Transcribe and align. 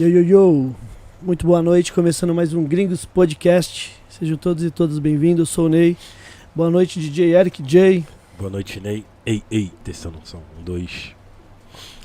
Yo, 0.00 0.08
yo, 0.08 0.22
yo. 0.22 0.74
Muito 1.20 1.46
boa 1.46 1.60
noite, 1.60 1.92
começando 1.92 2.34
mais 2.34 2.54
um 2.54 2.64
Gringos 2.64 3.04
Podcast. 3.04 3.94
Sejam 4.08 4.38
todos 4.38 4.64
e 4.64 4.70
todas 4.70 4.98
bem-vindos, 4.98 5.50
sou 5.50 5.66
o 5.66 5.68
Ney. 5.68 5.94
Boa 6.54 6.70
noite, 6.70 6.98
DJ 6.98 7.34
Eric 7.34 7.62
J. 7.62 8.02
Boa 8.38 8.48
noite, 8.48 8.80
Ney. 8.80 9.04
Ei, 9.26 9.42
ei, 9.50 9.70
testando 9.84 10.18
som. 10.24 10.40
Um, 10.58 10.64
dois. 10.64 11.14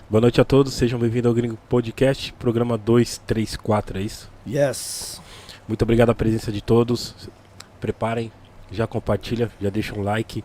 Boa 0.10 0.20
noite 0.20 0.42
a 0.42 0.44
todos, 0.44 0.74
sejam 0.74 1.00
bem-vindos 1.00 1.30
ao 1.30 1.34
Gringo 1.34 1.58
Podcast, 1.70 2.34
programa 2.34 2.78
234, 2.78 3.98
é 3.98 4.02
isso? 4.02 4.30
Yes. 4.46 5.22
Muito 5.66 5.82
obrigado 5.84 6.10
a 6.10 6.16
presença 6.16 6.52
de 6.52 6.62
todos. 6.62 7.16
Preparem, 7.80 8.30
já 8.70 8.86
compartilha, 8.86 9.50
já 9.62 9.70
deixa 9.70 9.96
um 9.96 10.02
like, 10.02 10.44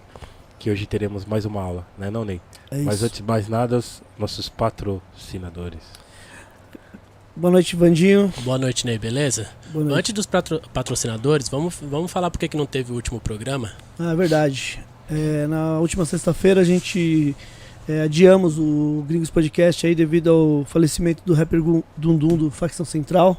que 0.56 0.70
hoje 0.70 0.86
teremos 0.86 1.24
mais 1.24 1.44
uma 1.44 1.60
aula, 1.60 1.84
né 1.98 2.10
não, 2.10 2.24
Ney? 2.24 2.40
É 2.70 2.80
Mas 2.82 3.02
antes 3.02 3.16
de 3.16 3.24
mais 3.24 3.48
nada, 3.48 3.78
os 3.78 4.00
nossos 4.16 4.48
patrocinadores. 4.48 5.82
Boa 7.36 7.50
noite, 7.50 7.76
Vandinho. 7.76 8.32
Boa 8.42 8.58
noite, 8.58 8.84
Ney, 8.84 8.98
beleza? 8.98 9.48
Boa 9.72 9.84
noite. 9.84 9.98
Antes 9.98 10.12
dos 10.12 10.26
patro- 10.26 10.60
patrocinadores, 10.74 11.48
vamos, 11.48 11.76
vamos 11.82 12.10
falar 12.10 12.30
por 12.30 12.38
que 12.38 12.56
não 12.56 12.66
teve 12.66 12.92
o 12.92 12.94
último 12.96 13.20
programa? 13.20 13.72
Ah, 13.98 14.12
é 14.12 14.16
verdade. 14.16 14.80
É, 15.10 15.46
na 15.46 15.78
última 15.78 16.04
sexta-feira 16.04 16.60
a 16.60 16.64
gente 16.64 17.34
é, 17.88 18.02
adiamos 18.02 18.58
o 18.58 19.04
Gringos 19.08 19.30
Podcast 19.30 19.86
aí 19.86 19.94
devido 19.94 20.30
ao 20.30 20.64
falecimento 20.66 21.22
do 21.24 21.32
rapper 21.32 21.60
Dundum 21.96 22.36
do 22.36 22.50
Facção 22.50 22.84
Central. 22.84 23.36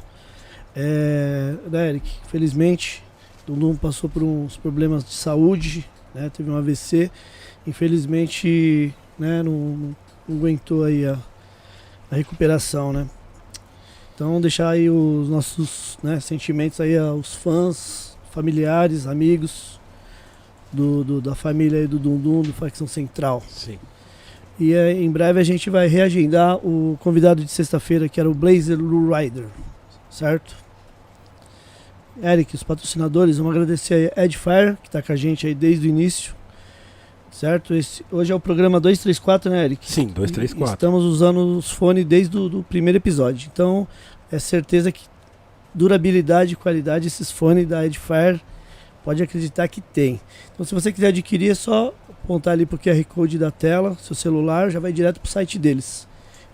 É, 0.74 1.54
né, 1.70 1.90
Eric? 1.90 2.10
Felizmente, 2.28 3.04
Dundum 3.46 3.76
passou 3.76 4.08
por 4.10 4.22
uns 4.22 4.56
problemas 4.56 5.04
de 5.04 5.12
saúde, 5.12 5.88
né, 6.14 6.30
teve 6.34 6.50
um 6.50 6.56
AVC. 6.56 7.10
Infelizmente, 7.66 8.92
né, 9.18 9.42
não, 9.42 9.52
não- 9.52 9.96
não 10.28 10.36
aguentou 10.38 10.84
aí 10.84 11.06
a, 11.06 11.16
a 12.10 12.16
recuperação, 12.16 12.92
né? 12.92 13.06
Então 14.14 14.40
deixar 14.40 14.68
aí 14.70 14.88
os 14.90 15.28
nossos 15.28 15.98
né, 16.02 16.20
sentimentos 16.20 16.80
aí 16.80 16.96
aos 16.96 17.34
fãs, 17.34 18.16
familiares, 18.30 19.06
amigos, 19.06 19.80
do, 20.72 21.02
do- 21.04 21.20
da 21.20 21.34
família 21.34 21.80
aí 21.80 21.86
do 21.86 21.98
Dundum, 21.98 22.42
do 22.42 22.52
Facção 22.52 22.86
Central. 22.86 23.42
Sim. 23.48 23.78
E 24.60 24.74
eh, 24.74 24.92
em 24.92 25.10
breve 25.10 25.40
a 25.40 25.42
gente 25.44 25.68
vai 25.70 25.86
reagendar 25.86 26.56
o 26.58 26.96
convidado 27.00 27.42
de 27.44 27.50
sexta-feira, 27.50 28.08
que 28.08 28.20
era 28.20 28.30
o 28.30 28.34
Blazer 28.34 28.78
Lou 28.78 29.14
Rider, 29.16 29.46
certo? 30.10 30.54
Eric, 32.22 32.54
os 32.54 32.62
patrocinadores, 32.62 33.38
vamos 33.38 33.52
agradecer 33.52 34.12
a 34.14 34.24
Edfire, 34.26 34.76
que 34.82 34.88
está 34.88 35.00
com 35.00 35.12
a 35.12 35.16
gente 35.16 35.46
aí 35.46 35.54
desde 35.54 35.86
o 35.86 35.88
início, 35.88 36.34
certo? 37.32 37.74
Esse, 37.74 38.04
hoje 38.12 38.30
é 38.30 38.34
o 38.34 38.38
programa 38.38 38.78
234, 38.78 39.50
né, 39.50 39.64
Eric? 39.64 39.90
Sim, 39.90 40.06
dois, 40.06 40.30
três, 40.30 40.52
E 40.52 40.54
quatro. 40.54 40.74
Estamos 40.74 41.04
usando 41.04 41.56
os 41.56 41.70
fones 41.70 42.04
desde 42.04 42.36
o 42.36 42.48
do 42.48 42.62
primeiro 42.62 42.98
episódio. 42.98 43.50
Então, 43.52 43.88
é 44.30 44.38
certeza 44.38 44.92
que 44.92 45.02
durabilidade 45.74 46.52
e 46.52 46.56
qualidade 46.56 47.08
esses 47.08 47.30
fones 47.30 47.66
da 47.66 47.84
Edifier 47.84 48.38
pode 49.02 49.22
acreditar 49.22 49.66
que 49.66 49.80
tem. 49.80 50.20
Então, 50.52 50.64
se 50.64 50.74
você 50.74 50.92
quiser 50.92 51.08
adquirir, 51.08 51.50
é 51.50 51.54
só 51.54 51.92
apontar 52.08 52.52
ali 52.52 52.64
para 52.66 52.76
o 52.76 52.78
QR 52.78 53.02
Code 53.04 53.38
da 53.38 53.50
tela, 53.50 53.96
seu 54.00 54.14
celular, 54.14 54.70
já 54.70 54.78
vai 54.78 54.92
direto 54.92 55.18
para 55.18 55.26
o 55.28 55.30
site 55.30 55.58
deles. 55.58 56.06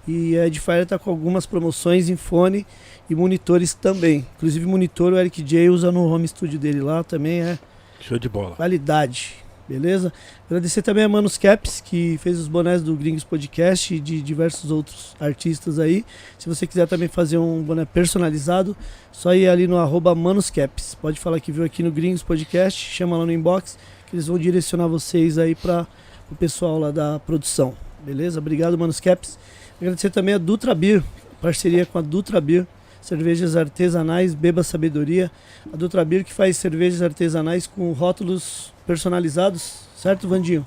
E 0.06 0.38
a 0.38 0.46
Edifier 0.46 0.84
está 0.84 0.98
com 0.98 1.10
algumas 1.10 1.44
promoções 1.44 2.08
em 2.08 2.16
fone 2.16 2.66
e 3.10 3.14
monitores 3.14 3.74
também. 3.74 4.26
Inclusive, 4.36 4.64
monitor 4.64 5.12
o 5.12 5.18
Eric 5.18 5.42
J 5.42 5.68
usa 5.68 5.92
no 5.92 6.06
home 6.06 6.26
studio 6.26 6.58
dele 6.58 6.80
lá 6.80 7.04
também, 7.04 7.42
é 7.42 7.58
Show 8.00 8.18
de 8.18 8.28
bola. 8.28 8.56
qualidade, 8.56 9.34
beleza? 9.68 10.12
Agradecer 10.46 10.82
também 10.82 11.04
a 11.04 11.08
Manus 11.08 11.36
Caps, 11.36 11.80
que 11.80 12.18
fez 12.18 12.38
os 12.38 12.48
bonés 12.48 12.82
do 12.82 12.94
Gringos 12.94 13.22
Podcast 13.22 13.94
e 13.94 14.00
de 14.00 14.22
diversos 14.22 14.70
outros 14.70 15.14
artistas 15.20 15.78
aí. 15.78 16.04
Se 16.38 16.48
você 16.48 16.66
quiser 16.66 16.88
também 16.88 17.08
fazer 17.08 17.36
um 17.36 17.62
boné 17.62 17.84
personalizado, 17.84 18.76
só 19.12 19.34
ir 19.34 19.48
ali 19.48 19.66
no 19.66 19.76
arroba 19.76 20.16
Caps. 20.54 20.94
Pode 20.94 21.20
falar 21.20 21.38
que 21.40 21.52
viu 21.52 21.64
aqui 21.64 21.82
no 21.82 21.92
Gringos 21.92 22.22
Podcast, 22.22 22.80
chama 22.80 23.18
lá 23.18 23.26
no 23.26 23.32
inbox, 23.32 23.78
que 24.06 24.16
eles 24.16 24.26
vão 24.26 24.38
direcionar 24.38 24.88
vocês 24.88 25.36
aí 25.36 25.54
para 25.54 25.86
o 26.30 26.34
pessoal 26.34 26.78
lá 26.78 26.90
da 26.90 27.18
produção, 27.18 27.74
beleza? 28.04 28.38
Obrigado, 28.38 28.78
Manus 28.78 29.00
Caps. 29.00 29.38
Agradecer 29.80 30.10
também 30.10 30.34
a 30.34 30.38
Dutra 30.38 30.74
Beer, 30.74 31.02
parceria 31.42 31.84
com 31.84 31.98
a 31.98 32.02
Dutra 32.02 32.40
Beer. 32.40 32.66
Cervejas 33.08 33.56
artesanais, 33.56 34.34
beba 34.34 34.62
sabedoria. 34.62 35.30
A 35.72 35.76
Dutra 35.78 36.04
Beer 36.04 36.22
que 36.22 36.32
faz 36.32 36.58
cervejas 36.58 37.00
artesanais 37.00 37.66
com 37.66 37.90
rótulos 37.92 38.70
personalizados, 38.86 39.84
certo, 39.96 40.28
Vandinho? 40.28 40.62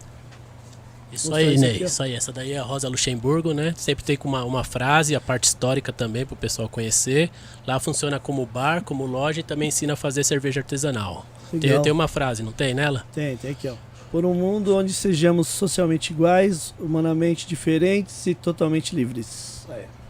Isso 1.11 1.29
Mostrar 1.29 1.37
aí, 1.37 1.53
isso 1.53 1.63
Ney, 1.63 1.79
ó. 1.79 1.85
isso 1.85 2.03
aí. 2.03 2.15
Essa 2.15 2.31
daí 2.31 2.53
é 2.53 2.57
a 2.57 2.63
Rosa 2.63 2.89
Luxemburgo, 2.89 3.53
né? 3.53 3.75
Sempre 3.77 4.03
tem 4.03 4.17
uma, 4.23 4.43
uma 4.43 4.63
frase, 4.63 5.13
a 5.13 5.21
parte 5.21 5.43
histórica 5.43 5.93
também, 5.93 6.25
pro 6.25 6.35
pessoal 6.35 6.67
conhecer. 6.67 7.29
Lá 7.67 7.79
funciona 7.79 8.17
como 8.17 8.43
bar, 8.43 8.83
como 8.83 9.05
loja 9.05 9.41
e 9.41 9.43
também 9.43 9.67
ensina 9.67 9.93
a 9.93 9.95
fazer 9.95 10.23
cerveja 10.23 10.61
artesanal. 10.61 11.23
Tem, 11.51 11.79
tem 11.79 11.91
uma 11.91 12.07
frase, 12.07 12.41
não 12.41 12.51
tem 12.51 12.73
nela? 12.73 13.05
Tem, 13.13 13.37
tem 13.37 13.51
aqui, 13.51 13.67
ó. 13.67 13.75
Por 14.11 14.25
um 14.25 14.33
mundo 14.33 14.75
onde 14.75 14.93
sejamos 14.93 15.47
socialmente 15.47 16.11
iguais, 16.11 16.73
humanamente 16.79 17.45
diferentes 17.47 18.25
e 18.25 18.33
totalmente 18.33 18.95
livres. 18.95 19.67
Aí. 19.69 20.00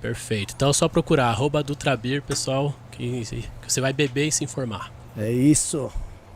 Perfeito. 0.00 0.54
Então 0.56 0.70
é 0.70 0.72
só 0.72 0.88
procurar 0.88 1.26
arroba 1.26 1.62
Dutrabir, 1.62 2.22
pessoal, 2.22 2.74
que, 2.90 3.22
que 3.22 3.72
você 3.72 3.80
vai 3.80 3.92
beber 3.92 4.28
e 4.28 4.32
se 4.32 4.44
informar. 4.44 4.92
É 5.16 5.30
isso. 5.30 5.90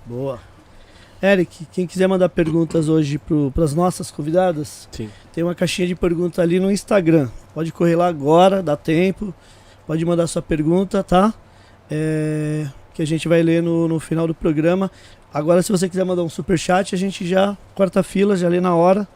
Boa. 0.05 0.39
Eric, 1.23 1.67
quem 1.73 1.87
quiser 1.87 2.07
mandar 2.07 2.29
perguntas 2.29 2.89
hoje 2.89 3.19
para 3.55 3.65
as 3.65 3.75
nossas 3.75 4.11
convidadas, 4.11 4.89
Sim. 4.93 5.09
tem 5.33 5.43
uma 5.43 5.55
caixinha 5.55 5.89
de 5.89 5.95
pergunta 5.95 6.43
ali 6.43 6.61
no 6.61 6.71
Instagram. 6.71 7.31
Pode 7.55 7.73
correr 7.73 7.97
lá 7.97 8.07
agora, 8.07 8.63
dá 8.63 8.77
tempo. 8.77 9.33
Pode 9.87 10.05
mandar 10.05 10.27
sua 10.27 10.43
pergunta, 10.43 11.03
tá? 11.03 11.33
É, 11.91 12.67
que 12.93 13.01
a 13.01 13.07
gente 13.07 13.27
vai 13.29 13.43
ler 13.43 13.63
no, 13.63 13.89
no 13.89 13.99
final 13.99 14.27
do 14.27 14.35
programa. 14.35 14.91
Agora, 15.33 15.63
se 15.63 15.73
você 15.73 15.89
quiser 15.89 16.05
mandar 16.05 16.23
um 16.23 16.29
super 16.29 16.59
chat, 16.59 16.95
a 16.95 16.99
gente 16.99 17.27
já 17.27 17.57
corta 17.75 18.01
a 18.01 18.03
fila, 18.03 18.37
já 18.37 18.49
lê 18.49 18.61
na 18.61 18.75
hora. 18.75 19.09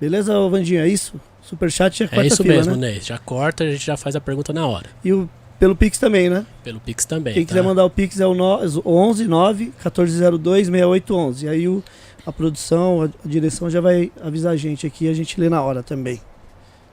Beleza, 0.00 0.38
ô 0.38 0.48
Vandinho? 0.48 0.80
É 0.80 0.88
isso? 0.88 1.20
Super 1.48 1.70
chat 1.70 2.02
é 2.02 2.06
É 2.06 2.08
quarta 2.08 2.26
isso 2.26 2.42
fila, 2.42 2.54
mesmo, 2.56 2.76
né? 2.76 2.92
Ney. 2.92 3.00
Já 3.00 3.18
corta, 3.18 3.64
a 3.64 3.70
gente 3.70 3.84
já 3.86 3.96
faz 3.96 4.16
a 4.16 4.20
pergunta 4.20 4.52
na 4.52 4.66
hora. 4.66 4.86
E 5.04 5.12
o, 5.12 5.28
pelo 5.60 5.76
Pix 5.76 5.96
também, 5.98 6.28
né? 6.28 6.44
Pelo 6.64 6.80
Pix 6.80 7.04
também. 7.04 7.34
Quem 7.34 7.44
tá? 7.44 7.48
quiser 7.48 7.62
mandar 7.62 7.84
o 7.84 7.90
Pix 7.90 8.18
é 8.18 8.26
o 8.26 8.34
no- 8.34 8.58
11 8.84 9.26
9 9.26 9.64
1402 9.66 10.66
6811. 10.66 11.48
Aí 11.48 11.68
o, 11.68 11.82
a 12.26 12.32
produção, 12.32 13.02
a, 13.02 13.04
a 13.04 13.28
direção 13.28 13.70
já 13.70 13.80
vai 13.80 14.10
avisar 14.20 14.52
a 14.52 14.56
gente 14.56 14.86
aqui 14.86 15.04
e 15.04 15.08
a 15.08 15.14
gente 15.14 15.40
lê 15.40 15.48
na 15.48 15.62
hora 15.62 15.82
também. 15.82 16.20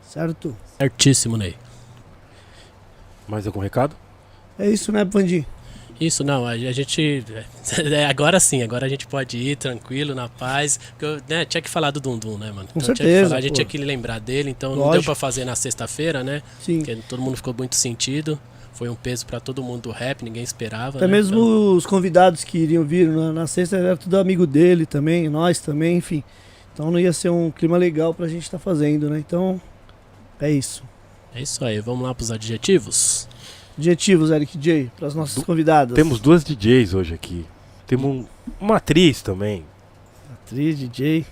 Certo? 0.08 0.56
Certíssimo, 0.78 1.36
Ney. 1.36 1.56
Mais 3.28 3.48
algum 3.48 3.60
recado? 3.60 3.96
É 4.60 4.70
isso, 4.70 4.92
né, 4.92 5.04
Vandinho? 5.04 5.46
Isso 6.06 6.24
não, 6.24 6.46
a, 6.46 6.58
gente. 6.58 7.24
é, 7.92 8.06
agora 8.06 8.40
sim, 8.40 8.62
agora 8.62 8.86
a 8.86 8.90
gente 8.90 9.08
pode 9.08 9.38
ir 9.38 9.56
tranquilo, 9.56 10.14
na 10.14 10.28
paz. 10.28 10.80
Porque 10.92 11.06
eu 11.06 11.18
né, 11.28 11.46
tinha 11.46 11.62
que 11.62 11.70
falar 11.70 11.92
do 11.92 12.00
Dundum, 12.00 12.38
né, 12.38 12.52
mano? 12.52 12.68
Com 12.68 12.80
Então, 12.80 12.94
tinha 12.94 12.96
que 12.96 13.04
certeza, 13.04 13.30
falar, 13.30 13.40
a 13.40 13.42
gente 13.42 13.54
tinha 13.54 13.66
que 13.66 13.78
lembrar 13.78 14.20
dele, 14.20 14.50
então 14.50 14.72
não 14.72 14.78
deu 14.78 14.86
Lógico. 14.88 15.06
pra 15.06 15.16
fazer 15.16 15.46
na 15.46 15.56
sexta-feira, 15.56 16.24
né? 16.24 16.42
Sim. 16.60 16.80
Porque 16.80 16.96
todo 17.08 17.22
mundo 17.22 17.38
ficou 17.38 17.54
muito 17.58 17.76
sentido. 17.76 18.40
Foi 18.74 18.90
um 18.90 18.96
peso 18.96 19.26
pra 19.26 19.40
todo 19.40 19.62
mundo 19.62 19.84
do 19.84 19.92
rap, 19.92 20.24
ninguém 20.24 20.44
esperava. 20.44 20.98
Até 20.98 21.08
né? 21.08 21.14
mesmo 21.14 21.38
Então, 21.38 21.76
os 21.76 21.86
convidados 21.86 22.44
que 22.44 22.58
iriam 22.58 22.84
vir 22.84 23.08
na, 23.08 23.32
na 23.32 23.48
sexta 23.48 23.78
era 23.78 23.96
tudo 23.96 24.18
amigo 24.18 24.48
dele 24.48 24.86
também, 24.86 25.30
nós 25.30 25.60
também, 25.60 25.98
enfim. 25.98 26.24
Então 26.74 26.90
não 26.90 27.00
ia 27.00 27.14
ser 27.14 27.30
um 27.30 27.52
clima 27.52 27.78
legal 27.78 28.16
pra 28.16 28.28
gente 28.28 28.44
estar 28.44 28.58
fazendo, 28.58 29.10
né? 29.10 29.20
Então, 29.20 29.62
é 30.42 30.50
isso. 30.50 30.84
é 31.36 31.42
isso 31.42 31.64
aí, 31.64 31.80
vamos 31.80 32.04
lá 32.04 32.16
pros 32.16 32.32
adjetivos. 32.32 33.28
Adjetivos, 33.78 34.30
Eric 34.32 34.58
J, 34.58 34.92
para 34.98 35.08
as 35.08 35.16
nossas 35.16 35.36
Du- 35.36 35.46
convidadas. 35.46 35.96
Temos 35.96 36.20
duas 36.20 36.44
DJs 36.44 36.94
hoje 36.94 37.14
aqui. 37.14 37.46
Temos 37.88 38.06
um- 38.06 38.26
uma 38.60 38.78
atriz 38.78 39.22
também. 39.22 39.66
atriz, 40.46 40.78
DJ, 40.78 41.26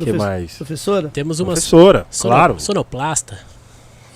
O 0.00 0.04
que 0.04 0.12
mais? 0.12 0.54
professora, 0.56 1.08
Temos 1.08 1.38
uma 1.40 1.52
Professora, 1.52 2.06
sono- 2.10 2.34
claro. 2.34 2.60
sonoplasta, 2.60 3.38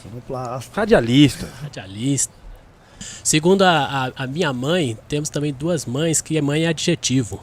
sonoplasta. 0.02 0.80
Radialista. 0.80 1.48
radialista. 1.62 2.32
Segundo 3.22 3.62
a, 3.62 4.06
a- 4.08 4.12
a 4.24 4.26
minha 4.26 4.52
mãe, 4.52 4.98
temos 5.08 5.28
também 5.30 5.52
duas 5.52 5.86
mães 5.86 6.20
que 6.20 6.40
mãe 6.40 6.64
é 6.64 6.68
adjetivo. 6.68 7.40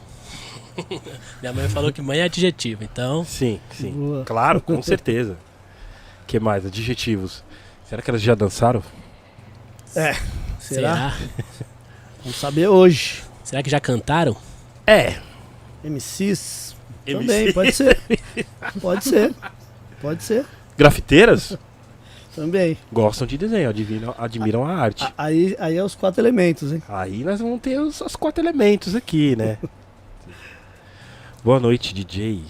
minha 1.42 1.54
mãe 1.54 1.68
falou 1.70 1.92
que 1.92 2.02
mãe 2.02 2.20
é 2.20 2.24
adjetivo, 2.24 2.84
então 2.84 3.24
Sim, 3.26 3.60
sim. 3.72 3.92
Boa. 3.92 4.24
Claro, 4.26 4.60
com 4.62 4.82
certeza. 4.82 5.38
O 6.24 6.28
que 6.28 6.40
mais? 6.40 6.66
Adjetivos. 6.66 7.44
Será 7.88 8.02
que 8.02 8.10
elas 8.10 8.22
já 8.22 8.36
dançaram? 8.36 8.84
É, 9.98 10.14
será? 10.60 11.12
será? 11.12 11.14
Vamos 12.24 12.38
saber 12.40 12.68
hoje. 12.68 13.24
Será 13.44 13.64
que 13.64 13.70
já 13.70 13.80
cantaram? 13.80 14.36
É. 14.86 15.18
MCs? 15.84 16.76
MC. 17.06 17.20
Também, 17.20 17.54
pode 17.54 17.72
ser. 17.74 18.00
Pode 18.82 19.04
ser. 19.04 19.34
Pode 20.02 20.24
ser. 20.24 20.46
Grafiteiras? 20.78 21.58
Também. 22.36 22.78
Gostam 22.92 23.26
de 23.26 23.38
desenho, 23.38 23.70
admiram, 23.70 24.14
admiram 24.18 24.66
a 24.66 24.76
arte. 24.76 25.04
A- 25.04 25.14
Aí, 25.18 25.56
aí 25.60 25.76
é 25.78 25.84
os 25.84 25.96
quatro 25.96 26.22
elementos, 26.22 26.72
hein? 26.72 26.84
Aí 26.88 27.24
nós 27.24 27.40
vamos 27.40 27.60
ter 27.62 27.80
os, 27.80 28.00
os 28.02 28.16
quatro 28.16 28.44
elementos 28.44 28.94
aqui, 28.96 29.36
né? 29.36 29.58
Boa 31.44 31.60
noite, 31.60 31.94
DJ. 31.96 32.44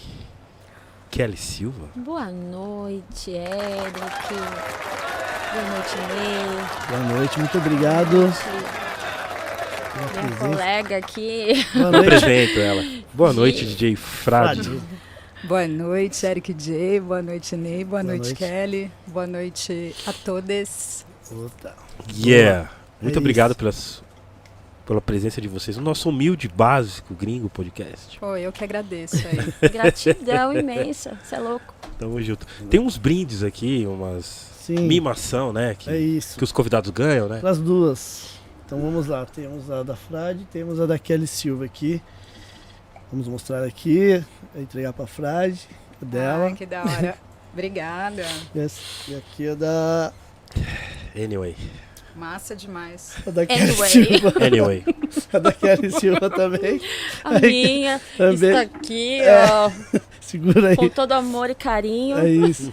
Kelly 1.09 1.37
Silva. 1.37 1.87
Boa 1.95 2.29
noite, 2.31 3.31
Eric. 3.31 5.06
Boa 5.53 5.63
noite, 5.63 5.95
Ney. 5.97 6.87
Boa 6.89 6.99
noite, 7.17 7.39
muito 7.39 7.57
obrigado. 7.57 8.17
Boa 8.17 8.27
noite, 10.01 10.13
minha 10.17 10.27
presença. 10.27 10.47
colega 10.47 10.97
aqui. 10.97 11.65
Boa 11.73 11.91
noite. 11.91 12.07
Apresento 12.07 12.59
ela. 12.59 12.83
Boa 13.13 13.33
noite, 13.33 13.65
DJ 13.65 13.95
Frade. 13.95 14.79
Boa 15.43 15.67
noite, 15.67 16.25
Eric 16.25 16.53
J. 16.53 16.99
Boa 16.99 17.21
noite, 17.21 17.55
Ney. 17.55 17.83
Boa, 17.83 18.01
Boa 18.01 18.03
noite, 18.03 18.25
noite. 18.27 18.35
Kelly. 18.35 18.91
Boa 19.07 19.27
noite 19.27 19.95
a 20.05 20.13
todos. 20.13 21.05
Yeah. 22.15 22.69
Muito 23.01 23.15
É 23.15 23.19
obrigado 23.19 23.51
isso. 23.51 23.57
pelas, 23.59 24.03
pela 24.85 25.01
presença 25.01 25.39
de 25.41 25.47
vocês 25.47 25.77
no 25.77 25.83
nosso 25.83 26.09
humilde, 26.09 26.47
básico, 26.47 27.13
gringo 27.13 27.49
podcast. 27.49 28.19
Pô, 28.19 28.35
eu 28.35 28.51
que 28.51 28.63
agradeço 28.63 29.17
aí. 29.27 29.53
Gratidão 29.69 30.53
imensa. 30.57 31.17
Você 31.23 31.35
é 31.35 31.39
louco. 31.39 31.73
Tamo 31.99 32.21
junto. 32.21 32.45
Tem 32.69 32.79
uns 32.79 32.97
brindes 32.97 33.43
aqui, 33.43 33.85
umas 33.87 34.56
Sim, 34.67 34.79
mimação, 34.79 35.53
né? 35.53 35.75
Que, 35.79 35.89
é 35.89 35.97
isso. 35.97 36.37
que 36.37 36.43
os 36.43 36.51
convidados 36.51 36.91
ganham, 36.91 37.29
né? 37.29 37.39
As 37.41 37.57
duas. 37.57 38.37
Então 38.65 38.81
vamos 38.81 39.07
lá, 39.07 39.25
temos 39.25 39.71
a 39.71 39.81
da 39.81 39.95
Frade, 39.95 40.45
temos 40.51 40.77
a 40.81 40.85
da 40.85 40.99
Kelly 40.99 41.25
Silva 41.25 41.63
aqui. 41.63 42.01
Vamos 43.09 43.29
mostrar 43.29 43.63
aqui, 43.63 44.21
entregar 44.53 44.91
pra 44.91 45.07
Frade, 45.07 45.65
a 46.01 46.05
dela. 46.05 46.43
Ai, 46.47 46.53
que 46.53 46.65
da 46.65 46.83
hora. 46.83 47.15
Obrigada. 47.53 48.25
E 48.53 49.11
E 49.11 49.15
aqui 49.15 49.47
a 49.47 49.55
da, 49.55 50.13
Anyway. 51.15 51.55
Massa 52.17 52.55
demais. 52.55 53.13
a 53.25 53.29
da 53.31 53.45
Kelly 53.45 53.61
Anyway. 53.71 53.89
Silva. 53.89 54.33
Anyway. 54.43 54.83
A 55.31 55.39
da 55.39 55.51
Kelly 55.51 55.91
Silva 55.91 56.29
também. 56.29 56.81
A 57.23 57.35
Aí, 57.35 57.41
minha 57.41 58.01
também. 58.17 58.33
está 58.49 58.61
aqui, 58.61 59.19
É. 59.21 59.45
ó, 59.51 59.71
Segura 60.19 60.69
aí. 60.69 60.75
com 60.75 60.89
todo 60.89 61.13
amor 61.13 61.49
e 61.49 61.55
carinho. 61.55 62.17
É 62.17 62.27
isso. 62.29 62.69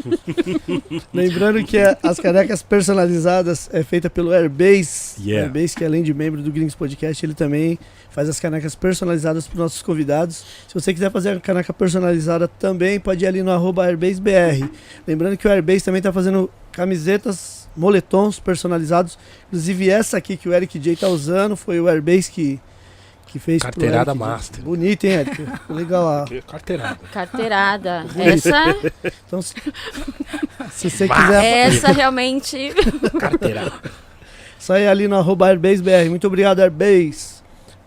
Lembrando 1.12 1.62
que 1.64 1.76
as 2.02 2.19
canecas 2.19 2.62
personalizadas 2.62 3.69
é 3.73 3.85
feita 3.85 4.11
pelo 4.11 4.32
Airbase. 4.32 5.20
Yeah. 5.23 5.44
Airbase, 5.47 5.76
que 5.76 5.85
além 5.85 6.02
de 6.02 6.12
membro 6.12 6.43
do 6.43 6.50
Gringos 6.50 6.75
Podcast, 6.75 7.25
ele 7.25 7.35
também 7.35 7.79
faz 8.11 8.29
as 8.29 8.40
canecas 8.40 8.75
personalizadas 8.75 9.47
para 9.47 9.55
os 9.55 9.58
nossos 9.61 9.82
convidados. 9.82 10.44
Se 10.69 10.75
você 10.75 10.93
quiser 10.93 11.11
fazer 11.12 11.31
a 11.37 11.40
caneca 11.40 11.73
personalizada 11.73 12.49
também, 12.49 12.99
pode 12.99 13.25
ir 13.25 13.29
ali 13.29 13.43
no 13.43 13.50
arroba 13.52 13.85
AirbaseBR. 13.87 14.69
Lembrando 15.06 15.37
que 15.37 15.47
o 15.47 15.50
Airbase 15.50 15.85
também 15.85 15.99
está 15.99 16.12
fazendo 16.12 16.50
camisetas, 16.73 17.63
moletons 17.76 18.38
personalizados. 18.38 19.19
Inclusive 19.49 19.88
essa 19.91 20.17
aqui 20.17 20.37
que 20.37 20.49
o 20.49 20.53
Eric 20.55 20.79
J 20.79 20.97
tá 20.97 21.09
usando 21.09 21.56
foi 21.56 21.81
o 21.81 21.88
Airbase 21.88 22.31
que, 22.31 22.61
que 23.26 23.38
fez. 23.38 23.61
pro 23.62 23.71
Carteirada 23.73 24.11
Eric 24.12 24.19
J. 24.19 24.26
master. 24.32 24.65
Bonito, 24.65 25.05
hein, 25.05 25.12
Eric? 25.12 25.47
Legal 25.69 26.05
lá. 26.05 26.25
Carteirada. 26.47 26.99
Carteirada. 27.12 28.06
Essa, 28.19 28.76
Então, 29.26 29.43
se, 29.43 29.55
se 30.73 30.91
você 30.91 31.09
quiser... 31.09 31.44
essa 31.69 31.93
realmente. 31.93 32.73
Carteirada. 33.19 33.73
Só 34.59 34.79
ir 34.79 34.87
ali 34.88 35.06
no 35.09 35.17
arroba 35.17 35.49
AirbaseBR. 35.49 36.09
Muito 36.09 36.26
obrigado, 36.26 36.61
Airbase. 36.61 37.43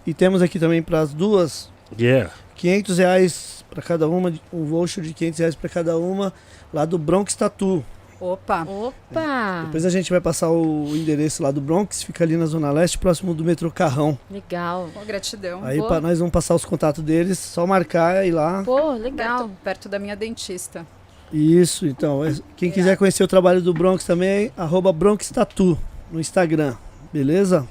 E 0.06 0.14
temos 0.14 0.42
aqui 0.42 0.60
também 0.60 0.82
para 0.82 1.00
as 1.02 1.14
duas, 1.14 1.70
Yeah. 1.98 2.30
500 2.56 2.98
reais 2.98 3.66
para 3.70 3.82
cada 3.82 4.08
uma, 4.10 4.34
um 4.52 4.66
voucher 4.66 5.04
de 5.04 5.14
500 5.14 5.40
reais 5.40 5.56
para 5.56 5.70
cada 5.70 5.98
uma, 5.98 6.34
lá 6.74 6.84
do 6.86 6.98
Bronx 6.98 7.34
Tattoo. 7.36 7.84
Opa. 8.20 8.64
Opa! 8.68 9.64
Depois 9.66 9.86
a 9.86 9.90
gente 9.90 10.10
vai 10.10 10.20
passar 10.20 10.50
o 10.50 10.96
endereço 10.96 11.44
lá 11.44 11.52
do 11.52 11.62
Bronx, 11.62 12.02
fica 12.04 12.24
ali 12.24 12.36
na 12.38 12.46
Zona 12.46 12.72
Leste, 12.72 12.98
próximo 12.98 13.34
do 13.34 13.44
metrô 13.44 13.70
Carrão. 13.72 14.18
Legal. 14.30 14.90
Pô, 14.94 15.02
gratidão. 15.06 15.64
Aí 15.64 15.80
pa- 15.82 16.02
nós 16.02 16.18
vamos 16.20 16.32
passar 16.32 16.56
os 16.56 16.66
contatos 16.66 17.04
deles, 17.04 17.38
só 17.38 17.66
marcar 17.68 18.26
e 18.26 18.30
ir 18.30 18.32
lá. 18.32 18.64
Pô, 18.64 18.92
legal. 18.94 19.40
Perto, 19.40 19.52
perto 19.64 19.90
da 19.90 20.00
minha 20.00 20.16
dentista. 20.16 20.86
Isso, 21.32 21.86
então. 21.86 22.24
é- 22.26 22.34
Quem 22.56 22.72
quiser 22.72 22.98
conhecer 22.98 23.24
o 23.24 23.28
trabalho 23.28 23.62
do 23.62 23.74
Bronx 23.74 24.04
também, 24.06 24.52
arroba 24.58 24.92
Bronx 24.94 25.30
Tattoo 25.30 25.78
no 26.12 26.20
Instagram. 26.20 26.76
Beleza? 27.12 27.68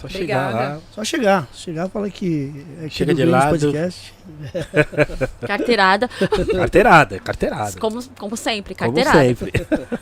Só 0.00 0.08
chegar 0.08 0.54
lá. 0.54 0.78
Só 0.94 1.04
chegar. 1.04 1.48
Chegar 1.54 1.86
e 1.86 1.90
falar 1.90 2.10
que 2.10 2.64
é 2.80 2.86
aqui 2.86 2.94
Chega 2.94 3.14
de 3.14 3.24
lado. 3.24 3.50
Podcast. 3.58 4.14
Carteirada. 5.46 6.08
Carteirada, 6.56 7.18
carteirada. 7.20 7.78
Como, 7.80 8.02
como 8.18 8.36
sempre, 8.36 8.74
Como 8.74 8.92
carteirada. 8.94 9.18
sempre. 9.22 9.52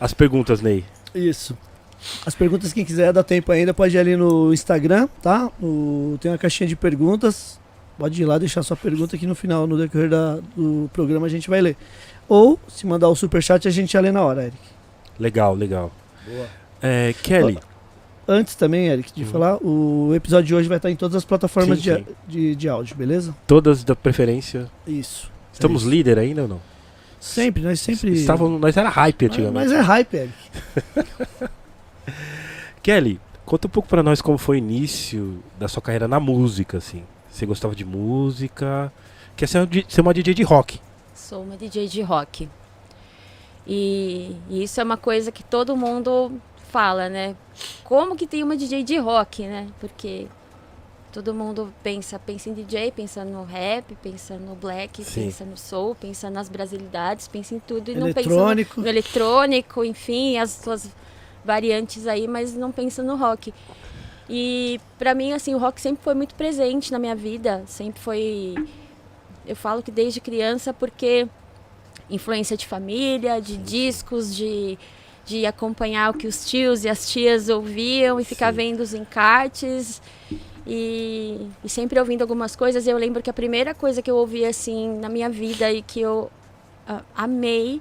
As 0.00 0.12
perguntas, 0.12 0.60
Ney. 0.60 0.84
Isso. 1.14 1.56
As 2.26 2.34
perguntas, 2.34 2.72
quem 2.72 2.84
quiser, 2.84 3.12
dá 3.12 3.22
tempo 3.22 3.52
ainda, 3.52 3.72
pode 3.72 3.96
ir 3.96 4.00
ali 4.00 4.16
no 4.16 4.52
Instagram, 4.52 5.08
tá? 5.22 5.48
O- 5.62 6.18
tem 6.20 6.30
uma 6.30 6.38
caixinha 6.38 6.66
de 6.68 6.74
perguntas. 6.74 7.60
Pode 7.96 8.20
ir 8.20 8.24
lá 8.24 8.38
deixar 8.38 8.62
sua 8.64 8.76
pergunta 8.76 9.16
que 9.16 9.26
no 9.26 9.34
final, 9.34 9.66
no 9.66 9.78
decorrer 9.78 10.08
da- 10.10 10.38
do 10.56 10.90
programa, 10.92 11.26
a 11.26 11.30
gente 11.30 11.48
vai 11.48 11.60
ler. 11.60 11.76
Ou, 12.28 12.58
se 12.66 12.86
mandar 12.86 13.08
o 13.08 13.14
superchat, 13.14 13.68
a 13.68 13.70
gente 13.70 13.92
já 13.92 14.00
lê 14.00 14.10
na 14.10 14.22
hora, 14.22 14.42
Eric. 14.44 14.56
Legal, 15.20 15.54
legal. 15.54 15.92
Boa. 16.26 16.46
É, 16.82 17.14
Kelly. 17.22 17.58
Antes 18.26 18.54
também, 18.54 18.86
Eric, 18.86 19.12
de 19.12 19.24
Uhum. 19.24 19.30
falar, 19.30 19.56
o 19.62 20.14
episódio 20.14 20.46
de 20.46 20.54
hoje 20.54 20.68
vai 20.68 20.76
estar 20.78 20.90
em 20.90 20.96
todas 20.96 21.16
as 21.16 21.24
plataformas 21.24 21.78
Sim, 21.78 21.82
de, 21.82 21.96
sim. 21.96 22.04
De, 22.28 22.54
de 22.56 22.68
áudio, 22.68 22.94
beleza? 22.96 23.34
Todas 23.46 23.82
da 23.82 23.96
preferência. 23.96 24.70
Isso. 24.86 25.30
Estamos 25.52 25.82
É 25.82 25.84
isso. 25.86 25.90
líder 25.90 26.18
ainda 26.18 26.42
ou 26.42 26.48
não? 26.48 26.60
Sempre, 27.20 27.62
nós 27.62 27.80
sempre. 27.80 28.12
Estavam, 28.12 28.58
nós 28.58 28.76
era 28.76 28.88
hype 28.88 29.26
antigamente. 29.26 29.54
mas 29.54 29.72
é 29.72 29.80
hype, 29.80 30.14
Eric. 30.14 30.34
Kelly, 32.82 33.20
conta 33.44 33.66
um 33.66 33.70
pouco 33.70 33.88
pra 33.88 34.02
nós 34.02 34.20
como 34.20 34.36
foi 34.38 34.56
o 34.56 34.58
início 34.58 35.42
da 35.58 35.68
sua 35.68 35.80
carreira 35.82 36.08
na 36.08 36.18
música, 36.18 36.78
assim. 36.78 37.02
Você 37.30 37.46
gostava 37.46 37.74
de 37.74 37.84
música? 37.84 38.92
Quer 39.36 39.46
ser, 39.48 39.68
ser 39.88 40.00
uma 40.00 40.12
DJ 40.12 40.34
de 40.34 40.42
rock? 40.42 40.80
Sou 41.14 41.42
uma 41.42 41.56
DJ 41.56 41.86
de 41.88 42.02
rock. 42.02 42.48
E, 43.66 44.36
e 44.50 44.62
isso 44.64 44.80
é 44.80 44.84
uma 44.84 44.96
coisa 44.96 45.30
que 45.30 45.44
todo 45.44 45.76
mundo 45.76 46.32
fala, 46.72 47.10
né? 47.10 47.36
Como 47.84 48.16
que 48.16 48.26
tem 48.26 48.42
uma 48.42 48.56
DJ 48.56 48.82
de 48.82 48.96
rock, 48.96 49.42
né? 49.46 49.68
Porque 49.78 50.26
todo 51.12 51.34
mundo 51.34 51.72
pensa, 51.82 52.18
pensa 52.18 52.48
em 52.48 52.54
DJ, 52.54 52.90
pensa 52.90 53.22
no 53.24 53.44
rap, 53.44 53.94
pensa 54.02 54.38
no 54.38 54.54
black, 54.54 55.04
Sim. 55.04 55.24
pensa 55.24 55.44
no 55.44 55.58
soul, 55.58 55.94
pensa 55.94 56.30
nas 56.30 56.48
brasilidades, 56.48 57.28
pensa 57.28 57.54
em 57.54 57.60
tudo 57.60 57.90
e 57.90 57.94
não 57.94 58.10
pensa 58.10 58.30
no, 58.30 58.34
Eletrônico. 58.36 58.80
no 58.80 58.88
eletrônico, 58.88 59.84
enfim, 59.84 60.38
as 60.38 60.50
suas 60.50 60.88
variantes 61.44 62.06
aí, 62.06 62.26
mas 62.26 62.54
não 62.54 62.72
pensa 62.72 63.02
no 63.02 63.16
rock. 63.16 63.52
E 64.30 64.80
pra 64.98 65.14
mim, 65.14 65.32
assim, 65.34 65.54
o 65.54 65.58
rock 65.58 65.78
sempre 65.78 66.02
foi 66.02 66.14
muito 66.14 66.34
presente 66.34 66.90
na 66.90 66.98
minha 66.98 67.14
vida, 67.14 67.62
sempre 67.66 68.00
foi. 68.00 68.54
Eu 69.46 69.54
falo 69.54 69.82
que 69.82 69.90
desde 69.90 70.20
criança, 70.20 70.72
porque 70.72 71.28
influência 72.08 72.56
de 72.56 72.66
família, 72.66 73.40
de 73.40 73.58
discos, 73.58 74.34
de, 74.34 74.78
de 75.24 75.46
acompanhar 75.46 76.10
o 76.10 76.14
que 76.14 76.26
os 76.26 76.44
tios 76.44 76.84
e 76.84 76.88
as 76.88 77.08
tias 77.10 77.48
ouviam 77.48 78.18
e 78.18 78.24
ficar 78.24 78.50
Sim. 78.50 78.56
vendo 78.56 78.80
os 78.80 78.92
encartes. 78.94 80.00
E, 80.66 81.48
e 81.64 81.68
sempre 81.68 81.98
ouvindo 81.98 82.22
algumas 82.22 82.54
coisas. 82.54 82.86
Eu 82.86 82.96
lembro 82.96 83.22
que 83.22 83.30
a 83.30 83.32
primeira 83.32 83.74
coisa 83.74 84.00
que 84.00 84.10
eu 84.10 84.16
ouvi 84.16 84.44
assim 84.44 84.96
na 84.98 85.08
minha 85.08 85.28
vida 85.28 85.70
e 85.72 85.82
que 85.82 86.00
eu 86.00 86.30
ah, 86.86 87.02
amei 87.16 87.80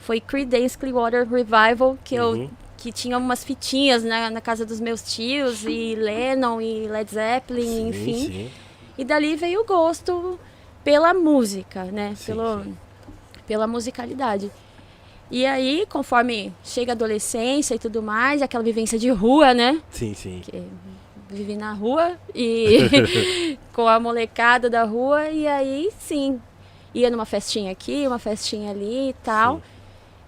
foi 0.00 0.20
Creedence 0.20 0.76
Clearwater 0.76 1.28
Revival, 1.28 1.98
que 2.04 2.14
eu 2.14 2.30
Uhum. 2.32 2.50
que 2.76 2.92
tinha 2.92 3.16
umas 3.18 3.42
fitinhas 3.42 4.04
na, 4.04 4.30
na 4.30 4.40
casa 4.40 4.64
dos 4.64 4.80
meus 4.80 5.02
tios, 5.02 5.64
e 5.64 5.94
Lennon, 5.96 6.60
e 6.60 6.86
Led 6.86 7.10
Zeppelin, 7.10 7.64
Sim, 7.64 7.88
enfim. 7.88 8.26
sim. 8.26 8.50
E 8.98 9.04
dali 9.04 9.34
veio 9.34 9.62
o 9.62 9.64
gosto 9.64 10.38
pela 10.84 11.12
música, 11.12 11.84
né? 11.84 12.14
Sim, 12.16 12.26
Pelo. 12.26 12.66
Pela 13.46 13.66
musicalidade. 13.66 14.50
E 15.30 15.44
aí, 15.44 15.86
conforme 15.88 16.52
chega 16.62 16.92
a 16.92 16.94
adolescência 16.94 17.74
e 17.74 17.78
tudo 17.78 18.02
mais, 18.02 18.42
aquela 18.42 18.62
vivência 18.62 18.98
de 18.98 19.10
rua, 19.10 19.52
né? 19.52 19.80
Sim, 19.90 20.14
sim. 20.14 20.40
Que 20.44 20.62
vivi 21.28 21.56
na 21.56 21.72
rua 21.72 22.16
e 22.34 23.58
com 23.74 23.88
a 23.88 23.98
molecada 23.98 24.70
da 24.70 24.84
rua, 24.84 25.28
e 25.28 25.46
aí 25.46 25.90
sim, 25.98 26.40
ia 26.94 27.10
numa 27.10 27.24
festinha 27.24 27.72
aqui, 27.72 28.06
uma 28.06 28.18
festinha 28.18 28.70
ali 28.70 29.10
e 29.10 29.12
tal. 29.24 29.56
Sim. 29.56 29.62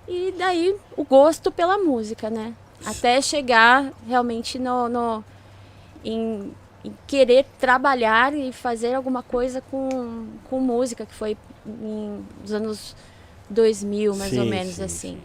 E 0.08 0.34
daí 0.36 0.74
o 0.96 1.04
gosto 1.04 1.52
pela 1.52 1.78
música, 1.78 2.28
né? 2.30 2.54
Até 2.84 3.20
chegar 3.20 3.92
realmente 4.06 4.58
no, 4.58 4.88
no 4.88 5.24
em, 6.04 6.52
em 6.84 6.92
querer 7.06 7.44
trabalhar 7.58 8.34
e 8.34 8.52
fazer 8.52 8.94
alguma 8.94 9.22
coisa 9.22 9.60
com, 9.60 10.26
com 10.48 10.60
música, 10.60 11.04
que 11.04 11.14
foi 11.14 11.36
nos 11.64 12.52
anos 12.52 12.96
2000, 13.50 14.14
mais 14.16 14.32
ou 14.36 14.44
Sim, 14.44 14.50
menos 14.50 14.74
sim, 14.74 14.82
assim. 14.84 15.08
sim. 15.14 15.18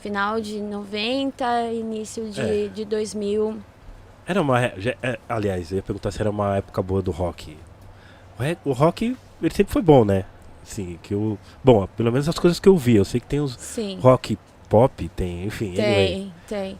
Final 0.00 0.40
de 0.40 0.60
90, 0.60 1.70
início 1.72 2.28
de, 2.30 2.40
É. 2.40 2.68
de 2.68 2.84
2000. 2.84 3.58
Era 4.26 4.40
uma. 4.40 4.60
é, 4.64 5.18
aliás, 5.28 5.70
eu 5.70 5.76
ia 5.76 5.82
perguntar 5.82 6.10
se 6.10 6.20
era 6.20 6.30
uma 6.30 6.56
época 6.56 6.82
boa 6.82 7.02
do 7.02 7.10
rock. 7.10 7.56
O, 8.64 8.72
rock, 8.72 9.16
ele 9.40 9.54
sempre 9.54 9.72
foi 9.72 9.82
bom, 9.82 10.04
né? 10.04 10.24
Assim, 10.62 10.98
que 11.02 11.14
eu. 11.14 11.38
Bom, 11.62 11.86
pelo 11.96 12.10
menos 12.10 12.28
as 12.28 12.38
coisas 12.38 12.58
que 12.58 12.68
eu 12.68 12.76
vi. 12.76 12.96
Eu 12.96 13.04
sei 13.04 13.20
que 13.20 13.26
tem 13.26 13.40
os 13.40 13.54
Sim. 13.54 13.98
rock 14.00 14.38
pop, 14.68 15.08
tem, 15.10 15.44
enfim. 15.44 15.70
anyway. 15.78 16.06
Tem, 16.08 16.34
tem. 16.48 16.78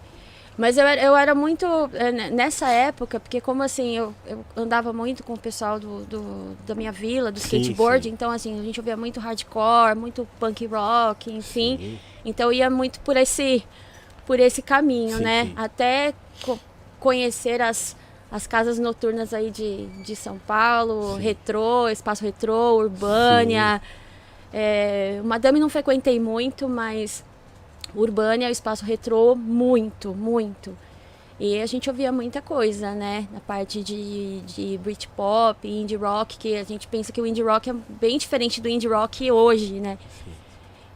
Mas 0.56 0.76
eu 0.76 0.86
era, 0.86 1.02
eu 1.02 1.16
era 1.16 1.34
muito. 1.34 1.64
eh, 1.94 2.12
ne- 2.12 2.30
Nessa 2.30 2.68
época, 2.68 3.18
porque 3.18 3.40
como 3.40 3.62
assim, 3.62 3.96
eu, 3.96 4.14
eu 4.26 4.44
andava 4.56 4.92
muito 4.92 5.24
com 5.24 5.32
o 5.32 5.38
pessoal 5.38 5.80
do, 5.80 6.04
do- 6.04 6.56
da 6.66 6.74
minha 6.74 6.92
vila, 6.92 7.32
do 7.32 7.40
Sim, 7.40 7.58
skateboard, 7.58 8.04
sim. 8.04 8.10
então 8.14 8.30
assim, 8.30 8.60
a 8.60 8.62
gente 8.62 8.78
ouvia 8.78 8.96
muito 8.96 9.18
hardcore, 9.18 9.96
muito 9.96 10.28
punk 10.38 10.66
rock, 10.66 11.32
enfim. 11.32 11.78
Sim. 11.78 11.98
Então 12.24 12.48
eu 12.48 12.52
ia 12.52 12.70
muito 12.70 13.00
por 13.00 13.16
esse 13.16 13.64
por 14.26 14.38
esse 14.38 14.62
caminho, 14.62 15.18
né? 15.18 15.50
Até 15.56 16.14
co- 16.44 16.58
conhecer 17.00 17.60
as, 17.60 17.96
as 18.30 18.46
casas 18.46 18.78
noturnas 18.78 19.34
aí 19.34 19.50
de, 19.50 19.86
de 20.04 20.14
São 20.14 20.38
Paulo, 20.38 21.16
retrô, 21.16 21.88
espaço 21.88 22.22
retrô, 22.24 22.76
Urbânia. 22.76 23.82
É, 24.52 25.20
Madame 25.24 25.58
não 25.58 25.68
frequentei 25.68 26.20
muito, 26.20 26.68
mas 26.68 27.24
Urbânia, 27.94 28.48
o 28.48 28.50
espaço 28.50 28.84
retrô, 28.84 29.34
muito, 29.34 30.14
muito. 30.14 30.76
E 31.38 31.60
a 31.60 31.66
gente 31.66 31.90
ouvia 31.90 32.12
muita 32.12 32.40
coisa, 32.40 32.94
né? 32.94 33.26
Na 33.32 33.40
parte 33.40 33.82
de, 33.82 34.40
de 34.42 34.78
Britpop, 34.78 35.66
indie 35.66 35.96
rock, 35.96 36.38
que 36.38 36.56
a 36.56 36.62
gente 36.62 36.86
pensa 36.86 37.10
que 37.10 37.20
o 37.20 37.26
indie 37.26 37.42
rock 37.42 37.68
é 37.68 37.74
bem 38.00 38.16
diferente 38.16 38.60
do 38.60 38.68
indie 38.68 38.88
rock 38.88 39.30
hoje, 39.30 39.80
né? 39.80 39.98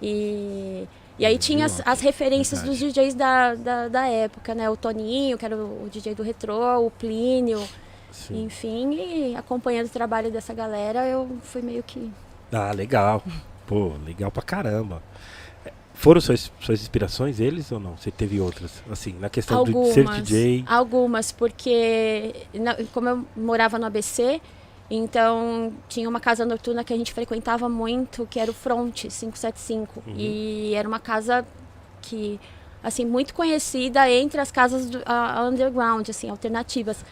E, 0.00 0.86
e 1.18 1.26
aí 1.26 1.38
tinha 1.38 1.66
as, 1.66 1.82
as 1.84 2.00
referências 2.00 2.62
dos 2.62 2.78
DJs 2.78 3.14
da, 3.14 3.54
da, 3.54 3.88
da 3.88 4.06
época, 4.06 4.54
né? 4.54 4.70
O 4.70 4.76
Toninho, 4.76 5.36
que 5.36 5.44
era 5.44 5.56
o, 5.56 5.84
o 5.84 5.88
DJ 5.90 6.14
do 6.14 6.22
retrô, 6.22 6.78
o 6.86 6.90
Plínio, 6.90 7.66
Sim. 8.12 8.44
enfim. 8.44 8.92
E 8.94 9.36
acompanhando 9.36 9.86
o 9.86 9.90
trabalho 9.90 10.30
dessa 10.30 10.54
galera, 10.54 11.06
eu 11.06 11.38
fui 11.42 11.62
meio 11.62 11.82
que... 11.82 12.12
Ah, 12.52 12.70
legal. 12.72 13.22
Pô, 13.66 13.94
legal 14.04 14.30
pra 14.30 14.42
caramba. 14.42 15.02
Foram 15.98 16.20
suas, 16.20 16.52
suas 16.60 16.80
inspirações 16.80 17.40
eles 17.40 17.72
ou 17.72 17.80
não? 17.80 17.96
Você 17.96 18.10
teve 18.10 18.40
outras? 18.40 18.82
Assim, 18.90 19.14
na 19.18 19.28
questão 19.28 19.64
de 19.64 19.72
ser 19.92 20.04
DJ. 20.22 20.64
Algumas, 20.68 21.32
porque 21.32 22.34
na- 22.54 22.76
como 22.92 23.08
eu 23.08 23.24
morava 23.36 23.78
no 23.78 23.86
ABC, 23.86 24.40
então 24.90 25.72
tinha 25.88 26.08
uma 26.08 26.20
casa 26.20 26.44
noturna 26.44 26.84
que 26.84 26.92
a 26.92 26.96
gente 26.96 27.12
frequentava 27.12 27.68
muito, 27.68 28.26
que 28.30 28.38
era 28.38 28.50
o 28.50 28.54
Front 28.54 29.02
575. 29.08 30.02
Uhum. 30.06 30.14
E 30.16 30.74
era 30.74 30.86
uma 30.86 31.00
casa 31.00 31.44
que, 32.02 32.38
assim, 32.84 33.04
muito 33.04 33.34
conhecida 33.34 34.08
entre 34.10 34.40
as 34.40 34.52
casas 34.52 34.88
do, 34.88 35.02
a 35.06 35.42
underground, 35.48 36.08
assim, 36.08 36.28
alternativas. 36.30 37.04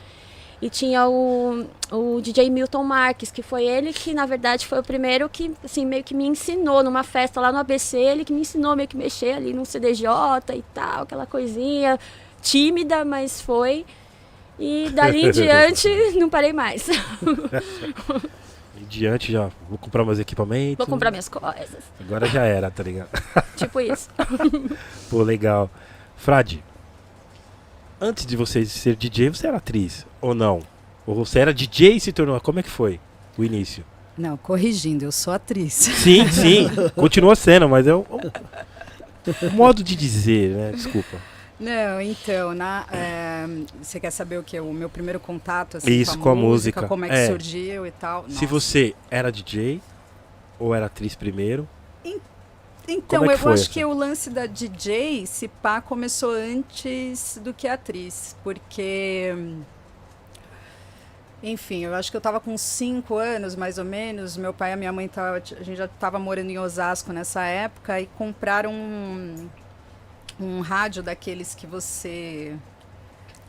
E 0.62 0.70
tinha 0.70 1.06
o, 1.08 1.66
o 1.90 2.20
DJ 2.20 2.48
Milton 2.48 2.84
Marques, 2.84 3.30
que 3.30 3.42
foi 3.42 3.64
ele 3.64 3.92
que, 3.92 4.14
na 4.14 4.24
verdade, 4.24 4.66
foi 4.66 4.78
o 4.78 4.82
primeiro 4.82 5.28
que, 5.28 5.52
assim, 5.62 5.84
meio 5.84 6.02
que 6.02 6.14
me 6.14 6.26
ensinou 6.26 6.82
numa 6.82 7.02
festa 7.02 7.40
lá 7.40 7.52
no 7.52 7.58
ABC, 7.58 7.98
ele 7.98 8.24
que 8.24 8.32
me 8.32 8.40
ensinou 8.40 8.74
meio 8.74 8.88
que 8.88 8.96
mexer 8.96 9.32
ali 9.32 9.52
no 9.52 9.66
CDJ 9.66 10.08
e 10.54 10.64
tal, 10.72 11.02
aquela 11.02 11.26
coisinha 11.26 11.98
tímida, 12.40 13.04
mas 13.04 13.40
foi. 13.40 13.84
E 14.58 14.90
dali 14.90 15.26
em 15.26 15.30
diante, 15.32 15.88
não 16.18 16.28
parei 16.28 16.52
mais. 16.52 16.88
Em 18.76 18.86
diante 18.86 19.30
já, 19.32 19.50
vou 19.68 19.78
comprar 19.78 20.04
meus 20.04 20.18
equipamentos. 20.18 20.78
Vou 20.78 20.86
comprar 20.86 21.10
minhas 21.10 21.28
coisas. 21.28 21.84
Agora 22.00 22.26
já 22.26 22.42
era, 22.42 22.70
tá 22.70 22.82
ligado? 22.82 23.08
Tipo 23.56 23.80
isso. 23.80 24.08
Pô, 25.08 25.22
legal. 25.22 25.70
Frade, 26.16 26.62
antes 28.00 28.26
de 28.26 28.36
você 28.36 28.66
ser 28.66 28.96
DJ, 28.96 29.30
você 29.30 29.46
era 29.46 29.58
atriz 29.58 30.04
ou 30.24 30.34
não? 30.34 30.60
Ou 31.06 31.14
você 31.14 31.38
era 31.38 31.52
DJ 31.52 31.96
e 31.96 32.00
se 32.00 32.12
tornou. 32.12 32.40
Como 32.40 32.58
é 32.58 32.62
que 32.62 32.70
foi 32.70 32.98
o 33.36 33.44
início? 33.44 33.84
Não, 34.16 34.36
corrigindo, 34.36 35.04
eu 35.04 35.12
sou 35.12 35.32
atriz. 35.34 35.74
Sim, 35.74 36.26
sim, 36.30 36.66
continua 36.94 37.34
sendo, 37.36 37.68
mas 37.68 37.86
é 37.86 37.94
um, 37.94 38.04
um 39.42 39.50
modo 39.50 39.82
de 39.84 39.94
dizer, 39.94 40.56
né? 40.56 40.72
Desculpa. 40.72 41.18
Não, 41.60 42.00
então, 42.00 42.54
na, 42.54 42.86
é, 42.92 43.46
você 43.82 44.00
quer 44.00 44.10
saber 44.10 44.38
o 44.38 44.42
que? 44.42 44.58
O 44.60 44.72
meu 44.72 44.88
primeiro 44.88 45.20
contato 45.20 45.76
assim, 45.76 45.90
Isso, 45.90 46.18
com 46.18 46.30
a, 46.30 46.32
com 46.32 46.38
a 46.38 46.42
música. 46.42 46.88
Como 46.88 47.04
é 47.04 47.08
que 47.08 47.14
É. 47.14 47.26
surgiu 47.26 47.86
e 47.86 47.90
tal. 47.90 48.24
Se 48.28 48.34
Nossa. 48.34 48.46
você 48.46 48.94
era 49.10 49.30
DJ 49.30 49.80
ou 50.58 50.74
era 50.74 50.86
atriz 50.86 51.14
primeiro, 51.14 51.68
Então, 52.86 53.24
é 53.24 53.28
eu 53.28 53.30
acho 53.32 53.48
essa? 53.48 53.70
que 53.70 53.84
o 53.84 53.94
lance 53.94 54.28
da 54.30 54.46
DJ, 54.46 55.26
se 55.26 55.48
pá, 55.48 55.80
começou 55.80 56.32
antes 56.32 57.40
do 57.42 57.54
que 57.54 57.66
a 57.66 57.74
atriz. 57.74 58.36
Porque. 58.44 59.34
Enfim, 61.46 61.84
eu 61.84 61.94
acho 61.94 62.10
que 62.10 62.16
eu 62.16 62.20
tava 62.22 62.40
com 62.40 62.56
cinco 62.56 63.16
anos, 63.16 63.54
mais 63.54 63.76
ou 63.76 63.84
menos. 63.84 64.36
Meu 64.36 64.52
pai 64.54 64.70
e 64.70 64.72
a 64.72 64.76
minha 64.76 64.92
mãe, 64.92 65.06
tava, 65.06 65.36
a 65.36 65.62
gente 65.62 65.76
já 65.76 65.86
tava 65.86 66.18
morando 66.18 66.48
em 66.50 66.58
Osasco 66.58 67.12
nessa 67.12 67.42
época 67.44 68.00
e 68.00 68.06
compraram 68.16 68.72
um, 68.72 69.48
um 70.40 70.60
rádio 70.62 71.02
daqueles 71.02 71.54
que 71.54 71.66
você. 71.66 72.54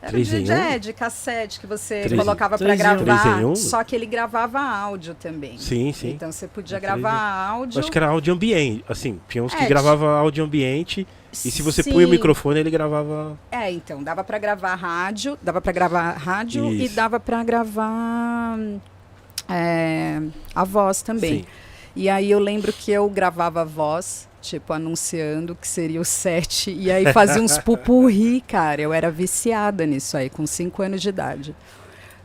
Era 0.02 0.22
de, 0.22 0.52
um? 0.52 0.52
é, 0.54 0.78
de 0.78 0.92
cassete 0.92 1.58
que 1.58 1.66
você 1.66 2.00
Três 2.02 2.12
em- 2.12 2.16
colocava 2.16 2.58
para 2.58 2.76
gravar. 2.76 3.56
Só 3.56 3.82
que 3.82 3.96
ele 3.96 4.04
gravava 4.04 4.60
áudio 4.60 5.14
também. 5.14 5.56
sim, 5.56 5.90
sim. 5.92 6.10
Então 6.10 6.30
você 6.30 6.46
podia 6.46 6.76
É 6.76 6.80
três 6.80 6.94
em 6.94 6.98
um. 6.98 7.00
gravar 7.02 7.48
Eu 7.48 7.54
áudio. 7.54 7.80
acho 7.80 7.90
que 7.90 7.96
era 7.98 8.08
áudio 8.08 8.34
ambiente, 8.34 8.84
assim, 8.90 9.18
tinha 9.26 9.42
uns 9.42 9.54
que 9.54 9.62
É, 9.64 9.66
gravavam 9.66 10.06
áudio 10.10 10.44
ambiente 10.44 11.06
e 11.44 11.50
se 11.50 11.62
você 11.62 11.82
punha 11.82 12.06
o 12.06 12.10
Sim. 12.10 12.10
microfone 12.10 12.60
ele 12.60 12.70
gravava. 12.70 13.38
É, 13.50 13.70
então, 13.70 14.02
dava 14.02 14.24
pra 14.24 14.38
gravar 14.38 14.74
rádio, 14.74 15.38
dava 15.42 15.60
pra 15.60 15.72
gravar 15.72 16.12
rádio 16.12 16.72
e 16.72 16.84
Isso. 16.86 16.94
dava 16.94 17.20
pra 17.20 17.42
gravar 17.44 18.58
é, 19.48 20.20
a 20.54 20.64
voz 20.64 21.02
também. 21.02 21.40
Sim. 21.40 21.46
E 21.94 22.10
aí 22.10 22.30
eu 22.30 22.38
lembro 22.38 22.72
que 22.72 22.92
eu 22.92 23.08
gravava 23.08 23.62
a 23.62 23.64
voz, 23.64 24.28
tipo, 24.42 24.72
anunciando 24.72 25.54
que 25.54 25.66
seria 25.66 26.00
o 26.00 26.04
set, 26.04 26.70
e 26.70 26.90
aí 26.90 27.10
fazia 27.12 27.40
uns 27.40 27.56
pupurri, 27.58 28.42
cara. 28.42 28.82
Eu 28.82 28.92
era 28.92 29.10
viciada 29.10 29.86
nisso 29.86 30.16
aí, 30.16 30.28
com 30.28 30.46
cinco 30.46 30.82
anos 30.82 31.00
de 31.00 31.08
idade. 31.08 31.56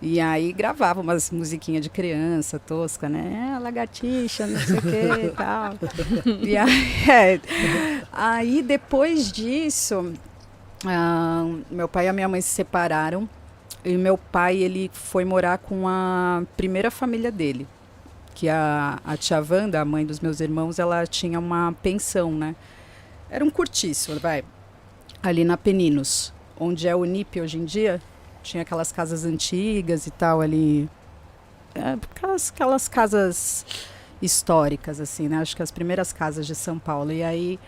E 0.01 0.19
aí 0.19 0.51
gravava 0.51 0.99
umas 0.99 1.29
musiquinhas 1.29 1.83
de 1.83 1.89
criança, 1.89 2.57
tosca, 2.57 3.07
né? 3.07 3.53
É, 3.55 3.59
lagartixa, 3.59 4.47
não 4.47 4.59
sei 4.59 4.77
o 4.77 4.81
que 4.81 5.25
e 5.25 5.29
tal. 5.37 5.73
E 6.41 6.57
aí, 6.57 7.05
é, 7.07 7.39
aí 8.11 8.63
depois 8.63 9.31
disso, 9.31 10.11
ah, 10.85 11.45
meu 11.69 11.87
pai 11.87 12.05
e 12.05 12.09
a 12.09 12.13
minha 12.13 12.27
mãe 12.27 12.41
se 12.41 12.49
separaram. 12.49 13.29
E 13.85 13.95
meu 13.95 14.17
pai, 14.17 14.57
ele 14.57 14.89
foi 14.93 15.25
morar 15.25 15.57
com 15.57 15.87
a 15.87 16.43
primeira 16.57 16.89
família 16.89 17.31
dele. 17.31 17.67
Que 18.33 18.49
a, 18.49 18.99
a 19.05 19.17
tia 19.17 19.43
Wanda, 19.47 19.81
a 19.81 19.85
mãe 19.85 20.05
dos 20.05 20.19
meus 20.19 20.39
irmãos, 20.39 20.79
ela 20.79 21.05
tinha 21.05 21.39
uma 21.39 21.73
pensão, 21.81 22.31
né? 22.31 22.55
Era 23.29 23.43
um 23.43 23.49
cortiço, 23.49 24.19
vai. 24.19 24.43
Ali 25.21 25.43
na 25.43 25.57
Peninos, 25.57 26.33
onde 26.59 26.87
é 26.87 26.95
o 26.95 27.05
NIP 27.05 27.41
hoje 27.41 27.57
em 27.57 27.65
dia. 27.65 28.01
Tinha 28.41 28.63
aquelas 28.63 28.91
casas 28.91 29.25
antigas 29.25 30.07
e 30.07 30.11
tal 30.11 30.41
ali. 30.41 30.89
É, 31.75 31.93
aquelas, 31.93 32.51
aquelas 32.53 32.87
casas 32.87 33.65
históricas, 34.21 34.99
assim, 34.99 35.27
né? 35.27 35.37
Acho 35.37 35.55
que 35.55 35.63
as 35.63 35.71
primeiras 35.71 36.13
casas 36.13 36.45
de 36.45 36.55
São 36.55 36.77
Paulo. 36.77 37.11
E 37.11 37.23
aí, 37.23 37.59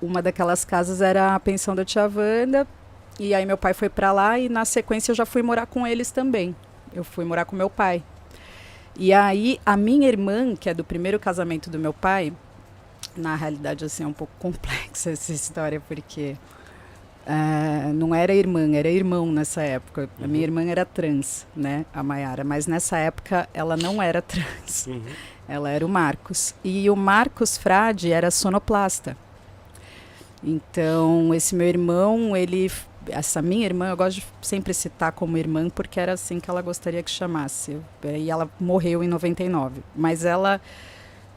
uma 0.00 0.20
daquelas 0.22 0.64
casas 0.64 1.00
era 1.00 1.34
a 1.34 1.40
pensão 1.40 1.74
da 1.74 1.84
tia 1.84 2.02
Wanda. 2.02 2.66
E 3.18 3.34
aí, 3.34 3.44
meu 3.44 3.58
pai 3.58 3.74
foi 3.74 3.88
para 3.88 4.12
lá 4.12 4.38
e, 4.38 4.48
na 4.48 4.64
sequência, 4.64 5.12
eu 5.12 5.16
já 5.16 5.26
fui 5.26 5.42
morar 5.42 5.66
com 5.66 5.86
eles 5.86 6.10
também. 6.10 6.54
Eu 6.92 7.04
fui 7.04 7.24
morar 7.24 7.44
com 7.44 7.54
meu 7.54 7.70
pai. 7.70 8.02
E 8.96 9.12
aí, 9.12 9.60
a 9.64 9.76
minha 9.76 10.08
irmã, 10.08 10.54
que 10.56 10.68
é 10.68 10.74
do 10.74 10.84
primeiro 10.84 11.18
casamento 11.18 11.70
do 11.70 11.78
meu 11.78 11.92
pai, 11.92 12.32
na 13.16 13.34
realidade, 13.34 13.84
assim, 13.84 14.04
é 14.04 14.06
um 14.06 14.12
pouco 14.12 14.32
complexa 14.38 15.10
essa 15.10 15.32
história, 15.32 15.80
porque 15.80 16.36
é, 17.26 17.92
não 17.92 18.14
era 18.14 18.34
irmã, 18.34 18.68
era 18.74 18.88
irmão 18.88 19.30
nessa 19.30 19.62
época. 19.62 20.08
A 20.22 20.26
minha 20.26 20.42
irmã 20.44 20.64
era 20.64 20.84
trans, 20.84 21.46
né, 21.54 21.84
a 21.92 22.02
Maiara, 22.02 22.44
mas 22.44 22.66
nessa 22.66 22.96
época 22.98 23.48
ela 23.52 23.76
não 23.76 24.02
era 24.02 24.20
trans. 24.22 24.86
Uhum. 24.86 25.02
Ela 25.48 25.70
era 25.70 25.84
o 25.84 25.88
Marcos. 25.88 26.54
E 26.62 26.88
o 26.88 26.96
Marcos 26.96 27.58
Frade 27.58 28.12
era 28.12 28.30
sonoplasta. 28.30 29.16
Então, 30.42 31.34
esse 31.34 31.54
meu 31.54 31.66
irmão, 31.66 32.36
ele. 32.36 32.70
Essa 33.08 33.42
minha 33.42 33.64
irmã, 33.64 33.88
eu 33.88 33.96
gosto 33.96 34.20
de 34.20 34.26
sempre 34.42 34.72
citar 34.72 35.10
como 35.12 35.36
irmã, 35.36 35.68
porque 35.68 35.98
era 35.98 36.12
assim 36.12 36.38
que 36.38 36.48
ela 36.48 36.62
gostaria 36.62 37.02
que 37.02 37.10
chamasse. 37.10 37.78
E 38.04 38.30
ela 38.30 38.48
morreu 38.60 39.02
em 39.02 39.08
99. 39.08 39.82
Mas 39.96 40.24
ela 40.24 40.60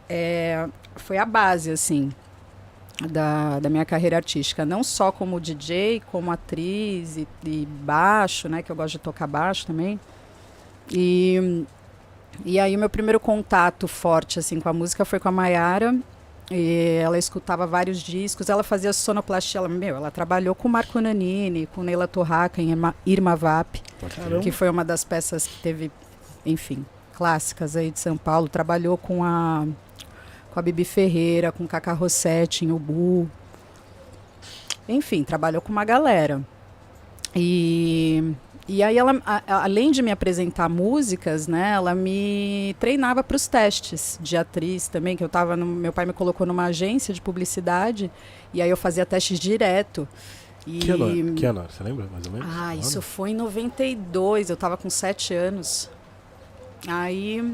é, 0.08 0.68
foi 0.96 1.18
a 1.18 1.26
base, 1.26 1.72
assim, 1.72 2.12
da, 3.02 3.60
da 3.60 3.70
minha 3.70 3.86
carreira 3.86 4.18
artística. 4.18 4.66
Não 4.66 4.84
só 4.84 5.12
como 5.12 5.40
DJ, 5.40 6.02
como 6.12 6.32
atriz 6.32 7.18
e, 7.18 7.28
e 7.46 7.66
baixo, 7.66 8.48
né? 8.48 8.62
Que 8.62 8.72
eu 8.72 8.76
gosto 8.76 8.94
de 8.94 9.00
tocar 9.00 9.28
baixo 9.28 9.66
também. 9.66 10.00
E 10.92 11.66
e 12.44 12.60
aí 12.60 12.76
o 12.76 12.80
meu 12.80 12.90
primeiro 12.90 13.20
contato 13.20 13.88
forte 13.88 14.40
assim 14.40 14.60
com 14.60 14.68
a 14.68 14.74
música 14.74 15.06
foi 15.06 15.20
com 15.20 15.30
a 15.30 15.32
Maiara. 15.32 15.96
E 16.52 17.00
ela 17.02 17.18
escutava 17.18 17.66
vários 17.66 18.00
discos, 18.00 18.50
ela 18.50 18.64
fazia 18.64 18.92
sonoplastia, 18.92 19.60
ela, 19.60 19.70
meu, 19.70 19.96
ela 19.96 20.12
trabalhou 20.12 20.54
com 20.54 20.68
o 20.68 20.72
Marco 20.72 21.00
Nanini, 21.00 21.68
com 21.68 21.82
Neila 21.82 22.08
Torraca 22.08 22.62
em 22.62 22.70
Irma, 22.70 22.94
Irma 23.06 23.36
Vap. 23.36 23.82
Caramba. 24.16 24.40
que 24.42 24.52
foi 24.52 24.70
uma 24.70 24.84
das 24.84 25.06
peças 25.06 25.48
que 25.48 25.62
teve, 25.62 25.90
enfim, 26.46 26.86
clássicas 27.14 27.78
aí 27.78 27.90
de 27.90 28.00
São 28.00 28.18
Paulo. 28.18 28.50
Trabalhou 28.50 28.98
com 28.98 29.24
a 29.24 29.66
com 30.54 30.60
a 30.60 30.64
Bibi 30.64 30.86
Ferreira, 30.86 31.52
com 31.52 31.66
Cacá 31.68 31.94
Rossetti 31.94 32.64
em 32.66 32.72
Ubu. 32.72 33.30
Enfim, 34.88 35.24
trabalhou 35.24 35.62
com 35.62 35.72
uma 35.72 35.84
galera. 35.86 36.42
E 37.36 38.34
e 38.66 38.82
aí 38.82 38.98
ela, 38.98 39.22
a- 39.26 39.64
além 39.66 39.92
de 39.92 40.02
me 40.02 40.10
apresentar 40.10 40.70
músicas, 40.70 41.48
né, 41.48 41.72
ela 41.74 41.94
me 41.94 42.74
treinava 42.80 43.22
para 43.22 43.36
os 43.36 43.46
testes 43.46 44.18
de 44.22 44.38
atriz 44.38 44.88
também, 44.88 45.18
que 45.18 45.24
eu 45.24 45.28
tava 45.28 45.58
no, 45.58 45.66
meu 45.66 45.92
pai 45.92 46.06
me 46.06 46.14
colocou 46.14 46.48
numa 46.48 46.66
agência 46.66 47.14
de 47.14 47.20
publicidade 47.22 48.10
e 48.54 48.62
aí 48.62 48.70
eu 48.70 48.78
fazia 48.78 49.06
testes 49.06 49.38
direto. 49.38 50.08
E... 50.66 50.80
Que 50.80 50.92
ano, 50.92 51.34
que 51.34 51.46
ano? 51.46 51.66
Você 51.70 51.84
lembra 51.84 52.08
mais 52.10 52.26
ou 52.26 52.32
menos? 52.32 52.48
Ah, 52.58 52.74
isso 52.74 53.02
foi 53.02 53.32
em 53.32 53.36
92, 53.36 54.50
eu 54.50 54.56
tava 54.56 54.78
com 54.78 54.90
7 54.90 55.34
anos. 55.34 55.90
Aí. 56.88 57.54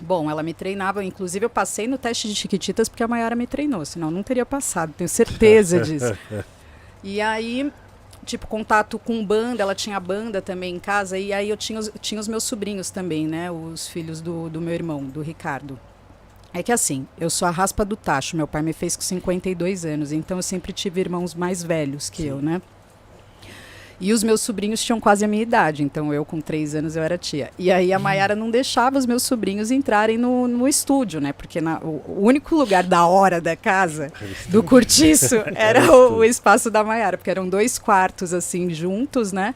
Bom, 0.00 0.30
ela 0.30 0.42
me 0.42 0.54
treinava, 0.54 1.04
inclusive 1.04 1.44
eu 1.44 1.50
passei 1.50 1.86
no 1.86 1.98
teste 1.98 2.28
de 2.28 2.34
Chiquititas 2.34 2.88
porque 2.88 3.02
a 3.02 3.08
Mayara 3.08 3.36
me 3.36 3.46
treinou, 3.46 3.84
senão 3.84 4.08
eu 4.08 4.12
não 4.12 4.22
teria 4.22 4.46
passado, 4.46 4.94
tenho 4.96 5.08
certeza 5.08 5.80
disso. 5.80 6.16
E 7.02 7.20
aí, 7.20 7.70
tipo, 8.24 8.46
contato 8.46 8.98
com 8.98 9.24
banda, 9.24 9.62
ela 9.62 9.74
tinha 9.74 10.00
banda 10.00 10.40
também 10.40 10.74
em 10.74 10.78
casa, 10.78 11.18
e 11.18 11.32
aí 11.32 11.50
eu 11.50 11.56
tinha 11.56 11.78
os, 11.78 11.90
tinha 12.00 12.20
os 12.20 12.28
meus 12.28 12.44
sobrinhos 12.44 12.90
também, 12.90 13.26
né? 13.26 13.50
Os 13.50 13.88
filhos 13.88 14.20
do, 14.20 14.48
do 14.48 14.60
meu 14.60 14.74
irmão, 14.74 15.04
do 15.04 15.20
Ricardo. 15.20 15.78
É 16.52 16.62
que 16.62 16.72
assim, 16.72 17.06
eu 17.18 17.30
sou 17.30 17.46
a 17.46 17.50
raspa 17.50 17.84
do 17.84 17.94
tacho, 17.94 18.36
meu 18.36 18.46
pai 18.46 18.62
me 18.62 18.72
fez 18.72 18.96
com 18.96 19.02
52 19.02 19.84
anos, 19.84 20.12
então 20.12 20.38
eu 20.38 20.42
sempre 20.42 20.72
tive 20.72 21.00
irmãos 21.00 21.34
mais 21.34 21.62
velhos 21.62 22.10
que 22.10 22.26
eu, 22.26 22.42
né? 22.42 22.60
E 24.00 24.12
os 24.14 24.22
meus 24.22 24.40
sobrinhos 24.40 24.82
tinham 24.82 24.98
quase 24.98 25.24
a 25.24 25.28
minha 25.28 25.42
idade, 25.42 25.82
então 25.82 26.12
eu 26.14 26.24
com 26.24 26.40
três 26.40 26.74
anos 26.74 26.96
eu 26.96 27.02
era 27.02 27.18
tia. 27.18 27.50
E 27.58 27.70
aí 27.70 27.92
a 27.92 27.98
Maiara 27.98 28.34
não 28.34 28.50
deixava 28.50 28.98
os 28.98 29.04
meus 29.04 29.22
sobrinhos 29.22 29.70
entrarem 29.70 30.16
no, 30.16 30.48
no 30.48 30.66
estúdio, 30.66 31.20
né? 31.20 31.32
Porque 31.34 31.60
na- 31.60 31.78
o, 31.80 32.02
o 32.08 32.18
único 32.22 32.54
lugar 32.54 32.82
da 32.82 33.04
hora 33.06 33.40
da 33.40 33.54
casa, 33.54 34.10
do 34.48 34.62
cortiço, 34.62 35.36
era 35.54 35.92
o, 35.92 36.16
o 36.18 36.24
espaço 36.24 36.70
da 36.70 36.82
Maiara, 36.82 37.18
porque 37.18 37.30
eram 37.30 37.46
dois 37.48 37.78
quartos 37.78 38.32
assim 38.32 38.70
juntos, 38.70 39.32
né? 39.32 39.54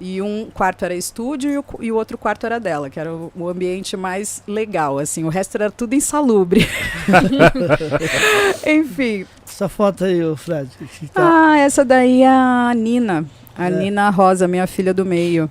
E 0.00 0.22
um 0.22 0.48
quarto 0.54 0.84
era 0.84 0.94
estúdio 0.94 1.50
e 1.50 1.58
o, 1.58 1.64
e 1.80 1.90
o 1.90 1.96
outro 1.96 2.16
quarto 2.16 2.46
era 2.46 2.60
dela, 2.60 2.88
que 2.88 3.00
era 3.00 3.12
o, 3.12 3.32
o 3.34 3.48
ambiente 3.48 3.96
mais 3.96 4.40
legal, 4.46 4.98
assim. 4.98 5.24
O 5.24 5.28
resto 5.28 5.56
era 5.56 5.70
tudo 5.72 5.94
insalubre. 5.94 6.64
Enfim, 8.66 9.26
Essa 9.46 9.68
foto 9.68 10.04
aí, 10.04 10.20
Fred. 10.36 10.68
que 11.00 11.06
tá- 11.08 11.50
ah, 11.52 11.58
essa 11.58 11.84
daí 11.84 12.22
é 12.22 12.28
a 12.28 12.72
Nina. 12.76 13.24
A 13.56 13.66
É. 13.66 13.70
Nina 13.70 14.08
Rosa, 14.10 14.46
minha 14.46 14.66
filha 14.66 14.94
do 14.94 15.04
meio. 15.04 15.50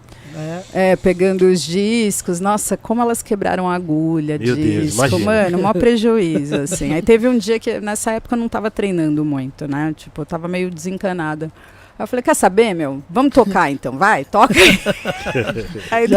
É. 0.74 0.92
É, 0.92 0.96
pegando 0.96 1.42
os 1.46 1.62
discos. 1.62 2.40
Nossa, 2.40 2.78
como 2.78 3.02
elas 3.02 3.22
quebraram 3.22 3.68
a 3.70 3.74
agulha, 3.76 4.38
Meu 4.38 4.56
Deus, 4.56 4.84
disco. 4.84 4.98
imagina. 5.06 5.26
Mano, 5.26 5.58
maior 5.58 5.74
prejuízo, 5.78 6.56
assim. 6.62 6.94
Aí 6.94 7.02
teve 7.02 7.28
um 7.28 7.38
dia 7.38 7.60
que, 7.60 7.80
nessa 7.82 8.12
época, 8.12 8.36
eu 8.36 8.40
não 8.40 8.48
tava 8.48 8.70
treinando 8.72 9.26
muito, 9.26 9.68
né? 9.68 9.94
Tipo, 9.98 10.22
eu 10.22 10.26
tava 10.26 10.48
meio 10.48 10.70
desencanada. 10.70 11.52
Aí 11.98 12.04
eu 12.04 12.08
falei, 12.08 12.22
quer 12.22 12.36
saber, 12.36 12.74
meu? 12.74 13.02
Vamos 13.10 13.34
tocar 13.34 13.72
então, 13.72 13.98
vai, 13.98 14.24
toca 14.24 14.54
aí. 15.92 16.08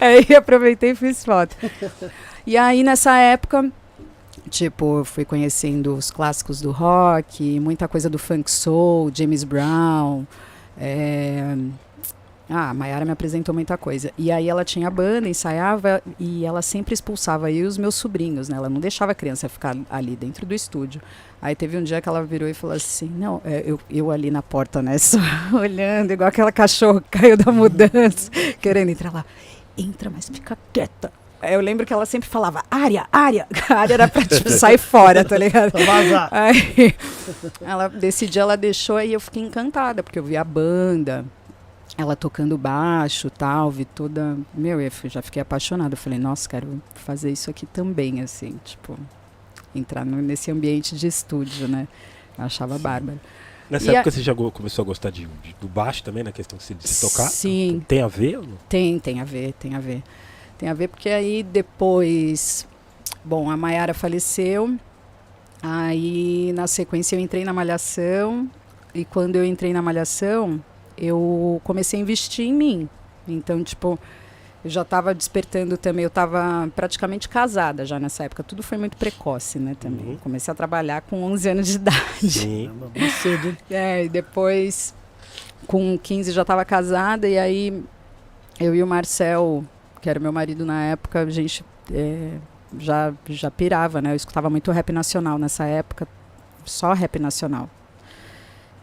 aí, 0.00 0.36
aproveitei 0.36 0.90
e 0.90 0.94
fiz 0.94 1.24
foto. 1.24 1.56
E 2.46 2.56
aí, 2.56 2.84
nessa 2.84 3.16
época, 3.16 3.70
tipo, 4.48 4.98
eu 4.98 5.04
fui 5.04 5.24
conhecendo 5.24 5.94
os 5.96 6.10
clássicos 6.10 6.60
do 6.60 6.70
rock, 6.70 7.58
muita 7.58 7.88
coisa 7.88 8.08
do 8.08 8.18
funk 8.18 8.50
soul, 8.50 9.10
James 9.12 9.42
Brown. 9.42 10.24
é, 10.78 11.56
Ah, 12.48 12.70
a 12.70 12.74
Mayara 12.74 13.04
me 13.04 13.10
apresentou 13.10 13.54
muita 13.54 13.78
coisa. 13.78 14.10
E 14.18 14.30
aí 14.30 14.48
ela 14.48 14.64
tinha 14.64 14.90
banda, 14.90 15.28
ensaiava 15.28 16.02
e 16.18 16.44
ela 16.44 16.60
sempre 16.60 16.92
expulsava 16.92 17.50
eu 17.50 17.64
e 17.64 17.66
os 17.66 17.78
meus 17.78 17.94
sobrinhos, 17.94 18.48
né? 18.48 18.56
Ela 18.56 18.68
não 18.68 18.80
deixava 18.80 19.12
a 19.12 19.14
criança 19.14 19.48
ficar 19.48 19.74
ali 19.90 20.14
dentro 20.14 20.44
do 20.44 20.54
estúdio. 20.54 21.00
Aí 21.40 21.54
teve 21.54 21.76
um 21.76 21.82
dia 21.82 22.00
que 22.00 22.08
ela 22.08 22.22
virou 22.22 22.48
e 22.48 22.54
falou 22.54 22.76
assim: 22.76 23.08
Não, 23.08 23.40
é, 23.44 23.62
eu, 23.64 23.80
eu 23.90 24.10
ali 24.10 24.30
na 24.30 24.42
porta, 24.42 24.82
né? 24.82 24.96
Só 24.98 25.18
olhando, 25.52 26.10
igual 26.10 26.28
aquela 26.28 26.52
cachorra 26.52 27.00
que 27.00 27.18
caiu 27.18 27.36
da 27.36 27.50
mudança, 27.50 28.30
querendo 28.60 28.90
entrar 28.90 29.12
lá. 29.12 29.24
Entra, 29.76 30.10
mas 30.10 30.28
fica 30.28 30.56
quieta. 30.72 31.10
Aí 31.40 31.52
Eu 31.52 31.60
lembro 31.60 31.84
que 31.84 31.92
ela 31.92 32.06
sempre 32.06 32.28
falava, 32.28 32.62
área, 32.70 33.06
área. 33.12 33.46
A 33.68 33.74
área 33.74 33.94
era 33.94 34.08
pra 34.08 34.24
tipo, 34.24 34.48
sair 34.48 34.78
fora, 34.78 35.24
tá 35.24 35.36
ligado? 35.36 35.72
Vazar. 35.72 36.28
Aí 36.30 36.94
ela 37.60 37.88
decidiu, 37.88 38.42
ela 38.42 38.56
deixou 38.56 39.00
e 39.00 39.12
eu 39.12 39.20
fiquei 39.20 39.42
encantada, 39.42 40.02
porque 40.02 40.18
eu 40.18 40.24
vi 40.24 40.36
a 40.36 40.44
banda, 40.44 41.24
ela 41.96 42.16
tocando 42.16 42.58
baixo 42.58 43.30
tal, 43.30 43.70
vi 43.70 43.84
toda. 43.84 44.36
Meu, 44.52 44.80
eu 44.80 44.90
já 45.04 45.22
fiquei 45.22 45.40
apaixonada. 45.40 45.94
Eu 45.94 45.98
falei, 45.98 46.18
nossa, 46.18 46.48
quero 46.48 46.82
fazer 46.94 47.30
isso 47.30 47.50
aqui 47.50 47.66
também, 47.66 48.20
assim, 48.20 48.58
tipo, 48.64 48.98
entrar 49.74 50.04
nesse 50.04 50.50
ambiente 50.50 50.96
de 50.96 51.06
estúdio, 51.06 51.68
né? 51.68 51.86
Eu 52.36 52.44
achava 52.44 52.78
bárbaro. 52.78 53.20
Nessa 53.70 53.86
E 53.86 53.96
a- 53.96 53.98
época 54.00 54.10
você 54.10 54.22
já 54.22 54.34
começou 54.34 54.82
a 54.82 54.86
gostar 54.86 55.10
de, 55.10 55.26
de- 55.26 55.56
do 55.60 55.68
baixo 55.68 56.02
também, 56.02 56.22
na 56.22 56.32
questão 56.32 56.58
de 56.58 56.64
se, 56.64 56.74
de 56.74 56.86
se 56.88 57.00
tocar? 57.08 57.28
Sim. 57.28 57.82
Tem 57.88 58.02
a 58.02 58.08
ver? 58.08 58.40
Tem, 58.68 58.98
tem 58.98 59.20
a 59.20 59.24
ver, 59.24 59.52
tem 59.54 59.74
a 59.74 59.80
ver. 59.80 60.02
Tem 60.58 60.68
a 60.68 60.74
ver 60.74 60.88
porque 60.88 61.08
aí 61.08 61.42
depois, 61.42 62.66
bom, 63.24 63.50
a 63.50 63.56
Mayara 63.56 63.94
faleceu, 63.94 64.76
aí 65.62 66.52
na 66.54 66.66
sequência 66.66 67.16
eu 67.16 67.20
entrei 67.20 67.44
na 67.44 67.52
Malhação, 67.52 68.50
e 68.94 69.04
quando 69.04 69.36
eu 69.36 69.44
entrei 69.44 69.72
na 69.72 69.80
Malhação, 69.82 70.62
eu 70.96 71.60
comecei 71.64 71.98
a 71.98 72.02
investir 72.02 72.46
em 72.46 72.52
mim. 72.52 72.88
Então, 73.26 73.62
tipo, 73.62 73.98
eu 74.64 74.70
já 74.70 74.82
estava 74.82 75.14
despertando 75.14 75.76
também, 75.76 76.04
eu 76.04 76.08
estava 76.08 76.70
praticamente 76.74 77.28
casada 77.28 77.84
já 77.84 78.00
nessa 78.00 78.24
época, 78.24 78.42
tudo 78.42 78.62
foi 78.62 78.78
muito 78.78 78.96
precoce, 78.96 79.58
né, 79.58 79.76
também. 79.78 80.06
Uhum. 80.06 80.16
Comecei 80.16 80.50
a 80.50 80.54
trabalhar 80.54 81.02
com 81.02 81.22
11 81.22 81.48
anos 81.50 81.66
de 81.68 81.76
idade. 81.76 82.30
Sim. 82.30 82.70
Cedo? 83.22 83.56
É, 83.70 84.04
e 84.04 84.08
depois, 84.08 84.94
com 85.66 85.98
15, 85.98 86.32
já 86.32 86.42
estava 86.42 86.64
casada, 86.64 87.28
e 87.28 87.38
aí 87.38 87.84
eu 88.58 88.74
e 88.74 88.82
o 88.82 88.86
Marcel, 88.86 89.64
que 90.00 90.08
era 90.08 90.18
meu 90.18 90.32
marido 90.32 90.64
na 90.64 90.84
época, 90.84 91.20
a 91.20 91.30
gente 91.30 91.64
é, 91.92 92.38
já, 92.78 93.12
já 93.28 93.50
pirava, 93.50 94.00
né? 94.00 94.12
Eu 94.12 94.16
escutava 94.16 94.48
muito 94.48 94.70
rap 94.70 94.92
nacional 94.92 95.38
nessa 95.38 95.64
época, 95.64 96.08
só 96.64 96.92
rap 96.94 97.18
nacional. 97.18 97.68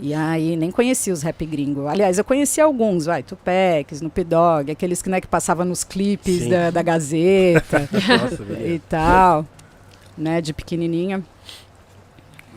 E 0.03 0.15
aí 0.15 0.55
nem 0.55 0.71
conhecia 0.71 1.13
os 1.13 1.21
rap 1.21 1.45
gringo. 1.45 1.87
Aliás, 1.87 2.17
eu 2.17 2.23
conhecia 2.23 2.63
alguns, 2.63 3.05
vai, 3.05 3.21
Tupac, 3.21 3.93
Snoop 3.93 4.23
Dogg, 4.23 4.71
aqueles 4.71 4.99
que, 4.99 5.09
né, 5.11 5.21
que 5.21 5.27
passavam 5.27 5.63
nos 5.63 5.83
clipes 5.83 6.49
da, 6.49 6.71
da 6.71 6.81
Gazeta 6.81 7.87
Nossa, 7.93 8.43
e 8.65 8.79
tal, 8.89 9.45
né, 10.17 10.41
de 10.41 10.53
pequenininha. 10.53 11.23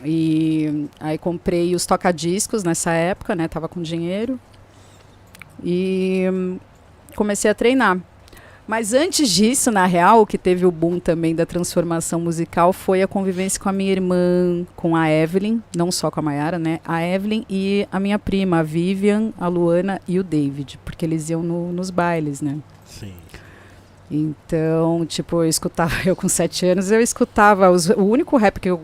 E 0.03 0.87
aí 0.99 1.19
comprei 1.19 1.75
os 1.75 1.85
tocadiscos 1.85 2.63
nessa 2.63 2.91
época, 2.93 3.35
né, 3.35 3.47
tava 3.47 3.69
com 3.69 3.79
dinheiro. 3.79 4.39
E 5.63 6.25
hum, 6.33 6.59
comecei 7.15 7.49
a 7.51 7.53
treinar. 7.53 7.99
Mas 8.67 8.93
antes 8.93 9.29
disso, 9.29 9.69
na 9.71 9.85
real, 9.85 10.21
o 10.21 10.25
que 10.25 10.37
teve 10.39 10.65
o 10.65 10.71
boom 10.71 10.99
também 10.99 11.35
da 11.35 11.45
transformação 11.45 12.19
musical 12.19 12.73
foi 12.73 13.01
a 13.03 13.07
convivência 13.07 13.59
com 13.61 13.69
a 13.69 13.71
minha 13.71 13.91
irmã, 13.91 14.65
com 14.75 14.95
a 14.95 15.07
Evelyn, 15.09 15.61
não 15.75 15.91
só 15.91 16.09
com 16.09 16.19
a 16.19 16.23
Mayara, 16.23 16.57
né? 16.57 16.79
A 16.83 17.03
Evelyn 17.03 17.45
e 17.47 17.87
a 17.91 17.99
minha 17.99 18.17
prima, 18.17 18.59
a 18.59 18.63
Vivian, 18.63 19.31
a 19.37 19.47
Luana 19.47 20.01
e 20.07 20.19
o 20.19 20.23
David, 20.23 20.79
porque 20.83 21.05
eles 21.05 21.29
iam 21.29 21.43
no- 21.43 21.71
nos 21.71 21.91
bailes, 21.91 22.41
né? 22.41 22.57
Sim. 22.87 23.13
Então, 24.09 25.05
tipo, 25.05 25.37
eu 25.43 25.47
escutava, 25.49 25.93
eu 26.05 26.15
com 26.15 26.27
sete 26.27 26.65
anos, 26.65 26.91
eu 26.91 27.01
escutava, 27.01 27.69
os- 27.69 27.89
o 27.89 28.03
único 28.03 28.37
rap 28.37 28.59
que 28.59 28.69
eu, 28.69 28.81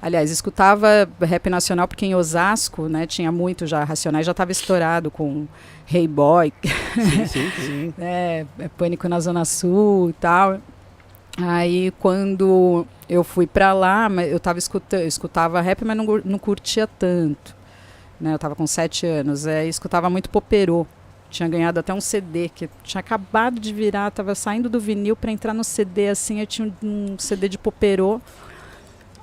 aliás, 0.00 0.30
escutava 0.30 1.08
rap 1.20 1.48
nacional, 1.50 1.88
porque 1.88 2.06
em 2.06 2.14
Osasco, 2.14 2.88
né, 2.88 3.06
tinha 3.06 3.30
muito 3.32 3.66
já, 3.66 3.82
Racionais 3.84 4.24
já 4.26 4.32
estava 4.32 4.52
estourado 4.52 5.10
com 5.10 5.46
Hey 5.92 6.06
Boy, 6.08 6.52
Sim, 6.94 7.26
sim, 7.26 7.50
sim. 7.60 7.94
né, 7.96 8.46
Pânico 8.76 9.08
na 9.08 9.20
Zona 9.20 9.44
Sul 9.44 10.10
e 10.10 10.12
tal. 10.14 10.58
Aí, 11.38 11.92
quando 11.98 12.86
eu 13.08 13.22
fui 13.22 13.46
pra 13.46 13.72
lá, 13.72 14.08
eu 14.26 14.40
tava 14.40 14.58
escutando, 14.58 15.02
eu 15.02 15.08
escutava 15.08 15.60
rap, 15.60 15.84
mas 15.84 15.96
não, 15.96 16.04
não 16.24 16.38
curtia 16.38 16.86
tanto, 16.86 17.54
né, 18.20 18.32
eu 18.32 18.38
tava 18.38 18.54
com 18.54 18.66
sete 18.66 19.06
anos, 19.06 19.46
é, 19.46 19.66
escutava 19.66 20.08
muito 20.08 20.30
Poperô, 20.30 20.86
tinha 21.28 21.48
ganhado 21.48 21.78
até 21.80 21.92
um 21.92 22.00
CD 22.00 22.48
que 22.48 22.70
tinha 22.82 23.00
acabado 23.00 23.60
de 23.60 23.72
virar, 23.72 24.10
tava 24.10 24.34
saindo 24.34 24.70
do 24.70 24.80
vinil 24.80 25.14
para 25.14 25.30
entrar 25.30 25.52
no 25.52 25.64
CD 25.64 26.08
assim, 26.08 26.40
eu 26.40 26.46
tinha 26.46 26.72
um, 26.82 27.12
um 27.12 27.18
CD 27.18 27.48
de 27.48 27.58
Poperô. 27.58 28.20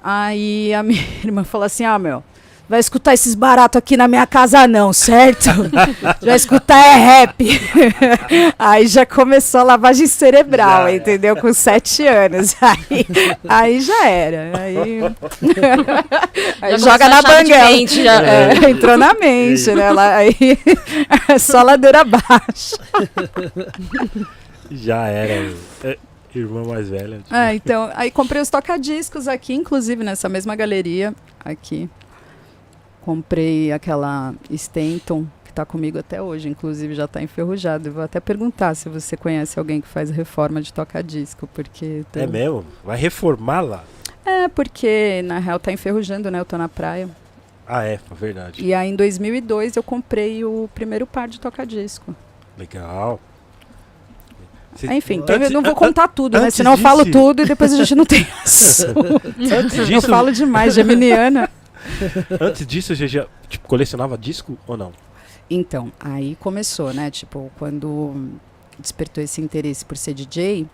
Aí 0.04 0.74
a 0.74 0.84
minha 0.84 1.02
irmã 1.24 1.44
falou 1.44 1.66
assim: 1.66 1.86
"Ah, 1.86 1.98
meu, 1.98 2.22
vai 2.68 2.80
escutar 2.80 3.13
esses 3.13 3.36
baratos 3.36 3.78
aqui 3.78 3.96
na 3.96 4.08
minha 4.08 4.26
casa 4.28 4.68
não, 4.68 4.92
certo? 4.92 5.50
vai 6.22 6.36
escutar 6.36 6.78
é 6.78 6.96
rap". 6.96 7.62
aí 8.60 8.88
já 8.88 9.06
começou 9.06 9.62
a 9.62 9.63
lavagem 9.63 10.06
cerebral, 10.08 10.84
Já 10.84 10.92
é. 10.92 10.96
entendeu? 10.96 11.36
Com 11.38 11.54
sete 11.54 12.06
anos. 12.08 12.56
Aí, 12.62 13.06
aí 13.48 13.82
já 13.82 14.06
era. 14.10 14.52
Aí, 14.60 15.00
aí 16.62 16.72
Já 16.72 16.78
joga 16.92 17.08
na 17.10 17.22
banguela. 17.22 17.70
mente, 17.72 18.04
já. 18.04 18.22
É, 18.22 18.70
entrou 18.70 18.98
na 18.98 19.13
mente, 19.13 19.72
né? 19.72 19.92
Lá, 19.92 20.16
aí, 20.18 20.36
é 21.30 21.38
só 21.38 21.62
ladeira 21.63 22.02
abaixo. 22.02 22.76
Já 24.72 25.08
era. 25.08 25.54
é, 25.84 25.98
irmã 26.39 26.63
mais 26.65 26.89
velha. 26.89 27.17
tipo, 27.17 27.30
Ah, 27.32 27.54
então, 27.54 27.89
aí 27.96 28.10
comprei 28.12 28.41
os 28.41 28.50
tocadiscos 28.50 29.28
aqui, 29.28 29.54
inclusive 29.54 30.04
nessa 30.04 30.28
mesma 30.30 30.56
galeria 30.56 31.13
aqui. 31.43 31.89
Comprei 33.02 33.72
aquela 33.72 34.34
Stenton, 34.56 35.26
que 35.43 35.50
está 35.52 35.65
comigo 35.65 36.00
até 36.00 36.22
hoje, 36.22 36.48
inclusive 36.48 36.96
já 36.96 37.04
está 37.06 37.22
enferrujado. 37.22 37.89
Eu 37.89 37.93
vou 37.93 38.04
até 38.04 38.19
perguntar 38.19 38.74
se 38.76 38.88
você 38.88 39.17
conhece 39.17 39.60
alguém 39.60 39.82
que 39.82 39.88
faz 39.88 40.10
reforma 40.10 40.62
de 40.62 40.72
tocadisco, 40.72 41.48
porque... 41.54 42.06
tô- 42.12 42.19
É 42.19 42.28
mesmo? 42.28 42.63
Vai 42.84 42.98
reformar 42.98 43.62
lá? 43.62 43.84
É, 44.26 44.48
porque 44.48 45.22
na 45.26 45.38
real 45.39 45.60
tá 45.60 45.69
enferrujando, 45.72 46.32
né? 46.32 46.39
Eu 46.39 46.46
tô 46.46 46.58
na 46.58 46.69
praia. 46.69 47.10
Ah, 47.67 47.84
é, 47.84 47.98
foi 47.98 48.15
verdade. 48.17 48.63
E 48.63 48.74
aí 48.74 48.89
em 48.89 48.96
2002 48.96 49.76
eu 49.76 49.84
comprei 49.84 50.46
o 50.46 50.69
primeiro 50.74 51.06
par 51.06 51.28
de 51.28 51.41
toca-disco. 51.41 52.15
Legal. 52.58 53.19
Enfim, 54.84 55.20
antes- 55.36 55.48
eu 55.50 55.50
não 55.52 55.62
vou 55.62 55.76
contar 55.76 56.08
tudo, 56.08 56.40
né? 56.40 56.50
Senão 56.50 56.72
eu 56.72 56.78
falo 56.78 57.06
tudo 57.06 57.42
e 57.44 57.46
depois 57.46 57.74
a 57.74 57.78
gente 57.78 57.96
não 57.96 58.06
tem 58.06 58.26
Eu 59.92 60.02
falo 60.02 60.32
demais, 60.32 60.74
geminiana. 60.74 61.50
antes 62.40 62.66
disso, 62.66 62.96
você 62.96 63.08
já 63.08 63.26
tipo, 63.50 63.68
colecionava 63.68 64.18
disco 64.18 64.58
ou 64.66 64.78
não? 64.78 64.92
Então, 65.50 65.92
aí 66.00 66.36
começou, 66.40 66.94
né? 66.94 67.12
Tipo, 67.12 67.52
quando 67.60 68.30
despertou 68.80 69.24
esse 69.24 69.42
interesse 69.42 69.84
por 69.86 69.98
ser 69.98 70.14
DJ, 70.14 70.66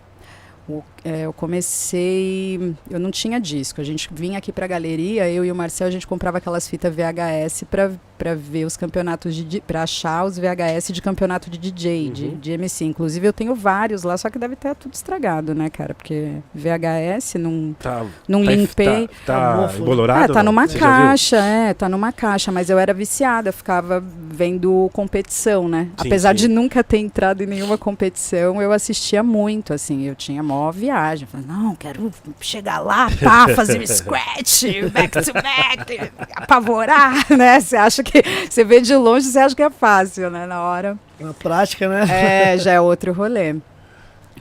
o- 0.68 0.82
é, 1.04 1.22
eu 1.22 1.32
comecei. 1.32 2.74
Eu 2.88 3.00
não 3.00 3.10
tinha 3.10 3.40
disco. 3.40 3.80
A 3.80 3.84
gente 3.84 4.08
vinha 4.12 4.38
aqui 4.38 4.52
pra 4.52 4.66
galeria, 4.66 5.28
eu 5.28 5.44
e 5.44 5.50
o 5.50 5.54
Marcel, 5.54 5.88
a 5.88 5.90
gente 5.90 6.06
comprava 6.06 6.38
aquelas 6.38 6.68
fitas 6.68 6.94
VHS 6.94 7.64
pra, 7.70 7.90
pra 8.20 8.34
ver 8.34 8.66
os 8.66 8.76
campeonatos 8.76 9.34
de. 9.34 9.62
pra 9.62 9.84
achar 9.84 10.24
os 10.26 10.38
VHS 10.38 10.92
de 10.92 11.00
campeonato 11.00 11.48
de 11.48 11.56
DJ, 11.56 12.10
de, 12.10 12.24
Uhum. 12.26 12.36
de 12.38 12.52
MC. 12.52 12.84
Inclusive, 12.84 13.26
eu 13.26 13.32
tenho 13.32 13.54
vários 13.54 14.02
lá, 14.02 14.14
só 14.18 14.28
que 14.28 14.38
deve 14.38 14.52
estar 14.52 14.74
tudo 14.74 14.92
estragado, 14.92 15.54
né, 15.54 15.70
cara? 15.70 15.94
Porque 15.94 16.34
VHS 16.54 17.36
não, 17.38 17.74
Tá, 17.78 18.04
não 18.28 18.44
tá, 18.44 18.50
limpei. 18.52 19.08
Tá, 19.24 19.40
tá 19.50 19.56
mofo. 19.56 19.80
embolorado? 19.80 20.32
Ah, 20.32 20.34
tá 20.34 20.42
numa 20.42 20.68
caixa, 20.68 21.36
é, 21.38 21.72
tá 21.72 21.88
numa 21.88 22.12
caixa, 22.12 22.52
mas 22.52 22.68
eu 22.68 22.78
era 22.78 22.92
viciada, 22.92 23.52
ficava 23.52 24.04
vendo 24.30 24.90
competição, 24.92 25.66
né? 25.66 25.88
Sim, 25.98 26.06
Apesar 26.08 26.30
sim. 26.30 26.34
de 26.42 26.48
nunca 26.48 26.84
ter 26.84 26.98
entrado 26.98 27.42
em 27.42 27.46
nenhuma 27.46 27.78
competição, 27.78 28.60
eu 28.60 28.70
assistia 28.70 29.22
muito, 29.22 29.72
assim, 29.72 30.02
eu 30.02 30.14
tinha 30.14 30.42
mó 30.42 30.70
viagem, 30.70 31.26
falei, 31.26 31.46
não, 31.46 31.74
quero 31.74 32.10
chegar 32.38 32.80
lá, 32.80 33.08
pá, 33.22 33.48
fazer 33.54 33.80
um 33.80 33.86
scratch, 33.88 34.64
back 34.92 35.22
to 35.22 35.32
back, 35.32 36.12
apavorar, 36.36 37.26
né? 37.34 37.58
Você 37.60 37.76
acha 37.76 38.02
que, 38.02 38.09
você 38.48 38.64
vê 38.64 38.80
de 38.80 38.94
longe, 38.96 39.26
você 39.26 39.38
acha 39.38 39.54
que 39.54 39.62
é 39.62 39.70
fácil, 39.70 40.30
né? 40.30 40.46
Na 40.46 40.62
hora 40.62 40.98
Na 41.18 41.32
prática, 41.34 41.88
né? 41.88 42.52
é, 42.54 42.58
já 42.58 42.72
é 42.72 42.80
outro 42.80 43.12
rolê. 43.12 43.56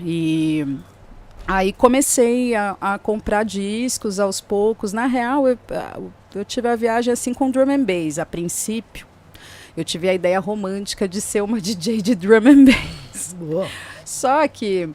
E 0.02 0.66
aí 1.48 1.74
comecei 1.74 2.56
a, 2.56 2.78
a 2.80 2.98
comprar 2.98 3.44
discos 3.44 4.20
aos 4.20 4.40
poucos. 4.40 4.94
Na 4.94 5.06
real, 5.06 5.48
eu, 5.48 5.58
eu 6.34 6.46
tive 6.46 6.68
a 6.68 6.76
viagem 6.76 7.12
assim 7.12 7.34
com 7.34 7.50
drum 7.52 7.70
and 7.70 7.84
bass. 7.84 8.18
A 8.20 8.26
princípio, 8.26 9.06
eu 9.76 9.84
tive 9.84 10.10
a 10.10 10.14
ideia 10.14 10.40
romântica 10.40 11.08
de 11.08 11.20
ser 11.22 11.42
uma 11.42 11.60
DJ 11.62 12.02
de 12.02 12.16
drum 12.16 12.38
and 12.48 12.66
bass. 12.66 13.34
Boa. 13.34 13.68
Só 14.06 14.48
que 14.48 14.90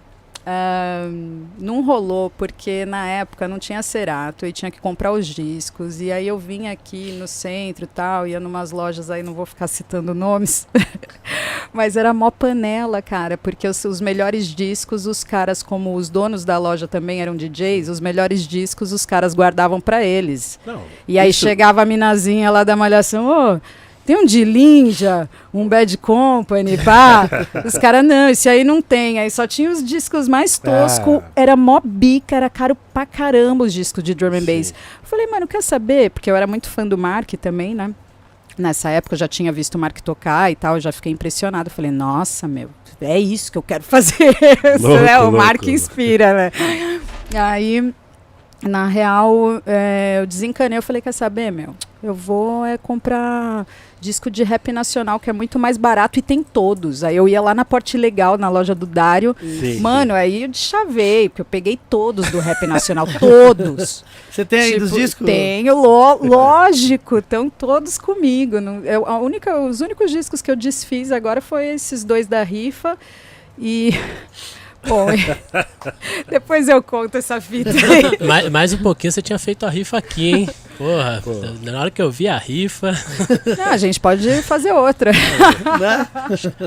não 1.58 1.82
rolou 1.82 2.30
porque 2.30 2.84
na 2.84 3.06
época 3.06 3.48
não 3.48 3.58
tinha 3.58 3.82
Cerato 3.82 4.44
e 4.46 4.52
tinha 4.52 4.70
que 4.70 4.80
comprar 4.80 5.12
os 5.12 5.26
discos. 5.26 6.00
E 6.00 6.12
aí 6.12 6.26
eu 6.28 6.38
vim 6.38 6.68
aqui 6.68 7.12
no 7.18 7.26
centro 7.26 7.84
e 7.84 7.86
tal, 7.86 8.26
ia 8.26 8.38
numas 8.38 8.70
lojas 8.70 9.10
aí, 9.10 9.22
não 9.22 9.34
vou 9.34 9.46
ficar 9.46 9.66
citando 9.66 10.14
nomes. 10.14 10.66
Mas 11.72 11.96
era 11.96 12.12
mó 12.14 12.30
panela, 12.30 13.00
cara, 13.02 13.36
porque 13.36 13.66
os, 13.66 13.84
os 13.84 14.00
melhores 14.00 14.46
discos, 14.46 15.06
os 15.06 15.24
caras, 15.24 15.62
como 15.62 15.94
os 15.96 16.08
donos 16.08 16.44
da 16.44 16.56
loja 16.58 16.86
também 16.86 17.20
eram 17.20 17.34
DJs, 17.36 17.88
os 17.88 18.00
melhores 18.00 18.46
discos 18.46 18.92
os 18.92 19.04
caras 19.04 19.34
guardavam 19.34 19.80
pra 19.80 20.04
eles. 20.04 20.58
Não. 20.64 20.82
E 21.08 21.18
aí 21.18 21.30
isso- 21.30 21.40
chegava 21.40 21.82
a 21.82 21.84
minazinha 21.84 22.50
lá 22.50 22.62
da 22.64 22.76
malhação, 22.76 23.26
ô, 23.56 23.60
tem 24.04 24.16
um 24.16 24.26
de 24.26 24.44
Ninja, 24.44 25.28
um 25.52 25.66
Bad 25.68 25.96
Company, 25.98 26.76
pá. 26.78 27.28
Os 27.64 27.78
caras, 27.78 28.04
não, 28.04 28.28
esse 28.28 28.48
aí 28.48 28.62
não 28.64 28.82
tem. 28.82 29.18
Aí 29.18 29.30
só 29.30 29.46
tinha 29.46 29.70
os 29.70 29.82
discos 29.82 30.28
mais 30.28 30.58
toscos, 30.58 31.18
Ah. 31.22 31.30
era 31.34 31.56
mó 31.56 31.80
bica, 31.82 32.36
era 32.36 32.50
caro 32.50 32.76
pra 32.92 33.06
caramba 33.06 33.64
os 33.64 33.72
discos 33.72 34.04
de 34.04 34.14
drum 34.14 34.28
and 34.34 34.44
bass. 34.44 34.68
Sim. 34.68 34.74
Eu 35.02 35.08
falei, 35.08 35.26
mano, 35.26 35.46
quer 35.46 35.62
saber? 35.62 36.10
Porque 36.10 36.30
eu 36.30 36.36
era 36.36 36.46
muito 36.46 36.68
fã 36.68 36.86
do 36.86 36.98
Mark 36.98 37.32
também, 37.40 37.74
né? 37.74 37.92
Nessa 38.56 38.88
época 38.90 39.14
eu 39.14 39.18
já 39.18 39.26
tinha 39.26 39.50
visto 39.50 39.74
o 39.74 39.78
Mark 39.78 39.98
tocar 40.00 40.50
e 40.50 40.54
tal, 40.54 40.74
eu 40.76 40.80
já 40.80 40.92
fiquei 40.92 41.10
impressionado. 41.10 41.70
Falei, 41.70 41.90
nossa, 41.90 42.46
meu, 42.46 42.68
é 43.00 43.18
isso 43.18 43.50
que 43.50 43.58
eu 43.58 43.62
quero 43.62 43.82
fazer. 43.82 44.36
Louco, 44.80 45.02
né? 45.02 45.18
O 45.18 45.22
louco. 45.24 45.36
Mark 45.38 45.66
inspira, 45.66 46.32
né? 46.34 46.52
Aí, 47.34 47.92
na 48.62 48.86
real, 48.86 49.60
é, 49.66 50.18
eu 50.20 50.26
desencanei, 50.26 50.78
eu 50.78 50.82
falei, 50.82 51.02
quer 51.02 51.12
saber, 51.12 51.50
meu? 51.50 51.74
Eu 52.02 52.14
vou 52.14 52.64
é, 52.64 52.78
comprar 52.78 53.66
disco 54.04 54.30
de 54.30 54.44
rap 54.44 54.70
nacional, 54.70 55.18
que 55.18 55.30
é 55.30 55.32
muito 55.32 55.58
mais 55.58 55.76
barato 55.78 56.18
e 56.18 56.22
tem 56.22 56.42
todos. 56.42 57.02
Aí 57.02 57.16
eu 57.16 57.26
ia 57.26 57.40
lá 57.40 57.54
na 57.54 57.64
Porte 57.64 57.96
Legal, 57.96 58.36
na 58.36 58.50
loja 58.50 58.74
do 58.74 58.84
Dário. 58.84 59.34
Sim, 59.40 59.80
Mano, 59.80 60.12
aí 60.12 60.42
eu 60.42 60.50
chavei, 60.52 61.28
porque 61.30 61.40
eu 61.40 61.46
peguei 61.46 61.78
todos 61.88 62.30
do 62.30 62.38
rap 62.38 62.66
nacional, 62.66 63.06
todos. 63.18 64.04
Você 64.30 64.44
tem 64.44 64.60
aí 64.60 64.78
dos 64.78 64.90
Tipo, 64.90 65.00
discos? 65.00 65.26
Tenho, 65.26 65.74
lo- 65.80 66.22
lógico, 66.26 67.18
estão 67.18 67.48
todos 67.48 67.96
comigo. 67.96 68.60
Não, 68.60 68.84
eu, 68.84 69.06
a 69.06 69.18
única, 69.18 69.58
os 69.58 69.80
únicos 69.80 70.10
discos 70.10 70.42
que 70.42 70.50
eu 70.50 70.56
desfiz 70.56 71.10
agora 71.10 71.40
foi 71.40 71.68
esses 71.68 72.04
dois 72.04 72.26
da 72.26 72.42
rifa 72.42 72.98
e. 73.58 73.90
Bom, 74.86 75.06
depois 76.28 76.68
eu 76.68 76.82
conto 76.82 77.16
essa 77.16 77.40
fita 77.40 77.70
aí. 77.70 78.18
mais, 78.26 78.48
mais 78.50 78.72
um 78.74 78.78
pouquinho 78.82 79.10
você 79.10 79.22
tinha 79.22 79.38
feito 79.38 79.64
a 79.64 79.70
rifa 79.70 79.96
aqui, 79.96 80.28
hein? 80.28 80.48
Porra, 80.76 81.22
na 81.62 81.80
hora 81.80 81.90
que 81.90 82.02
eu 82.02 82.10
vi 82.10 82.26
a 82.28 82.36
rifa. 82.36 82.92
Não, 83.56 83.66
a 83.70 83.76
gente 83.76 84.00
pode 84.00 84.42
fazer 84.42 84.72
outra. 84.72 85.12
Né? 85.80 86.06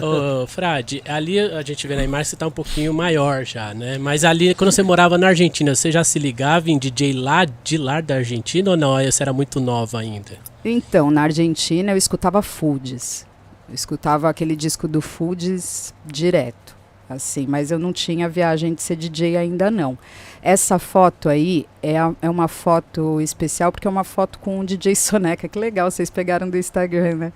Ô, 0.01 0.45
Frade, 0.47 1.01
ali 1.07 1.39
a 1.39 1.61
gente 1.61 1.87
vê 1.87 1.95
na 1.95 2.03
imagem 2.03 2.23
que 2.23 2.29
você 2.29 2.35
tá 2.35 2.47
um 2.47 2.51
pouquinho 2.51 2.93
maior 2.93 3.45
já, 3.45 3.73
né? 3.73 3.97
Mas 3.97 4.23
ali, 4.23 4.53
quando 4.53 4.71
você 4.71 4.83
morava 4.83 5.17
na 5.17 5.27
Argentina, 5.27 5.73
você 5.73 5.91
já 5.91 6.03
se 6.03 6.19
ligava 6.19 6.69
em 6.69 6.77
DJ 6.77 7.13
lá 7.13 7.45
de 7.63 7.77
lá 7.77 8.01
da 8.01 8.15
Argentina 8.15 8.71
ou 8.71 8.77
não? 8.77 8.95
Aí 8.95 9.09
Você 9.11 9.23
era 9.23 9.33
muito 9.33 9.59
nova 9.59 9.99
ainda? 9.99 10.31
Então, 10.63 11.09
na 11.09 11.23
Argentina 11.23 11.91
eu 11.91 11.97
escutava 11.97 12.41
Foods. 12.41 13.25
Eu 13.67 13.75
escutava 13.75 14.29
aquele 14.29 14.55
disco 14.55 14.87
do 14.87 15.01
Foods 15.01 15.93
direto, 16.05 16.75
assim, 17.09 17.45
mas 17.47 17.71
eu 17.71 17.79
não 17.79 17.93
tinha 17.93 18.27
viagem 18.27 18.73
de 18.73 18.81
ser 18.81 18.95
DJ 18.95 19.37
ainda 19.37 19.71
não. 19.71 19.97
Essa 20.41 20.77
foto 20.79 21.29
aí 21.29 21.65
é, 21.81 21.97
a- 21.97 22.13
é 22.21 22.29
uma 22.29 22.47
foto 22.47 23.19
especial 23.21 23.71
porque 23.71 23.87
é 23.87 23.89
uma 23.89 24.03
foto 24.03 24.39
com 24.39 24.59
o 24.59 24.65
DJ 24.65 24.93
Soneca. 24.97 25.47
Que 25.47 25.57
legal, 25.59 25.89
vocês 25.89 26.09
pegaram 26.09 26.49
do 26.49 26.57
Instagram, 26.57 27.15
né? 27.15 27.33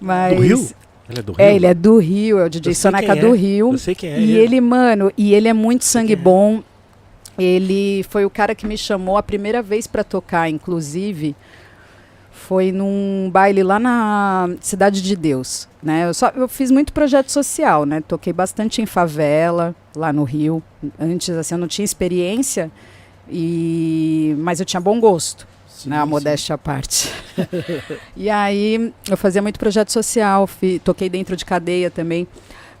Mas 0.00 0.36
Do 0.36 0.42
Rio? 0.42 0.68
Ele 1.08 1.18
é 1.18 1.22
do 1.22 1.32
Rio? 1.32 1.40
É, 1.44 1.54
ele 1.54 1.66
é 1.66 1.74
do 1.74 1.98
Rio, 1.98 2.38
é 2.38 2.44
o 2.46 2.48
DJ 2.50 2.74
Soneca 2.74 3.12
quem 3.14 3.20
do 3.22 3.34
é. 3.34 3.38
Rio. 3.38 3.72
Eu 3.72 3.78
sei 3.78 3.94
quem 3.94 4.10
é. 4.10 4.18
E 4.20 4.36
ele, 4.36 4.60
mano, 4.60 5.12
e 5.16 5.34
ele 5.34 5.48
é 5.48 5.52
muito 5.52 5.84
sangue 5.84 6.12
é. 6.14 6.16
bom. 6.16 6.62
Ele 7.38 8.04
foi 8.10 8.24
o 8.24 8.30
cara 8.30 8.54
que 8.54 8.66
me 8.66 8.76
chamou 8.76 9.16
a 9.16 9.22
primeira 9.22 9.62
vez 9.62 9.86
pra 9.86 10.04
tocar, 10.04 10.48
inclusive. 10.50 11.34
Foi 12.48 12.72
num 12.72 13.30
baile 13.32 13.62
lá 13.62 13.78
na 13.78 14.50
Cidade 14.60 15.00
de 15.00 15.14
Deus, 15.16 15.68
né? 15.82 16.06
Eu, 16.08 16.14
só, 16.14 16.28
eu 16.34 16.48
fiz 16.48 16.70
muito 16.70 16.92
projeto 16.92 17.30
social, 17.30 17.84
né? 17.86 18.02
Toquei 18.06 18.32
bastante 18.32 18.82
em 18.82 18.86
favela, 18.86 19.74
lá 19.94 20.12
no 20.12 20.24
Rio. 20.24 20.62
Antes, 20.98 21.30
assim, 21.30 21.54
eu 21.54 21.58
não 21.58 21.68
tinha 21.68 21.84
experiência, 21.84 22.70
e 23.28 24.34
mas 24.38 24.60
eu 24.60 24.66
tinha 24.66 24.80
bom 24.80 24.98
gosto 25.00 25.46
Sim, 25.68 25.90
né, 25.90 25.98
a 25.98 26.04
sim. 26.04 26.08
modéstia 26.10 26.54
à 26.54 26.58
parte. 26.58 27.10
e 28.16 28.28
aí 28.28 28.92
eu 29.08 29.16
fazia 29.16 29.40
muito 29.40 29.58
projeto 29.58 29.90
social, 29.90 30.46
fi- 30.46 30.78
toquei 30.78 31.08
dentro 31.08 31.36
de 31.36 31.44
cadeia 31.44 31.90
também. 31.90 32.26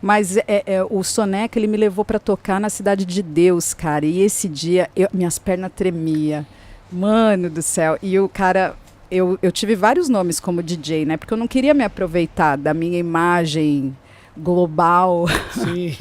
Mas 0.00 0.36
é, 0.36 0.44
é, 0.66 0.84
o 0.90 1.02
Soneca 1.04 1.56
ele 1.58 1.68
me 1.68 1.76
levou 1.76 2.04
para 2.04 2.18
tocar 2.18 2.60
na 2.60 2.68
cidade 2.68 3.04
de 3.04 3.22
Deus, 3.22 3.72
cara. 3.72 4.04
E 4.04 4.20
esse 4.20 4.48
dia 4.48 4.90
eu- 4.96 5.08
minhas 5.12 5.38
pernas 5.38 5.70
tremia, 5.74 6.44
mano 6.90 7.48
do 7.48 7.62
céu. 7.62 7.96
E 8.02 8.18
o 8.18 8.28
cara, 8.28 8.74
eu, 9.12 9.38
eu 9.42 9.52
tive 9.52 9.76
vários 9.76 10.08
nomes 10.08 10.40
como 10.40 10.62
DJ, 10.62 11.04
né? 11.04 11.16
Porque 11.18 11.34
eu 11.34 11.38
não 11.38 11.46
queria 11.46 11.74
me 11.74 11.84
aproveitar 11.84 12.56
da 12.56 12.72
minha 12.72 12.98
imagem 12.98 13.94
global 14.36 15.26
Sim. 15.52 15.94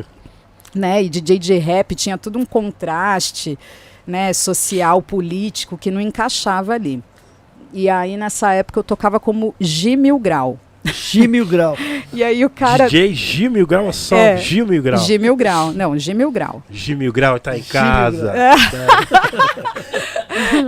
né? 0.74 1.02
E 1.02 1.10
DJ 1.10 1.38
de 1.38 1.58
rap 1.58 1.94
tinha 1.94 2.16
tudo 2.16 2.38
um 2.38 2.46
contraste, 2.46 3.58
né? 4.06 4.32
Social, 4.32 5.02
político 5.02 5.76
que 5.76 5.90
não 5.90 6.00
encaixava 6.00 6.72
ali. 6.72 7.02
E 7.72 7.90
aí 7.90 8.16
nessa 8.16 8.52
época 8.54 8.80
eu 8.80 8.84
tocava 8.84 9.20
como 9.20 9.54
G 9.60 9.94
Mil 9.94 10.18
Grau. 10.18 10.58
G 10.84 11.26
mil 11.26 11.44
grau. 11.46 11.76
E 12.12 12.24
aí 12.24 12.42
o 12.44 12.48
cara 12.50 12.88
DJ 12.88 13.12
G 13.14 13.48
Mil 13.50 13.66
Grau 13.66 13.92
só. 13.92 14.16
É. 14.16 14.36
G 14.38 14.64
Mil 14.64 14.82
Grau. 14.82 14.98
G 14.98 15.18
Mil 15.18 15.36
Grau, 15.36 15.72
não, 15.74 15.96
G 15.98 16.14
Mil 16.14 16.30
Grau. 16.32 16.62
G 16.70 16.94
Mil 16.94 17.12
Grau 17.12 17.38
tá 17.38 17.56
em 17.56 17.62
G 17.62 17.68
casa. 17.70 18.32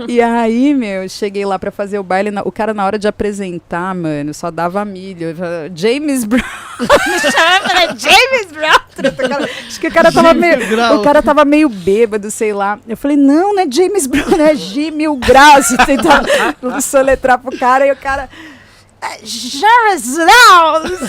E 0.07 0.21
aí, 0.21 0.73
meu, 0.73 1.03
eu 1.03 1.09
cheguei 1.09 1.45
lá 1.45 1.57
pra 1.57 1.71
fazer 1.71 1.97
o 1.97 2.03
baile, 2.03 2.29
na- 2.29 2.41
o 2.43 2.51
cara 2.51 2.73
na 2.73 2.85
hora 2.85 2.99
de 2.99 3.07
apresentar, 3.07 3.95
mano, 3.95 4.33
só 4.33 4.51
dava 4.51 4.83
milho. 4.83 5.29
Eu 5.29 5.35
falava, 5.35 5.71
James 5.73 6.25
Brown. 6.25 6.43
Me 6.79 7.19
chamava, 7.19 7.71
era 7.71 7.95
James 7.97 8.47
Brown. 8.51 9.45
Acho 9.67 9.79
que 9.79 9.87
o 9.87 9.91
cara 9.91 10.11
tava 10.11 10.33
meio, 10.33 10.57
Mil 10.57 10.67
Grau. 10.69 10.99
o 10.99 11.01
cara 11.01 11.21
tava 11.21 11.45
meio 11.45 11.69
bêbado, 11.69 12.29
sei 12.29 12.53
lá. 12.53 12.79
Eu 12.87 12.97
falei, 12.97 13.15
não, 13.17 13.53
não 13.55 13.63
é 13.63 13.67
James 13.71 14.07
Brown, 14.07 14.39
é 14.41 14.55
G 14.55 14.91
Mil 14.91 15.15
Graus. 15.15 15.67
Você 15.67 15.77
tentava 15.77 16.27
soletrar 16.81 17.39
pro 17.39 17.57
cara 17.57 17.87
e 17.87 17.91
o 17.91 17.95
cara. 17.95 18.29
"É, 19.01 19.17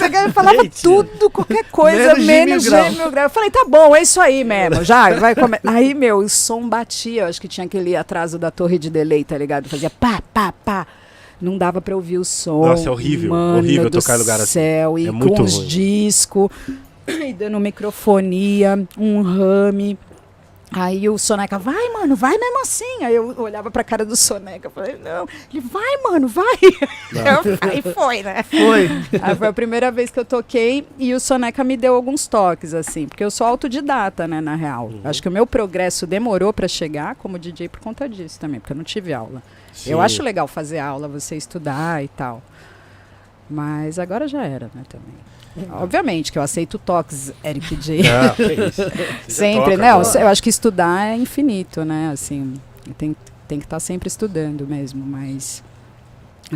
que, 0.08 0.16
Ele 0.16 0.32
falava 0.32 0.62
tudo, 0.82 1.28
qualquer 1.30 1.64
coisa, 1.70 2.14
Menos 2.14 2.64
G 2.64 2.70
menos 2.70 2.96
mil 2.96 3.04
G 3.04 3.10
grau. 3.10 3.24
Eu 3.24 3.30
falei, 3.30 3.50
tá 3.50 3.64
bom, 3.68 3.94
é 3.94 4.02
isso 4.02 4.20
aí 4.20 4.42
mesmo, 4.44 4.82
já, 4.82 5.10
vai 5.18 5.34
comer. 5.34 5.60
Aí, 5.66 5.92
meu, 5.94 6.18
o 6.18 6.28
som 6.28 6.68
batia, 6.68 7.22
eu 7.22 7.26
acho 7.28 7.40
que 7.40 7.48
tinha 7.48 7.66
aquele 7.66 7.94
atraso 7.94 8.38
da 8.38 8.50
torre 8.50 8.78
de 8.78 8.88
delay, 8.88 9.24
tá 9.24 9.36
ligado? 9.36 9.68
Fazia 9.68 9.90
pá, 9.90 10.22
pá, 10.32 10.52
pá. 10.64 10.86
não 11.40 11.58
dava 11.58 11.80
pra 11.82 11.94
ouvir 11.94 12.18
o 12.18 12.24
som. 12.24 12.66
Nossa, 12.66 12.88
é 12.88 12.90
horrível, 12.90 13.30
Mano 13.30 13.58
horrível 13.58 13.90
tocar 13.90 14.16
em 14.16 14.18
lugar 14.18 14.40
assim. 14.40 14.52
céu, 14.52 14.98
E 14.98 15.06
É 15.08 15.10
muito 15.10 15.34
com 15.34 15.42
os 15.42 15.66
discos, 15.68 16.48
e 17.06 17.32
dando 17.32 17.60
microfonia, 17.60 18.86
um 18.96 19.22
rame. 19.22 19.98
Aí 20.72 21.08
o 21.08 21.18
Soneca, 21.18 21.58
vai, 21.58 21.88
mano, 21.90 22.16
vai 22.16 22.36
mesmo 22.38 22.60
assim. 22.60 23.04
Aí 23.04 23.14
eu 23.14 23.34
olhava 23.38 23.70
pra 23.70 23.84
cara 23.84 24.04
do 24.04 24.16
Soneca, 24.16 24.70
falei, 24.70 24.96
não. 24.96 25.26
Ele, 25.52 25.60
vai, 25.60 25.96
mano, 26.02 26.28
vai. 26.28 26.44
Eu, 27.12 27.58
aí 27.60 27.82
foi, 27.82 28.22
né? 28.22 28.42
Foi. 28.42 28.88
Aí 29.20 29.36
foi 29.36 29.48
a 29.48 29.52
primeira 29.52 29.90
vez 29.90 30.10
que 30.10 30.18
eu 30.18 30.24
toquei 30.24 30.86
e 30.98 31.12
o 31.14 31.20
Soneca 31.20 31.62
me 31.62 31.76
deu 31.76 31.94
alguns 31.94 32.26
toques, 32.26 32.74
assim, 32.74 33.06
porque 33.06 33.22
eu 33.22 33.30
sou 33.30 33.46
autodidata, 33.46 34.26
né, 34.26 34.40
na 34.40 34.54
real. 34.54 34.86
Uhum. 34.86 35.00
Acho 35.04 35.22
que 35.22 35.28
o 35.28 35.32
meu 35.32 35.46
progresso 35.46 36.06
demorou 36.06 36.52
pra 36.52 36.66
chegar 36.66 37.14
como 37.16 37.38
DJ 37.38 37.68
por 37.68 37.80
conta 37.80 38.08
disso 38.08 38.40
também, 38.40 38.60
porque 38.60 38.72
eu 38.72 38.76
não 38.76 38.84
tive 38.84 39.12
aula. 39.12 39.42
Eu 39.86 39.98
Sim. 39.98 40.04
acho 40.04 40.22
legal 40.22 40.48
fazer 40.48 40.78
aula, 40.78 41.06
você 41.06 41.36
estudar 41.36 42.02
e 42.02 42.08
tal. 42.08 42.42
Mas 43.52 43.98
agora 43.98 44.26
já 44.26 44.42
era, 44.44 44.70
né, 44.74 44.82
também. 44.88 45.68
Obviamente 45.70 46.32
que 46.32 46.38
eu 46.38 46.42
aceito 46.42 46.78
toques, 46.78 47.32
Eric 47.44 47.76
J. 47.76 48.02
Não, 48.08 48.66
isso. 48.68 48.82
Já 48.82 48.90
sempre, 49.28 49.76
né? 49.76 49.90
agora. 49.90 50.20
Eu 50.20 50.28
acho 50.28 50.42
que 50.42 50.48
estudar 50.48 51.08
é 51.08 51.16
infinito, 51.16 51.84
né? 51.84 52.10
Assim, 52.10 52.54
tem, 52.96 53.14
tem 53.46 53.58
que 53.58 53.66
estar 53.66 53.78
sempre 53.78 54.08
estudando 54.08 54.66
mesmo, 54.66 55.04
mas 55.04 55.62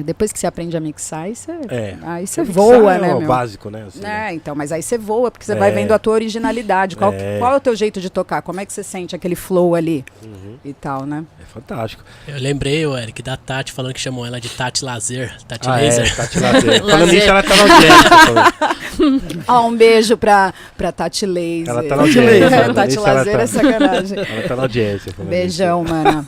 depois 0.03 0.33
que 0.33 0.39
você 0.39 0.47
aprende 0.47 0.77
a 0.77 0.81
mixar, 0.81 1.23
aí 1.25 1.35
você, 1.37 1.53
É. 1.69 1.97
aí 2.03 2.27
você 2.27 2.41
Mixar 2.43 2.55
voa, 2.55 2.95
é 2.95 2.99
né, 2.99 3.15
o 3.15 3.19
meu? 3.19 3.29
básico, 3.29 3.71
né? 3.71 3.85
assim, 3.89 4.01
né? 4.01 4.31
É, 4.31 4.35
então, 4.35 4.55
mas 4.55 4.73
aí 4.73 4.83
você 4.83 4.97
voa, 4.99 5.31
porque 5.31 5.45
você 5.45 5.53
É. 5.53 5.57
vai 5.57 5.71
vendo 5.73 5.93
a 5.93 5.99
tua 5.99 6.15
originalidade. 6.15 6.97
Qual, 6.97 7.13
É. 7.13 7.39
qual 7.39 7.55
é 7.55 7.57
o 7.57 7.61
teu 7.61 7.75
jeito 7.77 8.01
de 8.01 8.11
tocar? 8.11 8.43
Como 8.43 8.61
é 8.61 8.67
que 8.67 8.73
você 8.73 8.83
sente 8.83 9.15
aquele 9.17 9.35
flow 9.37 9.75
ali 9.75 10.05
Uhum. 10.23 10.57
e 10.65 10.73
tal, 10.73 11.05
né? 11.07 11.25
É 11.41 11.45
fantástico. 11.45 12.03
Eu 12.27 12.39
lembrei, 12.39 12.87
o 12.87 12.97
Eric, 12.97 13.23
da 13.23 13.37
Tati 13.37 13.73
falando 13.73 13.95
que 13.95 14.01
chamou 14.01 14.27
ela 14.27 14.41
de 14.41 14.49
Tati 14.49 14.85
Lazer. 14.85 15.37
Tati 15.47 15.69
Ah, 15.69 15.77
Laser. 15.77 16.07
é, 16.07 16.15
Tati 16.15 16.41
Lazer. 16.41 16.81
Falando 16.87 17.13
nisso, 17.13 17.29
ela 17.29 17.43
tá 17.43 17.57
na 17.57 17.63
audiência. 17.63 19.45
Ó, 19.49 19.67
um 19.69 19.77
beijo 19.77 20.17
pra, 20.17 20.53
pra 20.77 20.93
Tati 20.93 21.27
Laser. 21.27 21.69
Ela 21.69 21.83
tá 21.85 21.97
na 21.97 22.03
audiência. 22.03 22.47
É, 22.57 22.73
Tati 22.73 22.97
ela 22.97 23.13
Lazer 23.13 23.33
tá- 23.37 23.43
é 23.43 23.47
sacanagem. 23.47 24.19
Ela 24.19 24.49
tá 24.49 24.57
na 24.57 24.63
audiência. 24.63 25.13
Beijão, 25.19 25.85
mano. 25.85 26.27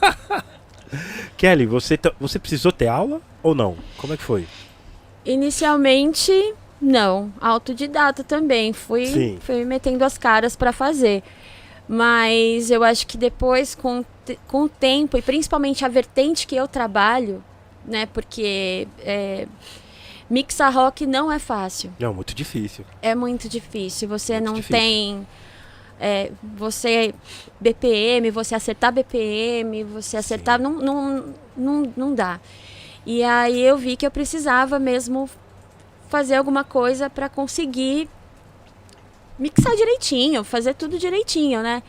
Kelly, 1.37 1.67
você, 1.67 1.97
tá- 1.97 2.13
você 2.21 2.39
precisou 2.39 2.73
ter 2.73 2.89
aula 2.89 3.21
ou 3.43 3.55
não? 3.55 3.77
Como 3.97 4.13
é 4.13 4.17
que 4.17 4.23
foi? 4.23 4.47
Inicialmente, 5.25 6.33
não. 6.81 7.33
Autodidata 7.41 8.25
também. 8.25 8.73
Fui, 8.73 9.07
Sim. 9.07 9.39
fui 9.41 9.65
metendo 9.65 10.05
as 10.05 10.17
caras 10.19 10.57
para 10.57 10.73
fazer. 10.73 11.23
Mas 11.89 12.71
eu 12.71 12.83
acho 12.85 13.07
que 13.07 13.17
depois, 13.17 13.75
com, 13.75 14.05
com 14.47 14.65
o 14.65 14.69
tempo, 14.69 15.17
e 15.17 15.23
principalmente 15.23 15.85
a 15.85 15.89
vertente 15.89 16.47
que 16.47 16.55
eu 16.57 16.69
trabalho, 16.69 17.43
né? 17.87 18.07
Porque 18.07 18.87
é, 19.01 19.47
mixar 20.29 20.73
rock 20.75 21.07
não 21.07 21.33
é 21.33 21.39
fácil. 21.39 21.91
Não, 21.99 22.13
muito 22.13 22.35
difícil. 22.35 22.85
É 23.01 23.15
muito 23.15 23.49
difícil. 23.49 24.09
Você 24.09 24.35
Muito 24.35 24.45
não 24.47 24.55
difícil. 24.55 24.77
tem. 24.77 25.27
É, 26.01 26.31
você 26.57 27.15
BPM, 27.61 28.31
você 28.31 28.55
acertar 28.55 28.93
BPM, 28.93 29.85
você 29.85 30.17
acertar. 30.17 30.61
Não, 30.61 30.73
não, 30.73 31.35
não, 31.57 31.93
não 31.97 32.15
dá. 32.15 32.41
E 33.07 33.23
aí 33.23 33.61
eu 33.61 33.77
vi 33.79 33.97
que 33.97 34.07
eu 34.07 34.11
precisava 34.11 34.79
mesmo 34.79 35.29
fazer 36.09 36.37
alguma 36.37 36.63
coisa 36.65 37.09
para 37.11 37.29
conseguir 37.29 38.09
mixar 39.39 39.75
direitinho, 39.77 40.43
fazer 40.45 40.75
tudo 40.75 40.99
direitinho, 40.99 41.63
né? 41.63 41.83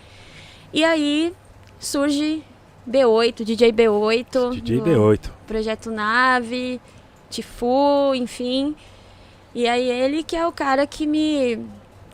E 0.72 0.84
aí 0.84 1.34
surge 1.80 2.44
B8, 2.90 3.44
DJ 3.44 3.72
B8. 3.72 4.62
DJ 4.62 4.78
no- 4.78 4.84
B8. 4.86 5.32
Projeto 5.48 5.90
Nave, 5.92 6.80
Tifu, 7.30 8.14
enfim. 8.16 8.76
E 9.54 9.68
aí 9.68 9.90
ele 9.90 10.24
que 10.24 10.36
é 10.36 10.46
o 10.46 10.52
cara 10.52 10.86
que 10.86 11.08
me 11.08 11.60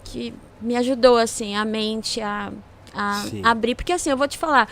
que 0.05 0.33
me 0.61 0.75
ajudou 0.75 1.17
assim 1.17 1.55
a 1.55 1.65
mente 1.65 2.21
a, 2.21 2.51
a 2.93 3.23
abrir, 3.43 3.75
porque 3.75 3.93
assim, 3.93 4.09
eu 4.09 4.17
vou 4.17 4.27
te 4.27 4.37
falar, 4.37 4.69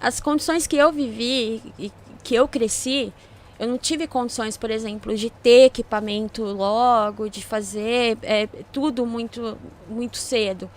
as 0.00 0.20
condições 0.20 0.66
que 0.66 0.76
eu 0.76 0.92
vivi 0.92 1.62
e 1.78 1.92
que 2.22 2.34
eu 2.34 2.48
cresci, 2.48 3.12
eu 3.58 3.68
não 3.68 3.78
tive 3.78 4.06
condições, 4.06 4.56
por 4.56 4.70
exemplo, 4.70 5.14
de 5.14 5.30
ter 5.30 5.66
equipamento 5.66 6.42
logo, 6.42 7.28
de 7.28 7.44
fazer 7.44 8.18
é, 8.22 8.46
tudo 8.72 9.06
muito 9.06 9.56
muito 9.88 10.16
cedo. 10.16 10.70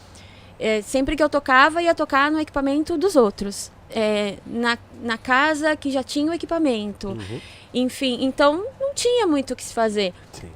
É, 0.59 0.81
sempre 0.81 1.15
que 1.15 1.23
eu 1.23 1.29
tocava, 1.29 1.81
ia 1.81 1.95
tocar 1.95 2.29
no 2.31 2.39
equipamento 2.39 2.97
dos 2.97 3.15
outros. 3.15 3.71
É, 3.91 4.37
na, 4.45 4.77
na 5.01 5.17
casa 5.17 5.75
que 5.75 5.89
já 5.89 6.03
tinha 6.03 6.31
o 6.31 6.33
equipamento. 6.33 7.09
Uhum. 7.09 7.41
Enfim, 7.73 8.19
então 8.21 8.65
não 8.79 8.93
tinha 8.93 9.25
muito 9.25 9.53
o 9.53 9.55
que 9.55 9.63
se 9.63 9.73
fazer. 9.73 10.13
Sim. 10.31 10.51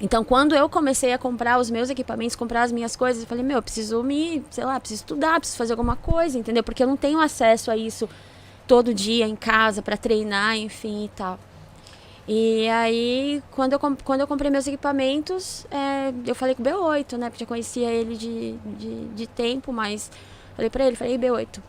Então, 0.00 0.22
quando 0.22 0.54
eu 0.54 0.68
comecei 0.68 1.12
a 1.12 1.18
comprar 1.18 1.58
os 1.58 1.70
meus 1.70 1.88
equipamentos, 1.88 2.36
comprar 2.36 2.62
as 2.62 2.72
minhas 2.72 2.94
coisas, 2.94 3.22
eu 3.22 3.28
falei, 3.28 3.42
meu, 3.42 3.58
eu 3.58 3.62
preciso 3.62 4.02
me, 4.02 4.44
sei 4.50 4.64
lá, 4.64 4.78
preciso 4.78 5.02
estudar, 5.02 5.38
preciso 5.38 5.56
fazer 5.56 5.72
alguma 5.72 5.96
coisa, 5.96 6.38
entendeu? 6.38 6.62
Porque 6.62 6.82
eu 6.82 6.86
não 6.86 6.96
tenho 6.96 7.18
acesso 7.18 7.70
a 7.70 7.76
isso 7.76 8.08
todo 8.66 8.92
dia 8.92 9.26
em 9.26 9.36
casa 9.36 9.80
para 9.80 9.96
treinar, 9.96 10.56
enfim 10.56 11.06
e 11.06 11.08
tal. 11.08 11.38
E 12.28 12.68
aí, 12.68 13.42
quando 13.52 13.72
eu, 13.72 13.78
quando 13.78 14.20
eu 14.20 14.26
comprei 14.26 14.50
meus 14.50 14.66
equipamentos, 14.66 15.64
é, 15.70 16.12
eu 16.26 16.34
falei 16.34 16.54
com 16.54 16.62
o 16.62 16.66
B8, 16.66 17.16
né? 17.16 17.30
Porque 17.30 17.44
eu 17.44 17.48
conhecia 17.48 17.88
ele 17.88 18.16
de, 18.16 18.52
de, 18.76 19.04
de 19.14 19.26
tempo, 19.28 19.72
mas 19.72 20.10
falei 20.56 20.68
pra 20.68 20.86
ele, 20.86 20.96
falei, 20.96 21.16
B8, 21.16 21.60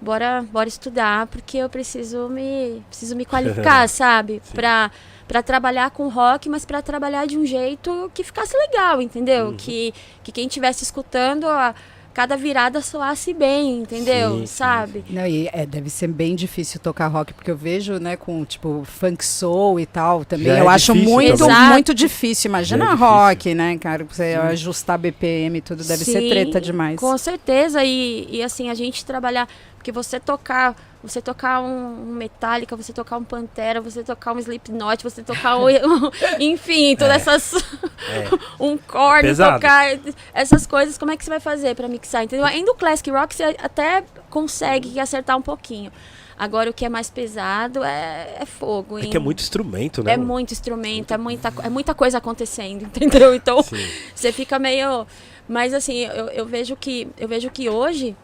bora, 0.00 0.42
bora 0.50 0.68
estudar, 0.68 1.26
porque 1.26 1.58
eu 1.58 1.68
preciso 1.68 2.28
me, 2.28 2.82
preciso 2.88 3.14
me 3.14 3.26
qualificar, 3.26 3.86
sabe? 3.90 4.40
Sim. 4.42 4.54
Pra, 4.54 4.90
pra 5.30 5.44
trabalhar 5.44 5.92
com 5.92 6.08
rock, 6.08 6.48
mas 6.48 6.64
pra 6.64 6.82
trabalhar 6.82 7.24
de 7.24 7.38
um 7.38 7.46
jeito 7.46 8.10
que 8.12 8.24
ficasse 8.24 8.52
legal, 8.56 9.00
entendeu? 9.00 9.50
Uhum. 9.50 9.56
Que, 9.56 9.94
que 10.24 10.32
quem 10.32 10.48
estivesse 10.48 10.82
escutando, 10.82 11.46
a, 11.46 11.72
cada 12.12 12.36
virada 12.36 12.80
soasse 12.80 13.32
bem, 13.32 13.78
entendeu? 13.78 14.32
Sim, 14.32 14.40
sim, 14.40 14.46
sabe? 14.46 15.04
Não, 15.08 15.24
e 15.24 15.48
é, 15.52 15.64
deve 15.64 15.88
ser 15.88 16.08
bem 16.08 16.34
difícil 16.34 16.80
tocar 16.80 17.06
rock, 17.06 17.32
porque 17.32 17.48
eu 17.48 17.56
vejo, 17.56 18.00
né, 18.00 18.16
com, 18.16 18.44
tipo, 18.44 18.82
funk 18.84 19.24
soul 19.24 19.78
e 19.78 19.86
tal, 19.86 20.24
também. 20.24 20.48
Já 20.48 20.56
é 20.56 20.60
eu 20.62 20.68
acho 20.68 20.92
difícil 20.94 21.14
muito, 21.14 21.38
também. 21.38 21.68
muito 21.68 21.94
difícil. 21.94 22.48
Imagina 22.48 22.84
é 22.84 22.88
difícil. 22.88 23.06
rock, 23.06 23.54
né, 23.54 23.78
cara? 23.78 24.04
Você 24.10 24.34
ajustar 24.34 24.98
BPM 24.98 25.58
e 25.58 25.60
tudo, 25.60 25.84
deve 25.84 26.04
ser 26.04 26.22
Sim, 26.22 26.28
treta 26.28 26.60
demais. 26.60 26.98
Com 26.98 27.16
certeza, 27.16 27.84
e, 27.84 28.26
e 28.28 28.42
assim, 28.42 28.68
a 28.68 28.74
gente 28.74 29.04
trabalhar, 29.04 29.46
porque 29.76 29.92
você 29.92 30.18
tocar, 30.18 30.74
você 31.02 31.22
tocar 31.22 31.60
um, 31.60 31.96
Metallica, 32.12 32.76
você 32.76 32.92
tocar 32.92 33.16
um 33.16 33.24
Pantera, 33.24 33.80
você 33.80 34.04
tocar 34.04 34.32
um 34.34 34.38
Slipknot, 34.38 35.02
você 35.02 35.22
tocar 35.22 35.56
um, 35.56 35.64
enfim, 36.38 36.94
todas 36.96 37.14
É. 37.14 37.16
essas, 37.16 37.54
É. 37.54 38.28
um 38.62 38.76
Pesado. 39.22 39.54
tocar 39.60 39.98
essas 40.34 40.66
coisas, 40.66 40.98
como 40.98 41.10
é 41.12 41.16
que 41.16 41.24
você 41.24 41.30
vai 41.30 41.40
fazer 41.40 41.74
pra 41.74 41.88
mixar, 41.88 42.24
entendeu? 42.24 42.44
Ainda 42.44 42.72
o 42.72 42.74
Classic 42.74 43.10
Rock 43.10 43.34
você 43.34 43.56
até 43.58 44.04
consegue 44.28 44.98
acertar 45.00 45.36
um 45.36 45.42
pouquinho. 45.42 45.90
Agora 46.38 46.70
o 46.70 46.72
que 46.72 46.86
é 46.86 46.88
mais 46.88 47.10
pesado 47.10 47.84
é, 47.84 48.36
é 48.40 48.46
fogo. 48.46 48.98
É 48.98 49.02
que 49.02 49.16
é 49.16 49.20
muito 49.20 49.42
instrumento, 49.42 50.02
né? 50.02 50.14
É 50.14 50.16
muito 50.16 50.52
instrumento, 50.52 51.12
é 51.12 51.18
muita, 51.18 51.52
é 51.62 51.68
muita 51.68 51.94
coisa 51.94 52.16
acontecendo, 52.16 52.82
entendeu? 52.84 53.34
Então, 53.34 53.62
Sim. 53.62 53.76
você 54.14 54.32
fica 54.32 54.58
meio. 54.58 55.06
Mas 55.46 55.74
assim, 55.74 55.98
eu, 56.06 56.28
eu 56.28 56.46
vejo 56.46 56.76
que 56.76 57.08
eu 57.18 57.28
vejo 57.28 57.50
que 57.50 57.68
hoje 57.68 58.16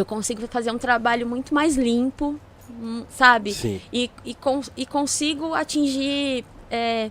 eu 0.00 0.04
consigo 0.06 0.46
fazer 0.48 0.70
um 0.70 0.78
trabalho 0.78 1.26
muito 1.26 1.54
mais 1.54 1.76
limpo, 1.76 2.38
hum, 2.70 3.04
sabe? 3.10 3.52
Sim. 3.52 3.80
E, 3.92 4.10
e, 4.24 4.34
cons- 4.34 4.70
e 4.76 4.84
consigo 4.86 5.54
atingir 5.54 6.44
é, 6.70 7.10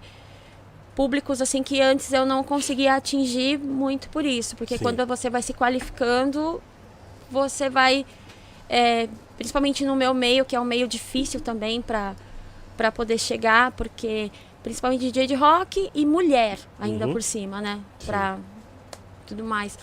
públicos 0.96 1.42
assim 1.42 1.62
que 1.64 1.82
antes 1.82 2.12
eu 2.12 2.26
não 2.26 2.44
conseguia 2.44 2.96
atingir 2.96 3.58
muito 3.60 4.10
por 4.10 4.26
isso. 4.26 4.56
Porque 4.56 4.78
Sim. 4.78 4.84
quando 4.84 5.06
você 5.06 5.30
vai 5.30 5.42
se 5.42 5.54
qualificando, 5.54 6.62
você 7.30 7.70
vai. 7.70 8.06
é, 8.70 9.08
principalmente 9.38 9.86
no 9.86 9.96
meu 9.96 10.14
meio, 10.14 10.44
que 10.46 10.56
é 10.56 10.60
um 10.60 10.66
meio 10.66 10.88
difícil 10.88 11.40
também 11.40 11.82
para 11.82 12.16
para 12.76 12.92
poder 12.92 13.18
chegar, 13.18 13.72
porque 13.72 14.32
principalmente 14.62 15.02
DJ 15.02 15.26
de 15.26 15.34
rock 15.34 15.90
e 15.96 16.06
mulher 16.06 16.60
ainda 16.80 17.08
Uhum. 17.08 17.14
por 17.14 17.24
cima, 17.24 17.60
né? 17.60 17.80
Pra 18.06 18.38
tudo 19.26 19.44
mais. 19.44 19.78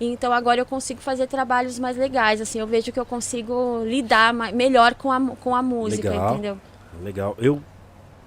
Então 0.00 0.32
agora 0.32 0.60
eu 0.60 0.66
consigo 0.66 1.00
fazer 1.00 1.26
trabalhos 1.26 1.78
mais 1.78 1.96
legais, 1.96 2.40
assim, 2.40 2.60
eu 2.60 2.66
vejo 2.66 2.92
que 2.92 3.00
eu 3.00 3.06
consigo 3.06 3.82
lidar 3.84 4.32
ma- 4.32 4.52
melhor 4.52 4.94
com 4.94 5.10
a, 5.10 5.20
com 5.36 5.54
a 5.56 5.62
música, 5.62 6.10
Legal. 6.10 6.32
entendeu? 6.34 6.58
Legal. 7.02 7.34
Eu, 7.38 7.60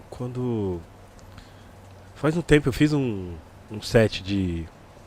quando. 0.10 0.80
Faz 2.16 2.36
um 2.38 2.42
tempo 2.42 2.70
eu 2.70 2.74
fiz 2.74 2.94
um, 2.94 3.32
um 3.72 3.82
set 3.82 4.22
de. 4.22 4.66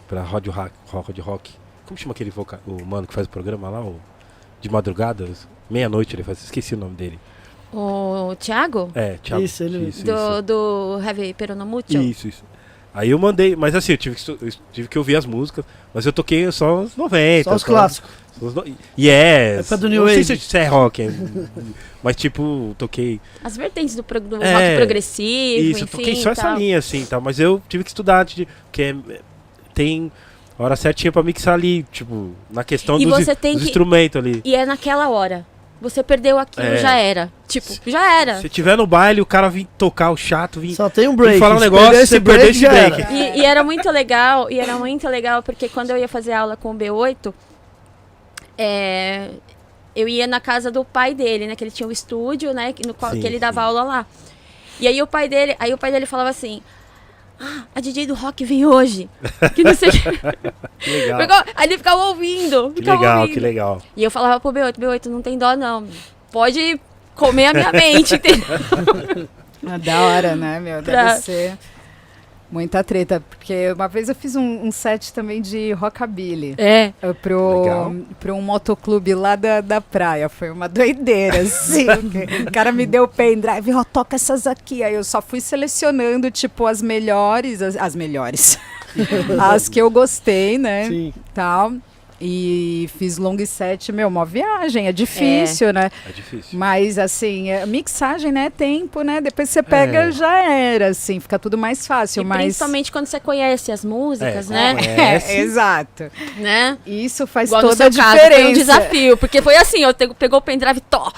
pra 0.09 0.22
Rod 0.22 0.46
Rock, 0.48 0.72
Rod 0.90 1.18
Rock. 1.18 1.53
Como 1.87 1.98
chama 1.98 2.12
aquele 2.12 2.31
voca, 2.31 2.61
o 2.66 2.83
mano 2.85 3.07
que 3.07 3.12
faz 3.14 3.27
o 3.27 3.31
programa 3.31 3.68
lá? 3.68 3.81
O, 3.83 4.00
de 4.61 4.68
madrugada? 4.70 5.29
Meia-noite 5.68 6.16
ele 6.16 6.22
faz. 6.24 6.42
Esqueci 6.42 6.74
o 6.74 6.79
nome 6.79 6.94
dele. 6.94 7.18
O 7.72 8.35
Thiago, 8.38 8.90
É, 8.94 9.18
Thiago. 9.22 9.42
Isso, 9.42 9.62
ele 9.64 9.88
isso, 9.88 10.05
do, 10.05 10.12
isso. 10.12 10.42
do 10.42 11.00
Heavy 11.05 11.35
Peronomútil, 11.35 12.00
Isso, 12.00 12.29
isso. 12.29 12.44
Aí 12.94 13.11
eu 13.11 13.18
mandei, 13.18 13.57
mas 13.57 13.74
assim, 13.74 13.92
eu 13.92 13.98
tive 13.98 14.14
que, 14.14 14.30
eu 14.30 14.38
tive 14.72 14.87
que 14.88 14.96
ouvir 14.96 15.16
as 15.16 15.26
músicas, 15.26 15.64
mas 15.92 16.07
eu 16.07 16.12
toquei 16.12 16.50
só 16.52 16.83
os 16.83 16.96
90. 16.96 17.50
Só 17.50 17.57
os 17.57 17.64
clássicos. 17.64 18.09
Os 18.40 18.54
no... 18.54 18.64
Yes. 18.98 19.61
Época 19.61 19.76
do 19.78 19.88
New 19.88 20.02
Não 20.02 20.09
sei 20.09 20.20
Age. 20.20 20.38
se 20.38 20.59
é 20.59 20.66
rock, 20.66 21.02
é- 21.02 21.11
mas 22.02 22.14
tipo, 22.16 22.74
toquei. 22.78 23.20
As 23.42 23.57
vertentes 23.57 23.96
do, 23.96 24.02
pro- 24.04 24.20
do 24.20 24.42
É, 24.42 24.52
rock 24.54 24.76
progressivo, 24.76 25.64
Isso, 25.64 25.80
eu 25.80 25.85
enfim. 25.85 25.96
toquei 25.96 26.16
só 26.16 26.30
essa 26.30 26.54
linha, 26.54 26.78
assim, 26.78 27.04
tá? 27.04 27.18
Mas 27.20 27.40
eu 27.40 27.61
tive 27.68 27.83
que 27.85 27.90
estudar. 27.90 28.24
Porque 28.26 28.83
é- 28.83 29.20
tem 29.74 30.11
hora 30.59 30.76
certinha 30.76 31.11
pra 31.11 31.22
mixar 31.22 31.54
ali, 31.54 31.85
tipo, 31.90 32.30
na 32.50 32.62
questão 32.62 32.98
E 33.00 33.04
dos, 33.07 33.24
você 33.24 33.35
tem 33.35 33.54
dos 33.54 33.62
que- 33.62 33.68
instrumentos 33.70 34.16
ali. 34.16 34.40
E 34.44 34.54
é 34.54 34.64
naquela 34.64 35.09
hora. 35.09 35.44
Você 35.84 36.02
perdeu 36.02 36.38
aquilo, 36.38 36.66
É. 36.66 36.76
já 36.78 36.96
era. 36.96 37.30
Tipo, 37.46 37.68
já 37.86 38.20
era. 38.20 38.40
Se 38.40 38.48
tiver 38.48 38.76
no 38.76 38.86
baile, 38.86 39.20
o 39.20 39.26
cara 39.26 39.48
vir 39.48 39.66
tocar 39.78 40.10
o 40.10 40.16
chato, 40.16 40.58
vir. 40.60 40.74
Só 40.74 40.88
tem 40.90 41.06
um 41.06 41.14
break. 41.14 41.38
falar 41.38 41.54
um 41.54 41.58
Se 41.58 41.64
negócio, 41.64 42.06
você 42.06 42.20
perdeu 42.20 42.50
esse 42.50 42.66
break. 42.66 43.02
era. 43.02 43.12
E, 43.12 43.38
e 43.40 43.44
era 43.44 43.62
muito 43.62 43.90
legal, 43.90 44.50
e 44.50 44.58
era 44.58 44.74
muito 44.76 45.06
legal, 45.08 45.42
porque 45.42 45.68
quando 45.68 45.90
eu 45.90 45.96
ia 45.98 46.08
fazer 46.08 46.32
aula 46.32 46.56
com 46.56 46.70
o 46.72 46.74
B8, 46.74 47.32
é, 48.58 49.30
eu 49.94 50.08
ia 50.08 50.26
na 50.26 50.40
casa 50.40 50.70
do 50.70 50.84
pai 50.84 51.14
dele, 51.14 51.46
né? 51.46 51.56
Que 51.56 51.64
ele 51.64 51.70
tinha 51.70 51.88
um 51.88 51.92
estúdio, 51.92 52.52
né? 52.52 52.72
que- 52.72 52.86
No 52.86 52.94
qual 52.94 53.12
Sim, 53.12 53.20
que 53.20 53.26
ele 53.26 53.38
dava 53.38 53.60
sim. 53.60 53.66
aula 53.66 53.82
lá. 53.82 54.06
E 54.80 54.88
aí 54.88 55.00
o 55.00 55.06
pai 55.06 55.28
dele, 55.28 55.54
aí 55.58 55.72
o 55.72 55.78
pai 55.78 55.92
dele 55.92 56.06
falava 56.06 56.30
assim. 56.30 56.60
Ah, 57.40 57.64
a 57.74 57.80
DJ 57.80 58.06
do 58.06 58.14
rock 58.14 58.44
vem 58.44 58.64
hoje. 58.64 59.08
Que 59.54 59.64
não 59.64 59.74
sei 59.74 59.90
que. 59.90 59.98
Que 60.78 60.90
legal. 60.90 61.20
Ficou- 61.20 61.44
Aí 61.56 61.66
ele 61.66 61.78
ficava 61.78 62.02
ouvindo. 62.08 62.70
Que 62.70 62.80
ficava 62.80 62.98
legal, 63.00 63.20
ouvindo. 63.20 63.34
que 63.34 63.40
legal. 63.40 63.82
E 63.96 64.04
eu 64.04 64.10
falava 64.10 64.38
pro 64.38 64.52
B8, 64.52 64.74
B8, 64.78 65.06
não 65.06 65.22
tem 65.22 65.38
dó 65.38 65.56
não. 65.56 65.86
Pode 66.30 66.78
comer 67.14 67.46
a 67.46 67.52
minha 67.54 67.72
mente, 67.72 68.14
entendeu? 68.16 69.28
Ah, 69.66 69.78
da 69.78 69.98
hora, 70.02 70.36
né, 70.36 70.60
meu? 70.60 70.82
Deve 70.82 70.90
Pra- 70.92 71.16
ser 71.16 71.56
muita 72.54 72.84
treta. 72.84 73.20
Porque 73.28 73.72
uma 73.72 73.88
vez 73.88 74.08
eu 74.08 74.14
fiz 74.14 74.36
um, 74.36 74.66
um 74.66 74.70
set 74.70 75.12
também 75.12 75.42
de 75.42 75.72
rockabilly. 75.72 76.54
É. 76.56 76.92
Pro, 77.20 77.62
Legal. 77.62 77.96
pro 78.20 78.34
um 78.34 78.40
motoclube 78.40 79.12
lá 79.12 79.34
da, 79.34 79.60
da 79.60 79.80
praia. 79.80 80.28
Foi 80.28 80.50
uma 80.50 80.68
doideira, 80.68 81.40
assim. 81.42 81.86
o 82.46 82.52
cara 82.52 82.70
me 82.70 82.86
deu 82.86 83.08
pendrive, 83.08 83.74
ó, 83.74 83.82
toca 83.82 84.14
essas 84.14 84.46
aqui. 84.46 84.84
Aí 84.84 84.94
eu 84.94 85.02
só 85.02 85.20
fui 85.20 85.40
selecionando, 85.40 86.30
tipo, 86.30 86.66
as 86.66 86.80
melhores, 86.80 87.60
as, 87.60 87.76
as 87.76 87.96
melhores. 87.96 88.56
as 89.40 89.68
que 89.68 89.80
eu 89.80 89.90
gostei, 89.90 90.56
né? 90.56 90.86
Sim. 90.86 91.12
Tal. 91.34 91.72
E 92.20 92.88
fiz 92.96 93.18
long 93.18 93.37
set, 93.44 93.90
meu, 93.92 94.09
uma 94.09 94.24
viagem. 94.24 94.87
É 94.88 94.92
difícil, 94.92 95.72
né? 95.72 95.90
É 96.09 96.12
difícil. 96.12 96.57
Mas, 96.59 96.98
assim, 96.98 97.50
é, 97.50 97.66
mixagem, 97.66 98.31
né? 98.33 98.50
Tempo, 98.50 99.03
né? 99.03 99.20
Depois 99.20 99.50
você 99.50 99.62
pega, 99.62 100.05
É. 100.05 100.12
já 100.12 100.38
era, 100.42 100.88
assim. 100.88 101.18
Fica 101.20 101.38
tudo 101.38 101.59
mais 101.59 101.87
fácil, 101.87 102.22
E 102.22 102.24
mas... 102.24 102.42
principalmente 102.42 102.92
quando 102.92 103.07
você 103.07 103.18
conhece 103.20 103.72
as 103.72 103.85
músicas, 103.85 104.50
É, 104.50 104.55
né? 104.55 104.74
conhece. 104.74 105.33
É, 105.33 105.40
exato. 105.42 106.11
né? 106.38 106.79
Isso 106.87 107.27
faz 107.27 107.48
Igual 107.50 107.62
no 107.62 107.68
toda 107.70 107.88
a 107.88 107.92
seu 107.92 108.00
caso, 108.03 108.14
diferença. 108.14 108.40
foi 108.42 108.50
um 108.50 108.55
desafio. 108.55 109.16
Porque 109.16 109.42
foi 109.42 109.57
assim, 109.57 109.81
eu 109.83 109.92
pegou 110.18 110.38
o 110.38 110.42
pendrive, 110.42 110.81
tó, 110.81 111.12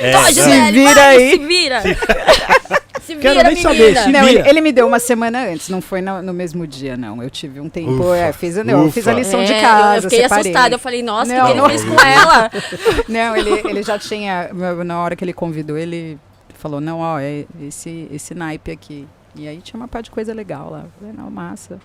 É, 0.00 0.22
Gisele, 0.32 0.72
vira 0.72 0.94
vai, 0.94 1.16
aí. 1.16 1.30
se 1.30 1.38
vira. 1.38 1.82
se 3.02 3.16
Quero 3.16 3.34
vira, 3.36 3.48
nem 3.50 3.56
saber, 3.56 3.96
se 3.96 4.10
Não, 4.10 4.24
vira. 4.24 4.40
ele, 4.40 4.48
ele 4.48 4.60
me 4.60 4.72
deu 4.72 4.86
uma 4.86 4.98
semana 4.98 5.46
antes, 5.46 5.68
não 5.68 5.80
foi 5.80 6.00
no, 6.00 6.22
no 6.22 6.32
mesmo 6.32 6.66
dia, 6.66 6.96
não. 6.96 7.22
Eu 7.22 7.30
tive 7.30 7.60
um 7.60 7.68
tempo, 7.68 7.92
Ufa, 8.02 8.16
é, 8.16 8.32
fiz, 8.32 8.56
não, 8.56 8.84
eu 8.84 8.90
fiz 8.92 9.06
a 9.06 9.12
lição 9.12 9.40
É, 9.40 9.44
de 9.44 9.54
casa, 9.60 9.98
Eu 9.98 10.10
fiquei 10.10 10.22
separei. 10.22 10.40
assustada. 10.42 10.74
Eu 10.74 10.78
falei, 10.78 11.02
nossa, 11.02 11.32
o 11.32 11.36
Não. 11.36 11.46
que 11.46 11.52
que 11.52 11.58
ele 11.58 11.68
fez 11.68 11.84
com 11.84 12.00
ela? 12.00 12.50
Não, 13.08 13.36
ele, 13.36 13.50
ele 13.68 13.82
já 13.82 13.98
tinha, 13.98 14.50
na 14.84 15.00
hora 15.00 15.14
que 15.16 15.24
ele 15.24 15.32
convidou, 15.32 15.76
ele 15.76 16.18
falou, 16.58 16.80
não, 16.80 17.00
ó, 17.00 17.18
é 17.18 17.44
esse, 17.62 18.08
esse 18.12 18.34
naipe 18.34 18.70
aqui. 18.70 19.06
E 19.36 19.46
aí 19.46 19.58
tinha 19.60 19.78
uma 19.78 19.88
parte 19.88 20.06
de 20.06 20.10
coisa 20.12 20.32
legal 20.32 20.70
lá. 20.70 20.78
Eu 20.84 20.90
falei, 20.98 21.14
não, 21.16 21.30
massa. 21.30 21.78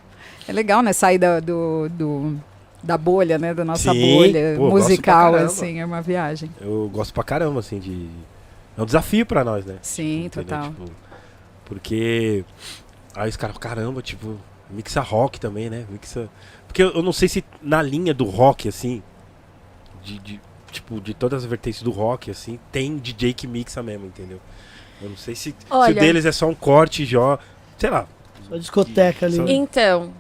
É 0.48 0.54
legal, 0.54 0.82
né, 0.82 0.94
sair 0.94 1.18
do, 1.18 1.90
do- 1.90 2.36
da 2.82 2.98
bolha, 2.98 3.38
né, 3.38 3.54
da 3.54 3.66
nossa 3.66 3.92
Sim, 3.92 4.16
bolha 4.16 4.56
pô, 4.58 4.70
musical, 4.70 5.36
assim, 5.36 5.80
é 5.80 5.86
uma 5.86 6.02
viagem. 6.02 6.50
Eu 6.62 6.90
gosto 6.92 7.14
pra 7.14 7.24
caramba, 7.24 7.60
assim, 7.60 7.80
de. 7.80 8.08
É 8.78 8.82
um 8.82 8.86
desafio 8.86 9.26
pra 9.26 9.44
nós, 9.44 9.66
né? 9.66 9.78
Sim, 9.82 10.26
Entendeu? 10.26 10.46
total. 10.58 10.70
Tipo, 10.72 10.86
porque. 11.66 12.44
Aí 13.16 13.30
os 13.30 13.36
caras, 13.36 13.58
caramba, 13.58 14.02
tipo, 14.02 14.38
mixa 14.70 15.02
rock 15.02 15.40
também, 15.40 15.70
né? 15.70 15.86
Mixa. 15.90 16.30
Porque 16.68 16.82
eu, 16.84 16.92
eu 16.92 17.02
não 17.04 17.12
sei 17.12 17.28
se 17.28 17.44
na 17.62 17.82
linha 17.82 18.14
do 18.14 18.26
rock, 18.26 18.68
assim. 18.70 19.02
De, 20.04 20.18
de- 20.20 20.42
tipo, 20.72 21.02
de 21.02 21.14
todas 21.16 21.44
as 21.44 21.50
vertentes 21.50 21.82
do 21.82 21.90
rock, 21.92 22.30
assim, 22.30 22.60
tem 22.72 22.96
DJ 22.98 23.34
que 23.34 23.48
mixa 23.48 23.82
mesmo, 23.82 24.06
entendeu? 24.06 24.40
Eu 25.02 25.10
não 25.10 25.18
sei 25.18 25.34
se, 25.34 25.50
se 25.50 25.56
Olha. 25.70 25.92
o 25.92 25.96
deles 26.00 26.26
é 26.26 26.32
só 26.32 26.48
um 26.48 26.54
corte 26.54 27.06
já. 27.06 27.40
Sei 27.78 27.90
lá. 27.90 28.08
Só 28.48 28.56
discoteca 28.56 29.26
ali. 29.26 29.36
Só- 29.36 29.46
Então, 29.48 30.14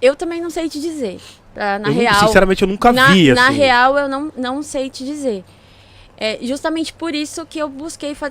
eu 0.00 0.16
também 0.16 0.40
não 0.40 0.48
sei 0.50 0.68
te 0.68 0.80
dizer. 0.80 1.20
Pra- 1.54 1.78
na 1.78 1.88
eu, 1.88 1.94
real, 1.94 2.26
Sinceramente, 2.26 2.62
eu 2.62 2.68
nunca 2.68 2.92
na, 2.92 3.12
vi, 3.12 3.32
na 3.32 3.48
assim. 3.48 3.56
real, 3.56 3.98
eu 3.98 4.08
não, 4.08 4.32
não 4.36 4.62
sei 4.62 4.88
te 4.88 5.04
dizer. 5.04 5.44
É 6.16 6.38
justamente 6.42 6.92
por 6.92 7.14
isso 7.14 7.44
que 7.46 7.58
eu 7.58 7.68
busquei 7.68 8.14
fa 8.14 8.30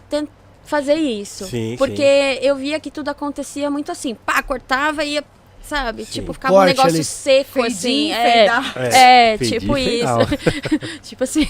fazer 0.63 0.95
isso. 0.95 1.45
Sim, 1.45 1.75
porque 1.77 2.39
eu 2.41 2.55
via 2.55 2.79
que 2.79 2.89
tudo 2.89 3.09
acontecia 3.09 3.69
muito 3.69 3.91
assim. 3.91 4.15
Pá, 4.15 4.41
cortava 4.41 5.03
e 5.03 5.13
ia, 5.15 5.23
sabe? 5.63 6.05
Sim. 6.05 6.11
Tipo, 6.11 6.33
ficava 6.33 6.53
um 6.53 6.57
Corte 6.57 6.69
negócio 6.77 6.95
ali. 6.95 7.03
seco, 7.03 7.63
assim. 7.63 8.11
É, 8.11 8.45
é, 8.45 9.37
fade 9.37 9.55
in, 9.55 9.59
tipo 9.59 9.77
isso. 9.77 10.05
tipo 11.03 11.23
assim. 11.23 11.47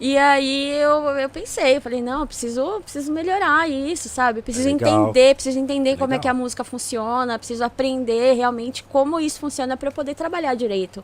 E 0.00 0.16
aí 0.16 0.70
eu, 0.80 1.02
eu 1.18 1.28
pensei, 1.28 1.76
eu 1.76 1.80
falei, 1.80 2.00
não, 2.00 2.20
eu 2.20 2.26
preciso, 2.26 2.80
preciso 2.82 3.12
melhorar 3.12 3.68
isso, 3.68 4.08
sabe? 4.08 4.38
Eu 4.38 4.42
preciso 4.44 4.68
Legal. 4.68 5.08
entender, 5.08 5.34
preciso 5.34 5.58
entender 5.58 5.92
como 5.96 6.12
é 6.12 6.16
Legal. 6.16 6.20
que 6.20 6.28
a 6.28 6.34
música 6.34 6.62
funciona, 6.62 7.36
preciso 7.36 7.64
aprender 7.64 8.34
realmente 8.34 8.84
como 8.84 9.18
isso 9.18 9.40
funciona 9.40 9.76
para 9.76 9.88
eu 9.88 9.92
poder 9.92 10.14
trabalhar 10.14 10.54
direito. 10.54 11.02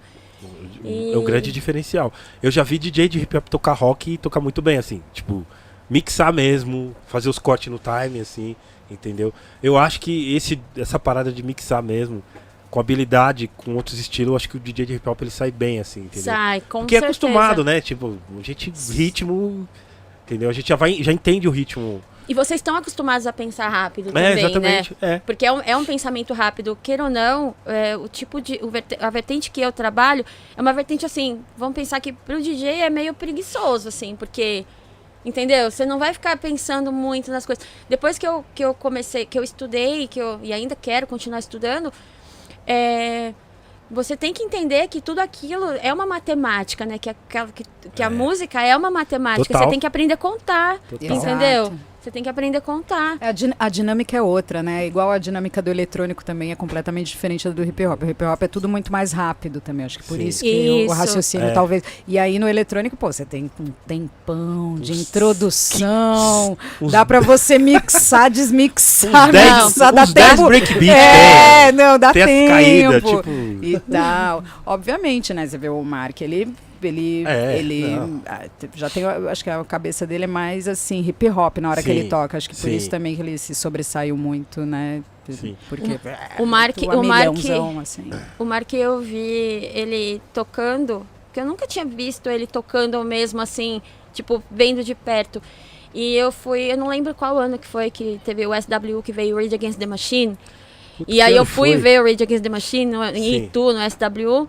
E- 0.84 1.12
É 1.12 1.18
um 1.18 1.24
grande 1.24 1.50
diferencial. 1.50 2.12
Eu 2.42 2.50
já 2.52 2.62
vi 2.62 2.78
DJ 2.78 3.08
de 3.08 3.18
hip 3.18 3.36
hop 3.36 3.48
tocar 3.48 3.72
rock 3.72 4.12
e 4.12 4.18
tocar 4.18 4.40
muito 4.40 4.62
bem, 4.62 4.76
assim. 4.78 5.02
Tipo, 5.12 5.44
mixar 5.90 6.32
mesmo, 6.32 6.94
fazer 7.08 7.28
os 7.28 7.38
cortes 7.38 7.72
no 7.72 7.80
time, 7.80 8.20
assim, 8.20 8.54
entendeu? 8.90 9.32
Eu 9.62 9.76
acho 9.78 10.00
que 10.00 10.34
esse, 10.36 10.60
essa 10.76 10.98
parada 10.98 11.32
de 11.32 11.42
mixar 11.42 11.82
mesmo, 11.82 12.22
com 12.70 12.80
habilidade, 12.80 13.48
com 13.56 13.74
outros 13.76 13.98
estilos, 13.98 14.30
eu 14.30 14.36
acho 14.36 14.48
que 14.48 14.56
o 14.56 14.60
DJ 14.60 14.86
de 14.86 14.94
hip 14.94 15.08
hop 15.08 15.20
ele 15.22 15.30
sai 15.30 15.50
bem, 15.50 15.78
assim, 15.78 16.00
entendeu? 16.00 16.24
Sai, 16.24 16.60
com 16.62 16.80
Porque 16.80 16.96
é 16.96 17.00
certeza. 17.00 17.06
acostumado, 17.26 17.62
né? 17.64 17.80
Tipo, 17.80 18.18
a 18.38 18.42
gente, 18.42 18.72
ritmo, 18.90 19.68
entendeu? 20.26 20.48
A 20.50 20.52
gente 20.52 20.68
já, 20.68 20.76
vai, 20.76 20.94
já 21.02 21.12
entende 21.12 21.46
o 21.46 21.50
ritmo. 21.50 22.02
E 22.26 22.32
vocês 22.32 22.58
estão 22.58 22.74
acostumados 22.74 23.26
a 23.26 23.32
pensar 23.34 23.68
rápido 23.68 24.08
É, 24.08 24.12
também, 24.12 24.34
né? 24.34 24.40
exatamente. 24.40 24.96
É. 25.00 25.18
Porque 25.20 25.44
é 25.44 25.52
um, 25.52 25.60
é 25.60 25.76
um 25.76 25.84
pensamento 25.84 26.32
rápido, 26.32 26.76
queira 26.82 27.04
ou 27.04 27.10
não, 27.10 27.54
é, 27.66 27.96
o 27.96 28.08
tipo 28.08 28.40
de. 28.40 28.58
o 28.62 28.70
verte- 28.70 28.96
a 28.98 29.10
vertente 29.10 29.50
que 29.50 29.60
eu 29.60 29.70
trabalho 29.70 30.24
é 30.56 30.60
uma 30.60 30.72
vertente 30.72 31.04
assim, 31.04 31.40
vamos 31.56 31.74
pensar 31.74 32.00
que 32.00 32.12
pro 32.14 32.40
DJ 32.42 32.80
é 32.80 32.88
meio 32.90 33.12
preguiçoso, 33.14 33.88
assim, 33.88 34.16
porque. 34.16 34.64
Entendeu? 35.24 35.70
Você 35.70 35.86
não 35.86 35.98
vai 35.98 36.12
ficar 36.12 36.36
pensando 36.36 36.92
muito 36.92 37.30
nas 37.30 37.46
coisas. 37.46 37.64
Depois 37.88 38.18
que 38.18 38.26
eu, 38.26 38.44
que 38.54 38.64
eu 38.64 38.74
comecei, 38.74 39.24
que 39.24 39.38
eu 39.38 39.42
estudei, 39.42 40.06
que 40.06 40.18
eu, 40.20 40.38
e 40.42 40.52
ainda 40.52 40.76
quero 40.76 41.06
continuar 41.06 41.38
estudando, 41.38 41.90
é, 42.66 43.32
você 43.90 44.16
tem 44.16 44.32
que 44.32 44.42
entender 44.42 44.86
que 44.88 45.00
tudo 45.00 45.20
aquilo 45.20 45.64
é 45.82 45.92
uma 45.92 46.04
matemática, 46.06 46.84
né? 46.84 46.98
Que, 46.98 47.10
aquela, 47.10 47.48
que, 47.48 47.64
que 47.94 48.02
a 48.02 48.06
É. 48.06 48.08
música 48.10 48.62
é 48.62 48.76
uma 48.76 48.90
matemática. 48.90 49.44
Total. 49.46 49.62
Você 49.64 49.70
tem 49.70 49.80
que 49.80 49.86
aprender 49.86 50.14
a 50.14 50.16
contar. 50.18 50.78
Total. 50.88 51.16
Entendeu? 51.16 51.62
Exato. 51.64 51.93
Você 52.04 52.10
tem 52.10 52.22
que 52.22 52.28
aprender 52.28 52.58
a 52.58 52.60
contar. 52.60 53.16
É, 53.18 53.28
A, 53.28 53.32
din- 53.32 53.54
a 53.58 53.66
dinâmica 53.70 54.14
é 54.14 54.20
outra, 54.20 54.62
né? 54.62 54.86
Igual 54.86 55.10
a 55.10 55.16
dinâmica 55.16 55.62
do 55.62 55.70
eletrônico 55.70 56.22
também 56.22 56.52
é 56.52 56.54
completamente 56.54 57.06
diferente 57.06 57.48
da 57.48 57.54
do 57.54 57.64
hip 57.64 57.86
hop. 57.86 58.02
O 58.02 58.10
hip 58.10 58.22
hop 58.22 58.42
é 58.42 58.46
tudo 58.48 58.68
muito 58.68 58.92
mais 58.92 59.10
rápido 59.12 59.58
também. 59.58 59.86
Acho 59.86 59.98
que 59.98 60.04
por 60.04 60.18
Sim. 60.18 60.26
isso 60.26 60.42
que 60.42 60.68
o- 60.68 60.74
o 60.74 60.84
Isso. 60.84 60.94
raciocínio 60.94 61.46
É. 61.48 61.52
talvez. 61.52 61.82
E 62.06 62.18
aí 62.18 62.38
no 62.38 62.46
eletrônico, 62.46 62.94
pô, 62.94 63.10
você 63.10 63.24
tem 63.24 63.50
um 63.58 63.66
tempão 63.86 64.74
de 64.78 64.92
introdução. 64.92 66.58
Uns- 66.80 66.92
Dá 66.92 67.06
pra 67.06 67.20
você 67.20 67.58
mixar, 67.58 68.30
desmixar, 68.30 69.28
uns 69.28 69.32
dez- 69.32 69.64
mixar, 69.64 69.92
dá 69.92 70.04
dez 70.04 70.30
tempo. 70.36 70.46
breakbeats 70.48 70.94
É, 70.94 71.72
não, 71.72 71.98
dá 71.98 72.12
tem 72.12 72.26
tempo. 72.26 72.50
caídas, 72.50 73.02
tipo. 73.02 73.30
E 73.64 73.80
tal. 73.90 74.44
Obviamente, 74.66 75.32
né? 75.32 75.46
Você 75.46 75.56
vê 75.58 75.68
o 75.70 75.82
Mark, 75.82 76.20
ele. 76.20 76.52
Ele, 76.88 77.24
É, 77.26 77.58
ele 77.58 77.86
não. 77.96 78.22
ah, 78.26 78.46
já 78.74 78.88
tem, 78.90 79.04
acho 79.04 79.42
que 79.44 79.50
a 79.50 79.64
cabeça 79.64 80.06
dele 80.06 80.24
é 80.24 80.26
mais 80.28 80.66
assim, 80.68 81.00
hip 81.06 81.28
hop 81.30 81.58
na 81.58 81.70
hora 81.70 81.82
que 81.82 81.90
Sim, 81.90 81.98
ele 81.98 82.08
toca. 82.08 82.36
Acho 82.36 82.48
que 82.48 82.54
por 82.56 82.68
sim. 82.68 82.76
isso 82.76 82.90
também 82.90 83.14
que 83.16 83.22
ele 83.22 83.36
se 83.38 83.54
sobressaiu 83.54 84.16
muito, 84.16 84.60
né? 84.66 85.02
Sim. 85.28 85.56
Porque 85.68 85.98
O 86.38 86.44
Mark, 86.46 86.76
muito 86.76 86.98
o 86.98 87.02
Mark, 87.04 87.28
amilhãozão, 87.28 87.80
assim. 87.80 88.10
o 88.38 88.44
Mark 88.44 88.72
eu 88.74 89.00
vi 89.00 89.16
ele 89.72 90.20
tocando, 90.34 91.06
que 91.32 91.40
eu 91.40 91.46
nunca 91.46 91.66
tinha 91.66 91.84
visto 91.84 92.28
ele 92.28 92.46
tocando 92.46 93.02
mesmo 93.02 93.40
assim, 93.40 93.80
tipo, 94.12 94.42
vendo 94.50 94.84
de 94.84 94.94
perto. 94.94 95.40
E 95.94 96.14
eu 96.16 96.30
fui, 96.32 96.72
eu 96.72 96.76
não 96.76 96.88
lembro 96.88 97.14
qual 97.14 97.38
ano 97.38 97.56
que 97.58 97.66
foi 97.66 97.90
que 97.90 98.20
teve 98.24 98.46
o 98.46 98.50
SW 98.54 99.00
que 99.02 99.12
veio 99.12 99.36
Rage 99.36 99.54
Against 99.54 99.78
the 99.78 99.86
Machine. 99.86 100.36
Putz, 100.98 101.12
E 101.12 101.20
aí 101.20 101.32
que 101.32 101.38
eu 101.38 101.44
fui 101.46 101.70
foi? 101.72 101.80
ver 101.80 102.00
o 102.00 102.04
Rage 102.04 102.22
Against 102.22 102.42
the 102.42 102.48
Machine 102.48 102.92
no, 102.92 103.04
em. 103.04 103.44
Itu, 103.46 103.72
no 103.72 103.78
SW. 103.90 104.48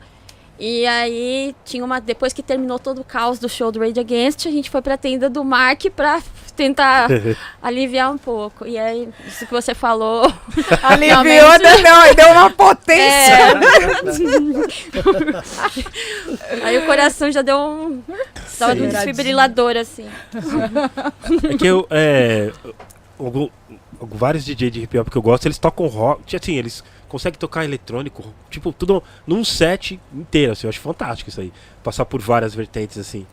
E 0.57 0.85
aí 0.87 1.53
tinha 1.65 1.83
uma. 1.83 1.99
Depois 1.99 2.31
que 2.31 2.41
terminou 2.41 2.79
todo 2.79 2.99
o 3.01 3.03
caos 3.03 3.39
do 3.39 3.49
show 3.49 3.71
do 3.71 3.79
Rage 3.79 3.99
Against, 3.99 4.45
a 4.47 4.51
gente 4.51 4.69
foi 4.69 4.81
pra 4.81 4.95
tenda 4.97 5.29
do 5.29 5.43
Mark 5.43 5.83
pra 5.93 6.21
tentar 6.55 7.09
aliviar 7.61 8.09
um 8.11 8.17
pouco. 8.17 8.65
E 8.65 8.77
aí, 8.77 9.09
isso 9.27 9.45
que 9.45 9.51
você 9.51 9.75
falou. 9.75 10.21
Aliviou, 10.81 11.23
Realmente. 11.23 11.83
deu, 11.83 12.15
deu 12.15 12.29
uma 12.31 12.49
potência. 12.49 13.33
É. 16.61 16.63
aí 16.63 16.77
o 16.77 16.85
coração 16.85 17.31
já 17.31 17.41
deu 17.41 17.57
um. 17.57 18.01
Tava 18.57 18.73
um 18.73 18.87
desfibrilador, 18.87 19.75
assim. 19.75 20.07
É 21.51 21.57
que 21.57 21.65
eu. 21.67 21.85
É, 21.89 22.51
algum- 23.19 23.49
vários 24.01 24.45
DJs 24.45 24.71
de 24.71 24.81
hip 24.83 24.97
hop 24.99 25.09
que 25.09 25.17
eu 25.17 25.21
gosto, 25.21 25.45
eles 25.47 25.57
tocam 25.57 25.87
rock. 25.87 26.35
Assim, 26.35 26.55
eles 26.55 26.83
conseguem 27.15 27.39
tocar 27.39 27.63
eletrônico, 27.63 28.25
tipo, 28.49 28.73
tudo 28.73 29.01
num 29.25 29.41
set 29.45 29.97
inteiro, 30.13 30.51
assim. 30.51 30.67
Eu 30.67 30.69
acho 30.69 30.81
fantástico 30.81 31.29
isso 31.29 31.39
aí. 31.39 31.53
Passar 31.81 32.03
por 32.03 32.21
várias 32.21 32.53
vertentes, 32.53 32.97
assim. 32.97 33.25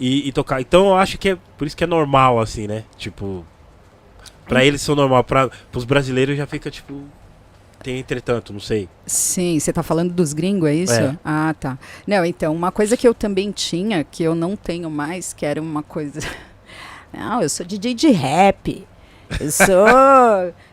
E, 0.00 0.26
e 0.26 0.32
tocar. 0.32 0.60
Então 0.60 0.88
eu 0.88 0.94
acho 0.96 1.16
que 1.16 1.28
é. 1.28 1.38
Por 1.56 1.64
isso 1.64 1.76
que 1.76 1.84
é 1.84 1.86
normal, 1.86 2.40
assim, 2.40 2.66
né? 2.66 2.82
Tipo. 2.96 3.44
Pra 4.48 4.64
eles 4.64 4.82
são 4.82 4.96
normal. 4.96 5.22
Pra, 5.22 5.48
pros 5.70 5.84
brasileiros 5.84 6.36
já 6.36 6.44
fica, 6.44 6.72
tipo. 6.72 7.04
Tem 7.84 8.00
entretanto, 8.00 8.52
não 8.52 8.58
sei. 8.58 8.88
Sim, 9.06 9.60
você 9.60 9.72
tá 9.72 9.84
falando 9.84 10.12
dos 10.12 10.32
gringos, 10.32 10.68
é 10.68 10.74
isso? 10.74 10.94
É. 10.94 11.16
Ah, 11.24 11.54
tá. 11.58 11.78
Não, 12.04 12.24
então, 12.24 12.52
uma 12.52 12.72
coisa 12.72 12.96
que 12.96 13.06
eu 13.06 13.14
também 13.14 13.52
tinha, 13.52 14.02
que 14.02 14.24
eu 14.24 14.34
não 14.34 14.56
tenho 14.56 14.90
mais, 14.90 15.32
que 15.32 15.46
era 15.46 15.62
uma 15.62 15.84
coisa. 15.84 16.18
Não, 17.12 17.40
eu 17.40 17.48
sou 17.48 17.64
DJ 17.64 17.94
de 17.94 18.08
rap. 18.10 18.84
Eu 19.38 19.50
sou 19.52 19.86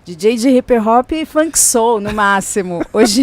DJ 0.06 0.36
de 0.38 0.50
hip 0.50 0.74
hop 0.80 1.12
e 1.12 1.26
funk 1.26 1.58
soul, 1.58 2.00
no 2.02 2.14
máximo. 2.14 2.82
Hoje. 2.92 3.22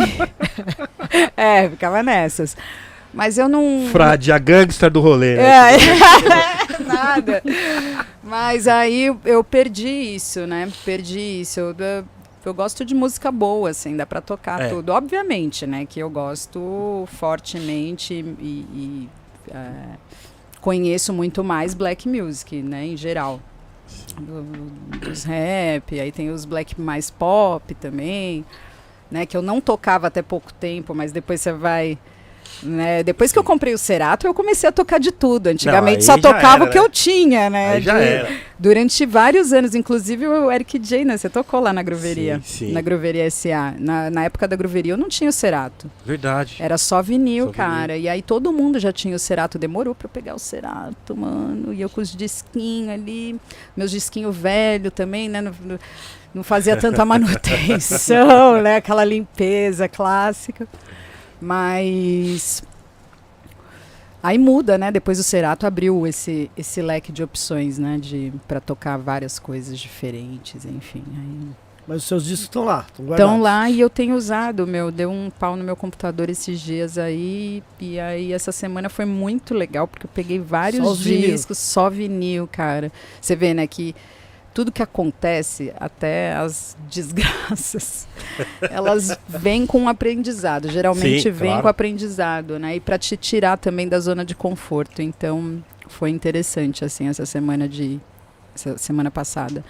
é, 1.37 1.68
ficava 1.68 2.03
nessas. 2.03 2.57
Mas 3.12 3.39
eu 3.39 3.49
não. 3.49 3.89
Frade, 3.91 4.31
a 4.31 4.39
gangster 4.39 4.91
do 4.91 5.01
rolê, 5.01 5.37
né? 5.37 5.74
É, 5.74 6.83
nada. 6.87 7.43
Mas 8.22 8.68
aí 8.68 9.16
eu- 9.24 9.43
perdi 9.43 9.89
isso, 9.89 10.47
né? 10.47 10.70
Perdi 10.85 11.41
isso. 11.41 11.59
Eu, 11.59 11.74
eu- 11.79 12.05
eu 12.45 12.55
gosto 12.55 12.85
de 12.85 12.95
música 12.95 13.33
boa, 13.33 13.70
assim, 13.70 13.97
dá 13.97 14.07
pra 14.07 14.20
tocar 14.20 14.61
É. 14.61 14.68
tudo. 14.68 14.91
Obviamente, 14.93 15.66
né? 15.66 15.85
Que 15.87 16.01
eu 16.01 16.09
gosto 16.11 17.05
fortemente 17.18 18.14
e, 18.14 18.45
e, 18.72 19.09
é, 19.51 19.97
conheço 20.61 21.12
muito 21.12 21.43
mais 21.43 21.74
black 21.74 22.09
music, 22.09 22.62
né? 22.62 22.87
Em 22.87 22.97
geral. 22.97 23.41
Do- 24.18 24.99
Dos 24.99 25.24
rap, 25.24 25.99
aí 25.99 26.11
tem 26.12 26.30
os 26.30 26.45
black 26.45 26.80
mais 26.80 27.11
pop 27.11 27.74
também, 27.74 28.45
né? 29.11 29.24
Que 29.26 29.36
eu 29.36 29.43
não 29.43 29.61
tocava 29.61 30.07
até 30.09 30.22
pouco 30.22 30.53
tempo, 30.53 30.95
mas 30.95 31.12
depois 31.12 31.41
você 31.41 31.53
vai. 31.53 31.99
Né? 32.63 33.03
Depois 33.05 33.33
que 33.33 33.39
eu 33.39 33.45
comprei 33.45 33.73
o 33.73 33.79
Cerato, 33.79 34.27
eu 34.27 34.35
comecei 34.35 34.69
a 34.69 34.73
tocar 34.73 34.99
de 34.99 35.13
tudo. 35.13 35.47
Antigamente 35.49 35.99
aí 35.99 36.03
só 36.03 36.19
tocava 36.19 36.65
era, 36.65 36.65
o 36.65 36.71
que 36.71 36.79
né? 36.79 36.85
eu 36.85 36.89
tinha, 36.91 37.49
né? 37.51 37.81
De- 37.81 37.89
era. 37.89 38.29
Durante 38.59 39.07
vários 39.07 39.53
anos, 39.53 39.77
inclusive 39.77 40.27
o 40.27 40.51
Eric 40.51 40.79
J, 40.81 41.05
né? 41.05 41.17
Você 41.17 41.29
tocou 41.29 41.61
lá 41.61 41.73
na 41.73 41.81
Groveria. 41.83 42.41
Sim, 42.43 42.67
sim. 42.67 42.73
Na 42.73 42.81
Groveria 42.81 43.31
SA. 43.31 43.75
Na, 43.79 44.11
na 44.11 44.25
época 44.25 44.49
da 44.49 44.57
Groveria 44.57 44.95
eu 44.95 44.97
não 44.97 45.09
tinha 45.09 45.31
o 45.31 45.33
Cerato. 45.33 45.89
Verdade. 46.05 46.57
Era 46.59 46.77
só 46.77 47.01
vinil, 47.01 47.47
Só 47.47 47.53
cara. 47.53 47.97
E 47.97 48.09
aí 48.09 48.21
todo 48.21 48.53
mundo 48.53 48.81
já 48.81 48.93
tinha 48.93 49.15
o 49.15 49.19
Cerato. 49.19 49.57
Demorou 49.59 49.95
pra 49.95 50.07
eu 50.07 50.11
pegar 50.11 50.35
o 50.35 50.39
Cerato, 50.41 51.17
mano. 51.17 51.73
E 51.73 51.81
eu 51.81 51.89
com 51.89 52.01
os 52.01 52.11
disquinhos 52.15 52.91
ali. 52.91 53.37
Meus 53.77 53.93
disquinhos 53.93 54.37
velhos 54.37 54.93
também, 54.93 55.29
né? 55.29 55.41
Não, 55.41 55.53
não- 55.65 55.79
não 56.35 56.43
fazia 56.43 56.77
tanta 56.77 57.05
manutenção, 57.07 58.61
né? 58.61 58.77
Aquela 58.77 59.05
limpeza 59.05 59.89
clássica. 59.89 60.67
Mas. 61.41 62.62
Aí 64.22 64.36
muda, 64.36 64.76
né? 64.76 64.91
Depois 64.91 65.18
o 65.20 65.22
Cerato 65.22 65.66
abriu 65.66 66.07
esse, 66.07 66.51
esse 66.57 66.82
leque 66.82 67.12
de 67.12 67.22
opções, 67.22 67.78
né? 67.78 67.99
De, 68.01 68.32
pra 68.49 68.61
tocar 68.61 68.97
várias 68.97 69.39
coisas 69.39 69.78
diferentes, 69.78 70.64
enfim. 70.64 71.05
Aí 71.16 71.49
Mas 71.86 71.99
os 71.99 72.05
seus 72.05 72.24
discos 72.24 72.47
estão 72.47 72.64
lá, 72.64 72.84
estão 72.89 73.07
guardados. 73.07 73.32
Estão 73.32 73.41
lá 73.41 73.70
e 73.70 73.78
eu 73.78 73.89
tenho 73.89 74.16
usado, 74.16 74.66
meu. 74.66 74.91
Deu 74.91 75.09
um 75.09 75.30
pau 75.30 75.55
no 75.57 75.62
meu 75.62 75.76
computador 75.76 76.28
esses 76.28 76.61
dias 76.61 76.99
aí. 76.99 77.62
E 77.78 78.01
aí 78.01 78.32
essa 78.32 78.51
semana 78.51 78.89
foi 78.89 79.05
muito 79.05 79.55
legal, 79.55 79.86
porque 79.86 80.07
eu 80.07 80.11
peguei 80.12 80.41
vários 80.41 80.84
Só 80.84 80.93
os 80.93 81.01
vinil. 81.01 81.30
discos, 81.30 81.57
só 81.59 81.89
vinil, 81.89 82.49
cara. 82.51 82.91
Você 83.20 83.36
vê, 83.36 83.55
né, 83.55 83.68
que 83.68 83.95
tudo 84.59 84.73
que 84.73 84.83
acontece, 84.83 85.73
até 85.79 86.35
as 86.35 86.77
desgraças, 86.91 88.09
elas 88.69 89.17
vêm 89.29 89.65
com 89.65 89.83
um 89.83 89.89
aprendizado. 89.89 90.69
Geralmente 90.69 91.23
Sim, 91.23 91.31
vêm 91.31 91.51
claro. 91.51 91.63
com 91.63 91.69
aprendizado, 91.69 92.59
né? 92.59 92.75
E 92.75 92.81
para 92.81 92.99
te 92.99 93.17
tirar 93.17 93.57
também 93.57 93.87
da 93.87 94.01
zona 94.01 94.25
de 94.25 94.35
conforto. 94.35 95.01
Então, 95.01 95.63
foi 95.87 96.11
interessante, 96.11 96.85
assim, 96.85 97.07
essa 97.07 97.25
semana 97.25 97.69
de. 97.69 98.01
Essa 98.53 98.77
semana 98.77 99.13
passada 99.13 99.65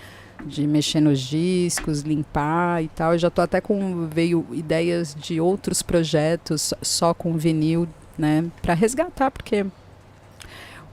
de 0.47 0.67
mexer 0.67 1.01
nos 1.01 1.21
discos, 1.21 2.01
limpar 2.01 2.83
e 2.83 2.89
tal. 2.89 3.13
Eu 3.13 3.19
já 3.19 3.29
tô 3.29 3.43
até 3.43 3.61
com 3.61 4.07
veio 4.07 4.47
ideias 4.53 5.15
de 5.15 5.39
outros 5.39 5.83
projetos 5.83 6.73
só 6.81 7.13
com 7.13 7.37
vinil, 7.37 7.87
né, 8.17 8.47
para 8.63 8.73
resgatar, 8.73 9.31
porque 9.31 9.67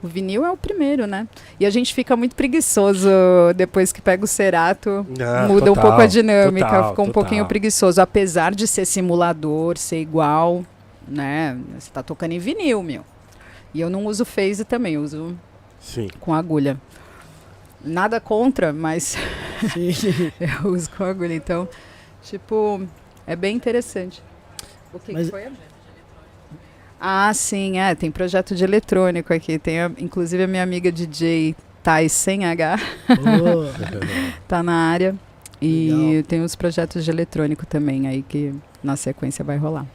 o 0.02 0.08
vinil 0.08 0.44
é 0.44 0.50
o 0.50 0.56
primeiro, 0.56 1.06
né? 1.06 1.26
E 1.58 1.66
a 1.66 1.70
gente 1.70 1.92
fica 1.94 2.16
muito 2.16 2.34
preguiçoso 2.36 3.08
depois 3.56 3.92
que 3.92 4.00
pega 4.00 4.24
o 4.24 4.28
Cerato. 4.28 5.06
Ah, 5.20 5.46
muda 5.48 5.70
um 5.70 5.74
total, 5.74 5.82
pouco 5.90 6.00
a 6.02 6.06
dinâmica, 6.06 6.66
total, 6.66 6.90
fica 6.90 7.02
um 7.02 7.06
total. 7.06 7.12
pouquinho 7.22 7.46
preguiçoso, 7.46 8.00
apesar 8.00 8.54
de 8.54 8.66
ser 8.66 8.84
simulador, 8.84 9.76
ser 9.78 10.00
igual, 10.00 10.64
né? 11.08 11.58
Você 11.78 11.90
tá 11.90 12.02
tocando 12.02 12.32
em 12.32 12.38
vinil, 12.38 12.82
meu. 12.82 13.04
E 13.74 13.80
eu 13.80 13.90
não 13.90 14.06
uso 14.06 14.24
phase 14.24 14.64
também, 14.64 14.94
eu 14.94 15.02
uso 15.02 15.36
Sim. 15.80 16.08
com 16.20 16.32
agulha. 16.34 16.76
Nada 17.84 18.20
contra, 18.20 18.72
mas 18.72 19.16
Sim. 19.72 20.32
eu 20.40 20.70
uso 20.70 20.90
com 20.90 21.04
agulha, 21.04 21.34
então, 21.34 21.68
tipo, 22.22 22.82
é 23.26 23.36
bem 23.36 23.54
interessante. 23.56 24.22
O 24.92 24.98
que, 24.98 25.12
Mas- 25.12 25.26
que 25.26 25.30
foi? 25.30 25.44
Ah, 27.00 27.32
sim, 27.34 27.78
é, 27.78 27.94
tem 27.94 28.10
projeto 28.10 28.54
de 28.54 28.64
eletrônico 28.64 29.32
aqui, 29.32 29.58
tem 29.58 29.80
a- 29.80 29.90
inclusive 29.98 30.42
a 30.42 30.46
minha 30.46 30.62
amiga 30.62 30.90
DJ 30.90 31.54
Thais 31.82 32.10
sem 32.12 32.44
H, 32.44 32.78
tá 34.48 34.62
na 34.62 34.72
área, 34.90 35.14
e 35.60 35.90
Legal. 35.90 36.22
tem 36.24 36.42
os 36.42 36.54
projetos 36.56 37.04
de 37.04 37.10
eletrônico 37.10 37.64
também 37.66 38.06
aí 38.06 38.22
que 38.22 38.54
na 38.82 38.96
sequência 38.96 39.44
vai 39.44 39.56
rolar. 39.56 39.86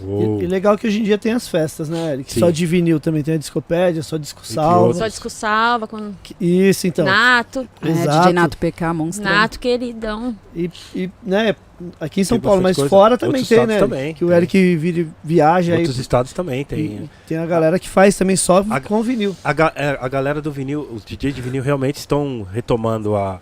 Uou. 0.00 0.40
E, 0.40 0.44
e 0.44 0.46
legal 0.46 0.76
que 0.78 0.86
hoje 0.86 1.00
em 1.00 1.02
dia 1.02 1.16
tem 1.18 1.32
as 1.32 1.48
festas, 1.48 1.88
né, 1.88 2.14
Eric? 2.14 2.32
Sim. 2.32 2.40
Só 2.40 2.50
de 2.50 2.66
vinil 2.66 3.00
também 3.00 3.22
tem 3.22 3.34
a 3.34 3.38
discopédia, 3.38 4.02
só 4.02 4.16
disco 4.16 4.44
salva. 4.46 4.94
Só 4.94 5.06
disco 5.08 5.28
salva 5.30 5.86
com 5.86 6.12
Isso, 6.40 6.86
então. 6.86 7.04
Nato. 7.04 7.68
É, 7.82 7.88
Exato. 7.88 8.18
DJ 8.18 8.32
Nato 8.32 8.56
PK, 8.58 8.92
monstro. 8.94 9.24
Nato, 9.24 9.58
queridão. 9.58 10.36
E, 10.54 10.70
e, 10.94 11.10
né, 11.22 11.54
aqui 12.00 12.20
em 12.20 12.24
São 12.24 12.38
Tem 12.38 12.46
Paulo, 12.48 12.62
mas 12.62 12.76
coisa. 12.76 12.88
fora 12.90 13.16
também 13.18 13.40
Outros 13.40 13.48
tem, 13.48 13.66
né? 13.66 13.78
também, 13.78 14.14
que 14.14 14.24
o 14.24 14.28
tem. 14.28 14.36
Eric 14.36 14.76
vira, 14.76 15.08
viaja 15.24 15.72
aí. 15.72 15.78
Outros 15.78 15.98
estados 15.98 16.32
também 16.32 16.64
tem. 16.64 16.78
e 16.80 17.10
Tem 17.26 17.38
a 17.38 17.46
galera 17.46 17.78
que 17.78 17.88
faz 17.88 18.16
também 18.16 18.36
só 18.36 18.64
A- 18.68 18.80
com 18.80 19.02
vinil. 19.02 19.34
A, 19.42 19.52
ga- 19.52 19.72
é, 19.74 19.98
a 20.00 20.08
galera 20.08 20.40
do 20.42 20.50
vinil, 20.52 20.88
os 20.92 21.04
DJs 21.04 21.34
de 21.34 21.40
vinil 21.40 21.62
realmente 21.62 21.96
estão 21.96 22.46
retomando 22.52 23.16
a, 23.16 23.40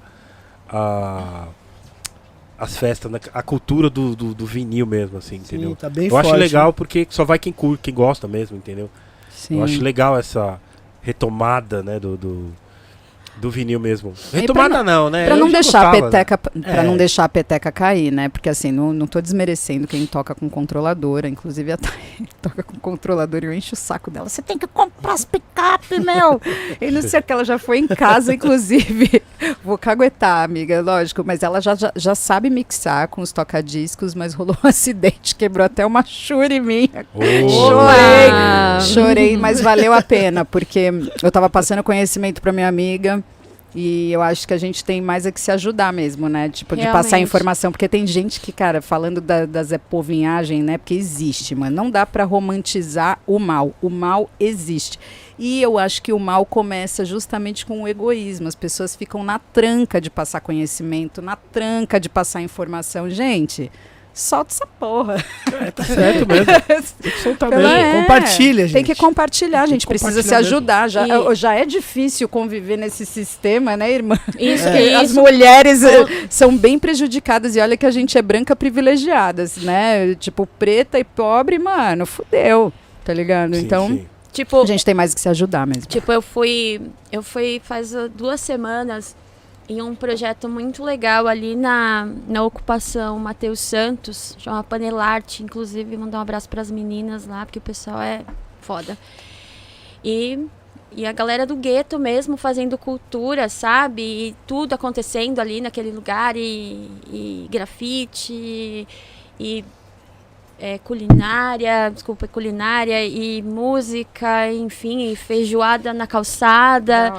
a 0.69 1.45
as 2.59 2.77
festas, 2.77 3.11
né? 3.11 3.21
a 3.33 3.43
cultura 3.43 3.89
do, 3.89 4.17
do, 4.17 4.35
do 4.35 4.45
vinil 4.45 4.85
mesmo, 4.85 5.17
assim, 5.17 5.37
entendeu? 5.37 5.71
Sim, 5.71 5.77
tá 5.77 5.89
bem 5.89 6.05
Eu 6.07 6.11
forte. 6.11 6.27
acho 6.27 6.37
legal 6.37 6.73
porque 6.73 7.07
só 7.09 7.25
vai 7.25 7.39
quem 7.39 7.53
curte, 7.53 7.83
quem 7.83 7.95
gosta 7.95 8.27
mesmo, 8.27 8.57
entendeu? 8.57 8.91
Sim. 9.31 9.59
Eu 9.59 9.65
acho 9.65 9.81
legal 9.81 10.19
essa 10.19 10.61
retomada, 11.01 11.83
né, 11.83 12.01
do, 12.01 12.17
do, 12.17 12.53
do 13.41 13.51
vinil 13.51 13.79
mesmo. 13.81 14.13
pra 14.31 14.41
Retomada 14.41 14.83
não, 14.85 15.09
né? 15.11 15.27
Pra 15.27 15.37
não 15.37 15.49
deixar 15.51 15.81
a 15.81 15.85
gostava, 15.91 15.97
né? 15.97 16.03
peteca, 16.11 16.39
pra 16.39 16.53
É. 16.63 16.83
não 16.83 16.97
deixar 16.97 17.25
a 17.25 17.29
peteca 17.29 17.71
cair, 17.73 18.11
né? 18.11 18.29
Porque 18.29 18.49
assim, 18.49 18.73
não, 18.73 18.93
não 18.93 19.07
tô 19.07 19.21
desmerecendo 19.21 19.87
quem 19.87 20.05
toca 20.07 20.35
com 20.35 20.49
controladora, 20.51 21.29
inclusive 21.29 21.73
a 21.73 21.77
Thay 21.77 21.93
toca 22.43 22.63
com 22.63 22.79
controladora 22.79 23.45
e 23.45 23.49
eu 23.49 23.53
encho 23.53 23.75
o 23.75 23.77
saco 23.77 24.11
dela. 24.11 24.29
Você 24.29 24.43
tem 24.43 24.59
que 24.59 24.67
comprar 24.67 25.13
as 25.13 25.25
picape, 25.25 26.01
meu! 26.01 26.41
e 26.81 26.91
não 26.91 27.03
sei 27.03 27.21
o 27.21 27.23
que, 27.23 27.33
ela 27.33 27.45
já 27.45 27.59
foi 27.59 27.79
em 27.79 27.87
casa, 27.87 28.35
inclusive. 28.35 29.23
Vou 29.65 29.79
caguetar, 29.79 30.45
amiga, 30.45 30.81
lógico, 30.81 31.23
mas 31.25 31.43
ela 31.43 31.61
já, 31.61 31.75
já, 31.75 31.93
já 31.95 32.15
sabe 32.15 32.51
mixar 32.51 33.09
com 33.09 33.21
os 33.21 33.33
tocadiscos, 33.33 34.15
mas 34.15 34.35
rolou 34.35 34.57
um 34.65 34.67
acidente, 34.69 35.35
quebrou 35.35 35.65
até 35.65 35.87
uma 35.87 36.05
chure 36.05 36.59
minha. 36.61 37.07
Ô, 37.15 37.49
Chorei. 37.49 38.81
Chorei, 38.81 39.37
mas 39.37 39.61
valeu 39.61 39.93
a 39.93 40.03
pena, 40.03 40.45
porque 40.45 40.91
eu 41.23 41.31
tava 41.31 41.49
passando 41.49 41.83
conhecimento 41.83 42.41
pra 42.43 42.53
minha 42.53 42.69
amiga. 42.69 43.23
E 43.81 44.11
eu 44.11 44.21
acho 44.21 44.49
que 44.49 44.53
a 44.53 44.59
gente 44.59 44.85
tem 44.85 45.01
mais 45.01 45.25
a 45.25 45.31
que 45.31 45.41
se 45.41 45.53
ajudar 45.53 45.93
mesmo, 45.93 46.29
né? 46.29 46.49
Tipo, 46.49 46.75
de 46.75 46.83
passar 46.83 47.11
Realmente. 47.11 47.29
informação. 47.29 47.71
Porque 47.71 47.89
tem 47.89 48.05
gente 48.09 48.41
que, 48.41 48.51
cara, 48.51 48.83
falando 48.83 49.21
da, 49.21 49.47
da 49.47 49.63
Zé 49.63 49.79
Povinhagem, 49.79 50.65
né? 50.65 50.79
Porque 50.79 50.95
existe, 50.95 51.55
mano. 51.55 51.77
Não 51.77 51.89
dá 51.89 52.05
pra 52.05 52.25
romantizar 52.25 53.21
o 53.25 53.39
mal. 53.39 53.73
O 53.81 53.89
mal 53.89 54.29
existe. 54.41 54.99
E 55.39 55.63
eu 55.63 55.79
acho 55.79 56.03
que 56.03 56.13
o 56.13 56.19
mal 56.19 56.45
começa 56.45 57.05
justamente 57.05 57.65
com 57.65 57.85
o 57.85 57.87
egoísmo. 57.87 58.49
As 58.49 58.57
pessoas 58.57 58.97
ficam 58.97 59.23
na 59.23 59.39
tranca 59.39 60.01
de 60.01 60.11
passar 60.11 60.41
conhecimento, 60.41 61.23
na 61.23 61.37
tranca 61.37 62.01
de 62.01 62.09
passar 62.09 62.43
informação. 62.43 63.09
Gente, 63.09 63.71
solta 64.21 64.53
essa 64.53 64.67
porra. 64.67 65.25
É, 65.61 65.71
tá 65.71 65.85
certo 65.85 66.27
mesmo. 66.27 66.47
Tem 67.01 67.11
que 67.13 67.19
soltar 67.23 67.49
Pela- 67.51 67.69
mesmo. 67.69 67.79
é, 67.85 68.01
Compartilha, 68.01 68.69
Tem 68.69 68.83
que 68.83 68.89
gente. 68.89 68.99
compartilhar, 69.01 69.61
a 69.61 69.63
Tem 69.65 69.71
gente 69.73 69.81
que 69.87 69.89
precisa 69.89 70.23
se 70.23 70.35
ajudar. 70.35 70.89
Já, 70.89 71.07
E- 71.07 71.35
já 71.35 71.55
é 71.55 71.65
difícil 71.65 72.29
conviver 72.29 72.77
nesse 72.77 73.05
sistema, 73.07 73.77
né, 73.77 73.91
irmã? 73.91 74.19
Isso, 74.39 74.65
Porque 74.65 74.79
As 74.95 75.11
isso. 75.11 75.21
mulheres 75.21 75.83
eh, 75.83 76.27
são 76.31 76.57
bem 76.57 76.79
prejudicadas 76.79 77.57
e 77.57 77.61
olha 77.61 77.77
que 77.77 77.87
a 77.87 77.91
gente 77.91 78.17
é 78.19 78.23
branca 78.23 78.55
privilegiadas, 78.57 79.57
né? 79.59 80.15
Tipo, 80.15 80.47
preta 80.47 80.99
e 80.99 81.05
pobre, 81.05 81.59
mano, 81.59 82.07
fudeu, 82.07 82.73
tá 83.05 83.13
ligado? 83.15 83.55
Sim, 83.55 83.61
então, 83.63 83.89
sim. 83.89 84.07
Tipo, 84.33 84.63
a 84.63 84.67
gente 84.67 84.85
tem 84.85 84.95
mais 84.95 85.15
que 85.15 85.21
se 85.21 85.29
ajudar 85.29 85.67
mesmo. 85.67 85.87
Tipo, 85.87 86.13
eu 86.13 86.23
fui. 86.23 86.81
Eu 87.11 87.23
fui 87.23 87.61
faz 87.65 87.93
duas 88.15 88.41
semanas 88.41 89.17
em 89.69 89.83
um 89.83 89.95
projeto 89.95 90.49
muito 90.49 90.83
legal 90.83 91.27
ali 91.27 91.55
na, 91.55 92.09
na 92.27 92.43
ocupação 92.43 93.19
Matheus 93.19 93.61
Santos, 93.61 94.35
chama 94.39 94.65
Panelarte, 94.65 95.43
inclusive 95.43 95.97
mandar 95.97 96.19
um 96.19 96.23
abraço 96.23 96.49
para 96.49 96.63
as 96.63 96.71
meninas 96.71 97.27
lá, 97.27 97.45
porque 97.45 97.59
o 97.59 97.63
pessoal 97.63 98.01
é 98.01 98.25
foda. 98.63 98.97
E, 100.03 100.47
e 100.93 101.05
a 101.05 101.13
galera 101.13 101.45
do 101.45 101.55
gueto 101.55 101.99
mesmo 101.99 102.39
fazendo 102.39 102.79
cultura, 102.79 103.49
sabe? 103.51 104.03
E 104.03 104.37
tudo 104.47 104.73
acontecendo 104.73 105.39
ali 105.39 105.61
naquele 105.61 105.91
lugar, 105.91 106.35
e, 106.35 106.91
e 107.07 107.47
grafite, 107.51 108.89
e 109.39 109.65
é, 110.59 110.79
culinária, 110.79 111.91
desculpa, 111.91 112.27
culinária 112.27 113.05
e 113.05 113.43
música, 113.43 114.51
enfim, 114.51 115.11
e 115.13 115.17
feijoada 115.17 115.93
na 115.93 116.07
calçada. 116.07 117.13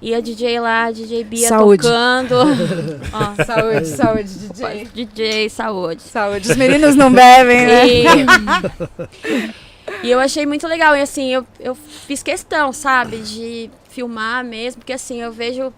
E 0.00 0.14
a 0.14 0.20
DJ 0.20 0.60
lá, 0.60 0.84
a 0.84 0.90
DJ 0.92 1.24
Bia 1.24 1.48
Saúde. 1.48 1.82
tocando. 1.82 2.34
Ó, 3.12 3.34
Saúde, 3.44 3.86
saúde, 3.86 4.24
DJ. 4.24 4.84
DJ, 4.94 5.48
saúde. 5.48 6.02
Saúde. 6.02 6.50
Os 6.50 6.56
meninos 6.56 6.94
não 6.94 7.10
bebem, 7.12 7.66
né? 7.66 7.86
E, 7.88 8.04
e 10.02 10.10
eu 10.10 10.20
achei 10.20 10.44
muito 10.46 10.66
legal. 10.68 10.94
E 10.96 11.00
assim, 11.00 11.32
eu, 11.32 11.46
eu 11.58 11.74
fiz 11.74 12.22
questão, 12.22 12.72
sabe, 12.72 13.18
de 13.18 13.70
filmar 13.90 14.44
mesmo, 14.44 14.80
porque 14.80 14.92
assim, 14.92 15.22
eu 15.22 15.32
vejo 15.32 15.72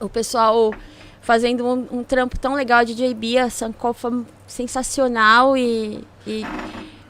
o 0.00 0.08
pessoal 0.08 0.72
fazendo 1.20 1.66
um, 1.66 1.98
um 1.98 2.02
trampo 2.04 2.38
tão 2.38 2.54
legal. 2.54 2.78
A 2.80 2.84
DJ 2.84 3.12
Bia 3.14 3.50
Sankofa 3.50 4.10
sensacional 4.46 5.56
e, 5.56 6.02
e 6.26 6.44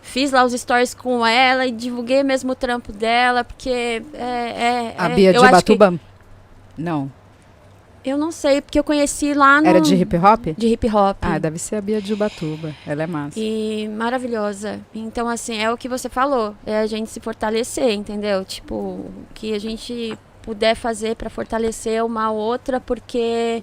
fiz 0.03 0.33
lá 0.33 0.45
os 0.45 0.53
stories 0.53 0.95
com 0.95 1.25
ela 1.25 1.67
e 1.67 1.71
divulguei 1.71 2.23
mesmo 2.23 2.53
o 2.53 2.55
trampo 2.57 2.93
dela, 2.93 3.45
porque 3.45 4.03
é. 4.15 4.17
é- 4.19 4.95
A 4.99 5.09
é- 5.11 5.15
Bia 5.15 5.31
de 5.33 5.39
eu 5.39 5.45
acho 5.45 5.65
que- 5.65 5.73
Ubatuba? 5.73 6.01
Não. 6.77 7.11
Eu 8.05 8.19
não 8.19 8.31
sei, 8.31 8.61
porque 8.61 8.79
eu 8.79 8.85
conheci 8.85 9.33
lá 9.33 9.63
no. 9.63 9.67
Era 9.67 9.81
de 9.81 9.95
hip 9.95 10.15
hop? 10.19 10.47
de 10.59 10.67
hip 10.69 10.87
hop. 10.89 11.17
Ah, 11.23 11.39
deve 11.39 11.59
ser 11.59 11.77
a 11.77 11.81
Bia 11.81 12.03
de 12.03 12.13
Ubatuba. 12.13 12.75
Ela 12.87 13.05
é 13.05 13.07
massa. 13.07 13.41
E 13.41 13.89
maravilhosa. 13.89 14.79
Então, 14.95 15.27
assim, 15.27 15.57
é 15.57 15.73
o 15.73 15.77
que 15.77 15.89
você 15.89 16.11
falou. 16.11 16.55
É 16.67 16.81
a 16.81 16.87
gente 16.87 17.09
se 17.09 17.19
fortalecer, 17.19 17.91
entendeu? 17.93 18.45
Tipo, 18.45 18.75
o 18.75 19.27
que 19.33 19.55
a 19.55 19.59
gente 19.59 20.19
puder 20.43 20.75
fazer 20.75 21.17
para 21.17 21.31
fortalecer 21.31 22.05
uma 22.05 22.31
outra, 22.31 22.79
porque 22.79 23.63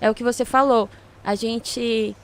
é 0.00 0.10
o 0.10 0.14
que 0.14 0.24
você 0.24 0.46
falou. 0.46 0.88
A 1.22 1.34
gente. 1.34 2.16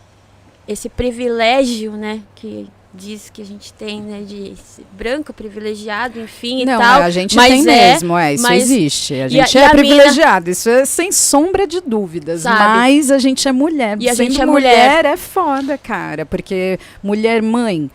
Esse 0.67 0.89
privilégio, 0.89 1.93
né? 1.93 2.23
Que 2.37 2.71
diz 2.93 3.31
que 3.31 3.41
a 3.41 3.45
gente 3.45 3.73
tem, 3.73 4.01
né? 4.03 4.23
De 4.27 4.55
branco, 4.93 5.33
privilegiado, 5.33 6.21
enfim 6.21 6.65
Não, 6.65 6.75
e 6.75 6.79
tal. 6.85 7.03
a 7.03 7.11
gente 7.11 7.37
tem 7.37 7.61
é- 7.61 7.93
mesmo, 7.93 8.17
é, 8.19 8.35
isso 8.35 8.43
mas- 8.43 8.63
existe. 8.65 9.15
A 9.15 9.25
a- 9.25 9.29
gente 9.29 9.55
e 9.55 9.59
é 9.59 9.65
a 9.65 9.69
mina- 9.69 9.79
privilegiado, 9.79 10.51
isso 10.51 10.69
é 10.69 10.85
sem 10.85 11.13
sombra 11.13 11.67
de 11.67 11.81
dúvidas. 11.81 12.43
Sabe? 12.43 12.59
Mas 12.59 13.11
a 13.11 13.19
gente 13.19 13.47
é 13.47 13.53
mulher. 13.53 13.97
E 14.01 14.09
a 14.09 14.15
Sendo 14.15 14.31
gente 14.33 14.41
é 14.43 14.47
mulher, 14.47 14.89
mulher. 14.89 15.05
é 15.05 15.17
foda, 15.17 15.79
cara. 15.79 16.27
Porque 16.27 16.79
mulher 17.03 17.41
mãe, 17.43 17.91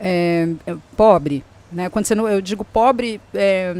é, 0.00 0.48
é 0.66 0.74
pobre, 0.96 1.44
né? 1.72 1.88
Quando 1.88 2.06
você 2.06 2.14
não, 2.14 2.28
eu 2.28 2.40
digo 2.40 2.64
pobre, 2.64 3.20
é, 3.32 3.74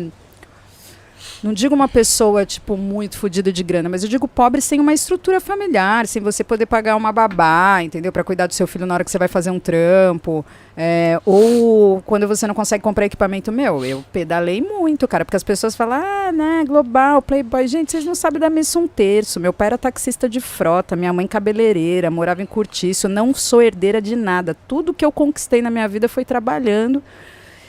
não 1.43 1.53
digo 1.55 1.75
uma 1.75 1.89
pessoa, 1.89 2.45
tipo, 2.45 2.77
muito 2.77 3.17
fodida 3.17 3.53
de 3.53 3.63
grana, 3.63 3.89
mas 3.89 4.03
eu 4.03 4.09
digo 4.09 4.29
pobre 4.29 4.61
sem 4.61 4.79
uma 4.79 4.93
estrutura 4.93 5.41
familiar, 5.41 6.07
sem 6.07 6.21
você 6.21 6.45
poder 6.45 6.67
pagar 6.67 6.97
uma 6.97 7.11
babá, 7.13 7.83
entendeu? 7.83 8.13
Pra 8.13 8.23
cuidar 8.23 8.47
do 8.47 8.55
seu 8.55 8.67
filho 8.67 8.85
na 8.85 8.95
hora 8.95 9.05
que 9.05 9.11
você 9.11 9.19
vai 9.19 9.29
fazer 9.29 9.51
um 9.51 9.59
trampo. 9.59 10.45
é, 10.77 11.21
ou 11.27 12.01
quando 12.03 12.27
você 12.27 12.47
não 12.47 12.55
consegue 12.55 12.83
comprar 12.83 13.07
equipamento 13.07 13.51
meu. 13.51 13.85
Eu 13.85 14.05
pedalei 14.13 14.61
muito, 14.61 15.07
cara, 15.09 15.25
porque 15.25 15.37
as 15.37 15.43
pessoas 15.43 15.75
falam, 15.75 16.01
ah, 16.03 16.33
né, 16.33 16.65
global, 16.67 17.21
playboy. 17.23 17.67
Gente, 17.67 17.93
vocês 17.93 18.05
não 18.05 18.15
sabem 18.15 18.41
da 18.41 18.51
missa 18.51 18.79
um 18.79 18.89
terço. 18.89 19.41
Meu 19.41 19.53
pai 19.53 19.69
era 19.69 19.79
taxista 19.79 20.29
de 20.29 20.41
frota, 20.41 20.97
minha 20.97 21.13
mãe 21.13 21.27
cabeleireira, 21.27 22.11
morava 22.11 22.43
em 22.43 22.47
Curtiço. 22.47 23.09
Não 23.09 23.35
sou 23.35 23.63
herdeira 23.63 24.01
de 24.01 24.17
nada. 24.17 24.57
Tudo 24.69 24.95
que 24.95 25.05
eu 25.05 25.13
conquistei 25.13 25.63
na 25.63 25.71
minha 25.71 25.89
vida 25.89 26.09
foi 26.09 26.25
trabalhando. 26.25 27.03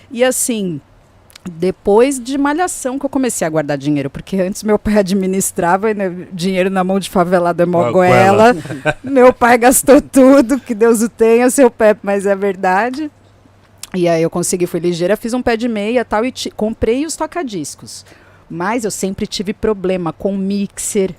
E 0.10 0.24
assim, 0.24 0.82
depois 1.50 2.20
de 2.20 2.38
malhação 2.38 3.00
que 3.00 3.06
eu 3.06 3.10
comecei 3.10 3.46
a 3.46 3.50
guardar 3.50 3.78
dinheiro, 3.78 4.10
porque 4.10 4.38
antes 4.38 4.64
meu 4.64 4.78
pai 4.78 4.98
administrava 5.00 5.94
né, 5.94 6.28
dinheiro 6.32 6.70
na 6.70 6.84
mão 6.84 7.00
de 7.00 7.10
favelado 7.10 7.64
é 7.64 7.66
moguela. 7.66 8.56
meu 9.04 9.34
pai 9.34 9.58
gastou 9.58 10.02
tudo, 10.02 10.60
que 10.60 10.76
Deus 10.76 11.02
o 11.02 11.10
tenha, 11.10 11.50
seu 11.50 11.72
pé, 11.72 11.96
mas 12.04 12.26
é 12.26 12.36
verdade. 12.36 13.10
E 13.94 14.08
aí 14.08 14.22
eu 14.22 14.30
consegui, 14.30 14.68
fui 14.68 14.80
ligeira, 14.80 15.18
fiz 15.18 15.34
um 15.34 15.42
pé 15.42 15.58
de 15.58 15.68
meia 15.68 16.06
tal, 16.06 16.24
e 16.24 16.34
comprei 16.56 17.06
os 17.06 17.16
tocadiscos. 17.16 18.06
Mas 18.50 18.86
eu 18.86 18.92
sempre 18.92 19.26
tive 19.26 19.54
problema 19.54 20.14
com 20.14 20.38
mixer, 20.38 21.14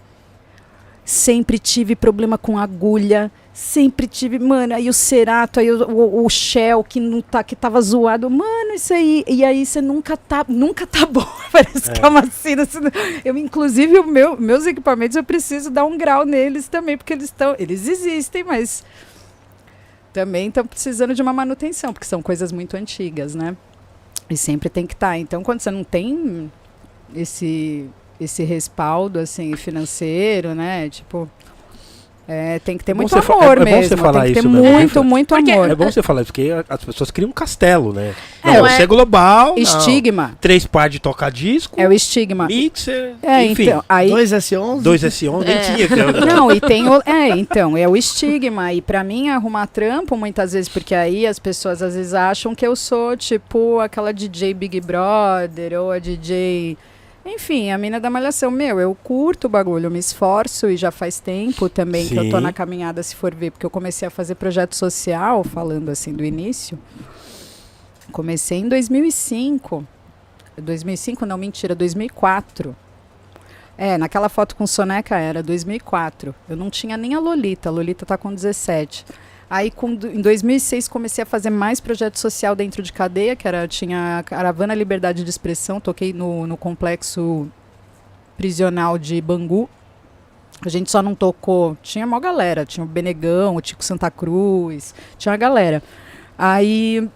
sempre 1.04 1.58
tive 1.58 1.96
problema 1.96 2.38
com 2.38 2.58
agulha, 2.58 3.30
sempre 3.52 4.06
tive, 4.06 4.38
mano, 4.38 4.74
aí 4.74 4.88
o 4.88 4.92
cerato, 4.92 5.60
aí 5.60 5.70
o, 5.70 5.86
o, 5.88 6.24
o 6.24 6.30
shell 6.30 6.82
que 6.82 6.98
não 6.98 7.20
tá, 7.20 7.44
que 7.44 7.54
tava 7.54 7.80
zoado, 7.82 8.30
mano, 8.30 8.72
isso 8.74 8.94
aí, 8.94 9.22
e 9.28 9.44
aí 9.44 9.66
você 9.66 9.80
nunca 9.82 10.16
tá, 10.16 10.44
nunca 10.48 10.86
tá 10.86 11.04
bom, 11.04 11.26
parece 11.52 11.90
que 11.90 12.00
é 12.00 12.08
uma 12.08 12.22
você 12.22 12.56
não- 12.80 12.90
eu 13.24 13.36
inclusive 13.36 13.98
o 13.98 14.06
meu, 14.06 14.40
meus 14.40 14.64
equipamentos 14.66 15.16
eu 15.16 15.24
preciso 15.24 15.70
dar 15.70 15.84
um 15.84 15.98
grau 15.98 16.24
neles 16.24 16.66
também, 16.66 16.96
porque 16.96 17.12
eles 17.12 17.24
estão, 17.26 17.54
eles 17.58 17.86
existem, 17.88 18.42
mas 18.42 18.82
também 20.12 20.48
estão 20.48 20.66
precisando 20.66 21.14
de 21.14 21.20
uma 21.22 21.32
manutenção, 21.32 21.92
porque 21.92 22.06
são 22.06 22.22
coisas 22.22 22.52
muito 22.52 22.76
antigas, 22.76 23.34
né? 23.34 23.56
E 24.30 24.36
sempre 24.36 24.68
tem 24.70 24.86
que 24.86 24.94
estar. 24.94 25.18
Então, 25.18 25.42
quando 25.42 25.60
você 25.60 25.70
não 25.70 25.84
tem 25.84 26.50
esse 27.14 27.88
esse 28.20 28.44
respaldo 28.44 29.18
assim 29.18 29.56
financeiro, 29.56 30.54
né? 30.54 30.88
Tipo, 30.88 31.28
é, 32.28 32.58
tem 32.60 32.78
que 32.78 32.84
ter 32.84 32.92
É 32.92 32.94
muito 32.94 33.10
fa- 33.20 33.32
amor 33.34 33.58
é- 33.58 33.62
é 33.62 33.64
bom 33.64 33.70
mesmo. 33.72 33.88
você 33.88 33.96
falar 33.96 34.22
tem 34.24 34.28
que 34.28 34.34
ter 34.34 34.40
isso 34.40 34.48
mesmo, 34.48 34.72
muito, 34.72 34.92
porque- 34.92 35.08
muito 35.08 35.28
porque- 35.34 35.52
amor. 35.52 35.70
É 35.70 35.74
bom 35.74 35.84
você 35.90 36.02
falar 36.02 36.22
isso, 36.22 36.32
porque 36.32 36.50
as 36.68 36.84
pessoas 36.84 37.10
criam 37.10 37.28
um 37.30 37.32
castelo, 37.32 37.92
né? 37.92 38.14
É, 38.44 38.52
Não, 38.58 38.66
é- 38.66 38.76
você 38.76 38.82
é 38.82 38.86
global, 38.86 39.48
não. 39.48 39.58
Estigma. 39.58 40.36
três 40.40 40.66
par 40.66 40.88
de 40.88 40.98
tocar-disco, 41.00 41.80
É 41.80 41.86
o 41.88 41.92
estigma. 41.92 42.46
mixer, 42.46 43.14
É, 43.22 43.44
enfim. 43.44 43.64
então, 43.64 43.84
aí 43.88 44.08
2S11. 44.10 44.82
Dois 44.82 45.02
S11, 45.02 45.44
nem 45.46 45.56
É. 45.56 45.60
tinha. 45.60 45.88
que 45.88 45.94
era- 46.00 46.12
Não, 46.26 46.50
e 46.50 46.60
tem 46.60 46.88
o. 46.88 47.02
É, 47.04 47.28
então, 47.30 47.76
é 47.76 47.88
o 47.88 47.96
estigma. 47.96 48.72
E 48.72 48.80
pra 48.80 49.02
mim, 49.04 49.28
arrumar 49.28 49.66
trampo, 49.66 50.16
muitas 50.16 50.52
vezes, 50.52 50.68
porque 50.68 50.94
aí 50.94 51.26
as 51.26 51.38
pessoas 51.38 51.82
às 51.82 51.94
vezes 51.94 52.14
acham 52.14 52.54
que 52.54 52.66
eu 52.66 52.74
sou, 52.76 53.16
tipo, 53.16 53.80
aquela 53.80 54.12
DJ 54.12 54.54
Big 54.54 54.80
Brother 54.80 55.80
ou 55.80 55.90
a 55.90 55.98
DJ. 55.98 56.76
Enfim, 57.24 57.70
a 57.70 57.78
mina 57.78 58.00
da 58.00 58.10
malhação. 58.10 58.50
Meu, 58.50 58.80
eu 58.80 58.94
curto 58.94 59.46
o 59.46 59.48
bagulho, 59.48 59.86
eu 59.86 59.90
me 59.90 59.98
esforço 59.98 60.68
e 60.68 60.76
já 60.76 60.90
faz 60.90 61.20
tempo 61.20 61.68
também 61.68 62.08
que 62.08 62.16
eu 62.16 62.28
tô 62.28 62.38
Sim. 62.38 62.42
na 62.42 62.52
caminhada, 62.52 63.02
se 63.02 63.14
for 63.14 63.34
ver, 63.34 63.52
porque 63.52 63.64
eu 63.64 63.70
comecei 63.70 64.08
a 64.08 64.10
fazer 64.10 64.34
projeto 64.34 64.74
social, 64.74 65.44
falando 65.44 65.88
assim 65.88 66.12
do 66.12 66.24
início. 66.24 66.78
Comecei 68.10 68.58
em 68.58 68.68
2005. 68.68 69.86
2005, 70.58 71.24
não, 71.24 71.38
mentira, 71.38 71.74
2004. 71.74 72.76
É, 73.78 73.96
naquela 73.96 74.28
foto 74.28 74.54
com 74.54 74.66
soneca 74.66 75.16
era 75.16 75.42
2004. 75.42 76.34
Eu 76.48 76.56
não 76.56 76.68
tinha 76.68 76.96
nem 76.96 77.14
a 77.14 77.20
Lolita. 77.20 77.68
A 77.68 77.72
Lolita 77.72 78.04
tá 78.04 78.18
com 78.18 78.34
17. 78.34 79.06
Aí 79.52 79.70
em 80.14 80.22
2006 80.22 80.88
comecei 80.88 81.22
a 81.24 81.26
fazer 81.26 81.50
mais 81.50 81.78
projeto 81.78 82.18
social 82.18 82.56
dentro 82.56 82.82
de 82.82 82.90
cadeia, 82.90 83.36
que 83.36 83.46
era 83.46 83.68
tinha 83.68 84.20
a 84.20 84.22
Caravana 84.22 84.74
Liberdade 84.74 85.22
de 85.22 85.28
Expressão, 85.28 85.78
toquei 85.78 86.10
no, 86.14 86.46
no 86.46 86.56
complexo 86.56 87.46
prisional 88.34 88.96
de 88.96 89.20
Bangu. 89.20 89.68
A 90.64 90.70
gente 90.70 90.90
só 90.90 91.02
não 91.02 91.14
tocou, 91.14 91.76
tinha 91.82 92.06
uma 92.06 92.18
galera, 92.18 92.64
tinha 92.64 92.82
o 92.82 92.86
Benegão, 92.86 93.54
o 93.56 93.60
Tico 93.60 93.84
Santa 93.84 94.10
Cruz, 94.10 94.94
tinha 95.18 95.34
a 95.34 95.36
galera. 95.36 95.82
Aí 96.38 97.06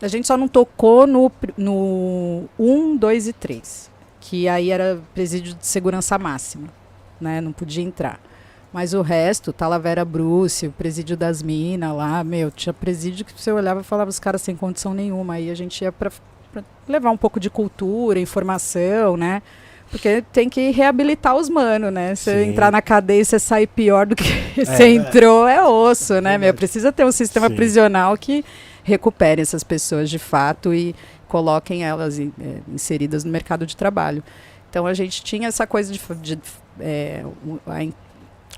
a 0.00 0.08
gente 0.08 0.26
só 0.26 0.38
não 0.38 0.48
tocou 0.48 1.06
no, 1.06 1.30
no 1.58 2.48
1, 2.58 2.96
2 2.96 3.28
e 3.28 3.32
3 3.34 3.92
que 4.18 4.48
aí 4.48 4.70
era 4.70 4.98
presídio 5.12 5.52
de 5.52 5.66
segurança 5.66 6.16
máxima, 6.16 6.68
né? 7.20 7.38
Não 7.40 7.52
podia 7.52 7.84
entrar. 7.84 8.18
Mas 8.72 8.94
o 8.94 9.02
resto, 9.02 9.52
Talavera 9.52 10.04
Bruce, 10.04 10.66
o 10.66 10.72
presídio 10.72 11.16
das 11.16 11.42
minas 11.42 11.94
lá, 11.94 12.24
meu, 12.24 12.50
tinha 12.50 12.72
presídio 12.72 13.24
que 13.24 13.32
você 13.38 13.52
olhava 13.52 13.80
e 13.82 13.84
falava 13.84 14.08
os 14.08 14.18
caras 14.18 14.40
sem 14.40 14.56
condição 14.56 14.94
nenhuma. 14.94 15.34
Aí 15.34 15.50
a 15.50 15.54
gente 15.54 15.82
ia 15.82 15.92
para 15.92 16.10
levar 16.88 17.10
um 17.10 17.16
pouco 17.16 17.38
de 17.38 17.50
cultura, 17.50 18.18
informação, 18.18 19.16
né? 19.16 19.42
Porque 19.90 20.24
tem 20.32 20.48
que 20.48 20.70
reabilitar 20.70 21.36
os 21.36 21.50
manos, 21.50 21.92
né? 21.92 22.14
Você 22.14 22.44
entrar 22.44 22.72
na 22.72 22.80
cadeia 22.80 23.20
e 23.20 23.24
você 23.26 23.38
sair 23.38 23.66
pior 23.66 24.06
do 24.06 24.16
que 24.16 24.24
você 24.64 24.88
entrou 24.88 25.46
é 25.46 25.62
osso, 25.62 26.18
né, 26.22 26.38
meu? 26.38 26.54
Precisa 26.54 26.90
ter 26.90 27.04
um 27.04 27.12
sistema 27.12 27.48
Sim. 27.48 27.56
prisional 27.56 28.16
que 28.16 28.42
recupere 28.82 29.42
essas 29.42 29.62
pessoas 29.62 30.08
de 30.08 30.18
fato 30.18 30.72
e 30.72 30.94
coloquem 31.28 31.84
elas 31.84 32.18
em- 32.18 32.32
é, 32.40 32.60
inseridas 32.72 33.22
no 33.22 33.30
mercado 33.30 33.66
de 33.66 33.76
trabalho. 33.76 34.24
Então 34.70 34.86
a 34.86 34.94
gente 34.94 35.22
tinha 35.22 35.48
essa 35.48 35.66
coisa 35.66 35.92
de, 35.92 36.00
de 36.22 36.38
é, 36.80 37.22
a, 37.66 37.84
in- 37.84 37.92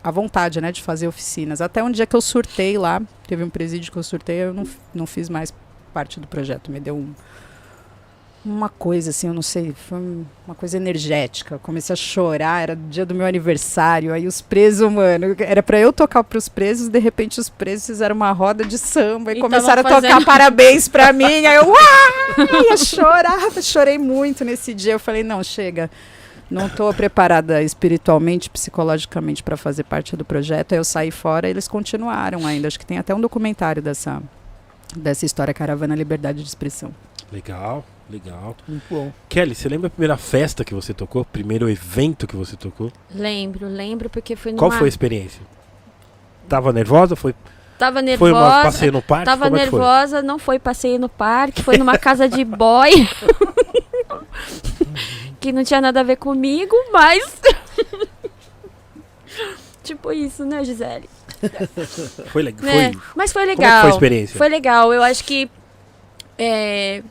a 0.05 0.11
vontade, 0.11 0.61
né, 0.61 0.70
de 0.70 0.82
fazer 0.82 1.09
oficinas. 1.09 1.61
Até 1.62 1.82
um 1.82 1.90
dia 1.90 2.07
que 2.07 2.14
eu 2.14 2.20
surtei 2.20 2.76
lá, 2.76 3.00
teve 3.26 3.42
um 3.42 3.48
presídio 3.48 3.90
que 3.90 3.96
eu 3.98 4.02
surtei, 4.02 4.36
eu 4.36 4.52
não, 4.52 4.64
não 4.94 5.07
fiz 5.07 5.28
mais 5.30 5.52
parte 5.94 6.20
do 6.20 6.26
projeto. 6.26 6.70
Me 6.70 6.78
deu 6.78 6.94
um- 6.94 7.14
uma 8.44 8.68
coisa 8.68 9.09
assim, 9.09 9.26
eu 9.28 9.32
não 9.32 9.40
sei, 9.40 9.72
foi 9.88 9.96
um- 9.96 10.24
uma 10.46 10.55
coisa 10.55 10.76
energética. 10.76 11.55
Eu 11.55 11.59
comecei 11.59 11.94
a 11.94 11.96
chorar, 11.96 12.62
era 12.62 12.76
dia 12.76 13.07
do 13.07 13.14
meu 13.14 13.24
aniversário, 13.26 14.12
aí 14.12 14.26
os 14.26 14.42
presos, 14.42 14.92
mano, 14.92 15.34
era 15.38 15.62
pra 15.62 15.80
eu 15.80 15.90
tocar 15.90 16.22
pros 16.22 16.46
presos, 16.46 16.88
de 16.90 16.98
repente 16.98 17.40
os 17.40 17.48
presos 17.48 17.86
fizeram 17.86 18.14
uma 18.14 18.30
roda 18.32 18.62
de 18.62 18.76
samba 18.76 19.32
e, 19.32 19.38
E 19.38 19.40
começaram 19.40 19.80
a 19.80 19.82
tavam 19.82 20.02
tocar 20.02 20.09
fazendo- 20.11 20.26
parabéns 20.26 20.86
pra 20.88 21.11
mim, 21.14 21.46
aí 21.46 21.57
eu, 21.57 21.66
uai, 21.70 22.70
eu 22.70 22.76
chorava, 22.76 23.62
chorei 23.62 23.96
muito 23.96 24.44
nesse 24.44 24.74
dia. 24.74 24.92
Eu 24.92 24.98
falei, 25.00 25.22
não, 25.22 25.42
chega. 25.42 25.90
Não 26.51 26.66
estou 26.66 26.92
preparada 26.92 27.62
espiritualmente, 27.62 28.51
psicologicamente 28.51 29.42
para 29.42 29.57
fazer 29.57 29.84
parte 29.84 30.16
do 30.16 30.24
projeto. 30.24 30.72
Aí 30.72 30.78
eu 30.78 30.84
saí 30.84 31.11
fora 31.11 31.49
e 31.49 31.51
eles 31.51 31.66
continuaram 31.66 32.47
ainda. 32.47 32.68
Acho 32.68 32.78
que 32.78 32.86
tem 32.86 32.99
até 32.99 33.14
um 33.14 33.20
documentário 33.20 33.80
dessa, 33.82 34.22
dessa 34.97 35.24
história 35.24 35.55
Caravana 35.55 35.95
Liberdade 35.95 36.42
de 36.42 36.49
Expressão. 36.49 36.90
Legal, 37.32 37.84
legal. 38.09 38.55
Muito 38.68 38.84
bom. 38.90 39.11
Kelly, 39.28 39.55
você 39.55 39.68
lembra 39.68 39.86
a 39.88 39.90
primeira 39.90 40.16
festa 40.16 40.64
que 40.64 40.74
você 40.74 40.92
tocou? 40.92 41.24
Primeiro 41.24 41.68
evento 41.68 42.26
que 42.26 42.36
você 42.36 42.57
tocou? 42.57 42.92
Lembro, 43.12 43.66
lembro, 43.66 44.11
porque 44.11 44.36
foi 44.36 44.53
numa... 44.53 44.59
Qual 44.59 44.70
foi 44.70 44.86
a 44.86 44.88
experiência? 44.88 45.40
Tava 46.49 46.72
nervosa? 46.72 47.16
Foi, 47.16 47.34
Tava 47.78 48.01
nervosa. 48.03 48.30
foi 48.30 48.32
uma 48.32 48.62
passeio 48.62 48.92
no 48.92 49.03
parque? 49.03 49.24
Tava 49.24 49.45
Como 49.47 49.57
é 49.57 49.64
que 49.64 49.70
foi? 49.70 49.78
nervosa, 49.80 50.22
não 50.22 50.38
foi 50.38 50.59
passeio 50.59 50.99
no 50.99 51.09
parque, 51.09 51.62
foi 51.62 51.76
numa 51.78 51.99
casa 51.99 52.28
de 52.28 52.45
boy. 52.45 52.90
que 55.40 55.52
não 55.52 55.64
tinha 55.64 55.80
nada 55.80 56.00
a 56.00 56.02
ver 56.02 56.16
comigo, 56.16 56.74
mas. 56.92 57.40
tipo 59.82 60.12
isso, 60.12 60.44
né, 60.44 60.64
Gisele? 60.64 61.08
Foi 62.30 62.42
legal. 62.42 62.64
Né? 62.64 62.92
Foi... 62.92 63.02
Mas 63.14 63.32
foi 63.32 63.42
Como 63.42 63.52
é 63.52 63.54
legal. 63.56 63.80
foi 63.80 63.90
a 63.90 63.94
experiência? 63.94 64.38
Foi 64.38 64.48
legal. 64.48 64.92
Eu 64.92 65.02
acho 65.02 65.24
que 65.24 65.50
é, 66.38 67.02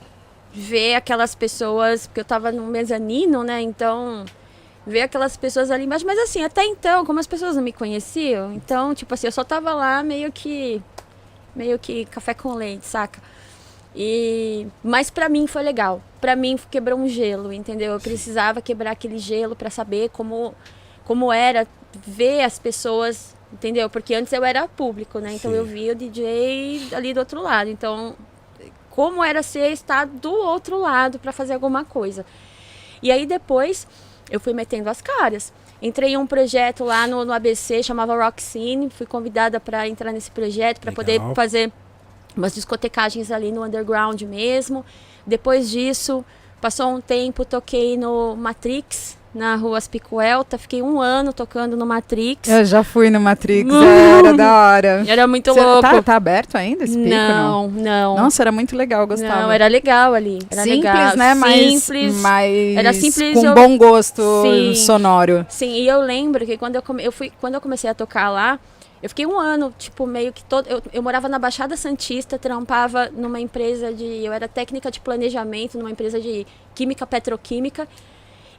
ver 0.54 0.96
aquelas 0.96 1.36
pessoas, 1.36 2.08
porque 2.08 2.20
eu 2.20 2.26
tava 2.26 2.52
no 2.52 2.66
mezanino, 2.68 3.44
né? 3.44 3.62
Então, 3.62 4.26
ver 4.86 5.02
aquelas 5.02 5.38
pessoas 5.38 5.72
ali 5.72 5.86
embaixo. 5.86 6.06
Mas 6.06 6.20
assim, 6.20 6.44
até 6.44 6.64
então, 6.66 7.06
como 7.06 7.20
as 7.20 7.28
pessoas 7.28 7.56
não 7.56 7.64
me 7.64 7.74
conheciam, 7.74 8.54
então, 8.54 8.94
tipo 8.94 9.14
assim, 9.14 9.28
eu 9.28 9.32
só 9.32 9.44
tava 9.44 9.74
lá 9.74 10.04
meio 10.04 10.32
que. 10.32 10.82
meio 11.56 11.78
que 11.80 12.06
café 12.06 12.34
com 12.34 12.54
leite, 12.54 12.86
saca? 12.86 13.22
E, 13.96 14.68
mas 14.84 15.10
pra 15.10 15.30
mim 15.30 15.46
foi 15.48 15.62
legal. 15.62 16.02
Pra 16.20 16.36
mim 16.36 16.58
quebrou 16.72 16.98
um 16.98 17.08
gelo, 17.08 17.54
entendeu? 17.54 17.94
Eu 17.94 18.00
precisava 18.00 18.62
quebrar 18.62 18.92
aquele 18.92 19.18
gelo 19.18 19.56
pra 19.56 19.70
saber 19.70 20.10
como, 20.10 20.56
como 21.06 21.32
era 21.32 21.68
ver 22.06 22.42
as 22.42 22.58
pessoas, 22.58 23.36
entendeu? 23.52 23.90
Porque 23.90 24.16
antes 24.16 24.34
eu 24.34 24.44
era 24.44 24.68
público, 24.68 25.20
né? 25.20 25.34
Então 25.34 25.52
Sim. 25.52 25.58
eu 25.58 25.66
via 25.66 25.92
o 25.92 25.96
DJ 25.96 26.90
ali 26.94 27.14
do 27.14 27.20
outro 27.20 27.42
lado. 27.42 27.70
Então, 27.70 28.16
como 28.90 29.24
era 29.24 29.44
ser 29.44 29.72
estar 29.72 30.06
do 30.08 30.32
outro 30.32 30.80
lado 30.80 31.20
pra 31.20 31.32
fazer 31.32 31.54
alguma 31.54 31.86
coisa. 31.86 32.26
E 33.02 33.12
aí 33.12 33.26
depois 33.26 33.88
eu 34.32 34.40
fui 34.40 34.54
metendo 34.54 34.90
as 34.90 35.02
caras. 35.02 35.54
Entrei 35.82 36.14
em 36.14 36.18
um 36.18 36.26
projeto 36.26 36.86
lá 36.86 37.06
no, 37.06 37.26
no 37.26 37.34
ABC, 37.34 37.84
chamava 37.84 38.16
Rock 38.16 38.42
Scene. 38.42 38.90
Fui 38.90 39.06
convidada 39.06 39.60
para 39.60 39.88
entrar 39.88 40.12
nesse 40.14 40.32
projeto, 40.32 40.80
para 40.80 40.94
poder 40.94 41.20
fazer 41.36 41.72
umas 42.36 42.54
discotecagens 42.56 43.32
ali 43.32 43.52
no 43.52 43.64
underground 43.64 44.22
mesmo. 44.24 44.86
Depois 45.26 45.70
disso, 45.70 46.24
passou 46.62 46.88
um 46.96 47.02
tempo, 47.02 47.46
toquei 47.46 47.98
no 47.98 48.36
Matrix, 48.36 49.18
na 49.34 49.56
rua 49.56 49.78
Aspicuelta. 49.80 50.58
Fiquei 50.60 50.82
um 50.84 51.02
ano 51.02 51.34
tocando 51.34 51.76
no 51.76 51.86
Matrix. 51.88 52.48
Eu 52.48 52.64
já 52.66 52.84
fui 52.84 53.10
no 53.10 53.20
Matrix, 53.20 53.68
Hum. 53.74 53.82
era 54.20 54.34
da 54.34 54.54
hora. 54.54 55.04
Era 55.08 55.26
muito 55.28 55.52
Cê- 55.54 55.60
louco. 55.60 55.82
Tá, 55.82 56.02
tá 56.04 56.16
aberto 56.16 56.56
ainda 56.56 56.84
esse 56.84 56.96
pico? 56.98 57.10
não, 57.10 57.68
não. 57.70 58.16
Nossa, 58.18 58.44
era 58.44 58.52
muito 58.52 58.76
legal, 58.76 59.08
gostava. 59.08 59.42
Não, 59.44 59.52
era 59.52 59.66
legal 59.68 60.14
ali. 60.14 60.40
Era 60.52 60.62
simples, 60.64 60.84
legal. 60.84 61.18
né? 61.18 61.34
Mas, 61.34 61.84
Simples. 61.84 62.16
mas 62.16 62.78
Era 62.78 62.94
simples, 62.94 63.34
com 63.40 63.46
eu- 63.46 63.56
bom 63.56 63.76
gosto 63.78 64.22
Sim. 64.44 64.76
sonoro. 64.76 65.46
Sim, 65.50 65.72
e 65.74 65.88
eu 65.88 66.02
lembro 66.02 66.46
que 66.46 66.56
quando 66.58 66.76
eu, 66.76 66.82
come- 66.84 67.04
eu 67.04 67.12
fui, 67.12 67.32
quando 67.42 67.56
eu 67.56 67.62
comecei 67.62 67.90
a 67.90 67.94
tocar 67.96 68.30
lá, 68.30 68.60
eu 69.04 69.10
fiquei 69.10 69.26
um 69.26 69.38
ano, 69.38 69.76
tipo, 69.78 70.08
meio 70.08 70.32
que 70.32 70.42
todo. 70.46 70.66
Eu, 70.66 70.82
eu 70.94 71.04
morava 71.04 71.28
na 71.28 71.38
Baixada 71.38 71.76
Santista, 71.76 72.40
trampava 72.40 73.10
numa 73.10 73.38
empresa 73.38 73.94
de. 73.94 74.06
Eu 74.24 74.32
era 74.32 74.48
técnica 74.48 74.90
de 74.90 75.02
planejamento 75.02 75.78
numa 75.78 75.92
empresa 75.92 76.22
de 76.22 76.48
química 76.74 77.06
petroquímica. 77.06 77.86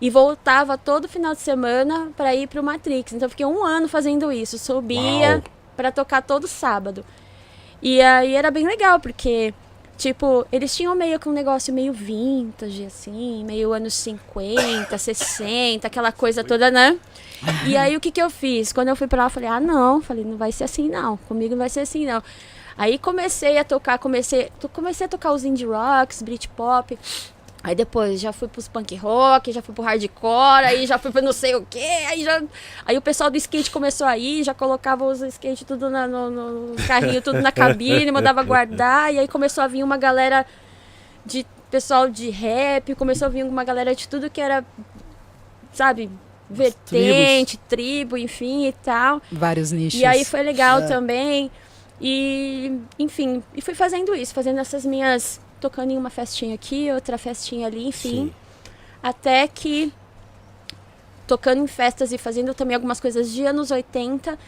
E 0.02 0.10
voltava 0.10 0.76
todo 0.76 1.08
final 1.08 1.32
de 1.32 1.40
semana 1.40 2.10
para 2.14 2.34
ir 2.34 2.46
pro 2.46 2.62
Matrix. 2.62 3.14
Então 3.14 3.24
eu 3.24 3.30
fiquei 3.30 3.46
um 3.46 3.64
ano 3.64 3.88
fazendo 3.88 4.30
isso. 4.30 4.58
Subia 4.58 5.42
para 5.74 5.90
tocar 5.90 6.20
todo 6.20 6.46
sábado. 6.46 7.02
E 7.80 8.02
aí 8.02 8.34
era 8.34 8.50
bem 8.50 8.66
legal, 8.66 9.00
porque, 9.00 9.54
tipo, 9.96 10.46
eles 10.52 10.76
tinham 10.76 10.94
meio 10.94 11.18
que 11.18 11.26
um 11.26 11.32
negócio 11.32 11.72
meio 11.72 11.92
vintage, 11.94 12.84
assim, 12.84 13.42
meio 13.44 13.72
anos 13.72 13.94
50, 13.94 14.98
60, 14.98 15.86
aquela 15.86 16.12
coisa 16.12 16.44
toda, 16.44 16.70
né? 16.70 16.98
E 17.66 17.76
aí 17.76 17.96
o 17.96 18.00
que 18.00 18.10
que 18.10 18.20
eu 18.22 18.30
fiz? 18.30 18.72
Quando 18.72 18.88
eu 18.88 18.96
fui 18.96 19.06
pra 19.06 19.18
lá, 19.18 19.24
eu 19.26 19.30
falei, 19.30 19.48
ah, 19.48 19.60
não, 19.60 20.00
falei, 20.00 20.24
não 20.24 20.36
vai 20.36 20.52
ser 20.52 20.64
assim, 20.64 20.88
não. 20.88 21.16
Comigo 21.16 21.50
não 21.52 21.58
vai 21.58 21.68
ser 21.68 21.80
assim, 21.80 22.06
não. 22.06 22.22
Aí 22.76 22.98
comecei 22.98 23.56
a 23.58 23.64
tocar, 23.64 23.98
comecei, 23.98 24.50
comecei 24.72 25.06
a 25.06 25.08
tocar 25.08 25.32
os 25.32 25.44
indie 25.44 25.64
rocks, 25.66 26.22
Britpop. 26.22 26.98
Aí 27.62 27.74
depois 27.74 28.20
já 28.20 28.30
fui 28.32 28.46
pros 28.46 28.68
punk 28.68 28.94
rock, 28.96 29.50
já 29.50 29.62
fui 29.62 29.74
pro 29.74 29.82
hardcore, 29.82 30.64
aí 30.66 30.86
já 30.86 30.98
fui 30.98 31.10
pro 31.10 31.22
não 31.22 31.32
sei 31.32 31.54
o 31.54 31.64
quê, 31.68 31.78
aí 32.08 32.22
já. 32.22 32.42
Aí 32.84 32.98
o 32.98 33.00
pessoal 33.00 33.30
do 33.30 33.38
skate 33.38 33.70
começou 33.70 34.06
a 34.06 34.18
ir, 34.18 34.42
já 34.44 34.52
colocava 34.52 35.02
os 35.04 35.22
skate 35.22 35.64
tudo 35.64 35.88
na- 35.88 36.06
no, 36.06 36.30
no 36.30 36.76
carrinho, 36.86 37.22
tudo 37.22 37.40
na 37.40 37.50
cabine, 37.50 38.10
mandava 38.12 38.42
guardar, 38.42 39.14
e 39.14 39.18
aí 39.18 39.26
começou 39.26 39.64
a 39.64 39.66
vir 39.66 39.82
uma 39.82 39.96
galera 39.96 40.44
de 41.24 41.46
pessoal 41.70 42.06
de 42.10 42.28
rap, 42.28 42.94
começou 42.96 43.26
a 43.26 43.28
vir 43.30 43.44
uma 43.44 43.64
galera 43.64 43.94
de 43.94 44.06
tudo 44.08 44.28
que 44.28 44.42
era, 44.42 44.62
sabe, 45.72 46.10
vertente, 46.48 47.56
tribo, 47.68 48.16
enfim 48.16 48.66
e 48.66 48.72
tal. 48.72 49.20
Vários 49.30 49.72
nichos. 49.72 50.00
E 50.00 50.04
aí 50.04 50.24
foi 50.24 50.42
legal 50.42 50.80
É. 50.80 50.86
também. 50.86 51.50
E, 52.00 52.78
enfim, 52.98 53.42
e 53.54 53.62
fui 53.62 53.74
fazendo 53.74 54.14
isso, 54.14 54.34
fazendo 54.34 54.58
essas 54.58 54.84
minhas. 54.84 55.40
tocando 55.60 55.92
em 55.92 55.96
uma 55.96 56.10
festinha 56.10 56.54
aqui, 56.54 56.90
outra 56.92 57.16
festinha 57.16 57.66
ali, 57.66 57.86
enfim. 57.86 58.26
Sim. 58.26 58.34
Até 59.02 59.48
que, 59.48 59.90
tocando 61.26 61.62
em 61.62 61.66
festas 61.66 62.12
e 62.12 62.18
fazendo 62.18 62.52
também 62.52 62.74
algumas 62.74 63.00
coisas 63.00 63.32
de 63.32 63.46
anos 63.46 63.70
80, 63.70 64.38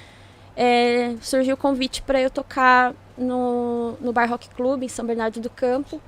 é, 0.54 1.14
surgiu 1.22 1.54
o 1.54 1.56
convite 1.56 2.02
para 2.02 2.20
eu 2.20 2.28
tocar 2.28 2.92
no, 3.16 3.92
no 4.00 4.12
Bar 4.12 4.28
Rock 4.28 4.50
Club, 4.50 4.82
em 4.82 4.88
São 4.88 5.06
Bernardo 5.06 5.40
do 5.40 5.48
Campo. 5.48 6.00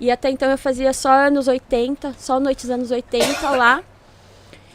E 0.00 0.10
até 0.10 0.30
então 0.30 0.50
eu 0.50 0.58
fazia 0.58 0.92
só 0.92 1.10
anos 1.12 1.46
80, 1.46 2.14
só 2.18 2.40
noites 2.40 2.68
anos 2.70 2.90
80 2.90 3.50
lá. 3.50 3.82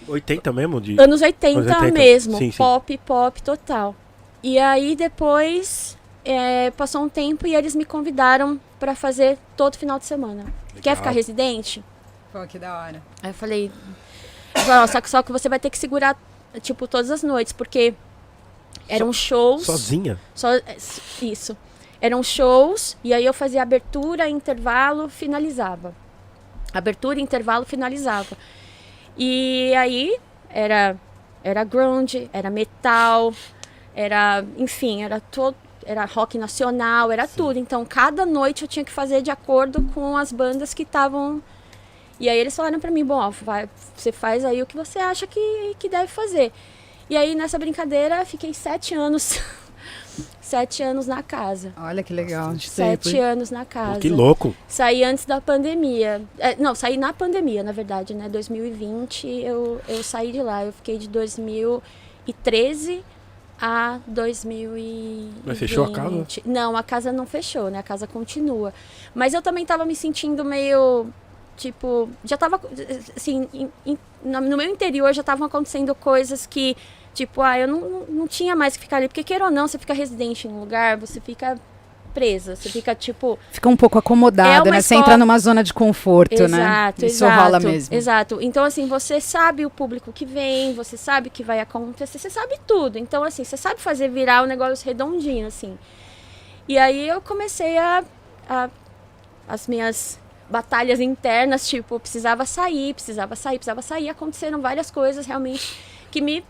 80 0.09 0.51
mesmo? 0.53 0.81
De... 0.81 0.99
Anos 0.99 1.21
80, 1.21 1.59
Anos 1.59 1.71
80, 1.75 1.91
mesmo. 1.91 2.37
sim, 2.37 2.51
sim. 2.51 2.57
Pop, 2.57 2.97
pop 3.05 3.41
total. 3.41 3.95
E 4.41 4.57
aí 4.57 4.95
depois 4.95 5.97
é, 6.23 6.71
passou 6.71 7.03
um 7.03 7.09
tempo 7.09 7.45
e 7.47 7.55
eles 7.55 7.75
me 7.75 7.85
convidaram 7.85 8.59
pra 8.79 8.95
fazer 8.95 9.37
todo 9.57 9.77
final 9.77 9.99
de 9.99 10.05
semana. 10.05 10.45
Quer 10.75 10.91
Legal. 10.91 10.95
ficar 10.97 11.11
residente? 11.11 11.83
Pô, 12.31 12.45
que 12.47 12.57
da 12.59 12.77
hora. 12.79 13.01
Aí 13.21 13.31
eu 13.31 13.33
falei, 13.33 13.71
eu 14.55 14.61
falei, 14.61 14.79
"Ó, 14.83 14.87
só, 14.87 15.01
que, 15.01 15.09
só 15.09 15.21
que 15.23 15.31
você 15.31 15.49
vai 15.49 15.59
ter 15.59 15.69
que 15.69 15.77
segurar, 15.77 16.17
tipo, 16.61 16.87
todas 16.87 17.11
as 17.11 17.23
noites, 17.23 17.51
porque 17.51 17.93
eram 18.87 19.11
shows. 19.11 19.65
Sozinha? 19.65 20.19
Só, 20.33 20.53
é, 20.53 20.77
isso. 21.21 21.57
Eram 22.01 22.23
shows, 22.23 22.95
e 23.03 23.13
aí 23.13 23.25
eu 23.25 23.33
fazia 23.33 23.61
abertura, 23.61 24.29
intervalo, 24.29 25.09
finalizava. 25.09 25.93
Abertura, 26.73 27.19
intervalo, 27.19 27.65
finalizava. 27.65 28.37
E 29.19 29.75
aí 29.75 30.17
era, 30.49 30.97
era 31.43 31.65
grunge, 31.65 32.29
era 32.31 32.49
metal, 32.49 33.33
era, 33.93 34.45
enfim, 34.57 35.03
era 35.03 35.19
todo. 35.19 35.55
Era 35.85 36.05
rock 36.05 36.37
nacional, 36.37 37.11
era 37.11 37.27
tudo. 37.27 37.57
Então, 37.57 37.83
cada 37.83 38.25
noite 38.25 38.61
eu 38.61 38.67
tinha 38.67 38.85
que 38.85 38.91
fazer 38.91 39.21
de 39.21 39.31
acordo 39.31 39.81
com 39.93 40.15
as 40.15 40.31
bandas 40.31 40.73
que 40.73 40.83
estavam. 40.83 41.41
E 42.19 42.29
aí 42.29 42.37
eles 42.37 42.55
falaram 42.55 42.79
pra 42.79 42.91
mim, 42.91 43.03
bom, 43.03 43.15
ó, 43.15 43.29
vai, 43.29 43.67
você 43.95 44.11
faz 44.11 44.45
aí 44.45 44.61
o 44.61 44.65
que 44.65 44.77
você 44.77 44.99
acha 44.99 45.25
que, 45.25 45.75
que 45.79 45.89
deve 45.89 46.07
fazer. 46.07 46.51
E 47.09 47.17
aí, 47.17 47.33
nessa 47.33 47.57
brincadeira, 47.57 48.23
fiquei 48.25 48.53
sete 48.53 48.93
anos 48.93 49.39
sete 50.49 50.81
anos 50.83 51.05
na 51.07 51.21
casa. 51.21 51.71
Olha 51.77 52.01
que 52.01 52.11
legal. 52.13 52.49
Tempo, 52.49 52.61
Sete 52.61 53.15
hein? 53.15 53.23
anos 53.23 53.51
na 53.51 53.65
casa. 53.65 53.99
Que 53.99 54.09
louco. 54.09 54.55
Saí 54.67 55.03
antes 55.03 55.25
da 55.25 55.39
pandemia. 55.39 56.21
É, 56.37 56.55
não, 56.55 56.73
saí 56.73 56.97
na 56.97 57.13
pandemia, 57.13 57.61
na 57.63 57.71
verdade, 57.71 58.13
né? 58.13 58.27
2020 58.27 59.27
eu, 59.27 59.79
eu 59.87 60.03
saí 60.03 60.31
de 60.31 60.41
lá. 60.41 60.65
Eu 60.65 60.73
fiquei 60.73 60.97
de 60.97 61.07
2013 61.07 63.03
a 63.61 63.99
2020. 64.07 65.33
Mas 65.45 65.59
fechou 65.59 65.85
a 65.85 65.91
casa? 65.91 66.25
Não, 66.45 66.75
a 66.77 66.83
casa 66.83 67.11
não 67.11 67.25
fechou, 67.25 67.69
né? 67.69 67.79
A 67.79 67.83
casa 67.83 68.07
continua. 68.07 68.73
Mas 69.13 69.33
eu 69.33 69.41
também 69.41 69.65
tava 69.65 69.85
me 69.85 69.95
sentindo 69.95 70.43
meio. 70.45 71.07
Tipo, 71.57 72.09
já 72.23 72.37
tava. 72.37 72.59
Assim, 73.15 73.47
em- 73.53 73.97
no 74.23 74.39
no 74.41 74.57
meu 74.57 74.67
interior 74.69 75.13
já 75.13 75.21
estavam 75.21 75.45
acontecendo 75.47 75.93
coisas 75.93 76.45
que. 76.45 76.75
Tipo, 77.19 77.41
ah, 77.41 77.59
eu 77.59 77.67
não, 77.67 77.81
não, 78.07 78.27
tinha 78.29 78.55
mais 78.55 78.77
que 78.77 78.83
ficar 78.83 78.95
ali. 78.95 79.09
Porque, 79.09 79.25
queira 79.25 79.43
ou 79.43 79.51
não, 79.51 79.67
você 79.67 79.77
fica 79.77 79.93
residente 79.93 80.47
em 80.47 80.51
um 80.51 80.61
lugar, 80.61 80.95
você 80.95 81.19
fica 81.19 81.57
presa. 82.13 82.55
Você 82.55 82.69
fica, 82.69 82.95
tipo. 82.95 83.37
Fica 83.51 83.67
um 83.67 83.75
pouco 83.75 83.97
acomodada, 83.99 84.69
É 84.69 84.71
né? 84.71 84.81
Você 84.81 84.93
escola- 84.95 85.01
entra 85.01 85.17
numa 85.17 85.37
zona 85.37 85.61
de 85.61 85.73
conforto, 85.73 86.47
né? 86.47 86.61
Exato, 86.61 87.05
Isso 87.05 87.25
exato. 87.25 87.41
rola 87.43 87.59
mesmo. 87.59 87.93
Exato. 87.93 88.37
Então, 88.41 88.63
assim, 88.63 88.87
você 88.87 89.19
sabe 89.19 89.65
o 89.65 89.69
público 89.69 90.13
que 90.13 90.25
vem, 90.25 90.73
você 90.73 90.95
sabe 90.95 91.27
o 91.27 91.31
que 91.31 91.43
vai 91.43 91.59
acontecer, 91.59 92.17
você 92.19 92.29
sabe 92.29 92.57
tudo. 92.65 92.97
Então, 92.97 93.21
assim, 93.21 93.43
você 93.43 93.57
sabe 93.57 93.81
fazer 93.81 94.07
virar 94.09 94.41
o 94.41 94.45
negócio 94.47 94.85
redondinho, 94.85 95.45
assim. 95.47 95.77
E 96.69 96.77
aí 96.77 97.05
eu 97.05 97.19
comecei 97.19 97.77
a, 97.77 98.01
a- 98.49 98.69
as 99.45 99.67
minhas 99.67 100.17
batalhas 100.49 101.01
internas, 101.01 101.67
tipo, 101.67 101.99
precisava 101.99 102.45
sair, 102.45 102.93
precisava 102.93 103.35
sair, 103.35 103.57
precisava 103.57 103.81
sair. 103.81 104.07
Aconteceram 104.07 104.61
várias 104.61 104.89
coisas 104.89 105.25
realmente 105.25 105.75
que 106.09 106.21
me 106.21 106.45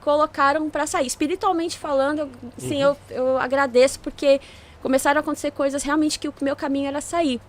colocaram 0.00 0.68
para 0.70 0.86
sair. 0.86 1.06
Espiritualmente 1.06 1.78
falando, 1.78 2.20
eu, 2.20 2.30
sim, 2.58 2.80
eu, 2.80 2.96
eu 3.10 3.38
agradeço 3.38 4.00
porque 4.00 4.40
começaram 4.82 5.18
a 5.18 5.20
acontecer 5.20 5.50
coisas 5.50 5.82
realmente 5.82 6.18
que 6.18 6.28
o 6.28 6.34
meu 6.40 6.56
caminho 6.56 6.88
era 6.88 7.00
sair. 7.00 7.40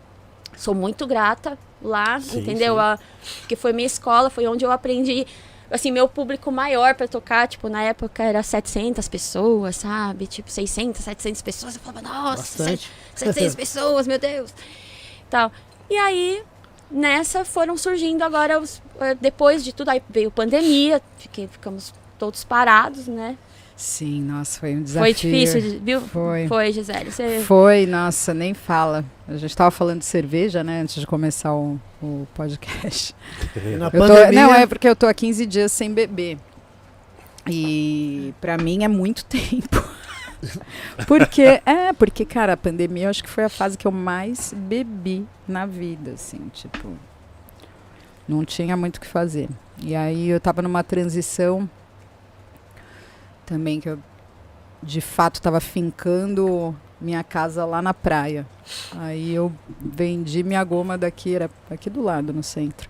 Sou 0.57 0.75
muito 0.75 1.07
grata 1.07 1.57
lá, 1.81 2.19
Sim, 2.19 2.39
entendeu? 2.39 2.75
sim. 2.75 2.79
A, 2.79 2.99
porque 3.39 3.55
foi 3.55 3.73
minha 3.73 3.87
escola, 3.87 4.29
foi 4.29 4.45
onde 4.47 4.65
eu 4.65 4.71
aprendi 4.71 5.25
assim, 5.71 5.89
meu 5.89 6.07
público 6.07 6.51
maior 6.51 6.93
para 6.95 7.07
tocar, 7.07 7.47
tipo, 7.47 7.69
na 7.69 7.81
época 7.81 8.21
era 8.21 8.43
700 8.43 9.07
pessoas, 9.07 9.77
sabe? 9.77 10.27
Tipo, 10.27 10.51
600, 10.51 11.01
700 11.01 11.41
pessoas. 11.41 11.75
Eu 11.75 11.81
falava, 11.81 12.01
nossa, 12.01 12.63
Bastante. 12.63 12.91
700 13.15 13.55
pessoas, 13.55 14.05
meu 14.05 14.19
Deus. 14.19 14.53
Tal. 15.29 15.49
E 15.89 15.95
aí, 15.95 16.43
nessa 16.89 17.45
foram 17.45 17.77
surgindo 17.77 18.21
agora, 18.21 18.59
os, 18.59 18.81
eh, 18.99 19.15
depois 19.15 19.63
de 19.63 19.71
tudo, 19.71 19.89
aí 19.89 20.03
veio 20.09 20.29
pandemia, 20.29 21.01
fiquei, 21.17 21.47
ficamos 21.47 21.93
todos 22.21 22.43
parados, 22.43 23.07
né? 23.07 23.35
Sim, 23.75 24.21
nossa, 24.21 24.59
foi 24.59 24.75
um 24.75 24.83
desafio. 24.83 25.01
Foi 25.01 25.13
difícil, 25.15 25.81
viu? 25.83 26.01
Foi. 26.01 26.47
Foi, 26.47 26.71
Gisele. 26.71 27.11
Você... 27.11 27.39
Foi, 27.47 27.87
nossa, 27.87 28.31
nem 28.31 28.53
fala. 28.53 29.03
A 29.27 29.33
gente 29.37 29.49
estava 29.49 29.71
falando 29.71 29.99
de 29.99 30.05
cerveja, 30.05 30.63
né, 30.63 30.81
antes 30.81 30.99
de 30.99 31.07
começar 31.07 31.51
o, 31.55 31.79
o 31.99 32.27
podcast. 32.35 33.15
Na 33.79 33.87
Eu 33.87 33.91
tô- 34.05 34.31
não, 34.31 34.53
é 34.53 34.67
porque 34.67 34.87
eu 34.87 34.95
tô 34.95 35.07
há 35.07 35.13
15 35.15 35.47
dias 35.47 35.71
sem 35.71 35.91
beber. 35.91 36.37
E 37.49 38.35
pra 38.39 38.55
mim 38.55 38.83
é 38.83 38.87
muito 38.87 39.25
tempo. 39.25 39.83
porque, 41.07 41.41
é, 41.65 41.91
porque, 41.97 42.23
cara, 42.23 42.53
a 42.53 42.57
pandemia 42.57 43.05
eu 43.05 43.09
acho 43.09 43.23
que 43.23 43.29
foi 43.31 43.45
a 43.45 43.49
fase 43.49 43.75
que 43.79 43.87
eu 43.87 43.91
mais 43.91 44.53
bebi 44.55 45.25
na 45.47 45.65
vida, 45.65 46.11
assim, 46.11 46.51
tipo. 46.53 46.87
Não 48.27 48.45
tinha 48.45 48.77
muito 48.77 48.97
o 48.97 49.01
que 49.01 49.07
fazer. 49.07 49.49
E 49.81 49.95
aí 49.95 50.29
eu 50.29 50.39
tava 50.39 50.61
numa 50.61 50.83
transição 50.83 51.67
também 53.51 53.81
que 53.81 53.89
eu 53.89 53.99
de 54.81 55.01
fato 55.01 55.41
tava 55.41 55.59
fincando 55.59 56.73
minha 56.99 57.21
casa 57.21 57.65
lá 57.65 57.81
na 57.81 57.93
praia. 57.93 58.47
Aí 58.97 59.33
eu 59.33 59.51
vendi 59.79 60.41
minha 60.41 60.63
goma 60.63 60.97
daqui, 60.97 61.35
era 61.35 61.49
aqui 61.69 61.89
do 61.89 62.01
lado, 62.01 62.31
no 62.31 62.41
centro. 62.41 62.89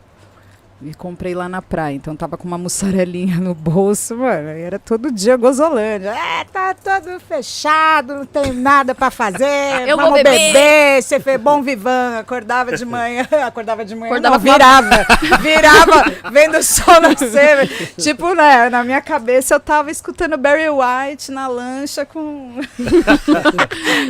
E 0.83 0.93
comprei 0.95 1.35
lá 1.35 1.47
na 1.47 1.61
praia. 1.61 1.95
Então 1.95 2.15
tava 2.15 2.37
com 2.37 2.47
uma 2.47 2.57
mussarelinha 2.57 3.37
no 3.37 3.53
bolso, 3.53 4.17
mano. 4.17 4.49
e 4.49 4.61
Era 4.61 4.79
todo 4.79 5.11
dia 5.11 5.37
gozolândia. 5.37 6.09
É, 6.09 6.43
tá 6.45 6.73
todo 6.73 7.19
fechado, 7.19 8.15
não 8.15 8.25
tem 8.25 8.51
nada 8.53 8.95
pra 8.95 9.11
fazer. 9.11 9.87
Eu 9.87 9.95
vou 9.95 10.07
vamos 10.07 10.23
beber." 10.23 11.01
Você 11.01 11.19
foi 11.19 11.37
bom 11.37 11.61
vivan. 11.61 12.17
Acordava 12.19 12.75
de 12.75 12.85
manhã. 12.85 13.27
Acordava 13.45 13.85
de 13.85 13.95
manhã. 13.95 14.11
Acordava 14.11 14.35
não, 14.37 14.43
virava. 14.43 15.05
Virava, 15.41 16.31
vendo 16.31 16.57
o 16.57 16.63
sol 16.63 16.99
nascer. 17.01 17.67
tipo, 17.97 18.33
né, 18.33 18.69
na 18.69 18.83
minha 18.83 19.01
cabeça 19.01 19.55
eu 19.55 19.59
tava 19.59 19.91
escutando 19.91 20.37
Barry 20.37 20.69
White 20.69 21.31
na 21.31 21.47
lancha 21.47 22.05
com. 22.05 22.59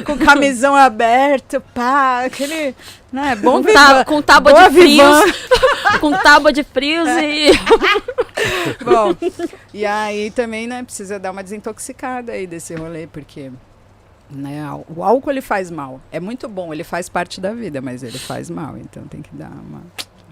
com 0.05 0.17
camisão 0.17 0.75
aberto, 0.75 1.61
pá, 1.73 2.23
aquele. 2.25 2.75
Né, 3.11 3.35
bom 3.35 3.53
com, 3.53 3.61
vivan. 3.63 3.73
tá, 3.73 4.05
com 4.05 4.21
tábua 4.21 4.53
Boa 4.53 4.69
de 4.69 4.79
frios, 4.79 5.17
com 5.99 6.11
tábua 6.11 6.53
de 6.53 6.63
frios 6.63 7.09
e 7.09 7.51
Bom, 8.85 9.13
e 9.73 9.85
aí 9.85 10.31
também, 10.31 10.65
né, 10.65 10.81
precisa 10.81 11.19
dar 11.19 11.31
uma 11.31 11.43
desintoxicada 11.43 12.31
aí 12.31 12.47
desse 12.47 12.73
rolê, 12.73 13.07
porque 13.07 13.51
né, 14.29 14.63
o 14.95 15.03
álcool 15.03 15.29
ele 15.29 15.41
faz 15.41 15.69
mal. 15.69 15.99
É 16.09 16.21
muito 16.21 16.47
bom, 16.47 16.73
ele 16.73 16.85
faz 16.85 17.09
parte 17.09 17.41
da 17.41 17.53
vida, 17.53 17.81
mas 17.81 18.01
ele 18.01 18.17
faz 18.17 18.49
mal, 18.49 18.77
então 18.77 19.03
tem 19.03 19.21
que 19.21 19.35
dar 19.35 19.51
uma 19.51 19.81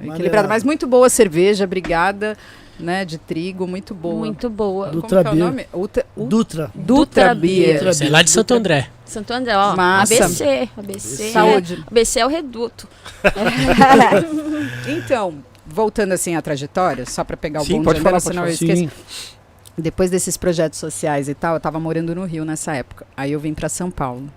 equilibrada. 0.02 0.48
Mas 0.48 0.64
muito 0.64 0.88
boa 0.88 1.08
a 1.08 1.10
cerveja, 1.10 1.64
obrigada, 1.66 2.38
né, 2.80 3.04
de 3.04 3.18
trigo, 3.18 3.68
muito 3.68 3.94
boa. 3.94 4.16
muito 4.16 4.50
boa. 4.50 4.88
Do- 4.88 5.02
Como 5.02 5.08
que 5.08 5.16
é 5.16 5.20
o 5.20 5.24
Dutra 5.24 5.36
nome? 5.36 5.68
Uta, 5.74 6.06
u, 6.16 6.26
Dutra. 6.26 6.72
Dutra 6.74 6.96
Dutra 6.96 7.36
Beer. 7.36 7.82
É 8.02 8.10
lá 8.10 8.22
de 8.22 8.30
Santo 8.30 8.54
André. 8.54 8.90
Santo 9.06 9.34
André, 9.34 9.58
ó. 9.58 9.76
Massa. 9.76 10.26
ABC, 10.26 10.70
ABC. 10.78 11.32
Saúde. 11.32 11.84
ABC 11.88 12.20
é 12.20 12.26
o 12.26 12.30
reduto. 12.30 12.88
então, 14.88 15.36
voltando 15.66 16.14
assim 16.14 16.36
à 16.36 16.42
trajetória, 16.42 17.06
só 17.06 17.24
para 17.24 17.38
pegar 17.38 17.62
o 17.62 17.66
Sim, 17.66 17.74
bonde 17.74 17.86
pode 17.86 18.02
falar, 18.02 18.20
senão 18.20 18.44
pode 18.44 18.52
eu 18.52 18.54
esqueço. 18.54 18.82
Sim. 18.82 19.36
Depois 19.78 20.10
desses 20.12 20.36
projetos 20.36 20.78
sociais 20.78 21.30
e 21.30 21.34
tal, 21.34 21.54
eu 21.56 21.60
tava 21.60 21.80
morando 21.80 22.14
no 22.14 22.26
Rio 22.26 22.44
nessa 22.44 22.74
época. 22.76 23.06
Aí 23.16 23.32
eu 23.32 23.40
vim 23.40 23.54
para 23.54 23.70
São 23.70 23.90
Paulo. 23.90 24.30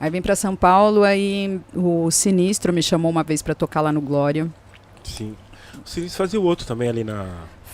Aí 0.00 0.10
vim 0.10 0.20
para 0.20 0.36
São 0.36 0.56
Paulo, 0.56 1.04
aí 1.04 1.60
o 1.74 2.10
Sinistro 2.10 2.72
me 2.72 2.82
chamou 2.82 3.10
uma 3.10 3.22
vez 3.22 3.42
para 3.42 3.54
tocar 3.54 3.80
lá 3.80 3.92
no 3.92 4.00
Glória. 4.00 4.50
Sim. 5.02 5.36
O 5.84 5.88
Sinistro 5.88 6.18
fazia 6.18 6.40
o 6.40 6.44
outro 6.44 6.66
também 6.66 6.88
ali 6.88 7.04
na. 7.04 7.26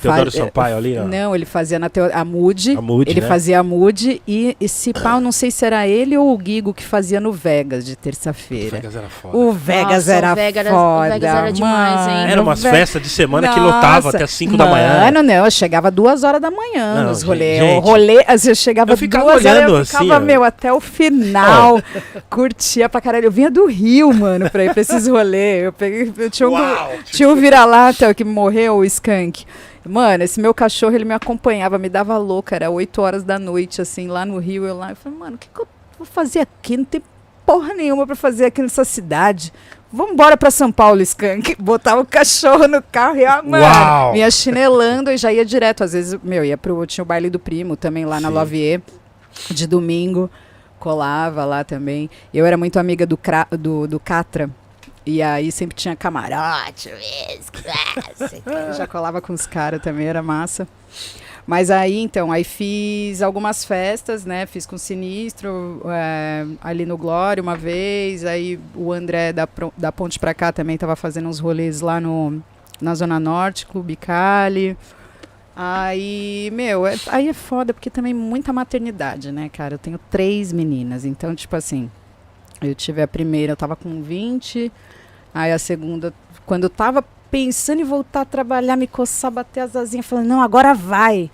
Teodoro 0.02 0.30
Sampaio 0.30 0.76
ali, 0.76 0.98
ó. 0.98 1.04
Não, 1.04 1.34
ele 1.34 1.44
fazia 1.44 1.78
na 1.78 1.88
teo... 1.88 2.10
a 2.12 2.24
Mood, 2.24 2.78
ele 3.06 3.20
né? 3.20 3.26
fazia 3.26 3.60
a 3.60 3.62
Mood 3.62 4.22
e 4.26 4.56
esse 4.60 4.92
pau, 4.92 5.20
não 5.20 5.32
sei 5.32 5.50
se 5.50 5.64
era 5.64 5.86
ele 5.86 6.16
ou 6.16 6.34
o 6.36 6.40
Gigo 6.42 6.72
que 6.74 6.84
fazia 6.84 7.20
no 7.20 7.32
Vegas 7.32 7.84
de 7.84 7.96
terça-feira. 7.96 8.76
Vegas 8.76 8.96
era 8.96 9.08
foda. 9.08 9.36
O 9.36 9.52
Vegas 9.52 10.06
Nossa, 10.06 10.10
o 10.10 10.14
era 10.14 10.34
Vegas 10.34 10.66
era- 10.66 10.74
o 10.74 10.78
foda. 10.78 11.10
Vegas 11.14 11.34
era 11.34 11.52
demais, 11.52 12.08
hein? 12.08 12.30
Era 12.32 12.42
umas 12.42 12.62
Ve- 12.62 12.70
festas 12.70 13.02
de 13.02 13.08
semana 13.08 13.48
que 13.52 13.60
lotava 13.60 13.96
Nossa, 14.06 14.16
até 14.16 14.24
as 14.24 14.30
5 14.30 14.56
da 14.56 14.66
manhã. 14.66 15.00
Mano, 15.04 15.22
não, 15.22 15.44
eu 15.44 15.50
chegava 15.50 15.90
duas 15.90 16.24
horas 16.24 16.40
da 16.40 16.50
manhã 16.50 16.94
Não, 16.96 17.08
nos 17.08 17.18
gente, 17.18 17.26
rolês. 17.28 17.62
O 17.62 17.78
rolê, 17.80 18.24
assim, 18.26 18.48
eu 18.48 18.54
chegava 18.54 18.92
Eu 18.92 18.96
ficava 18.96 19.24
duas 19.24 19.44
horas, 19.44 19.56
olhando 19.58 19.70
eu 19.76 19.76
assim, 19.82 19.98
ficava, 19.98 20.16
ó. 20.22 20.26
meu, 20.26 20.42
até 20.44 20.72
o 20.72 20.80
final. 20.80 21.80
curtia 22.30 22.88
pra 22.88 23.00
caralho. 23.00 23.26
Eu 23.26 23.30
vinha 23.32 23.50
do 23.50 23.66
Rio, 23.66 24.12
mano, 24.12 24.48
pra 24.50 24.64
ir 24.64 24.72
pra 24.72 24.80
esses 24.80 25.06
rolês. 25.06 25.64
Eu 25.64 25.72
peguei, 25.72 26.12
eu 26.16 26.30
tinha 26.30 26.48
um, 26.48 26.52
Uau! 26.52 26.92
tinha 27.04 27.28
um 27.28 27.34
vira-lata 27.36 28.12
que 28.14 28.24
morreu, 28.24 28.76
o 28.76 28.84
Skank. 28.84 29.44
Mano, 29.84 30.24
esse 30.24 30.40
meu 30.40 30.52
cachorro, 30.52 30.94
ele 30.94 31.04
me 31.04 31.14
acompanhava, 31.14 31.78
me 31.78 31.88
dava 31.88 32.16
louca. 32.18 32.54
Era 32.54 32.70
8 32.70 33.00
horas 33.00 33.22
da 33.22 33.38
noite, 33.38 33.80
assim, 33.80 34.08
lá 34.08 34.24
no 34.24 34.38
Rio. 34.38 34.64
Eu 34.64 34.76
lá, 34.76 34.90
eu 34.90 34.96
falei, 34.96 35.18
mano, 35.18 35.36
o 35.36 35.38
que, 35.38 35.48
que 35.48 35.60
eu 35.60 35.66
vou 35.98 36.06
fazer 36.06 36.40
aqui? 36.40 36.76
Não 36.76 36.84
tem 36.84 37.02
porra 37.46 37.74
nenhuma 37.74 38.06
pra 38.06 38.14
fazer 38.14 38.46
aqui 38.46 38.62
nessa 38.62 38.84
cidade. 38.84 39.52
Vamos 39.92 40.12
embora 40.12 40.36
pra 40.36 40.50
São 40.50 40.70
Paulo, 40.70 41.00
Skank. 41.00 41.56
Botava 41.60 42.00
o 42.00 42.06
cachorro 42.06 42.68
no 42.68 42.80
carro 42.80 43.16
e, 43.16 43.26
ó, 43.26 43.42
mano, 43.42 43.64
Uau! 43.64 44.14
ia 44.14 44.30
chinelando 44.30 45.10
e 45.10 45.16
já 45.16 45.32
ia 45.32 45.44
direto. 45.44 45.82
Às 45.82 45.92
vezes, 45.92 46.18
meu, 46.22 46.44
ia 46.44 46.56
pro. 46.56 46.86
Tinha 46.86 47.02
o 47.02 47.06
baile 47.06 47.30
do 47.30 47.38
primo 47.38 47.76
também 47.76 48.04
lá 48.04 48.20
na 48.20 48.28
Sim. 48.28 48.34
Lovier, 48.34 48.82
de 49.50 49.66
domingo. 49.66 50.30
Colava 50.78 51.44
lá 51.44 51.64
também. 51.64 52.08
Eu 52.32 52.46
era 52.46 52.56
muito 52.56 52.78
amiga 52.78 53.06
do, 53.06 53.18
do, 53.58 53.86
do 53.86 54.00
Catra. 54.00 54.48
E 55.10 55.22
aí 55.22 55.50
sempre 55.50 55.74
tinha 55.76 55.96
camarote. 55.96 56.88
Eu 58.46 58.72
já 58.74 58.86
colava 58.86 59.20
com 59.20 59.32
os 59.32 59.46
caras 59.46 59.82
também, 59.82 60.06
era 60.06 60.22
massa. 60.22 60.68
Mas 61.46 61.68
aí, 61.70 61.98
então, 61.98 62.30
aí 62.30 62.44
fiz 62.44 63.22
algumas 63.22 63.64
festas, 63.64 64.24
né? 64.24 64.46
Fiz 64.46 64.66
com 64.66 64.76
o 64.76 64.78
Sinistro, 64.78 65.82
é, 65.86 66.46
ali 66.62 66.86
no 66.86 66.96
Glória 66.96 67.42
uma 67.42 67.56
vez. 67.56 68.24
Aí 68.24 68.60
o 68.74 68.92
André 68.92 69.32
da, 69.32 69.48
da 69.76 69.90
Ponte 69.90 70.18
pra 70.18 70.32
cá 70.32 70.52
também 70.52 70.78
tava 70.78 70.94
fazendo 70.94 71.28
uns 71.28 71.40
rolês 71.40 71.80
lá 71.80 72.00
no, 72.00 72.40
na 72.80 72.94
Zona 72.94 73.18
Norte, 73.18 73.66
Clube 73.66 73.96
Cali. 73.96 74.76
Aí, 75.56 76.50
meu, 76.52 76.86
é- 76.86 76.96
aí 77.08 77.28
é 77.28 77.34
foda, 77.34 77.74
porque 77.74 77.90
também 77.90 78.14
muita 78.14 78.52
maternidade, 78.52 79.32
né, 79.32 79.48
cara? 79.48 79.74
Eu 79.74 79.78
tenho 79.78 79.98
três 80.10 80.52
meninas, 80.52 81.04
então, 81.04 81.34
tipo 81.34 81.56
assim, 81.56 81.90
eu 82.62 82.74
tive 82.74 83.02
a 83.02 83.08
primeira, 83.08 83.52
eu 83.52 83.56
tava 83.56 83.74
com 83.74 84.00
20, 84.02 84.70
aí 85.34 85.52
a 85.52 85.58
segunda, 85.58 86.12
quando 86.46 86.64
eu 86.64 86.70
tava 86.70 87.04
pensando 87.30 87.80
em 87.80 87.84
voltar 87.84 88.22
a 88.22 88.24
trabalhar, 88.24 88.76
me 88.76 88.86
coçar, 88.86 89.30
bater 89.30 89.60
as 89.60 89.76
asinhas, 89.76 90.06
falando, 90.06 90.26
não, 90.26 90.40
agora 90.42 90.74
vai. 90.74 91.30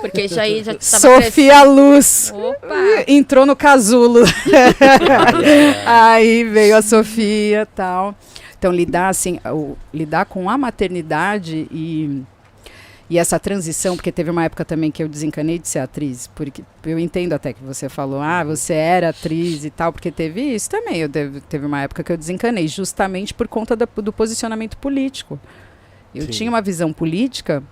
Porque 0.00 0.22
isso 0.22 0.40
aí 0.40 0.64
já 0.64 0.72
tava 0.74 0.82
Sofia 0.82 1.62
Luz. 1.62 2.30
crescendo. 2.32 2.48
Opa! 2.50 2.74
Entrou 3.06 3.46
no 3.46 3.54
casulo. 3.54 4.24
Aí 5.86 6.44
veio 6.44 6.76
a 6.76 6.82
Sofia 6.82 7.66
tal. 7.74 8.14
Então, 8.58 8.72
lidar 8.72 9.08
assim, 9.08 9.38
o- 9.46 9.76
lidar 9.94 10.24
com 10.24 10.50
a 10.50 10.58
maternidade 10.58 11.68
e, 11.70 12.22
e 13.10 13.18
essa 13.18 13.38
transição, 13.40 13.96
porque 13.96 14.12
teve 14.12 14.30
uma 14.30 14.44
época 14.44 14.64
também 14.64 14.90
que 14.90 15.02
eu 15.02 15.08
desencanei 15.08 15.58
de 15.58 15.66
ser 15.66 15.78
atriz, 15.78 16.26
porque 16.34 16.62
eu 16.84 16.98
entendo 16.98 17.32
até 17.32 17.52
que 17.54 17.62
você 17.62 17.88
falou, 17.88 18.20
ah, 18.20 18.44
você 18.44 18.74
era 18.74 19.08
atriz 19.08 19.64
e 19.64 19.70
tal, 19.70 19.92
porque 19.92 20.10
teve 20.10 20.42
isso 20.42 20.68
também. 20.68 20.98
Eu 20.98 21.08
teve, 21.08 21.40
teve 21.40 21.64
uma 21.64 21.80
época 21.82 22.02
que 22.04 22.12
eu 22.12 22.16
desencanei, 22.18 22.68
justamente 22.68 23.32
por 23.32 23.48
conta 23.48 23.74
da- 23.74 23.88
do 23.96 24.12
posicionamento 24.12 24.76
político. 24.76 25.40
Eu 26.14 26.22
Sim. 26.22 26.30
tinha 26.30 26.50
uma 26.50 26.60
visão 26.60 26.92
política 26.92 27.62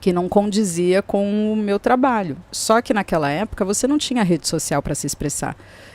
que 0.00 0.12
não 0.12 0.28
condizia 0.28 1.02
com 1.02 1.52
o 1.52 1.56
meu 1.56 1.78
trabalho. 1.78 2.36
Só 2.50 2.80
que 2.80 2.94
naquela 2.94 3.30
época 3.30 3.64
você 3.64 3.86
não 3.86 3.98
tinha 3.98 4.22
rede 4.22 4.46
social 4.48 4.82
para 4.82 4.94
se 4.94 5.06
expressar. 5.06 5.54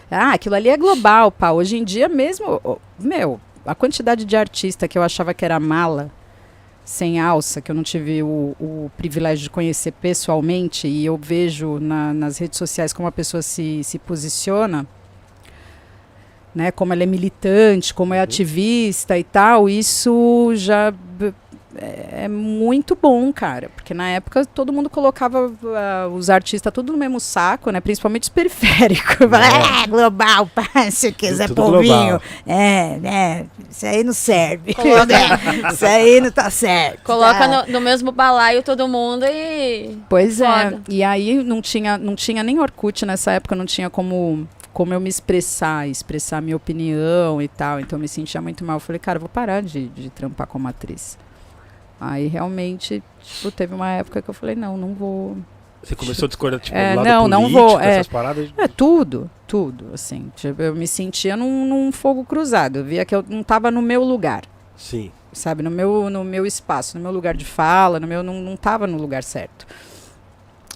Ah, 0.09 0.33
aquilo 0.33 0.53
ali 0.55 0.69
é 0.69 0.77
global, 0.77 1.31
pá. 1.31 1.51
Hoje 1.51 1.77
em 1.77 1.83
dia 1.83 2.07
mesmo, 2.07 2.79
meu, 2.99 3.39
a 3.65 3.73
quantidade 3.73 4.23
de 4.25 4.35
artista 4.37 4.87
que 4.87 4.95
eu 4.97 5.01
achava 5.03 5.33
que 5.33 5.43
era 5.43 5.59
mala, 5.59 6.11
sem 6.85 7.19
alça, 7.19 7.59
que 7.59 7.71
eu 7.71 7.75
não 7.75 7.81
tive 7.83 8.21
o, 8.21 8.55
o 8.59 8.91
privilégio 8.95 9.43
de 9.43 9.49
conhecer 9.49 9.91
pessoalmente, 9.91 10.87
e 10.87 11.03
eu 11.05 11.17
vejo 11.17 11.79
na- 11.79 12.13
nas 12.13 12.37
redes 12.37 12.57
sociais 12.59 12.93
como 12.93 13.07
a 13.07 13.11
pessoa 13.11 13.41
se, 13.41 13.83
se 13.83 13.97
posiciona, 13.99 14.85
né, 16.53 16.71
como 16.71 16.93
ela 16.93 17.03
é 17.03 17.05
militante, 17.05 17.93
como 17.93 18.13
é 18.13 18.21
ativista 18.21 19.17
e 19.17 19.23
tal, 19.23 19.67
isso 19.67 20.51
já 20.55 20.93
é 21.77 22.25
é 22.25 22.27
muito 22.27 22.97
bom, 22.99 23.31
cara. 23.31 23.69
Porque 23.75 23.93
na 23.93 24.09
época 24.09 24.45
todo 24.45 24.73
mundo 24.73 24.89
colocava 24.89 25.51
ah, 25.75 26.07
os 26.11 26.29
artistas 26.29 26.73
tudo 26.73 26.91
no 26.91 26.97
mesmo 26.97 27.19
saco, 27.19 27.69
né? 27.71 27.79
Principalmente 27.79 28.23
os 28.23 28.29
periféricos. 28.29 29.17
Falava, 29.29 29.83
É, 29.83 29.87
global, 29.87 30.47
pá, 30.55 30.65
se 30.91 31.11
quiser 31.11 31.49
global. 31.49 32.21
É, 32.47 32.97
né? 32.97 33.45
Isso 33.69 33.85
aí 33.85 34.03
não 34.03 34.13
serve. 34.13 34.73
Coloca- 34.73 35.05
Isso 35.73 35.85
aí 35.85 36.19
não 36.21 36.31
tá 36.31 36.49
certo. 36.49 37.03
Coloca 37.03 37.37
tá? 37.47 37.65
no, 37.65 37.73
no 37.73 37.81
mesmo 37.81 38.11
balaio 38.11 38.63
todo 38.63 38.87
mundo 38.87 39.25
e. 39.25 39.97
Pois 40.09 40.41
é. 40.41 40.63
Foda. 40.71 40.81
E 40.89 41.03
aí 41.03 41.43
não 41.43 41.61
tinha, 41.61 41.97
não 41.97 42.15
tinha 42.15 42.41
nem 42.43 42.59
Orkut 42.59 43.05
nessa 43.05 43.33
época, 43.33 43.55
não 43.55 43.65
tinha 43.65 43.89
como, 43.89 44.47
como 44.73 44.93
eu 44.93 44.99
me 44.99 45.09
expressar, 45.09 45.87
expressar 45.87 46.41
minha 46.41 46.55
opinião 46.55 47.41
e 47.41 47.47
tal. 47.47 47.79
Então 47.79 47.97
eu 47.97 48.01
me 48.01 48.07
sentia 48.07 48.41
muito 48.41 48.63
mal. 48.65 48.77
Eu 48.77 48.79
falei, 48.79 48.99
cara, 48.99 49.17
eu 49.17 49.21
vou 49.21 49.29
parar 49.29 49.61
de, 49.61 49.87
de 49.89 50.09
trampar 50.09 50.47
como 50.47 50.67
atriz. 50.67 51.17
Aí 51.99 52.27
realmente, 52.27 53.01
tipo, 53.21 53.51
teve 53.51 53.73
uma 53.73 53.89
época 53.91 54.21
que 54.21 54.29
eu 54.29 54.33
falei, 54.33 54.55
não, 54.55 54.77
não 54.77 54.93
vou. 54.93 55.37
Você 55.81 55.95
começou 55.95 56.25
a 56.25 56.27
discordar, 56.27 56.59
tipo, 56.59 56.75
É, 56.77 56.91
do 56.91 56.97
lado 56.97 57.07
não, 57.07 57.27
não 57.27 57.41
político, 57.43 57.67
vou, 57.67 57.79
é. 57.79 57.87
essas 57.87 58.07
paradas. 58.07 58.49
É 58.57 58.67
tudo, 58.67 59.29
tudo, 59.47 59.85
assim. 59.93 60.31
Tipo, 60.35 60.61
eu 60.61 60.75
me 60.75 60.87
sentia 60.87 61.37
num, 61.37 61.65
num 61.65 61.91
fogo 61.91 62.25
cruzado. 62.25 62.79
Eu 62.79 62.83
via 62.85 63.05
que 63.05 63.15
eu 63.15 63.23
não 63.27 63.41
estava 63.41 63.69
no 63.69 63.81
meu 63.81 64.03
lugar. 64.03 64.43
Sim. 64.75 65.11
sabe, 65.31 65.63
no 65.63 65.71
meu, 65.71 66.09
no 66.09 66.23
meu 66.23 66.45
espaço, 66.45 66.97
no 66.97 67.03
meu 67.03 67.11
lugar 67.11 67.35
de 67.35 67.45
fala, 67.45 67.99
no 67.99 68.07
meu 68.07 68.21
não, 68.21 68.41
não 68.41 68.57
tava 68.57 68.85
no 68.87 68.97
lugar 68.97 69.23
certo. 69.23 69.65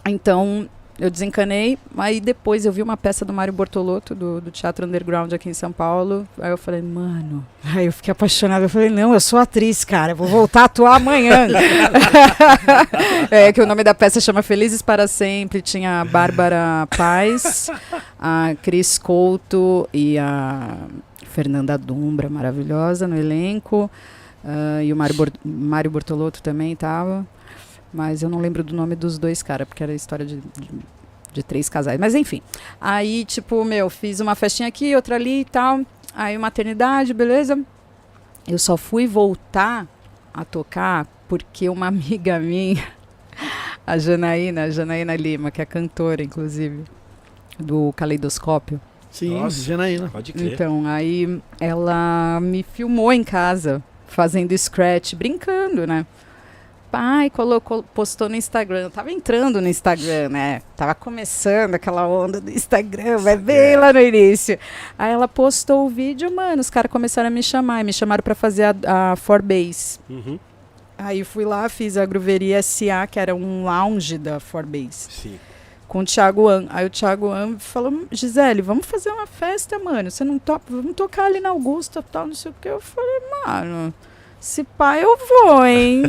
Então, 0.05 0.69
eu 0.99 1.09
desencanei, 1.09 1.77
aí 1.97 2.19
depois 2.19 2.65
eu 2.65 2.71
vi 2.71 2.81
uma 2.81 2.97
peça 2.97 3.23
do 3.23 3.31
Mário 3.31 3.53
Bortolotto, 3.53 4.13
do, 4.13 4.41
do 4.41 4.51
Teatro 4.51 4.85
Underground 4.85 5.31
aqui 5.31 5.49
em 5.49 5.53
São 5.53 5.71
Paulo, 5.71 6.27
aí 6.39 6.51
eu 6.51 6.57
falei, 6.57 6.81
mano, 6.81 7.45
aí 7.63 7.85
eu 7.85 7.93
fiquei 7.93 8.11
apaixonada, 8.11 8.65
eu 8.65 8.69
falei, 8.69 8.89
não, 8.89 9.13
eu 9.13 9.19
sou 9.19 9.39
atriz, 9.39 9.85
cara, 9.85 10.13
vou 10.13 10.27
voltar 10.27 10.61
a 10.61 10.65
atuar 10.65 10.95
amanhã. 10.95 11.47
é, 13.31 13.53
que 13.53 13.61
o 13.61 13.65
nome 13.65 13.83
da 13.83 13.93
peça 13.93 14.19
chama 14.19 14.41
Felizes 14.41 14.81
para 14.81 15.07
Sempre, 15.07 15.61
tinha 15.61 16.01
a 16.01 16.05
Bárbara 16.05 16.87
Paz, 16.97 17.69
a 18.19 18.53
Cris 18.61 18.97
Couto 18.97 19.87
e 19.93 20.17
a 20.17 20.75
Fernanda 21.31 21.77
Dumbra, 21.77 22.29
maravilhosa, 22.29 23.07
no 23.07 23.17
elenco, 23.17 23.89
ah, 24.43 24.83
e 24.83 24.91
o 24.91 24.95
Mário, 24.95 25.15
Bor 25.15 25.31
Mário 25.43 25.91
Bortolotto 25.91 26.41
também 26.41 26.73
estava. 26.73 27.25
Mas 27.93 28.21
eu 28.21 28.29
não 28.29 28.39
lembro 28.39 28.63
do 28.63 28.75
nome 28.75 28.95
dos 28.95 29.17
dois 29.17 29.41
caras, 29.41 29.67
porque 29.67 29.81
era 29.83 29.91
a 29.91 29.95
história 29.95 30.25
de, 30.25 30.37
de, 30.37 30.69
de 31.33 31.43
três 31.43 31.69
casais. 31.69 31.99
Mas 31.99 32.15
enfim. 32.15 32.41
Aí, 32.79 33.25
tipo, 33.25 33.63
meu, 33.63 33.89
fiz 33.89 34.19
uma 34.19 34.35
festinha 34.35 34.67
aqui, 34.67 34.95
outra 34.95 35.15
ali 35.15 35.41
e 35.41 35.45
tal. 35.45 35.81
Aí, 36.13 36.37
maternidade, 36.37 37.13
beleza. 37.13 37.59
Eu 38.47 38.57
só 38.57 38.77
fui 38.77 39.07
voltar 39.07 39.87
a 40.33 40.45
tocar 40.45 41.07
porque 41.27 41.69
uma 41.69 41.87
amiga 41.89 42.39
minha, 42.39 42.87
a 43.85 43.97
Janaína, 43.97 44.63
a 44.63 44.69
Janaína 44.69 45.15
Lima, 45.15 45.51
que 45.51 45.61
é 45.61 45.65
cantora, 45.65 46.23
inclusive, 46.23 46.83
do 47.59 47.93
Caleidoscópio. 47.93 48.79
Sim, 49.11 49.39
Nossa. 49.39 49.61
Janaína. 49.61 50.09
Pode 50.09 50.33
crer. 50.33 50.53
Então, 50.53 50.85
aí 50.85 51.41
ela 51.59 52.39
me 52.41 52.63
filmou 52.63 53.11
em 53.11 53.23
casa, 53.23 53.83
fazendo 54.07 54.55
scratch, 54.57 55.13
brincando, 55.15 55.87
né? 55.87 56.05
Pai 56.91 57.29
colocou, 57.29 57.83
postou 57.83 58.27
no 58.27 58.35
Instagram. 58.35 58.81
Eu 58.83 58.89
tava 58.89 59.11
entrando 59.11 59.61
no 59.61 59.67
Instagram, 59.67 60.29
né? 60.29 60.61
Tava 60.75 60.95
começando 60.95 61.75
aquela 61.75 62.07
onda 62.07 62.41
do 62.41 62.49
Instagram, 62.49 63.17
vai 63.19 63.37
bem 63.37 63.75
lá 63.75 63.93
no 63.93 63.99
início. 63.99 64.57
Aí 64.97 65.11
ela 65.11 65.27
postou 65.27 65.85
o 65.85 65.89
vídeo, 65.89 66.33
mano, 66.35 66.59
os 66.59 66.69
caras 66.69 66.91
começaram 66.91 67.27
a 67.27 67.29
me 67.29 67.43
chamar. 67.43 67.83
Me 67.83 67.93
chamaram 67.93 68.23
pra 68.23 68.33
fazer 68.33 68.63
a, 68.63 69.11
a 69.11 69.15
Forbase. 69.15 69.99
Uhum. 70.09 70.39
Aí 70.97 71.23
fui 71.23 71.45
lá, 71.45 71.69
fiz 71.69 71.95
a 71.95 72.05
Gruveria 72.05 72.61
SA, 72.61 73.07
que 73.09 73.19
era 73.19 73.33
um 73.33 73.63
lounge 73.63 74.17
da 74.17 74.39
Forbase 74.39 75.07
Sim. 75.09 75.39
com 75.87 75.99
o 75.99 76.05
Thiago 76.05 76.49
An. 76.49 76.65
Aí 76.69 76.85
o 76.85 76.89
Thiago 76.89 77.29
An 77.29 77.57
falou: 77.57 78.05
Gisele, 78.11 78.61
vamos 78.61 78.85
fazer 78.85 79.09
uma 79.09 79.25
festa, 79.27 79.79
mano. 79.79 80.11
Você 80.11 80.23
não 80.25 80.37
topa? 80.37 80.65
Vamos 80.69 80.95
tocar 80.95 81.25
ali 81.25 81.39
na 81.39 81.49
Augusta 81.49 82.03
tal, 82.03 82.27
não 82.27 82.35
sei 82.35 82.51
o 82.51 82.55
que. 82.59 82.67
Eu 82.67 82.81
falei, 82.81 83.21
mano, 83.45 83.93
se 84.39 84.63
pá, 84.63 84.97
eu 84.97 85.17
vou, 85.17 85.65
hein? 85.65 86.03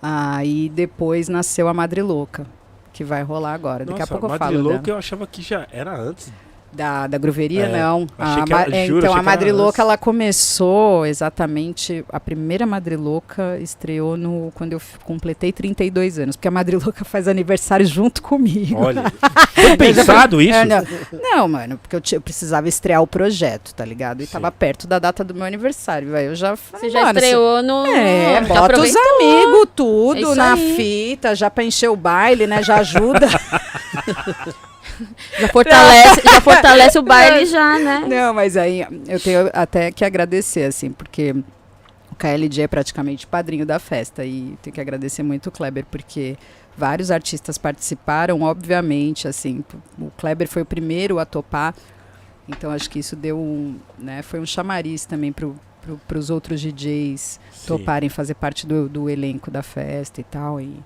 Aí 0.00 0.68
depois 0.68 1.28
nasceu 1.28 1.68
a 1.68 1.74
Madre 1.74 2.02
Louca, 2.02 2.46
que 2.92 3.02
vai 3.04 3.22
rolar 3.22 3.54
agora. 3.54 3.84
Daqui 3.84 3.98
a 3.98 4.02
Nossa, 4.02 4.12
pouco 4.14 4.26
eu 4.26 4.30
Madre 4.30 4.44
falo 4.46 4.62
Louca 4.62 4.78
da, 4.82 4.92
eu 4.92 4.96
achava 4.96 5.26
que 5.26 5.42
já 5.42 5.66
era 5.70 5.96
antes. 5.96 6.32
Da, 6.76 7.06
da 7.06 7.18
gruveria, 7.18 7.64
É, 7.66 7.72
não. 7.80 8.06
A 8.18 8.44
ma- 8.48 8.62
é, 8.70 8.86
juro, 8.86 8.98
então, 8.98 9.10
a 9.10 9.14
que 9.14 9.18
era 9.20 9.22
Madre 9.22 9.50
antes. 9.50 9.60
Louca, 9.60 9.82
ela 9.82 9.96
começou 9.96 11.06
exatamente. 11.06 12.04
A 12.12 12.20
primeira 12.20 12.66
Madre 12.66 12.96
Louca 12.96 13.58
estreou 13.60 14.16
no, 14.16 14.52
quando 14.54 14.74
eu 14.74 14.80
completei 15.04 15.52
32 15.52 16.18
anos, 16.18 16.36
porque 16.36 16.48
a 16.48 16.50
Madre 16.50 16.76
Louca 16.76 17.04
faz 17.06 17.26
aniversário 17.26 17.86
junto 17.86 18.22
comigo. 18.22 18.78
Olha. 18.80 19.02
Foi 19.54 19.76
pensado 19.76 20.40
isso? 20.40 20.54
É, 20.54 20.64
não, 20.64 20.84
não, 21.12 21.48
mano, 21.48 21.78
porque 21.78 21.96
eu, 21.96 22.02
eu 22.12 22.20
precisava 22.20 22.68
estrear 22.68 23.02
o 23.02 23.06
projeto, 23.06 23.74
tá 23.74 23.84
ligado? 23.84 24.22
E 24.22 24.26
Sim. 24.26 24.32
tava 24.32 24.52
perto 24.52 24.86
da 24.86 24.98
data 24.98 25.24
do 25.24 25.34
meu 25.34 25.44
aniversário. 25.44 26.14
Aí 26.14 26.26
eu 26.26 26.34
já 26.34 26.56
falei, 26.56 26.80
Você 26.88 26.90
já 26.90 27.02
mano, 27.06 27.18
estreou 27.18 27.62
no. 27.62 27.86
É, 27.86 28.34
já 28.34 28.40
bota 28.42 28.80
os 28.80 28.94
amigos, 28.94 29.62
É 29.62 29.66
tudo 29.74 30.18
isso 30.20 30.34
na 30.34 30.52
aí. 30.52 30.76
fita, 30.76 31.34
já 31.34 31.50
pra 31.50 31.64
encher 31.64 31.88
o 31.88 31.96
baile, 31.96 32.46
né? 32.46 32.62
Já 32.62 32.76
ajuda. 32.76 33.26
Já 35.38 35.48
fortalece, 35.48 36.22
já 36.24 36.40
fortalece 36.40 36.98
o 36.98 37.02
baile 37.02 37.46
já, 37.46 37.78
né? 37.78 38.04
Não, 38.08 38.32
mas 38.32 38.56
aí 38.56 38.86
eu 39.06 39.20
tenho 39.20 39.50
até 39.52 39.90
que 39.90 40.04
agradecer, 40.04 40.64
assim, 40.64 40.90
porque 40.90 41.34
o 42.10 42.14
KLJ 42.16 42.62
é 42.62 42.68
praticamente 42.68 43.26
padrinho 43.26 43.66
da 43.66 43.78
festa 43.78 44.24
e 44.24 44.56
tenho 44.62 44.72
que 44.72 44.80
agradecer 44.80 45.22
muito 45.22 45.48
o 45.48 45.52
Kleber, 45.52 45.84
porque 45.90 46.36
vários 46.76 47.10
artistas 47.10 47.58
participaram, 47.58 48.42
obviamente, 48.42 49.28
assim, 49.28 49.64
o 49.98 50.10
Kleber 50.16 50.48
foi 50.48 50.62
o 50.62 50.66
primeiro 50.66 51.18
a 51.18 51.24
topar, 51.24 51.74
então 52.48 52.70
acho 52.70 52.88
que 52.88 52.98
isso 52.98 53.16
deu 53.16 53.38
um, 53.38 53.76
né, 53.98 54.22
foi 54.22 54.40
um 54.40 54.46
chamariz 54.46 55.04
também 55.04 55.32
para 55.32 55.48
pro, 56.06 56.18
os 56.18 56.30
outros 56.30 56.60
DJs 56.60 57.40
Sim. 57.52 57.66
toparem 57.66 58.08
fazer 58.08 58.34
parte 58.34 58.66
do, 58.66 58.88
do 58.88 59.10
elenco 59.10 59.50
da 59.50 59.62
festa 59.62 60.20
e 60.20 60.24
tal, 60.24 60.60
e 60.60 60.82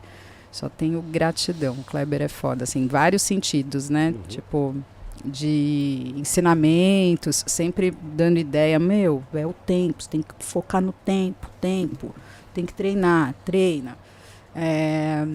só 0.50 0.68
tenho 0.68 1.00
gratidão, 1.02 1.74
o 1.74 1.84
Kleber 1.84 2.22
é 2.22 2.28
foda, 2.28 2.64
assim, 2.64 2.84
em 2.84 2.86
vários 2.86 3.22
sentidos, 3.22 3.88
né, 3.88 4.08
uhum. 4.08 4.22
tipo 4.28 4.74
de 5.24 6.14
ensinamentos, 6.16 7.44
sempre 7.46 7.90
dando 7.90 8.38
ideia, 8.38 8.78
meu, 8.78 9.22
é 9.34 9.46
o 9.46 9.52
tempo, 9.52 10.02
você 10.02 10.08
tem 10.08 10.22
que 10.22 10.34
focar 10.38 10.80
no 10.80 10.92
tempo, 10.92 11.48
tempo, 11.60 12.14
tem 12.54 12.64
que 12.64 12.72
treinar, 12.72 13.34
treina. 13.44 13.98
É, 14.54 15.26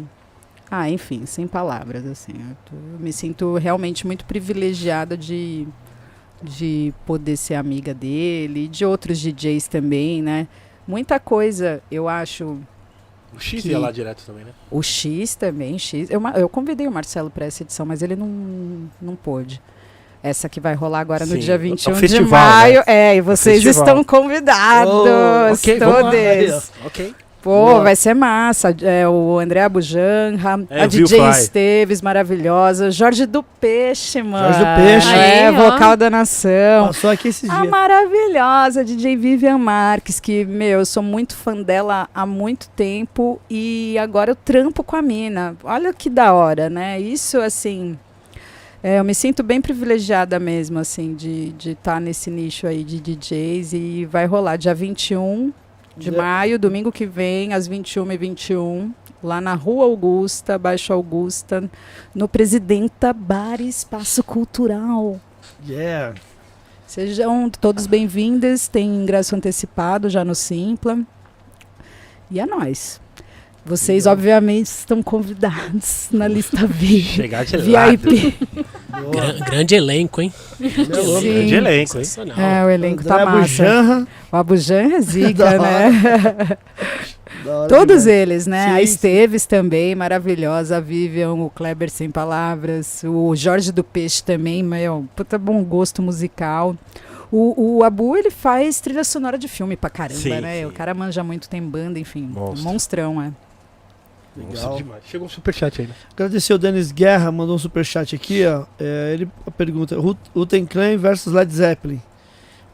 ah, 0.70 0.90
enfim, 0.90 1.26
sem 1.26 1.48
palavras, 1.48 2.06
assim. 2.06 2.34
Eu, 2.34 2.58
tô, 2.66 2.76
eu, 2.76 3.00
me 3.00 3.14
sinto 3.14 3.56
realmente 3.56 4.06
muito 4.06 4.26
privilegiada 4.26 5.16
de, 5.16 5.68
de 6.42 6.94
poder 7.06 7.38
ser 7.38 7.56
amiga 7.56 7.94
dele, 7.94 8.68
de 8.68 8.86
outros 8.86 9.20
DJs 9.20 9.68
também, 9.68 10.22
né? 10.22 10.48
Muita 10.88 11.20
coisa, 11.20 11.82
eu 11.90 12.08
acho. 12.08 12.60
O 13.36 13.40
X 13.40 13.62
que... 13.62 13.70
ia 13.70 13.80
lá 13.80 13.92
direto 13.92 14.24
também, 14.26 14.46
né? 14.46 14.52
O 14.72 14.82
X 14.82 15.36
também, 15.36 15.78
X. 15.78 16.10
Eu, 16.10 16.22
eu 16.36 16.50
convidei 16.50 16.88
o 16.88 16.92
Marcelo 16.92 17.30
para 17.30 17.46
essa 17.46 17.64
edição, 17.64 17.86
mas 17.86 18.02
ele 18.02 18.16
não, 18.16 18.90
não 19.02 19.16
pôde. 19.16 19.62
Essa 20.24 20.50
que 20.50 20.60
vai 20.60 20.74
rolar 20.74 21.02
agora 21.02 21.26
Sim, 21.26 21.34
no 21.34 21.40
dia 21.40 21.58
21 21.58 21.92
é 21.92 21.96
festival, 21.96 22.26
de 22.26 22.32
maio. 22.32 22.80
Né? 22.80 22.84
É, 22.88 23.16
e 23.16 23.22
vocês 23.22 23.64
estão 23.64 24.04
convidados. 24.04 24.92
Oh, 24.92 25.54
okay, 25.54 25.78
todos. 25.78 26.72
Ok. 26.84 27.14
Pô, 27.46 27.68
Boa. 27.68 27.84
vai 27.84 27.96
ser 27.96 28.16
massa. 28.16 28.76
É, 28.82 29.08
o 29.08 29.38
André 29.38 29.62
Abujanra, 29.62 30.66
é, 30.68 30.82
a 30.82 30.88
DJ 30.88 31.30
Esteves, 31.30 32.02
maravilhosa. 32.02 32.90
Jorge 32.90 33.28
do 33.28 33.44
Peixe, 33.44 34.24
mano. 34.24 34.52
Jorge 34.52 34.66
do 34.66 34.76
Peixe. 34.84 35.14
É, 35.14 35.48
Aí, 35.50 35.56
vocal 35.56 35.96
da 35.96 36.10
nação. 36.10 36.88
Passou 36.88 37.12
aqui 37.12 37.28
esses 37.28 37.48
dias. 37.48 37.62
A 37.62 37.64
maravilhosa 37.64 38.84
DJ 38.84 39.16
Vivian 39.16 39.60
Marques, 39.60 40.20
que, 40.20 40.44
meu, 40.44 40.80
eu 40.80 40.86
sou 40.88 41.04
muito 41.04 41.36
fã 41.36 41.62
dela 41.62 42.10
há 42.16 42.26
muito 42.26 42.68
tempo 42.70 43.40
e 43.48 43.96
agora 44.00 44.32
eu 44.32 44.36
trampo 44.36 44.84
com 44.84 44.96
a 44.96 45.02
mina. 45.04 45.56
Olha 45.64 45.94
que 45.94 46.10
da 46.10 46.34
hora, 46.34 46.68
né? 46.68 47.00
Isso, 47.00 47.40
assim, 47.40 47.96
é, 48.82 48.98
eu 48.98 49.04
me 49.04 49.14
sinto 49.14 49.44
bem 49.44 49.62
privilegiada 49.62 50.40
mesmo, 50.40 50.80
assim, 50.80 51.14
de 51.14 51.54
estar 51.60 51.76
tá 51.76 52.00
nesse 52.00 52.32
nicho 52.32 52.66
aí 52.66 52.84
de 52.84 53.00
DJs 53.00 53.74
e 53.74 54.06
vai 54.06 54.26
rolar 54.26 54.56
dia 54.56 54.74
21 54.74 55.54
de 55.98 56.12
maio, 56.12 56.60
domingo 56.60 56.92
que 56.92 57.06
vem, 57.06 57.54
às 57.54 57.70
21h21, 57.70 58.92
lá 59.24 59.40
na 59.40 59.54
Rua 59.54 59.86
Augusta, 59.86 60.58
Baixo 60.58 60.92
Augusta, 60.92 61.70
no 62.14 62.28
Presidenta 62.28 63.14
Bar 63.14 63.62
Espaço 63.62 64.24
Cultural. 64.24 65.20
Yeah! 65.66 66.16
Sejam 66.86 67.50
todos 67.50 67.88
bem-vindos, 67.88 68.68
tem 68.68 68.88
ingresso 68.88 69.36
antecipado 69.36 70.10
já 70.10 70.24
no 70.24 70.36
Simpla. 70.36 71.00
E 72.30 72.40
é 72.40 72.46
nóis. 72.46 73.02
Vocês, 73.66 74.04
Legal. 74.04 74.14
obviamente, 74.14 74.68
estão 74.68 75.02
convidados 75.02 76.10
na 76.14 76.28
lista 76.28 76.68
VIP. 76.68 77.02
Chegar 77.02 77.46
de 77.46 77.58
VIP. 77.58 78.38
grande 79.44 79.74
elenco, 79.74 80.22
hein? 80.22 80.32
Grande 80.60 81.56
elenco, 81.56 81.98
hein? 81.98 82.06
É, 82.38 82.64
o 82.64 82.70
elenco 82.70 83.02
André 83.02 83.18
tá 83.18 83.26
massa. 83.26 83.64
Abujanra. 83.64 84.08
O 84.32 84.36
Abujanra 84.36 84.96
é 84.98 85.02
zica, 85.02 85.58
né? 85.58 86.58
Todos 87.68 88.06
eles, 88.06 88.46
né? 88.46 88.68
Sim, 88.68 88.74
a 88.74 88.82
Esteves 88.84 89.46
também, 89.48 89.96
maravilhosa. 89.96 90.78
A 90.78 90.80
Vivian, 90.80 91.34
o 91.34 91.50
Kleber 91.50 91.90
Sem 91.90 92.12
Palavras. 92.12 93.04
O 93.04 93.36
Jorge 93.36 93.72
do 93.72 93.84
Peixe 93.84 94.24
também, 94.24 94.62
meu, 94.62 95.08
puta 95.16 95.40
bom 95.40 95.64
gosto 95.64 96.04
musical. 96.04 96.76
O, 97.32 97.78
o, 97.78 97.84
Abu, 97.84 98.16
ele 98.16 98.30
faz 98.30 98.80
trilha 98.80 99.04
sonora 99.04 99.38
de 99.38 99.48
filme 99.48 99.76
pra 99.76 99.90
caramba, 99.90 100.20
sim, 100.20 100.30
né? 100.30 100.60
Sim. 100.60 100.66
O 100.66 100.72
cara 100.72 100.94
manja 100.94 101.24
muito, 101.24 101.50
tem 101.50 101.62
banda, 101.62 102.00
enfim. 102.00 102.30
Monstro. 102.32 102.64
monstrão, 102.64 103.22
é. 103.22 103.32
Legal. 104.36 104.78
demais. 104.78 105.04
Chegou 105.06 105.28
um 105.28 105.30
superchat 105.30 105.82
aí, 105.82 105.88
né? 105.88 105.94
Agradecer 106.12 106.54
o 106.54 106.58
Denis 106.58 106.92
Guerra, 106.92 107.32
mandou 107.32 107.56
um 107.56 107.60
superchat 107.60 108.16
aqui, 108.16 108.46
ó. 108.46 108.66
É, 108.80 109.14
ele 109.14 109.30
pergunta: 109.58 109.98
Ruten 110.34 110.66
Clan 110.66 110.98
versus 110.98 111.32
Led 111.34 111.54
Zeppelin. 111.54 112.02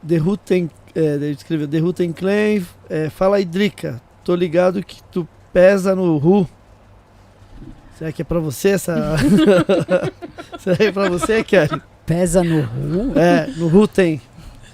The 0.07 0.18
Ruten, 0.18 0.70
é, 0.95 0.99
ele 0.99 1.32
escreveu: 1.32 1.68
The 1.68 1.78
Ruten 1.78 2.12
Clan, 2.12 2.64
é, 2.89 3.09
fala 3.09 3.38
aí, 3.38 3.45
Drica. 3.45 4.01
Tô 4.24 4.34
ligado 4.34 4.84
que 4.84 5.03
tu 5.12 5.28
pesa 5.53 5.95
no 5.95 6.18
Ru. 6.18 6.47
Será 7.97 8.12
que 8.12 8.24
é 8.24 8.26
pra 8.26 8.39
você 8.39 8.70
essa. 8.70 9.16
Será 10.59 10.76
que 10.76 10.84
é 10.84 10.91
pra 10.91 11.09
você, 11.09 11.43
Kelly? 11.43 11.82
Pesa 12.05 12.43
no 12.43 12.62
Ru? 12.62 13.20
É, 13.20 13.47
no 13.55 13.68
Ruten. 13.68 14.20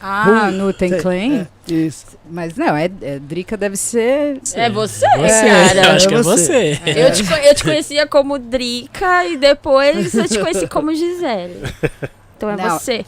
Ah, 0.02 0.52
no 0.52 0.72
Ten 0.74 1.00
Clan? 1.00 1.48
É, 1.70 1.74
isso. 1.74 2.06
Mas 2.30 2.56
não, 2.56 2.76
é, 2.76 2.90
é, 3.02 3.20
Drica 3.20 3.58
deve 3.58 3.76
ser. 3.78 4.40
É 4.54 4.70
você, 4.70 5.06
é, 5.06 5.18
cara. 5.18 5.86
Eu 5.86 5.92
acho 5.92 6.08
que 6.08 6.14
é 6.14 6.22
você. 6.22 6.80
Eu, 6.86 7.12
te, 7.12 7.24
eu 7.48 7.56
te 7.56 7.64
conhecia 7.64 8.06
como 8.08 8.38
Drica 8.38 9.26
e 9.26 9.38
depois 9.38 10.14
eu 10.14 10.28
te 10.28 10.40
conheci 10.40 10.68
como 10.68 10.94
Gisele. 10.94 11.62
Então 12.38 12.52
é 12.52 12.56
não, 12.56 12.78
você. 12.78 13.04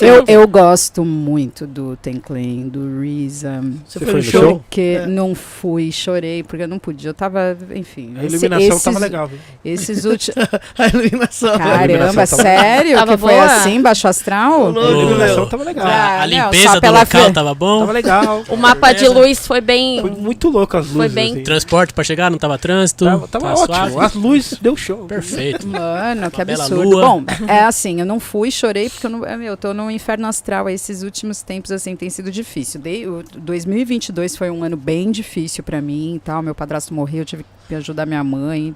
Eu, 0.00 0.24
eu 0.28 0.46
gosto 0.46 1.04
muito 1.04 1.66
do 1.66 1.96
Tenclen, 1.96 2.68
do 2.68 3.00
Risa. 3.00 3.60
Você 3.84 3.98
foi 3.98 4.14
no 4.14 4.22
show? 4.22 4.60
Porque 4.60 4.98
é. 5.00 5.06
não 5.06 5.34
fui, 5.34 5.90
chorei, 5.90 6.44
porque 6.44 6.62
eu 6.62 6.68
não 6.68 6.78
podia. 6.78 7.10
Eu 7.10 7.14
tava, 7.14 7.58
enfim. 7.74 8.14
A 8.16 8.22
iluminação 8.22 8.68
esses, 8.68 8.82
tava 8.84 8.98
legal, 9.00 9.26
viu? 9.26 9.38
Esses 9.64 10.04
últimos. 10.06 10.38
a 10.78 10.86
iluminação. 10.86 11.58
Caramba, 11.58 11.80
a 11.80 11.84
iluminação 11.86 12.38
sério? 12.38 12.94
Tava 12.94 13.10
que 13.12 13.16
boa? 13.16 13.32
foi 13.32 13.40
assim, 13.40 13.82
baixo 13.82 14.06
astral? 14.06 14.72
Não, 14.72 14.80
a 14.80 14.90
iluminação 14.90 15.48
tava 15.48 15.64
legal. 15.64 15.86
Ah, 15.88 16.22
a 16.22 16.26
limpeza 16.26 16.74
não, 16.74 16.80
do 16.80 16.98
local 16.98 17.32
tava 17.32 17.54
bom? 17.54 17.80
Tava 17.80 17.92
legal. 17.92 18.44
o 18.48 18.56
mapa 18.56 18.92
de 18.92 19.08
luz 19.08 19.44
foi 19.44 19.60
bem. 19.60 20.00
Foi 20.00 20.10
muito 20.12 20.48
louco 20.50 20.76
as 20.76 20.86
luzes. 20.86 20.96
Foi 20.98 21.08
bem. 21.08 21.32
Assim. 21.32 21.42
Transporte 21.42 21.92
pra 21.92 22.04
chegar, 22.04 22.30
não 22.30 22.38
tava 22.38 22.56
trânsito. 22.58 23.04
Tava, 23.04 23.26
tava 23.26 23.54
ótimo. 23.54 23.66
Suave. 23.66 23.98
As 23.98 24.14
luzes 24.14 24.58
deu 24.60 24.76
show. 24.76 24.98
Perfeito. 25.06 25.66
Mano, 25.66 26.30
que 26.30 26.40
absurdo. 26.40 27.00
Bom, 27.00 27.24
é 27.48 27.64
assim, 27.64 27.98
eu 27.98 28.06
não 28.06 28.20
fui, 28.20 28.50
chorei, 28.50 28.67
porque 28.90 29.06
eu 29.06 29.10
não 29.10 29.24
eu 29.24 29.56
tô 29.56 29.72
no 29.74 29.90
inferno 29.90 30.26
astral. 30.26 30.68
Esses 30.68 31.02
últimos 31.02 31.42
tempos, 31.42 31.70
assim, 31.70 31.96
tem 31.96 32.10
sido 32.10 32.30
difícil. 32.30 32.80
De, 32.80 33.06
o 33.06 33.22
2022 33.22 34.36
foi 34.36 34.50
um 34.50 34.62
ano 34.64 34.76
bem 34.76 35.10
difícil 35.10 35.62
para 35.64 35.80
mim 35.80 36.16
e 36.16 36.18
tal. 36.20 36.42
Meu 36.42 36.54
padrasto 36.54 36.94
morreu, 36.94 37.20
eu 37.20 37.24
tive 37.24 37.44
que 37.66 37.74
ajudar 37.74 38.06
minha 38.06 38.24
mãe. 38.24 38.74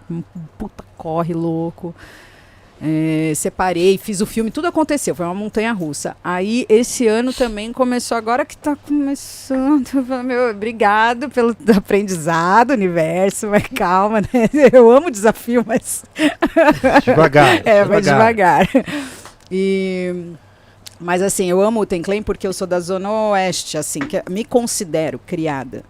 Puta 0.58 0.84
corre 0.96 1.34
louco. 1.34 1.94
É, 2.84 3.32
separei, 3.36 3.96
fiz 3.96 4.20
o 4.20 4.26
filme, 4.26 4.50
tudo 4.50 4.66
aconteceu, 4.66 5.14
foi 5.14 5.24
uma 5.24 5.34
montanha 5.34 5.72
russa. 5.72 6.16
Aí 6.22 6.66
esse 6.68 7.06
ano 7.06 7.32
também 7.32 7.72
começou, 7.72 8.18
agora 8.18 8.44
que 8.44 8.56
tá 8.56 8.74
começando, 8.74 10.04
meu, 10.24 10.50
obrigado 10.50 11.30
pelo 11.30 11.56
aprendizado, 11.76 12.72
universo, 12.72 13.46
mas 13.46 13.62
calma, 13.72 14.20
né? 14.20 14.50
Eu 14.72 14.90
amo 14.90 15.12
desafio, 15.12 15.64
mas. 15.64 16.04
Devagar. 17.04 17.62
é, 17.64 17.84
mas 17.84 18.04
devagar. 18.04 18.68
E 19.52 20.32
mas 20.98 21.20
assim, 21.20 21.50
eu 21.50 21.60
amo 21.60 21.80
o 21.80 21.86
Tenclen 21.86 22.22
porque 22.22 22.46
eu 22.46 22.52
sou 22.52 22.66
da 22.66 22.78
Zona 22.78 23.10
Oeste, 23.10 23.76
assim, 23.76 23.98
que 24.00 24.22
me 24.30 24.44
considero 24.44 25.18
criada 25.18 25.82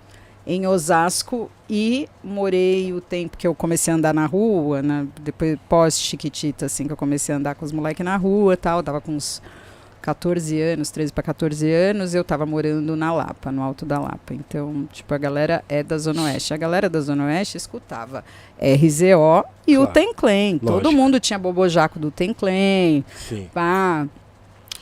em 0.47 0.67
Osasco 0.67 1.51
e 1.69 2.09
morei 2.25 2.93
o 2.93 3.01
tempo 3.01 3.37
que 3.37 3.47
eu 3.47 3.55
comecei 3.55 3.93
a 3.93 3.97
andar 3.97 4.15
na 4.15 4.27
rua, 4.27 4.83
né, 4.83 5.07
depois 5.21 5.59
pós-chiquitita, 5.69 6.67
assim, 6.67 6.87
que 6.87 6.93
eu 6.93 6.97
comecei 6.97 7.35
a 7.35 7.39
andar 7.39 7.55
com 7.55 7.65
os 7.65 7.73
moleques 7.73 8.05
na 8.05 8.17
rua 8.17 8.57
tal, 8.57 8.83
tava 8.83 9.01
com 9.03 9.13
uns 9.13 9.43
14 10.03 10.61
anos, 10.61 10.91
13 10.91 11.13
para 11.13 11.23
14 11.23 11.71
anos, 11.71 12.13
eu 12.13 12.25
tava 12.25 12.45
morando 12.45 12.97
na 12.97 13.15
Lapa, 13.15 13.53
no 13.53 13.63
Alto 13.63 13.87
da 13.87 14.01
Lapa. 14.01 14.35
Então, 14.35 14.87
tipo, 14.93 15.15
a 15.15 15.19
galera 15.19 15.65
é 15.69 15.83
da 15.83 15.97
Zona 15.97 16.25
Oeste. 16.25 16.53
A 16.53 16.57
galera 16.57 16.91
da 16.91 17.01
Zona 17.01 17.25
Oeste 17.27 17.57
escutava 17.57 18.25
RZO 18.61 19.45
e 19.65 19.77
claro. 19.77 19.83
o 19.83 19.87
Tenclen. 19.87 20.59
Todo 20.59 20.91
mundo 20.91 21.21
tinha 21.21 21.39
bobojaco 21.39 22.01
do 22.01 22.11
Tenclen. 22.11 23.05
Sim. 23.17 23.49
Pá. 23.55 24.09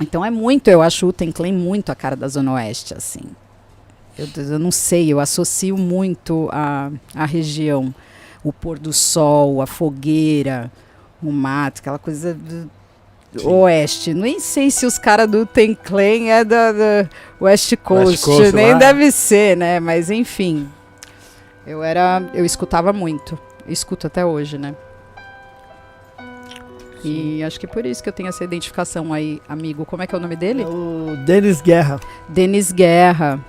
Então 0.01 0.25
é 0.25 0.31
muito, 0.31 0.69
eu 0.69 0.81
acho 0.81 1.07
o 1.07 1.13
Tenclen 1.13 1.53
muito 1.53 1.93
a 1.93 1.95
cara 1.95 2.17
da 2.17 2.27
Zona 2.27 2.55
Oeste, 2.55 2.95
assim. 2.95 3.21
Eu, 4.17 4.27
eu 4.37 4.59
não 4.59 4.71
sei, 4.71 5.13
eu 5.13 5.21
associo 5.21 5.77
muito 5.77 6.49
a, 6.51 6.91
a 7.15 7.27
região. 7.27 7.95
O 8.43 8.55
pôr 8.55 8.79
do 8.79 8.91
sol, 8.91 9.61
a 9.61 9.67
fogueira, 9.67 10.73
o 11.23 11.31
mato, 11.31 11.81
aquela 11.81 11.99
coisa 11.99 12.35
Sim. 13.37 13.47
oeste. 13.47 14.15
Nem 14.15 14.41
sei 14.41 14.71
se 14.71 14.85
os 14.85 14.99
caras 14.99 15.29
do 15.29 15.47
Tenclen 15.47 16.33
é 16.33 16.45
da, 16.45 16.73
da 16.73 17.09
West 17.41 17.75
Coast, 17.77 18.11
West 18.11 18.25
Coast 18.25 18.53
nem 18.53 18.73
lá. 18.73 18.79
deve 18.79 19.11
ser, 19.13 19.57
né? 19.57 19.79
Mas 19.79 20.11
enfim. 20.11 20.69
Eu 21.67 21.83
era, 21.83 22.23
eu 22.35 22.45
escutava 22.45 22.93
muito. 22.93 23.39
Escuto 23.69 24.07
até 24.07 24.25
hoje, 24.25 24.59
né? 24.59 24.75
E 27.05 27.43
acho 27.43 27.59
que 27.59 27.67
por 27.67 27.87
isso 27.87 28.03
que 28.03 28.09
eu 28.09 28.13
tenho 28.13 28.29
essa 28.29 28.45
identificação 28.45 29.13
aí, 29.13 29.41
amigo. 29.49 29.85
Como 29.87 30.03
é 30.03 30.07
que 30.07 30.15
é 30.15 30.19
o 30.19 30.21
nome 30.21 30.37
dele? 30.37 30.63
É 30.63 30.67
o 30.67 31.17
Denis 31.25 31.61
Guerra. 31.63 31.99
Denis 32.29 32.73
Guerra. 32.73 33.41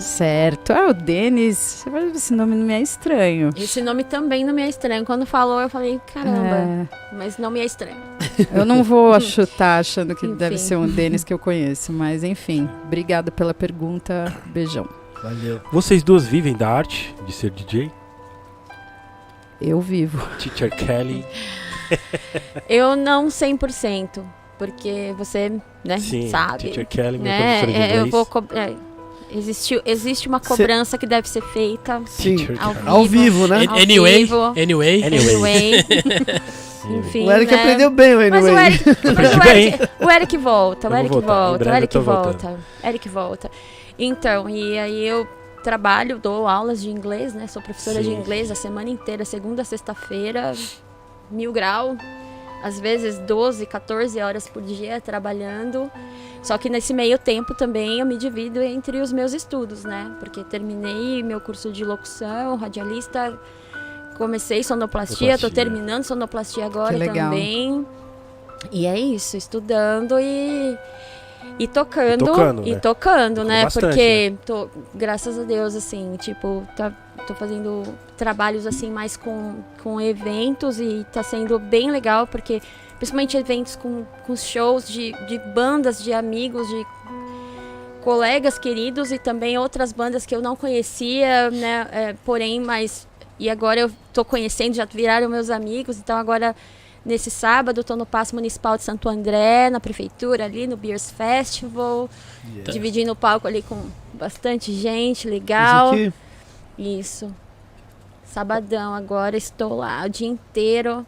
Certo. 0.00 0.72
Ah, 0.72 0.88
o 0.88 0.94
Denis. 0.94 1.84
Esse 2.14 2.32
nome 2.34 2.56
não 2.56 2.66
me 2.66 2.72
é 2.74 2.80
estranho. 2.80 3.50
Esse 3.56 3.80
nome 3.80 4.04
também 4.04 4.44
não 4.44 4.54
me 4.54 4.62
é 4.62 4.68
estranho. 4.68 5.04
Quando 5.04 5.26
falou, 5.26 5.60
eu 5.60 5.68
falei, 5.68 6.00
caramba, 6.12 6.56
É, 6.56 6.88
mas 7.12 7.38
não 7.38 7.50
me 7.50 7.60
é 7.60 7.64
estranho. 7.64 7.96
eu 8.52 8.64
não 8.64 8.82
vou 8.82 9.18
chutar 9.20 9.80
achando 9.80 10.14
que 10.14 10.26
deve 10.26 10.54
Enfim. 10.56 10.64
ser 10.64 10.76
um 10.76 10.88
Denis 10.88 11.22
que 11.24 11.32
eu 11.32 11.38
conheço, 11.38 11.92
mas 11.92 12.24
enfim. 12.24 12.68
Obrigada 12.84 13.30
pela 13.30 13.52
pergunta. 13.54 14.34
Beijão. 14.46 14.88
Valeu. 15.22 15.60
Vocês 15.70 16.02
duas 16.02 16.26
vivem 16.26 16.54
da 16.56 16.68
arte 16.68 17.14
de 17.26 17.32
ser 17.32 17.50
DJ? 17.50 17.90
Eu 19.60 19.80
vivo. 19.80 20.26
Teacher 20.38 20.70
Kelly. 20.74 21.24
Eu 22.68 22.96
não 22.96 23.26
100%, 23.26 24.22
porque 24.58 25.12
você, 25.18 25.52
né, 25.84 25.98
Sim, 25.98 26.30
sabe. 26.30 26.64
Teacher 26.64 26.86
Kelly, 26.86 27.18
minha 27.18 27.36
né? 27.38 27.58
professora 27.58 27.72
de 27.72 27.78
é, 27.78 27.84
inglês. 27.84 28.00
eu 28.00 28.10
vou 28.10 28.28
é, 28.54 28.74
existe, 29.32 29.80
existe 29.84 30.28
uma 30.28 30.40
Cê- 30.42 30.48
cobrança 30.48 30.96
que 30.98 31.06
deve 31.06 31.28
ser 31.28 31.42
feita 31.42 32.02
Sim. 32.06 32.36
Ao 32.58 32.74
Kelly. 32.74 32.88
Ao 32.88 33.04
vivo, 33.04 33.46
né? 33.46 33.66
Ao 33.68 33.76
Anyway, 33.76 34.18
vivo. 34.24 34.42
anyway. 34.56 35.02
Anyway. 35.04 35.04
Anyway. 35.04 35.84
Enfim, 36.98 37.26
o 37.26 37.30
Eric 37.30 37.52
né? 37.52 37.60
aprendeu 37.60 37.90
bem 37.90 38.14
o 38.14 38.18
Mas 38.30 38.44
o 38.44 38.48
Anyway. 38.48 38.66
Eric, 38.66 38.84
mas 39.14 39.36
o 39.36 39.48
Eric, 39.48 39.88
o 40.00 40.10
Eric 40.10 40.36
volta, 40.38 40.88
o 40.88 40.96
Eric 40.96 41.20
volta, 41.20 41.70
o 41.70 41.74
Eric 41.76 41.98
volta. 41.98 42.60
Eric 42.82 43.08
volta. 43.08 43.50
Então, 43.98 44.48
e 44.48 44.78
aí 44.78 45.06
eu 45.06 45.26
trabalho, 45.62 46.18
dou 46.18 46.48
aulas 46.48 46.80
de 46.80 46.88
inglês, 46.90 47.34
né? 47.34 47.46
Sou 47.46 47.60
professora 47.60 47.98
de 48.02 48.08
Sim. 48.08 48.16
inglês 48.16 48.50
a 48.50 48.54
semana 48.54 48.88
inteira, 48.88 49.26
segunda 49.26 49.60
a 49.60 49.64
sexta-feira, 49.64 50.54
mil 51.30 51.52
grau. 51.52 51.96
Às 52.62 52.78
vezes 52.78 53.18
12, 53.18 53.64
14 53.66 54.20
horas 54.20 54.48
por 54.48 54.62
dia 54.62 55.00
trabalhando. 55.00 55.90
Só 56.42 56.56
que 56.56 56.68
nesse 56.68 56.92
meio 56.94 57.18
tempo 57.18 57.54
também 57.54 58.00
eu 58.00 58.06
me 58.06 58.16
divido 58.16 58.62
entre 58.62 59.00
os 59.00 59.12
meus 59.12 59.32
estudos, 59.32 59.84
né? 59.84 60.10
Porque 60.18 60.42
terminei 60.44 61.22
meu 61.22 61.40
curso 61.40 61.70
de 61.70 61.84
locução, 61.84 62.56
radialista, 62.56 63.38
comecei 64.16 64.62
sonoplastia, 64.62 65.36
Sonoplastia. 65.36 65.50
terminando 65.50 66.04
sonoplastia 66.04 66.66
agora 66.66 66.98
também. 66.98 67.86
E 68.70 68.86
é 68.86 68.98
isso, 68.98 69.36
estudando 69.36 70.18
e 70.18 70.78
e 71.58 71.66
tocando 71.66 72.24
E 72.24 72.26
tocando, 72.26 72.68
e 72.68 72.72
né? 72.72 72.78
tocando, 72.78 73.44
né? 73.44 73.64
bastante, 73.64 73.86
Porque 73.86 74.34
tô, 74.44 74.68
graças 74.94 75.38
a 75.38 75.42
Deus 75.42 75.74
assim, 75.74 76.16
tipo, 76.16 76.66
tá 76.76 76.92
tô 77.26 77.34
fazendo 77.34 77.82
trabalhos 78.16 78.66
assim 78.66 78.90
mais 78.90 79.16
com, 79.16 79.56
com 79.82 80.00
eventos 80.00 80.80
e 80.80 81.06
tá 81.12 81.22
sendo 81.22 81.58
bem 81.58 81.90
legal 81.90 82.26
porque 82.26 82.60
principalmente 82.98 83.36
eventos 83.36 83.76
com, 83.76 84.04
com 84.26 84.36
shows 84.36 84.88
de, 84.88 85.12
de 85.26 85.38
bandas 85.54 86.02
de 86.02 86.12
amigos 86.12 86.68
de 86.68 86.86
colegas 88.02 88.58
queridos 88.58 89.12
e 89.12 89.18
também 89.18 89.58
outras 89.58 89.92
bandas 89.92 90.24
que 90.24 90.34
eu 90.34 90.40
não 90.40 90.56
conhecia, 90.56 91.50
né? 91.50 91.86
é, 91.92 92.14
porém, 92.24 92.60
mas 92.60 93.06
e 93.38 93.48
agora 93.48 93.80
eu 93.80 93.90
tô 94.12 94.24
conhecendo, 94.24 94.74
já 94.74 94.84
viraram 94.84 95.28
meus 95.28 95.50
amigos, 95.50 95.98
então 95.98 96.16
agora 96.16 96.54
nesse 97.04 97.30
sábado 97.30 97.82
tô 97.82 97.96
no 97.96 98.04
Paço 98.04 98.34
Municipal 98.34 98.76
de 98.76 98.82
Santo 98.82 99.08
André, 99.08 99.70
na 99.70 99.80
prefeitura 99.80 100.44
ali 100.44 100.66
no 100.66 100.76
Beers 100.76 101.10
Festival, 101.10 102.08
Yeah. 102.52 102.72
dividindo 102.72 103.12
o 103.12 103.16
palco 103.16 103.46
ali 103.46 103.62
com 103.62 103.82
bastante 104.14 104.72
gente, 104.72 105.20
Isso 105.20 105.28
legal. 105.28 105.92
aqui, 105.92 106.12
Isso. 106.80 107.30
Sabadão 108.24 108.94
agora 108.94 109.36
estou 109.36 109.76
lá 109.76 110.04
o 110.06 110.08
dia 110.08 110.28
inteiro 110.28 111.04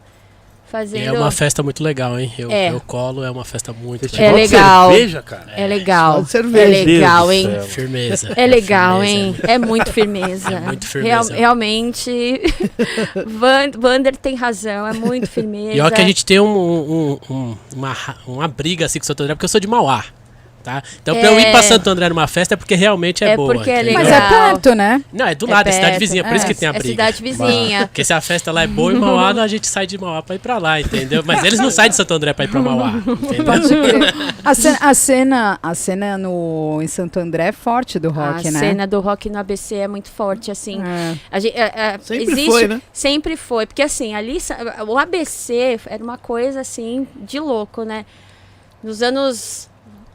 E 0.67 0.71
fazendo 0.73 1.05
é 1.05 1.13
uma 1.13 1.31
festa 1.31 1.63
muito 1.63 1.83
legal, 1.85 2.19
hein? 2.19 2.33
Eu, 2.37 2.51
É. 2.51 2.71
eu 2.73 2.81
colo, 2.81 3.23
é 3.23 3.31
uma 3.31 3.45
festa 3.45 3.73
muito 3.73 4.01
Festival 4.01 4.27
É 4.27 4.33
legal. 4.33 4.91
cerveja, 4.91 5.23
cara. 5.23 5.53
É 5.57 5.67
legal. 5.67 6.13
Fala 6.15 6.25
de 6.25 6.31
cerveja. 6.31 6.81
É 6.81 6.85
legal, 6.85 7.33
hein? 7.33 7.61
Firmeza. 7.69 8.33
É 8.37 8.47
legal, 8.47 9.01
Firmeza. 9.01 9.19
hein? 9.19 9.37
É 9.45 9.59
muito 9.59 9.93
firmeza. 9.93 10.51
É 10.51 10.61
muito 10.61 10.87
firmeza. 10.87 11.35
realmente, 11.35 12.41
Van- 13.27 13.71
Vander 13.79 14.17
tem 14.17 14.35
razão, 14.35 14.87
é 14.87 14.93
muito 14.93 15.29
firmeza. 15.29 15.77
E 15.77 15.81
olha 15.81 15.95
que 15.95 16.01
a 16.01 16.07
gente 16.07 16.25
tem 16.27 16.41
um, 16.41 16.47
um- 16.47 17.19
um- 17.31 17.57
uma, 17.77 17.97
uma 18.27 18.49
briga 18.49 18.87
assim 18.87 18.99
com 18.99 19.05
Santo 19.05 19.23
André, 19.23 19.35
porque 19.37 19.45
eu 19.45 19.49
sou 19.49 19.61
de 19.61 19.67
Mauá. 19.69 20.05
Tá? 20.63 20.83
Então, 21.03 21.19
pra 21.19 21.29
eu 21.29 21.41
ir 21.41 21.47
É. 21.47 21.51
pra 21.51 21.63
Santo 21.63 21.91
André 21.91 22.09
numa 22.09 22.27
festa 22.29 22.55
é 22.55 22.57
porque 22.57 22.75
realmente 22.77 23.25
é, 23.25 23.31
É 23.31 23.37
boa. 23.37 23.53
porque 23.55 23.71
é 23.71 23.83
entendeu? 23.83 23.95
Mas 23.95 24.05
Legal. 24.09 24.23
é 24.23 24.51
perto, 24.53 24.75
né? 24.75 25.03
Não, 25.13 25.27
é 25.27 25.35
do 25.35 25.47
É 25.47 25.51
lado, 25.51 25.69
é 25.69 25.73
cidade 25.73 25.99
vizinha, 25.99 26.23
por 26.23 26.33
é. 26.33 26.37
isso 26.37 26.47
que 26.47 26.55
tem 26.55 26.69
a 26.69 26.71
É 26.71 26.79
briga. 26.79 26.89
cidade 26.91 27.23
vizinha. 27.23 27.87
Porque 27.89 28.05
se 28.05 28.13
a 28.13 28.21
festa 28.21 28.53
lá 28.53 28.63
é 28.63 28.67
boa 28.67 28.93
em 28.93 28.97
Mauá, 28.99 29.31
a 29.43 29.47
gente 29.49 29.67
sai 29.67 29.87
de 29.87 29.99
Mauá 29.99 30.23
pra 30.23 30.37
ir 30.37 30.39
pra 30.39 30.59
lá, 30.59 30.81
entendeu? 30.81 31.23
Mas 31.27 31.43
eles 31.43 31.59
não 31.59 31.71
saem 31.71 31.91
de 31.91 31.97
Santo 31.97 32.15
André 32.15 32.33
pra 32.33 32.45
ir 32.45 32.49
pra 32.49 32.61
Mauá, 32.61 32.91
entendeu? 33.07 33.45
Pode 33.45 33.69
crer. 33.69 34.15
A 34.45 34.55
cena, 34.55 34.79
a 34.81 34.95
cena, 34.95 35.59
a 35.63 35.75
cena 35.75 36.19
no, 36.19 36.79
em 36.81 36.87
Santo 36.87 37.19
André 37.19 37.49
é 37.49 37.53
forte 37.53 37.99
do 37.99 38.11
rock, 38.11 38.47
a 38.47 38.51
né? 38.53 38.59
cena 38.61 38.87
do 38.87 39.01
rock 39.01 39.29
no 39.29 39.39
ABC 39.39 39.75
é 39.77 39.89
muito 39.89 40.11
forte, 40.11 40.51
assim. 40.51 40.81
É. 40.83 41.17
A 41.31 41.41
gente, 41.41 41.57
é, 41.57 41.73
é, 41.75 41.99
Sempre 42.01 42.23
existe, 42.25 42.47
foi, 42.51 42.69
né? 42.69 42.83
Sempre 42.93 43.37
foi. 43.37 43.67
Porque 43.67 43.83
assim, 43.83 44.15
ali 44.15 44.39
o 44.87 44.97
ABC 44.99 45.81
era 45.87 46.03
uma 46.03 46.19
coisa 46.19 46.61
assim 46.61 47.07
de 47.17 47.41
louco, 47.41 47.83
né? 47.83 48.05
Nos 48.83 49.03
anos 49.03 49.69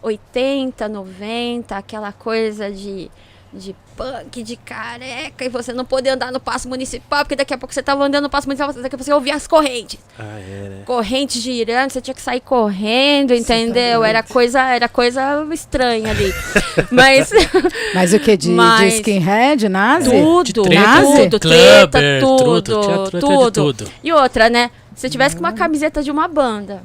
80, 0.08 0.88
90, 0.88 1.76
aquela 1.76 2.12
coisa 2.12 2.72
de, 2.72 3.10
de 3.54 3.76
punk, 3.96 4.44
de 4.44 4.56
careca, 4.56 5.44
e 5.44 5.50
você 5.50 5.74
não 5.74 5.84
poder 5.84 6.12
andar 6.12 6.32
no 6.32 6.40
passo 6.40 6.70
municipal, 6.70 7.24
porque 7.24 7.36
daqui 7.36 7.54
a 7.54 7.58
pouco 7.58 7.74
você 7.74 7.82
tava 7.82 8.04
andando 8.06 8.24
no 8.26 8.30
passo 8.30 8.48
municipal, 8.48 8.72
daqui 8.74 8.88
a 8.88 8.90
pouco 8.92 9.04
você 9.04 9.12
ouvia 9.14 9.36
as 9.36 9.48
correntes. 9.48 10.00
Ah, 10.20 10.40
é, 10.40 10.70
né? 10.70 10.82
Correntes 10.86 11.42
girando, 11.42 11.92
você 11.92 12.00
tinha 12.00 12.14
que 12.14 12.22
sair 12.22 12.40
correndo, 12.42 13.34
entendeu? 13.34 14.04
Era 14.04 14.22
coisa, 14.22 14.62
era 14.62 14.88
coisa 14.88 15.46
estranha 15.52 16.12
ali. 16.12 16.32
Mas 16.92 17.32
Mas 17.96 18.14
o 18.14 18.20
que? 18.20 18.38
De, 18.38 18.48
de 18.50 18.54
Mas- 18.54 18.94
skinhead, 18.96 19.68
nazi? 19.68 20.10
tudo, 20.12 20.44
De 20.46 20.54
treta, 20.70 21.02
tudo, 21.02 21.40
treta, 21.40 22.00
tudo, 22.20 22.62
treta 22.62 23.04
de 23.12 23.20
tudo. 23.20 23.74
tudo. 23.74 23.92
E 24.04 24.14
outra, 24.14 24.50
né? 24.50 24.70
Se 24.96 25.02
você 25.02 25.10
tivesse 25.10 25.36
com 25.36 25.42
uma 25.42 25.54
camiseta 25.54 26.02
de 26.02 26.10
uma 26.12 26.28
banda 26.28 26.82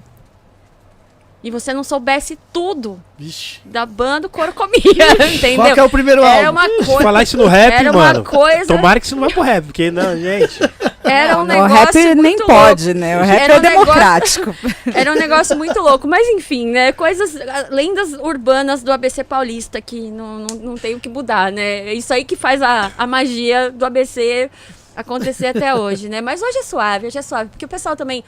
e 1.42 1.50
você 1.50 1.74
não 1.74 1.82
soubesse 1.82 2.38
tudo 2.52 3.00
Vixe. 3.18 3.60
da 3.64 3.84
banda, 3.84 4.26
o 4.28 4.30
couro 4.30 4.52
comia, 4.52 4.80
Qual 5.16 5.16
que 5.28 5.34
entendeu? 5.36 5.74
é 5.76 5.82
o 5.82 5.90
primeiro 5.90 6.22
Era 6.22 6.46
álbum? 6.48 6.60
uma 6.60 6.68
Se 6.68 6.84
coisa. 6.84 7.02
falar 7.02 7.22
isso 7.24 7.36
no 7.36 7.46
rap, 7.46 7.72
Era 7.72 7.92
mano. 7.92 8.20
uma 8.20 8.24
coisa. 8.24 8.66
Tomara 8.66 9.00
que 9.00 9.06
isso 9.06 9.16
não 9.16 9.22
vai 9.22 9.32
pro 9.32 9.42
rap, 9.42 9.64
porque 9.64 9.90
não, 9.90 10.16
gente. 10.16 10.60
Era 11.04 11.36
um 11.38 11.44
Não, 11.44 11.66
negócio. 11.66 11.74
o 11.74 11.78
rap 11.78 11.94
nem 11.94 12.14
muito 12.14 12.46
pode, 12.46 12.84
louco. 12.86 13.00
né? 13.00 13.18
O 13.20 13.24
rap 13.24 13.40
Era 13.40 13.54
é 13.54 13.58
um 13.58 13.60
negócio- 13.60 13.84
democrático. 13.84 14.56
Era 14.94 15.10
um 15.12 15.14
negócio 15.16 15.56
muito 15.58 15.80
louco. 15.80 16.06
Mas 16.06 16.28
enfim, 16.28 16.68
né? 16.70 16.92
Coisas, 16.92 17.34
ah, 17.36 17.66
lendas 17.70 18.12
urbanas 18.12 18.82
do 18.84 18.92
ABC 18.92 19.24
Paulista 19.24 19.80
que 19.80 20.00
não, 20.12 20.38
não, 20.38 20.56
não 20.58 20.74
tem 20.76 20.94
o 20.94 21.00
que 21.00 21.08
mudar, 21.08 21.50
né? 21.50 21.88
É 21.88 21.94
Isso 21.94 22.14
aí 22.14 22.24
que 22.24 22.36
faz 22.36 22.62
a, 22.62 22.92
a 22.96 23.04
magia 23.06 23.68
do 23.72 23.84
ABC 23.84 24.48
acontecer 24.94 25.46
até 25.48 25.74
hoje, 25.74 26.08
né? 26.08 26.20
Mas 26.20 26.40
hoje 26.40 26.58
é 26.58 26.62
suave, 26.62 27.08
hoje 27.08 27.18
é 27.18 27.22
suave. 27.22 27.50
Porque 27.50 27.64
o 27.64 27.68
pessoal 27.68 27.96
também. 27.96 28.22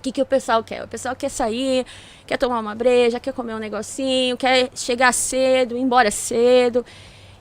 O 0.00 0.02
que, 0.02 0.12
que 0.12 0.22
o 0.22 0.26
pessoal 0.26 0.64
quer? 0.64 0.82
O 0.82 0.88
pessoal 0.88 1.14
quer 1.14 1.28
sair, 1.28 1.84
quer 2.26 2.38
tomar 2.38 2.58
uma 2.58 2.74
breja, 2.74 3.20
quer 3.20 3.34
comer 3.34 3.54
um 3.54 3.58
negocinho, 3.58 4.34
quer 4.34 4.70
chegar 4.74 5.12
cedo, 5.12 5.76
ir 5.76 5.80
embora 5.80 6.10
cedo. 6.10 6.84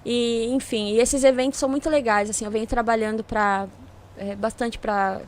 E, 0.06 0.48
enfim, 0.52 0.90
e 0.90 1.00
esses 1.00 1.24
eventos 1.24 1.58
são 1.58 1.70
muito 1.70 1.90
legais. 1.90 2.30
Assim, 2.30 2.44
eu 2.44 2.52
venho 2.52 2.68
trabalhando 2.68 3.24
para 3.24 3.66
bastante 4.38 4.78
para 4.78 5.22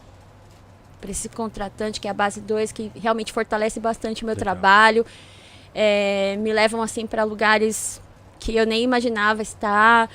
esse 1.07 1.29
contratante 1.29 2.01
que 2.01 2.07
é 2.09 2.11
a 2.11 2.13
base 2.13 2.41
2 2.41 2.73
que 2.73 2.91
realmente 2.95 3.31
fortalece 3.31 3.79
bastante 3.79 4.23
o 4.23 4.25
meu 4.25 4.35
Legal. 4.35 4.43
trabalho 4.43 5.05
É, 5.73 6.35
me 6.37 6.51
levam 6.51 6.81
assim 6.81 7.07
para 7.07 7.23
lugares 7.23 8.01
que 8.41 8.53
eu 8.53 8.65
nem 8.65 8.83
imaginava 8.83 9.41
estar 9.41 10.09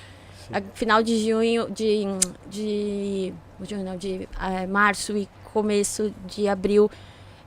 a, 0.53 0.61
final 0.75 1.03
de 1.03 1.27
junho 1.27 1.71
de 1.71 2.05
de, 2.47 3.33
junho, 3.63 3.83
não, 3.83 3.97
de 3.97 4.29
eh, 4.39 4.67
março 4.67 5.17
e 5.17 5.27
começo 5.57 6.13
de 6.27 6.47
abril 6.49 6.91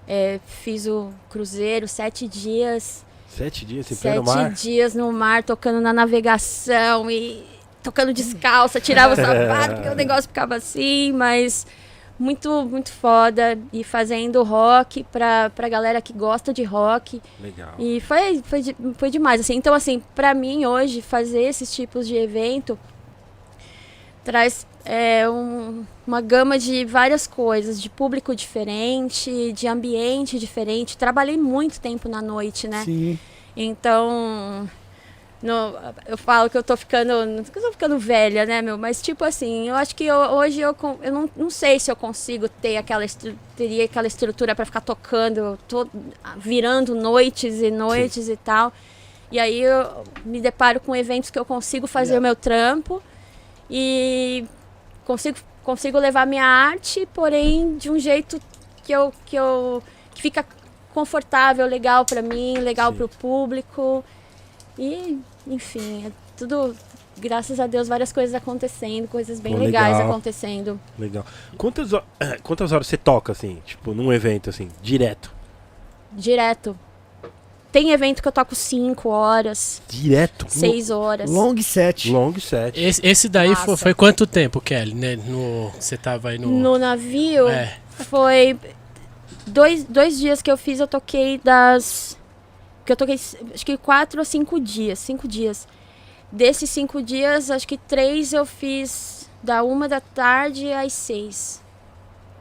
eh, 0.07 0.39
fiz 0.63 0.87
o 0.87 1.11
cruzeiro 1.29 1.87
sete 1.87 2.27
dias 2.27 3.05
Sete 3.27 3.63
dias 3.63 3.85
sete 3.85 4.19
mar. 4.25 4.51
dias 4.51 4.95
no 4.95 5.11
mar 5.13 5.43
tocando 5.43 5.79
na 5.79 5.93
navegação 5.93 7.11
e 7.11 7.45
tocando 7.83 8.11
descalça, 8.11 8.79
tirava 8.81 9.13
o 9.13 9.15
sapato 9.27 9.75
porque 9.75 9.89
o 9.89 9.95
negócio 9.95 10.23
ficava 10.23 10.55
assim, 10.55 11.11
mas 11.11 11.67
muito 12.17 12.65
muito 12.65 12.91
foda 12.91 13.57
e 13.71 13.83
fazendo 13.83 14.41
rock 14.43 15.03
pra, 15.11 15.51
pra 15.51 15.69
galera 15.69 16.01
que 16.01 16.11
gosta 16.11 16.51
de 16.51 16.63
rock 16.63 17.21
Legal. 17.39 17.75
e 17.77 18.01
foi, 18.01 18.41
foi, 18.43 18.61
foi 18.97 19.11
demais 19.11 19.39
assim. 19.39 19.55
Então 19.55 19.73
assim, 19.75 20.01
pra 20.15 20.33
mim 20.33 20.65
hoje 20.65 20.99
fazer 21.01 21.43
esses 21.43 21.71
tipos 21.73 22.07
de 22.07 22.15
evento 22.15 22.77
traz 24.29 24.67
é, 24.85 25.27
um- 25.27 25.83
uma 26.05 26.21
gama 26.21 26.59
de 26.59 26.85
várias 26.85 27.25
coisas, 27.25 27.81
de 27.81 27.89
público 27.89 28.35
diferente, 28.35 29.51
de 29.53 29.67
ambiente 29.67 30.37
diferente. 30.37 30.95
Trabalhei 30.95 31.35
muito 31.35 31.79
tempo 31.81 32.07
na 32.07 32.21
noite, 32.21 32.67
né? 32.67 32.83
Sim. 32.85 33.17
Então, 33.57 34.69
no- 35.41 35.73
eu 36.07 36.15
falo 36.15 36.47
que 36.47 36.55
eu 36.55 36.61
tô 36.61 36.77
ficando. 36.77 37.25
Não 37.25 37.43
que 37.43 37.57
eu 37.57 37.61
tô 37.63 37.71
ficando 37.71 37.97
velha, 37.97 38.45
né, 38.45 38.61
meu? 38.61 38.77
Mas 38.77 39.01
tipo 39.01 39.23
assim, 39.23 39.67
eu 39.67 39.73
acho 39.75 39.95
que 39.95 40.05
eu- 40.05 40.15
hoje 40.15 40.61
eu, 40.61 40.75
eu 41.01 41.11
não, 41.11 41.29
não 41.35 41.49
sei 41.49 41.79
se 41.79 41.89
eu 41.91 41.95
consigo 41.95 42.47
ter 42.47 42.77
aquela 42.77 43.03
teria 43.57 43.85
aquela 43.85 44.05
estrutura 44.07 44.53
para 44.53 44.63
ficar 44.65 44.81
tocando, 44.81 45.57
tô 45.67 45.87
virando 46.37 46.93
noites 46.93 47.61
e 47.63 47.71
noites 47.71 48.29
e 48.29 48.37
tal. 48.37 48.71
E 49.31 49.39
aí 49.39 49.59
eu 49.61 50.03
me 50.23 50.39
deparo 50.39 50.79
com 50.79 50.95
eventos 50.95 51.31
que 51.31 51.39
eu 51.39 51.45
consigo 51.45 51.87
fazer 51.87 52.17
o 52.17 52.21
meu 52.21 52.35
trampo 52.35 53.01
e 53.69 54.45
consigo, 55.05 55.37
consigo 55.63 55.99
levar 55.99 56.25
minha 56.25 56.45
arte, 56.45 57.07
porém 57.13 57.77
de 57.77 57.89
um 57.89 57.99
jeito 57.99 58.39
que 58.83 58.91
eu 58.91 59.13
que 59.25 59.35
eu 59.35 59.83
que 60.13 60.21
fica 60.21 60.45
confortável, 60.93 61.65
legal 61.65 62.05
para 62.05 62.21
mim, 62.21 62.57
legal 62.57 62.91
para 62.91 63.05
o 63.05 63.09
público. 63.09 64.03
E, 64.77 65.19
enfim, 65.47 66.07
é 66.07 66.11
tudo 66.35 66.75
graças 67.19 67.59
a 67.59 67.67
Deus 67.67 67.87
várias 67.87 68.11
coisas 68.11 68.33
acontecendo, 68.33 69.07
coisas 69.07 69.39
bem 69.39 69.53
Pô, 69.53 69.59
legais 69.59 69.97
legal. 69.97 70.09
acontecendo. 70.09 70.79
Legal. 70.97 71.25
Quantas, 71.57 71.91
quantas 72.41 72.71
horas 72.71 72.87
você 72.87 72.97
toca, 72.97 73.33
assim, 73.33 73.61
tipo, 73.65 73.93
num 73.93 74.11
evento, 74.11 74.49
assim, 74.49 74.69
direto? 74.81 75.31
Direto. 76.11 76.77
Tem 77.71 77.91
evento 77.91 78.21
que 78.21 78.27
eu 78.27 78.31
toco 78.31 78.55
5 78.55 79.09
horas, 79.09 79.79
Direto? 79.87 80.47
6 80.49 80.89
horas. 80.89 81.29
Long 81.29 81.55
set. 81.61 82.09
Long 82.11 82.33
set. 82.39 82.79
Esse, 82.79 82.99
esse 83.05 83.29
daí 83.29 83.55
foi, 83.55 83.77
foi 83.77 83.93
quanto 83.93 84.25
tempo, 84.25 84.59
Kelly? 84.59 84.95
Né? 84.95 85.15
No, 85.15 85.69
você 85.79 85.95
tava 85.95 86.29
aí 86.29 86.39
no. 86.39 86.47
No 86.49 86.79
navio 86.79 87.47
É. 87.47 87.77
foi 87.91 88.57
dois, 89.45 89.83
dois 89.83 90.17
dias 90.19 90.41
que 90.41 90.49
eu 90.51 90.57
fiz, 90.57 90.79
eu 90.79 90.87
toquei 90.87 91.39
das. 91.43 92.17
Que 92.85 92.91
eu 92.93 92.97
toquei 92.97 93.19
acho 93.53 93.63
que 93.65 93.77
quatro 93.77 94.17
ou 94.19 94.25
cinco 94.25 94.59
dias. 94.59 94.97
Cinco 94.97 95.27
dias. 95.27 95.67
Desses 96.31 96.69
cinco 96.71 97.01
dias, 97.03 97.51
acho 97.51 97.67
que 97.67 97.77
três 97.77 98.33
eu 98.33 98.45
fiz 98.47 99.29
da 99.43 99.61
uma 99.63 99.87
da 99.87 100.01
tarde 100.01 100.71
às 100.73 100.93
seis. 100.93 101.61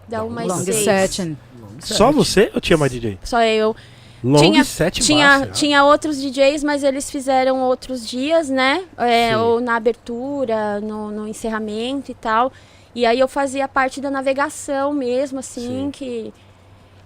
Da 0.09 0.24
uma 0.24 0.40
às 0.42 0.48
Long 0.48 0.64
seis. 0.64 0.84
set. 0.84 1.36
Só 1.80 2.10
você 2.10 2.50
ou 2.55 2.60
tinha 2.62 2.78
mais 2.78 2.90
DJ? 2.90 3.18
Só 3.22 3.42
eu. 3.42 3.76
Long 4.24 4.39
Tinha- 4.40 4.65
Tinha, 4.90 5.39
massa. 5.39 5.53
tinha 5.53 5.85
outros 5.85 6.20
DJs, 6.20 6.65
mas 6.65 6.82
eles 6.82 7.11
fizeram 7.11 7.61
outros 7.61 8.07
dias, 8.09 8.49
né? 8.51 8.85
É, 8.97 9.36
ou 9.39 9.61
na 9.61 9.77
abertura, 9.77 10.81
no, 10.81 11.11
no 11.11 11.28
encerramento 11.28 12.11
e 12.11 12.15
tal. 12.15 12.53
E 12.95 13.07
aí 13.07 13.20
eu 13.20 13.28
fazia 13.28 13.69
parte 13.69 14.01
da 14.01 14.11
navegação 14.11 14.93
mesmo, 14.93 15.39
assim, 15.39 15.85
Sim. 15.85 15.90
que 15.93 16.32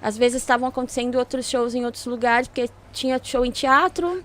às 0.00 0.16
vezes 0.16 0.40
estavam 0.40 0.66
acontecendo 0.68 1.16
outros 1.18 1.48
shows 1.48 1.74
em 1.74 1.84
outros 1.84 2.06
lugares, 2.06 2.48
porque 2.48 2.70
tinha 2.92 3.20
show 3.22 3.44
em 3.44 3.50
teatro, 3.50 4.24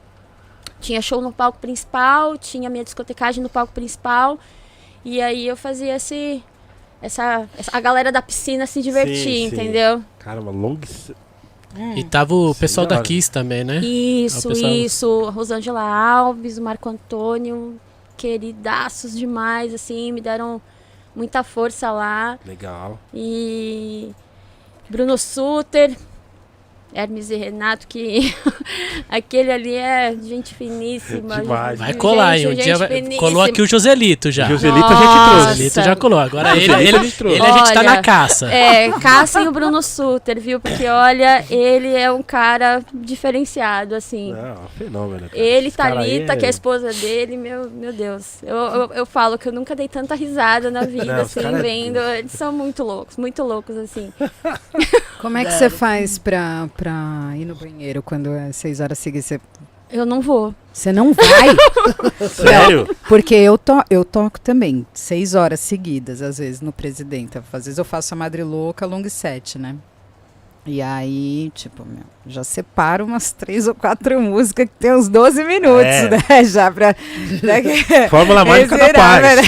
tinha 0.80 1.02
show 1.02 1.22
no 1.22 1.32
palco 1.34 1.60
principal, 1.60 2.38
tinha 2.38 2.70
minha 2.70 2.84
discotecagem 2.84 3.44
no 3.44 3.50
palco 3.50 3.74
principal. 3.74 4.40
E 5.04 5.22
aí 5.22 5.46
eu 5.48 5.58
fazia 5.58 5.96
esse. 5.98 6.42
Essa, 7.02 7.48
essa- 7.58 7.72
a 7.78 7.80
galera 7.80 8.12
da 8.12 8.22
piscina 8.22 8.66
se 8.66 8.82
divertir, 8.82 9.18
Sim, 9.18 9.50
sim. 9.50 9.56
entendeu? 9.56 10.02
Caramba, 10.20 10.50
long 10.52 10.78
set. 11.78 12.00
E 12.00 12.04
tava 12.04 12.34
o 12.34 12.56
pessoal 12.56 12.86
da. 12.88 13.02
Kiss 13.02 13.30
também, 13.32 13.64
né? 13.64 13.78
Isso, 13.80 14.48
É 14.48 14.52
pessoal- 14.54 14.72
isso. 14.74 15.30
Rosângela 15.30 15.82
Alves, 15.82 16.58
o 16.58 16.62
Marco 16.62 16.90
Antônio, 16.90 17.80
queridaços 18.18 19.16
demais, 19.18 19.74
assim, 19.74 20.12
me 20.12 20.22
deram 20.22 20.62
muita 21.16 21.44
força 21.44 21.92
lá. 21.92 22.38
Legal. 22.46 23.00
E 23.14 24.12
Bruno 24.90 25.18
Suter, 25.18 25.96
Hermes 26.98 27.30
e 27.30 27.36
Renato, 27.36 27.88
que 27.88 28.34
aquele 29.10 29.52
ali 29.52 29.76
é 29.76 30.16
gente 30.22 30.56
finíssima. 30.56 31.42
Demais. 31.42 31.78
Vai 31.80 31.88
gente- 31.90 31.98
colar, 31.98 32.38
hein? 32.38 32.48
Um 32.48 32.50
gente 32.52 32.64
dia 32.64 32.78
vai- 32.78 33.02
colou 33.18 33.42
aqui 33.44 33.62
o 33.62 33.68
Joselito 33.68 34.32
já. 34.32 34.48
Joselito 34.48 34.86
a 34.86 34.96
gente 34.96 35.30
trouxe. 35.30 35.48
Joselito 35.50 35.82
já 35.84 35.96
colou. 35.96 36.20
Agora 36.20 36.56
ele, 36.58 36.64
ele, 36.66 36.74
a 36.98 37.04
gente 37.04 37.16
trouxe. 37.18 37.38
ele 37.38 37.46
a 37.46 37.58
gente 37.58 37.74
tá 37.74 37.80
Olha, 37.80 37.90
na 37.92 38.02
caça. 38.02 38.52
É, 38.52 38.90
caçem 39.00 39.48
o 39.48 39.52
Bruno 39.52 39.82
Suter, 39.82 40.40
viu? 40.40 40.60
Porque 40.60 40.88
olha, 40.88 41.46
ele 41.50 41.94
é 41.94 42.12
um 42.12 42.24
cara 42.24 42.82
diferenciado, 42.94 43.96
assim. 43.96 44.34
Não, 44.34 44.56
fenômeno. 44.78 45.30
cara. 45.30 45.38
Ele, 45.42 45.68
Esse 45.68 45.78
Thalita, 45.78 46.34
é- 46.34 46.36
que 46.36 46.46
é 46.46 46.48
a 46.48 46.52
esposa 46.52 46.92
dele, 46.94 47.38
meu, 47.38 47.70
meu 47.70 47.94
Deus. 47.94 48.42
Eu, 48.44 48.56
eu, 48.56 48.92
eu 48.94 49.06
falo 49.06 49.38
que 49.38 49.48
eu 49.48 49.54
nunca 49.54 49.76
dei 49.76 49.88
tanta 49.88 50.16
risada 50.16 50.72
na 50.72 50.82
vida, 50.86 51.06
Não, 51.06 51.22
assim, 51.22 51.46
é- 51.46 51.52
vendo. 51.62 51.98
Eles 52.00 52.32
são 52.32 52.52
muito 52.52 52.84
loucos, 52.84 53.18
muito 53.18 53.44
loucos, 53.44 53.78
assim. 53.78 54.12
Como 55.22 55.38
é 55.38 55.44
que 55.46 55.52
você 55.52 55.70
faz 55.70 56.18
pra, 56.18 56.68
pra 56.78 56.87
ir 57.38 57.46
no 57.46 57.56
banheiro 57.56 58.02
quando 58.02 58.32
é 58.32 58.52
seis 58.52 58.80
horas 58.80 58.98
seguidas? 59.00 59.26
Você, 59.26 59.42
Eu 59.90 60.06
não 60.06 60.22
vou. 60.22 60.54
você 60.74 60.92
não 60.92 61.14
vai? 61.14 61.56
Sério? 62.30 62.88
Porque 63.08 63.36
eu, 63.36 63.58
to, 63.58 63.84
eu 63.90 64.04
toco 64.04 64.40
também 64.40 64.86
seis 64.94 65.36
horas 65.36 65.60
seguidas, 65.60 66.22
às 66.22 66.38
vezes, 66.38 66.62
no 66.62 66.72
Presidenta. 66.72 67.44
Às 67.52 67.66
vezes 67.66 67.78
eu 67.78 67.86
faço 67.86 68.14
a 68.14 68.18
Madre 68.18 68.44
Louca 68.44 68.86
long 68.86 69.08
set, 69.10 69.58
né? 69.58 69.76
E 70.70 70.82
aí, 70.82 71.50
tipo, 71.56 71.86
meu, 71.86 72.04
já 72.26 72.44
separo 72.44 73.06
umas 73.06 73.32
três 73.32 73.70
ou 73.70 73.74
quatro 73.74 74.20
músicas 74.20 74.66
que 74.66 74.72
tem 74.78 74.94
uns 74.94 75.08
12 75.08 75.42
minutos, 75.46 75.86
É. 75.86 76.10
né? 76.10 76.44
Já 76.44 76.70
pra. 76.70 76.94
né, 77.42 77.64
Fórmula 78.12 78.44
Mágica 78.44 78.78
da 78.78 78.90
Paz. 78.94 79.38
né? 79.38 79.44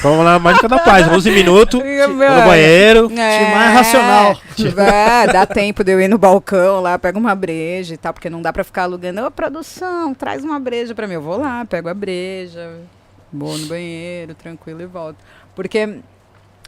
Fórmula 0.00 0.38
Mágica 0.38 0.68
da 0.68 0.78
Paz. 0.78 1.06
11 1.08 1.30
minutos, 1.30 1.78
Meu, 1.82 2.08
no 2.08 2.16
banheiro. 2.46 3.08
Time 3.08 3.20
mais 3.54 3.74
racional. 3.74 4.40
é, 4.78 5.26
dá 5.30 5.44
tempo 5.44 5.84
de 5.84 5.92
eu 5.92 6.00
ir 6.00 6.08
no 6.08 6.16
balcão 6.16 6.80
lá, 6.80 6.98
pego 6.98 7.18
uma 7.18 7.34
breja 7.34 7.92
e 7.92 7.98
tal, 7.98 8.14
porque 8.14 8.30
não 8.30 8.40
dá 8.40 8.50
pra 8.50 8.64
ficar 8.64 8.84
alugando. 8.84 9.26
Ô, 9.26 9.30
produção, 9.30 10.14
traz 10.14 10.42
uma 10.42 10.58
breja 10.58 10.94
pra 10.94 11.06
mim. 11.06 11.14
Eu 11.14 11.22
vou 11.22 11.36
lá, 11.38 11.66
pego 11.66 11.90
a 11.90 11.94
breja, 11.94 12.78
vou 13.30 13.58
no 13.58 13.66
banheiro, 13.66 14.34
tranquilo 14.34 14.80
e 14.80 14.86
volto. 14.86 15.18
Porque 15.54 15.98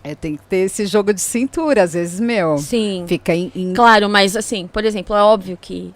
é, 0.05 0.15
tem 0.15 0.37
que 0.37 0.43
ter 0.45 0.59
esse 0.59 0.85
jogo 0.87 1.13
de 1.15 1.21
cintura, 1.21 1.83
às 1.83 1.95
vezes, 1.95 2.21
meu. 2.21 2.59
Sim. 2.59 3.05
Fica 3.09 3.35
em. 3.35 3.51
em- 3.57 3.73
Claro, 3.73 4.09
mas 4.09 4.37
assim, 4.37 4.67
por 4.69 4.85
exemplo, 4.85 5.17
é 5.17 5.23
óbvio 5.23 5.59
que 5.61 5.93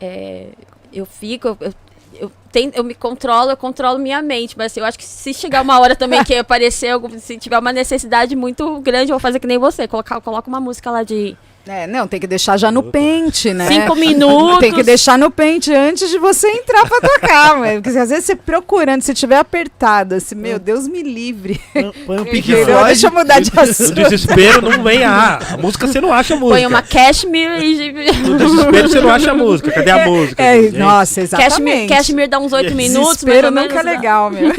é, 0.00 0.48
eu 0.92 1.06
fico, 1.06 1.48
eu, 1.48 1.56
eu, 1.60 1.72
eu, 2.20 2.32
tento- 2.50 2.76
eu 2.76 2.84
me 2.84 2.94
controlo, 2.94 3.50
eu 3.50 3.56
controlo 3.56 3.98
minha 3.98 4.20
mente, 4.20 4.58
mas 4.58 4.72
assim, 4.72 4.80
eu 4.80 4.86
acho 4.86 4.98
que 4.98 5.04
se 5.04 5.32
chegar 5.32 5.62
uma 5.62 5.78
hora 5.78 5.94
também 5.94 6.22
que 6.24 6.34
aparecer, 6.36 6.88
algum- 6.88 7.16
se 7.18 7.38
tiver 7.38 7.58
uma 7.58 7.72
necessidade 7.72 8.34
muito 8.34 8.80
grande, 8.80 9.12
eu 9.12 9.14
vou 9.14 9.20
fazer 9.20 9.38
que 9.38 9.46
nem 9.46 9.58
você, 9.58 9.86
colocar, 9.86 10.20
coloca 10.20 10.48
uma 10.48 10.60
música 10.60 10.90
lá 10.90 11.02
de 11.04 11.36
É, 11.66 11.86
não, 11.86 12.08
tem 12.08 12.18
que 12.18 12.26
deixar 12.26 12.56
já 12.56 12.72
no 12.72 12.82
pente, 12.82 13.54
né? 13.54 13.68
cinco 13.68 13.94
minutos. 13.96 14.58
Tem 14.58 14.72
que 14.72 14.82
deixar 14.82 15.16
no 15.16 15.30
pente 15.30 15.72
antes 15.72 16.10
de 16.10 16.18
você 16.18 16.48
entrar 16.48 16.84
pra 16.88 17.00
tocar, 17.00 17.56
mano. 17.60 17.80
Porque 17.80 17.96
às 17.96 18.08
vezes 18.10 18.24
você 18.24 18.34
procurando, 18.34 19.00
se 19.02 19.14
tiver 19.14 19.36
apertado, 19.36 20.16
assim, 20.16 20.34
meu 20.34 20.58
Deus 20.58 20.88
me 20.88 21.02
livre. 21.04 21.60
Põe 22.04 22.18
um 22.20 22.24
Pink? 22.24 22.50
Floyd. 22.64 22.86
Deixa 22.86 23.06
eu 23.06 23.12
mudar 23.12 23.38
de 23.40 23.54
No 23.54 23.60
assunto. 23.60 23.94
desespero 23.94 24.60
não 24.60 24.82
vem 24.82 25.04
a. 25.04 25.38
A 25.52 25.56
música 25.56 25.86
você 25.86 26.00
não 26.00 26.12
acha 26.12 26.34
a 26.34 26.36
música. 26.36 26.56
Põe 26.58 26.66
uma 26.66 26.82
cashmere 26.82 27.64
e. 27.64 27.92
No 28.22 28.36
desespero 28.38 28.88
você 28.88 29.00
não 29.00 29.10
acha 29.10 29.30
a 29.30 29.34
música. 29.34 29.70
Cadê 29.70 29.90
a 29.92 30.04
música? 30.06 30.42
É, 30.42 30.62
gente? 30.62 30.78
nossa, 30.78 31.20
Cashmere, 31.20 31.46
exatamente. 31.46 31.88
cashmere 31.88 32.28
dá 32.28 32.38
uns 32.40 32.52
oito 32.52 32.74
minutos, 32.74 33.18
Desespero 33.22 33.50
nunca 33.52 33.78
é 33.78 33.82
legal, 33.82 34.30
meu. 34.30 34.50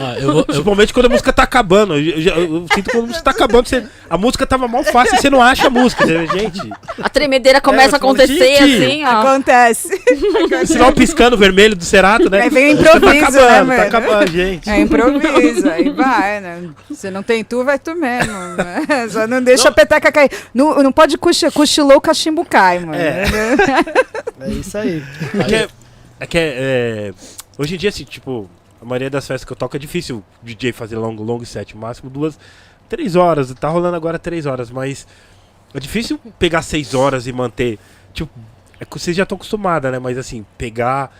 Ó, 0.00 0.12
eu 0.14 0.32
vou- 0.32 0.38
eu- 0.40 0.44
Principalmente 0.46 0.92
quando 0.92 1.06
a 1.06 1.08
música 1.10 1.32
tá 1.32 1.42
acabando. 1.42 1.94
Eu, 1.94 2.18
eu- 2.20 2.54
eu 2.54 2.66
sinto 2.74 2.90
quando 2.90 3.04
a 3.04 3.06
música 3.06 3.22
tá 3.24 3.30
acabando, 3.30 3.68
você- 3.68 3.84
a 4.08 4.18
música 4.18 4.46
tava 4.46 4.66
mal 4.66 4.82
fácil 4.84 5.14
e 5.16 5.20
você 5.20 5.30
não 5.30 5.42
acha 5.42 5.59
a 5.66 5.70
música. 5.70 6.06
Gente, 6.32 6.70
A 7.02 7.08
tremedeira 7.08 7.60
começa 7.60 7.90
É, 7.90 7.94
a 7.94 7.96
acontecer 7.96 8.56
gente, 8.56 8.84
assim, 8.84 9.04
ó. 9.04 9.08
Acontece. 9.20 9.88
sinal 10.66 10.92
piscando 10.92 11.36
vermelho 11.36 11.74
do 11.76 11.84
Cerato, 11.84 12.28
né? 12.30 12.42
Aí 12.42 12.50
vem 12.50 12.74
o 12.74 12.82
Tá 12.82 12.96
improviso, 12.96 13.24
acabando, 13.24 13.40
né, 13.42 13.56
tá 13.58 13.64
mano? 13.64 13.82
acabando, 13.82 14.30
gente. 14.30 14.70
É 14.70 14.80
improviso, 14.80 15.68
aí 15.70 15.88
vai, 15.90 16.40
né? 16.40 16.68
Se 16.94 17.10
não 17.10 17.22
tem 17.22 17.42
tu, 17.44 17.64
vai 17.64 17.78
tu 17.78 17.94
mesmo. 17.94 18.32
né? 18.32 19.08
Só 19.10 19.26
não 19.26 19.42
deixa 19.42 19.68
a 19.68 19.72
peteca 19.72 20.10
cair. 20.12 20.30
Não, 20.54 20.82
não 20.82 20.92
pode 20.92 21.16
cochi- 21.18 21.50
cochilou, 21.50 21.96
o 21.96 22.00
cachimbo 22.00 22.44
cai, 22.44 22.78
mano. 22.80 22.94
É. 22.94 23.24
É 24.40 24.48
isso 24.50 24.76
aí. 24.78 25.02
É 25.38 25.44
que, 25.44 25.54
é, 25.54 25.68
é 26.20 26.26
que 26.26 26.38
é, 26.38 26.54
é, 26.58 27.12
hoje 27.58 27.74
em 27.74 27.78
dia, 27.78 27.90
assim, 27.90 28.04
tipo, 28.04 28.48
a 28.80 28.84
maioria 28.84 29.10
das 29.10 29.26
festas 29.26 29.44
que 29.44 29.52
eu 29.52 29.56
toco 29.56 29.76
é 29.76 29.78
difícil 29.78 30.16
o 30.42 30.46
DJ 30.46 30.72
fazer 30.72 30.96
long, 30.96 31.14
long 31.16 31.44
set, 31.44 31.76
máximo 31.76 32.08
duas, 32.08 32.38
três 32.88 33.16
horas. 33.16 33.52
Tá 33.54 33.68
rolando 33.68 33.96
agora 33.96 34.18
três 34.18 34.46
horas, 34.46 34.70
mas 34.70 35.06
é 35.74 35.80
difícil 35.80 36.18
pegar 36.38 36.62
seis 36.62 36.94
horas 36.94 37.26
e 37.26 37.32
manter. 37.32 37.78
Tipo, 38.12 38.30
é 38.78 38.84
que 38.84 38.98
vocês 38.98 39.16
já 39.16 39.22
estão 39.22 39.36
acostumados, 39.36 39.90
né? 39.90 39.98
Mas 39.98 40.18
assim, 40.18 40.44
pegar, 40.56 41.14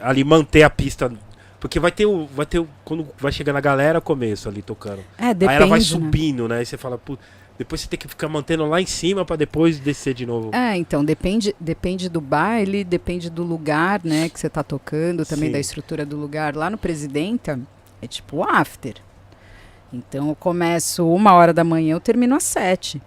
ali 0.00 0.24
manter 0.24 0.62
a 0.62 0.70
pista. 0.70 1.12
Porque 1.60 1.78
vai 1.78 1.90
ter 1.90 2.06
o. 2.06 2.26
Vai 2.26 2.46
ter 2.46 2.58
o. 2.58 2.68
Quando 2.84 3.08
vai 3.18 3.32
chegando 3.32 3.56
a 3.56 3.60
galera, 3.60 4.00
começo 4.00 4.48
ali 4.48 4.62
tocando. 4.62 5.02
É, 5.18 5.32
depende, 5.32 5.50
Aí 5.50 5.56
ela 5.56 5.66
vai 5.66 5.78
né? 5.78 5.84
subindo, 5.84 6.48
né? 6.48 6.58
Aí 6.58 6.66
você 6.66 6.76
fala, 6.76 6.98
pô, 6.98 7.18
depois 7.58 7.80
você 7.80 7.88
tem 7.88 7.98
que 7.98 8.06
ficar 8.06 8.28
mantendo 8.28 8.66
lá 8.66 8.80
em 8.80 8.86
cima 8.86 9.24
pra 9.24 9.36
depois 9.36 9.78
descer 9.78 10.14
de 10.14 10.26
novo. 10.26 10.50
É, 10.54 10.76
então, 10.76 11.04
depende, 11.04 11.54
depende 11.58 12.08
do 12.08 12.20
baile, 12.20 12.84
depende 12.84 13.30
do 13.30 13.42
lugar, 13.42 14.00
né, 14.04 14.28
que 14.28 14.38
você 14.38 14.50
tá 14.50 14.62
tocando, 14.62 15.24
também 15.24 15.48
Sim. 15.48 15.52
da 15.52 15.58
estrutura 15.58 16.04
do 16.04 16.16
lugar. 16.16 16.54
Lá 16.54 16.68
no 16.68 16.76
Presidenta, 16.76 17.58
é 18.02 18.06
tipo 18.06 18.42
after. 18.42 18.96
Então, 19.92 20.28
eu 20.28 20.34
começo 20.34 21.08
uma 21.08 21.32
hora 21.32 21.52
da 21.52 21.64
manhã, 21.64 21.94
eu 21.94 22.00
termino 22.00 22.36
às 22.36 22.44
sete. 22.44 23.00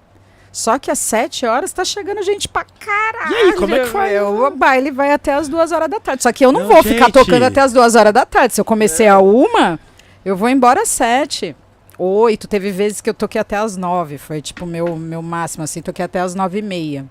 Só 0.60 0.78
que 0.78 0.92
às 0.92 1.00
7 1.00 1.46
horas 1.46 1.72
tá 1.72 1.86
chegando 1.86 2.22
gente 2.22 2.48
pra 2.48 2.66
caralho. 2.66 3.32
E 3.32 3.36
aí, 3.36 3.54
como 3.54 3.74
é 3.74 3.80
que 3.80 3.86
faz? 3.86 4.12
meu. 4.12 4.44
O 4.46 4.52
baile 4.52 4.92
vai 4.92 5.14
até 5.14 5.34
as 5.34 5.48
2 5.48 5.72
horas 5.72 5.90
da 5.90 6.02
tarde. 6.02 6.22
Só 6.22 6.34
que 6.34 6.46
eu 6.46 6.52
não, 6.52 6.62
Não, 6.62 6.68
vou 6.68 6.84
ficar 6.84 7.06
gente. 7.06 7.14
tocando 7.14 7.44
até 7.44 7.62
as 7.62 7.72
2 7.72 7.96
horas 7.96 8.12
da 8.12 8.26
tarde. 8.26 8.54
Se 8.56 8.60
eu 8.60 8.66
comecei 8.66 9.08
a 9.08 9.20
uma, 9.20 9.80
eu 10.26 10.36
vou 10.36 10.50
embora 10.50 10.82
às 10.82 10.90
7. 10.90 11.56
Oito, 11.98 12.46
teve 12.46 12.72
vezes 12.72 13.00
que 13.00 13.10
eu 13.10 13.14
toquei 13.14 13.40
até 13.40 13.56
as 13.58 13.76
nove, 13.78 14.18
foi 14.18 14.42
tipo 14.42 14.66
meu 14.66 14.96
meu 14.96 15.22
máximo, 15.22 15.64
assim, 15.66 15.82
toquei 15.82 16.04
até 16.06 16.20
as 16.20 16.34
nove 16.36 16.60
e 16.60 16.62
meia. 16.62 17.06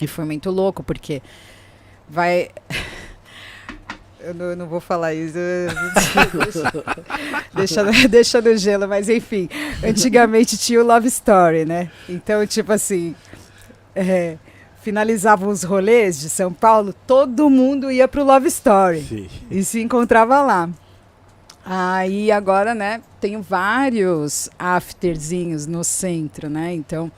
E 0.00 0.06
foi 0.08 0.24
muito 0.24 0.50
louco, 0.50 0.82
porque 0.82 1.22
vai. 2.08 2.48
Eu 4.24 4.34
não, 4.34 4.46
eu 4.46 4.56
não 4.56 4.66
vou 4.66 4.80
falar 4.80 5.14
isso. 5.14 5.38
deixa, 7.54 7.84
deixa 8.08 8.40
no 8.40 8.56
gelo, 8.56 8.88
mas 8.88 9.08
enfim. 9.08 9.48
Antigamente 9.84 10.56
tinha 10.56 10.80
o 10.80 10.86
Love 10.86 11.08
Story, 11.08 11.64
né? 11.64 11.90
Então, 12.08 12.46
tipo 12.46 12.72
assim. 12.72 13.14
é, 13.94 14.36
finalizavam 14.82 15.48
os 15.48 15.62
rolês 15.62 16.20
de 16.20 16.28
São 16.28 16.52
Paulo, 16.52 16.92
todo 17.06 17.48
mundo 17.48 17.90
ia 17.90 18.08
pro 18.08 18.24
Love 18.24 18.48
Story 18.48 19.02
Sim. 19.02 19.28
e 19.50 19.62
se 19.62 19.80
encontrava 19.80 20.42
lá. 20.42 20.68
Aí 21.64 22.32
agora, 22.32 22.74
né, 22.74 23.00
tenho 23.20 23.40
vários 23.40 24.50
afterzinhos 24.58 25.66
no 25.68 25.84
centro, 25.84 26.50
né? 26.50 26.74
Então, 26.74 27.10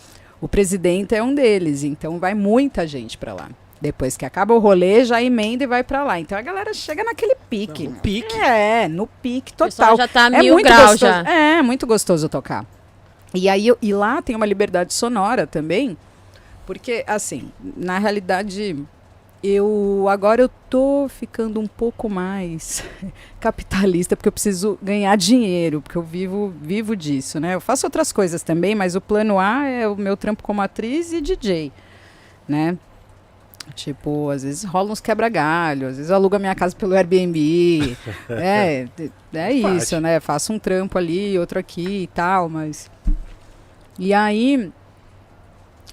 o 0.43 0.47
presidente 0.47 1.15
é 1.15 1.23
um 1.23 1.35
deles, 1.35 1.83
então 1.83 2.19
vai 2.19 2.35
muita 2.35 2.87
gente 2.87 3.17
para 3.17 3.33
lá. 3.33 3.49
Depois 3.81 4.17
que 4.17 4.25
acaba 4.25 4.55
o 4.55 4.59
rolê, 4.59 5.05
já 5.05 5.23
emenda 5.23 5.65
e 5.65 5.67
vai 5.67 5.83
para 5.85 6.03
lá. 6.05 6.19
Então 6.19 6.39
a 6.39 6.43
galera 6.43 6.73
chega 6.73 7.05
naquele 7.05 7.35
pique. 7.51 7.89
No 7.89 7.97
pique. 7.97 8.37
É, 8.41 8.89
no 8.89 9.07
pique 9.07 9.53
total. 9.53 9.97
já 9.97 10.09
tá 10.09 10.27
É 10.27 10.41
mil 10.41 10.55
muito 10.55 10.67
graus 10.67 10.93
gostoso. 10.93 11.13
já. 11.13 11.31
É, 11.31 11.63
muito 11.63 11.87
gostoso 11.87 12.29
tocar. 12.29 12.65
E 13.35 13.49
aí 13.49 13.67
e 13.83 13.93
lá 13.93 14.23
tem 14.23 14.35
uma 14.37 14.47
liberdade 14.47 14.95
sonora 14.95 15.47
também, 15.47 15.97
porque 16.65 17.05
assim, 17.07 17.51
na 17.77 17.99
realidade 17.99 18.77
eu 19.43 20.07
agora 20.09 20.41
eu 20.41 20.49
tô 20.71 21.07
ficando 21.09 21.61
um 21.61 21.67
pouco 21.67 22.09
mais 22.09 22.83
capitalista 23.41 24.17
porque 24.17 24.29
eu 24.29 24.33
preciso 24.33 24.79
ganhar 24.81 25.15
dinheiro, 25.17 25.83
porque 25.83 25.99
eu 25.99 26.03
vivo 26.03 26.55
vivo 26.63 26.97
disso, 26.97 27.39
né? 27.41 27.55
Eu 27.55 27.61
faço 27.61 27.87
outras 27.87 28.13
coisas 28.13 28.43
também, 28.43 28.75
mas 28.75 28.95
o 28.95 29.01
plano 29.01 29.39
A 29.39 29.67
é 29.67 29.87
o 29.87 29.97
meu 29.97 30.17
trampo 30.17 30.43
como 30.43 30.63
atriz 30.63 31.13
e 31.13 31.21
DJ, 31.21 31.73
né? 32.49 32.79
Tipo, 33.75 34.31
às 34.31 34.43
vezes 34.43 34.63
rola 34.65 34.93
uns 34.93 35.01
quebra-galho, 35.01 35.89
às 35.89 35.97
vezes 35.97 36.11
eu 36.11 36.17
alugo 36.17 36.37
a 36.37 36.39
minha 36.39 36.55
casa 36.55 36.77
pelo 36.77 36.95
Airbnb. 36.95 37.97
é, 38.29 38.87
é 39.33 39.53
isso, 39.53 40.01
né? 40.01 40.21
Faço 40.21 40.53
um 40.53 40.59
trampo 40.59 40.99
ali, 40.99 41.39
outro 41.39 41.59
aqui 41.59 42.03
e 42.03 42.07
tal, 42.09 42.49
mas. 42.49 42.91
E 43.99 44.13
aí. 44.13 44.71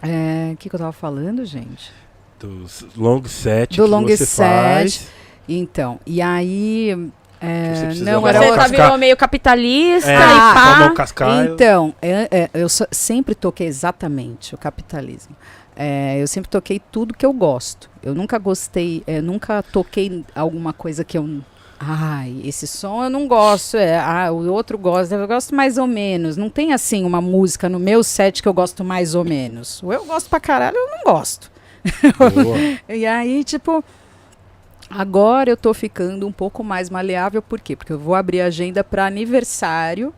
é, 0.02 0.52
O 0.53 0.57
que, 0.57 0.69
que 0.69 0.76
eu 0.76 0.80
tava 0.80 0.91
falando, 0.91 1.45
gente? 1.45 1.91
Dos 2.39 2.85
long 2.98 3.23
set 3.26 3.77
Do 3.77 3.84
que 3.84 3.89
long 3.89 4.02
você 4.07 4.26
set. 4.26 4.38
faz. 4.38 5.07
Então, 5.48 5.99
e 6.06 6.22
aí. 6.22 7.10
é, 7.39 7.93
não, 8.02 8.27
era 8.27 8.39
Você 8.39 8.56
tá 8.56 8.68
virou 8.68 8.98
meio 8.98 9.15
capitalista 9.18 10.10
É, 10.11 10.15
e 10.15 10.18
pá. 10.18 10.93
Então, 11.43 11.93
é- 12.02 12.27
é, 12.31 12.49
eu 12.53 12.68
sempre 12.69 13.34
toquei 13.35 13.68
exatamente 13.68 14.53
o 14.56 14.57
capitalismo. 14.57 15.35
É, 15.76 16.22
eu 16.22 16.27
sempre 16.27 16.49
toquei 16.49 16.80
tudo 16.91 17.14
que 17.14 17.26
eu 17.26 17.34
gosto. 17.34 17.89
Eu 18.03 18.14
nunca 18.14 18.38
gostei, 18.38 19.03
é, 19.07 19.22
nunca 19.22 19.64
toquei 19.64 20.23
alguma 20.35 20.73
coisa 20.73 21.03
que 21.03 21.18
eu. 21.18 21.41
Ai, 21.80 22.41
esse 22.43 22.68
som 22.68 23.03
eu 23.03 23.10
não 23.10 23.27
gosto. 23.27 23.77
É, 23.77 23.98
ah, 23.98 24.31
o 24.31 24.52
outro 24.52 24.77
gosta, 24.77 25.15
eu 25.15 25.27
gosto 25.27 25.56
mais 25.56 25.77
ou 25.77 25.88
menos. 25.88 26.38
Não 26.38 26.49
tem 26.49 26.73
assim 26.73 27.03
uma 27.03 27.22
música 27.22 27.68
no 27.68 27.80
meu 27.80 28.03
set 28.03 28.41
que 28.41 28.48
eu 28.48 28.53
gosto 28.53 28.84
mais 28.84 29.15
ou 29.15 29.23
menos. 29.23 29.81
Ou 29.81 29.91
eu 29.91 30.06
gosto 30.06 30.30
pra 30.30 30.39
caralho, 30.39 30.77
ou 30.77 30.84
eu 30.88 30.91
não 30.98 31.14
gosto. 31.14 31.52
E 32.88 33.06
aí, 33.07 33.43
tipo, 33.43 33.84
agora 34.89 35.49
eu 35.49 35.57
tô 35.57 35.73
ficando 35.73 36.27
um 36.27 36.31
pouco 36.31 36.64
mais 36.64 36.89
maleável, 36.89 37.41
por 37.41 37.60
quê? 37.60 37.76
Porque 37.76 37.93
eu 37.93 37.98
vou 37.99 38.14
abrir 38.14 38.41
agenda 38.41 38.84
para 38.84 39.06
aniversário, 39.06 40.14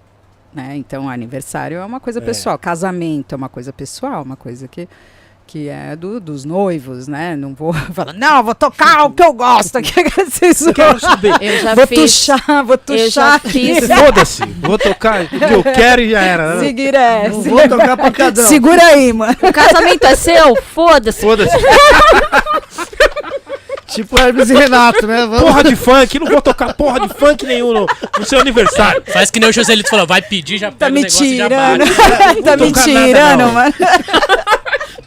né? 0.53 0.75
Então, 0.75 1.07
aniversário 1.09 1.77
é 1.77 1.85
uma 1.85 1.99
coisa 1.99 2.19
É. 2.19 2.21
pessoal, 2.21 2.57
casamento 2.57 3.33
é 3.33 3.35
uma 3.37 3.49
coisa 3.49 3.71
pessoal, 3.71 4.23
uma 4.23 4.35
coisa 4.35 4.67
que 4.67 4.87
que 5.53 5.69
é 5.69 5.95
do, 5.95 6.19
dos 6.19 6.43
noivos, 6.45 7.07
né? 7.07 7.35
Não 7.35 7.53
vou 7.53 7.71
falar, 7.93 8.11
não, 8.13 8.41
vou 8.41 8.55
tocar 8.55 9.03
o 9.03 9.11
que 9.11 9.21
eu 9.21 9.31
gosto 9.33 9.77
aqui. 9.77 9.93
Vocês 10.25 10.65
Quero 10.73 10.99
saber. 10.99 11.35
Eu 11.39 11.59
já 11.61 11.75
vou 11.75 11.85
fiz. 11.85 12.25
tuchar, 12.25 12.63
vou 12.65 12.75
tuchar. 12.75 13.39
Foda-se. 13.39 14.43
Vou 14.59 14.79
tocar 14.79 15.25
o 15.25 15.27
que 15.27 15.53
eu 15.53 15.63
quero 15.63 16.01
e 16.01 16.09
já 16.09 16.21
era. 16.21 16.55
né? 16.55 16.59
Seguir 16.65 16.95
é. 16.95 17.29
Não 17.29 17.41
vou 17.41 17.69
tocar 17.69 17.95
pancadão. 17.97 18.47
Segura 18.47 18.83
aí, 18.83 19.13
mano. 19.13 19.35
O 19.43 19.53
casamento 19.53 20.03
é 20.05 20.15
seu? 20.15 20.55
Foda-se. 20.73 21.21
Foda-se. 21.21 21.55
Tipo 23.93 24.19
Hermes 24.19 24.49
e 24.49 24.53
Renato, 24.53 25.05
né? 25.05 25.25
Vamos. 25.25 25.41
Porra 25.41 25.63
de 25.63 25.75
funk. 25.75 26.19
Não 26.19 26.27
vou 26.27 26.41
tocar 26.41 26.73
porra 26.73 27.07
de 27.07 27.13
funk 27.13 27.45
nenhum 27.45 27.73
no, 27.73 27.85
no 28.17 28.25
seu 28.25 28.39
aniversário. 28.39 29.03
Faz 29.07 29.29
que 29.29 29.39
nem 29.39 29.49
o 29.49 29.53
Joselito 29.53 29.89
falou, 29.89 30.07
vai 30.07 30.21
pedir, 30.21 30.57
já 30.57 30.71
Tá 30.71 30.87
pega 30.87 30.91
o 30.91 30.93
me 30.95 31.01
negócio 31.01 31.25
e 31.25 31.37
já 31.37 31.43
tirando. 31.49 31.79
bate. 31.79 32.41
tá 32.43 32.57
me 32.57 32.71
tirando, 32.71 33.53
mano. 33.53 33.73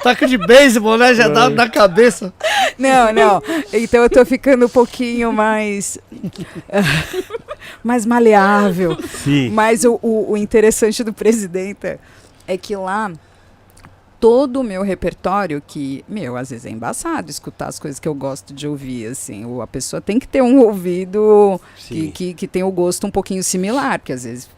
Taco 0.02 0.26
de 0.26 0.38
beisebol, 0.38 0.96
né? 0.96 1.14
Já 1.14 1.26
dá 1.28 1.50
na 1.50 1.68
cabeça. 1.68 2.32
Não, 2.78 3.12
não. 3.12 3.42
Então 3.72 4.02
eu 4.02 4.10
tô 4.10 4.24
ficando 4.24 4.66
um 4.66 4.68
pouquinho 4.68 5.32
mais. 5.32 5.98
mais 7.82 8.06
maleável. 8.06 8.96
Sim. 9.24 9.50
Mas 9.50 9.84
o, 9.84 9.98
o, 10.02 10.32
o 10.32 10.36
interessante 10.36 11.02
do 11.02 11.12
presidente 11.12 11.98
é 12.46 12.56
que 12.56 12.76
lá 12.76 13.10
todo 14.26 14.58
o 14.58 14.64
meu 14.64 14.82
repertório, 14.82 15.62
que, 15.64 16.04
meu, 16.08 16.36
às 16.36 16.50
vezes 16.50 16.66
é 16.66 16.70
embaçado 16.70 17.30
escutar 17.30 17.68
as 17.68 17.78
coisas 17.78 18.00
que 18.00 18.08
eu 18.08 18.14
gosto 18.14 18.52
de 18.52 18.66
ouvir, 18.66 19.06
assim. 19.06 19.44
O, 19.44 19.62
a 19.62 19.68
pessoa 19.68 20.00
tem 20.00 20.18
que 20.18 20.26
ter 20.26 20.42
um 20.42 20.58
ouvido 20.58 21.60
que, 21.76 22.10
que, 22.10 22.34
que 22.34 22.48
tem 22.48 22.64
o 22.64 22.70
gosto 22.72 23.06
um 23.06 23.10
pouquinho 23.10 23.44
similar, 23.44 24.00
porque 24.00 24.12
às 24.12 24.24
vezes 24.24 24.50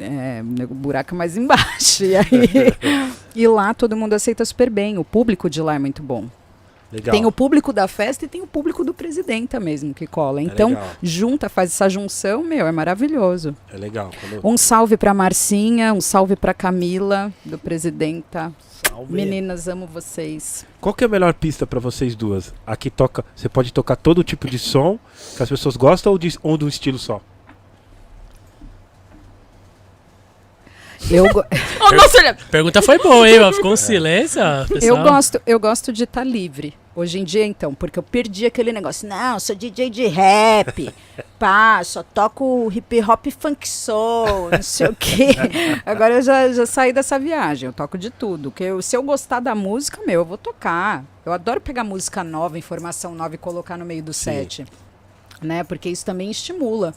é, 0.00 0.42
o 0.68 0.74
buraco 0.74 1.14
é 1.14 1.16
mais 1.16 1.36
embaixo. 1.38 2.02
E, 2.02 2.16
aí, 2.16 2.26
e 3.36 3.46
lá 3.46 3.72
todo 3.72 3.96
mundo 3.96 4.12
aceita 4.14 4.44
super 4.44 4.68
bem. 4.68 4.98
O 4.98 5.04
público 5.04 5.48
de 5.48 5.62
lá 5.62 5.76
é 5.76 5.78
muito 5.78 6.02
bom. 6.02 6.26
Legal. 6.94 7.12
Tem 7.12 7.26
o 7.26 7.32
público 7.32 7.72
da 7.72 7.88
festa 7.88 8.24
e 8.24 8.28
tem 8.28 8.40
o 8.40 8.46
público 8.46 8.84
do 8.84 8.94
presidente 8.94 9.58
mesmo 9.58 9.92
que 9.92 10.06
cola. 10.06 10.40
É 10.40 10.44
Então, 10.44 10.68
legal. 10.70 10.90
junta, 11.02 11.48
faz 11.48 11.70
essa 11.70 11.88
junção, 11.88 12.44
meu, 12.44 12.68
é 12.68 12.72
maravilhoso. 12.72 13.56
É 13.72 13.76
legal. 13.76 14.10
Quando... 14.20 14.40
Um 14.46 14.56
salve 14.56 14.96
pra 14.96 15.12
Marcinha, 15.12 15.92
um 15.92 16.00
salve 16.00 16.36
pra 16.36 16.54
Camila, 16.54 17.32
do 17.44 17.58
Presidenta. 17.58 18.52
Salve. 18.88 19.12
Meninas, 19.12 19.66
amo 19.66 19.86
vocês. 19.86 20.64
Qual 20.80 20.94
que 20.94 21.02
é 21.02 21.06
a 21.06 21.10
melhor 21.10 21.34
pista 21.34 21.66
pra 21.66 21.80
vocês 21.80 22.14
duas? 22.14 22.54
Aqui 22.64 22.90
toca, 22.90 23.24
você 23.34 23.48
pode 23.48 23.72
tocar 23.72 23.96
todo 23.96 24.22
tipo 24.22 24.48
de 24.48 24.58
som 24.58 24.96
que 25.36 25.42
as 25.42 25.48
pessoas 25.48 25.76
gostam 25.76 26.12
ou 26.12 26.18
de, 26.18 26.38
ou 26.44 26.56
de 26.56 26.64
um 26.64 26.68
estilo 26.68 26.98
só? 26.98 27.20
Eu, 31.10 31.28
go- 31.32 31.44
Oh. 31.80 32.50
Pergunta 32.50 32.80
foi 32.80 32.98
boa, 32.98 33.28
hein? 33.28 33.52
Ficou 33.52 33.72
um 33.72 33.76
silêncio, 33.76 34.40
ó, 34.42 34.62
eu 34.62 34.66
pessoal. 34.68 35.02
gosto, 35.02 35.42
eu 35.46 35.60
gosto 35.60 35.92
de 35.92 36.04
estar 36.04 36.24
livre. 36.24 36.74
Hoje 36.96 37.18
em 37.18 37.24
dia, 37.24 37.44
então, 37.44 37.74
porque 37.74 37.98
eu 37.98 38.02
perdi 38.04 38.46
aquele 38.46 38.72
negócio. 38.72 39.08
Não, 39.08 39.38
sou 39.40 39.54
DJ 39.56 39.90
de 39.90 40.06
rap. 40.06 40.94
Pá, 41.38 41.82
só 41.84 42.04
toco 42.04 42.70
hip 42.72 43.02
hop 43.02 43.26
funk 43.38 43.68
soul, 43.68 44.48
não 44.50 44.62
sei 44.62 44.86
o 44.86 44.94
quê. 44.94 45.30
Agora 45.84 46.14
eu 46.14 46.22
já, 46.22 46.50
já 46.52 46.64
saí 46.64 46.92
dessa 46.92 47.18
viagem, 47.18 47.66
eu 47.66 47.72
toco 47.72 47.98
de 47.98 48.10
tudo. 48.10 48.50
Que 48.52 48.62
eu- 48.64 48.80
se 48.80 48.96
eu 48.96 49.02
gostar 49.02 49.40
da 49.40 49.54
música, 49.56 50.00
meu, 50.06 50.20
eu 50.20 50.24
vou 50.24 50.38
tocar. 50.38 51.04
Eu 51.26 51.32
adoro 51.32 51.60
pegar 51.60 51.82
música 51.82 52.22
nova, 52.22 52.56
informação 52.58 53.12
nova 53.14 53.34
e 53.34 53.38
colocar 53.38 53.76
no 53.76 53.84
meio 53.84 54.02
do 54.02 54.12
Sim. 54.14 54.22
set. 54.30 54.64
Né? 55.42 55.64
Porque 55.64 55.88
isso 55.88 56.04
também 56.06 56.30
estimula. 56.30 56.94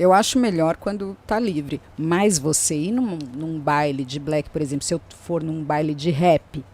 Eu 0.00 0.14
acho 0.14 0.38
melhor 0.38 0.76
quando 0.76 1.14
tá 1.26 1.38
livre. 1.38 1.78
Mas 1.98 2.38
você 2.38 2.74
ir 2.74 2.90
num, 2.92 3.18
num 3.36 3.58
baile 3.60 4.02
de 4.04 4.18
black, 4.18 4.48
por 4.48 4.62
exemplo, 4.62 4.84
se 4.84 4.94
eu 4.94 5.00
for 5.24 5.42
num 5.42 5.62
baile 5.62 5.94
de 5.94 6.10
rap 6.10 6.64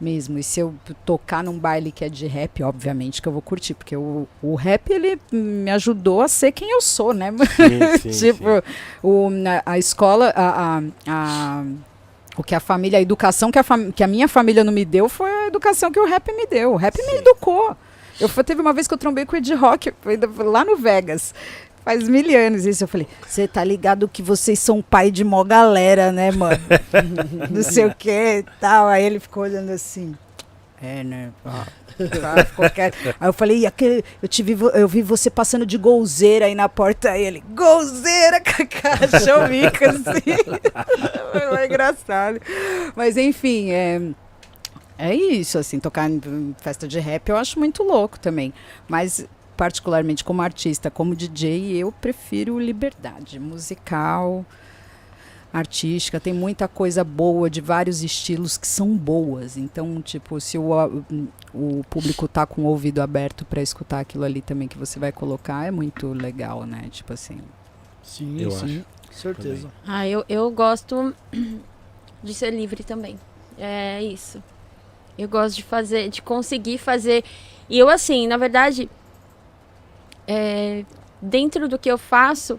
mesmo, 0.00 0.38
e 0.38 0.42
se 0.42 0.60
eu 0.60 0.74
tocar 1.06 1.42
num 1.42 1.58
baile 1.58 1.90
que 1.90 2.04
é 2.04 2.08
de 2.08 2.26
rap, 2.26 2.62
obviamente 2.62 3.22
que 3.22 3.28
eu 3.28 3.32
vou 3.32 3.40
curtir, 3.40 3.72
porque 3.72 3.96
o, 3.96 4.26
o 4.42 4.54
rap 4.54 4.90
ele 4.92 5.18
me 5.32 5.70
ajudou 5.70 6.20
a 6.20 6.28
ser 6.28 6.52
quem 6.52 6.70
eu 6.70 6.82
sou, 6.82 7.14
né? 7.14 7.32
Sim, 7.56 7.98
sim, 7.98 8.10
tipo, 8.32 8.44
sim. 8.44 8.72
O, 9.02 9.28
a 9.64 9.78
escola, 9.78 10.32
a, 10.36 10.78
a- 10.78 10.82
a- 11.06 11.64
o 12.36 12.42
que 12.42 12.54
a 12.54 12.60
família, 12.60 12.98
a 12.98 13.02
educação 13.02 13.50
que 13.50 13.58
a, 13.58 13.64
que 13.94 14.04
a 14.04 14.06
minha 14.06 14.28
família 14.28 14.62
não 14.62 14.72
me 14.72 14.84
deu 14.84 15.08
foi 15.08 15.30
a 15.30 15.46
educação 15.46 15.90
que 15.90 15.98
o 15.98 16.04
rap 16.04 16.30
me 16.32 16.46
deu. 16.46 16.72
O 16.72 16.76
rap 16.76 16.94
me 16.98 17.02
Sim. 17.12 17.16
educou. 17.18 17.74
Eu 18.18 18.28
teve 18.44 18.60
uma 18.62 18.72
vez 18.72 18.86
que 18.88 18.94
eu 18.94 18.98
trombei 18.98 19.24
com 19.26 19.34
o 19.34 19.38
Ed 19.38 19.54
Rock, 19.54 19.92
lá 20.38 20.64
no 20.64 20.76
Vegas. 20.76 21.34
Faz 21.86 22.08
mil 22.08 22.36
anos 22.36 22.66
isso. 22.66 22.82
Eu 22.82 22.88
falei, 22.88 23.06
você 23.24 23.46
tá 23.46 23.62
ligado 23.62 24.08
que 24.08 24.20
vocês 24.20 24.58
são 24.58 24.82
pai 24.82 25.08
de 25.08 25.22
mó 25.22 25.44
galera, 25.44 26.10
né, 26.10 26.32
mano? 26.32 26.58
não 27.48 27.62
sei 27.62 27.84
o 27.84 27.94
que 27.94 28.38
e 28.38 28.44
tal. 28.60 28.88
Aí 28.88 29.04
ele 29.04 29.20
ficou 29.20 29.44
olhando 29.44 29.70
assim. 29.70 30.12
É, 30.82 31.04
né? 31.04 31.30
Ah, 31.44 31.64
tá, 31.96 32.70
quieto. 32.70 32.98
Aí 33.20 33.28
eu 33.28 33.32
falei, 33.32 33.58
"E 33.58 33.66
aquele, 33.66 34.04
eu, 34.20 34.28
te 34.28 34.42
vi, 34.42 34.58
eu 34.74 34.88
vi 34.88 35.00
você 35.00 35.30
passando 35.30 35.64
de 35.64 35.78
golzeira 35.78 36.46
aí 36.46 36.56
na 36.56 36.68
porta. 36.68 37.12
Aí 37.12 37.24
ele, 37.24 37.44
golzeira, 37.54 38.40
Cacá, 38.40 38.98
bico 39.48 39.84
assim. 39.86 41.50
Foi 41.50 41.66
engraçado. 41.66 42.40
Mas 42.96 43.16
enfim, 43.16 43.70
é, 43.70 44.00
é 44.98 45.14
isso, 45.14 45.56
assim, 45.56 45.78
tocar 45.78 46.10
em 46.10 46.54
festa 46.58 46.88
de 46.88 46.98
rap 46.98 47.28
eu 47.28 47.36
acho 47.36 47.58
muito 47.58 47.82
louco 47.82 48.18
também. 48.18 48.52
Mas, 48.88 49.26
particularmente 49.56 50.22
como 50.22 50.42
artista, 50.42 50.90
como 50.90 51.16
DJ, 51.16 51.76
eu 51.76 51.90
prefiro 51.90 52.58
liberdade 52.58 53.38
musical, 53.40 54.44
artística. 55.52 56.20
Tem 56.20 56.32
muita 56.32 56.68
coisa 56.68 57.02
boa 57.02 57.48
de 57.48 57.60
vários 57.60 58.02
estilos 58.02 58.56
que 58.58 58.66
são 58.66 58.96
boas. 58.96 59.56
Então, 59.56 60.00
tipo, 60.02 60.40
se 60.40 60.58
o, 60.58 60.70
o 61.54 61.82
público 61.88 62.28
tá 62.28 62.46
com 62.46 62.62
o 62.62 62.66
ouvido 62.66 63.00
aberto 63.00 63.44
para 63.44 63.62
escutar 63.62 64.00
aquilo 64.00 64.24
ali 64.24 64.40
também 64.42 64.68
que 64.68 64.78
você 64.78 64.98
vai 64.98 65.12
colocar, 65.12 65.66
é 65.66 65.70
muito 65.70 66.12
legal, 66.12 66.64
né? 66.64 66.88
Tipo 66.90 67.12
assim. 67.12 67.40
Sim, 68.02 68.40
Eu 68.40 68.50
sim. 68.50 68.84
Certeza. 69.10 69.70
Ah, 69.86 70.06
eu, 70.06 70.24
eu 70.28 70.50
gosto 70.50 71.14
de 72.22 72.34
ser 72.34 72.50
livre 72.50 72.84
também. 72.84 73.18
É 73.58 74.02
isso. 74.02 74.42
Eu 75.16 75.28
gosto 75.28 75.56
de 75.56 75.62
fazer, 75.62 76.10
de 76.10 76.20
conseguir 76.20 76.76
fazer. 76.76 77.24
E 77.68 77.78
eu, 77.78 77.88
assim, 77.88 78.26
na 78.26 78.36
verdade, 78.36 78.88
é, 80.26 80.84
dentro 81.20 81.68
do 81.68 81.78
que 81.78 81.90
eu 81.90 81.98
faço, 81.98 82.58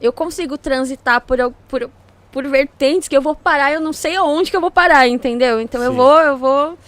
eu 0.00 0.12
consigo 0.12 0.58
transitar 0.58 1.20
por, 1.20 1.38
por, 1.68 1.90
por 2.30 2.46
vertentes 2.46 3.08
que 3.08 3.16
eu 3.16 3.22
vou 3.22 3.34
parar, 3.34 3.72
eu 3.72 3.80
não 3.80 3.92
sei 3.92 4.16
aonde 4.16 4.50
que 4.50 4.56
eu 4.56 4.60
vou 4.60 4.70
parar, 4.70 5.08
entendeu? 5.08 5.60
Então 5.60 5.82
eu 5.82 5.90
Sim. 5.92 5.96
vou, 5.96 6.20
eu 6.20 6.36
vou, 6.36 6.78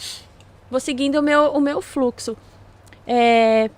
vou 0.70 0.81
seguindo 0.81 1.16
o 1.16 1.23
meu, 1.23 1.53
o 1.53 1.61
meu 1.61 1.81
fluxo. 1.81 2.36
É, 3.07 3.70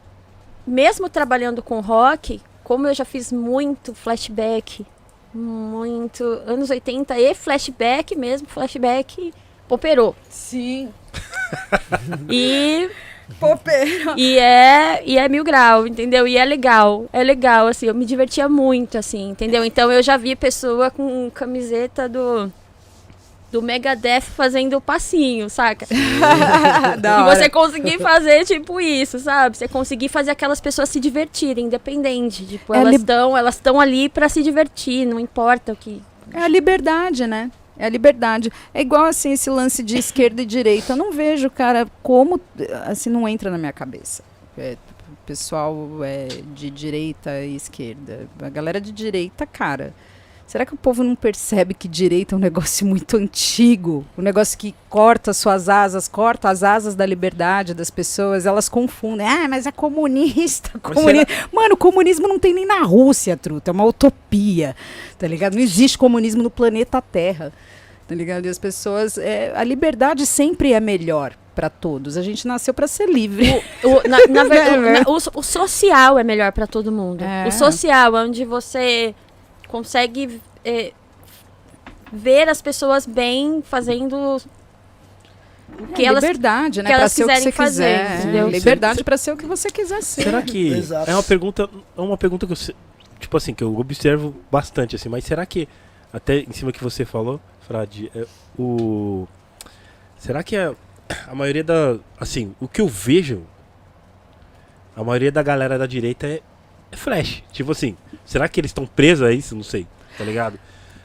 mesmo 0.66 1.09
trabalhando 1.09 1.62
com 1.62 1.81
rock, 1.81 2.41
como 2.65 2.87
eu 2.87 2.95
já 2.95 3.05
fiz 3.05 3.33
muito 3.33 3.95
flashback, 3.95 4.87
muito 5.33 6.25
anos 6.25 6.70
80 6.70 7.19
e 7.19 7.35
flashback 7.35 8.16
mesmo, 8.16 8.49
flashback 8.49 9.33
operou. 9.69 10.16
Sim. 10.29 10.93
E 12.31 12.91
Popeiro. 13.39 14.15
e 14.17 14.39
é, 14.39 15.03
e 15.05 15.19
é 15.19 15.29
mil 15.29 15.45
grau, 15.45 15.87
entendeu? 15.87 16.27
E 16.27 16.37
é 16.37 16.45
legal, 16.45 17.07
é 17.13 17.23
legal, 17.23 17.67
assim, 17.67 17.87
eu 17.87 17.95
me 17.95 18.05
divertia 18.05 18.49
muito, 18.49 18.97
assim, 18.99 19.31
entendeu? 19.31 19.65
Então 19.65 19.93
eu 19.93 20.03
já 20.03 20.17
vi 20.17 20.35
pessoa 20.35 20.91
com 20.91 21.31
camiseta 21.31 22.09
do, 22.09 22.51
do 23.53 23.63
Megadeth 23.63 24.23
fazendo 24.23 24.77
o 24.77 24.81
passinho, 24.81 25.49
saca? 25.51 25.87
da 26.99 27.19
e 27.19 27.23
hora. 27.23 27.37
você 27.37 27.49
conseguir 27.49 27.99
fazer, 27.99 28.45
tipo, 28.45 28.81
isso, 28.81 29.19
sabe? 29.19 29.57
Você 29.57 29.69
conseguir 29.69 30.09
fazer 30.09 30.31
aquelas 30.31 30.61
pessoas 30.61 30.89
se 30.89 30.99
divertirem, 30.99 31.67
independente. 31.67 32.45
Tipo, 32.47 32.75
É 32.75 32.79
elas 32.79 32.91
li- 32.91 32.97
estão 32.97 33.37
elas 33.37 33.55
estão 33.57 33.79
ali 33.81 34.09
pra 34.09 34.29
se 34.29 34.43
divertir, 34.43 35.07
não 35.07 35.21
importa 35.21 35.73
o 35.73 35.77
que. 35.77 36.03
É 36.33 36.41
a 36.41 36.49
liberdade, 36.49 37.27
né? 37.27 37.51
É 37.79 37.87
a 37.87 37.89
liberdade. 37.89 38.51
É 38.75 38.81
igual 38.81 39.05
assim 39.05 39.33
esse 39.33 39.49
lance 39.49 39.83
de 39.83 39.97
esquerda 39.97 40.43
e 40.43 40.47
direita. 40.47 40.93
Eu 40.93 40.97
não 40.97 41.13
vejo, 41.13 41.49
cara, 41.49 41.87
como 42.03 42.41
assim 42.87 43.09
não 43.09 43.29
entra 43.29 43.51
na 43.51 43.59
minha 43.59 43.73
cabeça. 43.73 44.23
É, 44.57 44.77
pessoal 45.25 45.77
é, 46.03 46.27
de 46.55 46.71
direita 46.71 47.41
e 47.41 47.55
esquerda. 47.55 48.29
A 48.41 48.49
galera 48.49 48.81
de 48.81 48.91
direita, 48.91 49.47
cara. 49.47 49.95
Será 50.49 50.65
que 50.65 50.73
o 50.73 50.79
povo 50.79 51.05
não 51.05 51.15
percebe 51.15 51.75
que 51.75 51.87
direita 51.87 52.35
é 52.35 52.37
um 52.37 52.41
negócio 52.41 52.87
muito 52.89 53.19
antigo? 53.19 54.05
Um 54.16 54.23
negócio 54.23 54.59
que 54.59 54.75
corta 54.89 55.35
suas 55.35 55.69
asas, 55.69 56.09
corta 56.09 56.49
as 56.49 56.62
asas 56.62 56.95
da 56.95 57.05
liberdade 57.05 57.75
das 57.75 57.91
pessoas. 57.91 58.47
Elas 58.47 58.66
confundem. 58.66 59.27
Ah, 59.29 59.47
mas 59.47 59.66
é 59.66 59.70
comunista. 59.70 60.70
Mas 60.83 60.95
comuni- 60.95 61.27
Mano, 61.53 61.77
comunismo 61.77 62.27
não 62.27 62.39
tem 62.39 62.55
nem 62.55 62.66
na 62.66 62.83
Rússia, 62.83 63.37
truta. 63.37 63.70
É 63.70 63.73
uma 63.73 63.85
utopia. 63.85 64.75
Tá 65.19 65.29
ligado? 65.29 65.55
Não 65.55 65.61
existe 65.61 65.99
comunismo 65.99 66.43
no 66.43 66.51
planeta 66.51 67.03
Terra. 67.03 67.53
Tá 68.09 68.15
ligado? 68.15 68.47
E 68.47 68.49
as 68.49 68.59
pessoas. 68.59 69.19
é, 69.19 69.53
a 69.55 69.62
liberdade 69.62 70.25
sempre 70.25 70.73
é 70.73 70.81
melhor 70.81 71.35
para 71.55 71.69
todos. 71.69 72.16
A 72.16 72.23
gente 72.23 72.49
nasceu 72.49 72.73
para 72.73 72.87
ser 72.89 73.07
livre. 73.07 73.62
O, 73.85 74.09
na, 74.09 74.16
na 74.29 74.45
verdade, 74.49 74.79
Né, 74.79 75.03
o, 75.07 75.16
o 75.39 75.43
social 75.43 76.19
é 76.19 76.25
melhor 76.25 76.53
pra 76.53 76.66
todo 76.66 76.91
mundo. 76.91 77.23
É. 77.23 77.47
O 77.47 77.53
social, 77.53 78.15
onde 78.15 78.47
você 78.47 79.15
consegue 79.69 80.40
é, 80.65 80.93
ver 82.12 82.49
as 82.49 82.61
pessoas 82.61 83.07
bem 83.07 83.62
fazendo 83.62 84.40
o 85.78 85.86
que 85.89 86.03
é 86.03 86.07
elas 86.07 86.24
liberdade, 86.24 86.82
né? 86.82 86.89
que 86.89 86.95
Para 86.95 87.01
elas 87.03 87.12
ser 87.12 87.24
o 87.24 87.27
que 87.28 87.35
você 87.35 87.53
quiserem 87.53 87.53
fazer, 87.53 87.99
quiser. 88.01 88.20
entendeu? 88.20 88.49
Liberdade 88.49 89.05
para 89.05 89.16
ser 89.16 89.32
o 89.32 89.36
que 89.36 89.47
você 89.47 89.70
quiser 89.70 90.03
ser. 90.03 90.23
Será 90.23 90.43
que 90.43 90.69
Exato. 90.73 91.11
é 91.11 91.15
uma 91.15 91.23
pergunta, 91.23 91.69
é 91.97 92.01
uma 92.01 92.16
pergunta 92.16 92.47
que 92.47 92.53
eu, 92.53 92.74
tipo 93.20 93.36
assim, 93.36 93.55
que 93.55 93.62
eu 93.62 93.78
observo 93.78 94.35
bastante 94.51 94.97
assim, 94.97 95.09
mas 95.09 95.24
será 95.24 95.45
que 95.45 95.69
até 96.12 96.39
em 96.39 96.53
cima 96.53 96.73
que 96.73 96.82
você 96.82 97.05
falou, 97.05 97.39
Frade, 97.66 98.11
é, 98.15 98.27
o 98.59 99.28
será 100.16 100.43
que 100.43 100.57
a, 100.57 100.74
a 101.28 101.35
maioria 101.35 101.62
da, 101.62 101.99
assim, 102.19 102.55
o 102.59 102.66
que 102.66 102.81
eu 102.81 102.89
vejo 102.89 103.43
a 104.97 105.05
maioria 105.05 105.31
da 105.31 105.43
galera 105.43 105.78
da 105.78 105.86
direita 105.86 106.27
é, 106.27 106.40
é 106.93 106.97
flash, 106.97 107.43
tipo 107.52 107.73
assim, 107.73 107.97
será 108.24 108.48
que 108.48 108.60
eles 108.60 108.70
estão 108.70 108.86
presos 108.86 109.27
a 109.27 109.32
isso? 109.32 109.55
Não 109.55 109.62
sei, 109.62 109.86
tá 110.16 110.24
ligado? 110.24 110.59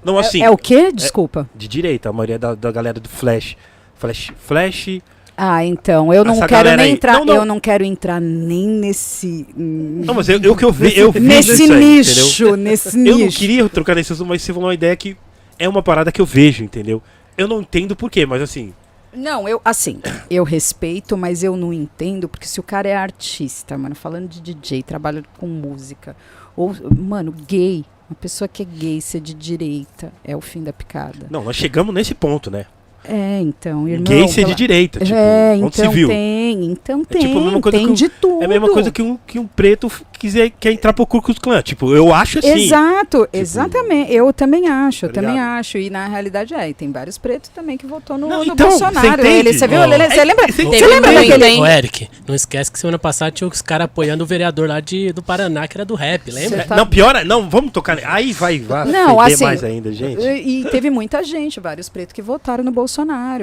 Não 0.03 0.17
assim, 0.17 0.41
é 0.43 0.49
o 0.49 0.57
quê? 0.57 0.91
Desculpa. 0.91 1.49
de 1.55 1.67
direita, 1.67 2.09
a 2.09 2.13
maioria 2.13 2.37
da, 2.39 2.55
da 2.55 2.71
galera 2.71 2.99
do 2.99 3.07
flash, 3.07 3.55
flash, 3.95 4.31
flash, 4.37 4.99
Ah, 5.37 5.63
então, 5.65 6.13
eu 6.13 6.23
não 6.25 6.39
quero 6.45 6.69
nem 6.75 6.79
aí- 6.87 6.91
entrar, 6.91 7.13
Não, 7.13 7.25
não. 7.25 7.35
eu 7.37 7.45
não 7.45 7.59
quero 7.59 7.83
entrar 7.85 8.19
nem 8.19 8.67
nesse 8.67 9.47
não, 9.55 10.13
mas 10.13 10.27
eu, 10.29 10.39
eu 10.41 10.55
que 10.55 10.65
eu 10.65 10.71
vi, 10.71 10.97
eu 10.97 11.11
vi 11.11 11.19
nesse 11.21 11.63
isso 11.63 11.73
aí, 11.73 11.79
nicho, 11.79 12.55
nesse 12.57 12.97
nicho. 12.97 13.11
Eu 13.11 13.17
não 13.19 13.27
queria 13.29 13.69
trocar 13.69 13.95
nesse 13.95 14.11
assunto, 14.13 14.27
mas 14.27 14.41
você 14.41 14.51
falou 14.53 14.67
uma 14.67 14.73
ideia 14.73 14.95
que 14.95 15.15
é 15.57 15.67
uma 15.69 15.81
parada 15.81 16.11
que 16.11 16.19
eu 16.21 16.25
vejo, 16.25 16.63
entendeu? 16.63 17.01
Eu 17.37 17.47
não 17.47 17.61
entendo 17.61 17.95
por 17.95 18.11
quê, 18.11 18.25
mas 18.25 18.41
assim, 18.41 18.73
Não, 19.15 19.47
eu, 19.47 19.61
assim, 19.63 20.01
eu 20.29 20.43
respeito, 20.43 21.15
mas 21.17 21.43
eu 21.43 21.55
não 21.55 21.71
entendo, 21.71 22.27
porque 22.27 22.47
se 22.47 22.59
o 22.59 22.63
cara 22.63 22.89
é 22.89 22.95
artista, 22.95 23.77
mano, 23.77 23.95
falando 23.95 24.27
de 24.27 24.41
DJ, 24.41 24.83
trabalha 24.83 25.23
com 25.37 25.47
música, 25.47 26.15
ou, 26.55 26.75
mano, 26.95 27.31
gay, 27.31 27.85
uma 28.09 28.15
pessoa 28.15 28.47
que 28.47 28.63
é 28.63 28.65
gay, 28.65 29.01
ser 29.01 29.21
de 29.21 29.33
direita, 29.33 30.11
é 30.23 30.35
o 30.35 30.41
fim 30.41 30.63
da 30.63 30.73
picada. 30.73 31.27
não, 31.29 31.43
nós 31.43 31.55
chegamos 31.55 31.93
nesse 31.93 32.13
ponto, 32.13 32.49
né? 32.49 32.65
É, 33.05 33.39
então, 33.41 33.87
irmão. 33.87 34.03
Gay 34.05 34.27
ser 34.27 34.45
de 34.45 34.55
direita, 34.55 34.99
tipo, 34.99 35.17
é, 35.17 35.55
ponto 35.59 35.73
então 35.79 35.89
civil. 35.91 36.07
tem, 36.07 36.65
então 36.65 37.03
tem, 37.03 37.21
tipo 37.21 37.37
a 37.37 37.41
mesma 37.43 37.59
coisa 37.61 37.77
tem 37.77 37.85
que 37.87 37.91
um- 37.91 37.95
de 37.95 38.09
tudo. 38.09 38.41
É 38.41 38.45
a 38.45 38.47
mesma 38.47 38.69
coisa 38.69 38.91
que 38.91 39.01
um, 39.01 39.17
que 39.27 39.37
um 39.39 39.45
preto 39.45 39.91
quiser, 40.17 40.49
quer 40.57 40.71
entrar 40.71 40.93
pro 40.93 41.05
Ku 41.05 41.21
Klux 41.21 41.37
Klan. 41.39 41.61
Tipo, 41.61 41.93
eu 41.93 42.13
acho 42.13 42.39
assim. 42.39 42.63
Exato, 42.65 43.27
exatamente. 43.33 44.13
Eu 44.13 44.31
também 44.31 44.67
acho, 44.69 45.05
eu 45.05 45.09
Tá 45.11 45.21
também 45.21 45.39
acho. 45.39 45.77
E 45.77 45.89
na 45.89 46.07
realidade 46.07 46.53
é, 46.53 46.69
e 46.69 46.73
tem 46.73 46.91
vários 46.91 47.17
pretos 47.17 47.49
também 47.53 47.77
que 47.77 47.85
votou 47.85 48.17
no, 48.17 48.27
Não, 48.29 48.45
no 48.45 48.53
então, 48.53 48.69
Bolsonaro. 48.69 48.99
você 49.01 49.07
entende? 49.07 49.27
Ele, 49.27 49.53
você 49.53 49.67
viu? 49.67 49.79
Ó, 49.79 49.83
Ele- 49.85 50.09
Você 50.09 50.23
lembra? 50.23 50.47
Você 50.51 50.87
lembra 50.87 51.11
daquele. 51.13 51.45
hein? 51.45 51.61
Ô, 51.61 51.65
Eric, 51.65 52.07
não 52.27 52.33
esquece 52.35 52.71
que 52.71 52.79
semana 52.79 52.97
passada 52.97 53.31
tinha 53.31 53.47
os 53.47 53.61
caras 53.61 53.85
apoiando 53.85 54.23
o 54.23 54.27
vereador 54.27 54.67
lá 54.69 54.79
de, 54.79 55.11
do 55.11 55.21
Paraná, 55.21 55.67
que 55.67 55.75
era 55.77 55.83
do 55.83 55.95
rap, 55.95 56.31
lembra? 56.31 56.63
Tá- 56.63 56.75
Não, 56.77 56.87
pior, 56.87 57.15
é- 57.17 57.25
não, 57.25 57.49
vamos 57.49 57.71
tocar. 57.71 57.99
Aí 58.05 58.31
vai, 58.31 58.59
vai. 58.59 58.85
Não, 58.87 59.19
assim, 59.19 59.43
mais 59.43 59.61
ainda, 59.63 59.91
gente. 59.91 60.21
E, 60.25 60.61
e 60.61 60.65
teve 60.65 60.89
muita 60.89 61.21
gente, 61.23 61.59
vários 61.59 61.89
pretos 61.89 62.13
que 62.13 62.21
votaram 62.21 62.63
no 62.63 62.71
Bolsonaro. 62.71 62.92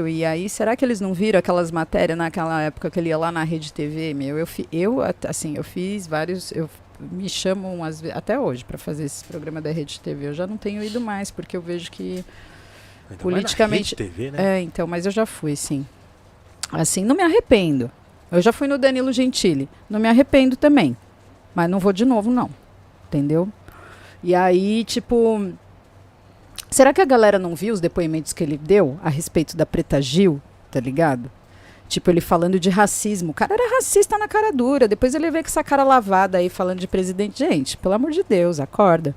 E 0.09 0.25
aí, 0.25 0.49
será 0.49 0.77
que 0.77 0.85
eles 0.85 1.01
não 1.01 1.13
viram 1.13 1.39
aquelas 1.39 1.71
matérias 1.71 2.17
naquela 2.17 2.61
época 2.63 2.91
que 2.91 2.99
ele 3.01 3.09
ia 3.09 3.19
lá 3.19 3.31
na 3.33 3.43
Rede 3.45 3.73
TV? 3.73 4.15
Meu, 4.15 4.39
eu, 4.39 4.47
fi- 4.47 4.69
eu 4.73 4.99
assim, 5.29 5.57
eu 5.57 5.65
fiz 5.65 6.07
vários. 6.07 6.53
Eu, 6.53 6.69
me 7.01 7.29
chamam 7.29 7.83
às 7.83 8.01
ve- 8.01 8.13
até 8.13 8.39
hoje 8.39 8.63
para 8.65 8.77
fazer 8.77 9.05
esse 9.05 9.25
programa 9.25 9.61
da 9.61 9.71
Rede 9.73 9.99
TV. 10.01 10.29
Eu 10.29 10.35
já 10.35 10.47
não 10.47 10.57
tenho 10.59 10.83
ido 10.85 11.01
mais, 11.01 11.31
porque 11.31 11.57
eu 11.57 11.63
vejo 11.63 11.91
que. 11.91 12.25
Ainda 13.11 13.23
politicamente- 13.23 13.95
Rede 13.97 14.13
TV, 14.13 14.31
né? 14.31 14.59
É, 14.59 14.61
então, 14.61 14.87
mas 14.87 15.07
eu 15.07 15.13
já 15.13 15.25
fui, 15.27 15.57
sim. 15.57 15.87
Assim, 16.71 17.05
não 17.05 17.17
me 17.17 17.23
arrependo. 17.23 17.91
Eu 18.31 18.41
já 18.41 18.53
fui 18.53 18.69
no 18.69 18.79
Danilo 18.79 19.13
Gentili. 19.13 19.69
Não 19.89 19.99
me 19.99 20.09
arrependo 20.09 20.57
também. 20.57 20.97
Mas 21.55 21.69
não 21.69 21.79
vou 21.81 21.93
de 21.93 22.05
novo, 22.05 22.31
não. 22.31 22.49
Entendeu? 23.09 23.49
E 24.23 24.35
aí, 24.35 24.85
tipo. 24.85 25.53
Será 26.71 26.93
que 26.93 27.01
a 27.01 27.05
galera 27.05 27.39
não 27.39 27.55
viu 27.55 27.75
os 27.75 27.81
depoimentos 27.81 28.33
que 28.33 28.45
ele 28.45 28.57
deu 28.57 28.99
a 29.03 29.09
respeito 29.09 29.57
da 29.57 29.67
Preta 29.67 30.01
Gil? 30.01 30.41
Tá 30.71 30.79
ligado? 30.79 31.31
Tipo, 31.89 32.11
ele 32.11 32.21
falando 32.21 32.61
de 32.61 32.71
racismo. 32.71 33.33
O 33.33 33.35
cara 33.35 33.55
era 33.55 33.75
racista 33.75 34.17
na 34.17 34.29
cara 34.29 34.53
dura. 34.53 34.87
Depois 34.87 35.13
ele 35.15 35.31
veio 35.31 35.43
com 35.43 35.49
essa 35.49 35.65
cara 35.65 35.83
lavada 35.83 36.39
aí 36.39 36.49
falando 36.49 36.79
de 36.79 36.87
presidente. 36.87 37.41
Gente, 37.41 37.77
pelo 37.77 37.95
amor 37.95 38.13
de 38.13 38.23
Deus, 38.23 38.61
acorda. 38.61 39.15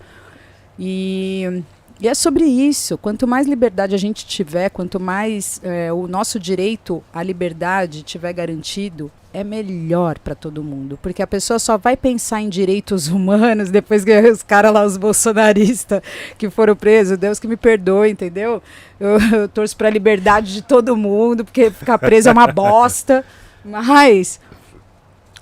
E, 0.80 1.64
E 2.02 2.08
é 2.08 2.16
sobre 2.16 2.44
isso. 2.44 2.98
Quanto 2.98 3.28
mais 3.28 3.46
liberdade 3.48 3.94
a 3.94 4.00
gente 4.00 4.26
tiver, 4.26 4.70
quanto 4.70 5.00
mais 5.00 5.62
é, 5.64 5.94
o 5.94 6.08
nosso 6.08 6.40
direito 6.40 7.04
à 7.14 7.22
liberdade 7.22 8.02
tiver 8.02 8.34
garantido, 8.34 9.12
é 9.34 9.44
melhor 9.44 10.20
para 10.20 10.36
todo 10.36 10.64
mundo. 10.64 10.98
Porque 11.02 11.22
a 11.22 11.28
pessoa 11.28 11.58
só 11.58 11.78
vai 11.78 11.98
pensar 11.98 12.42
em 12.42 12.50
direitos 12.50 13.08
humanos 13.08 13.70
depois 13.72 14.06
que 14.06 14.18
os 14.30 14.44
caras 14.44 14.72
lá, 14.72 14.86
os 14.86 14.96
bolsonaristas 14.96 16.02
que 16.38 16.50
foram 16.50 16.76
presos, 16.76 17.18
Deus 17.18 17.40
que 17.40 17.48
me 17.48 17.58
perdoe, 17.58 18.12
entendeu? 18.12 18.62
Eu, 19.00 19.20
eu 19.34 19.50
torço 19.50 19.76
para 19.76 19.88
a 19.88 19.92
liberdade 19.92 20.54
de 20.54 20.62
todo 20.62 20.96
mundo, 20.96 21.44
porque 21.44 21.72
ficar 21.72 21.98
preso 21.98 22.30
é 22.30 22.32
uma 22.32 22.48
bosta. 22.54 23.26
Mas. 23.66 24.40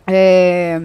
É, 0.08 0.82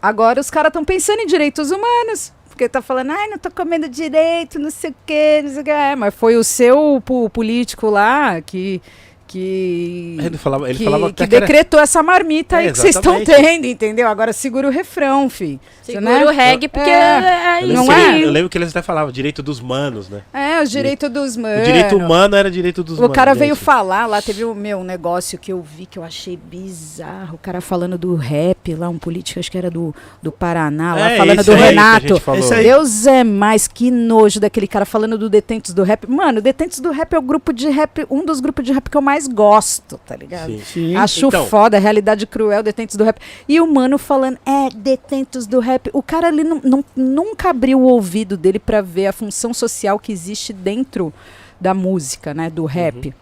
agora 0.00 0.40
os 0.40 0.50
caras 0.50 0.70
estão 0.70 0.84
pensando 0.84 1.20
em 1.20 1.26
direitos 1.26 1.70
humanos 1.70 2.32
porque 2.58 2.68
tá 2.68 2.82
falando, 2.82 3.12
ai, 3.12 3.28
não 3.28 3.38
tô 3.38 3.52
comendo 3.52 3.88
direito, 3.88 4.58
não 4.58 4.68
sei 4.68 4.90
o 4.90 4.94
quê, 5.06 5.40
não 5.44 5.50
sei 5.50 5.60
o 5.60 5.64
quê. 5.64 5.70
É, 5.70 5.94
mas 5.94 6.12
foi 6.12 6.34
o 6.36 6.42
seu 6.42 7.00
político 7.32 7.88
lá 7.88 8.40
que 8.42 8.82
que 9.28 10.16
ele 10.18 10.38
falava, 10.38 10.68
ele 10.68 10.78
que, 10.78 10.84
falava 10.84 11.12
que 11.12 11.26
decretou 11.26 11.78
essa 11.78 12.02
marmita 12.02 12.56
é, 12.56 12.58
aí 12.60 12.72
que 12.72 12.78
vocês 12.78 12.96
estão 12.96 13.22
tendo, 13.22 13.66
entendeu? 13.66 14.08
Agora 14.08 14.32
segura 14.32 14.66
o 14.66 14.70
refrão, 14.70 15.28
fi. 15.28 15.60
Segura 15.82 16.00
né? 16.00 16.24
o 16.24 16.30
reggae, 16.30 16.66
porque 16.66 16.90
é, 16.90 17.60
é, 17.60 17.66
não 17.66 17.92
é? 17.92 18.24
Eu 18.24 18.30
lembro 18.30 18.48
que 18.48 18.56
eles 18.56 18.70
até 18.70 18.80
falavam 18.80 19.12
direito 19.12 19.42
dos 19.42 19.60
manos, 19.60 20.08
né? 20.08 20.22
É, 20.32 20.62
o 20.62 20.66
direito 20.66 21.08
dos 21.08 21.36
manos. 21.36 21.60
O 21.60 21.64
direito 21.64 21.96
humano 21.96 22.36
era 22.36 22.50
direito 22.50 22.82
dos 22.82 22.98
o 22.98 23.02
manos. 23.02 23.10
O 23.10 23.14
cara 23.14 23.34
veio 23.34 23.54
falar 23.54 24.06
lá, 24.06 24.22
teve 24.22 24.44
o 24.44 24.54
meu 24.54 24.82
negócio 24.82 25.38
que 25.38 25.52
eu 25.52 25.62
vi 25.62 25.84
que 25.84 25.98
eu 25.98 26.04
achei 26.04 26.36
bizarro. 26.36 27.34
O 27.34 27.38
cara 27.38 27.60
falando 27.60 27.98
do 27.98 28.14
rap 28.14 28.74
lá, 28.74 28.88
um 28.88 28.98
político, 28.98 29.38
acho 29.38 29.50
que 29.50 29.58
era 29.58 29.70
do, 29.70 29.94
do 30.22 30.32
Paraná, 30.32 30.94
lá, 30.94 31.10
é, 31.12 31.16
falando 31.18 31.44
do 31.44 31.54
Renato. 31.54 32.22
Deus 32.62 33.06
é 33.06 33.22
mais, 33.24 33.68
que 33.68 33.90
nojo 33.90 34.40
daquele 34.40 34.66
cara 34.66 34.86
falando 34.86 35.18
do 35.18 35.28
Detentos 35.28 35.74
do 35.74 35.82
Rap. 35.82 36.08
Mano, 36.08 36.40
Detentos 36.40 36.80
do 36.80 36.90
Rap 36.90 37.12
é 37.12 37.18
o 37.18 37.22
grupo 37.22 37.52
de 37.52 37.68
rap, 37.68 38.06
um 38.08 38.24
dos 38.24 38.40
grupos 38.40 38.64
de 38.64 38.72
rap 38.72 38.88
que 38.88 38.96
eu 38.96 39.02
mais 39.02 39.17
gosto 39.26 39.98
tá 40.04 40.16
ligado? 40.16 40.52
Sim. 40.52 40.62
Sim. 40.64 40.96
Acho 40.96 41.26
então, 41.26 41.46
foda, 41.46 41.76
a 41.76 41.80
realidade 41.80 42.26
cruel, 42.26 42.62
detentos 42.62 42.96
do 42.96 43.04
rap. 43.04 43.20
E 43.48 43.60
o 43.60 43.66
mano 43.66 43.98
falando, 43.98 44.38
é, 44.44 44.68
detentos 44.74 45.46
do 45.46 45.60
rap. 45.60 45.90
O 45.92 46.02
cara 46.02 46.28
ali 46.28 46.44
não, 46.44 46.60
não, 46.62 46.84
nunca 46.96 47.50
abriu 47.50 47.80
o 47.80 47.84
ouvido 47.84 48.36
dele 48.36 48.58
para 48.58 48.80
ver 48.80 49.06
a 49.06 49.12
função 49.12 49.52
social 49.52 49.98
que 49.98 50.12
existe 50.12 50.52
dentro 50.52 51.12
da 51.60 51.74
música, 51.74 52.32
né? 52.32 52.50
Do 52.50 52.64
rap. 52.64 53.08
Uhum. 53.08 53.12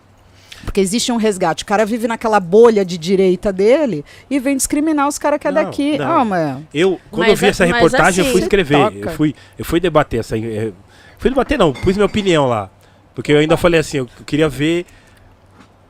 Porque 0.64 0.81
existe 0.81 1.12
um 1.12 1.16
resgate. 1.16 1.62
O 1.62 1.66
cara 1.66 1.85
vive 1.86 2.09
naquela 2.09 2.40
bolha 2.40 2.85
de 2.85 2.98
direita 2.98 3.52
dele 3.52 4.05
e 4.28 4.39
vem 4.39 4.56
discriminar 4.56 5.06
os 5.06 5.18
caras 5.18 5.39
que 5.39 5.47
é 5.47 5.52
não, 5.52 5.64
daqui. 5.64 5.98
Não. 5.98 6.23
Oh, 6.23 6.24
mano. 6.24 6.66
Eu, 6.74 7.01
quando 7.10 7.28
mas, 7.28 7.31
eu 7.31 7.36
vi 7.36 7.47
essa 7.47 7.64
reportagem, 7.64 8.20
assim, 8.20 8.28
eu 8.28 8.32
fui 8.32 8.40
escrever. 8.43 8.77
Eu 8.97 9.10
fui, 9.10 9.35
eu 9.59 9.64
fui 9.64 9.81
debater 9.81 10.20
essa. 10.20 10.36
Eu 10.36 10.74
fui 11.18 11.31
debater, 11.31 11.59
não, 11.59 11.73
pus 11.73 11.94
minha 11.94 12.06
opinião 12.06 12.47
lá. 12.47 12.70
Porque 13.14 13.32
eu 13.32 13.39
ainda 13.39 13.56
falei 13.56 13.81
assim, 13.81 13.98
eu 13.98 14.09
queria 14.27 14.48
ver 14.48 14.85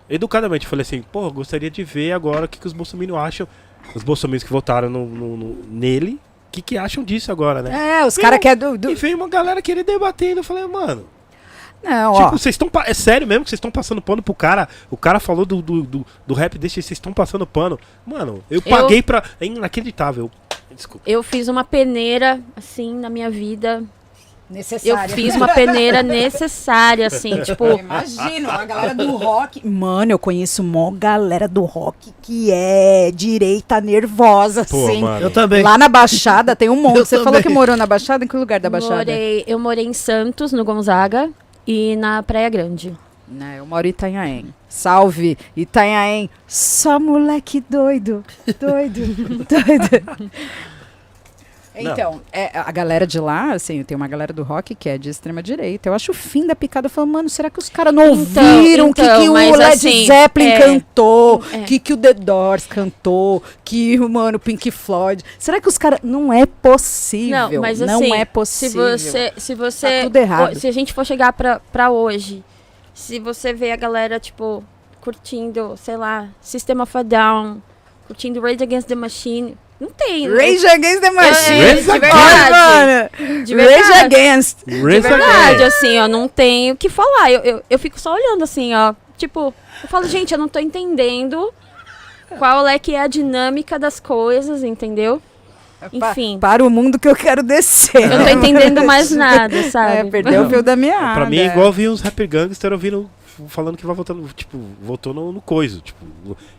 educadamente, 0.08 0.66
falei 0.66 0.82
assim, 0.82 1.02
pô, 1.02 1.30
gostaria 1.30 1.70
de 1.70 1.82
ver 1.84 2.12
agora 2.12 2.46
o 2.46 2.48
que, 2.48 2.58
que 2.58 2.66
os 2.66 2.72
bolsominions 2.72 3.18
acham, 3.18 3.48
os 3.94 4.02
bolsominions 4.02 4.42
que 4.42 4.52
votaram 4.52 4.88
no, 4.88 5.06
no, 5.06 5.36
no 5.36 5.64
nele, 5.68 6.20
o 6.48 6.52
que, 6.52 6.62
que 6.62 6.78
acham 6.78 7.04
disso 7.04 7.30
agora, 7.30 7.62
né? 7.62 8.00
É, 8.00 8.06
os 8.06 8.16
caras 8.16 8.38
querem 8.38 8.58
do, 8.58 8.78
do... 8.78 8.90
E 8.90 8.94
veio 8.94 9.16
uma 9.16 9.28
galera 9.28 9.60
querer 9.60 9.84
debatendo, 9.84 10.40
eu 10.40 10.44
falei, 10.44 10.66
mano... 10.66 11.06
Não, 11.82 12.14
tipo, 12.14 12.30
vocês 12.30 12.54
estão. 12.54 12.68
É 12.84 12.94
sério 12.94 13.26
mesmo 13.26 13.44
que 13.44 13.50
vocês 13.50 13.58
estão 13.58 13.70
passando 13.70 14.02
pano 14.02 14.20
pro 14.20 14.34
cara? 14.34 14.68
O 14.90 14.96
cara 14.96 15.20
falou 15.20 15.46
do, 15.46 15.62
do, 15.62 15.82
do, 15.82 16.06
do 16.26 16.34
rap 16.34 16.58
desse, 16.58 16.82
vocês 16.82 16.92
estão 16.92 17.12
passando 17.12 17.46
pano. 17.46 17.78
Mano, 18.04 18.42
eu 18.50 18.60
paguei 18.60 19.00
eu... 19.00 19.02
pra. 19.04 19.22
É 19.40 19.46
inacreditável. 19.46 20.28
Desculpa. 20.74 21.08
Eu 21.08 21.22
fiz 21.22 21.46
uma 21.46 21.62
peneira, 21.62 22.40
assim, 22.56 22.94
na 22.94 23.08
minha 23.08 23.30
vida. 23.30 23.84
Necessária. 24.48 25.10
Eu 25.10 25.16
fiz 25.16 25.34
uma 25.34 25.48
peneira 25.48 26.02
necessária, 26.04 27.08
assim, 27.08 27.40
tipo. 27.42 27.64
Imagina, 27.78 28.52
a 28.52 28.64
galera 28.64 28.94
do 28.94 29.16
rock. 29.16 29.66
Mano, 29.66 30.12
eu 30.12 30.18
conheço 30.18 30.62
uma 30.62 30.92
galera 30.92 31.48
do 31.48 31.64
rock 31.64 32.12
que 32.22 32.50
é 32.52 33.10
direita 33.12 33.80
nervosa, 33.80 34.64
Pô, 34.64 34.86
assim. 34.86 35.00
Mano. 35.00 35.20
Eu 35.20 35.30
também. 35.30 35.62
Lá 35.62 35.76
na 35.76 35.88
Baixada 35.88 36.54
tem 36.54 36.68
um 36.70 36.76
monte. 36.80 36.98
Eu 36.98 37.04
Você 37.04 37.16
também. 37.16 37.24
falou 37.24 37.42
que 37.42 37.48
morou 37.48 37.76
na 37.76 37.86
Baixada? 37.86 38.24
Em 38.24 38.28
que 38.28 38.36
lugar 38.36 38.60
da 38.60 38.70
Baixada? 38.70 38.96
Morei, 38.96 39.44
eu 39.48 39.58
morei 39.58 39.84
em 39.84 39.92
Santos, 39.92 40.52
no 40.52 40.64
Gonzaga, 40.64 41.28
e 41.66 41.96
na 41.96 42.22
Praia 42.22 42.48
Grande. 42.48 42.96
Não, 43.28 43.44
né, 43.44 43.56
eu 43.58 43.66
moro 43.66 43.84
em 43.84 43.90
Itanhaém. 43.90 44.54
Salve, 44.68 45.36
Itanhaém. 45.56 46.30
Só 46.46 47.00
moleque 47.00 47.64
doido. 47.68 48.22
Doido. 48.60 49.00
doido. 49.50 50.30
Então, 51.78 52.22
é, 52.32 52.50
a 52.58 52.72
galera 52.72 53.06
de 53.06 53.20
lá, 53.20 53.52
assim, 53.52 53.82
tem 53.82 53.94
uma 53.94 54.08
galera 54.08 54.32
do 54.32 54.42
rock 54.42 54.74
que 54.74 54.88
é 54.88 54.96
de 54.96 55.10
extrema 55.10 55.42
direita. 55.42 55.88
Eu 55.88 55.94
acho 55.94 56.10
o 56.10 56.14
fim 56.14 56.46
da 56.46 56.56
picada. 56.56 56.86
Eu 56.86 56.90
falo, 56.90 57.06
mano, 57.06 57.28
será 57.28 57.50
que 57.50 57.58
os 57.58 57.68
caras 57.68 57.92
não 57.92 58.14
então, 58.14 58.44
ouviram 58.44 58.88
então, 58.88 59.04
que, 59.04 59.22
que 59.22 59.28
o 59.28 59.32
Led 59.32 59.62
assim, 59.62 60.06
Zeppelin 60.06 60.48
é, 60.48 60.58
cantou, 60.58 61.42
é. 61.52 61.62
que, 61.64 61.78
que 61.78 61.92
o 61.92 61.96
The 61.96 62.14
Doors 62.14 62.66
cantou, 62.66 63.42
que 63.64 63.98
o, 64.00 64.08
mano, 64.08 64.38
Pink 64.38 64.70
Floyd. 64.70 65.22
Será 65.38 65.60
que 65.60 65.68
os 65.68 65.76
caras. 65.76 66.00
Não 66.02 66.32
é 66.32 66.46
possível. 66.46 67.50
Não, 67.50 67.60
mas 67.60 67.80
não 67.80 67.96
assim, 67.96 68.14
é 68.14 68.24
possível. 68.24 68.98
Se 68.98 69.10
você. 69.10 69.32
Se, 69.36 69.54
você 69.54 69.98
tá 69.98 70.02
tudo 70.04 70.16
errado. 70.16 70.58
se 70.58 70.66
a 70.66 70.72
gente 70.72 70.92
for 70.92 71.04
chegar 71.04 71.32
pra, 71.32 71.60
pra 71.72 71.90
hoje, 71.90 72.42
se 72.94 73.18
você 73.18 73.52
vê 73.52 73.72
a 73.72 73.76
galera, 73.76 74.18
tipo, 74.18 74.64
curtindo, 75.00 75.76
sei 75.76 75.96
lá, 75.96 76.28
System 76.40 76.80
of 76.80 76.96
a 76.96 77.02
Down, 77.02 77.62
curtindo 78.06 78.40
Rage 78.40 78.62
Against 78.62 78.88
the 78.88 78.94
Machine 78.94 79.56
não 79.80 79.90
tem. 79.90 80.28
Né? 80.28 80.36
Rage 80.36 80.66
Against 80.66 81.00
the 81.00 81.10
Machine. 81.10 81.60
É, 81.60 81.74
de 81.74 81.82
verdade. 81.82 83.44
De 83.44 83.54
verdade. 83.54 83.82
Rage 83.82 83.92
Against. 84.04 84.58
De 84.66 84.80
verdade, 84.80 85.62
assim, 85.64 85.98
ó, 85.98 86.08
não 86.08 86.28
tenho 86.28 86.74
o 86.74 86.76
que 86.76 86.88
falar. 86.88 87.30
Eu, 87.30 87.40
eu, 87.40 87.62
eu 87.68 87.78
fico 87.78 88.00
só 88.00 88.14
olhando 88.14 88.42
assim, 88.44 88.74
ó. 88.74 88.94
Tipo, 89.16 89.54
eu 89.82 89.88
falo, 89.88 90.06
gente, 90.06 90.32
eu 90.32 90.38
não 90.38 90.48
tô 90.48 90.58
entendendo 90.58 91.52
qual 92.38 92.66
é 92.66 92.78
que 92.78 92.94
é 92.94 93.00
a 93.00 93.06
dinâmica 93.06 93.78
das 93.78 94.00
coisas, 94.00 94.64
entendeu? 94.64 95.20
Enfim. 95.92 96.38
para 96.40 96.64
o 96.64 96.70
mundo 96.70 96.98
que 96.98 97.06
eu 97.06 97.14
quero 97.14 97.42
descer. 97.42 98.02
Eu 98.02 98.18
não 98.18 98.24
tô 98.24 98.30
entendendo 98.30 98.84
mais 98.84 99.10
nada, 99.14 99.62
sabe? 99.70 99.96
É, 99.96 100.04
perdeu 100.04 100.44
o 100.44 100.48
fio 100.48 100.62
da 100.62 100.74
minha 100.74 101.14
Pra 101.14 101.26
mim 101.26 101.36
é 101.36 101.46
igual 101.46 101.70
vi 101.70 101.88
uns 101.88 102.00
rapper 102.00 102.26
gangster 102.26 102.72
ouvindo 102.72 103.08
falando 103.48 103.76
que 103.76 103.86
vai 103.86 103.94
votando, 103.94 104.26
tipo, 104.34 104.58
votou 104.80 105.12
no, 105.12 105.32
no 105.32 105.40
coiso. 105.40 105.80
Tipo, 105.80 106.04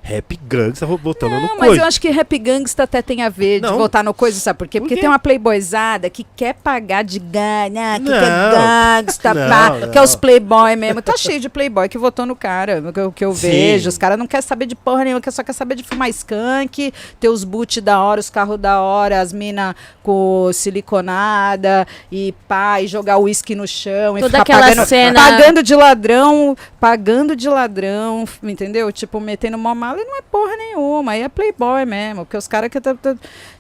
rap 0.02 0.40
gangsta 0.48 0.86
votando 0.86 1.36
não, 1.36 1.42
no 1.42 1.48
coiso. 1.50 1.66
Mas 1.66 1.78
eu 1.78 1.86
acho 1.86 2.02
que 2.02 2.10
rap 2.10 2.38
gangsta 2.38 2.84
até 2.84 3.02
tem 3.02 3.22
a 3.22 3.30
ver 3.30 3.62
não. 3.62 3.72
de 3.72 3.78
votar 3.78 4.04
no 4.04 4.14
coiso, 4.14 4.40
sabe 4.40 4.60
por 4.60 4.68
quê? 4.68 4.80
Porque 4.80 4.96
Por 4.96 5.02
tem 5.02 5.10
uma 5.10 5.20
playboyzada 5.20 6.10
que 6.10 6.26
quer 6.36 6.54
pagar 6.56 7.04
de 7.04 7.20
ganha, 7.20 8.00
que 8.00 8.10
não. 8.10 8.20
quer 8.20 8.52
gangsta, 8.52 9.34
não, 9.34 9.50
pá, 9.50 9.88
que 9.92 9.98
é 9.98 10.02
os 10.02 10.16
playboy 10.16 10.76
mesmo. 10.76 11.02
Tá 11.02 11.16
cheio 11.18 11.40
de 11.40 11.50
playboy 11.50 11.90
que 11.90 11.98
votou 11.98 12.26
no 12.26 12.36
cara, 12.36 12.82
que 12.92 13.00
eu, 13.00 13.12
que 13.12 13.26
eu 13.26 13.34
vejo. 13.34 13.90
Os 13.90 13.98
caras 13.98 14.18
não 14.18 14.28
querem 14.28 14.46
saber 14.46 14.66
de 14.66 14.76
porra 14.76 15.04
nenhuma, 15.04 15.22
só 15.32 15.44
quer 15.44 15.54
saber 15.54 15.76
de 15.76 15.84
fumar 15.84 16.10
skunk, 16.10 16.94
ter 17.20 17.30
os 17.30 17.44
boot 17.44 17.82
da 17.82 18.02
hora, 18.02 18.20
os 18.20 18.30
carros 18.30 18.60
da 18.60 18.82
hora, 18.82 19.22
as 19.22 19.34
minas 19.34 19.76
com 20.04 20.50
siliconada 20.54 21.86
e 22.12 22.34
pá, 22.48 22.82
e 22.82 22.88
jogar 22.88 23.18
uísque 23.18 23.56
no 23.56 23.68
chão 23.68 24.16
Toda 24.16 24.20
e 24.20 24.24
ficar 24.30 24.42
aquela 24.42 24.62
pagando, 24.70 24.88
cena... 24.88 25.20
pagando 25.20 25.64
de 25.64 25.76
ladrão 25.76 26.56
pagando 26.80 27.36
de 27.36 27.50
ladrão, 27.50 28.26
entendeu? 28.44 28.92
Tipo, 28.92 29.20
metendo 29.20 29.58
uma 29.58 29.74
mala 29.74 30.00
e 30.00 30.06
não 30.06 30.18
é 30.18 30.22
porra 30.22 30.56
nenhuma. 30.56 31.14
Aí 31.14 31.22
é 31.22 31.30
playboy 31.30 31.86
mesmo, 31.86 32.26
porque 32.26 32.38
os 32.38 32.48
caras 32.48 32.70
que 32.70 32.80
tá, 32.80 32.94
tá, 32.94 33.16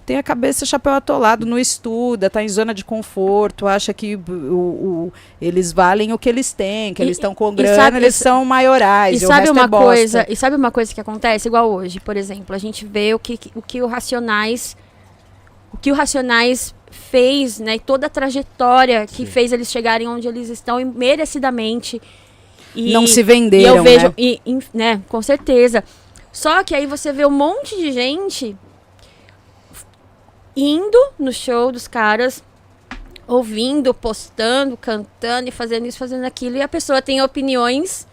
tem 0.05 0.17
a 0.17 0.23
cabeça 0.23 0.65
chapéu 0.65 0.93
atolado, 0.93 1.45
não 1.45 1.57
estuda, 1.57 2.29
tá 2.29 2.43
em 2.43 2.49
zona 2.49 2.73
de 2.73 2.85
conforto, 2.85 3.67
acha 3.67 3.93
que 3.93 4.15
o, 4.15 4.31
o 4.31 5.13
eles 5.41 5.71
valem 5.73 6.13
o 6.13 6.19
que 6.19 6.29
eles 6.29 6.53
têm, 6.53 6.93
que 6.93 7.01
e, 7.01 7.05
eles 7.05 7.17
estão 7.17 7.33
com 7.33 7.53
grana, 7.53 7.75
sabe, 7.75 7.97
eles 7.97 8.15
são 8.15 8.45
maiorais. 8.45 9.21
E, 9.21 9.25
e 9.25 9.27
sabe 9.27 9.49
uma 9.49 9.63
é 9.63 9.67
coisa, 9.67 10.25
e 10.29 10.35
sabe 10.35 10.55
uma 10.55 10.71
coisa 10.71 10.93
que 10.93 11.01
acontece 11.01 11.47
igual 11.47 11.71
hoje, 11.71 11.99
por 11.99 12.15
exemplo, 12.15 12.55
a 12.55 12.59
gente 12.59 12.85
vê 12.85 13.13
o 13.13 13.19
que 13.19 13.39
o 13.55 13.61
que 13.61 13.81
o 13.81 13.87
Racionais 13.87 14.75
o 15.73 15.77
que 15.77 15.91
o 15.91 15.95
Racionais 15.95 16.73
fez, 16.89 17.59
né, 17.59 17.77
toda 17.79 18.07
a 18.07 18.09
trajetória 18.09 19.05
que 19.05 19.17
Sim. 19.17 19.25
fez 19.25 19.51
eles 19.51 19.69
chegarem 19.69 20.07
onde 20.07 20.27
eles 20.27 20.49
estão 20.49 20.79
e 20.79 20.85
merecidamente 20.85 22.01
e, 22.77 22.93
não 22.93 23.07
se 23.07 23.23
venderam, 23.23 23.75
e 23.75 23.77
eu 23.77 23.83
vejo, 23.83 24.07
né? 24.07 24.13
E, 24.17 24.41
e, 24.45 24.59
né? 24.73 25.01
Com 25.09 25.21
certeza. 25.21 25.83
Só 26.31 26.63
que 26.63 26.75
aí 26.75 26.85
você 26.85 27.11
vê 27.11 27.25
um 27.25 27.31
monte 27.31 27.75
de 27.75 27.91
gente 27.91 28.55
indo 30.55 30.97
no 31.17 31.31
show 31.31 31.71
dos 31.71 31.87
caras, 31.87 32.43
ouvindo, 33.27 33.93
postando, 33.93 34.77
cantando 34.77 35.49
e 35.49 35.51
fazendo 35.51 35.85
isso, 35.85 35.97
fazendo 35.97 36.25
aquilo, 36.25 36.57
e 36.57 36.61
a 36.61 36.67
pessoa 36.67 37.01
tem 37.01 37.21
opiniões, 37.21 38.07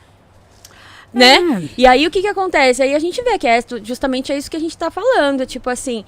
né? 1.12 1.36
É. 1.36 1.68
E 1.78 1.86
aí 1.86 2.06
o 2.06 2.10
que 2.10 2.20
que 2.20 2.26
acontece? 2.26 2.82
Aí 2.82 2.94
a 2.94 2.98
gente 2.98 3.22
vê 3.22 3.38
que 3.38 3.46
é 3.46 3.60
justamente 3.82 4.32
é 4.32 4.36
isso 4.36 4.50
que 4.50 4.56
a 4.56 4.60
gente 4.60 4.76
tá 4.76 4.90
falando, 4.90 5.46
tipo 5.46 5.70
assim, 5.70 6.04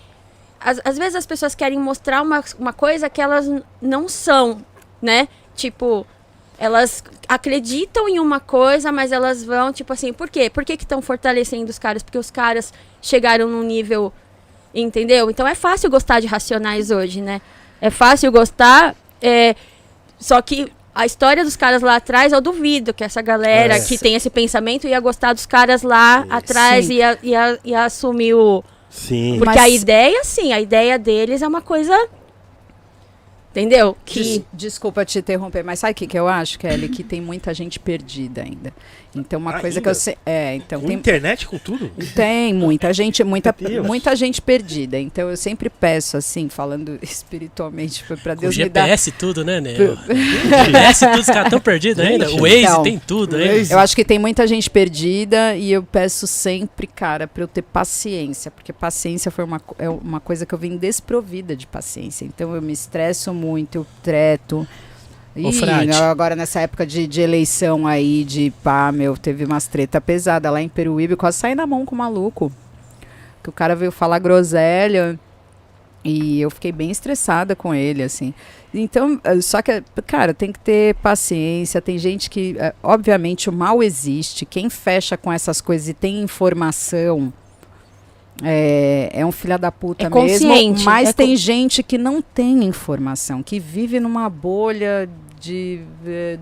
às, 0.60 0.80
às 0.84 0.98
vezes 0.98 1.14
as 1.14 1.26
pessoas 1.26 1.54
querem 1.54 1.78
mostrar 1.78 2.22
uma, 2.22 2.42
uma 2.58 2.72
coisa 2.72 3.08
que 3.08 3.20
elas 3.20 3.46
não 3.80 4.08
são, 4.08 4.64
né? 5.00 5.28
Tipo, 5.54 6.06
elas 6.58 7.02
acreditam 7.28 8.08
em 8.08 8.18
uma 8.18 8.40
coisa, 8.40 8.90
mas 8.90 9.12
elas 9.12 9.44
vão, 9.44 9.72
tipo 9.72 9.92
assim, 9.92 10.12
por 10.12 10.28
quê? 10.30 10.48
Por 10.48 10.64
que 10.64 10.72
estão 10.74 11.02
fortalecendo 11.02 11.70
os 11.70 11.78
caras? 11.78 12.02
Porque 12.02 12.18
os 12.18 12.30
caras 12.30 12.72
chegaram 13.02 13.48
num 13.48 13.62
nível. 13.62 14.12
Entendeu? 14.74 15.30
Então 15.30 15.46
é 15.46 15.54
fácil 15.54 15.88
gostar 15.90 16.20
de 16.20 16.26
racionais 16.26 16.90
hoje, 16.90 17.20
né? 17.22 17.40
É 17.80 17.88
fácil 17.90 18.30
gostar. 18.30 18.94
É, 19.22 19.54
só 20.18 20.40
que 20.42 20.70
a 20.94 21.04
história 21.06 21.44
dos 21.44 21.56
caras 21.56 21.82
lá 21.82 21.96
atrás, 21.96 22.32
eu 22.32 22.40
duvido 22.40 22.92
que 22.92 23.02
essa 23.04 23.20
galera 23.22 23.76
É. 23.76 23.80
que 23.80 23.96
tem 23.98 24.14
esse 24.14 24.28
pensamento 24.30 24.86
ia 24.86 25.00
gostar 25.00 25.32
dos 25.32 25.46
caras 25.46 25.82
lá 25.82 26.22
Sim. 26.22 26.28
atrás 26.30 26.90
e 26.90 26.94
ia, 26.94 27.18
ia, 27.22 27.58
ia 27.64 27.84
assumir 27.84 28.34
o. 28.34 28.62
Sim. 28.90 29.36
Porque 29.38 29.54
Mas- 29.58 29.64
a 29.64 29.68
ideia, 29.68 30.24
sim, 30.24 30.52
a 30.52 30.60
ideia 30.60 30.98
deles 30.98 31.42
é 31.42 31.48
uma 31.48 31.60
coisa. 31.60 31.94
Entendeu? 33.56 33.96
Que. 34.04 34.22
Des- 34.22 34.42
Desculpa 34.52 35.02
te 35.04 35.18
interromper, 35.18 35.64
mas 35.64 35.78
sabe 35.78 35.92
o 35.92 35.94
que, 35.94 36.06
que 36.06 36.18
eu 36.18 36.28
acho, 36.28 36.58
Kelly? 36.58 36.90
Que 36.90 37.02
tem 37.02 37.22
muita 37.22 37.54
gente 37.54 37.80
perdida 37.80 38.42
ainda. 38.42 38.70
Então, 39.20 39.38
uma 39.38 39.60
coisa 39.60 39.80
que 39.80 39.88
eu 39.88 39.94
sei. 39.94 40.16
É, 40.24 40.54
então 40.54 40.80
Com 40.80 40.86
tem. 40.88 40.96
internet, 40.96 41.46
com 41.46 41.58
tudo? 41.58 41.90
Tem 42.14 42.52
muita 42.52 42.92
gente, 42.92 43.22
muita, 43.24 43.54
muita 43.84 44.14
gente 44.16 44.40
perdida. 44.40 44.98
Então 44.98 45.30
eu 45.30 45.36
sempre 45.36 45.70
peço, 45.70 46.16
assim, 46.16 46.48
falando 46.48 46.98
espiritualmente, 47.02 48.04
para 48.22 48.34
Com 48.34 48.42
Deus 48.42 48.56
me 48.56 48.68
dar. 48.68 48.82
GPS 48.82 49.12
tudo, 49.12 49.44
né, 49.44 49.60
Neo? 49.60 49.96
GPS 49.96 51.04
e 51.04 51.08
tudo, 51.08 51.20
os 51.20 51.26
caras 51.26 51.44
estão 51.44 51.60
perdidos 51.60 52.04
ainda. 52.04 52.30
O 52.30 52.40
Waze 52.40 52.58
Então, 52.58 52.82
tem 52.82 52.98
tudo 52.98 53.36
ainda. 53.36 53.72
Eu 53.72 53.78
acho 53.78 53.94
que 53.94 54.04
tem 54.04 54.18
muita 54.18 54.46
gente 54.46 54.70
perdida 54.70 55.56
e 55.56 55.72
eu 55.72 55.82
peço 55.82 56.26
sempre, 56.26 56.86
cara, 56.86 57.26
para 57.26 57.42
eu 57.42 57.48
ter 57.48 57.62
paciência, 57.62 58.50
porque 58.50 58.72
paciência 58.72 59.30
foi 59.30 59.44
uma, 59.44 59.60
é 59.78 59.88
uma 59.88 60.20
coisa 60.20 60.44
que 60.46 60.54
eu 60.54 60.58
vim 60.58 60.76
desprovida 60.76 61.56
de 61.56 61.66
paciência. 61.66 62.24
Então 62.24 62.54
eu 62.54 62.62
me 62.62 62.72
estresso 62.72 63.32
muito, 63.32 63.76
eu 63.76 63.86
treto. 64.02 64.66
Ô, 65.36 65.50
E 65.50 65.52
Frade. 65.52 65.92
agora 65.92 66.34
nessa 66.34 66.60
época 66.60 66.86
de, 66.86 67.06
de 67.06 67.20
eleição 67.20 67.86
aí, 67.86 68.24
de 68.24 68.52
pá, 68.62 68.90
meu, 68.92 69.16
teve 69.16 69.44
umas 69.44 69.66
treta 69.66 70.00
pesada 70.00 70.50
lá 70.50 70.60
em 70.62 70.68
Peruíbe, 70.68 71.16
quase 71.16 71.38
saí 71.38 71.54
na 71.54 71.66
mão 71.66 71.84
com 71.84 71.94
o 71.94 71.98
maluco. 71.98 72.50
Que 73.42 73.48
o 73.50 73.52
cara 73.52 73.76
veio 73.76 73.92
falar 73.92 74.18
groselha 74.18 75.18
e 76.04 76.40
eu 76.40 76.50
fiquei 76.50 76.72
bem 76.72 76.90
estressada 76.90 77.54
com 77.54 77.74
ele, 77.74 78.02
assim. 78.02 78.32
Então, 78.72 79.20
eh, 79.24 79.40
só 79.40 79.62
que, 79.62 79.82
cara, 80.06 80.34
tem 80.34 80.52
que 80.52 80.58
ter 80.58 80.94
paciência. 80.96 81.80
Tem 81.80 81.98
gente 81.98 82.28
que, 82.28 82.56
eh, 82.58 82.74
obviamente, 82.82 83.48
o 83.48 83.52
mal 83.52 83.82
existe. 83.82 84.44
Quem 84.44 84.68
fecha 84.68 85.16
com 85.16 85.32
essas 85.32 85.60
coisas 85.60 85.88
e 85.88 85.94
tem 85.94 86.22
informação 86.22 87.32
é, 88.42 89.08
é 89.12 89.24
um 89.24 89.32
filho 89.32 89.58
da 89.58 89.72
puta 89.72 90.06
É 90.06 90.10
mesmo. 90.10 90.84
Mas 90.84 91.08
é 91.10 91.12
tem 91.12 91.36
gente 91.36 91.82
que 91.82 91.96
não 91.96 92.20
tem 92.20 92.64
informação, 92.64 93.42
que 93.42 93.58
vive 93.58 93.98
numa 93.98 94.28
bolha 94.28 95.08
de, 95.38 95.82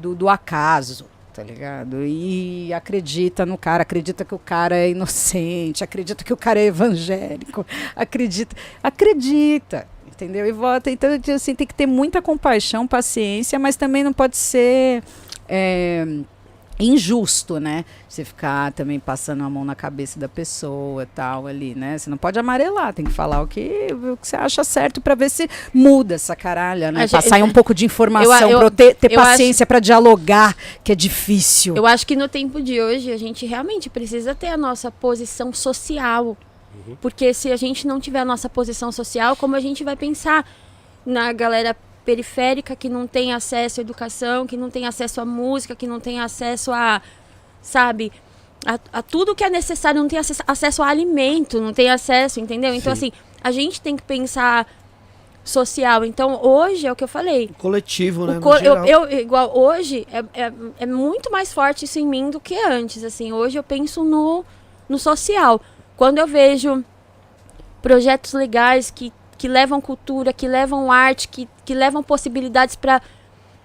do, 0.00 0.14
do 0.14 0.28
acaso. 0.28 1.06
Tá 1.32 1.42
ligado? 1.42 2.04
E 2.04 2.72
acredita 2.72 3.44
no 3.44 3.58
cara, 3.58 3.82
acredita 3.82 4.24
que 4.24 4.36
o 4.36 4.38
cara 4.38 4.76
é 4.76 4.90
inocente, 4.90 5.82
acredita 5.82 6.22
que 6.22 6.32
o 6.32 6.36
cara 6.36 6.60
é 6.60 6.66
evangélico, 6.66 7.66
acredita, 7.96 8.54
acredita, 8.80 9.88
entendeu? 10.06 10.46
E 10.46 10.52
vota. 10.52 10.92
Então, 10.92 11.10
assim, 11.34 11.56
tem 11.56 11.66
que 11.66 11.74
ter 11.74 11.86
muita 11.86 12.22
compaixão, 12.22 12.86
paciência, 12.86 13.58
mas 13.58 13.74
também 13.74 14.04
não 14.04 14.12
pode 14.12 14.36
ser 14.36 15.02
é, 15.48 16.06
injusto, 16.78 17.58
né? 17.60 17.84
Você 18.08 18.24
ficar 18.24 18.72
também 18.72 18.98
passando 18.98 19.44
a 19.44 19.50
mão 19.50 19.64
na 19.64 19.74
cabeça 19.74 20.18
da 20.18 20.28
pessoa 20.28 21.06
tal 21.14 21.46
ali, 21.46 21.74
né? 21.74 21.96
Você 21.98 22.10
não 22.10 22.16
pode 22.16 22.38
amarelar, 22.38 22.92
tem 22.92 23.04
que 23.04 23.10
falar 23.12 23.40
o 23.42 23.46
que, 23.46 23.88
o 23.92 24.16
que 24.16 24.26
você 24.26 24.36
acha 24.36 24.64
certo 24.64 25.00
para 25.00 25.14
ver 25.14 25.30
se 25.30 25.48
muda 25.72 26.14
essa 26.14 26.34
caralha, 26.34 26.90
né? 26.90 27.06
Passar 27.08 27.36
aí 27.36 27.42
um 27.42 27.52
pouco 27.52 27.72
de 27.74 27.84
informação 27.84 28.50
eu- 28.50 28.58
para 28.58 28.66
eu 28.66 28.70
ter, 28.70 28.94
ter 28.96 29.12
eu 29.12 29.20
acho- 29.20 29.30
paciência 29.30 29.64
para 29.66 29.78
dialogar, 29.80 30.56
que 30.82 30.92
é 30.92 30.94
difícil. 30.94 31.76
Eu 31.76 31.86
acho 31.86 32.06
que 32.06 32.16
no 32.16 32.28
tempo 32.28 32.60
de 32.60 32.80
hoje 32.80 33.12
a 33.12 33.16
gente 33.16 33.46
realmente 33.46 33.88
precisa 33.88 34.34
ter 34.34 34.48
a 34.48 34.56
nossa 34.56 34.90
posição 34.90 35.52
social. 35.52 36.36
Porque 37.00 37.32
se 37.32 37.52
a 37.52 37.56
gente 37.56 37.86
não 37.86 38.00
tiver 38.00 38.18
a 38.18 38.24
nossa 38.24 38.48
posição 38.48 38.90
social, 38.90 39.36
como 39.36 39.54
a 39.54 39.60
gente 39.60 39.84
vai 39.84 39.94
pensar 39.96 40.44
na 41.06 41.32
galera 41.32 41.74
periférica 42.04 42.76
que 42.76 42.88
não 42.88 43.06
tem 43.06 43.32
acesso 43.32 43.80
à 43.80 43.82
educação, 43.82 44.46
que 44.46 44.56
não 44.56 44.70
tem 44.70 44.86
acesso 44.86 45.20
à 45.20 45.24
música, 45.24 45.74
que 45.74 45.86
não 45.86 45.98
tem 46.00 46.20
acesso 46.20 46.70
a, 46.72 47.00
sabe, 47.62 48.12
a, 48.66 48.78
a 48.98 49.02
tudo 49.02 49.34
que 49.34 49.42
é 49.44 49.50
necessário, 49.50 50.00
não 50.00 50.08
tem 50.08 50.18
acesso, 50.18 50.42
acesso 50.46 50.82
a 50.82 50.88
alimento, 50.88 51.60
não 51.60 51.72
tem 51.72 51.90
acesso, 51.90 52.40
entendeu? 52.40 52.74
Então, 52.74 52.94
Sim. 52.94 53.08
assim, 53.08 53.12
a 53.42 53.50
gente 53.50 53.80
tem 53.80 53.96
que 53.96 54.02
pensar 54.02 54.66
social. 55.44 56.04
Então, 56.04 56.42
hoje 56.42 56.86
é 56.86 56.92
o 56.92 56.96
que 56.96 57.04
eu 57.04 57.08
falei. 57.08 57.50
Coletivo, 57.58 58.26
né? 58.26 58.38
O 58.38 58.40
co- 58.40 58.56
eu, 58.56 58.76
eu- 58.86 59.10
igual 59.20 59.56
hoje 59.58 60.06
é, 60.10 60.24
é, 60.44 60.52
é 60.80 60.86
muito 60.86 61.30
mais 61.30 61.52
forte 61.52 61.84
isso 61.84 61.98
em 61.98 62.06
mim 62.06 62.30
do 62.30 62.40
que 62.40 62.54
antes. 62.66 63.04
Assim, 63.04 63.32
hoje 63.32 63.58
eu 63.58 63.62
penso 63.62 64.02
no, 64.04 64.44
no 64.88 64.98
social. 64.98 65.60
Quando 65.96 66.18
eu 66.18 66.26
vejo 66.26 66.82
projetos 67.82 68.32
legais 68.32 68.90
que, 68.90 69.12
que 69.44 69.48
levam 69.48 69.78
cultura, 69.78 70.32
que 70.32 70.48
levam 70.48 70.90
arte, 70.90 71.28
que, 71.28 71.46
que 71.66 71.74
levam 71.74 72.02
possibilidades 72.02 72.76
para 72.76 73.02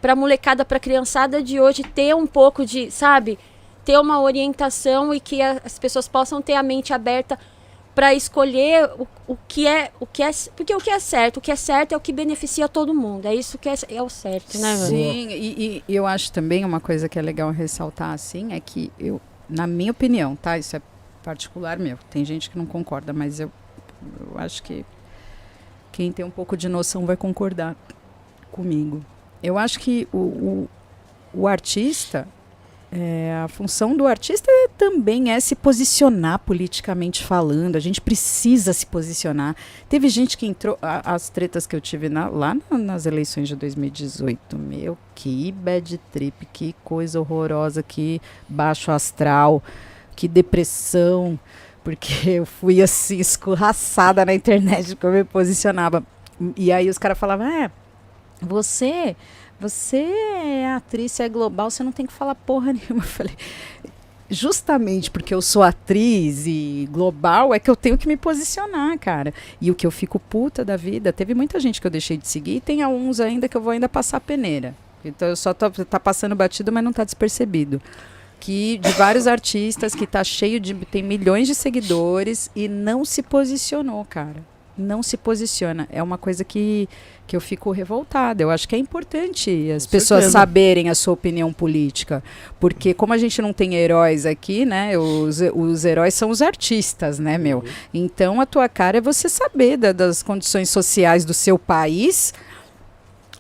para 0.02 0.14
molecada, 0.14 0.66
para 0.66 0.78
criançada 0.78 1.42
de 1.42 1.58
hoje 1.58 1.84
ter 1.84 2.14
um 2.14 2.28
pouco 2.28 2.66
de, 2.66 2.92
sabe, 2.92 3.40
ter 3.86 3.98
uma 3.98 4.20
orientação 4.22 5.14
e 5.14 5.22
que 5.22 5.42
as 5.42 5.80
pessoas 5.80 6.06
possam 6.06 6.42
ter 6.42 6.56
a 6.56 6.64
mente 6.64 6.94
aberta 6.94 7.40
para 7.96 8.14
escolher 8.14 8.90
o, 8.98 9.08
o 9.26 9.38
que 9.48 9.68
é 9.68 9.92
o 10.02 10.06
que 10.06 10.22
é 10.22 10.32
porque 10.54 10.76
o 10.76 10.80
que 10.80 10.90
é 10.90 11.00
certo 11.00 11.38
o 11.38 11.42
que 11.42 11.52
é 11.52 11.56
certo 11.56 11.94
é 11.94 11.98
o 11.98 12.00
que 12.02 12.12
beneficia 12.12 12.68
todo 12.68 12.94
mundo 12.94 13.26
é 13.26 13.34
isso 13.34 13.58
que 13.58 13.70
é, 13.70 13.76
é 13.90 14.02
o 14.02 14.10
certo 14.10 14.58
né? 14.58 14.76
Sim, 14.76 15.30
e, 15.30 15.84
e 15.88 15.96
eu 15.96 16.06
acho 16.06 16.30
também 16.34 16.66
uma 16.66 16.82
coisa 16.82 17.08
que 17.08 17.18
é 17.18 17.22
legal 17.22 17.52
ressaltar 17.52 18.12
assim 18.12 18.52
é 18.52 18.60
que 18.60 18.92
eu, 19.00 19.22
na 19.50 19.66
minha 19.66 19.92
opinião, 19.92 20.36
tá? 20.36 20.58
Isso 20.58 20.76
é 20.76 20.82
particular 21.24 21.80
meu. 21.80 21.98
Tem 22.10 22.26
gente 22.26 22.50
que 22.50 22.58
não 22.58 22.66
concorda, 22.66 23.14
mas 23.14 23.40
eu, 23.40 23.52
eu 24.20 24.38
acho 24.38 24.64
que 24.64 24.86
quem 26.00 26.14
tem 26.14 26.24
um 26.24 26.30
pouco 26.32 26.56
de 26.56 26.70
noção 26.70 27.06
vai 27.06 27.18
concordar 27.18 27.76
comigo. 28.54 29.04
Eu 29.44 29.58
acho 29.58 29.78
que 29.82 30.08
o, 30.14 30.18
o, 30.18 30.70
o 31.34 31.46
artista, 31.46 32.26
é, 32.90 33.38
a 33.44 33.50
função 33.50 33.98
do 33.98 34.08
artista 34.08 34.50
também 34.78 35.30
é 35.34 35.38
se 35.42 35.56
posicionar 35.56 36.40
politicamente 36.40 37.22
falando. 37.22 37.76
A 37.76 37.82
gente 37.82 38.00
precisa 38.00 38.72
se 38.72 38.86
posicionar. 38.86 39.58
Teve 39.90 40.08
gente 40.08 40.38
que 40.38 40.46
entrou. 40.48 40.78
a- 40.82 41.14
as 41.16 41.28
tretas 41.30 41.68
que 41.68 41.76
eu 41.76 41.82
tive 41.82 42.08
na- 42.08 42.30
lá 42.30 42.56
na- 42.72 42.78
nas 42.78 43.06
eleições 43.06 43.50
de 43.50 43.58
2018, 43.58 44.58
meu, 44.58 44.98
que 45.14 45.52
bad 45.52 45.98
trip, 46.14 46.46
que 46.54 46.74
coisa 46.82 47.20
horrorosa, 47.20 47.84
que 47.84 48.22
baixo 48.48 48.90
astral, 48.90 49.62
que 50.16 50.30
depressão. 50.30 51.38
Porque 51.90 52.30
eu 52.30 52.46
fui 52.46 52.82
assim, 52.82 53.18
escorraçada 53.18 54.24
na 54.24 54.34
internet 54.34 54.96
como 54.96 55.14
eu 55.14 55.20
me 55.20 55.24
posicionava. 55.24 56.04
E 56.56 56.72
aí 56.72 56.88
os 56.88 56.98
caras 56.98 57.18
falavam, 57.18 57.48
é, 57.48 57.72
você. 58.42 59.16
Você 59.60 59.98
é 59.98 60.72
atriz, 60.74 61.12
você 61.12 61.24
é 61.24 61.30
global, 61.30 61.70
você 61.70 61.84
não 61.84 61.92
tem 61.92 62.06
que 62.06 62.14
falar 62.14 62.34
porra 62.34 62.72
nenhuma. 62.72 63.04
Eu 63.04 63.10
falei, 63.10 63.36
justamente 64.30 65.12
porque 65.12 65.34
eu 65.34 65.42
sou 65.42 65.62
atriz 65.62 66.46
e 66.46 66.88
global 66.90 67.54
é 67.54 67.60
que 67.60 67.70
eu 67.70 67.76
tenho 67.76 67.98
que 67.98 68.08
me 68.08 68.16
posicionar, 68.16 68.98
cara. 68.98 69.34
E 69.60 69.70
o 69.70 69.76
que 69.76 69.86
eu 69.86 69.92
fico 69.92 70.18
puta 70.18 70.64
da 70.64 70.78
vida, 70.78 71.12
teve 71.12 71.34
muita 71.34 71.60
gente 71.60 71.82
que 71.82 71.88
eu 71.88 71.92
deixei 71.92 72.16
de 72.16 72.26
seguir 72.26 72.58
e 72.58 72.62
tem 72.62 72.82
alguns 72.84 73.20
ainda 73.20 73.50
que 73.50 73.58
eu 73.58 73.62
vou 73.62 73.72
ainda 73.72 73.90
passar 73.90 74.22
peneira. 74.22 74.74
Então 75.04 75.28
eu 75.28 75.36
só 75.36 75.54
tô, 75.54 75.70
tá 75.70 76.00
passando 76.00 76.36
batido, 76.36 76.72
mas 76.72 76.84
não 76.84 76.94
tá 76.94 77.04
despercebido. 77.04 77.82
Que 78.40 78.78
de 78.78 78.90
vários 78.94 79.28
artistas 79.28 79.94
que 79.94 80.08
tá 80.08 80.24
cheio 80.24 80.60
de 80.60 80.74
tem 80.74 81.04
milhões 81.04 81.48
de 81.48 81.54
seguidores 81.56 82.50
e 82.56 82.68
não 82.68 83.04
se 83.04 83.22
posicionou, 83.22 84.06
cara. 84.06 84.44
Não 84.78 85.04
se 85.04 85.18
posiciona. 85.18 85.88
É 85.92 86.02
uma 86.02 86.18
coisa 86.18 86.44
que 86.44 86.88
que 87.28 87.36
eu 87.36 87.42
fico 87.42 87.70
revoltada. 87.70 88.42
Eu 88.42 88.50
acho 88.50 88.68
que 88.68 88.74
é 88.76 88.80
importante 88.80 89.70
as 89.72 89.86
Com 89.86 89.92
pessoas 89.92 90.22
certeza. 90.22 90.32
saberem 90.32 90.90
a 90.90 90.96
sua 90.96 91.14
opinião 91.14 91.54
política. 91.54 92.24
Porque 92.60 92.92
como 92.92 93.14
a 93.14 93.20
gente 93.20 93.40
não 93.40 93.54
tem 93.54 93.76
heróis 93.76 94.26
aqui, 94.26 94.66
né? 94.66 94.98
Os, 94.98 95.40
os 95.54 95.86
heróis 95.86 96.16
são 96.16 96.32
os 96.32 96.42
artistas, 96.42 97.20
né, 97.20 97.38
meu? 97.38 97.64
Então 97.94 98.42
a 98.42 98.48
tua 98.48 98.68
cara 98.68 98.98
é 98.98 99.02
você 99.02 99.30
saber 99.30 99.78
da- 99.78 99.92
das 99.92 100.24
condições 100.24 100.72
sociais 100.72 101.24
do 101.24 101.34
seu 101.34 101.60
país 101.60 102.34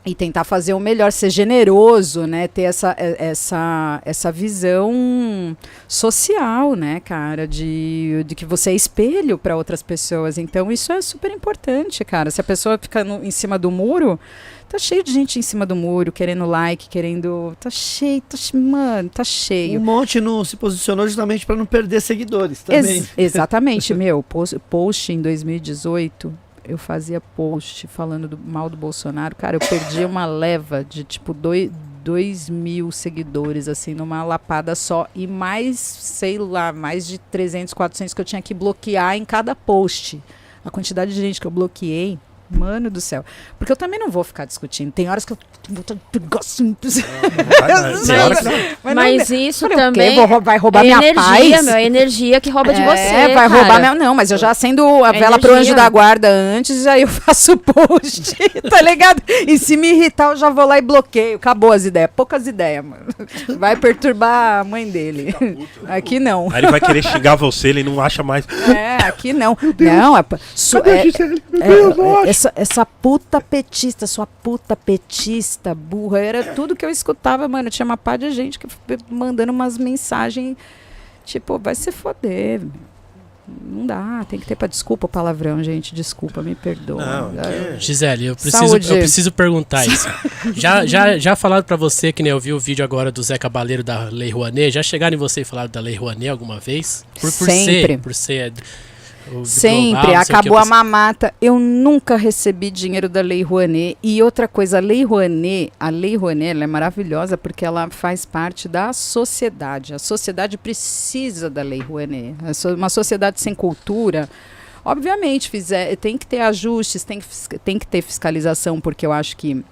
e 0.05 0.15
tentar 0.15 0.43
fazer 0.43 0.73
o 0.73 0.79
melhor, 0.79 1.11
ser 1.11 1.29
generoso, 1.29 2.25
né? 2.25 2.47
Ter 2.47 2.63
essa, 2.63 2.95
eh, 2.97 3.15
essa, 3.19 4.01
essa 4.05 4.31
visão 4.31 5.55
social, 5.87 6.75
né, 6.75 6.99
cara, 6.99 7.47
de, 7.47 8.23
de 8.25 8.33
que 8.35 8.45
você 8.45 8.71
é 8.71 8.75
espelho 8.75 9.37
para 9.37 9.55
outras 9.57 9.81
pessoas. 9.83 10.37
Então 10.37 10.71
isso 10.71 10.91
é 10.91 11.01
super 11.01 11.31
importante, 11.31 12.03
cara. 12.05 12.31
Se 12.31 12.39
a 12.39 12.43
pessoa 12.43 12.77
fica 12.81 13.03
no- 13.03 13.23
em 13.23 13.31
cima 13.31 13.59
do 13.59 13.69
muro, 13.69 14.19
tá 14.69 14.77
cheio 14.79 15.03
de 15.03 15.11
gente 15.11 15.37
em 15.37 15.41
cima 15.41 15.65
do 15.65 15.75
muro, 15.75 16.11
querendo 16.11 16.45
like, 16.45 16.87
querendo. 16.89 17.55
Tá 17.59 17.69
cheio, 17.69 18.21
tá, 18.21 18.37
mano, 18.57 19.09
tá 19.09 19.23
cheio. 19.23 19.79
Um 19.79 19.83
monte 19.83 20.21
não 20.21 20.43
se 20.45 20.55
posicionou 20.55 21.07
justamente 21.07 21.45
para 21.45 21.55
não 21.55 21.65
perder 21.65 22.01
seguidores 22.01 22.61
também. 22.63 22.97
Ex- 22.97 23.09
exatamente, 23.17 23.93
meu. 23.95 24.23
Post, 24.23 24.57
post 24.69 25.11
em 25.11 25.21
2018, 25.21 26.33
eu 26.69 26.77
fazia 26.77 27.19
post 27.19 27.87
falando 27.87 28.27
do 28.27 28.37
mal 28.37 28.69
do 28.69 28.77
Bolsonaro. 28.77 29.35
Cara, 29.35 29.55
eu 29.55 29.59
perdi 29.59 30.05
uma 30.05 30.25
leva 30.25 30.83
de 30.83 31.03
tipo 31.03 31.33
dois, 31.33 31.71
dois 32.03 32.49
mil 32.49 32.91
seguidores, 32.91 33.67
assim, 33.67 33.93
numa 33.93 34.23
lapada 34.23 34.75
só. 34.75 35.07
E 35.15 35.25
mais, 35.25 35.79
sei 35.79 36.37
lá, 36.37 36.71
mais 36.71 37.07
de 37.07 37.17
300, 37.17 37.73
400 37.73 38.13
que 38.13 38.21
eu 38.21 38.25
tinha 38.25 38.41
que 38.41 38.53
bloquear 38.53 39.15
em 39.15 39.25
cada 39.25 39.55
post. 39.55 40.21
A 40.63 40.69
quantidade 40.69 41.13
de 41.13 41.19
gente 41.19 41.41
que 41.41 41.47
eu 41.47 41.51
bloqueei. 41.51 42.19
Mano 42.51 42.89
do 42.89 42.99
céu. 42.99 43.23
Porque 43.57 43.71
eu 43.71 43.75
também 43.75 43.99
não 43.99 44.09
vou 44.09 44.23
ficar 44.23 44.45
discutindo. 44.45 44.91
Tem 44.91 45.09
horas 45.09 45.23
que 45.23 45.33
eu 45.33 45.37
de 45.69 45.95
pegar 46.11 46.39
assim. 46.39 46.75
Mas, 48.83 49.29
isso 49.29 49.61
Falei, 49.67 49.77
também 49.77 50.15
Vou 50.15 50.41
vai 50.41 50.57
roubar 50.57 50.79
é 50.81 50.83
minha 50.83 50.97
energia, 50.97 51.15
paz? 51.23 51.65
meu, 51.65 51.75
é 51.75 51.83
energia 51.83 52.41
que 52.41 52.49
rouba 52.49 52.73
de 52.73 52.81
É, 52.81 52.85
você, 52.85 53.33
vai 53.33 53.47
cara. 53.47 53.47
roubar 53.47 53.79
minha... 53.79 53.95
Não, 53.95 54.15
mas 54.15 54.31
eu 54.31 54.37
já 54.37 54.49
acendo 54.51 55.03
a 55.03 55.09
É 55.09 55.19
vela 55.19 55.37
pro 55.39 55.49
anjo 55.51 55.57
energia. 55.71 55.75
da 55.75 55.89
guarda 55.89 56.27
antes, 56.27 56.87
aí 56.87 57.01
eu 57.03 57.07
faço 57.07 57.55
post, 57.57 58.35
tá 58.69 58.81
ligado? 58.81 59.21
E 59.47 59.57
se 59.57 59.77
me 59.77 59.91
irritar, 59.91 60.31
eu 60.31 60.35
já 60.37 60.49
vou 60.49 60.65
lá 60.65 60.77
e 60.77 60.81
bloqueio. 60.81 61.35
Acabou 61.35 61.71
as 61.71 61.85
ideias. 61.85 62.09
Poucas 62.15 62.47
ideias, 62.47 62.83
mano. 62.83 63.05
Vai 63.57 63.75
perturbar 63.75 64.61
a 64.61 64.63
mãe 64.63 64.89
dele. 64.89 65.35
Aqui 65.87 66.19
não. 66.19 66.49
Aí 66.51 66.59
ele 66.61 66.71
vai 66.71 66.79
querer 66.79 67.03
xingar 67.03 67.35
você, 67.35 67.69
ele 67.69 67.83
não 67.83 67.99
acha 68.01 68.23
mais. 68.23 68.45
É, 68.75 69.07
aqui 69.07 69.33
não. 69.33 69.57
Não, 69.79 70.17
é, 70.17 70.23
su- 70.55 70.77
é-? 70.79 71.03
Meu 71.51 72.05
é, 72.23 72.27
é, 72.27 72.29
acho. 72.29 72.38
Essa, 72.39 72.53
essa 72.55 72.85
puta 72.85 73.41
petista, 73.41 74.07
sua 74.07 74.25
puta 74.25 74.75
petista, 74.75 75.75
burra, 75.75 76.19
era 76.19 76.43
tudo 76.55 76.75
que 76.75 76.85
eu 76.85 76.89
escutava, 76.89 77.47
mano. 77.47 77.69
Tinha 77.69 77.85
uma 77.85 77.97
pá 77.97 78.15
de 78.15 78.31
gente 78.31 78.57
que 78.57 78.67
mandando 79.09 79.51
umas 79.51 79.77
mensagens, 79.77 80.55
tipo, 81.25 81.59
vai 81.59 81.75
se 81.75 81.91
foder. 81.91 82.61
Não 83.65 83.85
dá, 83.87 84.23
tem 84.29 84.39
que 84.39 84.45
ter 84.45 84.55
pra 84.55 84.67
desculpa 84.67 85.07
o 85.07 85.09
palavrão, 85.09 85.61
gente. 85.63 85.93
Desculpa, 85.95 86.41
me 86.41 86.53
perdoa. 86.53 87.03
Não, 87.03 87.31
que 87.31 87.39
é- 87.47 87.77
Gisele, 87.79 88.27
eu 88.27 88.35
preciso, 88.35 88.67
Saúde. 88.67 88.89
eu 88.89 88.97
preciso 88.99 89.31
perguntar 89.31 89.85
isso. 89.87 90.07
já, 90.55 90.85
já, 90.85 91.17
já 91.17 91.35
falaram 91.35 91.63
pra 91.63 91.75
você, 91.75 92.13
que 92.13 92.21
nem 92.21 92.31
eu 92.31 92.39
vi 92.39 92.53
o 92.53 92.59
vídeo 92.59 92.85
agora 92.85 93.11
do 93.11 93.23
Zé 93.23 93.39
Cabaleiro 93.39 93.83
da 93.83 94.03
Lei 94.09 94.29
Rouanet, 94.29 94.71
já 94.71 94.83
chegaram 94.83 95.15
em 95.15 95.19
você 95.19 95.41
e 95.41 95.43
falaram 95.43 95.69
da 95.71 95.79
Lei 95.81 95.95
Rouanet 95.95 96.29
alguma 96.29 96.59
vez? 96.59 97.03
Por, 97.15 97.21
por 97.21 97.47
Sempre. 97.49 97.87
ser, 97.87 97.97
por 97.99 98.13
ser 98.13 98.53
Sempre, 99.45 100.07
que, 100.07 100.15
acabou 100.15 100.57
a 100.57 100.61
mamata. 100.65 101.33
Eu 101.41 101.59
nunca 101.59 102.15
recebi 102.15 102.69
dinheiro 102.71 103.07
da 103.09 103.21
Lei 103.21 103.41
Rouanet. 103.43 103.97
E 104.01 104.21
outra 104.23 104.47
coisa, 104.47 104.77
a 104.77 104.81
Lei 104.81 105.03
Rouanet, 105.03 105.71
a 105.79 105.89
Lei 105.89 106.15
Rouanet 106.15 106.51
ela 106.51 106.63
é 106.63 106.67
maravilhosa 106.67 107.37
porque 107.37 107.65
ela 107.65 107.89
faz 107.89 108.25
parte 108.25 108.67
da 108.67 108.91
sociedade. 108.93 109.93
A 109.93 109.99
sociedade 109.99 110.57
precisa 110.57 111.49
da 111.49 111.61
Lei 111.61 111.79
Rouanet. 111.81 112.35
So- 112.53 112.73
Uma 112.75 112.89
sociedade 112.89 113.39
sem 113.41 113.53
cultura. 113.55 114.29
Obviamente, 114.83 115.49
fizer, 115.49 115.95
tem 115.97 116.17
que 116.17 116.25
ter 116.25 116.39
ajustes, 116.41 117.03
tem 117.03 117.19
que, 117.19 117.59
tem 117.59 117.77
que 117.77 117.85
ter 117.85 118.01
fiscalização, 118.01 118.79
porque 118.79 119.05
eu 119.05 119.11
acho 119.11 119.35
que 119.35 119.63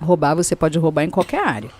roubar 0.00 0.34
você 0.34 0.54
pode 0.54 0.78
roubar 0.78 1.02
em 1.04 1.10
qualquer 1.10 1.44
área. 1.46 1.70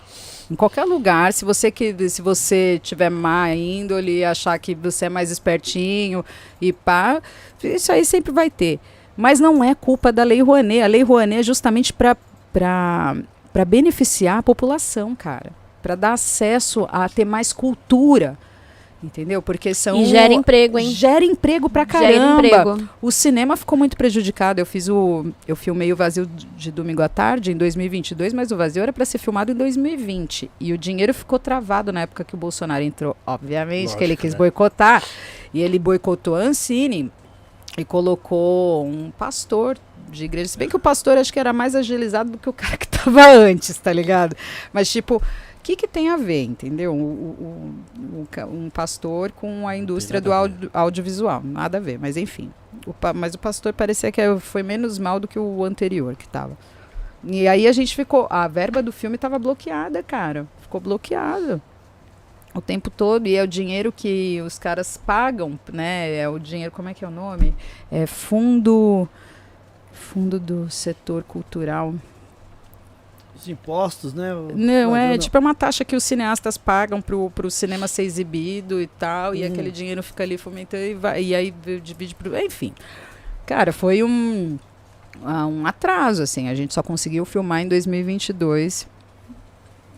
Em 0.50 0.54
qualquer 0.54 0.84
lugar, 0.84 1.32
se 1.32 1.44
você 1.44 1.70
que 1.70 2.08
se 2.08 2.22
você 2.22 2.80
tiver 2.82 3.10
má 3.10 3.52
índole, 3.52 4.24
achar 4.24 4.56
que 4.58 4.74
você 4.74 5.06
é 5.06 5.08
mais 5.08 5.30
espertinho 5.30 6.24
e 6.60 6.72
pá, 6.72 7.20
isso 7.62 7.90
aí 7.90 8.04
sempre 8.04 8.32
vai 8.32 8.48
ter. 8.48 8.78
Mas 9.16 9.40
não 9.40 9.64
é 9.64 9.74
culpa 9.74 10.12
da 10.12 10.22
Lei 10.22 10.40
Rouanet. 10.42 10.82
A 10.82 10.86
Lei 10.86 11.02
Rouanet 11.02 11.40
é 11.40 11.42
justamente 11.42 11.92
para 11.92 12.16
para 12.52 13.64
beneficiar 13.64 14.38
a 14.38 14.42
população, 14.42 15.14
cara, 15.14 15.50
para 15.82 15.94
dar 15.94 16.12
acesso 16.12 16.86
a 16.90 17.08
ter 17.08 17.24
mais 17.24 17.52
cultura. 17.52 18.38
Entendeu? 19.02 19.42
Porque 19.42 19.74
são 19.74 20.00
E 20.00 20.06
gera 20.06 20.32
emprego, 20.32 20.78
hein? 20.78 20.90
Gera 20.90 21.22
emprego 21.24 21.68
pra 21.68 21.84
Gera 21.84 22.00
caramba. 22.18 22.46
emprego. 22.46 22.88
O 23.00 23.12
cinema 23.12 23.54
ficou 23.56 23.76
muito 23.78 23.94
prejudicado. 23.96 24.58
Eu 24.58 24.64
fiz 24.66 24.88
o. 24.88 25.26
Eu 25.46 25.54
filmei 25.54 25.92
o 25.92 25.96
Vazio 25.96 26.26
de- 26.56 26.72
domingo 26.72 27.02
à 27.02 27.08
tarde, 27.08 27.52
em 27.52 27.56
2022, 27.56 28.32
mas 28.32 28.50
o 28.50 28.56
Vazio 28.56 28.82
era 28.82 28.92
para 28.94 29.04
ser 29.04 29.18
filmado 29.18 29.52
em 29.52 29.54
2020. 29.54 30.50
E 30.58 30.72
o 30.72 30.78
dinheiro 30.78 31.12
ficou 31.12 31.38
travado 31.38 31.92
na 31.92 32.00
época 32.00 32.24
que 32.24 32.34
o 32.34 32.38
Bolsonaro 32.38 32.82
entrou. 32.82 33.14
Obviamente 33.26 33.90
que 33.96 34.02
ele 34.02 34.12
Lógico, 34.14 34.22
quis 34.22 34.32
né? 34.32 34.38
boicotar. 34.38 35.04
E 35.52 35.62
ele 35.62 35.78
boicotou 35.78 36.34
a 36.34 36.38
Ancine 36.40 37.12
e 37.76 37.84
colocou 37.84 38.86
um 38.86 39.10
pastor 39.10 39.76
de 40.10 40.24
igreja. 40.24 40.48
Se 40.48 40.56
bem 40.58 40.68
que 40.68 40.76
o 40.76 40.80
pastor 40.80 41.18
acho 41.18 41.32
que 41.32 41.38
era 41.38 41.52
mais 41.52 41.74
agilizado 41.74 42.30
do 42.30 42.38
que 42.38 42.48
o 42.48 42.52
cara 42.52 42.76
que 42.78 42.88
tava 42.88 43.26
antes, 43.28 43.76
tá 43.76 43.92
ligado? 43.92 44.34
Mas, 44.72 44.90
tipo. 44.90 45.22
O 45.66 45.68
que, 45.68 45.74
que 45.74 45.88
tem 45.88 46.10
a 46.10 46.16
ver, 46.16 46.44
entendeu? 46.44 46.94
O- 46.94 46.96
o- 46.96 47.74
o- 47.98 48.20
o 48.22 48.28
ca- 48.30 48.46
um 48.46 48.70
pastor 48.70 49.32
com 49.32 49.66
a 49.66 49.76
indústria 49.76 50.20
do 50.20 50.32
audio- 50.32 50.70
audiovisual. 50.72 51.42
Nada 51.42 51.78
a 51.78 51.80
ver, 51.80 51.98
mas 51.98 52.16
enfim. 52.16 52.52
Mas 53.16 53.34
o 53.34 53.38
pastor 53.38 53.72
parecia 53.72 54.12
que 54.12 54.20
foi 54.38 54.62
menos 54.62 54.96
mal 54.96 55.18
do 55.18 55.26
que 55.26 55.38
o 55.40 55.64
anterior 55.64 56.14
que 56.14 56.28
tava. 56.28 56.56
E 57.24 57.48
aí 57.48 57.66
a 57.66 57.72
gente 57.72 57.96
ficou. 57.96 58.28
A 58.30 58.46
verba 58.46 58.80
do 58.80 58.92
filme 58.92 59.18
tava 59.18 59.40
bloqueada, 59.40 60.04
cara. 60.04 60.46
Ficou 60.60 60.80
bloqueada. 60.80 61.60
O 62.54 62.60
tempo 62.60 62.88
todo. 62.88 63.26
E 63.26 63.34
é 63.34 63.42
o 63.42 63.46
dinheiro 63.48 63.90
que 63.90 64.40
os 64.42 64.60
caras 64.60 64.96
pagam, 64.96 65.58
né? 65.72 66.14
É 66.16 66.28
o 66.28 66.38
dinheiro. 66.38 66.70
Como 66.70 66.88
é 66.88 66.94
que 66.94 67.04
é 67.04 67.08
o 67.08 67.10
nome? 67.10 67.52
É 67.90 68.06
fundo. 68.06 69.08
Fundo 69.92 70.38
do 70.38 70.70
setor 70.70 71.24
cultural. 71.24 71.92
Os 73.36 73.48
impostos, 73.48 74.14
né? 74.14 74.34
o- 74.34 74.52
Não, 74.56 74.96
é 74.96 75.10
não. 75.10 75.18
tipo 75.18 75.36
é 75.36 75.40
uma 75.40 75.54
taxa 75.54 75.84
que 75.84 75.94
os 75.94 76.02
cineastas 76.02 76.56
pagam 76.56 77.02
pro, 77.02 77.30
pro 77.30 77.50
cinema 77.50 77.86
ser 77.86 78.02
exibido 78.04 78.80
e 78.80 78.86
tal, 78.86 79.34
e 79.34 79.42
Uhum. 79.44 79.48
aquele 79.52 79.70
dinheiro 79.70 80.02
fica 80.02 80.22
ali 80.22 80.38
fomentando 80.38 80.82
e, 80.84 80.94
vai, 80.94 81.22
e 81.22 81.34
aí 81.34 81.52
divide 81.82 82.14
pro. 82.14 82.36
Enfim. 82.38 82.72
Cara, 83.44 83.72
foi 83.72 84.02
um, 84.02 84.58
ah, 85.22 85.46
um 85.46 85.66
atraso, 85.66 86.22
assim. 86.22 86.48
A 86.48 86.54
gente 86.54 86.72
só 86.74 86.82
conseguiu 86.82 87.24
filmar 87.24 87.60
em 87.60 87.68
2022, 87.68 88.88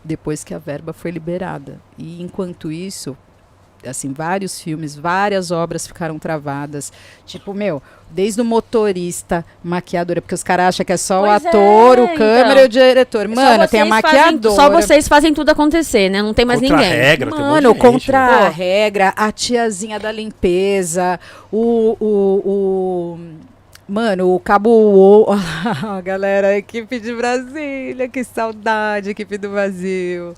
depois 0.05 0.43
que 0.45 0.53
a 0.55 0.59
verba 0.59 0.93
foi 0.93 1.11
liberada. 1.11 1.81
E 1.97 2.21
enquanto 2.23 2.71
isso, 2.73 3.17
assim, 3.87 4.13
vários 4.13 4.61
filmes, 4.61 4.97
várias 4.97 5.51
obras 5.51 5.87
ficaram 5.87 6.19
travadas. 6.19 6.93
Tipo, 7.27 7.53
meu, 7.55 7.83
desde 8.11 8.41
o 8.41 8.45
motorista, 8.45 9.45
maquiadora, 9.63 10.21
porque 10.21 10.35
os 10.35 10.43
caras 10.43 10.67
acham 10.69 10.85
que 10.87 10.93
é 10.93 10.97
só 10.97 11.21
Pois 11.21 11.45
o 11.45 11.49
ator, 11.49 11.99
é, 11.99 12.03
o 12.03 12.09
câmera 12.17 12.51
então. 12.51 12.63
e 12.63 12.65
o 12.65 12.69
diretor. 12.69 13.29
Mano, 13.29 13.69
tem 13.69 13.81
a 13.83 13.85
vocês 13.87 14.01
fazem- 14.01 14.21
maquiadora. 14.21 14.55
só 14.55 14.71
vocês 14.71 15.09
fazem 15.09 15.35
tudo 15.35 15.51
acontecer, 15.51 16.09
né? 16.09 16.23
Não 16.23 16.33
tem 16.35 16.45
mais 16.45 16.61
Contra 16.61 16.77
a 16.77 16.81
ninguém. 16.81 16.97
regra, 16.99 17.31
tem 17.31 17.39
um 17.39 17.43
monte 17.43 17.55
Mano, 17.55 17.75
de 17.75 17.81
gente, 17.81 17.93
contra 17.93 18.27
né? 18.27 18.47
a 18.47 18.49
regra, 18.49 19.15
a 19.17 19.31
tiazinha 19.33 19.99
da 20.01 20.11
limpeza, 20.11 21.21
o. 21.53 21.97
o, 22.01 22.43
o 22.45 23.19
mano, 23.89 24.35
o 24.35 24.41
Cabo. 24.41 24.71
O, 24.71 25.27
galera, 26.05 26.49
a 26.49 26.57
equipe 26.59 26.99
de 27.01 27.15
Brasília, 27.15 28.09
que 28.09 28.23
saudade, 28.25 29.11
equipe 29.11 29.39
do 29.39 29.49
Brasil. 29.51 30.35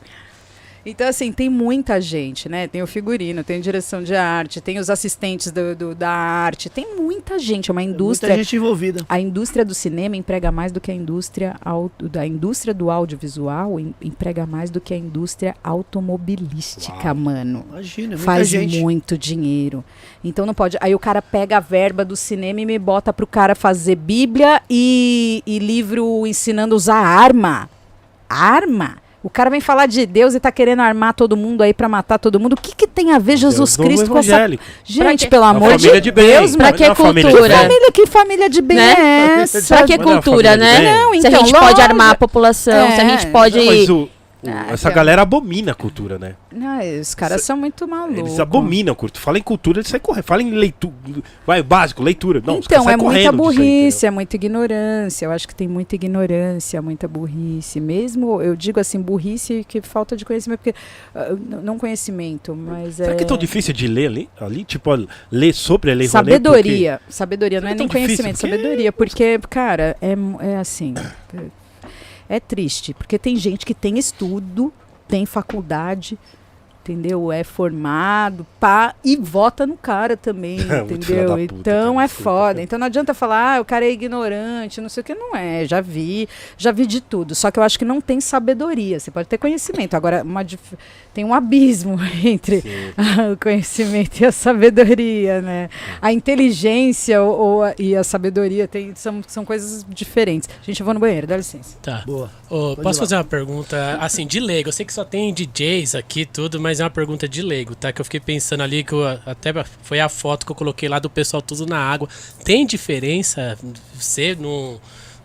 Então, 0.84 1.06
assim, 1.06 1.30
tem 1.30 1.48
muita 1.48 2.00
gente, 2.00 2.48
né? 2.48 2.66
Tem 2.66 2.82
o 2.82 2.86
figurino, 2.86 3.44
tem 3.44 3.60
direção 3.60 4.02
de 4.02 4.14
arte, 4.14 4.60
tem 4.60 4.78
os 4.78 4.88
assistentes 4.88 5.50
do, 5.52 5.76
do- 5.76 5.94
da 5.94 6.08
arte, 6.10 6.70
tem 6.70 6.96
muita 6.96 7.38
gente, 7.38 7.70
é 7.70 7.72
uma 7.72 7.82
indústria. 7.82 8.30
Muita 8.30 8.42
gente 8.44 8.56
envolvida. 8.56 9.04
A 9.08 9.20
indústria 9.20 9.64
do 9.64 9.74
cinema 9.74 10.16
emprega 10.16 10.50
mais 10.50 10.72
do 10.72 10.80
que 10.80 10.90
a 10.90 10.94
indústria 10.94 11.56
da 12.10 12.26
indústria 12.26 12.72
do 12.72 12.90
audiovisual 12.90 13.78
em- 13.78 13.94
emprega 14.00 14.46
mais 14.46 14.70
do 14.70 14.80
que 14.80 14.94
a 14.94 14.96
indústria 14.96 15.54
automobilística, 15.62 17.06
Uau. 17.08 17.14
mano. 17.14 17.64
Imagina, 17.70 18.08
muita 18.08 18.24
Faz 18.24 18.48
gente. 18.48 18.80
muito 18.80 19.16
dinheiro. 19.18 19.84
Então 20.24 20.46
não 20.46 20.54
pode. 20.54 20.76
Aí 20.80 20.94
o 20.94 20.98
cara 20.98 21.20
pega 21.20 21.58
a 21.58 21.60
verba 21.60 22.04
do 22.04 22.16
cinema 22.16 22.60
e 22.60 22.66
me 22.66 22.78
bota 22.78 23.12
pro 23.12 23.26
cara 23.26 23.54
fazer 23.54 23.96
Bíblia 23.96 24.62
e, 24.68 25.42
e 25.46 25.58
livro 25.58 26.26
ensinando 26.26 26.74
a 26.74 26.76
usar 26.76 26.96
arma. 26.96 27.68
Arma? 28.28 28.96
O 29.22 29.28
cara 29.28 29.50
vem 29.50 29.60
falar 29.60 29.84
de 29.86 30.06
Deus 30.06 30.34
e 30.34 30.40
tá 30.40 30.50
querendo 30.50 30.80
armar 30.80 31.12
todo 31.12 31.36
mundo 31.36 31.62
aí 31.62 31.74
pra 31.74 31.88
matar 31.88 32.18
todo 32.18 32.40
mundo. 32.40 32.54
O 32.54 32.56
que, 32.56 32.74
que 32.74 32.86
tem 32.86 33.12
a 33.12 33.18
ver 33.18 33.36
Jesus 33.36 33.76
Deus 33.76 33.86
Cristo 33.86 34.10
com 34.10 34.18
essa. 34.18 34.48
Gente, 34.82 35.28
pelo 35.28 35.44
amor 35.44 35.76
de 35.76 36.00
de 36.00 36.10
Deus, 36.10 36.56
pra 36.56 36.68
é 36.68 36.72
que 36.72 36.84
cultura? 36.94 37.56
Família, 37.58 37.92
que 37.92 38.06
família 38.06 38.48
de 38.48 38.62
bem 38.62 38.78
Né? 38.78 38.94
é 38.96 39.42
essa? 39.42 39.74
Pra 39.76 39.84
que 39.86 39.92
é 39.92 39.98
cultura, 39.98 40.56
né? 40.56 40.94
Não, 40.94 41.12
se 41.12 41.18
então, 41.18 41.32
a 41.32 41.44
gente 41.44 41.52
pode 41.52 41.80
armar 41.82 42.10
a 42.12 42.14
população, 42.14 42.92
se 42.92 43.00
a 43.00 43.04
É. 43.04 43.08
gente 43.10 43.26
pode. 43.26 43.58
Não, 43.58 44.08
Ah, 44.46 44.72
essa 44.72 44.88
que- 44.88 44.94
galera 44.94 45.22
abomina 45.22 45.72
a 45.72 45.74
cultura, 45.74 46.18
né? 46.18 46.34
Não, 46.52 46.78
os 47.00 47.14
caras 47.14 47.42
são 47.42 47.56
muito 47.56 47.86
malucos. 47.86 48.18
Eles 48.18 48.40
abominam 48.40 48.92
a 48.92 48.96
cultura. 48.96 49.22
Fala 49.22 49.38
em 49.38 49.42
cultura, 49.42 49.78
eles 49.80 49.88
saem 49.88 50.00
correndo. 50.00 50.24
Fala 50.24 50.42
em 50.42 50.50
leitura. 50.50 50.94
Vai, 51.46 51.62
básico, 51.62 52.02
leitura. 52.02 52.42
Não, 52.44 52.58
então, 52.58 52.88
é 52.88 52.96
muita 52.96 53.18
disso 53.18 53.30
aí, 53.30 53.36
burrice, 53.36 54.06
é 54.06 54.10
muita 54.10 54.36
ignorância. 54.36 55.26
Eu 55.26 55.30
acho 55.32 55.46
que 55.46 55.54
tem 55.54 55.68
muita 55.68 55.94
ignorância, 55.94 56.80
muita 56.80 57.06
burrice. 57.06 57.80
Mesmo, 57.80 58.40
eu 58.40 58.56
digo 58.56 58.80
assim, 58.80 59.00
burrice 59.00 59.64
que 59.68 59.80
falta 59.82 60.16
de 60.16 60.24
conhecimento, 60.24 60.60
porque. 60.60 60.74
ah, 61.14 61.36
não 61.62 61.78
conhecimento, 61.78 62.54
mas 62.54 62.94
Será 62.96 63.12
é. 63.12 63.14
que 63.16 63.22
é 63.24 63.26
tão 63.26 63.36
difícil 63.36 63.74
de 63.74 63.86
ler 63.86 64.06
ali? 64.06 64.30
ali? 64.40 64.64
Tipo, 64.64 65.06
ler 65.30 65.52
sobre 65.52 65.90
a 65.90 65.94
Lei? 65.94 66.08
Sabedoria. 66.08 67.00
Sabedoria, 67.08 67.60
não 67.60 67.68
é 67.68 67.72
é 67.72 67.74
nem 67.74 67.88
conhecimento, 67.88 68.38
Porque- 68.38 68.56
sabedoria. 68.56 68.92
Porque, 68.92 69.38
cara, 69.50 69.96
é, 70.00 70.14
é 70.40 70.56
assim. 70.56 70.94
É 72.30 72.38
triste, 72.38 72.94
porque 72.94 73.18
tem 73.18 73.34
gente 73.34 73.66
que 73.66 73.74
tem 73.74 73.98
estudo, 73.98 74.72
tem 75.08 75.26
faculdade, 75.26 76.16
entendeu? 76.82 77.30
É 77.30 77.44
formado, 77.44 78.46
pá, 78.58 78.94
e 79.04 79.16
vota 79.16 79.66
no 79.66 79.76
cara 79.76 80.16
também, 80.16 80.58
entendeu? 80.84 81.36
puta, 81.36 81.42
então 81.60 82.00
é 82.00 82.08
foda. 82.08 82.54
cara. 82.54 82.62
Então 82.62 82.78
não 82.78 82.86
adianta 82.86 83.14
falar, 83.14 83.56
ah, 83.56 83.60
o 83.60 83.64
cara 83.64 83.84
é 83.84 83.90
ignorante, 83.90 84.80
não 84.80 84.88
sei 84.88 85.00
o 85.00 85.04
que, 85.04 85.14
não 85.14 85.34
é. 85.36 85.64
Já 85.66 85.80
vi, 85.80 86.28
já 86.56 86.72
vi 86.72 86.86
de 86.86 87.00
tudo. 87.00 87.34
Só 87.34 87.50
que 87.50 87.58
eu 87.58 87.62
acho 87.62 87.78
que 87.78 87.84
não 87.84 88.00
tem 88.00 88.20
sabedoria. 88.20 88.98
Você 89.00 89.10
pode 89.10 89.28
ter 89.28 89.38
conhecimento. 89.38 89.94
Agora, 89.94 90.22
uma 90.22 90.42
dif- 90.42 90.76
tem 91.12 91.24
um 91.24 91.34
abismo 91.34 91.96
entre 92.24 92.62
o 93.32 93.36
conhecimento 93.36 94.20
e 94.20 94.24
a 94.26 94.32
sabedoria, 94.32 95.40
né? 95.42 95.68
A 96.00 96.12
inteligência 96.12 97.20
ou, 97.22 97.38
ou 97.38 97.62
a- 97.64 97.74
e 97.78 97.94
a 97.96 98.04
sabedoria 98.04 98.66
tem, 98.68 98.94
são, 98.94 99.22
são 99.26 99.44
coisas 99.44 99.84
diferentes. 99.88 100.48
Gente, 100.62 100.80
eu 100.80 100.84
vou 100.84 100.94
no 100.94 101.00
banheiro, 101.00 101.26
dá 101.26 101.36
licença. 101.36 101.76
Tá. 101.82 102.02
Boa. 102.06 102.30
Pode 102.48 102.82
posso 102.82 102.98
fazer 103.00 103.14
uma 103.16 103.24
pergunta, 103.24 103.96
assim, 104.00 104.26
de 104.26 104.40
leigo? 104.40 104.68
Eu 104.68 104.72
sei 104.72 104.84
que 104.86 104.92
só 104.92 105.04
tem 105.04 105.32
DJs 105.32 105.94
aqui 105.94 106.24
tudo, 106.26 106.60
mas 106.60 106.69
é 106.78 106.84
uma 106.84 106.90
pergunta 106.90 107.26
de 107.26 107.42
leigo, 107.42 107.74
tá? 107.74 107.92
Que 107.92 108.00
eu 108.00 108.04
fiquei 108.04 108.20
pensando 108.20 108.62
ali, 108.62 108.84
que 108.84 108.92
eu, 108.92 109.04
até 109.26 109.52
foi 109.82 109.98
a 109.98 110.08
foto 110.08 110.46
que 110.46 110.52
eu 110.52 110.56
coloquei 110.56 110.88
lá 110.88 110.98
do 110.98 111.10
pessoal 111.10 111.42
tudo 111.42 111.66
na 111.66 111.78
água. 111.78 112.08
Tem 112.44 112.64
diferença 112.64 113.58
ser 113.98 114.36
no, 114.36 114.78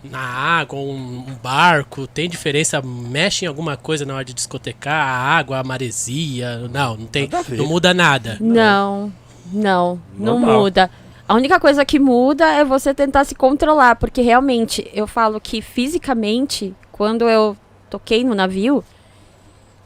na 0.03 0.19
água, 0.19 0.79
um, 0.79 1.25
um 1.27 1.35
barco? 1.43 2.07
Tem 2.07 2.29
diferença? 2.29 2.81
Mexe 2.81 3.45
em 3.45 3.47
alguma 3.47 3.77
coisa 3.77 4.05
na 4.05 4.15
hora 4.15 4.25
de 4.25 4.33
discotecar? 4.33 5.07
A 5.07 5.37
água, 5.37 5.59
a 5.59 5.63
maresia? 5.63 6.67
Não, 6.69 6.97
não 6.97 7.05
tem. 7.05 7.23
Nada 7.23 7.39
a 7.39 7.41
ver. 7.41 7.57
Não 7.57 7.67
muda 7.67 7.93
nada. 7.93 8.37
Não, 8.39 9.11
não, 9.51 10.01
não 10.17 10.39
Normal. 10.39 10.59
muda. 10.59 10.91
A 11.27 11.33
única 11.33 11.59
coisa 11.59 11.83
que 11.83 11.99
muda 11.99 12.45
é 12.45 12.63
você 12.63 12.93
tentar 12.93 13.23
se 13.25 13.33
controlar, 13.33 13.95
porque 13.95 14.21
realmente 14.21 14.89
eu 14.93 15.07
falo 15.07 15.41
que 15.41 15.61
fisicamente, 15.61 16.73
quando 16.91 17.27
eu 17.27 17.57
toquei 17.89 18.23
no 18.23 18.35
navio, 18.35 18.83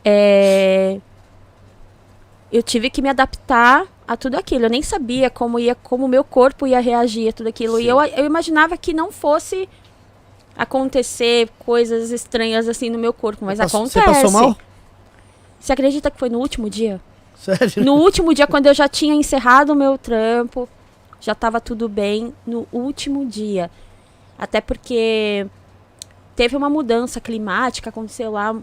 é, 0.03 0.99
eu 2.51 2.63
tive 2.63 2.89
que 2.89 3.01
me 3.01 3.09
adaptar 3.09 3.85
a 4.07 4.17
tudo 4.17 4.35
aquilo. 4.35 4.65
Eu 4.65 4.69
nem 4.69 4.81
sabia 4.81 5.29
como 5.29 5.59
ia, 5.59 5.75
como 5.75 6.05
o 6.05 6.07
meu 6.07 6.23
corpo 6.23 6.65
ia 6.65 6.79
reagir 6.79 7.29
a 7.29 7.33
tudo 7.33 7.47
aquilo. 7.47 7.77
Sim. 7.77 7.83
E 7.83 7.87
eu, 7.87 8.01
eu 8.01 8.25
imaginava 8.25 8.75
que 8.77 8.93
não 8.93 9.11
fosse 9.11 9.67
acontecer 10.57 11.49
coisas 11.59 12.11
estranhas 12.11 12.67
assim 12.67 12.89
no 12.89 12.97
meu 12.99 13.13
corpo, 13.13 13.45
mas 13.45 13.57
Você 13.57 13.63
passou- 13.63 13.79
acontece. 13.81 13.99
Você 13.99 14.21
passou 14.23 14.31
mal? 14.31 14.57
Você 15.59 15.73
acredita 15.73 16.09
que 16.11 16.17
foi 16.19 16.29
no 16.29 16.39
último 16.39 16.69
dia? 16.69 16.99
Sério? 17.35 17.83
No 17.83 17.93
último 17.95 18.33
dia, 18.33 18.47
quando 18.47 18.65
eu 18.67 18.73
já 18.73 18.87
tinha 18.87 19.13
encerrado 19.13 19.71
o 19.71 19.75
meu 19.75 19.97
trampo, 19.97 20.67
já 21.21 21.31
estava 21.33 21.61
tudo 21.61 21.87
bem. 21.87 22.33
No 22.45 22.67
último 22.71 23.25
dia. 23.25 23.69
Até 24.37 24.59
porque 24.61 25.45
teve 26.35 26.55
uma 26.55 26.69
mudança 26.69 27.19
climática, 27.21 27.89
aconteceu 27.89 28.31
lá 28.31 28.55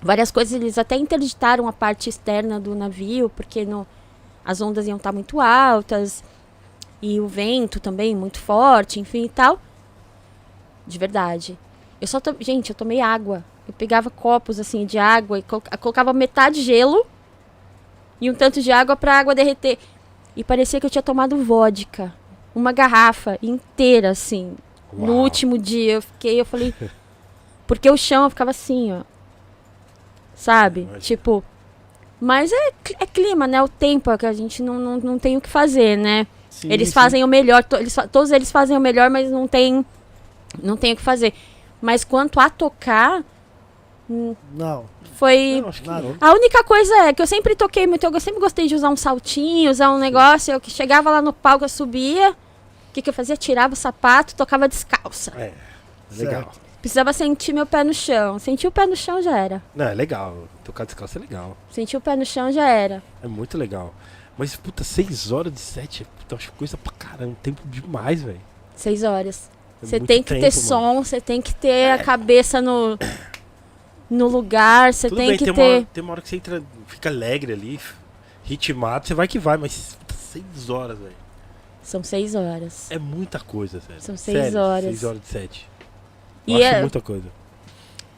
várias 0.00 0.30
coisas. 0.30 0.52
Eles 0.52 0.78
até 0.78 0.96
interditaram 0.96 1.68
a 1.68 1.72
parte 1.72 2.08
externa 2.08 2.58
do 2.60 2.74
navio, 2.74 3.28
porque 3.30 3.64
no, 3.64 3.86
as 4.44 4.60
ondas 4.60 4.86
iam 4.86 4.96
estar 4.96 5.12
muito 5.12 5.40
altas. 5.40 6.22
E 7.02 7.18
o 7.18 7.26
vento 7.26 7.80
também 7.80 8.14
muito 8.14 8.38
forte, 8.38 9.00
enfim 9.00 9.24
e 9.24 9.28
tal. 9.28 9.58
De 10.86 10.98
verdade. 10.98 11.58
Eu 12.00 12.06
só 12.06 12.20
to... 12.20 12.36
Gente, 12.40 12.70
eu 12.70 12.74
tomei 12.74 13.00
água. 13.00 13.44
Eu 13.66 13.72
pegava 13.74 14.10
copos 14.10 14.58
assim 14.58 14.84
de 14.84 14.98
água 14.98 15.38
e 15.38 15.42
colo- 15.42 15.62
colocava 15.80 16.12
metade 16.12 16.60
gelo 16.62 17.06
e 18.20 18.30
um 18.30 18.34
tanto 18.34 18.60
de 18.60 18.70
água 18.70 18.96
pra 18.96 19.18
água 19.18 19.34
derreter. 19.34 19.78
E 20.36 20.44
parecia 20.44 20.78
que 20.80 20.86
eu 20.86 20.90
tinha 20.90 21.02
tomado 21.02 21.42
vodka. 21.42 22.12
Uma 22.54 22.72
garrafa 22.72 23.38
inteira, 23.42 24.10
assim. 24.10 24.56
No 24.92 25.12
Uau. 25.12 25.22
último 25.22 25.56
dia 25.56 25.94
eu 25.94 26.02
fiquei, 26.02 26.40
eu 26.40 26.44
falei. 26.44 26.74
Porque 27.66 27.88
o 27.88 27.96
chão 27.96 28.24
eu 28.24 28.30
ficava 28.30 28.50
assim, 28.50 28.92
ó. 28.92 29.02
Sabe? 30.40 30.88
Tipo. 31.00 31.44
Mas 32.18 32.50
é, 32.50 32.72
é 33.00 33.06
clima, 33.06 33.46
né? 33.46 33.62
O 33.62 33.68
tempo 33.68 34.10
é 34.10 34.16
que 34.16 34.24
a 34.26 34.32
gente 34.32 34.62
não, 34.62 34.74
não, 34.78 34.96
não 34.98 35.18
tem 35.18 35.36
o 35.36 35.40
que 35.40 35.48
fazer, 35.48 35.96
né? 35.98 36.26
Sim, 36.48 36.72
eles 36.72 36.88
sim. 36.88 36.94
fazem 36.94 37.22
o 37.22 37.26
melhor, 37.28 37.62
to- 37.62 37.76
eles, 37.76 37.94
todos 38.10 38.30
eles 38.30 38.50
fazem 38.50 38.76
o 38.76 38.80
melhor, 38.80 39.10
mas 39.10 39.30
não 39.30 39.46
tem. 39.46 39.84
Não 40.62 40.76
tem 40.76 40.92
o 40.94 40.96
que 40.96 41.02
fazer. 41.02 41.34
Mas 41.80 42.04
quanto 42.04 42.40
a 42.40 42.48
tocar, 42.50 43.22
hum, 44.08 44.34
Não, 44.54 44.84
foi. 45.14 45.62
Não. 45.84 46.16
A 46.20 46.32
única 46.32 46.64
coisa 46.64 46.94
é 47.06 47.12
que 47.12 47.20
eu 47.22 47.26
sempre 47.26 47.54
toquei 47.54 47.86
muito, 47.86 48.04
eu 48.04 48.20
sempre 48.20 48.40
gostei 48.40 48.66
de 48.66 48.74
usar 48.74 48.88
um 48.88 48.96
saltinho, 48.96 49.70
usar 49.70 49.90
um 49.90 49.98
negócio, 49.98 50.52
eu 50.52 50.60
que 50.60 50.70
chegava 50.70 51.10
lá 51.10 51.22
no 51.22 51.32
palco, 51.32 51.64
eu 51.64 51.68
subia, 51.68 52.30
o 52.30 52.92
que, 52.92 53.00
que 53.02 53.08
eu 53.10 53.14
fazia? 53.14 53.36
Tirava 53.36 53.74
o 53.74 53.76
sapato, 53.76 54.34
tocava 54.34 54.66
descalça. 54.68 55.32
É, 55.36 55.52
legal. 56.16 56.50
Precisava 56.80 57.12
sentir 57.12 57.52
meu 57.52 57.66
pé 57.66 57.84
no 57.84 57.92
chão. 57.92 58.38
Sentir 58.38 58.66
o 58.66 58.70
pé 58.70 58.86
no 58.86 58.96
chão 58.96 59.20
já 59.20 59.36
era. 59.36 59.62
Não, 59.74 59.86
é 59.86 59.94
legal. 59.94 60.48
Tocar 60.64 60.84
descalço 60.86 61.18
é 61.18 61.20
legal. 61.20 61.56
Sentir 61.70 61.96
o 61.96 62.00
pé 62.00 62.16
no 62.16 62.24
chão 62.24 62.50
já 62.50 62.66
era. 62.68 63.02
É 63.22 63.28
muito 63.28 63.58
legal. 63.58 63.94
Mas, 64.38 64.56
puta, 64.56 64.82
seis 64.82 65.30
horas 65.30 65.52
de 65.52 65.60
set, 65.60 66.06
puta, 66.18 66.36
acho 66.36 66.50
coisa 66.52 66.76
pra 66.78 66.92
caramba. 66.92 67.36
Tempo 67.42 67.60
demais, 67.66 68.22
velho. 68.22 68.40
Seis 68.74 69.02
horas. 69.02 69.50
É 69.82 69.86
Você 69.86 69.98
muito 69.98 70.08
tem 70.08 70.22
que 70.22 70.28
tempo, 70.30 70.40
ter 70.40 70.56
mano. 70.56 70.68
som, 70.68 71.04
você 71.04 71.20
tem 71.20 71.42
que 71.42 71.54
ter 71.54 71.90
a 71.90 72.02
cabeça 72.02 72.62
no, 72.62 72.98
no 74.08 74.28
lugar, 74.28 74.92
você 74.94 75.08
tem 75.08 75.28
bem, 75.28 75.36
que 75.36 75.44
tem, 75.44 75.54
ter. 75.54 75.60
Uma 75.60 75.74
hora, 75.74 75.86
tem 75.92 76.02
uma 76.02 76.12
hora 76.12 76.22
que 76.22 76.28
você 76.28 76.36
entra, 76.36 76.62
fica 76.86 77.08
alegre 77.08 77.52
ali, 77.52 77.78
ritmado, 78.44 79.06
você 79.06 79.14
vai 79.14 79.28
que 79.28 79.38
vai, 79.38 79.56
mas 79.56 79.96
puta, 79.98 80.14
seis 80.14 80.70
horas, 80.70 80.98
velho. 80.98 81.16
São 81.82 82.04
seis 82.04 82.34
horas. 82.34 82.90
É 82.90 82.98
muita 82.98 83.40
coisa, 83.40 83.80
sério. 83.80 84.02
São 84.02 84.16
seis 84.16 84.38
Sério, 84.38 84.58
horas. 84.60 84.84
Seis 84.84 85.04
horas 85.04 85.20
de 85.20 85.26
set. 85.26 85.69
Eu 86.52 86.58
E 86.58 86.64
acho 86.64 86.74
é, 86.76 86.80
muita 86.80 87.00
coisa. 87.00 87.26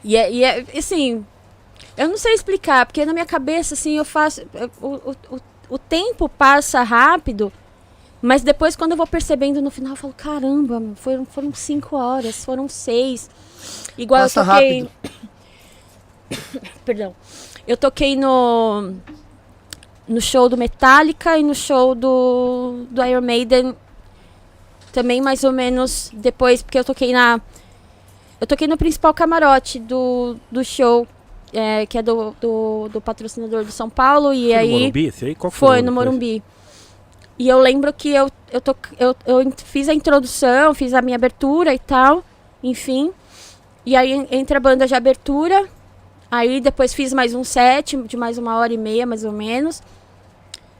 E 0.05 0.17
é, 0.17 0.33
e 0.33 0.45
é, 0.45 0.65
assim, 0.77 1.25
eu 1.97 2.09
não 2.09 2.17
sei 2.19 2.35
explicar, 2.35 2.87
porque 2.87 3.05
na 3.05 3.13
minha 3.13 3.27
cabeça, 3.27 3.75
assim, 3.75 3.97
eu 3.97 4.05
faço. 4.05 4.43
eu- 4.55 4.71
O, 4.81 5.11
o, 5.37 5.41
o, 5.71 5.79
tempo 5.79 6.29
passa 6.29 6.83
rápido, 6.83 7.53
mas 8.21 8.43
depois, 8.43 8.77
quando 8.77 8.93
eu 8.93 8.97
vou 8.97 9.07
percebendo 9.07 9.61
no 9.63 9.71
final, 9.71 9.93
eu 9.93 9.97
falo: 9.97 10.15
caramba, 10.17 10.83
foram, 10.97 11.25
foram 11.25 11.55
cinco 11.55 11.97
horas, 11.97 12.45
foram 12.45 12.69
seis. 12.69 13.29
Igual 13.97 14.23
Passa 14.23 14.41
eu 14.41 14.45
toquei. 14.45 14.81
rápido. 14.83 14.91
Perdão. 16.85 17.15
Eu 17.67 17.77
toquei 17.77 18.17
no. 18.17 18.95
No 20.09 20.21
show 20.21 20.49
do 20.49 20.57
Metallica 20.59 21.39
e 21.39 21.45
no 21.45 21.55
show 21.55 21.95
do, 21.95 22.87
do 22.91 23.05
Iron 23.05 23.21
Maiden. 23.21 23.75
Também 24.93 25.21
mais 25.23 25.45
ou 25.45 25.53
menos 25.53 26.11
depois, 26.13 26.61
porque 26.63 26.79
eu 26.79 26.85
toquei 26.85 27.13
na. 27.13 27.41
Eu 28.43 28.47
toquei 28.49 28.67
no 28.67 28.77
principal 28.77 29.15
camarote 29.15 29.79
do, 29.79 30.35
do 30.51 30.65
show, 30.65 31.07
é, 31.53 31.87
que 31.87 31.97
é 31.97 32.03
do, 32.03 32.35
do, 32.41 32.89
do 32.93 33.01
patrocinador 33.01 33.65
do 33.65 33.71
São 33.71 33.89
Paulo. 33.89 34.35
E 34.35 34.47
Foi 34.49 34.55
aí. 34.57 34.69
no 34.73 34.79
Morumbi, 34.81 35.07
esse 35.07 35.25
aí? 35.27 35.35
Qual 35.37 35.49
foi? 35.53 35.69
Foi, 35.69 35.83
no? 35.83 35.93
Morumbi. 35.93 36.43
E 37.39 37.49
eu 37.49 37.61
lembro 37.61 37.93
que 37.93 38.09
eu, 38.09 38.29
eu, 38.51 38.61
to, 38.61 38.75
eu, 38.99 39.15
eu 39.27 39.53
fiz 39.65 39.89
a 39.89 39.95
introdução, 39.95 40.75
fiz 40.75 40.93
a 40.93 41.01
minha 41.01 41.15
abertura 41.15 41.73
e 41.73 41.79
tal, 41.79 42.25
enfim. 42.65 43.13
E 43.87 43.95
aí 43.95 44.13
en- 44.13 44.27
entra 44.33 44.57
a 44.57 44.61
banda 44.61 44.89
de 44.89 44.95
abertura. 44.97 45.69
Aí 46.29 46.61
depois 46.61 46.93
fiz 46.93 47.13
mais 47.13 47.37
um 47.37 47.45
set 47.45 47.97
de 47.97 48.17
mais 48.17 48.39
uma 48.39 48.57
hora 48.57 48.73
e 48.75 48.77
meia, 48.79 49.07
mais 49.07 49.25
ou 49.25 49.31
menos. 49.31 49.81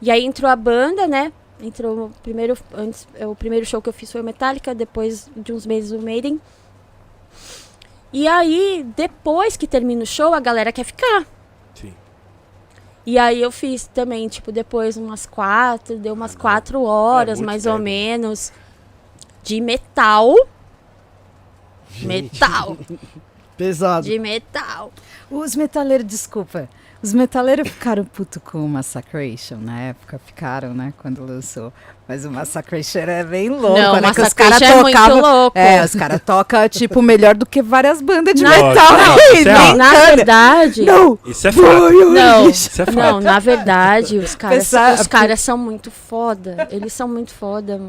E 0.01 0.11
aí 0.11 0.25
entrou 0.25 0.51
a 0.51 0.57
banda, 0.57 1.07
né? 1.07 1.33
Entrou 1.63 2.07
o 2.07 2.11
primeiro, 2.25 2.59
antes, 2.75 3.07
o 3.21 3.37
primeiro 3.37 3.65
show 3.65 3.81
que 3.81 3.89
eu 3.89 3.93
fiz 3.93 4.11
foi 4.11 4.21
o 4.21 4.25
Metallica, 4.25 4.75
depois 4.75 5.31
de 5.37 5.53
uns 5.53 5.65
meses 5.65 5.93
o 5.93 6.01
Maiden. 6.01 6.41
E 8.13 8.29
aí, 8.29 8.85
depois 8.97 9.57
que 9.57 9.67
termina 9.67 10.03
o 10.03 10.07
show, 10.07 10.35
a 10.35 10.41
galera 10.41 10.71
quer 10.73 10.85
ficar. 10.85 11.25
Sim. 11.75 11.95
E 13.07 13.19
aí 13.19 13.41
eu 13.41 13.51
fiz 13.51 13.87
também, 13.87 14.29
tipo, 14.29 14.53
depois 14.53 14.97
umas 14.97 15.25
quatro, 15.27 15.97
deu 15.99 16.13
umas 16.15 16.37
Ah, 16.37 16.39
quatro 16.39 16.83
horas, 16.83 17.39
muito 17.39 17.47
mais 17.47 17.63
tempo. 17.63 17.77
ou 17.77 17.81
menos, 17.83 18.53
de 19.43 19.61
metal. 19.61 20.35
Gente. 21.91 22.07
Metal, 22.07 22.77
pesado. 23.57 24.07
de 24.07 24.19
metal. 24.19 24.93
Os 25.31 25.55
metaleiros, 25.57 26.07
desculpa. 26.07 26.69
Os 27.03 27.13
metaleiros 27.13 27.69
ficaram 27.69 28.05
puto 28.05 28.39
com 28.41 28.65
o 28.65 28.69
Massacration 28.69 29.57
na 29.57 29.81
época, 29.81 30.21
ficaram, 30.25 30.73
né, 30.73 30.93
quando 30.99 31.25
lançou. 31.27 31.73
Mas 32.07 32.25
o 32.25 32.31
Massacration 32.31 32.99
é 33.01 33.25
bem 33.25 33.49
louco, 33.49 33.77
Não, 33.79 33.95
né? 33.95 34.01
Que 34.03 34.11
os 34.11 34.19
Massacration 34.19 34.59
caras 34.59 34.63
é 34.63 34.83
muito 34.83 34.97
tocavam. 34.97 35.21
louco. 35.21 35.59
É, 35.59 35.85
os 35.85 35.95
caras 35.95 36.21
tocam, 36.25 36.69
tipo, 36.69 37.03
melhor 37.03 37.35
do 37.35 37.45
que 37.47 37.61
várias 37.63 38.01
bandas 38.01 38.35
de 38.35 38.45
metal. 38.45 38.75
não, 38.75 39.15
aí, 39.15 39.39
é. 39.43 39.75
Na 39.75 39.93
verdade, 40.07 40.83
Não! 40.83 41.19
Isso 41.27 41.49
é 41.49 41.53
fato. 41.53 41.91
não, 42.11 42.49
Isso 42.51 42.83
é 42.83 42.87
fato. 42.87 42.95
não, 42.97 43.21
na 43.21 43.39
verdade, 43.41 44.19
os 44.19 44.35
caras, 44.37 44.59
Pensar- 44.59 44.95
os 45.01 45.07
caras 45.09 45.41
são 45.41 45.57
muito 45.59 45.91
foda. 45.91 46.69
Eles 46.71 46.93
são 46.93 47.09
muito 47.09 47.33
foda. 47.33 47.81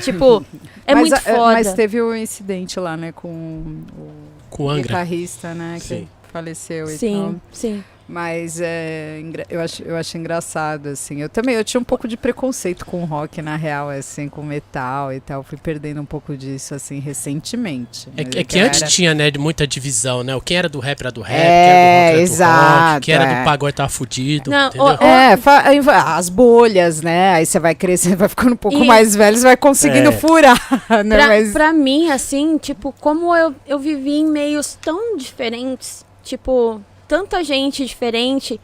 Tipo, 0.00 0.44
é 0.86 0.94
mas, 0.94 1.00
muito 1.10 1.14
a- 1.14 1.20
foda. 1.20 1.52
Mas 1.54 1.72
teve 1.74 2.00
o 2.00 2.14
incidente 2.14 2.78
lá, 2.80 2.96
né, 2.96 3.12
com 3.12 3.28
o 3.28 4.12
Com 4.48 4.70
Angra. 4.70 4.82
guitarrista, 4.82 5.52
né, 5.54 5.76
que 5.80 5.88
Sim. 5.88 6.08
faleceu 6.32 6.86
e 6.86 6.96
Sim, 6.96 7.20
tal. 7.22 7.34
sim. 7.52 7.84
Mas 8.12 8.60
é, 8.60 9.22
eu, 9.48 9.58
acho, 9.62 9.82
eu 9.84 9.96
acho 9.96 10.18
engraçado, 10.18 10.88
assim. 10.90 11.22
Eu 11.22 11.30
também 11.30 11.54
eu 11.54 11.64
tinha 11.64 11.80
um 11.80 11.84
pouco 11.84 12.06
de 12.06 12.14
preconceito 12.14 12.84
com 12.84 13.00
o 13.02 13.06
rock, 13.06 13.40
na 13.40 13.56
real, 13.56 13.88
assim, 13.88 14.28
com 14.28 14.42
metal 14.42 15.10
e 15.14 15.18
tal. 15.18 15.42
Fui 15.42 15.56
perdendo 15.56 15.98
um 15.98 16.04
pouco 16.04 16.36
disso, 16.36 16.74
assim, 16.74 17.00
recentemente. 17.00 18.08
É, 18.14 18.22
que- 18.24 18.38
é 18.38 18.44
que 18.44 18.58
antes 18.58 18.82
era- 18.82 18.90
tinha, 18.90 19.14
né, 19.14 19.30
de 19.30 19.38
muita 19.38 19.66
divisão, 19.66 20.22
né? 20.22 20.36
O 20.36 20.42
Quem 20.42 20.58
era 20.58 20.68
do 20.68 20.78
rap 20.78 21.00
era 21.00 21.10
do 21.10 21.22
rap, 21.22 21.38
É, 21.40 21.40
quem 21.40 21.70
era 21.70 21.72
do 21.72 21.86
rock 21.86 22.10
era 22.10 22.16
do 22.16 22.20
exato, 22.20 22.92
rock, 22.92 23.00
quem 23.06 23.14
era 23.14 23.24
é. 23.24 23.38
do 23.40 23.44
pagode 23.46 23.76
tava 23.76 23.88
fudido, 23.88 24.50
Não, 24.50 24.68
entendeu? 24.68 24.86
o- 24.86 25.02
É, 25.02 25.38
aí 25.64 25.80
vai- 25.80 25.96
as 26.18 26.28
bolhas, 26.28 27.00
né? 27.00 27.30
Aí 27.32 27.46
você 27.46 27.58
vai 27.58 27.74
crescendo, 27.74 28.16
vai 28.18 28.28
ficando 28.28 28.52
um 28.52 28.56
pouco 28.56 28.76
E- 28.76 28.86
mais 28.86 29.16
velho, 29.16 29.38
você 29.38 29.44
vai 29.44 29.56
conseguindo 29.56 30.10
É. 30.10 30.12
furar, 30.12 30.58
né? 31.06 31.16
Pra, 31.16 31.28
Mas- 31.28 31.52
pra 31.52 31.72
mim, 31.72 32.10
assim, 32.10 32.58
tipo, 32.58 32.94
como 33.00 33.34
eu, 33.34 33.54
eu 33.66 33.78
vivi 33.78 34.16
em 34.18 34.26
meios 34.26 34.76
tão 34.82 35.16
diferentes, 35.16 36.04
tipo, 36.22 36.78
tanta 37.12 37.44
gente 37.44 37.84
diferente, 37.84 38.58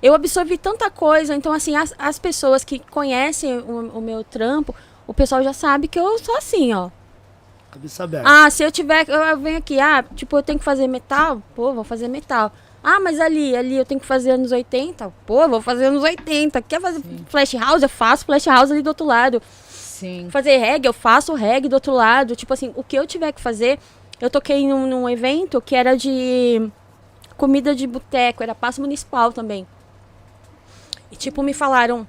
eu 0.00 0.14
absorvi 0.14 0.56
tanta 0.56 0.88
coisa. 0.88 1.34
Então, 1.34 1.52
assim, 1.52 1.74
as, 1.74 1.92
as 1.98 2.16
pessoas 2.16 2.62
que 2.62 2.78
conhecem 2.78 3.58
o, 3.58 3.98
o 3.98 4.00
meu 4.00 4.22
trampo, 4.22 4.72
o 5.04 5.12
pessoal 5.12 5.42
já 5.42 5.52
sabe 5.52 5.88
que 5.88 5.98
eu 5.98 6.16
sou 6.20 6.36
assim, 6.36 6.72
ó. 6.72 6.90
Cabeça 7.72 8.04
aberta. 8.04 8.28
Ah, 8.30 8.48
se 8.50 8.62
eu 8.62 8.70
tiver. 8.70 9.08
Eu, 9.08 9.16
eu 9.16 9.36
venho 9.36 9.58
aqui, 9.58 9.80
ah, 9.80 10.04
tipo, 10.14 10.36
eu 10.36 10.44
tenho 10.44 10.60
que 10.60 10.64
fazer 10.64 10.86
metal? 10.86 11.42
Pô, 11.56 11.72
vou 11.72 11.82
fazer 11.82 12.06
metal. 12.06 12.52
Ah, 12.84 13.00
mas 13.00 13.18
ali, 13.18 13.56
ali 13.56 13.76
eu 13.76 13.84
tenho 13.84 13.98
que 13.98 14.06
fazer 14.06 14.30
anos 14.30 14.52
80? 14.52 15.12
Pô, 15.26 15.48
vou 15.48 15.60
fazer 15.60 15.86
anos 15.86 16.04
80. 16.04 16.62
Quer 16.62 16.80
fazer 16.80 17.02
flash 17.26 17.54
house? 17.54 17.82
Eu 17.82 17.88
faço 17.88 18.26
flash 18.26 18.46
house 18.46 18.70
ali 18.70 18.80
do 18.80 18.90
outro 18.90 19.04
lado. 19.04 19.42
Sim. 19.68 20.28
Fazer 20.30 20.56
reggae, 20.56 20.86
eu 20.86 20.92
faço 20.92 21.34
reggae 21.34 21.68
do 21.68 21.74
outro 21.74 21.92
lado. 21.92 22.36
Tipo 22.36 22.54
assim, 22.54 22.72
o 22.76 22.84
que 22.84 22.94
eu 22.96 23.08
tiver 23.08 23.32
que 23.32 23.40
fazer. 23.40 23.80
Eu 24.20 24.30
toquei 24.30 24.68
num, 24.68 24.86
num 24.86 25.08
evento 25.08 25.60
que 25.60 25.74
era 25.74 25.96
de 25.96 26.70
comida 27.36 27.74
de 27.74 27.86
boteco, 27.86 28.42
era 28.42 28.54
passo 28.54 28.80
municipal 28.80 29.32
também. 29.32 29.66
E 31.10 31.16
tipo, 31.16 31.42
me 31.42 31.52
falaram. 31.54 32.06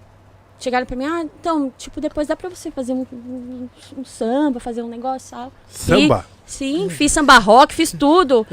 Chegaram 0.60 0.88
pra 0.88 0.95
mim, 0.95 1.06
ah, 1.06 1.22
então, 1.24 1.72
tipo, 1.78 2.02
depois 2.02 2.28
dá 2.28 2.36
pra 2.36 2.49
você 2.49 2.72
fazer 2.72 2.91
um, 2.91 3.06
um- 3.14 3.70
um 3.95 4.04
samba, 4.04 4.60
fazer 4.60 4.82
um 4.82 4.88
negócio 4.88 5.28
e 5.28 5.32
tal. 5.38 5.52
Samba? 5.70 6.26
Sim, 6.48 6.90
fiz 6.90 7.12
samba 7.12 7.38
rock, 7.38 7.76
fiz 7.76 7.91
tudo. 7.91 8.48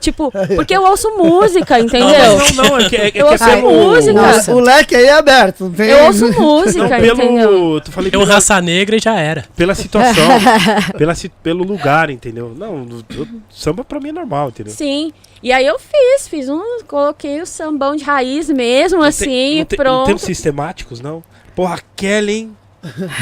tipo, 0.00 0.32
porque 0.56 0.74
eu 0.74 0.82
ouço 0.82 1.10
música, 1.18 1.76
Não, 1.76 1.84
entendeu? 1.84 2.38
mas 2.38 2.54
não, 2.56 2.64
não, 2.64 2.78
é 2.78 2.88
que, 2.88 2.96
é, 2.96 3.10
que 3.10 3.18
Eu 3.18 3.26
é 3.26 3.32
ouço 3.32 3.44
pelo... 3.44 3.70
música. 3.70 4.12
Nossa. 4.14 4.54
O 4.54 4.60
leque 4.60 4.96
aí 4.96 5.04
é 5.04 5.12
aberto. 5.12 5.64
Não 5.64 5.72
tem... 5.72 5.90
Eu 5.90 6.04
ouço 6.06 6.28
Não, 6.30 6.40
música, 6.40 6.86
entendeu? 6.86 7.16
pelo... 7.16 7.80
Tu 7.82 7.92
falei 7.92 8.08
um 8.08 8.12
pela, 8.12 8.24
raça 8.32 8.58
negra 8.62 8.96
e 8.96 8.98
já 9.00 9.18
era. 9.18 9.44
pela 9.54 9.74
situação, 9.74 10.24
pela, 10.96 11.12
pelo 11.42 11.64
lugar, 11.64 12.08
entendeu? 12.08 12.54
Não, 12.56 12.76
o- 12.84 12.98
o 13.22 13.42
samba 13.50 13.84
pra 13.84 14.00
mim 14.00 14.08
é 14.08 14.12
normal, 14.12 14.48
entendeu? 14.48 14.72
Sim. 14.72 15.12
E 15.42 15.52
aí 15.52 15.66
eu 15.66 15.78
fiz, 15.78 16.28
fiz 16.28 16.48
um, 16.48 16.78
coloquei 16.86 17.40
o 17.40 17.46
sambão 17.46 17.96
de 17.96 18.04
raiz 18.04 18.48
mesmo, 18.48 19.00
Não 19.00 19.06
assim, 19.06 19.24
tem- 19.24 19.58
não 19.58 19.64
tem- 19.64 19.78
Não 19.78 19.84
pronto. 19.84 20.06
temos 20.06 20.22
sistemáticos, 20.22 21.00
não? 21.00 21.22
Porra, 21.56 21.78
Kellen, 21.96 22.56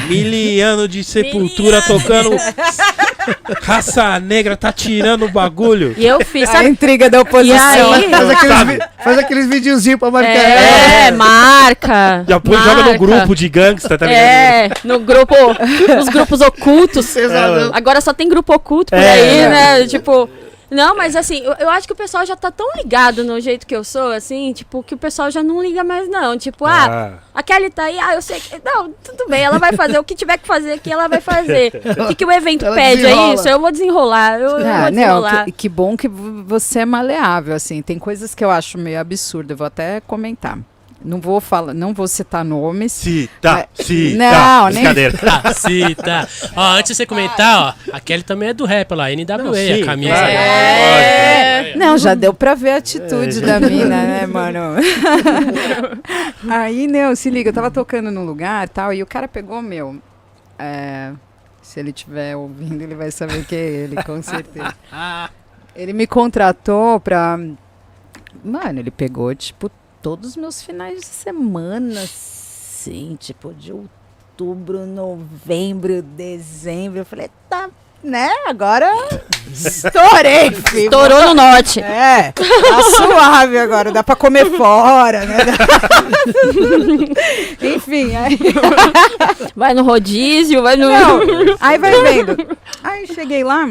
miliano 0.09 0.87
de 0.87 1.03
sepultura 1.03 1.81
tocando 1.83 2.37
raça 3.63 4.19
negra, 4.21 4.57
tá 4.57 4.73
tirando 4.73 5.25
o 5.27 5.29
bagulho. 5.31 5.95
E 5.97 6.07
eu 6.07 6.25
fiz, 6.25 6.49
A 6.49 6.53
sabe? 6.53 6.69
intriga 6.69 7.09
da 7.11 7.21
oposição. 7.21 7.93
Aí- 7.93 8.09
Faz 8.11 8.31
aqueles, 8.31 8.79
faz 9.03 9.19
aqueles 9.19 9.47
videozinhos 9.49 9.99
pra 9.99 10.11
marcar. 10.11 10.31
É, 10.31 11.11
marca. 11.11 12.25
Já 12.29 12.41
põe, 12.41 12.57
joga 12.59 12.83
no 12.93 12.99
grupo 12.99 13.35
de 13.35 13.49
gangsta, 13.49 13.97
tá 13.99 14.07
ligado? 14.07 14.23
É, 14.23 14.71
no 14.85 14.99
grupo, 15.01 15.35
nos 15.97 16.09
grupos 16.09 16.41
ocultos. 16.41 17.07
Pesadão. 17.13 17.71
Agora 17.75 18.01
só 18.01 18.13
tem 18.13 18.29
grupo 18.29 18.55
oculto 18.55 18.91
por 18.91 18.99
É. 18.99 19.11
aí, 19.11 19.49
né? 19.49 19.87
Tipo. 19.87 20.29
Não, 20.71 20.97
mas 20.97 21.17
assim, 21.17 21.41
eu, 21.41 21.53
eu 21.55 21.69
acho 21.71 21.87
que 21.87 21.93
o 21.93 21.97
pessoal 21.97 22.25
já 22.25 22.37
tá 22.37 22.51
tão 22.51 22.71
ligado 22.77 23.25
no 23.25 23.41
jeito 23.41 23.67
que 23.67 23.75
eu 23.75 23.83
sou, 23.83 24.13
assim, 24.13 24.53
tipo, 24.53 24.83
que 24.83 24.95
o 24.95 24.99
pessoal 24.99 25.31
já 25.31 25.43
não 25.43 25.61
liga 25.61 25.83
mais, 25.83 26.09
não. 26.09 26.39
Tipo, 26.39 26.65
ah, 26.65 26.87
Ah, 26.87 27.19
a 27.35 27.43
Kelly 27.43 27.71
tá 27.71 27.85
aí, 27.85 27.99
ah, 27.99 28.15
eu 28.15 28.23
sei 28.23 28.39
que. 28.39 28.61
Não, 28.65 28.91
tudo 29.03 29.27
bem, 29.29 29.43
ela 29.43 29.59
vai 29.59 29.73
fazer. 29.73 29.99
o 29.99 30.05
que 30.05 30.15
tiver 30.15 30.39
que 30.39 30.47
fazer 30.47 30.75
aqui, 30.75 30.93
ela 30.93 31.09
vai 31.09 31.21
fazer. 31.21 31.73
O 32.03 32.07
que, 32.09 32.15
que 32.15 32.25
o 32.25 32.31
evento 32.31 32.65
Ela 32.65 32.77
pede 32.77 33.03
desenrola. 33.03 33.31
é 33.31 33.35
isso? 33.35 33.49
Eu 33.49 33.61
vou 33.61 33.73
desenrolar. 33.73 34.39
Eu, 34.41 34.51
eu 34.51 34.57
Ah, 34.59 34.61
vou 34.61 34.67
não, 34.85 34.91
desenrolar. 34.91 35.45
que, 35.47 35.53
que 35.53 35.69
bom 35.69 35.97
que 35.97 36.07
você 36.09 36.81
é 36.81 36.85
maleável, 36.87 37.55
assim. 37.55 37.83
Tem 37.83 37.99
coisas 37.99 38.35
que 38.35 38.45
eu 38.45 38.51
acho 38.51 38.79
meio 38.79 39.01
absurdo, 39.01 39.53
eu 39.53 39.57
vou 39.57 39.67
até 39.67 40.01
comentar. 40.03 40.59
Não 41.03 41.19
vou 41.21 41.41
falar, 41.41 41.73
não 41.73 41.95
vou 41.95 42.07
citar 42.07 42.45
nomes. 42.45 42.93
se 42.93 43.31
tá, 43.41 43.67
Mas- 43.77 43.87
se 43.87 44.15
Não, 44.19 44.31
tá. 44.31 44.65
nem- 44.67 44.75
Brincadeira. 44.75 45.17
Tá, 45.17 45.53
sim, 45.55 45.95
tá. 45.95 46.29
Ó, 46.55 46.73
antes 46.77 46.91
de 46.91 46.97
você 46.97 47.07
comentar, 47.07 47.75
ó, 47.89 47.93
a 47.97 48.01
Kelly 48.01 48.23
também 48.23 48.51
é 48.51 48.53
do 48.55 48.67
rap 48.67 48.93
lá, 48.95 49.11
NWA, 49.11 49.39
Não, 49.45 49.55
sim, 49.55 49.83
a 49.83 49.87
camisa. 49.87 50.13
claro. 50.15 50.31
É. 50.31 51.75
Não, 51.77 51.97
já 51.97 52.15
deu 52.15 52.35
pra 52.35 52.55
ver 52.55 52.71
a 52.73 52.77
atitude 52.77 53.39
É. 53.39 53.47
da 53.47 53.61
mina, 53.61 54.03
né, 54.03 54.27
mano? 54.27 54.77
Aí, 56.51 56.87
não, 56.87 57.15
se 57.15 57.31
liga, 57.31 57.51
eu 57.51 57.55
tava 57.55 57.71
tocando 57.71 58.11
num 58.11 58.25
lugar 58.25 58.67
e 58.67 58.69
tal, 58.69 58.93
e 58.93 59.03
o 59.03 59.07
cara 59.07 59.27
pegou, 59.29 59.61
meu. 59.63 59.97
é, 60.59 61.13
se 61.63 61.81
ele 61.81 61.91
estiver 61.91 62.37
ouvindo, 62.37 62.83
ele 62.83 62.95
vai 62.95 63.11
saber 63.11 63.45
que 63.47 63.55
é 63.55 63.59
ele, 63.59 63.97
com 64.03 64.21
certeza. 64.23 64.75
Ele 65.75 65.93
me 65.93 66.05
contratou 66.07 66.99
pra. 66.99 67.39
Mano, 68.45 68.81
ele 68.81 68.91
pegou, 68.91 69.33
tipo, 69.37 69.71
todos 70.03 70.31
os 70.31 70.37
meus 70.37 70.63
finais 70.63 71.01
de 71.01 71.07
semana, 71.07 72.03
assim, 72.03 73.17
tipo, 73.19 73.53
de 73.53 73.73
outubro, 73.73 74.87
novembro, 74.87 76.03
dezembro. 76.03 77.01
Eu 77.01 77.05
falei, 77.05 77.31
tá, 77.49 77.69
né? 78.03 78.31
Agora 78.47 78.91
estourei, 79.53 80.51
filho. 80.69 80.85
Estourou 80.85 81.23
no 81.29 81.35
norte. 81.35 81.81
É, 81.81 82.33
tá 82.33 82.83
suave 82.97 83.59
agora, 83.59 83.93
dá 83.93 84.03
pra 84.03 84.17
comer 84.17 84.47
fora, 84.57 85.27
né? 85.27 85.37
Enfim, 87.75 88.17
aí, 88.17 88.39
Vai 89.55 89.75
no 89.75 89.83
rodízio, 89.83 90.63
vai 90.63 90.77
no. 90.77 90.89
não, 90.89 91.21
aí 91.61 91.79
vai 91.79 92.03
vendo. 92.03 92.57
Aí 92.83 93.07
cheguei 93.07 93.45
lá, 93.45 93.71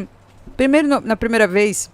primeiro, 0.56 0.88
na 1.02 1.16
primeira 1.16 1.48
vez, 1.48 1.90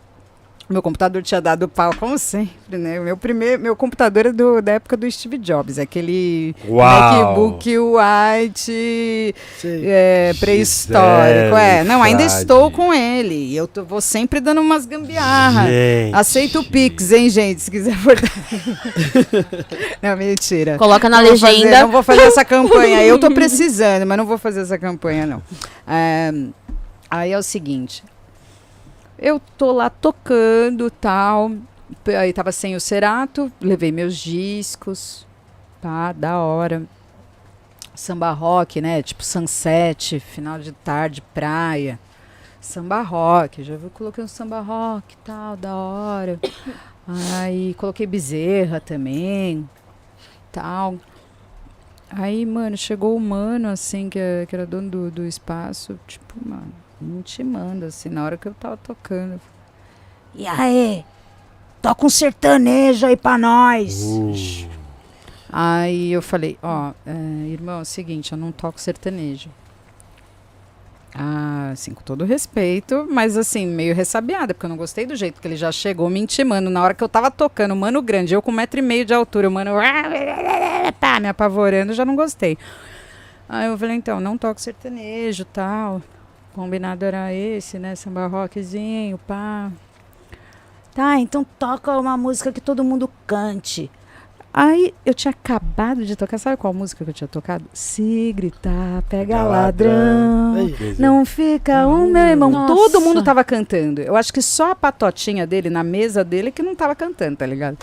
meu 0.68 0.82
computador 0.82 1.22
tinha 1.22 1.40
dado 1.40 1.68
pau, 1.68 1.92
como 2.00 2.18
sempre, 2.18 2.78
né? 2.78 3.00
Meu, 3.00 3.16
primeiro, 3.16 3.62
meu 3.62 3.76
computador 3.76 4.26
é 4.26 4.32
do, 4.34 4.62
da 4.62 4.74
época 4.74 4.98
do 4.98 5.10
Steve 5.12 5.38
Jobs, 5.38 5.78
aquele 5.78 6.56
Uau. 6.68 6.82
MacBook 6.84 7.70
White 7.78 9.36
é, 9.64 10.34
pré-histórico. 10.40 11.56
É, 11.56 11.84
não, 11.84 12.02
ainda 12.02 12.24
estou 12.24 12.72
com 12.72 12.94
ele. 12.94 13.36
e 13.36 13.56
Eu 13.56 13.68
tô- 13.68 13.84
vou 13.86 14.02
sempre 14.02 14.40
dando 14.40 14.60
umas 14.62 14.86
gambiarras. 14.86 15.70
Aceito 16.14 16.60
o 16.60 16.64
Pix, 16.64 17.12
hein, 17.12 17.30
gente, 17.30 17.62
se 17.62 17.70
quiser 17.70 17.96
for... 17.98 18.16
Não, 20.02 20.16
mentira. 20.18 20.78
Coloca 20.78 21.08
na 21.10 21.22
Não 21.22 21.28
vou 21.30 21.38
fazer- 21.38 21.54
legenda. 21.58 21.80
não 21.82 21.92
vou 21.92 22.04
fazer 22.04 22.22
essa 22.24 22.46
campanha. 22.46 23.04
Eu 23.04 23.20
tô 23.20 23.30
precisando, 23.34 24.06
mas 24.06 24.18
não 24.18 24.26
vou 24.26 24.38
fazer 24.38 24.62
essa 24.62 24.78
campanha, 24.78 25.26
não. 25.26 25.42
É, 25.88 26.32
aí 27.10 27.32
é 27.32 27.38
o 27.38 27.44
seguinte. 27.44 28.04
Eu 29.18 29.40
tô 29.58 29.72
lá 29.72 29.90
tocando 29.90 30.90
tal. 30.90 31.52
Aí 32.20 32.34
tava 32.34 32.52
sem 32.52 32.76
o 32.76 32.80
Cerato, 32.80 33.52
levei 33.62 33.92
meus 33.92 34.18
discos. 34.18 35.26
Pá, 35.82 36.12
da 36.12 36.40
hora. 36.40 36.84
Samba 37.94 38.32
rock, 38.32 38.82
né? 38.82 39.02
Tipo 39.02 39.24
sunset, 39.24 40.20
final 40.20 40.60
de 40.60 40.72
tarde, 40.72 41.22
praia. 41.34 41.98
Samba 42.60 43.02
rock, 43.02 43.64
já? 43.64 43.78
Coloquei 43.94 44.24
um 44.24 44.28
samba 44.28 44.60
rock 44.60 45.16
tal, 45.24 45.56
da 45.56 45.76
hora. 45.76 46.40
Aí 47.36 47.74
coloquei 47.76 48.08
bezerra 48.08 48.80
também, 48.82 49.70
tal. 50.52 50.96
Aí, 52.10 52.46
mano, 52.46 52.76
chegou 52.78 53.16
o 53.16 53.20
mano, 53.20 53.68
assim, 53.70 54.10
que, 54.10 54.18
é- 54.20 54.46
que 54.48 54.56
era 54.56 54.66
dono 54.66 54.90
do, 54.90 55.12
do 55.12 55.26
espaço, 55.26 56.00
tipo, 56.08 56.36
mano, 56.48 56.72
manda, 57.44 57.88
assim, 57.88 58.10
na 58.10 58.24
hora 58.24 58.38
que 58.38 58.48
eu 58.48 58.54
tava 58.54 58.78
tocando. 58.78 59.40
E 60.34 60.48
aí? 60.48 61.06
Toca 61.82 62.06
um 62.06 62.10
sertanejo 62.10 63.06
aí 63.06 63.16
pra 63.16 63.38
nós. 63.38 64.02
Uh, 64.04 64.76
Aí 65.58 66.12
eu 66.12 66.22
falei, 66.22 66.58
ó, 66.62 66.92
é, 67.06 67.12
irmão, 67.48 67.80
é 67.80 67.82
o 67.84 67.86
seguinte, 67.86 68.34
eu 68.34 68.38
não 68.38 68.52
toco 68.52 68.78
sertanejo. 68.78 69.50
Ah, 71.18 71.70
assim, 71.72 71.94
com 71.94 72.02
todo 72.02 72.26
respeito, 72.26 73.08
mas 73.10 73.38
assim, 73.38 73.66
meio 73.66 73.96
ressabiada, 73.96 74.54
porque 74.54 74.66
eu 74.66 74.70
não 74.70 74.76
gostei 74.76 75.06
do 75.06 75.16
jeito 75.16 75.40
que 75.40 75.48
ele 75.48 75.56
já 75.56 75.72
chegou 75.72 76.10
me 76.10 76.20
intimando. 76.20 76.70
Na 76.70 76.84
hora 76.84 76.94
que 76.94 77.02
eu 77.02 77.08
tava 77.08 77.32
tocando, 77.32 77.74
mano 77.74 78.02
grande, 78.02 78.34
eu 78.34 78.42
com 78.42 78.52
um 78.52 78.56
metro 78.56 78.80
e 78.80 78.84
meio 78.84 79.06
de 79.06 79.14
altura, 79.14 79.48
o 79.48 79.52
mano 79.52 79.72
pá, 81.00 81.22
me 81.22 81.30
apavorando, 81.30 81.94
eu 81.94 81.96
já 81.96 82.04
não 82.04 82.18
gostei. 82.18 82.58
Aí 83.48 83.68
eu 83.68 83.78
falei, 83.78 83.96
então, 83.96 84.20
não 84.20 84.38
toco 84.38 84.60
sertanejo 84.60 85.46
tal. 85.46 86.02
Combinado 86.56 87.04
era 87.04 87.34
esse, 87.34 87.78
né? 87.78 87.96
Samba 87.96 88.28
rockzinho, 88.28 89.18
pá. 89.28 89.70
Tá, 90.94 91.20
então 91.20 91.46
toca 91.60 91.92
uma 92.00 92.16
música 92.16 92.50
que 92.50 92.62
todo 92.62 92.82
mundo 92.82 93.12
cante. 93.28 93.92
Aí 94.54 94.94
eu 95.06 95.14
tinha 95.14 95.32
acabado 95.32 96.06
de 96.06 96.16
tocar, 96.16 96.38
sabe 96.38 96.56
qual 96.56 96.74
música 96.74 97.04
que 97.04 97.10
eu 97.10 97.14
tinha 97.14 97.28
tocado? 97.28 97.66
Se 97.74 98.32
gritar, 98.34 99.02
pega 99.10 99.44
ladrão. 99.44 100.56
Aí. 100.56 100.96
Não 100.98 101.26
fica 101.26 101.86
um, 101.88 102.10
meu 102.10 102.24
irmão. 102.24 102.50
Nossa. 102.50 102.74
Todo 102.74 103.02
mundo 103.02 103.22
tava 103.22 103.44
cantando. 103.44 104.00
Eu 104.00 104.16
acho 104.16 104.32
que 104.32 104.42
só 104.42 104.72
a 104.72 104.76
patotinha 104.76 105.46
dele 105.46 105.70
na 105.70 105.84
mesa 105.84 106.24
dele 106.24 106.54
que 106.54 106.64
não 106.64 106.74
tava 106.74 106.96
cantando, 106.96 107.36
tá 107.36 107.46
ligado? 107.46 107.80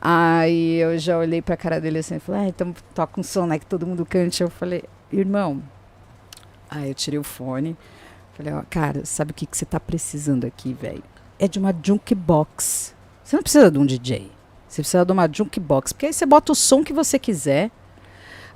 Aí 0.00 0.76
eu 0.76 0.98
já 0.98 1.18
olhei 1.18 1.42
pra 1.42 1.58
cara 1.58 1.78
dele 1.78 1.98
assim 1.98 2.16
e 2.16 2.20
falei, 2.20 2.40
ah, 2.40 2.48
então 2.48 2.74
toca 2.94 3.20
um 3.20 3.22
som, 3.22 3.44
né? 3.44 3.58
Que 3.58 3.66
todo 3.66 3.86
mundo 3.86 4.06
cante. 4.06 4.42
Eu 4.42 4.48
falei, 4.48 4.82
irmão. 5.12 5.62
Aí 6.74 6.88
eu 6.88 6.94
tirei 6.94 7.18
o 7.18 7.22
fone. 7.24 7.76
Falei, 8.34 8.52
ó, 8.54 8.62
cara, 8.68 9.04
sabe 9.04 9.32
o 9.32 9.34
que, 9.34 9.44
que 9.46 9.56
você 9.56 9.64
tá 9.66 9.78
precisando 9.78 10.46
aqui, 10.46 10.72
velho? 10.72 11.02
É 11.38 11.46
de 11.46 11.58
uma 11.58 11.74
jukebox. 11.82 12.94
Você 13.22 13.36
não 13.36 13.42
precisa 13.42 13.70
de 13.70 13.78
um 13.78 13.84
DJ. 13.84 14.30
Você 14.66 14.80
precisa 14.82 15.04
de 15.04 15.12
uma 15.12 15.28
jukebox. 15.30 15.92
Porque 15.92 16.06
aí 16.06 16.12
você 16.12 16.24
bota 16.24 16.52
o 16.52 16.54
som 16.54 16.82
que 16.82 16.92
você 16.92 17.18
quiser. 17.18 17.70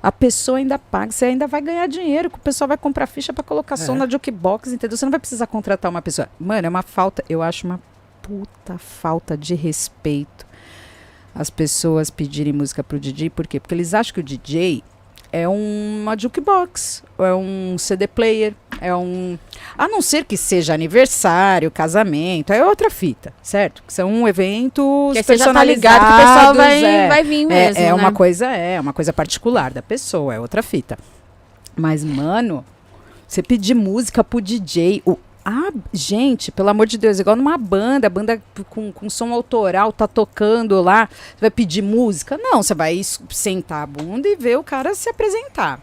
A 0.01 0.11
pessoa 0.11 0.57
ainda 0.57 0.79
paga, 0.79 1.11
você 1.11 1.25
ainda 1.25 1.47
vai 1.47 1.61
ganhar 1.61 1.87
dinheiro, 1.87 2.29
que 2.29 2.37
o 2.37 2.41
pessoal 2.41 2.67
vai 2.67 2.77
comprar 2.77 3.07
ficha 3.07 3.33
para 3.33 3.43
colocar 3.43 3.77
som 3.77 3.95
É. 3.95 3.97
na 3.99 4.07
jukebox, 4.07 4.71
entendeu? 4.71 4.95
Você 4.97 5.05
não 5.05 5.11
vai 5.11 5.19
precisar 5.19 5.47
contratar 5.47 5.89
uma 5.89 6.01
pessoa. 6.01 6.29
Mano, 6.39 6.65
é 6.67 6.69
uma 6.69 6.83
falta, 6.83 7.23
eu 7.27 7.41
acho 7.41 7.65
uma 7.65 7.79
puta 8.21 8.77
falta 8.77 9.35
de 9.37 9.55
respeito 9.55 10.45
as 11.37 11.49
pessoas 11.51 12.09
pedirem 12.09 12.51
música 12.51 12.83
pro 12.83 12.99
DJ, 12.99 13.29
por 13.29 13.45
quê? 13.45 13.59
Porque 13.59 13.75
eles 13.75 13.93
acham 13.93 14.11
que 14.13 14.19
o 14.19 14.23
DJ 14.23 14.83
é 15.31 15.47
um- 15.47 15.99
uma 16.03 16.17
jukebox, 16.17 17.03
ou 17.17 17.25
é 17.25 17.35
um 17.35 17.75
CD 17.77 18.07
player, 18.07 18.53
é 18.79 18.95
um. 18.95 19.37
A 19.77 19.87
não 19.87 20.01
ser 20.01 20.23
que 20.25 20.37
seja 20.37 20.73
aniversário, 20.73 21.69
casamento, 21.69 22.53
é 22.53 22.63
outra 22.65 22.89
fita, 22.89 23.33
certo? 23.41 23.83
Que 23.85 23.93
são 23.93 24.27
eventos 24.27 25.11
Que 25.13 25.19
aí 25.19 25.23
você 25.23 25.37
já 25.37 25.53
tá 25.53 25.63
ligado 25.63 26.05
que 26.07 26.13
o 26.13 26.17
pessoal 26.17 26.53
vai, 26.53 26.83
é. 26.83 27.07
vai 27.07 27.23
vir 27.23 27.43
É, 27.43 27.45
mesmo. 27.45 27.81
é 27.81 27.85
né? 27.87 27.93
uma 27.93 28.11
coisa, 28.11 28.47
é 28.47 28.79
uma 28.79 28.93
coisa 28.93 29.11
particular 29.13 29.71
da 29.71 29.81
pessoa, 29.81 30.33
é 30.33 30.39
outra 30.39 30.63
fita. 30.63 30.97
Mas, 31.75 32.03
mano, 32.03 32.65
você 33.27 33.43
pedir 33.43 33.73
música 33.75 34.23
pro 34.23 34.41
DJ, 34.41 35.01
o, 35.05 35.17
ah, 35.49 35.71
gente, 35.93 36.51
pelo 36.51 36.67
amor 36.67 36.85
de 36.87 36.97
Deus, 36.97 37.19
igual 37.19 37.35
numa 37.37 37.57
banda, 37.57 38.09
banda 38.09 38.41
com, 38.69 38.91
com 38.91 39.09
som 39.09 39.31
autoral, 39.31 39.93
tá 39.93 40.05
tocando 40.05 40.81
lá, 40.81 41.07
você 41.07 41.39
vai 41.39 41.49
pedir 41.51 41.81
música? 41.81 42.37
Não, 42.37 42.61
você 42.61 42.75
vai 42.75 43.01
sentar 43.29 43.83
a 43.83 43.87
bunda 43.87 44.27
e 44.27 44.35
ver 44.35 44.57
o 44.59 44.63
cara 44.63 44.93
se 44.93 45.09
apresentar. 45.09 45.79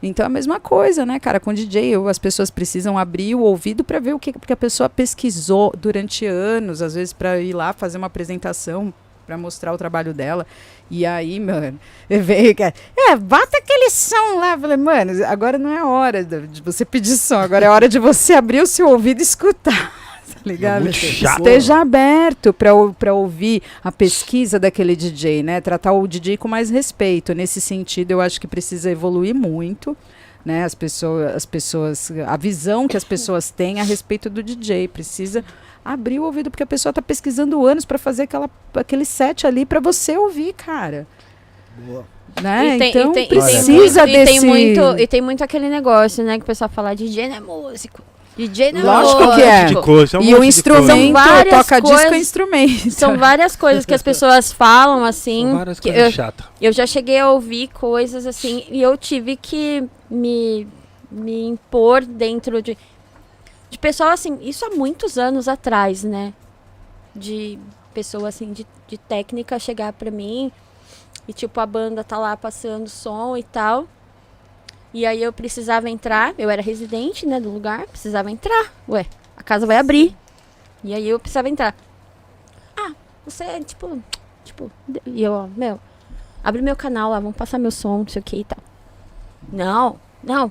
Então 0.00 0.22
é 0.22 0.26
a 0.26 0.30
mesma 0.30 0.60
coisa, 0.60 1.04
né, 1.04 1.18
cara? 1.18 1.40
Com 1.40 1.52
DJ, 1.52 1.90
eu- 1.90 2.06
as 2.08 2.18
pessoas 2.20 2.50
precisam 2.50 2.96
abrir 2.96 3.34
o 3.34 3.40
ouvido 3.40 3.82
para 3.82 3.98
ver 3.98 4.14
o 4.14 4.18
que 4.18 4.32
porque 4.32 4.52
a 4.52 4.56
pessoa 4.56 4.88
pesquisou 4.88 5.74
durante 5.76 6.24
anos, 6.24 6.80
às 6.80 6.94
vezes 6.94 7.12
para 7.12 7.40
ir 7.40 7.52
lá 7.52 7.72
fazer 7.72 7.98
uma 7.98 8.06
apresentação 8.06 8.94
para 9.30 9.38
mostrar 9.38 9.72
o 9.72 9.78
trabalho 9.78 10.12
dela. 10.12 10.44
E 10.90 11.06
aí, 11.06 11.38
mano, 11.38 11.78
veio 12.10 12.52
que 12.52 12.64
é, 12.64 13.16
bota 13.16 13.58
aquele 13.58 13.88
som 13.90 14.40
lá. 14.40 14.54
Eu 14.54 14.60
Falei, 14.60 14.76
mano, 14.76 15.24
agora 15.24 15.56
não 15.56 15.70
é 15.70 15.84
hora 15.84 16.24
de 16.24 16.60
você 16.60 16.84
pedir 16.84 17.16
som, 17.16 17.36
agora 17.36 17.66
é 17.66 17.70
hora 17.70 17.88
de 17.88 18.00
você 18.00 18.32
abrir 18.32 18.60
o 18.60 18.66
seu 18.66 18.88
ouvido 18.88 19.20
e 19.20 19.22
escutar. 19.22 20.00
Tá 20.30 20.48
ligado? 20.48 20.82
muito 20.82 20.94
chato. 20.94 21.38
Esteja 21.38 21.80
aberto 21.80 22.54
para 22.54 23.12
ouvir 23.12 23.62
a 23.84 23.92
pesquisa 23.92 24.58
daquele 24.58 24.96
DJ, 24.96 25.42
né? 25.42 25.60
Tratar 25.60 25.92
o 25.92 26.06
DJ 26.06 26.38
com 26.38 26.48
mais 26.48 26.70
respeito. 26.70 27.34
Nesse 27.34 27.60
sentido, 27.60 28.12
eu 28.12 28.20
acho 28.22 28.40
que 28.40 28.46
precisa 28.46 28.90
evoluir 28.90 29.34
muito. 29.34 29.94
Né, 30.42 30.64
as 30.64 30.74
pessoas, 30.74 31.34
as 31.34 31.44
pessoas, 31.44 32.10
a 32.26 32.36
visão 32.38 32.88
que 32.88 32.96
as 32.96 33.04
pessoas 33.04 33.50
têm 33.50 33.80
a 33.80 33.82
respeito 33.82 34.30
do 34.30 34.42
DJ 34.42 34.88
precisa 34.88 35.44
abrir 35.92 36.18
o 36.20 36.24
ouvido 36.24 36.50
porque 36.50 36.62
a 36.62 36.66
pessoa 36.66 36.90
está 36.90 37.02
pesquisando 37.02 37.66
anos 37.66 37.84
para 37.84 37.98
fazer 37.98 38.22
aquela, 38.24 38.48
aquele 38.74 39.04
set 39.04 39.46
ali 39.46 39.64
para 39.66 39.80
você 39.80 40.16
ouvir, 40.16 40.52
cara. 40.54 41.06
Boa. 41.76 42.04
Né? 42.40 42.76
E 42.76 42.78
tem, 42.78 42.90
então 42.90 43.10
e 43.10 43.14
tem, 43.14 43.24
e 43.24 43.28
tem 43.28 43.38
precisa 43.38 44.06
muito, 44.06 44.08
e 44.08 44.12
desse. 44.12 44.32
tem 44.32 44.40
muito 44.48 44.98
E 44.98 45.06
tem 45.06 45.20
muito 45.20 45.42
aquele 45.44 45.68
negócio, 45.68 46.22
né? 46.24 46.36
Que 46.38 46.42
o 46.44 46.46
pessoal 46.46 46.70
fala, 46.70 46.94
DJ 46.94 47.28
não 47.28 47.36
é 47.36 47.40
músico. 47.40 48.02
DJ 48.36 48.72
não 48.72 48.80
é 48.80 48.84
Lógico 48.84 49.34
que 49.34 49.42
é. 49.42 49.64
de 49.66 49.74
coisa, 49.74 50.16
é 50.16 50.20
um 50.20 50.22
E 50.22 50.26
o 50.34 50.38
monte 50.38 50.54
de 50.54 50.62
coisa. 50.62 50.92
instrumento, 50.96 51.50
toca 51.50 51.80
disco 51.80 51.96
é 51.96 52.02
coisas- 52.02 52.18
instrumento. 52.20 52.90
São 52.92 53.18
várias 53.18 53.56
coisas 53.56 53.84
que 53.84 53.92
as 53.92 54.02
pessoas 54.02 54.52
falam, 54.52 55.04
assim. 55.04 55.42
São 55.42 55.56
várias 55.58 55.80
que 55.80 55.88
coisas 55.90 56.06
eu, 56.06 56.12
chatas. 56.12 56.46
eu 56.60 56.72
já 56.72 56.86
cheguei 56.86 57.18
a 57.18 57.28
ouvir 57.28 57.68
coisas 57.68 58.26
assim 58.26 58.64
e 58.70 58.80
eu 58.80 58.96
tive 58.96 59.36
que 59.36 59.82
me, 60.08 60.66
me 61.10 61.48
impor 61.48 62.02
dentro 62.04 62.62
de. 62.62 62.78
De 63.70 63.78
pessoal 63.78 64.10
assim, 64.10 64.38
isso 64.42 64.64
há 64.64 64.70
muitos 64.70 65.16
anos 65.16 65.48
atrás, 65.48 66.04
né? 66.04 66.34
De 67.14 67.58
pessoa 67.94 68.28
assim, 68.28 68.52
de, 68.52 68.66
de 68.86 68.98
técnica 68.98 69.58
chegar 69.58 69.92
pra 69.92 70.10
mim 70.10 70.52
e 71.26 71.32
tipo, 71.32 71.60
a 71.60 71.66
banda 71.66 72.02
tá 72.02 72.18
lá 72.18 72.36
passando 72.36 72.88
som 72.88 73.36
e 73.36 73.42
tal. 73.42 73.86
E 74.92 75.06
aí 75.06 75.22
eu 75.22 75.32
precisava 75.32 75.88
entrar, 75.88 76.34
eu 76.36 76.50
era 76.50 76.60
residente, 76.60 77.24
né, 77.24 77.40
do 77.40 77.48
lugar, 77.50 77.86
precisava 77.86 78.30
entrar. 78.30 78.72
Ué, 78.88 79.06
a 79.36 79.42
casa 79.42 79.64
vai 79.64 79.78
abrir. 79.78 80.16
E 80.82 80.92
aí 80.92 81.08
eu 81.08 81.20
precisava 81.20 81.48
entrar. 81.48 81.74
Ah, 82.76 82.92
você 83.24 83.44
é 83.44 83.60
tipo. 83.60 84.02
Tipo, 84.44 84.72
e 85.06 85.22
eu, 85.22 85.32
ó, 85.32 85.46
meu, 85.46 85.78
abre 86.42 86.60
meu 86.60 86.74
canal 86.74 87.10
lá, 87.10 87.20
vamos 87.20 87.36
passar 87.36 87.58
meu 87.58 87.70
som, 87.70 87.98
não 87.98 88.08
sei 88.08 88.20
o 88.20 88.24
que 88.24 88.40
e 88.40 88.44
tal. 88.44 88.58
Não, 89.52 90.00
não. 90.24 90.50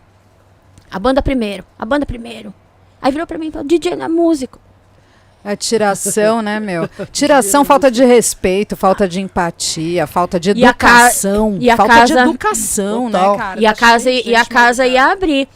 A 0.89 0.97
banda 0.97 1.21
primeiro, 1.21 1.65
a 1.77 1.85
banda 1.85 2.05
primeiro. 2.05 2.53
Aí 3.01 3.11
virou 3.11 3.25
pra 3.27 3.37
mim 3.37 3.47
e 3.47 3.51
falou, 3.51 3.67
DJ 3.67 3.95
não 3.95 4.05
é 4.05 4.09
músico. 4.09 4.59
É 5.43 5.55
tiração, 5.55 6.41
né, 6.41 6.59
meu? 6.59 6.89
Tiração, 7.13 7.63
falta 7.63 7.89
de 7.89 8.03
respeito, 8.03 8.75
falta 8.75 9.07
de 9.07 9.21
empatia, 9.21 10.05
falta 10.05 10.37
de 10.37 10.51
E 10.51 10.65
a 10.65 10.73
ca- 10.73 10.87
educação. 11.05 11.57
e 11.61 11.69
a 11.69 11.77
falta 11.77 11.93
de 11.93 11.99
casa- 12.13 12.19
educação, 12.21 13.05
Total. 13.05 13.31
né, 13.31 13.37
cara? 13.37 13.59
e 13.61 13.65
a 13.65 13.73
Tá 13.73 13.79
casa, 13.79 14.11
de 14.11 14.29
e 14.29 14.35
a 14.35 14.45
casa 14.45 14.85
ia 14.85 15.05
abrir. 15.11 15.47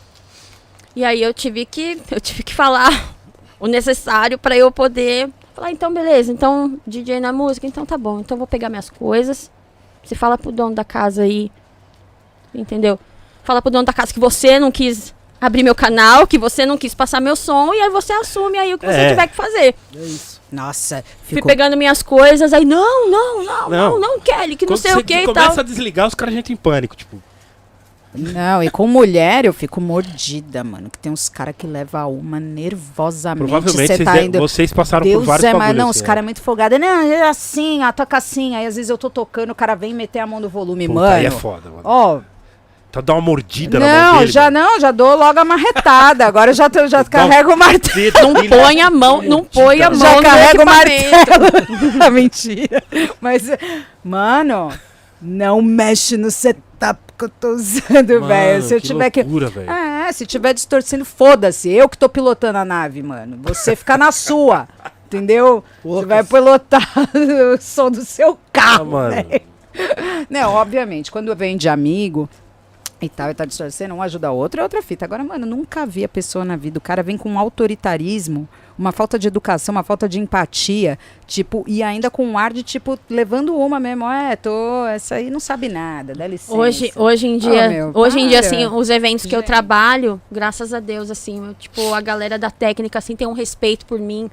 E 0.96 1.04
aí 1.04 1.22
eu 1.22 1.34
tive 1.34 1.66
que, 1.66 2.02
eu 2.10 2.22
tive 2.22 2.44
que 2.44 2.54
falar 2.56 3.14
o 3.60 3.68
necessário 3.68 4.38
pra 4.38 4.56
eu 4.56 4.72
poder 4.72 5.30
falar, 5.54 5.72
então 5.72 5.94
beleza, 5.94 6.32
então 6.32 6.80
DJ 6.88 7.20
na 7.20 7.34
música, 7.34 7.68
então 7.68 7.86
tá 7.86 7.98
bom, 7.98 8.20
então 8.22 8.38
vou 8.38 8.48
pegar 8.48 8.70
minhas 8.70 8.90
coisas. 8.90 9.52
Você 10.02 10.16
fala 10.16 10.38
pro 10.38 10.52
dono 10.52 10.74
da 10.76 10.86
casa 10.86 11.24
aí, 11.24 11.52
entendeu? 12.54 12.98
Fala 13.44 13.62
pro 13.62 13.70
dono 13.72 13.84
da 13.86 13.94
casa 13.94 14.14
que 14.14 14.20
você 14.20 14.60
não 14.60 14.72
quis 14.72 15.14
abrir 15.46 15.64
meu 15.64 15.76
canal, 15.76 16.26
que 16.26 16.38
você 16.38 16.66
não 16.66 16.78
quis 16.78 16.94
passar 16.94 17.20
meu 17.20 17.36
som, 17.36 17.74
e 17.74 17.80
aí 17.82 17.90
você 17.90 18.14
assume 18.14 18.58
aí 18.58 18.74
o 18.74 18.78
que 18.78 18.86
você 18.86 18.94
É. 19.00 19.10
tiver 19.10 19.28
que 19.28 19.36
fazer. 19.36 19.76
É 19.96 20.00
isso. 20.06 20.42
Nossa, 20.52 21.04
Fui 21.24 21.36
ficou... 21.38 21.50
pegando 21.50 21.76
minhas 21.76 22.04
coisas, 22.04 22.54
aí 22.54 22.64
não, 22.64 23.10
não, 23.10 23.44
não, 23.44 23.70
não, 23.70 23.70
Não. 23.70 24.00
não, 24.00 24.20
Kelly, 24.20 24.56
que 24.56 24.66
não 24.68 24.78
sei 24.78 24.92
você 24.92 25.00
o 25.00 25.04
que 25.04 25.14
e 25.16 25.26
começa 25.26 25.50
tal. 25.50 25.60
a 25.60 25.64
desligar, 25.64 26.08
os 26.08 26.14
caras 26.14 26.34
já 26.34 26.40
entram 26.42 26.54
em 26.54 26.58
pânico. 26.58 26.96
Tipo, 26.96 27.18
Não, 28.16 28.62
e 28.62 28.70
com 28.70 28.86
mulher 28.88 29.46
eu 29.46 29.52
fico 29.54 29.82
mordida, 29.82 30.64
mano. 30.64 30.92
Que 30.92 31.00
tem 31.00 31.12
uns 31.12 31.28
caras 31.28 31.56
que 31.58 31.66
levam 31.66 32.14
uma 32.14 32.40
nervosamente. 32.40 33.50
provavelmente 33.50 33.88
Cê 33.88 33.96
vocês, 33.98 34.06
tá 34.08 34.22
indo... 34.22 34.38
vocês 34.38 34.72
passaram 34.72 35.04
Deus 35.04 35.22
por 35.24 35.26
vários 35.30 35.44
é, 35.46 35.54
mas 35.56 35.76
não, 35.76 35.90
assim, 35.90 36.00
os 36.00 36.06
caras 36.06 36.20
é 36.22 36.24
muito 36.24 36.40
folgados. 36.40 36.80
Não, 36.80 36.88
é 36.88 37.28
assim, 37.28 37.84
ó, 37.84 37.92
toca 37.92 38.16
assim. 38.18 38.56
Aí 38.56 38.68
às 38.68 38.76
vezes 38.76 38.90
eu 38.92 38.98
tô 39.00 39.10
tocando, 39.10 39.50
o 39.50 39.56
cara 39.56 39.74
vem 39.74 39.94
meter 39.96 40.20
a 40.20 40.28
mão 40.28 40.40
no 40.40 40.48
volume, 40.48 40.88
Puta, 40.88 41.00
mano. 41.00 41.16
aí 41.16 41.26
é 41.26 41.32
foda, 41.32 41.70
mano. 41.72 41.82
Ó, 41.84 42.20
Tá 42.94 43.02
dando 43.02 43.16
uma 43.18 43.22
mordida 43.24 43.80
na 43.80 43.88
mão 43.88 44.12
não, 44.14 44.20
dele. 44.20 44.32
já 44.32 44.44
mano. 44.52 44.60
não, 44.60 44.80
já 44.80 44.92
dou 44.92 45.16
logo 45.18 45.40
a 45.40 45.44
marretada. 45.44 46.28
Agora 46.28 46.52
eu 46.52 46.54
já, 46.54 46.70
tô- 46.70 46.86
já 46.88 47.04
carrego 47.10 47.52
o 47.54 47.58
martelo. 47.58 48.34
Não 48.36 48.48
põe 48.48 48.82
a 48.82 48.92
mão, 48.92 49.22
não 49.24 49.44
põe 49.44 49.82
a 49.82 49.90
mão 49.90 50.00
Já 50.00 50.22
carrego 50.22 50.62
o 50.62 50.66
martelo. 50.66 52.14
Mentira. 52.14 52.84
Mas, 53.20 53.50
mano, 54.04 54.72
não 55.20 55.60
mexe 55.60 56.18
no 56.18 56.30
setup 56.30 57.00
que 57.18 57.26
eu 57.26 57.30
tô 57.30 57.48
usando, 57.56 58.28
velho. 58.28 58.62
Se 58.62 58.76
eu 58.76 58.80
que 58.82 58.86
tiver 58.86 59.10
que. 59.10 59.24
loucura, 59.24 59.50
velho. 59.50 59.72
É, 59.72 60.12
se 60.12 60.28
tiver 60.28 60.54
distorcendo, 60.54 61.04
foda-se. 61.04 61.72
Eu 61.72 61.90
que 61.90 61.98
tô 61.98 62.08
pilotando 62.08 62.60
a 62.60 62.66
nave, 62.66 63.02
mano. 63.02 63.40
Você 63.42 63.76
fica 63.76 63.98
na 63.98 64.12
sua. 64.12 64.68
Entendeu? 65.08 65.64
Porra, 65.82 66.02
Você 66.02 66.06
vai 66.08 66.24
pilotar 66.24 66.90
o 67.56 67.60
som 67.60 67.90
do 67.90 68.06
seu 68.06 68.34
Ah, 68.34 68.50
carro. 68.54 68.86
mano. 68.86 69.16
Não, 70.30 70.54
obviamente, 70.54 71.12
quando 71.12 71.36
vem 71.36 71.58
de 71.58 71.68
amigo 71.68 72.30
e 73.06 73.10
tal, 73.10 73.30
e 73.30 73.34
tá 73.34 73.46
distorcendo, 73.46 73.94
um 73.94 74.02
ajuda 74.02 74.32
o 74.32 74.36
outro, 74.36 74.60
é 74.60 74.64
outra 74.64 74.82
fita. 74.82 75.06
Agora, 75.06 75.24
mano, 75.24 75.46
nunca 75.46 75.86
vi 75.86 76.04
a 76.04 76.10
pessoa 76.10 76.46
na 76.46 76.56
vida. 76.56 76.78
O 76.78 76.82
cara 76.82 77.04
vem 77.04 77.18
com 77.18 77.30
um 77.30 77.40
autoritarismo, 77.40 78.48
uma 78.78 78.92
falta 78.92 79.20
de 79.20 79.28
educação, 79.28 79.74
uma 79.74 79.84
falta 79.84 80.08
de 80.08 80.20
empatia, 80.20 80.98
tipo, 81.28 81.64
e 81.68 81.84
ainda 81.84 82.10
com 82.10 82.26
um 82.26 82.38
ar 82.38 82.54
de, 82.54 82.64
tipo, 82.64 82.98
levando 83.10 83.56
uma 83.56 83.80
mesmo. 83.80 84.10
É, 84.10 84.36
tô, 84.36 84.86
essa 84.88 85.16
aí 85.16 85.30
não 85.30 85.40
sabe 85.40 85.70
nada, 85.70 86.14
dá 86.14 86.28
licença. 86.28 86.58
Hoje, 86.58 86.92
hoje 86.96 87.28
em 87.28 87.38
dia, 87.38 87.70
meu, 87.70 87.92
hoje 87.94 88.20
em 88.20 88.28
dia, 88.28 88.40
assim, 88.40 88.66
os 88.66 88.90
eventos 88.90 89.26
que 89.26 89.36
eu 89.36 89.40
Gente. 89.40 89.48
trabalho, 89.48 90.22
graças 90.32 90.74
a 90.74 90.80
Deus, 90.80 91.12
assim, 91.12 91.46
eu, 91.46 91.54
tipo, 91.54 91.94
a 91.94 92.02
galera 92.02 92.38
da 92.40 92.50
técnica, 92.50 93.00
assim, 93.00 93.16
tem 93.16 93.28
um 93.28 93.34
respeito 93.34 93.86
por 93.86 94.00
mim. 94.00 94.30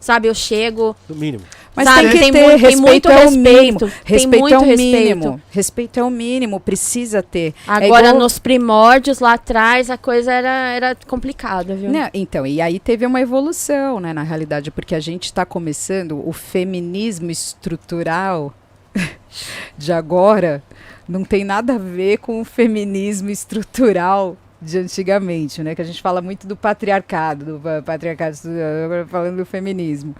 Sabe, 0.00 0.26
eu 0.28 0.34
chego. 0.34 0.96
No 1.08 1.14
mínimo. 1.14 1.44
Mas 1.76 1.86
Sabe, 1.86 2.00
tem 2.00 2.10
que 2.10 2.18
tem 2.18 2.32
ter, 2.32 2.42
muito- 2.42 2.50
tem 2.60 2.70
respeito 2.70 2.80
muito 2.90 3.08
é 3.08 3.14
o 3.14 3.20
respeito, 3.20 3.52
mínimo. 3.60 3.78
tem 3.78 3.90
Respeito 4.04 4.40
muito 4.40 4.54
é 4.54 4.58
o 4.58 4.60
respeito. 4.62 4.98
mínimo. 4.98 5.42
Respeito 5.50 6.00
é 6.00 6.02
o 6.02 6.10
mínimo, 6.10 6.60
precisa 6.60 7.22
ter. 7.22 7.54
É 7.68 7.70
Agora, 7.70 8.08
igual- 8.08 8.18
nos 8.22 8.38
primórdios, 8.40 9.20
lá 9.20 9.34
atrás, 9.34 9.88
a 9.88 9.96
coisa 9.96 10.32
era, 10.32 10.72
era 10.72 10.96
complicada, 11.06 11.76
viu? 11.76 11.88
Não, 11.90 12.08
então, 12.12 12.44
e 12.46 12.60
aí 12.60 12.80
teve 12.80 13.06
uma 13.06 13.20
evolução, 13.20 14.00
né, 14.00 14.12
na 14.12 14.22
realidade, 14.24 14.70
porque 14.72 14.94
a 14.96 15.00
gente 15.00 15.26
está 15.26 15.44
começando 15.46 16.20
o 16.26 16.32
feminismo 16.32 17.30
estrutural 17.30 18.52
de 19.78 19.92
agora 19.92 20.62
não 21.08 21.24
tem 21.24 21.44
nada 21.44 21.74
a 21.74 21.78
ver 21.78 22.18
com 22.18 22.40
o 22.40 22.44
feminismo 22.44 23.30
estrutural 23.30 24.36
de 24.60 24.78
antigamente, 24.78 25.62
né? 25.62 25.74
Que 25.74 25.82
a 25.82 25.84
gente 25.84 26.02
fala 26.02 26.20
muito 26.20 26.46
do 26.46 26.56
patriarcado, 26.56 27.44
do 27.44 27.60
pa- 27.60 27.82
patriarcado, 27.82 28.36
agora 28.84 29.06
falando 29.06 29.36
do 29.38 29.46
feminismo. 29.46 30.14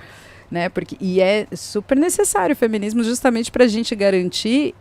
né? 0.51 0.69
Porque, 0.69 0.97
e 1.01 1.21
é 1.21 1.47
super 1.55 1.97
necessário 1.97 2.55
o 2.55 2.57
feminismo 2.57 3.03
justamente 3.05 3.51
para 3.53 3.65
a 3.65 3.69
gente 3.69 3.95
garantir 3.95 4.75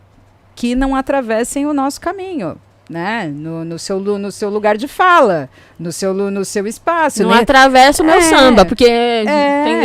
que 0.56 0.76
não 0.76 0.96
atravessem 0.96 1.66
o 1.68 1.74
nosso 1.74 2.00
caminho. 2.02 2.58
Né? 2.90 3.28
No, 3.32 3.64
no, 3.64 3.78
seu, 3.78 4.00
no 4.00 4.32
seu 4.32 4.50
lugar 4.50 4.76
de 4.76 4.88
fala, 4.88 5.48
no 5.78 5.92
seu, 5.92 6.12
no 6.12 6.44
seu 6.44 6.66
espaço. 6.66 7.22
Não 7.22 7.30
né? 7.30 7.42
atravessa 7.42 8.02
o 8.02 8.06
meu 8.06 8.16
É. 8.16 8.22
samba, 8.22 8.66
porque. 8.66 8.84
É, 8.84 9.22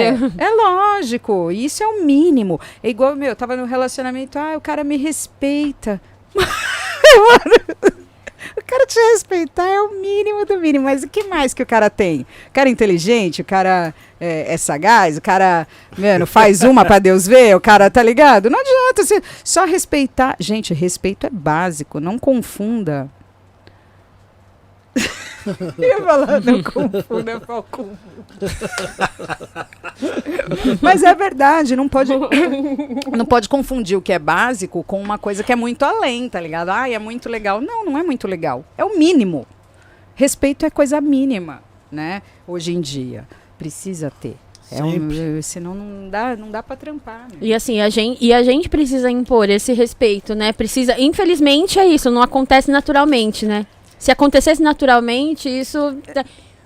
Entendeu? 0.09 0.33
é 0.39 0.49
lógico, 0.49 1.53
isso 1.53 1.83
é 1.83 1.87
o 1.87 2.03
mínimo. 2.03 2.59
É 2.83 2.89
igual, 2.89 3.15
meu, 3.15 3.29
eu 3.29 3.37
tava 3.37 3.57
no 3.57 3.67
relacionamento, 3.67 4.39
ah, 4.39 4.55
o 4.57 4.61
cara 4.61 4.83
me 4.83 4.97
respeita. 4.97 6.01
Mano, 6.35 7.64
cara 8.67 8.87
te 8.87 8.99
respeitar 9.13 9.67
é 9.69 9.81
o 9.81 10.01
mínimo 10.01 10.45
do 10.45 10.59
mínimo, 10.59 10.85
mas 10.85 11.03
o 11.03 11.09
que 11.09 11.25
mais 11.25 11.53
que 11.53 11.63
o 11.63 11.67
cara 11.67 11.91
tem? 11.91 12.27
O 12.49 12.53
cara 12.53 12.69
é 12.69 12.73
inteligente, 12.73 13.43
o 13.43 13.45
cara 13.45 13.95
é, 14.21 14.55
é 14.55 14.57
sagaz, 14.57 15.17
o 15.19 15.21
cara, 15.23 15.67
mano, 15.97 16.27
faz 16.27 16.63
uma 16.63 16.85
pra 16.85 16.99
Deus 16.99 17.27
ver, 17.27 17.55
o 17.55 17.61
cara, 17.61 17.91
tá 17.91 18.03
ligado? 18.03 18.49
Não 18.49 18.59
adianta 18.61 19.23
só 19.43 19.65
respeitar. 19.65 20.37
Gente, 20.41 20.73
respeito 20.73 21.27
é 21.27 21.31
básico, 21.31 22.01
não 22.01 22.19
confunda. 22.19 23.11
Eu 25.79 25.89
ia 25.89 26.03
falar, 26.03 26.41
não 26.41 26.63
confunda 26.63 27.41
Falcão. 27.41 27.91
Mas 30.81 31.03
é 31.03 31.15
verdade, 31.15 31.77
não 31.77 31.89
pode, 31.89 32.13
não 33.17 33.25
pode 33.25 33.49
confundir 33.49 33.97
o 33.97 34.03
que 34.03 34.13
é 34.13 34.19
básico 34.19 34.83
com 34.83 35.01
uma 35.01 35.19
coisa 35.19 35.43
que 35.43 35.53
é 35.53 35.57
muito 35.57 35.85
além, 35.85 36.29
tá 36.29 36.41
ligado? 36.41 36.71
Ai, 36.71 36.95
é 36.95 36.99
muito 36.99 37.29
legal. 37.29 37.61
Não, 37.61 37.85
não 37.85 37.99
é 37.99 38.03
muito 38.03 38.27
legal. 38.27 38.65
É 38.77 38.85
o 38.85 38.99
mínimo. 38.99 39.47
Respeito 40.15 40.65
é 40.65 40.71
coisa 40.71 41.01
mínima, 41.01 41.63
né? 41.91 42.23
Hoje 42.47 42.73
em 42.73 42.81
dia. 42.81 43.27
Precisa 43.59 44.11
ter. 44.11 44.37
É 44.71 44.83
um, 44.83 45.43
senão 45.43 45.75
não 45.75 46.09
dá, 46.09 46.37
não 46.37 46.51
dá 46.51 46.63
pra 46.63 46.75
trampar. 46.75 47.29
Né? 47.31 47.39
E 47.41 47.55
assim, 47.55 47.81
a 47.81 47.89
gente, 47.91 48.25
e 48.25 48.33
a 48.33 48.43
gente 48.43 48.69
precisa 48.69 49.11
impor 49.11 49.49
esse 49.51 49.73
respeito, 49.73 50.35
né? 50.35 50.53
Precisa, 50.53 50.99
infelizmente 50.99 51.79
é 51.79 51.87
isso, 51.87 52.11
não 52.11 52.23
acontece 52.23 52.71
naturalmente, 52.71 53.45
né? 53.47 53.67
Se 54.05 54.11
acontecesse 54.11 54.63
naturalmente, 54.63 55.49
isso 55.49 55.97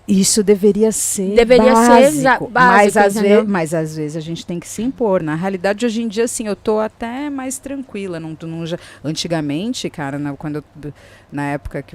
Isso 0.09 0.43
deveria 0.43 0.91
ser 0.91 1.37
Deveria 1.37 1.73
ser 1.77 2.25
básico, 2.25 2.51
mas, 2.53 2.95
básico, 2.95 2.99
às 2.99 3.17
entendeu? 3.17 3.45
ve- 3.45 3.49
mas 3.49 3.73
às 3.75 3.95
vezes 3.95 4.17
a 4.17 4.21
gente 4.21 4.45
tem 4.45 4.59
que 4.59 4.67
se 4.67 4.83
impor. 4.83 5.23
Na 5.23 5.37
realidade, 5.37 5.87
hoje 5.87 6.03
em 6.03 6.09
dia, 6.09 6.25
assim, 6.25 6.49
eu 6.49 6.57
tô 6.57 6.81
até 6.81 7.31
mais 7.31 7.57
tranquila. 7.59 8.19
Não, 8.19 8.37
não 8.43 8.67
já- 8.67 8.79
antigamente, 9.05 9.89
cara, 9.89 10.19
na, 10.19 10.35
quando 10.35 10.57
eu- 10.83 10.93
na 11.31 11.45
época 11.51 11.81
que, 11.81 11.95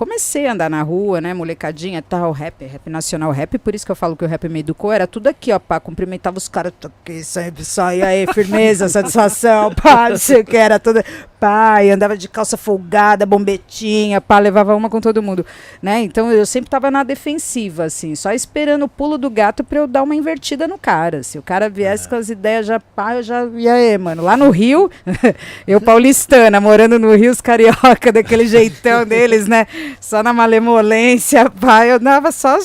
comecei 0.00 0.46
a 0.46 0.52
andar 0.54 0.70
na 0.70 0.80
rua, 0.80 1.20
né, 1.20 1.34
molecadinha 1.34 2.00
tal, 2.00 2.32
rap, 2.32 2.64
rap 2.64 2.88
nacional, 2.88 3.30
rap, 3.32 3.58
por 3.58 3.74
isso 3.74 3.84
que 3.84 3.92
eu 3.92 3.96
falo 3.96 4.16
que 4.16 4.24
o 4.24 4.26
rap 4.26 4.48
me 4.48 4.60
educou, 4.60 4.90
era 4.90 5.06
tudo 5.06 5.26
aqui, 5.26 5.52
ó, 5.52 5.58
pá, 5.58 5.78
cumprimentava 5.78 6.38
os 6.38 6.48
caras, 6.48 6.72
aqui, 6.82 7.22
sempre 7.22 7.62
e 7.98 8.02
aí, 8.02 8.26
firmeza, 8.32 8.88
satisfação, 8.88 9.74
pá, 9.74 10.08
não 10.08 10.16
sei 10.16 10.40
o 10.40 10.44
que, 10.44 10.56
era 10.56 10.78
tudo, 10.78 11.04
pá, 11.38 11.84
e 11.84 11.90
andava 11.90 12.16
de 12.16 12.30
calça 12.30 12.56
folgada, 12.56 13.26
bombetinha, 13.26 14.22
pá, 14.22 14.38
levava 14.38 14.74
uma 14.74 14.88
com 14.88 15.02
todo 15.02 15.22
mundo, 15.22 15.44
né, 15.82 16.00
então 16.00 16.32
eu 16.32 16.46
sempre 16.46 16.70
tava 16.70 16.90
na 16.90 17.02
defensiva, 17.02 17.84
assim, 17.84 18.14
só 18.14 18.32
esperando 18.32 18.86
o 18.86 18.88
pulo 18.88 19.18
do 19.18 19.28
gato 19.28 19.62
pra 19.62 19.80
eu 19.80 19.86
dar 19.86 20.02
uma 20.02 20.16
invertida 20.16 20.66
no 20.66 20.78
cara, 20.78 21.22
se 21.22 21.38
o 21.38 21.42
cara 21.42 21.68
viesse 21.68 22.08
com 22.08 22.14
as 22.14 22.30
ideias 22.30 22.64
já, 22.64 22.80
pá, 22.80 23.16
eu 23.16 23.22
já, 23.22 23.46
e 23.54 23.68
aí, 23.68 23.98
mano, 23.98 24.22
lá 24.22 24.34
no 24.34 24.48
Rio, 24.48 24.90
eu 25.68 25.78
paulistana, 25.78 26.58
morando 26.58 26.98
no 26.98 27.14
Rio, 27.14 27.30
os 27.30 27.42
carioca, 27.42 28.10
daquele 28.10 28.46
jeitão 28.46 29.04
deles, 29.04 29.46
né, 29.46 29.66
só 30.00 30.22
na 30.22 30.32
malemolência, 30.32 31.48
pai, 31.50 31.92
eu 31.92 31.98
dava 31.98 32.30
só 32.32 32.58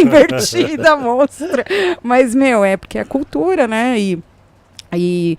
invertidas, 0.00 0.98
monstra. 1.00 1.64
Mas, 2.02 2.34
meu, 2.34 2.64
é 2.64 2.76
porque 2.76 2.98
é 2.98 3.04
cultura, 3.04 3.66
né? 3.66 3.98
E, 3.98 4.22
e, 4.92 5.38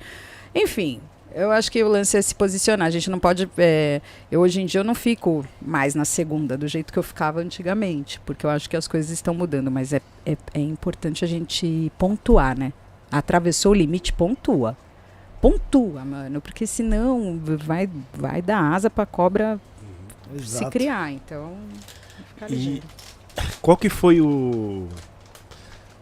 enfim, 0.55 1.01
eu 1.33 1.51
acho 1.51 1.71
que 1.71 1.83
o 1.83 1.87
lance 1.87 2.17
é 2.17 2.21
se 2.21 2.35
posicionar. 2.35 2.87
A 2.87 2.91
gente 2.91 3.09
não 3.09 3.19
pode. 3.19 3.49
é, 3.57 4.01
eu, 4.31 4.41
hoje 4.41 4.61
em 4.61 4.65
dia, 4.65 4.81
eu 4.81 4.85
não 4.85 4.95
fico 4.95 5.45
mais 5.61 5.95
na 5.95 6.05
segunda, 6.05 6.57
do 6.57 6.67
jeito 6.67 6.91
que 6.91 6.99
eu 6.99 7.03
ficava 7.03 7.39
antigamente, 7.39 8.19
porque 8.25 8.45
eu 8.45 8.49
acho 8.49 8.69
que 8.69 8.77
as 8.77 8.87
coisas 8.87 9.11
estão 9.11 9.33
mudando, 9.33 9.71
mas 9.71 9.93
é, 9.93 10.01
é, 10.25 10.37
é 10.53 10.59
importante 10.59 11.23
a 11.23 11.27
gente 11.27 11.91
pontuar, 11.97 12.57
né? 12.57 12.73
Atravessou 13.11 13.71
o 13.71 13.75
limite, 13.75 14.13
pontua. 14.13 14.77
Pontua, 15.41 16.05
mano, 16.05 16.39
porque 16.39 16.67
senão 16.67 17.39
vai, 17.43 17.89
vai 18.13 18.41
dar 18.43 18.73
asa 18.73 18.91
pra 18.91 19.07
cobra 19.07 19.59
se 20.39 20.57
Exato. 20.57 20.71
criar, 20.71 21.11
então. 21.11 21.55
ficar 22.33 22.51
E 22.51 22.81
qual 23.61 23.77
que 23.77 23.89
foi 23.89 24.21
o 24.21 24.87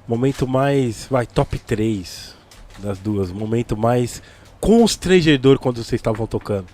momento 0.08 0.48
mais, 0.48 1.08
vai, 1.10 1.26
top 1.26 1.58
3 1.60 2.36
das 2.80 2.98
duas, 2.98 3.30
o 3.30 3.36
momento 3.36 3.76
mais 3.78 4.22
constrangedor 4.60 5.60
quando 5.60 5.84
vocês 5.84 6.00
estavam 6.00 6.26
tocando? 6.26 6.68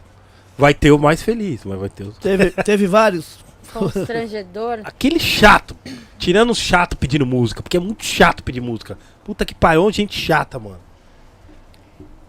Vai 0.58 0.74
ter 0.74 0.92
o 0.92 0.98
mais 0.98 1.22
feliz, 1.22 1.66
mas 1.66 1.80
vai 1.80 1.90
ter 1.90 2.04
o... 2.04 2.12
Teve, 2.12 2.52
teve 2.64 2.88
vários. 2.88 3.40
constrangedor. 3.74 4.80
Aquele 4.84 5.20
chato, 5.20 5.76
tirando 6.18 6.52
os 6.52 6.58
chato 6.58 6.96
pedindo 6.96 7.26
música, 7.26 7.62
porque 7.62 7.78
é 7.78 7.80
muito 7.80 8.06
chato 8.06 8.42
pedir 8.44 8.62
música. 8.62 8.98
Puta 9.24 9.46
que 9.46 9.54
pariu, 9.54 9.92
gente 9.92 10.18
chata, 10.18 10.58
mano. 10.58 10.80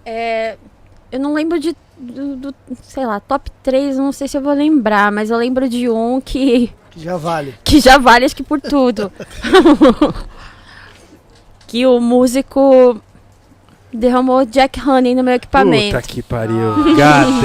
É, 0.05 0.57
eu 1.13 1.21
não 1.21 1.35
lembro 1.35 1.59
de 1.59 1.77
do, 1.99 2.37
do- 2.37 2.55
sei 2.83 3.07
lá, 3.07 3.21
top 3.21 3.51
3, 3.63 3.97
não 3.97 4.13
sei 4.13 4.29
se 4.29 4.37
eu 4.37 4.43
vou 4.43 4.53
lembrar, 4.53 5.11
mas 5.13 5.31
eu 5.31 5.39
lembro 5.39 5.69
de 5.69 5.89
um 5.89 6.21
que 6.21 6.73
Que 6.91 7.01
já 7.01 7.17
vale. 7.17 7.55
que 7.65 7.81
já 7.81 7.99
vale 7.99 8.25
acho 8.25 8.37
que 8.37 8.43
por 8.43 8.61
tudo. 8.61 9.11
que 11.67 11.87
o 11.87 12.01
músico 12.01 13.01
derramou 13.93 14.45
Jack 14.45 14.81
Honey 14.81 15.15
no 15.15 15.23
meu 15.25 15.35
equipamento. 15.35 15.97
Puta 15.97 16.07
que 16.09 16.23
pariu. 16.23 16.75
Damn 16.97 17.41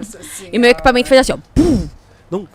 E 0.52 0.58
meu 0.58 0.70
equipamento 0.70 1.08
fez 1.08 1.20
assim, 1.20 1.32
ó. 1.32 1.36
it. 1.60 1.90
Não, 2.30 2.48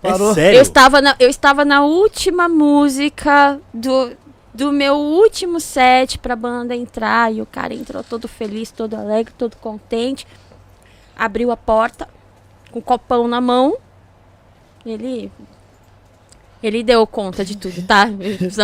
Parou. 0.00 0.30
é 0.32 0.34
sério? 0.34 0.58
Eu 0.58 0.62
estava, 0.62 1.00
na, 1.00 1.14
eu 1.20 1.28
estava 1.28 1.64
na 1.64 1.84
última 1.84 2.48
música 2.48 3.58
do, 3.72 4.10
do 4.54 4.70
meu 4.70 4.94
último 4.96 5.58
set 5.60 6.18
pra 6.18 6.36
banda 6.36 6.74
entrar. 6.74 7.32
E 7.32 7.40
o 7.40 7.46
cara 7.46 7.74
entrou 7.74 8.02
todo 8.02 8.28
feliz, 8.28 8.70
todo 8.70 8.94
alegre, 8.94 9.32
todo 9.36 9.56
contente. 9.56 10.26
Abriu 11.16 11.50
a 11.50 11.56
porta 11.56 12.08
com 12.70 12.78
o 12.78 12.82
copão 12.82 13.26
na 13.28 13.40
mão. 13.40 13.76
Ele. 14.84 15.30
Ele 16.62 16.82
deu 16.82 17.06
conta 17.06 17.44
de 17.44 17.56
tudo, 17.56 17.82
tá? 17.82 18.06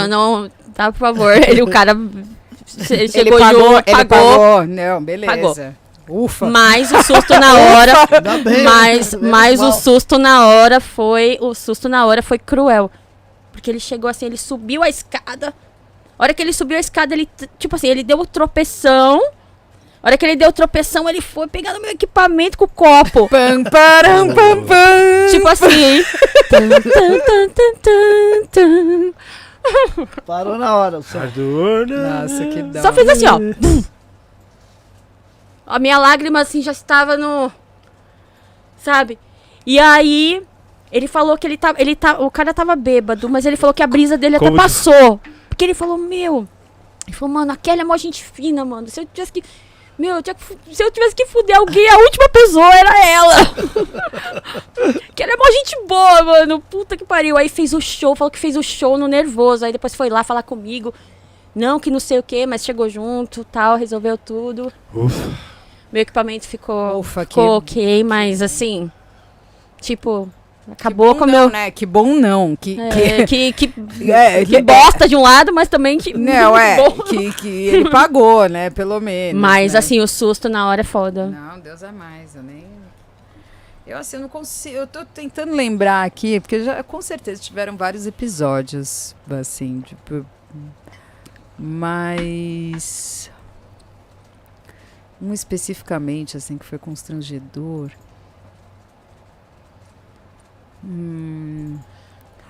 Não. 0.08 0.50
Tá, 0.74 0.92
por 0.92 0.98
favor. 0.98 1.32
Ele, 1.32 1.62
o 1.62 1.66
cara. 1.70 1.92
Ele 1.92 3.02
Ele 3.02 3.08
chegou 3.08 3.38
pagou, 3.38 3.60
junto, 3.60 3.88
ele 3.88 3.96
pagou. 3.96 4.38
pagou. 4.38 4.66
Não, 4.66 5.02
beleza. 5.02 5.76
Ufa. 6.08 6.46
Mas 6.46 6.90
o 6.90 7.02
susto 7.02 7.38
na 7.38 7.54
hora. 7.54 7.92
Bem. 8.42 8.64
Mas, 8.64 9.14
mas 9.14 9.60
o 9.60 9.72
susto 9.72 10.18
na 10.18 10.46
hora 10.46 10.80
foi. 10.80 11.38
O 11.40 11.54
susto 11.54 11.88
na 11.88 12.06
hora 12.06 12.22
foi 12.22 12.38
cruel. 12.38 12.90
Porque 13.52 13.70
ele 13.70 13.80
chegou 13.80 14.08
assim, 14.08 14.26
ele 14.26 14.38
subiu 14.38 14.82
a 14.82 14.88
escada. 14.88 15.52
A 16.18 16.24
hora 16.24 16.34
que 16.34 16.42
ele 16.42 16.52
subiu 16.52 16.76
a 16.76 16.80
escada, 16.80 17.14
ele. 17.14 17.28
Tipo 17.58 17.76
assim, 17.76 17.88
ele 17.88 18.02
deu 18.02 18.18
o 18.18 18.26
tropeção. 18.26 19.20
A 20.02 20.06
hora 20.08 20.16
que 20.18 20.24
ele 20.26 20.36
deu 20.36 20.48
o 20.48 20.52
tropeção, 20.52 21.08
ele 21.08 21.20
foi 21.20 21.46
pegar 21.48 21.72
no 21.74 21.80
meu 21.80 21.90
equipamento 21.90 22.56
com 22.58 22.64
o 22.64 22.68
copo. 22.68 23.28
Pam, 23.30 23.64
param, 23.64 24.28
pam, 24.34 24.64
pam. 24.64 25.30
tipo 25.30 25.46
assim. 25.48 26.02
Tan, 26.50 26.68
tan, 26.68 27.48
tan, 27.82 28.46
tan. 28.50 29.12
Parou 30.24 30.56
na 30.58 30.76
hora. 30.76 31.02
Só. 31.02 31.18
Nossa, 31.20 32.46
que 32.46 32.62
dó. 32.62 32.80
Só 32.82 32.92
fez 32.92 33.08
assim, 33.08 33.26
ó. 33.26 33.38
A 35.66 35.78
minha 35.78 35.98
lágrima, 35.98 36.40
assim, 36.40 36.62
já 36.62 36.72
estava 36.72 37.16
no. 37.16 37.52
Sabe? 38.78 39.18
E 39.66 39.78
aí, 39.78 40.42
ele 40.90 41.06
falou 41.06 41.36
que 41.36 41.46
ele 41.46 41.58
tava. 41.58 41.80
Ele 41.80 41.94
tá, 41.94 42.18
o 42.20 42.30
cara 42.30 42.54
tava 42.54 42.74
bêbado, 42.74 43.28
mas 43.28 43.44
ele 43.44 43.56
falou 43.56 43.74
que 43.74 43.82
a 43.82 43.86
brisa 43.86 44.16
dele 44.16 44.36
até 44.36 44.44
Como 44.46 44.56
que- 44.56 44.62
passou. 44.62 45.20
Porque 45.58 45.64
ele 45.64 45.74
falou, 45.74 45.98
meu. 45.98 46.46
Ele 47.04 47.16
falou, 47.16 47.34
mano, 47.34 47.50
a 47.50 47.56
Kelly 47.56 47.80
é 47.80 47.84
mó 47.84 47.96
gente 47.96 48.22
fina, 48.22 48.64
mano. 48.64 48.86
Se 48.88 49.00
eu 49.00 49.06
tivesse 49.06 49.32
que. 49.32 49.42
Meu, 49.98 50.14
eu 50.14 50.22
tinha 50.22 50.34
que 50.34 50.44
fu- 50.44 50.56
se 50.70 50.80
eu 50.80 50.88
tivesse 50.92 51.16
que 51.16 51.26
fuder 51.26 51.56
alguém, 51.58 51.90
a 51.90 51.96
última 51.98 52.28
pessoa 52.28 52.72
era 52.72 53.04
ela. 53.08 53.34
que 55.16 55.20
ela 55.20 55.32
é 55.32 55.36
mó 55.36 55.44
gente 55.50 55.76
boa, 55.88 56.22
mano. 56.22 56.60
Puta 56.60 56.96
que 56.96 57.04
pariu. 57.04 57.36
Aí 57.36 57.48
fez 57.48 57.72
o 57.74 57.80
show, 57.80 58.14
falou 58.14 58.30
que 58.30 58.38
fez 58.38 58.56
o 58.56 58.62
show 58.62 58.96
no 58.96 59.08
nervoso. 59.08 59.64
Aí 59.64 59.72
depois 59.72 59.96
foi 59.96 60.08
lá 60.08 60.22
falar 60.22 60.44
comigo. 60.44 60.94
Não, 61.54 61.80
que 61.80 61.90
não 61.90 61.98
sei 61.98 62.20
o 62.20 62.22
que, 62.22 62.46
mas 62.46 62.64
chegou 62.64 62.88
junto, 62.88 63.42
tal, 63.42 63.76
resolveu 63.76 64.16
tudo. 64.16 64.72
Ufa. 64.94 65.36
Meu 65.90 66.02
equipamento 66.02 66.46
ficou, 66.46 67.00
Ufa, 67.00 67.24
que- 67.26 67.30
ficou 67.34 67.56
ok, 67.56 68.04
mas 68.04 68.40
assim, 68.42 68.88
tipo, 69.80 70.30
acabou 70.72 71.14
com 71.14 71.24
o 71.24 71.26
não, 71.26 71.40
meu... 71.40 71.50
né? 71.50 71.70
Que 71.70 71.86
bom 71.86 72.14
não. 72.14 72.56
Que, 72.56 72.80
É, 72.80 73.24
que... 73.26 73.52
que, 73.52 73.68
que, 73.68 74.10
É, 74.10 74.44
que 74.44 74.62
bosta 74.62 75.08
de 75.08 75.16
um 75.16 75.22
lado, 75.22 75.52
mas 75.52 75.68
também 75.68 75.98
que... 75.98 76.16
Não, 76.16 76.56
é. 76.56 76.76
Que, 77.08 77.32
que 77.32 77.48
ele 77.48 77.90
pagou, 77.90 78.48
né? 78.48 78.70
Pelo 78.70 79.00
menos. 79.00 79.40
Mas 79.40 79.72
né? 79.72 79.78
assim, 79.78 80.00
o 80.00 80.06
susto 80.06 80.48
na 80.48 80.68
hora 80.68 80.80
é 80.80 80.84
foda. 80.84 81.26
Não, 81.26 81.58
Deus 81.60 81.82
é 81.82 81.92
mais, 81.92 82.34
eu 82.34 82.42
nem. 82.42 82.66
Eu 83.88 83.96
assim, 83.96 84.16
eu 84.16 84.22
não 84.22 84.28
consigo. 84.28 84.76
Eu 84.76 84.86
tô 84.86 85.02
tentando 85.02 85.54
lembrar 85.54 86.04
aqui, 86.04 86.38
porque 86.40 86.62
já 86.62 86.82
com 86.82 87.00
certeza 87.00 87.40
tiveram 87.40 87.74
vários 87.74 88.06
episódios, 88.06 89.16
assim, 89.30 89.80
tipo, 89.80 90.26
Mas. 91.58 93.30
Um 95.20 95.32
especificamente, 95.32 96.36
assim, 96.36 96.58
que 96.58 96.66
foi 96.66 96.78
constrangedor. 96.78 97.90
Hum, 100.84 101.78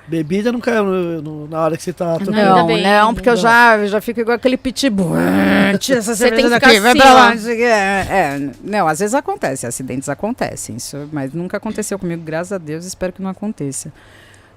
Bebida 0.06 0.50
não 0.50 0.59
caiu 0.59 0.84
no- 0.84 1.20
no- 1.22 1.48
na 1.48 1.60
hora 1.60 1.76
que 1.76 1.82
você 1.82 1.92
tá 1.92 2.14
tocando. 2.18 2.32
Não, 2.34 2.66
bem, 2.66 2.82
não, 2.82 3.12
porque 3.12 3.28
eu 3.28 3.34
não. 3.34 3.40
já, 3.42 3.76
eu 3.76 3.88
já 3.88 4.00
fico 4.00 4.20
igual 4.20 4.36
aquele 4.36 4.56
pitbull. 4.56 5.12
Tira 5.78 5.98
essa 5.98 6.14
Você 6.16 6.30
tem 6.30 6.48
cerveja 6.48 6.48
que 6.48 6.55
ficar 6.55 6.66
daqui, 6.68 6.80
vai 6.80 6.90
assim, 6.92 6.98
pra 6.98 7.12
lá. 7.12 7.34
É, 7.52 8.36
é, 8.36 8.50
não, 8.64 8.88
às 8.88 9.00
vezes 9.00 9.14
acontece, 9.14 9.66
acidentes 9.66 10.09
acontecem, 10.09 10.76
isso, 10.76 11.09
mas 11.12 11.34
nunca 11.34 11.59
aconteceu 11.59 11.98
comigo, 11.98 12.22
graças 12.22 12.52
a 12.52 12.59
Deus, 12.59 12.86
espero 12.86 13.12
que 13.12 13.20
não 13.20 13.28
aconteça. 13.28 13.92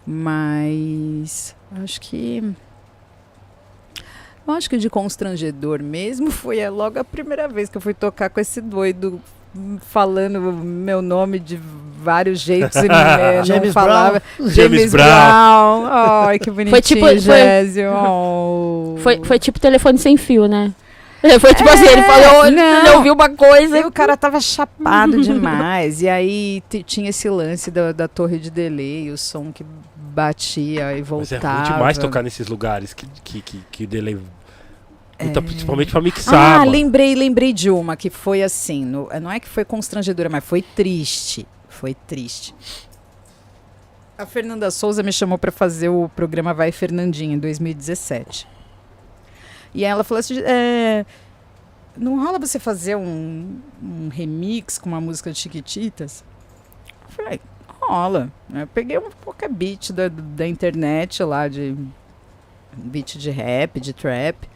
Mas 0.07 1.53
acho 1.83 1.99
que 1.99 2.53
eu 4.47 4.53
acho 4.53 4.69
que 4.69 4.77
de 4.77 4.89
constrangedor 4.89 5.83
mesmo 5.83 6.31
foi 6.31 6.59
é, 6.59 6.69
logo 6.69 6.97
a 6.97 7.03
primeira 7.03 7.47
vez 7.49 7.69
que 7.69 7.77
eu 7.77 7.81
fui 7.81 7.93
tocar 7.93 8.29
com 8.29 8.39
esse 8.39 8.61
doido 8.61 9.21
falando 9.81 10.39
meu 10.39 11.01
nome 11.01 11.39
de 11.39 11.59
vários 12.01 12.39
jeitos 12.39 12.75
e 12.77 12.87
é, 12.89 13.37
não 13.37 13.45
James 13.45 13.73
falava. 13.73 14.21
James 14.39 14.53
James 14.55 14.91
Brown. 14.91 15.05
Brown. 15.05 15.87
Ai, 16.27 16.39
que 16.39 16.49
bonitinho, 16.51 16.81
tipo- 16.81 17.01
foi- 17.01 17.19
Gésio. 17.19 17.91
Oh. 17.93 18.95
Foi, 18.99 19.21
foi 19.23 19.39
tipo 19.39 19.59
telefone 19.59 19.97
sem 19.97 20.17
fio, 20.17 20.47
né? 20.47 20.73
Foi 21.39 21.53
tipo 21.53 21.69
assim, 21.69 21.85
ele 21.85 22.01
falou, 22.01 22.49
não. 22.49 22.79
ele 22.79 22.89
ouviu 22.95 23.13
uma 23.13 23.29
coisa. 23.29 23.77
E 23.77 23.85
o 23.85 23.91
cara 23.91 24.17
tava 24.17 24.41
chapado 24.41 25.21
demais. 25.21 26.01
E 26.01 26.09
aí 26.09 26.63
tinha 26.85 27.09
esse 27.11 27.29
lance 27.29 27.69
da, 27.69 27.91
da 27.91 28.07
torre 28.07 28.39
de 28.39 28.49
delay, 28.49 29.11
o 29.11 29.17
som 29.17 29.51
que 29.51 29.63
batia 29.95 30.93
e 30.93 30.95
Mas 30.95 30.97
é 30.99 31.01
voltava. 31.03 31.59
ruim 31.59 31.73
demais 31.73 31.97
tocar 31.99 32.23
nesses 32.23 32.47
lugares 32.47 32.93
que, 32.93 33.05
que, 33.23 33.41
que, 33.41 33.59
que 33.71 33.83
o 33.83 33.87
delay. 33.87 34.17
É. 35.29 35.41
Principalmente 35.41 35.91
pra 35.91 36.01
mixar. 36.01 36.33
Ah, 36.33 36.59
mano. 36.59 36.71
lembrei, 36.71 37.15
lembrei 37.15 37.53
de 37.53 37.69
uma 37.69 37.95
que 37.95 38.09
foi 38.09 38.41
assim. 38.43 38.83
no- 38.85 39.09
não 39.21 39.31
é 39.31 39.39
que 39.39 39.47
foi 39.47 39.63
constrangedora, 39.65 40.29
mas 40.29 40.43
foi 40.43 40.61
triste. 40.61 41.47
Foi 41.69 41.93
triste. 41.93 42.53
A 44.17 44.25
Fernanda 44.25 44.69
Souza 44.69 45.01
me 45.01 45.11
chamou 45.11 45.37
para 45.37 45.51
fazer 45.51 45.89
o 45.89 46.07
programa 46.09 46.53
Vai 46.53 46.71
Fernandinha 46.71 47.35
em 47.35 47.39
2017. 47.39 48.47
E 49.73 49.83
ela 49.83 50.03
falou 50.03 50.19
assim: 50.19 50.39
é, 50.39 51.05
não 51.97 52.23
rola 52.23 52.37
você 52.37 52.59
fazer 52.59 52.95
um, 52.95 53.59
um 53.81 54.09
remix 54.09 54.77
com 54.77 54.89
uma 54.89 55.01
música 55.01 55.31
de 55.31 55.39
Chiquititas? 55.39 56.23
Eu 57.03 57.09
falei, 57.09 57.41
rola. 57.79 58.31
Eu 58.53 58.67
peguei 58.67 58.97
um 58.99 59.09
qualquer 59.23 59.49
beat 59.49 59.91
da, 59.91 60.07
da 60.07 60.47
internet 60.47 61.23
lá, 61.23 61.47
de 61.47 61.75
beat 62.75 63.17
de 63.17 63.29
rap, 63.31 63.79
de 63.79 63.91
trap. 63.93 64.47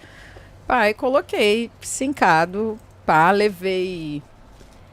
Pá, 0.68 0.90
e 0.90 0.94
coloquei, 0.94 1.70
sincado, 1.82 2.80
pá, 3.06 3.32
levei. 3.32 4.22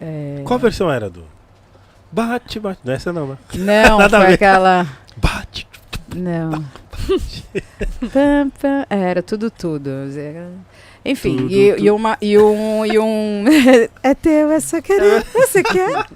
é, 0.01 0.43
Qual 0.45 0.59
versão 0.59 0.91
era 0.91 1.09
do? 1.09 1.25
Bate, 2.11 2.61
bate. 2.61 2.81
Não 2.85 2.93
é 2.93 2.97
essa 2.97 3.13
não, 3.13 3.27
né? 3.29 3.39
Não, 3.55 3.99
foi 4.11 4.35
aquela. 4.35 4.87
Bate. 5.17 5.67
Não. 6.15 6.51
Pam, 8.13 8.51
pam. 8.61 8.87
É, 8.91 8.99
Era 9.01 9.23
tudo, 9.23 9.51
tudo. 9.51 9.91
Enfim, 11.05 11.37
Tudo, 11.37 11.53
e, 11.53 11.73
tudo. 11.73 11.85
e 11.85 11.91
uma, 11.91 12.19
e 12.21 12.39
um. 12.39 12.85
E 12.85 12.99
um 12.99 13.45
é 14.03 14.15
teu, 14.15 14.51
é 14.53 14.61
só 14.61 14.81
querer. 14.83 15.25
Você 15.33 15.63
quer? 15.63 16.07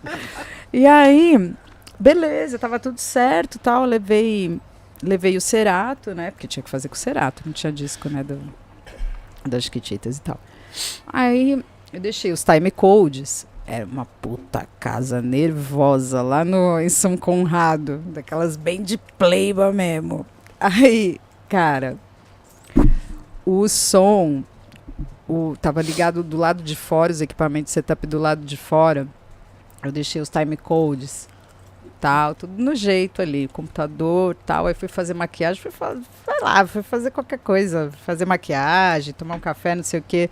E 0.72 0.86
aí, 0.86 1.52
beleza, 1.98 2.58
tava 2.58 2.78
tudo 2.78 2.98
certo 2.98 3.58
tal. 3.58 3.84
Levei, 3.86 4.60
levei 5.02 5.36
o 5.36 5.40
Cerato, 5.40 6.14
né? 6.14 6.30
Porque 6.30 6.46
tinha 6.46 6.62
que 6.62 6.68
fazer 6.70 6.88
com 6.88 6.94
o 6.94 6.98
Cerato, 6.98 7.42
não 7.46 7.52
tinha 7.54 7.72
disco, 7.72 8.08
né? 8.10 8.22
Do, 8.22 8.38
das 9.48 9.64
Chiquititas 9.64 10.18
e 10.18 10.20
tal. 10.22 10.38
Aí 11.06 11.64
eu 11.92 12.00
deixei 12.00 12.32
os 12.32 12.42
time 12.42 12.70
codes. 12.70 13.46
Era 13.66 13.84
uma 13.84 14.04
puta 14.04 14.66
casa 14.78 15.20
nervosa 15.20 16.22
lá 16.22 16.44
no, 16.44 16.78
em 16.78 16.88
São 16.88 17.16
Conrado. 17.16 17.98
Daquelas 18.06 18.56
bem 18.56 18.82
de 18.82 18.96
playba 18.96 19.72
mesmo. 19.72 20.24
Aí, 20.60 21.18
cara, 21.48 21.96
o 23.44 23.68
som 23.68 24.44
o, 25.28 25.56
tava 25.60 25.82
ligado 25.82 26.22
do 26.22 26.36
lado 26.36 26.62
de 26.62 26.76
fora, 26.76 27.12
os 27.12 27.20
equipamentos 27.20 27.72
setup 27.72 28.06
do 28.06 28.18
lado 28.18 28.44
de 28.44 28.56
fora. 28.56 29.06
Eu 29.82 29.92
deixei 29.92 30.20
os 30.20 30.28
time 30.28 30.56
codes, 30.56 31.28
tal, 32.06 32.36
tudo 32.36 32.62
no 32.62 32.72
jeito 32.72 33.20
ali, 33.20 33.48
computador, 33.48 34.36
tal. 34.46 34.68
Aí 34.68 34.74
fui 34.74 34.86
fazer 34.86 35.12
maquiagem, 35.12 35.60
fui, 35.60 35.72
fa 35.72 35.96
lá, 36.40 36.64
fui 36.64 36.80
fazer 36.80 37.10
qualquer 37.10 37.40
coisa, 37.40 37.90
fazer 38.06 38.24
maquiagem, 38.24 39.12
tomar 39.12 39.34
um 39.34 39.40
café, 39.40 39.74
não 39.74 39.82
sei 39.82 39.98
o 39.98 40.04
que, 40.06 40.30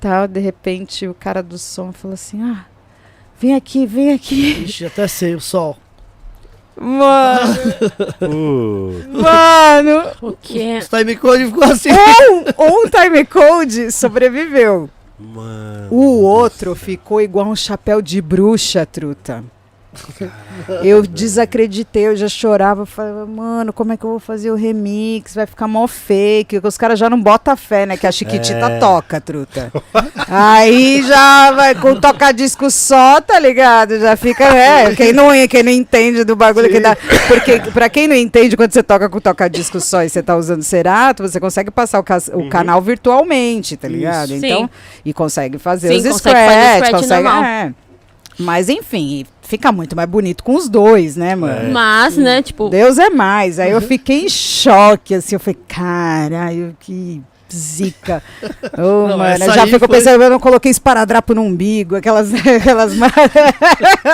tal. 0.00 0.26
De 0.26 0.40
repente 0.40 1.06
o 1.06 1.14
cara 1.14 1.40
do 1.40 1.56
som 1.56 1.92
falou 1.92 2.14
assim: 2.14 2.42
"Ah, 2.42 2.64
vem 3.38 3.54
aqui, 3.54 3.86
vem 3.86 4.12
aqui". 4.12 4.64
Ixi, 4.64 4.86
até 4.86 5.06
sei, 5.06 5.36
o 5.36 5.40
sol. 5.40 5.76
Mano, 6.76 7.54
Uh, 8.22 9.04
mano, 9.22 10.10
O 10.22 10.32
quê? 10.32 10.78
Os 10.80 10.88
time 10.88 11.14
code 11.16 11.46
ficou 11.46 11.64
assim. 11.64 11.90
um, 11.92 12.64
um 12.84 12.88
time 12.90 13.24
code 13.24 13.92
sobreviveu. 13.92 14.88
mano. 15.18 15.88
O 15.92 16.22
outro 16.22 16.74
ficou 16.74 17.20
igual 17.20 17.46
um 17.46 17.56
chapéu 17.56 18.00
de 18.02 18.20
bruxa, 18.20 18.84
truta. 18.86 19.44
Eu 20.82 21.02
desacreditei, 21.02 22.08
eu 22.08 22.16
já 22.16 22.28
chorava, 22.28 22.84
falava, 22.84 23.24
mano, 23.26 23.72
como 23.72 23.92
é 23.92 23.96
que 23.96 24.04
eu 24.04 24.10
vou 24.10 24.18
fazer 24.18 24.50
o 24.50 24.54
remix? 24.54 25.34
Vai 25.34 25.46
ficar 25.46 25.66
mó 25.66 25.86
fake. 25.86 26.60
Os 26.62 26.76
caras 26.76 26.98
já 26.98 27.08
não 27.08 27.20
botam 27.20 27.56
fé, 27.56 27.86
né? 27.86 27.96
Que 27.96 28.06
a 28.06 28.12
Chiquitita 28.12 28.58
É. 28.70 28.78
toca, 28.78 29.20
truta. 29.20 29.72
Aí 30.28 31.02
já 31.02 31.52
vai 31.52 31.74
com 31.74 31.94
tocar 31.98 32.32
disco 32.32 32.70
só, 32.70 33.20
tá 33.20 33.38
ligado? 33.38 33.98
Já 33.98 34.16
fica, 34.16 34.44
é, 34.44 34.94
quem 34.94 35.12
não, 35.12 35.28
quem 35.48 35.62
não 35.62 35.72
entende 35.72 36.22
do 36.24 36.36
bagulho 36.36 36.68
que 36.68 36.80
dá. 36.80 36.96
Porque, 37.26 37.58
pra 37.72 37.88
quem 37.88 38.06
não 38.06 38.16
entende, 38.16 38.56
quando 38.56 38.72
você 38.72 38.82
toca 38.82 39.08
com 39.08 39.20
tocar 39.20 39.48
disco 39.48 39.80
só 39.80 40.02
e 40.02 40.08
você 40.08 40.22
tá 40.22 40.36
usando 40.36 40.62
Cerato, 40.62 41.22
você 41.22 41.40
consegue 41.40 41.70
passar 41.70 41.98
o, 41.98 42.02
cas- 42.04 42.28
o 42.28 42.38
Uhum. 42.38 42.48
canal 42.50 42.80
virtualmente, 42.82 43.76
tá 43.76 43.88
ligado? 43.88 44.34
Isso. 44.34 44.44
Então, 44.44 44.62
Sim. 44.64 44.70
e 45.04 45.12
consegue 45.14 45.58
fazer 45.58 45.88
Sim, 45.88 45.96
os 46.08 46.20
consegue 46.20 46.34
fazer 46.36 46.50
scratch, 46.60 46.76
scratch 46.86 47.02
consegue, 47.02 47.22
normal. 47.22 47.44
é. 47.44 47.74
Mas 48.38 48.68
enfim, 48.68 49.26
fica 49.48 49.72
muito 49.72 49.96
mais 49.96 50.08
bonito 50.08 50.44
com 50.44 50.54
os 50.54 50.68
dois, 50.68 51.16
né, 51.16 51.34
mano? 51.34 51.68
É. 51.68 51.72
Mas, 51.72 52.16
né, 52.18 52.42
tipo, 52.42 52.68
Deus 52.68 52.98
é 52.98 53.08
mais. 53.08 53.58
Aí 53.58 53.70
eu 53.70 53.80
fiquei 53.80 54.26
em 54.26 54.28
choque, 54.28 55.14
assim, 55.14 55.36
eu 55.36 55.40
falei, 55.40 55.58
caralho, 55.66 56.76
que 56.78 57.22
zica. 57.50 58.22
Ô, 58.76 59.08
Não, 59.08 59.16
mano, 59.16 59.38
já 59.54 59.62
aí 59.62 59.70
fico 59.70 59.78
foi- 59.86 59.88
pensando, 59.88 60.22
eu 60.22 60.28
não 60.28 60.38
coloquei 60.38 60.70
esparadrapo 60.70 61.34
no 61.34 61.40
umbigo, 61.40 61.96
aquelas. 61.96 62.28
aquelas 62.60 62.92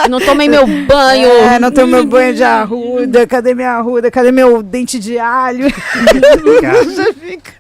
não 0.09 0.21
tomei 0.21 0.49
meu 0.49 0.65
banho. 0.87 1.29
é, 1.29 1.59
não 1.59 1.73
tenho 1.73 1.89
meu 1.89 2.07
banho 2.07 2.33
de 2.33 2.45
arruda, 2.45 3.27
cadê 3.27 3.55
minha 3.55 3.73
arruda? 3.73 4.13
Cadê 4.13 4.31
meu 4.31 4.63
dente 4.63 5.01
de 5.01 5.19
alho? 5.19 5.69
já 6.95 7.13
fica. 7.13 7.53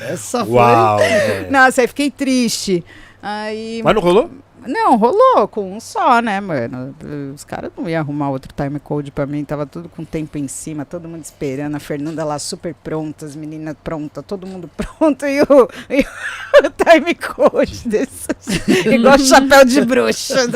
Essa 0.00 0.44
foi. 0.44 0.54
Uau. 0.54 1.00
é. 1.00 1.48
Nossa, 1.50 1.80
aí 1.80 1.88
fiquei 1.88 2.08
triste. 2.10 2.84
Aí. 3.20 3.80
Mas 3.82 3.94
não 3.96 4.00
rolou? 4.02 4.30
Não, 4.66 4.96
rolou 4.96 5.46
com 5.48 5.76
um 5.76 5.80
só, 5.80 6.20
né, 6.20 6.40
mano? 6.40 6.94
Os 7.34 7.44
caras 7.44 7.70
não 7.76 7.88
iam 7.88 8.00
arrumar 8.00 8.30
outro 8.30 8.52
time 8.56 8.78
code 8.80 9.10
pra 9.10 9.26
mim, 9.26 9.44
tava 9.44 9.66
tudo 9.66 9.88
com 9.88 10.04
tempo 10.04 10.38
em 10.38 10.48
cima, 10.48 10.84
todo 10.84 11.08
mundo 11.08 11.22
esperando, 11.24 11.74
a 11.76 11.80
Fernanda 11.80 12.24
lá 12.24 12.38
super 12.38 12.74
pronta, 12.74 13.26
as 13.26 13.36
meninas 13.36 13.76
prontas, 13.82 14.24
todo 14.26 14.46
mundo 14.46 14.68
pronto, 14.76 15.26
e 15.26 15.42
o, 15.42 15.68
e 15.90 16.00
o 16.00 16.70
time 16.84 17.14
code 17.14 17.88
desse, 17.88 18.28
igual 18.94 19.18
chapéu 19.18 19.64
de 19.64 19.80
bruxa. 19.84 20.46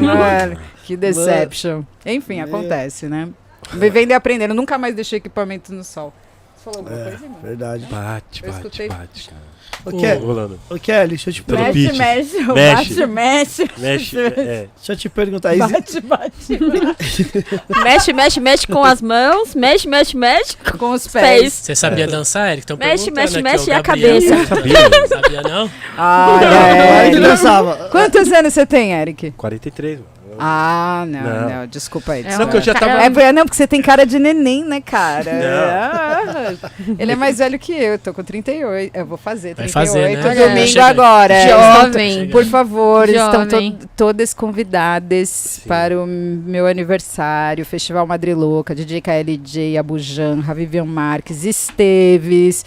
Mano, 0.00 0.60
que 0.84 0.96
deception. 0.96 1.82
Enfim, 2.04 2.40
acontece, 2.40 3.06
né? 3.06 3.28
Vivendo 3.72 4.10
e 4.10 4.14
aprendendo, 4.14 4.54
nunca 4.54 4.76
mais 4.76 4.94
deixei 4.94 5.18
equipamento 5.18 5.72
no 5.72 5.82
sol. 5.82 6.12
Você 6.56 6.64
falou 6.64 6.78
alguma 6.80 6.98
É, 7.00 7.04
coisa, 7.10 7.24
irmão? 7.24 7.40
verdade. 7.42 7.86
Bate, 7.86 8.42
Eu 8.44 8.52
bate, 8.52 8.66
escutei. 8.66 8.88
bate. 8.88 9.28
cara. 9.30 9.53
Ô, 9.86 10.26
Rolando. 10.26 10.58
ô, 10.70 10.74
Kelly, 10.78 11.08
deixa 11.08 11.30
eu 11.30 11.34
te, 11.34 11.42
Tô 11.42 11.54
no 11.54 11.60
Mexe, 11.62 11.72
pitch. 11.88 11.98
mexe, 11.98 12.38
Mexe. 12.42 12.94
bate, 12.94 13.06
mexe. 13.06 13.70
Mexe. 13.78 14.18
É. 14.18 14.66
deixa 14.76 14.92
eu 14.92 14.96
te 14.96 15.08
perguntar. 15.08 15.54
exi- 15.54 15.72
Bate, 15.72 16.00
bate, 16.00 16.58
Mexe, 17.84 18.12
mexe, 18.12 18.40
mexe 18.40 18.66
com 18.66 18.82
as 18.84 19.02
mãos. 19.02 19.54
Mexe, 19.54 19.86
mexe, 19.88 20.16
mexe 20.16 20.56
com 20.78 20.90
os 20.92 21.06
pés. 21.06 21.40
pés. 21.40 21.52
Você 21.52 21.74
sabia 21.74 22.06
dançar, 22.06 22.50
Eric? 22.52 22.66
Tão 22.66 22.76
Mexe, 22.76 23.10
perguntando 23.10 23.42
mexe, 23.42 23.70
aqui, 23.70 23.70
mexe 23.70 23.70
e 23.70 23.72
a 23.72 23.82
Gabriel. 23.82 24.14
cabeça. 24.20 24.34
Eu 24.34 24.46
sabia. 24.46 25.08
Sabia 25.08 25.42
não? 25.42 25.70
Ai, 25.98 26.44
Agora 26.46 27.16
é. 27.16 27.20
dançava. 27.20 27.88
Quantos 27.90 28.32
anos 28.32 28.54
você 28.54 28.64
tem, 28.66 28.92
Eric? 28.92 29.32
43, 29.32 29.98
mano. 29.98 30.13
Ah, 30.38 31.04
não, 31.08 31.20
Não. 31.22 31.48
não, 31.60 31.66
desculpa 31.66 32.12
aí. 32.12 32.20
É 32.20 32.22
desculpa. 32.24 32.44
Não, 32.44 32.50
que 32.50 32.56
eu 32.56 32.60
já 32.62 32.74
tava- 32.74 32.92
É, 33.02 33.10
porque- 33.10 33.32
não, 33.32 33.42
porque 33.44 33.56
você 33.56 33.66
tem 33.66 33.80
cara 33.82 34.04
de 34.04 34.18
neném, 34.18 34.64
né, 34.64 34.80
cara? 34.80 35.32
Não. 35.32 36.54
Ah, 36.54 36.70
ele 36.98 37.12
é 37.12 37.16
mais 37.16 37.38
velho 37.38 37.58
que 37.58 37.72
eu, 37.72 37.98
tô 37.98 38.12
com 38.14 38.22
38. 38.24 38.94
Eu 38.96 39.06
vou 39.06 39.16
fazer 39.18 39.54
Vai 39.54 39.66
38 39.68 39.72
fazer, 39.72 40.16
né? 40.16 40.46
domingo 40.48 40.66
Chega. 40.68 40.86
agora. 40.86 41.34
Jovem. 41.48 42.10
Estão- 42.24 42.30
Por 42.30 42.44
favor, 42.46 43.08
estão 43.08 43.32
Jovem. 43.50 43.72
to 43.72 43.88
todas 43.96 44.34
convidadas 44.34 45.60
para 45.66 45.98
o 46.00 46.06
meu 46.06 46.66
aniversário, 46.66 47.64
Festival 47.64 48.06
Madrilouca, 48.06 48.74
DJ 48.74 49.00
KLJ, 49.00 49.78
Abujan, 49.78 50.40
Ravivian 50.40 50.84
Marques, 50.84 51.44
Esteves, 51.44 52.64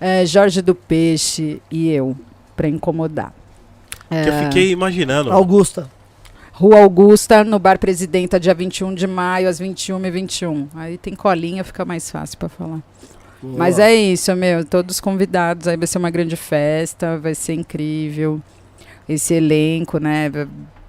eh, 0.00 0.24
Jorge 0.26 0.60
do 0.62 0.74
Peixe 0.74 1.60
e 1.70 1.90
eu, 1.90 2.16
para 2.56 2.68
incomodar. 2.68 3.32
Que 4.08 4.14
eu 4.28 4.32
Eh, 4.34 4.44
fiquei 4.44 4.70
imaginando. 4.70 5.32
Augusta. 5.32 5.88
Rua 6.52 6.80
Augusta, 6.82 7.42
no 7.42 7.58
Bar 7.58 7.78
Presidenta, 7.78 8.38
dia 8.38 8.54
21 8.54 8.94
de 8.94 9.06
maio, 9.06 9.48
às 9.48 9.58
21h21. 9.60 10.68
Aí 10.74 10.98
tem 10.98 11.14
colinha, 11.14 11.64
fica 11.64 11.84
mais 11.84 12.10
fácil 12.10 12.38
para 12.38 12.48
falar. 12.48 12.80
Mas 13.42 13.78
é 13.78 13.92
isso, 13.92 14.34
meu. 14.36 14.64
Todos 14.64 15.00
convidados. 15.00 15.66
Aí 15.66 15.76
vai 15.76 15.86
ser 15.86 15.98
uma 15.98 16.10
grande 16.10 16.36
festa, 16.36 17.18
vai 17.18 17.34
ser 17.34 17.54
incrível. 17.54 18.40
Esse 19.08 19.34
elenco, 19.34 19.98
né? 19.98 20.30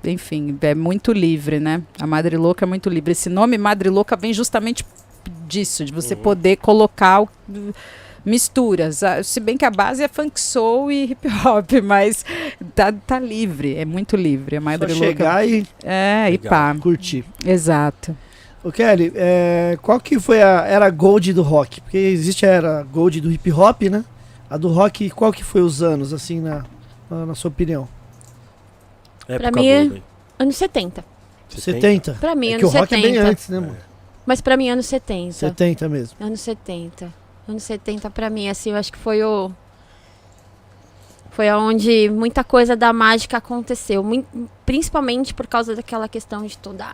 Enfim, 0.03 0.55
é 0.61 0.75
muito 0.75 1.11
livre, 1.13 1.59
né? 1.59 1.81
A 1.99 2.05
Madre 2.05 2.37
Louca 2.37 2.65
é 2.65 2.67
muito 2.67 2.89
livre. 2.89 3.13
Esse 3.13 3.29
nome 3.29 3.57
Madre 3.57 3.89
Louca 3.89 4.15
vem 4.15 4.33
justamente 4.33 4.85
disso, 5.47 5.83
de 5.85 5.91
você 5.93 6.13
Uhum. 6.13 6.21
poder 6.21 6.57
colocar 6.57 7.21
o- 7.21 7.29
misturas. 8.25 9.03
Ah, 9.03 9.23
Se 9.23 9.39
bem 9.39 9.57
que 9.57 9.65
a 9.65 9.69
base 9.71 10.01
é 10.03 10.07
funk 10.07 10.39
soul 10.39 10.91
e 10.91 11.11
hip 11.11 11.27
hop, 11.45 11.71
mas 11.83 12.25
tá, 12.75 12.91
tá 12.91 13.19
livre, 13.19 13.75
é 13.75 13.85
muito 13.85 14.15
livre. 14.15 14.57
A 14.57 14.59
Só 14.59 14.65
Madre 14.65 14.93
Louca. 14.93 15.05
chegar 15.07 15.47
e 15.47 15.65
É, 15.83 16.29
e 16.31 16.37
pá. 16.37 16.75
curtir. 16.81 17.23
Exato. 17.45 18.15
Ô 18.63 18.71
Kelly, 18.71 19.11
é, 19.15 19.77
qual 19.81 19.99
que 19.99 20.19
foi 20.19 20.41
a 20.41 20.65
era 20.65 20.89
gold 20.89 21.33
do 21.33 21.41
rock? 21.41 21.81
Porque 21.81 21.97
existe 21.97 22.45
a 22.45 22.49
era 22.49 22.83
gold 22.83 23.19
do 23.19 23.29
hip 23.31 23.51
hop, 23.51 23.81
né? 23.83 24.05
A 24.49 24.55
do 24.57 24.69
rock, 24.69 25.09
qual 25.09 25.33
que 25.33 25.43
foi 25.43 25.61
os 25.61 25.81
anos, 25.81 26.13
assim, 26.13 26.39
na, 26.39 26.63
na, 27.09 27.25
na 27.25 27.35
sua 27.35 27.49
opinião? 27.49 27.87
Época 29.27 29.51
Pra 29.51 29.61
mim 29.61 29.67
é-? 29.67 29.91
Anos 30.39 30.55
70. 30.57 31.03
70? 31.49 32.13
Pra 32.19 32.35
mim, 32.35 32.53
É 32.53 32.57
que 32.57 32.65
o 32.65 32.69
anos 32.69 32.79
rock 32.79 32.93
é 32.93 32.97
bem 33.01 33.13
70. 33.13 33.29
antes, 33.29 33.49
né, 33.49 33.59
mano? 33.59 33.77
Mas 34.25 34.41
pra 34.41 34.55
mim, 34.55 34.69
anos 34.69 34.85
70. 34.85 35.33
70 35.33 35.89
mesmo. 35.89 36.17
Anos 36.19 36.39
70. 36.41 37.13
Anos 37.47 37.63
70 37.63 38.09
pra 38.09 38.29
mim, 38.29 38.47
assim, 38.47 38.71
eu 38.71 38.77
acho 38.77 38.91
que 38.91 38.97
foi 38.97 39.23
o. 39.23 39.51
Foi 41.31 41.51
onde 41.51 42.09
muita 42.09 42.43
coisa 42.43 42.75
da 42.75 42.93
mágica 42.93 43.37
aconteceu. 43.37 44.03
principalmente 44.65 45.33
por 45.33 45.47
causa 45.47 45.75
daquela 45.75 46.07
questão 46.07 46.45
de 46.45 46.57
toda, 46.57 46.85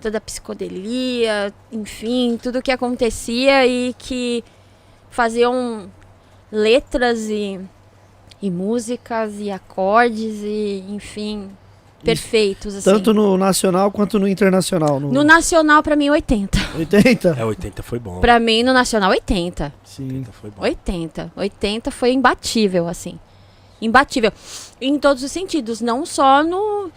toda 0.00 0.18
a 0.18 0.20
psicodelia, 0.20 1.54
enfim, 1.72 2.38
tudo 2.42 2.60
que 2.60 2.72
acontecia 2.72 3.66
e 3.66 3.94
que 3.94 4.44
faziam 5.08 5.88
letras 6.50 7.28
e, 7.30 7.60
e 8.42 8.50
músicas 8.50 9.34
e 9.38 9.50
acordes 9.50 10.40
e, 10.42 10.84
enfim, 10.88 11.50
perfeitos. 12.04 12.74
Assim. 12.74 12.90
Tanto 12.90 13.12
no 13.14 13.36
nacional 13.36 13.90
quanto 13.90 14.18
no 14.18 14.28
internacional. 14.28 15.00
No, 15.00 15.10
No 15.10 15.24
nacional, 15.24 15.82
pra 15.82 15.96
mim, 15.96 16.10
80. 16.10 16.58
80? 16.78 17.36
É, 17.38 17.44
80 17.44 17.82
foi 17.82 17.98
bom. 17.98 18.20
Pra 18.20 18.38
mim, 18.38 18.62
no 18.62 18.72
nacional, 18.72 19.10
80. 19.10 19.72
Sim. 19.84 20.04
80 20.08 20.32
foi 20.32 20.50
bom. 20.50 20.62
80. 20.62 21.32
80 21.36 21.90
foi 21.90 22.12
imbatível, 22.12 22.86
assim. 22.88 23.18
Imbatível. 23.80 24.32
Em 24.80 24.98
todos 24.98 25.22
os 25.22 25.30
sentidos, 25.32 25.80
não 25.80 26.06
só 26.06 26.42
no. 26.42 26.90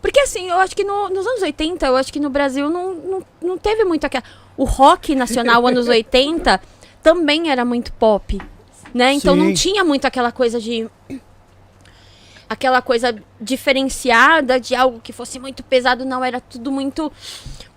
Porque 0.00 0.20
assim, 0.20 0.48
eu 0.48 0.56
acho 0.58 0.74
que 0.74 0.82
no- 0.84 1.08
nos 1.08 1.26
anos 1.26 1.42
80, 1.42 1.86
eu 1.86 1.96
acho 1.96 2.12
que 2.12 2.18
no 2.18 2.30
Brasil 2.30 2.68
não, 2.68 2.94
não, 2.94 3.22
não 3.42 3.58
teve 3.58 3.84
muito 3.84 4.04
aquela. 4.04 4.24
O 4.56 4.64
rock 4.64 5.14
nacional, 5.14 5.66
anos 5.66 5.86
80, 5.88 6.60
também 7.02 7.50
era 7.50 7.64
muito 7.64 7.92
pop. 7.92 8.40
Né? 8.94 9.12
Então 9.14 9.34
não 9.34 9.46
Sim. 9.46 9.54
tinha 9.54 9.84
muito 9.84 10.04
aquela 10.06 10.30
coisa 10.32 10.60
de. 10.60 10.88
Aquela 12.52 12.82
coisa 12.82 13.16
diferenciada 13.40 14.60
de 14.60 14.74
algo 14.74 15.00
que 15.00 15.12
fosse 15.12 15.38
muito 15.38 15.62
pesado, 15.62 16.04
não. 16.04 16.24
Era 16.24 16.40
tudo 16.40 16.70
muito. 16.70 17.10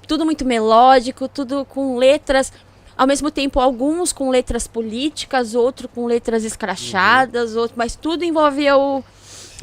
Tudo 0.07 0.23
muito 0.23 0.45
melódico, 0.45 1.27
tudo 1.27 1.65
com 1.65 1.97
letras 1.97 2.51
ao 2.97 3.05
mesmo 3.05 3.29
tempo 3.29 3.59
alguns 3.59 4.13
com 4.13 4.29
letras 4.29 4.67
políticas, 4.67 5.53
outro 5.53 5.89
com 5.89 6.05
letras 6.05 6.43
escrachadas, 6.43 7.55
outro, 7.55 7.77
mas 7.77 7.95
tudo 7.95 8.23
envolvia 8.23 8.77
o, 8.77 9.03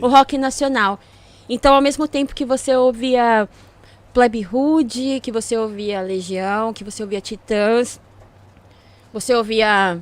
o 0.00 0.08
rock 0.08 0.36
nacional. 0.36 0.98
Então, 1.48 1.74
ao 1.74 1.80
mesmo 1.80 2.06
tempo 2.06 2.34
que 2.34 2.44
você 2.44 2.76
ouvia 2.76 3.48
Plebe 4.12 4.46
Hood, 4.46 5.20
que 5.20 5.32
você 5.32 5.56
ouvia 5.56 6.02
Legião, 6.02 6.72
que 6.72 6.84
você 6.84 7.02
ouvia 7.02 7.20
Titãs, 7.20 8.00
você 9.12 9.34
ouvia 9.34 9.98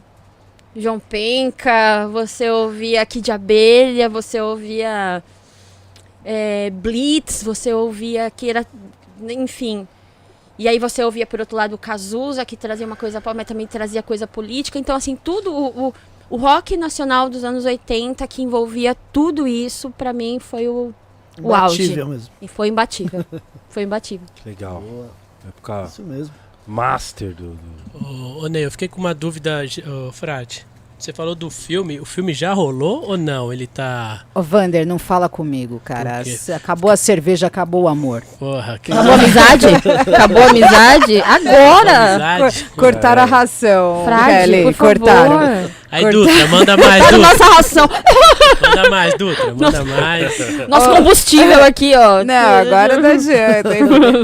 João 0.75 1.01
Penca, 1.01 2.09
você 2.13 2.49
ouvia 2.51 3.05
Kid 3.05 3.25
de 3.25 3.33
Abelha, 3.33 4.09
você 4.09 4.41
ouvia 4.41 5.23
é, 6.25 6.71
Blitz, 6.71 7.43
você 7.43 7.73
ouvia 7.73 8.31
que 8.31 8.49
era, 8.49 8.65
enfim, 9.21 9.87
e 10.61 10.69
aí 10.69 10.79
você 10.79 11.03
ouvia, 11.03 11.27
por 11.27 11.41
outro 11.41 11.57
lado, 11.57 11.75
o 11.75 11.79
Cazuza, 11.79 12.45
que 12.45 12.55
trazia 12.55 12.87
uma 12.87 12.95
coisa 12.95 13.19
pop, 13.19 13.35
mas 13.35 13.47
também 13.47 13.67
trazia 13.67 14.03
coisa 14.03 14.27
política. 14.27 14.79
Então, 14.79 14.95
assim, 14.95 15.17
tudo, 15.17 15.51
o, 15.51 15.89
o, 15.89 15.95
o 16.29 16.37
rock 16.37 16.77
nacional 16.77 17.31
dos 17.31 17.45
anos 17.45 17.65
80, 17.65 18.27
que 18.27 18.43
envolvia 18.43 18.95
tudo 19.11 19.49
isso, 19.49 19.89
pra 19.89 20.13
mim, 20.13 20.39
foi 20.39 20.69
o, 20.69 20.93
o 21.41 21.55
auge. 21.55 21.85
Imbatível 21.85 22.09
mesmo. 22.09 22.35
E 22.43 22.47
foi 22.47 22.69
imbatível. 22.69 23.25
foi 23.71 23.85
imbatível. 23.85 24.27
Legal. 24.45 24.83
Boa. 24.83 25.09
Época 25.49 25.85
Isso 25.89 26.03
mesmo. 26.03 26.35
Master 26.71 27.35
do. 27.35 27.51
do- 27.51 27.81
Ô, 28.03 28.45
ô 28.45 28.47
Ney, 28.47 28.65
eu 28.65 28.71
fiquei 28.71 28.89
com 28.89 29.01
uma 29.01 29.13
dúvida, 29.15 29.63
ô, 30.09 30.13
Frade. 30.13 30.67
Você 30.99 31.15
falou 31.15 31.35
do 31.35 31.49
filme, 31.49 31.99
o 31.99 32.05
filme 32.05 32.35
já 32.35 32.53
rolou 32.53 33.05
ou 33.09 33.17
não? 33.17 33.51
Ele 33.51 33.67
tá. 33.67 34.21
Ô, 34.35 34.43
Vander, 34.43 34.87
não 34.87 34.99
fala 34.99 35.31
comigo, 35.31 35.81
cara. 35.83 36.23
Acabou 36.55 36.91
a 36.91 36.97
cerveja, 36.97 37.47
acabou 37.47 37.85
o 37.85 37.89
amor. 37.89 38.23
Porra, 38.39 38.79
que 38.79 38.93
Acabou 38.93 39.13
a 39.13 39.15
amizade? 39.15 39.67
Acabou 40.15 40.43
a 40.43 40.51
amizade? 40.51 41.23
Agora! 41.23 42.11
amizade. 42.37 42.65
Cortaram 42.77 43.23
a 43.23 43.25
ração, 43.25 44.03
Frade, 44.05 44.51
Kelly. 44.51 44.63
por 44.65 44.75
favor. 44.75 45.71
Aí, 45.93 46.03
Corta- 46.03 46.19
Dutra, 46.19 46.47
manda 46.49 46.77
mais, 46.77 47.03
na 47.05 47.11
Dutra. 47.11 47.19
nossa 47.19 47.45
ração. 47.57 47.89
Manda 48.63 48.91
mais, 48.91 49.15
Dutra, 49.19 49.55
manda 49.55 49.85
mais. 49.85 50.69
Nosso 50.69 50.89
combustível 50.91 51.65
aqui, 51.65 51.93
ó. 51.97 52.23
Não, 52.23 52.35
agora 52.35 52.99
não 52.99 53.11
adianta. 53.11 53.71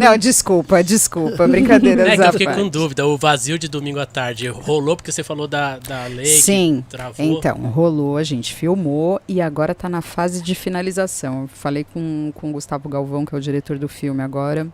Não, 0.00 0.16
desculpa, 0.16 0.82
desculpa. 0.84 1.46
Brincadeiras 1.48 2.06
É 2.08 2.16
que 2.16 2.22
eu 2.22 2.32
fiquei 2.32 2.46
parte. 2.46 2.60
com 2.62 2.68
dúvida. 2.68 3.04
O 3.06 3.16
vazio 3.16 3.58
de 3.58 3.66
domingo 3.68 3.98
à 3.98 4.06
tarde 4.06 4.46
rolou 4.48 4.96
porque 4.96 5.10
você 5.10 5.24
falou 5.24 5.48
da, 5.48 5.78
da 5.78 6.06
lei 6.06 6.26
Sim. 6.26 6.84
que 6.88 6.96
travou. 6.96 7.26
Então, 7.26 7.56
rolou, 7.56 8.16
a 8.16 8.22
gente 8.22 8.54
filmou 8.54 9.20
e 9.26 9.40
agora 9.40 9.74
tá 9.74 9.88
na 9.88 10.00
fase 10.02 10.42
de 10.42 10.54
finalização. 10.54 11.42
Eu 11.42 11.48
falei 11.48 11.84
com, 11.92 12.30
com 12.34 12.50
o 12.50 12.52
Gustavo 12.52 12.88
Galvão, 12.88 13.24
que 13.26 13.34
é 13.34 13.38
o 13.38 13.40
diretor 13.40 13.76
do 13.78 13.88
filme 13.88 14.22
agora, 14.22 14.66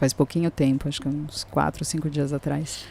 faz 0.00 0.12
pouquinho 0.12 0.50
tempo, 0.50 0.88
acho 0.88 1.00
que 1.00 1.08
uns 1.08 1.44
quatro, 1.50 1.84
cinco 1.84 2.08
dias 2.08 2.32
atrás. 2.32 2.84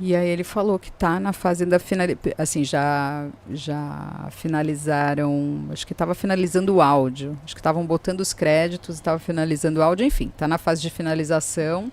E 0.00 0.14
aí 0.14 0.28
ele 0.28 0.44
falou 0.44 0.78
que 0.78 0.92
tá 0.92 1.18
na 1.18 1.32
fase 1.32 1.66
da 1.66 1.80
finalização, 1.80 2.32
assim, 2.38 2.62
já, 2.62 3.26
já 3.50 4.28
finalizaram, 4.30 5.66
acho 5.72 5.84
que 5.84 5.92
estava 5.92 6.14
finalizando 6.14 6.76
o 6.76 6.80
áudio, 6.80 7.36
acho 7.44 7.52
que 7.54 7.60
estavam 7.60 7.84
botando 7.84 8.20
os 8.20 8.32
créditos, 8.32 8.94
estava 8.94 9.18
finalizando 9.18 9.80
o 9.80 9.82
áudio, 9.82 10.06
enfim, 10.06 10.32
tá 10.36 10.46
na 10.46 10.56
fase 10.56 10.82
de 10.82 10.90
finalização. 10.90 11.90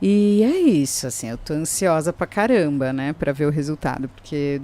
E 0.00 0.42
é 0.42 0.56
isso, 0.58 1.06
assim, 1.06 1.28
eu 1.28 1.36
tô 1.36 1.52
ansiosa 1.52 2.14
pra 2.14 2.26
caramba, 2.26 2.94
né, 2.94 3.12
pra 3.12 3.32
ver 3.32 3.44
o 3.44 3.50
resultado, 3.50 4.08
porque 4.08 4.58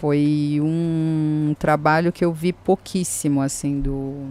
foi 0.00 0.58
um 0.60 1.54
trabalho 1.56 2.12
que 2.12 2.24
eu 2.24 2.32
vi 2.32 2.52
pouquíssimo, 2.52 3.40
assim, 3.40 3.80
do, 3.80 4.26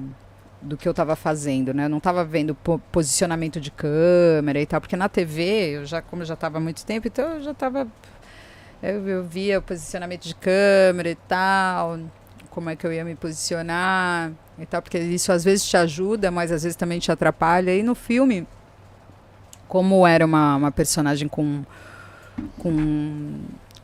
do 0.63 0.77
que 0.77 0.87
eu 0.87 0.93
tava 0.93 1.15
fazendo, 1.15 1.73
né, 1.73 1.85
eu 1.85 1.89
não 1.89 1.99
tava 1.99 2.23
vendo 2.23 2.55
po- 2.55 2.79
posicionamento 2.91 3.59
de 3.59 3.69
câmera 3.69 4.59
e 4.61 4.65
tal, 4.65 4.79
porque 4.81 4.95
na 4.95 5.09
TV, 5.09 5.77
eu 5.77 5.85
já, 5.85 6.01
como 6.01 6.21
eu 6.21 6.25
já 6.25 6.35
tava 6.35 6.57
há 6.57 6.61
muito 6.61 6.85
tempo, 6.85 7.07
então 7.07 7.33
eu 7.33 7.41
já 7.41 7.53
tava, 7.53 7.87
eu, 8.81 9.07
eu 9.07 9.23
via 9.23 9.59
o 9.59 9.61
posicionamento 9.61 10.23
de 10.23 10.35
câmera 10.35 11.09
e 11.09 11.15
tal, 11.15 11.99
como 12.49 12.69
é 12.69 12.75
que 12.75 12.85
eu 12.87 12.93
ia 12.93 13.03
me 13.03 13.15
posicionar 13.15 14.31
e 14.57 14.65
tal, 14.65 14.81
porque 14.81 14.97
isso 14.99 15.31
às 15.31 15.43
vezes 15.43 15.65
te 15.65 15.75
ajuda, 15.75 16.31
mas 16.31 16.51
às 16.51 16.63
vezes 16.63 16.75
também 16.75 16.99
te 16.99 17.11
atrapalha, 17.11 17.75
e 17.75 17.83
no 17.83 17.95
filme 17.95 18.47
como 19.67 20.05
era 20.05 20.23
uma, 20.23 20.55
uma 20.55 20.71
personagem 20.71 21.27
com, 21.27 21.63
com 22.59 23.39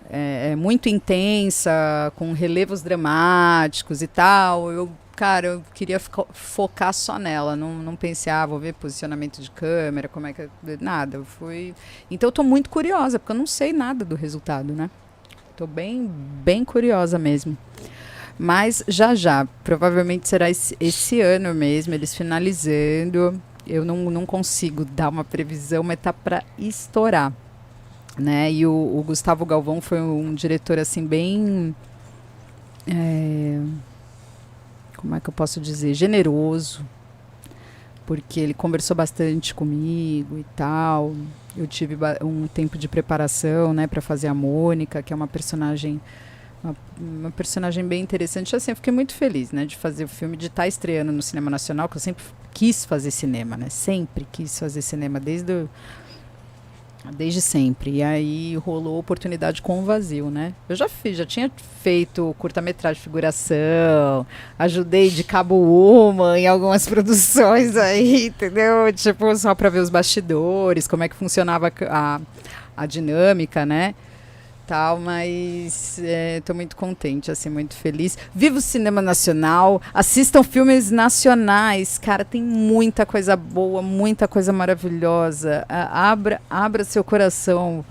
é, 0.08 0.52
é, 0.52 0.56
muito 0.56 0.88
intensa, 0.88 2.12
com 2.16 2.32
relevos 2.32 2.82
dramáticos 2.84 4.02
e 4.04 4.08
tal, 4.08 4.72
eu, 4.72 4.90
cara, 5.20 5.48
eu 5.48 5.64
queria 5.74 6.00
focar 6.00 6.94
só 6.94 7.20
nela, 7.20 7.54
não, 7.54 7.74
não 7.74 7.94
pensei, 7.94 8.32
ah, 8.32 8.46
vou 8.46 8.58
ver 8.58 8.74
posicionamento 8.74 9.42
de 9.42 9.52
câmera, 9.52 10.08
como 10.08 10.28
é 10.28 10.32
que... 10.32 10.48
Nada, 10.80 11.18
eu 11.18 11.26
fui... 11.26 11.76
Então 12.10 12.30
eu 12.30 12.32
tô 12.32 12.42
muito 12.42 12.70
curiosa, 12.70 13.20
porque 13.20 13.34
eu 13.34 13.36
não 13.36 13.46
sei 13.46 13.74
nada 13.74 14.06
do 14.06 14.16
resultado, 14.16 14.72
né? 14.72 14.90
Tô 15.58 15.68
bem, 15.68 16.10
bem 16.42 16.64
curiosa 16.64 17.20
mesmo. 17.20 17.58
Mas 18.38 18.82
já 18.88 19.14
já, 19.14 19.46
provavelmente 19.62 20.26
será 20.26 20.50
esse, 20.50 20.78
esse 20.80 21.20
ano 21.20 21.54
mesmo, 21.54 21.94
eles 21.94 22.16
finalizando. 22.16 23.42
Eu 23.68 23.84
não, 23.84 24.10
não 24.10 24.26
consigo 24.26 24.86
dar 24.86 25.10
uma 25.10 25.26
previsão, 25.26 25.84
mas 25.84 26.00
tá 26.02 26.14
para 26.14 26.46
estourar. 26.58 27.34
Né? 28.18 28.54
E 28.54 28.66
o, 28.66 28.72
o, 28.72 29.04
Gustavo 29.06 29.46
Galvão 29.46 29.82
foi 29.82 30.00
um 30.00 30.34
diretor 30.34 30.80
assim 30.80 31.06
bem. 31.06 31.76
É, 32.88 33.60
como 35.00 35.16
é 35.16 35.20
que 35.20 35.30
eu 35.30 35.34
posso 35.34 35.62
dizer? 35.62 35.94
Generoso. 35.94 36.86
Porque 38.06 38.40
ele 38.40 38.54
conversou 38.54 38.96
bastante 38.96 39.54
comigo 39.54 40.38
e 40.38 40.44
tal. 40.56 41.16
Eu 41.56 41.66
tive 41.68 41.98
um 42.22 42.48
tempo 42.48 42.78
de 42.78 42.88
preparação, 42.88 43.74
né, 43.74 43.88
para 43.88 44.02
fazer 44.02 44.28
a 44.28 44.34
Mônica, 44.34 45.02
que 45.02 45.14
é 45.14 45.16
uma 45.16 45.28
personagem 45.28 46.02
uma, 46.62 46.76
uma, 47.00 47.32
personagem 47.32 47.86
bem 47.88 48.02
interessante. 48.02 48.54
Assim, 48.56 48.72
eu 48.72 48.76
fiquei 48.76 48.92
muito 48.92 49.14
feliz, 49.14 49.52
né, 49.52 49.66
de 49.66 49.78
fazer 49.78 50.04
o 50.04 50.08
filme, 50.08 50.36
de 50.36 50.48
estar 50.48 50.64
tá 50.64 50.68
estreando 50.68 51.12
no 51.12 51.22
cinema 51.22 51.50
nacional, 51.50 51.88
que 51.88 51.96
eu 51.96 52.02
sempre 52.02 52.24
quis 52.54 52.84
fazer 52.84 53.12
cinema, 53.12 53.56
né? 53.56 53.70
Sempre 53.70 54.28
quis 54.30 54.60
fazer 54.60 54.82
cinema 54.82 55.20
desde 55.20 55.52
o, 55.54 55.70
Desde 57.16 57.42
sempre. 57.42 57.92
E 57.92 58.04
aí 58.04 58.56
rolou 58.58 58.98
oportunidade 59.00 59.62
com 59.62 59.80
o 59.80 59.84
vazio, 59.84 60.30
né? 60.30 60.54
Eu 60.68 60.76
já 60.76 60.88
fiz, 60.88 61.18
já 61.18 61.26
tinha 61.26 61.52
feito 61.82 62.36
curta-metragem 62.38 63.02
figuração, 63.02 64.26
ajudei 64.58 65.10
de 65.10 65.24
Cabo 65.24 65.56
Uma 65.56 66.40
em 66.40 66.48
algumas 66.48 66.86
produções 66.90 67.76
aí, 67.76 68.28
entendeu? 68.28 68.92
Tipo, 68.94 69.36
só 69.36 69.56
para 69.56 69.70
ver 69.70 69.80
os 69.80 69.90
bastidores, 69.90 70.88
como 70.88 71.04
é 71.04 71.10
que 71.10 71.16
funcionava 71.16 71.72
a, 71.90 72.20
a 72.76 72.86
dinâmica, 72.86 73.66
né? 73.66 73.96
Tal, 74.70 75.00
mas 75.00 75.98
estou 75.98 76.54
é, 76.54 76.56
muito 76.56 76.76
contente, 76.76 77.32
assim, 77.32 77.50
muito 77.50 77.74
feliz. 77.74 78.16
Viva 78.36 78.60
o 78.60 78.62
cinema 78.62 79.02
nacional, 79.02 79.82
assistam 79.92 80.44
filmes 80.44 80.92
nacionais, 80.92 81.98
cara, 81.98 82.24
tem 82.24 82.44
muita 82.44 83.04
coisa 83.04 83.36
boa, 83.36 83.82
muita 83.82 84.28
coisa 84.28 84.54
maravilhosa. 84.54 85.66
abra, 85.68 86.40
abra 86.48 86.84
seu 86.84 87.04
coração 87.04 87.84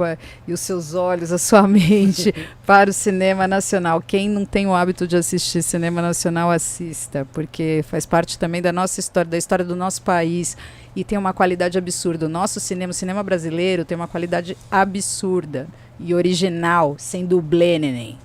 e 0.47 0.53
os 0.53 0.61
seus 0.61 0.95
olhos, 0.95 1.33
a 1.33 1.39
sua 1.39 1.67
mente 1.67 2.33
para 2.65 2.91
o 2.91 2.93
cinema 2.93 3.49
nacional. 3.49 4.01
Quem 4.01 4.29
não 4.29 4.45
tem 4.45 4.69
o 4.69 4.75
hábito 4.75 5.05
de 5.05 5.17
assistir 5.17 5.65
cinema 5.65 6.01
nacional, 6.01 6.49
assista, 6.49 7.27
porque 7.33 7.85
faz 7.89 8.07
parte 8.07 8.39
também 8.39 8.63
da 8.63 8.73
nossa 8.73 9.01
história, 9.01 9.29
da 9.29 9.37
história 9.37 9.65
do 9.65 9.75
nosso 9.75 10.01
país 10.03 10.57
e 10.95 11.03
tem 11.03 11.19
uma 11.19 11.33
qualidade 11.33 11.77
absurda. 11.77 12.27
O 12.27 12.29
nosso 12.29 12.61
cinema, 12.61 12.93
o 12.93 12.95
cinema 12.95 13.25
brasileiro, 13.25 13.85
tem 13.85 13.97
uma 13.97 14.07
qualidade 14.07 14.57
absurda 14.71 15.67
e 15.99 16.15
original, 16.15 16.97
sem 16.99 17.27
dublê, 17.27 17.79
neném. 17.79 18.19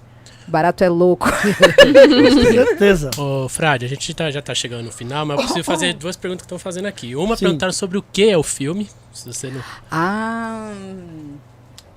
Barato 0.47 0.83
é 0.83 0.89
louco. 0.89 1.29
Com 1.29 2.51
certeza. 2.53 3.11
Ô, 3.17 3.47
Frade, 3.47 3.85
a 3.85 3.89
gente 3.89 4.13
tá, 4.13 4.29
já 4.29 4.41
tá 4.41 4.53
chegando 4.53 4.83
no 4.83 4.91
final, 4.91 5.25
mas 5.25 5.37
eu 5.37 5.43
preciso 5.43 5.63
fazer 5.63 5.93
duas 5.95 6.15
perguntas 6.15 6.41
que 6.41 6.45
estão 6.45 6.59
fazendo 6.59 6.85
aqui. 6.85 7.15
Uma 7.15 7.37
perguntaram 7.37 7.73
sobre 7.73 7.97
o 7.97 8.01
que 8.01 8.29
é 8.29 8.37
o 8.37 8.43
filme. 8.43 8.89
Se 9.13 9.25
você 9.25 9.49
não... 9.49 9.61
Ah. 9.89 10.73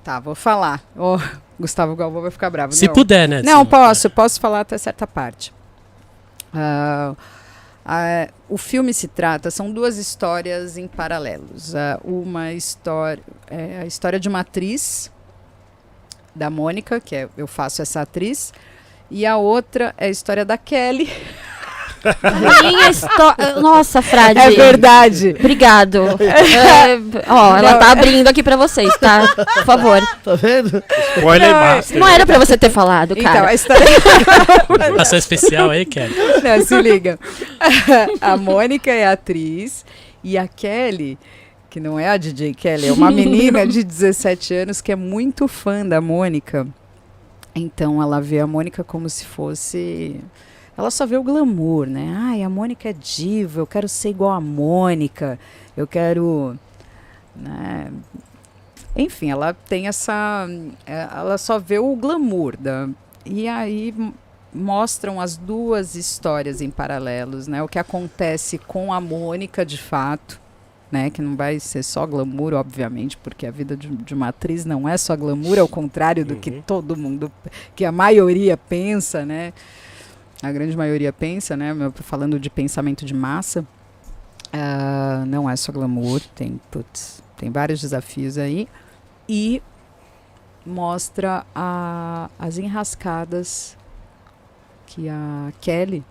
Tá, 0.05 0.21
vou 0.21 0.37
falar. 0.37 0.83
Oh, 0.97 1.19
Gustavo 1.59 1.97
Galvão 1.97 2.23
vai 2.23 2.31
ficar 2.31 2.49
bravo. 2.49 2.73
Se 2.73 2.87
não. 2.87 2.95
puder, 2.95 3.29
né? 3.29 3.43
Não, 3.43 3.67
posso, 3.67 4.09
posso 4.09 4.39
falar 4.39 4.61
até 4.61 4.79
certa 4.79 5.07
parte. 5.07 5.53
Uh, 6.55 7.13
uh, 7.13 8.33
o 8.49 8.57
filme 8.57 8.95
se 8.95 9.09
trata, 9.09 9.51
são 9.51 9.73
duas 9.73 9.99
histórias 9.99 10.79
em 10.79 10.87
paralelos. 10.87 11.75
Uh, 11.75 12.01
uma 12.05 12.53
história, 12.53 13.23
é 13.51 13.81
a 13.81 13.87
história 13.87 14.21
de 14.21 14.29
uma 14.29 14.41
atriz 14.41 15.11
da 16.37 16.51
Mônica, 16.51 17.01
que 17.01 17.17
é, 17.17 17.29
eu 17.37 17.47
faço 17.47 17.83
essa 17.83 18.03
atriz, 18.03 18.53
e 19.11 19.25
a 19.25 19.37
outra 19.37 19.95
é 19.97 20.07
a 20.07 20.11
história 20.11 20.45
da 20.45 20.59
Kelly. 20.59 21.11
Minha 22.63 22.91
história. 22.91 23.61
Nossa, 23.61 24.01
Frade. 24.03 24.39
É 24.39 24.51
verdade. 24.51 25.35
Obrigado. 25.39 26.05
É, 26.21 26.99
ó, 27.29 27.57
ela 27.57 27.75
tá 27.75 27.93
abrindo 27.93 28.29
aqui 28.29 28.43
pra 28.43 28.57
vocês, 28.57 28.95
tá? 28.99 29.27
Por 29.35 29.65
favor. 29.65 30.01
Tá 30.23 30.35
vendo? 30.35 30.83
Spoiler 31.17 31.51
master. 31.51 31.99
Não 31.99 32.07
era 32.07 32.27
pra 32.27 32.39
você 32.39 32.57
ter 32.57 32.71
falado, 32.71 33.13
então, 33.13 33.25
cara. 33.25 33.39
Então, 33.39 33.49
a 33.49 33.55
história. 33.55 33.87
Ação 35.01 35.19
especial 35.19 35.71
aí, 35.71 35.85
Kelly. 35.85 36.15
Não, 36.43 36.65
se 36.65 36.81
liga. 36.81 37.19
A 38.21 38.37
Mônica 38.37 38.91
é 38.91 39.07
a 39.07 39.13
atriz 39.13 39.85
e 40.23 40.37
a 40.37 40.47
Kelly 40.47 41.19
que 41.77 41.81
não 41.81 41.99
é 41.99 42.09
a 42.09 42.17
DJ 42.17 42.55
Kelly, 42.55 42.87
é 42.87 42.93
uma 42.93 43.11
menina 43.11 43.67
de 43.67 43.83
17 43.85 44.55
anos 44.55 44.81
que 44.81 44.91
é 44.91 44.97
muito 44.97 45.47
fã 45.47 45.87
da 45.87 46.01
Mônica. 46.01 46.67
Então 47.55 48.01
ela 48.01 48.19
vê 48.19 48.41
a 48.41 48.47
Mônica 48.47 48.83
como 48.83 49.11
se 49.11 49.27
fosse. 49.27 50.19
Ela 50.75 50.91
só 50.91 51.05
vê 51.05 51.19
o 51.19 51.23
glamour, 51.23 51.87
né? 51.87 52.15
Ai, 52.17 52.43
a 52.43 52.49
Mônica 52.49 52.89
é 52.89 52.95
diva, 52.95 53.61
eu 53.61 53.67
quero 53.67 53.91
ser 53.91 54.09
igual 54.09 54.31
a 54.31 54.41
Mônica, 54.41 55.39
eu 55.77 55.87
quero. 55.87 56.59
Né? 57.35 57.93
Enfim, 58.97 59.31
ela 59.31 59.53
tem 59.53 59.87
essa. 59.87 60.49
É, 60.87 61.09
ela 61.15 61.37
só 61.37 61.59
vê 61.59 61.79
o 61.79 61.95
glamour 61.95 62.57
da. 62.57 62.89
E 63.27 63.47
aí 63.47 63.95
mostram 64.51 65.21
as 65.21 65.37
duas 65.37 65.95
histórias 65.95 66.63
em 66.63 66.71
paralelos, 66.71 67.47
né? 67.47 67.63
O 67.63 67.69
que 67.69 67.79
acontece 67.79 68.57
com 68.57 68.95
a 68.95 68.99
Mônica 68.99 69.63
de 69.63 69.77
fato 69.77 70.46
né? 70.97 71.11
Que 71.11 71.21
não 71.21 71.37
vai 71.37 71.61
ser 71.61 71.83
só 71.83 72.07
glamour, 72.07 72.55
obviamente, 72.55 73.17
porque 73.17 73.47
a 73.47 73.51
vida 73.51 73.77
de, 73.77 73.89
de 73.89 74.15
uma 74.15 74.29
atriz 74.29 74.65
não 74.65 74.89
é 74.89 74.97
só 74.97 75.15
glamour, 75.15 75.59
ao 75.59 75.69
contrário 75.69 76.25
do 76.25 76.35
uhum. 76.35 76.41
que 76.41 76.51
todo 76.51 76.97
mundo, 76.97 77.31
que 77.75 77.85
a 77.85 77.93
maioria 77.93 78.57
pensa, 78.57 79.25
né? 79.25 79.53
A 80.43 80.51
grande 80.51 80.77
maioria 80.77 81.13
pensa, 81.13 81.57
né? 81.57 81.75
Falando 81.97 82.41
de 82.41 82.49
pensamento 82.49 83.05
de 83.05 83.15
massa, 83.15 83.61
uh, 83.61 85.27
não 85.27 85.49
é 85.49 85.55
só 85.57 85.73
glamour, 85.73 86.21
tem, 86.35 86.61
putz, 86.71 87.23
tem 87.37 87.51
vários 87.51 87.81
desafios 87.81 88.39
aí. 88.39 88.69
E 89.29 89.63
mostra 90.65 91.45
a, 91.55 92.31
as 92.39 92.59
enrascadas 92.59 93.77
que 94.87 95.09
a 95.09 95.53
Kelly 95.61 96.05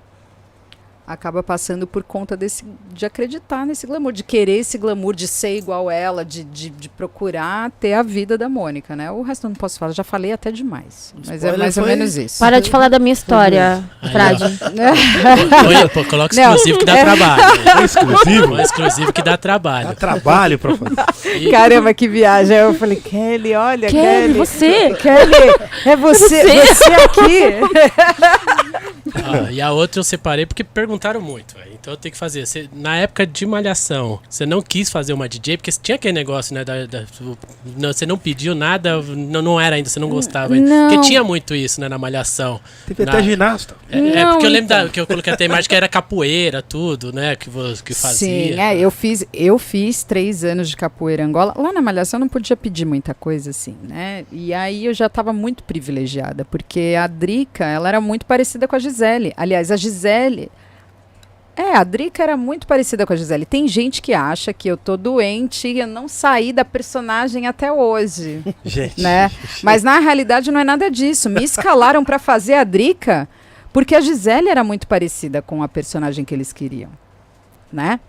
acaba 1.08 1.44
passando 1.44 1.86
por 1.86 2.04
conta 2.04 2.36
desse, 2.36 2.66
de 2.94 3.06
acreditar 3.06 3.66
nesse 3.66 3.86
glamour, 3.86 4.12
de 4.12 4.24
querer 4.24 4.60
esse 4.60 4.78
glamour, 4.78 5.16
de 5.16 5.28
ser 5.28 5.58
igual 5.58 5.90
ela, 5.90 6.26
de, 6.26 6.44
de, 6.44 6.70
de 6.70 6.90
procurar 6.90 7.72
ter 7.80 7.94
a 7.94 8.02
vida 8.02 8.38
da 8.38 8.50
Mônica, 8.50 8.96
né? 8.96 9.12
O 9.12 9.22
resto 9.22 9.46
eu 9.46 9.50
não 9.50 9.56
posso 9.56 9.78
falar, 9.78 9.92
já 9.92 10.04
falei 10.04 10.32
até 10.32 10.52
demais. 10.52 11.14
Mas 11.26 11.44
é 11.44 11.56
mais 11.56 11.78
ou 11.78 11.86
menos 11.86 12.18
isso. 12.18 12.40
Para 12.40 12.60
de 12.60 12.70
falar 12.70 12.90
da 12.90 12.98
minha 13.00 13.14
história, 13.14 13.84
Frade. 14.12 14.44
Coloca 16.10 16.36
exclusivo 16.36 16.80
que 16.80 16.86
dá 16.86 16.98
trabalho. 16.98 17.44
É 17.80 17.84
exclusivo? 17.84 18.58
É 18.58 18.64
exclusivo 18.64 19.14
que 19.14 19.22
dá 19.22 19.38
trabalho. 19.38 19.88
Dá 19.90 19.96
trabalho 19.96 20.60
pra 20.60 20.76
fazer. 20.76 21.52
Caramba, 21.52 21.94
que 21.94 22.08
viagem. 22.08 22.58
Eu 22.58 22.74
falei, 22.74 22.98
Kelly, 22.98 23.54
olha, 23.54 23.90
Kelly. 23.90 24.04
Kelly 24.04 24.34
você. 24.34 24.94
Kelly, 24.96 25.36
é 25.86 25.96
você, 25.98 26.36
é 26.36 26.66
você, 26.66 26.74
você 26.74 26.94
aqui. 26.94 28.65
Ah, 29.24 29.52
e 29.52 29.62
a 29.62 29.72
outra 29.72 30.00
eu 30.00 30.04
separei 30.04 30.46
porque 30.46 30.64
perguntaram 30.64 31.22
muito. 31.22 31.56
Véio. 31.56 31.72
Então 31.74 31.94
eu 31.94 31.98
tenho 31.98 32.12
que 32.12 32.18
fazer. 32.18 32.46
Cê, 32.46 32.70
na 32.74 32.98
época 32.98 33.26
de 33.26 33.46
Malhação, 33.46 34.20
você 34.30 34.46
não 34.46 34.62
quis 34.62 34.90
fazer 34.90 35.14
uma 35.14 35.30
DJ, 35.30 35.58
porque 35.58 35.72
tinha 35.72 35.96
aquele 35.96 36.14
negócio, 36.14 36.54
né? 36.54 36.64
Da, 36.64 36.86
da, 36.86 37.06
não, 37.78 37.94
você 37.94 38.06
não 38.06 38.18
pediu 38.18 38.56
nada, 38.56 39.02
não, 39.02 39.42
não 39.42 39.62
era 39.62 39.76
ainda, 39.76 39.90
você 39.90 40.00
não 40.00 40.10
gostava 40.10 40.54
ainda. 40.54 40.70
Não. 40.70 40.90
Porque 40.90 41.08
tinha 41.08 41.24
muito 41.24 41.56
isso, 41.56 41.80
né, 41.80 41.88
na 41.88 41.98
Malhação. 41.98 42.60
Teve 42.88 43.06
na, 43.06 43.12
até 43.12 43.24
ginasta. 43.24 43.76
É, 43.90 44.00
não, 44.00 44.08
é, 44.08 44.26
porque 44.32 44.46
eu 44.46 44.50
lembro 44.50 44.66
então. 44.66 44.86
da, 44.86 44.90
que 44.90 45.00
eu 45.00 45.08
coloquei 45.08 45.34
até 45.34 45.46
a 45.46 45.48
imagem 45.48 45.70
que 45.70 45.76
era 45.76 45.88
capoeira, 45.88 46.62
tudo, 46.62 47.14
né? 47.14 47.36
Que, 47.36 47.50
que 47.84 47.94
fazia. 47.94 48.56
Sim, 48.56 48.60
é, 48.60 48.78
eu 48.78 48.92
fiz, 48.92 49.26
eu 49.34 49.58
fiz 49.58 50.04
três 50.04 50.44
anos 50.44 50.70
de 50.70 50.76
capoeira 50.76 51.24
Angola. 51.24 51.54
Lá 51.58 51.72
na 51.72 51.82
Malhação 51.82 52.18
eu 52.18 52.22
não 52.22 52.30
podia 52.30 52.56
pedir 52.58 52.86
muita 52.86 53.14
coisa 53.14 53.52
assim, 53.52 53.76
né? 53.84 54.26
E 54.32 54.54
aí 54.54 54.86
eu 54.86 54.94
já 54.94 55.06
estava 55.06 55.32
muito 55.32 55.64
privilegiada, 55.64 56.46
porque 56.46 56.96
a 57.00 57.08
Drica, 57.08 57.66
ela 57.66 57.88
era 57.88 58.02
muito 58.02 58.26
parecida 58.26 58.68
com 58.68 58.76
a 58.76 58.80
Gisele. 58.80 59.05
Gisele. 59.06 59.34
Aliás, 59.38 59.72
a 59.72 59.78
Gisele. 59.78 60.52
É, 61.56 61.78
a 61.78 61.84
Drica 61.86 62.22
era 62.22 62.36
muito 62.36 62.68
parecida 62.68 63.06
com 63.06 63.14
a 63.14 63.16
Gisele. 63.16 63.46
Tem 63.46 63.66
gente 63.68 64.02
que 64.02 64.14
acha 64.14 64.52
que 64.52 64.68
eu 64.68 64.76
tô 64.76 64.98
doente 64.98 65.70
e 65.70 65.80
eu 65.80 65.88
não 65.88 66.08
saí 66.08 66.52
da 66.52 66.66
personagem 66.66 67.48
até 67.48 67.72
hoje. 67.72 68.44
Gente. 68.66 69.02
Né? 69.02 69.32
Mas 69.64 69.82
na 69.82 70.00
realidade 70.00 70.52
não 70.52 70.60
é 70.60 70.66
nada 70.66 70.92
disso. 70.92 71.30
Me 71.30 71.44
escalaram 71.44 72.04
para 72.04 72.20
fazer 72.20 72.56
a 72.56 72.64
Drica 72.66 73.30
porque 73.72 73.96
a 73.96 74.02
Gisele 74.02 74.50
era 74.50 74.66
muito 74.66 74.86
parecida 74.86 75.42
com 75.42 75.64
a 75.64 75.68
personagem 75.68 76.26
que 76.26 76.34
eles 76.34 76.52
queriam. 76.52 76.90
Né? 77.72 78.02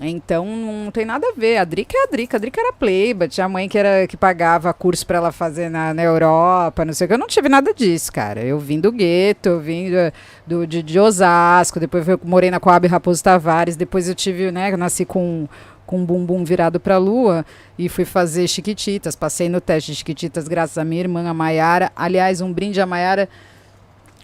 Então 0.00 0.46
não 0.46 0.90
tem 0.90 1.04
nada 1.04 1.26
a 1.26 1.38
ver. 1.38 1.58
A 1.58 1.64
Drica 1.64 1.96
é 1.96 2.04
a 2.04 2.06
Drica. 2.10 2.36
A 2.36 2.40
Drica 2.40 2.60
era 2.60 2.72
pleiba. 2.72 3.28
Tinha 3.28 3.44
a 3.44 3.48
mãe 3.48 3.68
que, 3.68 3.76
era, 3.76 4.06
que 4.06 4.16
pagava 4.16 4.72
curso 4.72 5.06
para 5.06 5.18
ela 5.18 5.32
fazer 5.32 5.68
na, 5.68 5.92
na 5.92 6.02
Europa, 6.02 6.84
não 6.84 6.92
sei 6.92 7.04
o 7.04 7.08
que. 7.08 7.14
Eu 7.14 7.18
não 7.18 7.26
tive 7.26 7.48
nada 7.48 7.74
disso, 7.74 8.10
cara. 8.12 8.42
Eu 8.42 8.58
vim 8.58 8.80
do 8.80 8.90
gueto, 8.90 9.50
eu 9.50 9.60
vim 9.60 9.90
do, 9.90 10.12
do 10.46 10.66
de, 10.66 10.82
de, 10.82 10.98
Osasco, 10.98 11.78
depois 11.78 12.08
eu 12.08 12.18
morei 12.24 12.50
na 12.50 12.58
Coab 12.58 12.86
Raposo 12.86 13.22
Tavares, 13.22 13.76
depois 13.76 14.08
eu 14.08 14.14
tive, 14.14 14.50
né, 14.50 14.72
eu 14.72 14.78
nasci 14.78 15.04
com 15.04 15.46
com 15.90 15.98
um 15.98 16.06
bumbum 16.06 16.44
virado 16.44 16.78
para 16.78 16.94
a 16.94 16.98
lua 16.98 17.44
e 17.76 17.88
fui 17.88 18.04
fazer 18.04 18.46
chiquititas. 18.46 19.16
Passei 19.16 19.48
no 19.48 19.60
teste 19.60 19.90
de 19.90 19.98
chiquititas 19.98 20.46
graças 20.46 20.78
à 20.78 20.84
minha 20.84 21.00
irmã, 21.00 21.28
a 21.28 21.34
Maiara. 21.34 21.90
Aliás, 21.96 22.40
um 22.40 22.52
brinde 22.52 22.80
a 22.80 22.86
Maiara 22.86 23.28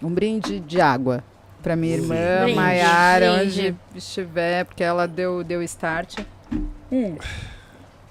Um 0.01 0.09
brinde 0.09 0.61
de 0.61 0.79
água 0.79 1.21
para 1.61 1.75
minha 1.75 1.95
irmã, 1.95 2.53
Maiara, 2.55 3.33
onde 3.41 3.75
estiver, 3.95 4.65
porque 4.65 4.83
ela 4.83 5.07
deu, 5.07 5.43
deu 5.43 5.61
start. 5.63 6.19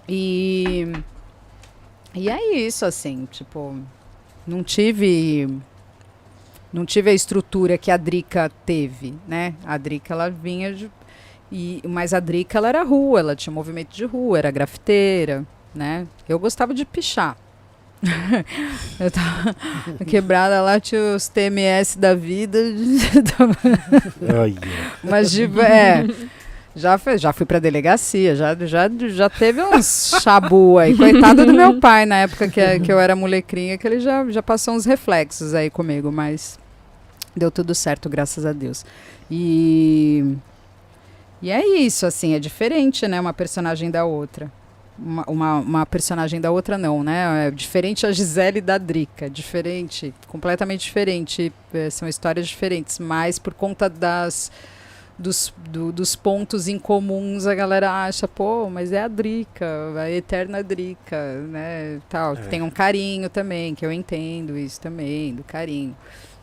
E. 0.09 0.93
E 2.15 2.31
é 2.31 2.57
isso, 2.57 2.85
assim, 2.85 3.27
tipo. 3.31 3.77
Não 4.47 4.63
tive. 4.63 5.49
Não 6.73 6.85
tive 6.85 7.11
a 7.11 7.15
estrutura 7.15 7.79
que 7.79 7.91
a 7.91 7.97
Drica 7.97 8.51
teve, 8.65 9.15
né? 9.27 9.55
A 9.65 9.79
Drica, 9.79 10.13
ela 10.13 10.31
vinha 10.31 10.73
de. 10.75 10.91
E, 11.51 11.81
mas 11.87 12.13
a 12.13 12.21
Drica, 12.21 12.59
ela 12.59 12.69
era 12.69 12.83
rua, 12.83 13.21
ela 13.21 13.37
tinha 13.37 13.53
movimento 13.53 13.95
de 13.95 14.05
rua, 14.05 14.39
era 14.39 14.51
grafiteira, 14.51 15.47
né? 15.75 16.07
Eu 16.29 16.39
gostava 16.39 16.75
de 16.75 16.85
pichar. 16.85 17.37
eu 19.01 19.11
tava 19.11 19.55
quebrada 20.07 20.61
lá, 20.61 20.79
tinha 20.79 21.15
os 21.15 21.29
TMS 21.29 21.99
da 21.99 22.15
vida. 22.15 22.59
Mas, 25.03 25.33
tipo, 25.33 25.61
é. 25.61 26.07
Já, 26.75 26.99
foi, 26.99 27.17
já 27.17 27.33
fui 27.33 27.47
pra 27.47 27.59
delegacia, 27.59 28.37
já, 28.37 28.55
já, 28.55 28.91
já 29.09 29.31
teve 29.31 29.63
uns 29.63 30.15
chabu 30.23 30.77
aí. 30.77 30.95
Coitado 30.95 31.47
do 31.47 31.55
meu 31.55 31.81
pai, 31.81 32.05
na 32.05 32.17
época 32.17 32.49
que, 32.49 32.81
que 32.81 32.93
eu 32.93 33.01
era 33.01 33.17
molecrinha, 33.17 33.79
que 33.79 33.87
ele 33.87 33.99
já, 33.99 34.29
já 34.29 34.43
passou 34.43 34.75
uns 34.75 34.85
reflexos 34.85 35.55
aí 35.55 35.71
comigo, 35.71 36.13
mas 36.13 36.59
deu 37.35 37.51
tudo 37.51 37.75
certo, 37.75 38.11
graças 38.11 38.45
a 38.45 38.53
Deus. 38.53 38.85
E. 39.31 40.37
E 41.41 41.51
é 41.51 41.67
isso, 41.79 42.05
assim, 42.05 42.35
é 42.35 42.39
diferente, 42.39 43.07
né? 43.09 43.21
Uma 43.21 43.33
personagem 43.33 43.91
da 43.91 44.05
outra. 44.05 44.51
Uma, 44.99 45.25
uma, 45.29 45.55
uma 45.59 45.87
personagem 45.87 46.41
da 46.41 46.51
outra, 46.51 46.79
não, 46.79 47.03
né? 47.03 47.49
É 47.49 47.51
diferente 47.51 48.07
a 48.07 48.13
Gisele 48.13 48.61
da 48.63 48.79
Drica. 48.79 49.29
Diferente, 49.29 50.15
completamente 50.27 50.85
diferente. 50.85 51.53
eh, 51.75 51.91
são 51.91 52.09
histórias 52.09 52.47
diferentes, 52.49 52.99
mas 52.99 53.39
por 53.39 53.53
conta 53.53 53.89
das 53.91 54.51
dos, 55.19 55.53
do- 55.71 55.91
dos 55.93 56.15
pontos 56.15 56.69
em 56.69 56.79
comuns 56.79 57.47
a 57.47 57.55
galera 57.55 57.91
acha, 58.05 58.29
pô, 58.29 58.69
mas 58.69 58.93
é 58.93 59.03
a 59.03 59.09
Drica, 59.09 59.67
a 59.99 60.11
eterna 60.11 60.63
Drica, 60.63 61.41
né? 61.49 62.01
Tal, 62.09 62.35
que 62.37 62.43
É. 62.43 62.47
tem 62.49 62.61
um 62.63 62.69
carinho 62.71 63.29
também, 63.31 63.75
que 63.75 63.85
eu 63.85 63.91
entendo 63.93 64.57
isso 64.59 64.79
também, 64.81 65.35
do 65.35 65.43
carinho. 65.43 65.97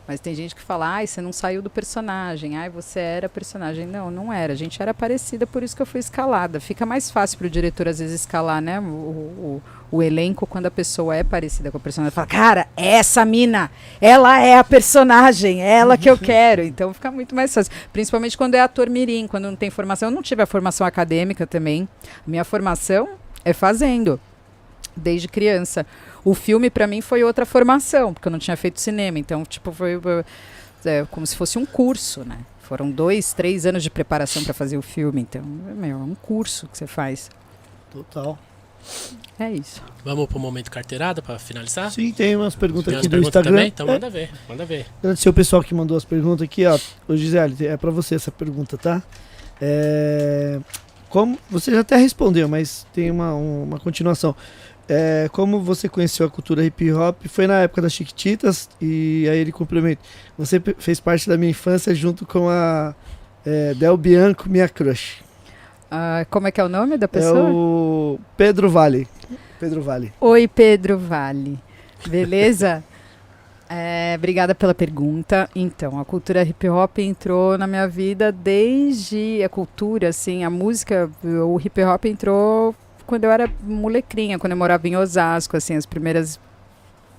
Mas 0.06 0.20
tem 0.20 0.34
gente 0.34 0.54
que 0.54 0.60
fala, 0.60 0.86
ai, 0.86 1.06
você 1.06 1.22
não 1.22 1.32
saiu 1.32 1.62
do 1.62 1.70
personagem, 1.70 2.58
ai, 2.58 2.68
você 2.68 3.00
era 3.00 3.28
personagem. 3.28 3.86
Não, 3.86 4.10
não 4.10 4.30
era. 4.30 4.52
A 4.52 4.56
gente 4.56 4.80
era 4.82 4.92
parecida, 4.92 5.46
por 5.46 5.62
isso 5.62 5.74
que 5.74 5.80
eu 5.80 5.86
fui 5.86 5.98
escalada. 5.98 6.60
Fica 6.60 6.84
mais 6.84 7.10
fácil 7.10 7.38
pro 7.38 7.48
diretor, 7.48 7.88
às 7.88 8.00
vezes, 8.00 8.20
escalar, 8.20 8.60
né? 8.60 8.78
O, 8.80 8.82
o, 8.82 9.62
o 9.90 10.02
elenco 10.02 10.46
quando 10.46 10.66
a 10.66 10.70
pessoa 10.70 11.16
é 11.16 11.24
parecida 11.24 11.70
com 11.70 11.78
a 11.78 11.80
personagem. 11.80 12.14
Fala, 12.14 12.26
cara, 12.26 12.66
essa 12.76 13.24
mina, 13.24 13.70
ela 13.98 14.38
é 14.40 14.58
a 14.58 14.64
personagem, 14.64 15.62
é 15.62 15.78
ela 15.78 15.96
que 15.96 16.10
eu 16.10 16.18
quero. 16.18 16.62
Então 16.62 16.92
fica 16.92 17.10
muito 17.10 17.34
mais 17.34 17.54
fácil. 17.54 17.72
Principalmente 17.90 18.36
quando 18.36 18.56
é 18.56 18.60
ator 18.60 18.90
mirim, 18.90 19.26
quando 19.26 19.44
não 19.44 19.56
tem 19.56 19.70
formação. 19.70 20.10
Eu 20.10 20.14
não 20.14 20.22
tive 20.22 20.42
a 20.42 20.46
formação 20.46 20.86
acadêmica 20.86 21.46
também. 21.46 21.88
Minha 22.26 22.44
formação 22.44 23.08
é 23.42 23.54
fazendo, 23.54 24.20
desde 24.94 25.28
criança. 25.28 25.86
O 26.24 26.34
filme, 26.34 26.70
pra 26.70 26.86
mim, 26.86 27.00
foi 27.00 27.22
outra 27.22 27.44
formação, 27.44 28.14
porque 28.14 28.26
eu 28.28 28.32
não 28.32 28.38
tinha 28.38 28.56
feito 28.56 28.80
cinema. 28.80 29.18
Então, 29.18 29.44
tipo, 29.44 29.70
foi 29.72 30.00
é, 30.84 31.06
como 31.10 31.26
se 31.26 31.36
fosse 31.36 31.58
um 31.58 31.66
curso, 31.66 32.24
né? 32.24 32.38
Foram 32.62 32.90
dois, 32.90 33.34
três 33.34 33.66
anos 33.66 33.82
de 33.82 33.90
preparação 33.90 34.42
para 34.42 34.54
fazer 34.54 34.78
o 34.78 34.82
filme. 34.82 35.20
Então, 35.20 35.42
meu, 35.42 35.98
é 35.98 36.02
um 36.02 36.14
curso 36.14 36.66
que 36.68 36.78
você 36.78 36.86
faz. 36.86 37.30
Total. 37.92 38.38
É 39.38 39.50
isso. 39.50 39.82
Vamos 40.04 40.26
pro 40.26 40.38
momento 40.38 40.70
carteirada 40.70 41.20
pra 41.22 41.38
finalizar? 41.38 41.90
Sim, 41.90 42.12
tem 42.12 42.36
umas 42.36 42.54
perguntas 42.54 42.86
Tem 42.86 42.96
aqui 42.96 43.06
umas 43.06 43.08
do 43.08 43.10
perguntas 43.10 43.28
Instagram. 43.40 43.52
também? 43.52 43.68
Então 43.68 43.88
É, 43.88 43.92
manda 43.92 44.10
ver, 44.10 44.30
manda 44.48 44.64
ver. 44.66 44.86
Agradecer 44.98 45.28
o 45.28 45.32
pessoal 45.32 45.62
que 45.62 45.74
mandou 45.74 45.96
as 45.96 46.04
perguntas 46.04 46.42
aqui, 46.42 46.66
ó. 46.66 46.78
Ô 47.08 47.16
Gisele, 47.16 47.66
é 47.66 47.76
pra 47.78 47.90
você 47.90 48.14
essa 48.14 48.30
pergunta, 48.30 48.76
tá? 48.78 49.02
É, 49.60 50.60
Como 51.08 51.38
você 51.48 51.70
já 51.70 51.80
até 51.80 51.96
respondeu, 51.96 52.48
mas 52.48 52.86
tem 52.92 53.10
uma, 53.10 53.34
um- 53.34 53.62
uma 53.62 53.78
continuação. 53.78 54.34
É, 54.88 55.28
como 55.32 55.60
você 55.60 55.88
conheceu 55.88 56.26
a 56.26 56.30
cultura 56.30 56.64
hip 56.64 56.92
hop? 56.92 57.16
Foi 57.28 57.46
na 57.46 57.60
época 57.60 57.80
das 57.82 57.92
Chiquititas 57.92 58.68
e 58.80 59.26
aí 59.30 59.38
ele 59.38 59.52
complementa. 59.52 60.02
Você 60.36 60.60
fez 60.78 61.00
parte 61.00 61.28
da 61.28 61.36
minha 61.38 61.50
infância 61.50 61.94
junto 61.94 62.26
com 62.26 62.48
a 62.48 62.94
é, 63.46 63.72
Del 63.74 63.96
Bianco, 63.96 64.48
minha 64.48 64.68
crush. 64.68 65.22
Ah, 65.90 66.26
como 66.28 66.48
é 66.48 66.50
que 66.50 66.60
é 66.60 66.64
o 66.64 66.68
nome 66.68 66.98
da 66.98 67.04
É 67.04 67.08
pessoa? 67.08 67.50
o 67.50 68.18
Pedro 68.36 68.68
Vale. 68.68 69.08
Pedro 69.58 69.82
Vale. 69.82 70.12
Oi, 70.20 70.48
Pedro 70.48 70.98
Vale. 70.98 71.58
Beleza? 72.06 72.82
É, 73.66 74.14
obrigada 74.18 74.54
pela 74.54 74.74
pergunta. 74.74 75.48
Então, 75.56 75.98
a 75.98 76.04
cultura 76.04 76.42
hip 76.42 76.68
hop 76.68 76.98
entrou 76.98 77.56
na 77.56 77.66
minha 77.66 77.88
vida 77.88 78.30
desde 78.30 79.42
a 79.42 79.48
cultura, 79.48 80.10
assim, 80.10 80.44
a 80.44 80.50
música, 80.50 81.10
o 81.24 81.58
hip 81.58 81.82
hop 81.82 82.04
entrou 82.04 82.74
quando 83.06 83.24
eu 83.24 83.30
era 83.30 83.50
molecrinha, 83.62 84.38
quando 84.38 84.52
eu 84.52 84.56
morava 84.56 84.86
em 84.88 84.96
Osasco, 84.96 85.56
assim, 85.56 85.76
as 85.76 85.86
primeiras 85.86 86.38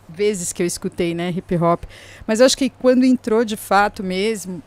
vezes 0.08 0.54
que 0.54 0.62
eu 0.62 0.68
escutei, 0.68 1.14
né, 1.14 1.30
hip 1.30 1.56
hop. 1.58 1.84
Mas 2.28 2.40
eu 2.40 2.46
acho 2.46 2.58
que 2.58 2.70
quando 2.70 3.04
entrou 3.04 3.44
de 3.44 3.58
fato 3.58 4.04
mesmo, 4.04 4.62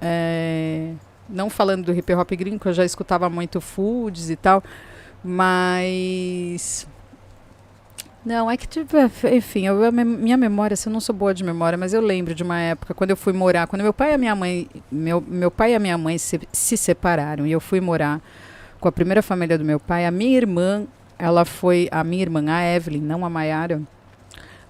é, 0.00 0.92
não 1.28 1.50
falando 1.50 1.86
do 1.86 1.92
hip 1.92 2.12
hop 2.14 2.30
gringo, 2.32 2.68
eu 2.68 2.72
já 2.72 2.84
escutava 2.84 3.28
muito 3.28 3.60
foods 3.60 4.30
e 4.30 4.36
tal, 4.36 4.62
mas 5.22 6.86
não, 8.24 8.50
é 8.50 8.56
que, 8.56 8.66
tipo, 8.66 8.96
enfim, 9.32 9.66
eu, 9.66 9.90
minha 9.90 10.36
memória, 10.36 10.74
assim, 10.74 10.90
eu 10.90 10.92
não 10.92 11.00
sou 11.00 11.14
boa 11.14 11.32
de 11.32 11.42
memória, 11.42 11.78
mas 11.78 11.94
eu 11.94 12.00
lembro 12.00 12.34
de 12.34 12.42
uma 12.42 12.58
época, 12.58 12.92
quando 12.92 13.10
eu 13.10 13.16
fui 13.16 13.32
morar, 13.32 13.66
quando 13.66 13.82
meu 13.82 13.92
pai 13.92 14.14
e 14.14 14.18
minha 14.18 14.34
mãe, 14.34 14.68
meu, 14.90 15.20
meu 15.20 15.50
pai 15.50 15.74
e 15.74 15.78
minha 15.78 15.96
mãe 15.96 16.18
se, 16.18 16.40
se 16.52 16.76
separaram, 16.76 17.46
e 17.46 17.52
eu 17.52 17.60
fui 17.60 17.80
morar 17.80 18.20
com 18.80 18.88
a 18.88 18.92
primeira 18.92 19.22
família 19.22 19.58
do 19.58 19.64
meu 19.64 19.78
pai, 19.80 20.06
a 20.06 20.10
minha 20.10 20.36
irmã, 20.36 20.84
ela 21.18 21.44
foi, 21.44 21.88
a 21.90 22.02
minha 22.04 22.22
irmã, 22.22 22.44
a 22.48 22.62
Evelyn, 22.76 23.00
não 23.02 23.24
a 23.24 23.30
Mayara, 23.30 23.80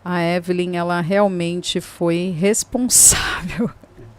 a 0.04 0.22
Evelyn, 0.22 0.76
ela 0.76 1.00
realmente 1.00 1.80
foi 1.80 2.34
responsável, 2.38 3.70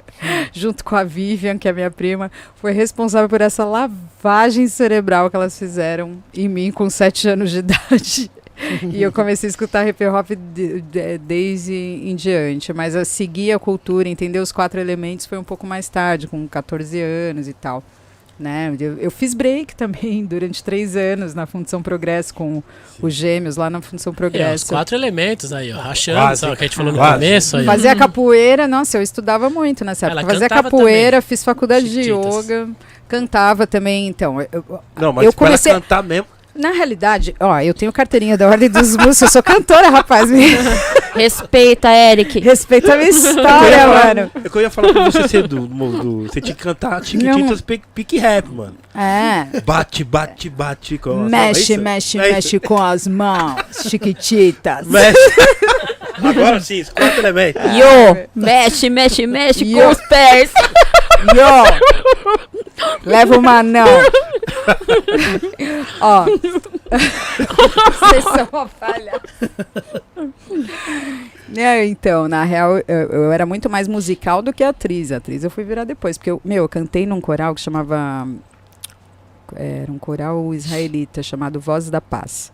junto 0.53 0.83
com 0.83 0.95
a 0.95 1.03
Vivian, 1.03 1.57
que 1.57 1.67
é 1.67 1.73
minha 1.73 1.89
prima, 1.89 2.31
foi 2.55 2.71
responsável 2.71 3.27
por 3.29 3.41
essa 3.41 3.63
lavagem 3.65 4.67
cerebral 4.67 5.29
que 5.29 5.35
elas 5.35 5.57
fizeram 5.57 6.21
em 6.33 6.47
mim 6.47 6.71
com 6.71 6.89
sete 6.89 7.27
anos 7.27 7.49
de 7.51 7.59
idade. 7.59 8.29
e 8.93 9.01
eu 9.01 9.11
comecei 9.11 9.47
a 9.47 9.51
escutar 9.51 9.87
hip 9.87 10.05
hop 10.05 10.31
de- 10.53 10.81
de- 10.81 11.17
desde 11.19 11.73
em 11.73 12.13
diante, 12.15 12.73
mas 12.73 12.93
a 12.95 13.05
seguir 13.05 13.53
a 13.53 13.59
cultura, 13.59 14.09
entender 14.09 14.39
os 14.39 14.51
quatro 14.51 14.79
elementos 14.79 15.25
foi 15.25 15.37
um 15.37 15.43
pouco 15.45 15.65
mais 15.65 15.87
tarde, 15.87 16.27
com 16.27 16.45
14 16.47 16.99
anos 17.01 17.47
e 17.47 17.53
tal. 17.53 17.81
Né? 18.39 18.73
Eu, 18.79 18.97
eu 18.99 19.11
fiz 19.11 19.33
break 19.33 19.75
também 19.75 20.23
durante 20.25 20.63
três 20.63 20.95
anos 20.95 21.33
na 21.35 21.45
Função 21.45 21.81
Progresso 21.83 22.33
com 22.33 22.63
os 23.01 23.13
gêmeos 23.13 23.57
lá 23.57 23.69
na 23.69 23.81
Função 23.81 24.11
É, 24.11 24.13
os 24.13 24.17
Progresso. 24.17 24.67
quatro 24.67 24.95
elementos 24.95 25.51
aí, 25.51 25.73
ó. 25.73 25.77
Rachando, 25.77 26.19
Quase. 26.21 26.39
sabe 26.39 26.53
o 26.53 26.55
que 26.55 26.63
a 26.63 26.67
gente 26.67 26.75
falou 26.77 26.93
no 26.93 26.97
Quase. 26.97 27.13
começo 27.15 27.57
aí. 27.57 27.65
Fazia 27.65 27.95
capoeira, 27.97 28.65
nossa, 28.65 28.97
eu 28.97 29.01
estudava 29.01 29.49
muito 29.49 29.83
nessa 29.83 30.05
Ela 30.05 30.21
época. 30.21 30.33
Fazia 30.35 30.47
cantava 30.47 30.71
capoeira, 30.71 31.21
fiz 31.21 31.43
faculdade 31.43 31.89
de 31.89 32.11
yoga, 32.11 32.69
cantava 33.09 33.67
também. 33.67 34.07
Então, 34.07 34.39
eu- 34.53 34.63
Não, 34.95 35.11
mas 35.11 35.25
Eu 35.25 35.33
pra 35.33 35.47
ela 35.47 35.57
comecei- 35.57 35.73
cantar 35.73 36.01
mesmo. 36.01 36.27
na 36.55 36.71
realidade, 36.71 37.35
ó, 37.41 37.59
eu 37.59 37.73
tenho 37.73 37.91
carteirinha 37.91 38.37
da 38.37 38.47
Ordem 38.47 38.69
dos 38.69 38.95
Músicos, 38.95 39.21
eu 39.23 39.29
sou 39.29 39.43
cantora, 39.43 39.89
rapaz. 39.89 40.29
Respeita, 41.13 41.89
Eric. 41.89 42.39
respeita 42.39 42.93
a 42.93 42.97
minha 42.97 43.09
história, 43.11 43.87
mano. 43.87 44.31
É 44.43 44.49
que 44.49 44.55
eu 44.57 44.61
ia 44.61 44.69
falar 44.69 44.93
pra 44.93 45.05
você 45.05 45.27
ser 45.27 45.47
do, 45.47 45.67
do- 45.67 46.23
Você 46.27 46.39
tinha 46.41 46.55
que 46.55 46.63
cantar 46.63 47.03
Chiquititas 47.03 47.61
pique, 47.61 47.85
pique 47.93 48.17
rap, 48.17 48.47
mano. 48.49 48.75
É. 48.95 49.59
Bate, 49.61 50.03
bate, 50.03 50.49
bate. 50.49 50.97
Com 50.97 51.11
a- 51.25 51.29
Mexe, 51.29 51.73
é 51.73 51.75
isso? 51.75 51.83
mexe, 51.83 52.19
É 52.19 52.31
mexe 52.33 52.59
com 52.59 52.81
as 52.81 53.07
mãos, 53.07 53.55
chiquititas. 53.89 54.87
Mexe. 54.87 55.33
Agora 56.21 56.59
sim, 56.59 56.81
os 56.81 56.89
quatro 56.89 57.19
elementos. 57.19 57.61
Yo, 57.73 58.27
mexe, 58.35 58.89
mexe, 58.89 59.25
mexe 59.25 59.65
Yo. 59.65 59.79
com 59.81 59.89
os 59.89 60.01
pés. 60.07 60.51
Yo! 61.33 62.99
Leva 63.05 63.37
uma 63.37 63.63
não. 63.63 63.85
Ó. 66.01 66.25
Vocês 67.99 68.23
são 68.23 68.47
uma 68.51 68.67
falha. 68.67 69.21
É, 71.55 71.85
então, 71.85 72.27
na 72.27 72.43
real, 72.43 72.77
eu, 72.87 73.09
eu 73.09 73.31
era 73.31 73.45
muito 73.45 73.69
mais 73.69 73.87
musical 73.87 74.41
do 74.41 74.53
que 74.53 74.63
atriz. 74.63 75.11
Atriz 75.11 75.43
eu 75.43 75.49
fui 75.49 75.63
virar 75.63 75.83
depois. 75.83 76.17
Porque, 76.17 76.31
eu, 76.31 76.41
meu, 76.43 76.63
eu 76.63 76.69
cantei 76.69 77.05
num 77.05 77.21
coral 77.21 77.53
que 77.53 77.61
chamava. 77.61 78.27
Era 79.55 79.91
um 79.91 79.97
coral 79.97 80.53
israelita 80.53 81.23
chamado 81.23 81.59
Voz 81.59 81.89
da 81.89 81.99
Paz. 81.99 82.51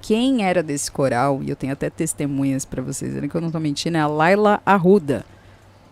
Quem 0.00 0.44
era 0.44 0.62
desse 0.62 0.90
coral, 0.90 1.40
e 1.42 1.50
eu 1.50 1.56
tenho 1.56 1.72
até 1.72 1.90
testemunhas 1.90 2.64
para 2.64 2.80
vocês 2.80 3.12
verem 3.12 3.28
que 3.28 3.34
eu 3.34 3.40
não 3.40 3.50
tô 3.50 3.60
mentindo, 3.60 3.96
é 3.96 4.00
a 4.00 4.06
Laila 4.06 4.62
Arruda 4.64 5.24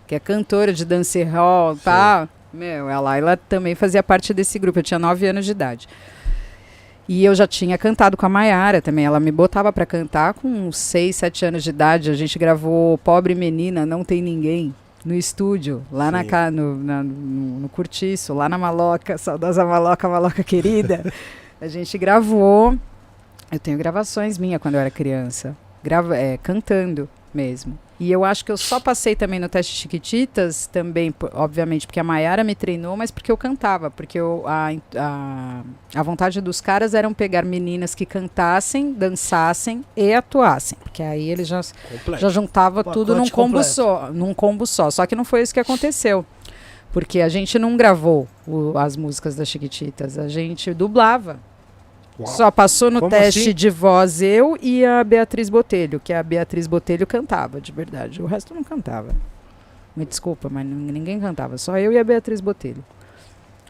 que 0.09 0.15
é 0.15 0.19
cantora 0.19 0.73
de 0.73 0.87
dancehall 0.87 1.77
tal. 1.77 2.29
Meu, 2.53 2.89
a 2.89 2.99
Laila 3.01 3.37
também 3.37 3.75
fazia 3.75 4.03
parte 4.03 4.33
desse 4.33 4.59
grupo. 4.59 4.79
Eu 4.79 4.83
tinha 4.83 4.99
nove 4.99 5.27
anos 5.27 5.45
de 5.45 5.51
idade. 5.51 5.89
E 7.09 7.25
eu 7.25 7.35
já 7.35 7.47
tinha 7.47 7.79
cantado 7.79 8.17
com 8.17 8.27
a 8.27 8.29
Maiara 8.29 8.83
também. 8.83 9.05
Ela 9.05 9.19
me 9.21 9.33
botava 9.33 9.73
para 9.73 9.87
cantar 9.87 10.35
com 10.35 10.49
uns 10.49 10.77
6, 10.77 11.17
7 11.17 11.45
anos 11.47 11.65
de 11.65 11.71
idade. 11.71 12.11
A 12.11 12.15
gente 12.15 12.39
gravou 12.39 12.99
Pobre 12.99 13.35
Menina, 13.35 13.87
Não 13.87 14.05
Tem 14.05 14.21
Ninguém 14.23 14.75
no 15.05 15.15
estúdio, 15.15 15.83
lá 15.93 16.11
na, 16.11 16.23
Sim. 16.23 16.51
no, 16.53 16.77
na- 16.77 17.03
no, 17.03 17.61
no 17.61 17.69
Curtiço, 17.69 18.35
lá 18.35 18.49
na 18.49 18.59
Maloca, 18.59 19.17
saudosa 19.17 19.65
Maloca, 19.65 20.09
Maloca 20.09 20.43
querida. 20.43 21.11
a 21.61 21.69
gente 21.69 21.97
gravou. 21.97 22.77
Eu 23.51 23.59
tenho 23.59 23.79
gravações 23.79 24.37
minhas 24.37 24.61
quando 24.61 24.75
eu 24.75 24.81
era 24.81 24.91
criança, 24.91 25.57
grava, 25.83 26.15
é, 26.15 26.37
cantando 26.37 27.09
mesmo. 27.33 27.79
E 28.01 28.13
eu 28.13 28.25
acho 28.25 28.45
que 28.45 28.53
eu 28.53 28.57
só 28.57 28.79
passei 28.79 29.17
também 29.17 29.41
no 29.41 29.49
teste 29.49 29.75
Chiquititas, 29.75 30.67
também, 30.69 31.13
obviamente, 31.33 31.85
porque 31.85 31.99
a 31.99 32.05
Maiara 32.05 32.45
me 32.45 32.55
treinou, 32.55 32.97
mas 32.97 33.11
porque 33.11 33.31
eu 33.31 33.37
cantava. 33.37 33.91
Porque 33.91 34.19
eu, 34.21 34.45
a, 34.47 34.69
a, 34.97 35.63
a 35.97 36.03
vontade 36.05 36.41
dos 36.41 36.61
caras 36.61 36.95
eram 36.95 37.13
pegar 37.13 37.45
meninas 37.45 37.97
que 37.97 38.07
cantassem, 38.07 38.93
dançassem 38.93 39.85
e 39.97 40.15
atuassem. 40.15 40.79
Porque 40.81 41.03
aí 41.03 41.29
eles 41.29 41.49
já, 41.49 41.61
Completo. 41.91 42.21
já 42.23 42.29
juntava 42.29 42.85
Pacote 42.85 42.95
tudo 42.95 43.17
num 43.17 43.29
combo 43.29 43.55
completo. 43.59 43.67
só, 43.75 44.11
num 44.13 44.33
combo 44.33 44.65
só. 44.65 44.91
Só 44.93 45.05
que 45.05 45.17
não 45.17 45.25
foi 45.25 45.43
isso 45.43 45.53
que 45.53 45.61
aconteceu. 45.61 46.25
Porque 46.93 47.21
a 47.21 47.29
gente 47.29 47.59
não 47.59 47.77
gravou 47.77 48.27
o- 48.47 48.79
as 48.79 48.97
músicas 48.97 49.35
das 49.35 49.49
Chiquititas, 49.49 50.17
a 50.17 50.29
gente 50.29 50.73
dublava. 50.73 51.39
Uau. 52.19 52.27
Só 52.27 52.51
passou 52.51 52.91
no 52.91 53.01
Como 53.01 53.11
teste 53.11 53.41
assim? 53.41 53.55
de 53.55 53.71
voz 53.71 54.21
eu 54.23 54.59
e 54.61 54.85
a 54.85 55.05
Beatriz 55.05 55.49
Botelho, 55.49 56.01
que 56.01 56.13
a 56.13 56.23
Beatriz 56.23 56.67
Botelho 56.67 57.07
cantava, 57.07 57.61
de 57.61 57.71
verdade. 57.71 58.21
O 58.21 58.27
resto 58.27 58.53
não 58.55 58.65
cantava. 58.65 59.15
Me 59.97 60.05
desculpa, 60.05 60.49
mas 60.51 60.67
nin- 60.67 60.93
ninguém 60.93 61.21
cantava, 61.21 61.57
só 61.59 61.79
eu 61.79 61.93
e 61.93 61.99
a 61.99 62.03
Beatriz 62.05 62.41
Botelho. 62.41 62.85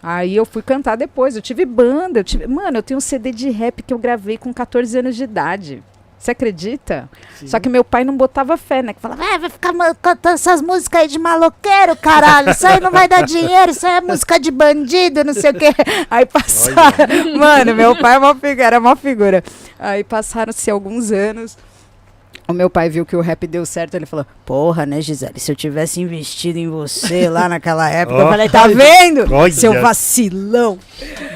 Aí 0.02 0.34
eu 0.36 0.46
fui 0.46 0.62
cantar 0.62 0.96
depois, 0.96 1.34
eu 1.36 1.42
tive 1.42 1.64
banda, 1.66 2.20
eu 2.20 2.24
tive... 2.24 2.46
Mano, 2.46 2.78
eu 2.78 2.82
tenho 2.82 2.98
um 2.98 3.00
CD 3.00 3.32
de 3.32 3.50
rap 3.50 3.82
que 3.82 3.92
eu 3.92 3.98
gravei 3.98 4.38
com 4.38 4.52
14 4.54 4.96
anos 4.98 5.16
de 5.16 5.24
idade. 5.24 5.82
Você 6.18 6.32
acredita? 6.32 7.08
Só 7.46 7.60
que 7.60 7.68
meu 7.68 7.84
pai 7.84 8.02
não 8.04 8.16
botava 8.16 8.56
fé, 8.56 8.82
né? 8.82 8.92
Que 8.92 9.00
falava, 9.00 9.22
Ah, 9.22 9.38
vai 9.38 9.48
ficar 9.48 9.72
cantando 10.02 10.34
essas 10.34 10.60
músicas 10.60 11.02
aí 11.02 11.08
de 11.08 11.18
maloqueiro, 11.18 11.94
caralho. 11.96 12.50
Isso 12.50 12.66
aí 12.66 12.80
não 12.80 12.90
vai 12.90 13.06
dar 13.06 13.22
dinheiro, 13.22 13.70
isso 13.70 13.86
aí 13.86 13.94
é 13.98 14.00
música 14.00 14.38
de 14.40 14.50
bandido, 14.50 15.22
não 15.22 15.32
sei 15.32 15.50
o 15.50 15.54
quê. 15.54 15.68
Aí 16.10 16.26
passaram. 16.26 17.06
Mano, 17.38 17.74
meu 17.74 17.94
pai 17.96 18.16
é 18.16 18.18
uma 18.18 18.34
figura, 18.34 18.64
era 18.66 18.78
uma 18.78 18.96
figura. 18.96 19.44
Aí 19.78 20.02
passaram-se 20.02 20.70
alguns 20.70 21.12
anos. 21.12 21.56
O 22.48 22.52
meu 22.54 22.70
pai 22.70 22.88
viu 22.88 23.04
que 23.04 23.14
o 23.14 23.20
rap 23.20 23.46
deu 23.46 23.64
certo, 23.66 23.94
ele 23.94 24.06
falou: 24.06 24.24
Porra, 24.46 24.86
né, 24.86 25.00
Gisele? 25.02 25.38
Se 25.38 25.52
eu 25.52 25.56
tivesse 25.56 26.00
investido 26.00 26.58
em 26.58 26.68
você 26.68 27.28
lá 27.28 27.46
naquela 27.48 27.90
época, 27.90 28.18
Eu 28.20 28.26
Ó. 28.26 28.30
falei, 28.30 28.48
tá 28.48 28.66
vendo? 28.66 29.32
Olha. 29.32 29.52
Seu 29.52 29.80
vacilão. 29.82 30.78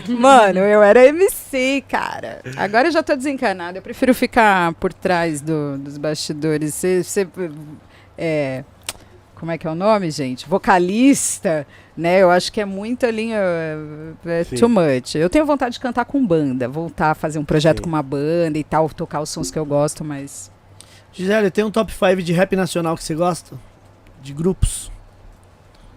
Mano, 0.08 0.60
eu 0.60 0.82
era 0.82 1.04
MC, 1.06 1.34
cara. 1.88 2.40
Agora 2.56 2.88
eu 2.88 2.92
já 2.92 3.02
tô 3.02 3.14
desencanada. 3.16 3.78
Eu 3.78 3.82
prefiro 3.82 4.14
ficar 4.14 4.72
por 4.74 4.92
trás 4.92 5.40
do- 5.40 5.78
dos 5.78 5.96
bastidores. 5.98 6.74
Ser, 6.74 7.04
ser, 7.04 7.28
é, 8.18 8.64
como 9.34 9.50
é 9.52 9.58
que 9.58 9.66
é 9.66 9.70
o 9.70 9.74
nome, 9.74 10.10
gente? 10.10 10.48
Vocalista, 10.48 11.66
né? 11.96 12.22
Eu 12.22 12.30
acho 12.30 12.52
que 12.52 12.60
é 12.60 12.64
muita 12.64 13.10
linha. 13.10 13.38
É 14.24 14.44
Sim. 14.44 14.56
too 14.56 14.68
much. 14.68 15.14
Eu 15.16 15.28
tenho 15.30 15.44
vontade 15.46 15.74
de 15.74 15.80
cantar 15.80 16.04
com 16.04 16.24
banda, 16.26 16.68
voltar 16.68 17.10
a 17.10 17.14
fazer 17.14 17.38
um 17.38 17.44
projeto 17.44 17.78
Sim. 17.78 17.82
com 17.84 17.88
uma 17.88 18.02
banda 18.02 18.58
e 18.58 18.64
tal, 18.64 18.88
tocar 18.88 19.20
os 19.20 19.30
sons 19.30 19.50
que 19.50 19.58
eu 19.58 19.64
gosto, 19.66 20.04
mas. 20.04 20.50
Gisele, 21.12 21.50
tem 21.50 21.62
um 21.64 21.70
top 21.70 21.92
5 21.92 22.22
de 22.22 22.32
rap 22.32 22.56
nacional 22.56 22.96
que 22.96 23.04
você 23.04 23.14
gosta? 23.14 23.58
De 24.22 24.32
grupos? 24.32 24.90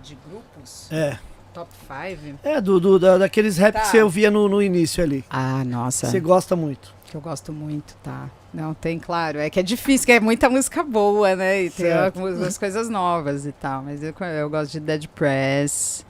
De 0.03 0.17
grupos? 0.27 0.91
É. 0.91 1.17
Top 1.55 1.69
5? 1.87 2.37
É, 2.43 2.59
do, 2.61 2.79
do- 2.79 2.99
da- 2.99 3.17
daqueles 3.17 3.57
rap 3.57 3.73
Tá. 3.73 3.79
que 3.81 3.87
você 3.87 4.03
ouvia 4.03 4.29
no, 4.29 4.47
no 4.47 4.61
início 4.61 5.01
ali. 5.03 5.23
Ah, 5.29 5.63
nossa. 5.65 6.05
Você 6.07 6.19
gosta 6.19 6.55
muito. 6.55 6.93
Que 7.05 7.15
eu 7.15 7.21
gosto 7.21 7.51
muito, 7.53 7.95
tá? 8.03 8.29
Não, 8.53 8.73
tem, 8.73 8.99
claro. 8.99 9.39
É 9.39 9.49
que 9.49 9.59
é 9.59 9.63
difícil, 9.63 10.05
que 10.05 10.11
é 10.11 10.19
muita 10.19 10.49
música 10.49 10.83
boa, 10.83 11.35
né? 11.35 11.63
E 11.63 11.69
tem 11.69 11.91
algumas 11.93 12.57
coisas 12.57 12.89
novas 12.89 13.45
e 13.45 13.51
tal. 13.53 13.81
Mas 13.83 14.03
eu, 14.03 14.13
eu 14.37 14.49
gosto 14.49 14.73
de 14.73 14.79
Dead 14.81 15.07
Press. 15.07 16.05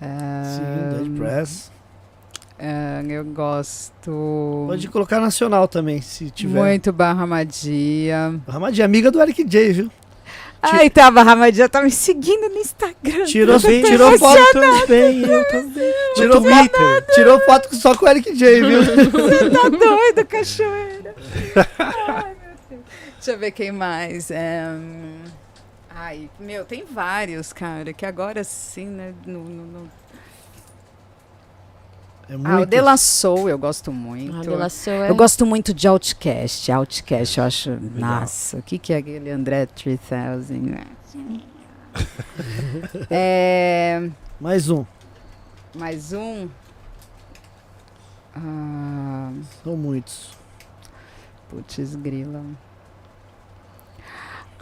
Sim, 0.00 0.04
Ah, 0.06 0.94
Dead 0.98 1.16
Press. 1.16 1.70
ah, 2.58 3.02
eu 3.08 3.24
gosto. 3.24 4.64
Pode 4.68 4.88
colocar 4.88 5.20
nacional 5.20 5.66
também, 5.68 6.00
se 6.02 6.30
tiver. 6.30 6.58
Muito 6.60 6.92
Barra 6.92 7.26
Madia. 7.26 8.38
Ramadinha, 8.46 8.84
amiga 8.84 9.10
do 9.10 9.20
Eric 9.22 9.42
J, 9.44 9.72
viu? 9.72 9.90
Ai, 10.72 10.90
tá, 10.90 11.10
Barra 11.10 11.36
Madia 11.36 11.68
tá 11.68 11.82
me 11.82 11.90
seguindo 11.90 12.48
no 12.48 12.56
Instagram. 12.58 13.24
Tirou, 13.24 13.60
tô 13.60 13.68
tirou 13.68 14.18
foto, 14.18 14.52
também, 14.52 15.22
eu 15.22 15.48
também. 15.48 15.94
tirou, 16.14 16.42
foto, 16.42 17.12
tirou 17.14 17.40
foto 17.40 17.76
só 17.76 17.94
com 17.96 18.06
o 18.06 18.08
Eric 18.08 18.34
J, 18.34 18.62
viu? 18.62 18.80
tá 19.52 19.68
doido, 19.68 20.26
cachoeira. 20.26 21.14
Ai, 21.78 22.34
meu 22.40 22.54
Deus. 22.70 22.82
Deixa 23.16 23.30
eu 23.32 23.38
ver 23.38 23.50
quem 23.50 23.72
mais. 23.72 24.30
É, 24.30 24.64
hum, 24.68 25.24
Ai, 25.96 26.28
meu, 26.40 26.64
tem 26.64 26.84
vários, 26.84 27.52
cara, 27.52 27.92
que 27.92 28.04
agora 28.04 28.42
sim, 28.42 28.86
né? 28.86 29.14
no- 29.26 29.44
no- 29.44 29.64
no- 29.66 29.90
É 32.28 32.34
Ah, 32.44 32.60
o. 32.60 32.66
De 32.66 32.80
La 32.80 32.96
Soul 32.96 33.48
eu 33.48 33.58
gosto 33.58 33.92
muito. 33.92 34.34
Ah, 34.36 34.40
De 34.40 34.48
La 34.50 34.68
Soul 34.68 34.96
é- 35.04 35.10
Eu 35.10 35.14
gosto 35.16 35.44
muito 35.44 35.74
de 35.74 35.86
Outcast. 35.86 36.70
Outcast, 36.72 37.38
eu 37.38 37.44
acho. 37.44 37.70
Nossa, 37.94 38.58
o 38.58 38.62
que, 38.62 38.78
que 38.78 38.92
é 38.92 38.96
aquele 38.98 39.30
André 39.30 39.66
3000? 39.66 40.78
é, 43.10 44.10
Mais 44.40 44.68
um. 44.70 44.84
mais 45.76 46.12
um. 46.12 46.48
Ah, 48.34 49.30
São 49.62 49.76
muitos. 49.76 50.30
putz, 51.48 51.94
grila. 51.96 52.42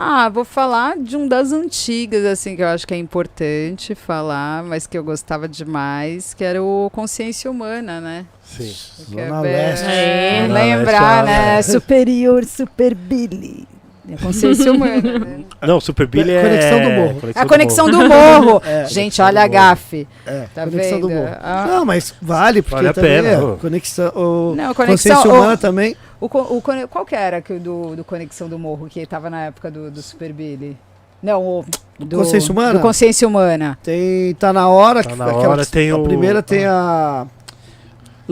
Ah, 0.05 0.28
vou 0.28 0.44
falar 0.44 0.97
de 0.98 1.16
um 1.16 1.28
das 1.28 1.52
antigas, 1.52 2.24
assim, 2.24 2.56
que 2.56 2.62
eu 2.62 2.66
acho 2.66 2.84
que 2.84 2.92
é 2.92 2.97
importante 2.97 3.94
falar, 3.94 4.64
mas 4.64 4.84
que 4.84 4.98
eu 4.98 5.05
gostava 5.05 5.48
demais, 5.48 6.34
que 6.34 6.42
era 6.42 6.60
o 6.60 6.90
Consciência 6.92 7.48
Humana, 7.48 8.00
né? 8.00 8.26
Sim. 8.44 8.74
É 9.16 9.26
Zona 9.28 9.42
bem- 9.42 9.52
Leste. 9.52 9.86
É. 9.86 10.42
Zona 10.48 10.55
lembrar, 10.55 11.24
Leste, 11.24 11.40
né? 11.40 11.62
Superior, 11.62 12.44
Super 12.44 12.94
Billy. 12.97 13.68
É 14.10 14.16
consciência 14.16 14.72
humana, 14.72 15.18
né? 15.18 15.40
Não, 15.62 15.81
Super 15.81 16.06
Billy 16.08 16.32
é... 16.32 16.42
Conexão 16.42 16.82
do 16.82 16.90
Morro. 16.90 17.20
A 17.36 17.47
conexão 17.47 17.90
do 17.90 17.98
morro. 18.08 18.62
É, 18.66 18.84
Gente, 18.86 19.16
Conexão 19.22 19.26
olha 19.26 19.34
do 19.34 19.39
a 19.39 19.42
Morro. 19.48 19.52
gafe. 19.52 20.08
É, 20.26 20.44
Tá 20.55 20.64
conexão 20.64 20.98
vendo? 20.98 21.08
do 21.08 21.14
morro. 21.14 21.36
Ah. 21.40 21.64
Não, 21.68 21.84
mas 21.84 22.14
vale, 22.20 22.62
porque 22.62 22.74
Vale 22.74 22.89
a 22.89 22.92
também 22.92 23.22
pena, 23.22 23.28
é 23.28 23.56
conexão, 23.60 24.12
o 24.16 24.55
Não, 24.56 24.74
consciência 24.74 25.14
conexão. 25.14 25.34
humana 25.36 25.55
o- 25.55 25.58
também. 25.58 25.97
O, 26.20 26.26
o 26.26 26.60
cone- 26.62 26.86
qual 26.89 27.05
que 27.06 27.14
era 27.14 27.40
que 27.40 27.52
o 27.52 27.60
do, 27.60 27.97
do 27.97 28.05
Conexão 28.05 28.48
do 28.48 28.58
Morro, 28.58 28.86
que 28.89 29.05
tava 29.06 29.28
na 29.31 29.47
época 29.47 29.70
do, 29.70 29.90
do 29.90 30.02
Super 30.02 30.32
Billy? 30.32 30.76
Não, 31.22 31.40
o. 31.42 31.64
Do, 32.00 32.16
Consciência 32.18 32.50
Humana? 32.52 32.72
Do 32.74 32.81
Consciência 32.81 33.28
Humana. 33.28 33.78
Tem, 33.82 34.34
tá 34.34 34.52
na 34.52 34.68
hora. 34.68 35.05
Tá 35.05 35.10
que 35.10 35.16
na 35.16 35.26
aquela 35.26 35.48
hora, 35.50 35.66
tem 35.66 35.90
a 35.90 35.97
o- 35.97 36.02
primeira 36.02 36.42
tem 36.42 36.64
a 36.66 37.26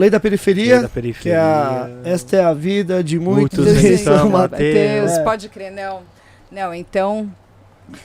Lei 0.01 0.09
da 0.09 0.19
Periferia, 0.19 0.73
Lei 0.73 0.81
da 0.81 0.87
que 0.87 0.93
periferia. 0.95 1.37
é 1.37 1.39
a 1.39 1.89
Esta 2.03 2.35
é 2.37 2.43
a 2.43 2.53
vida 2.53 3.03
de 3.03 3.19
muitos. 3.19 3.59
Muitos 3.59 3.83
e 3.83 3.97
são 3.99 4.27
uma- 4.27 4.39
Mateus. 4.39 4.73
Mateus, 4.73 5.11
É. 5.11 5.23
pode 5.23 5.47
crer, 5.49 5.71
não. 5.71 5.99
Não, 6.51 6.73
então. 6.73 7.31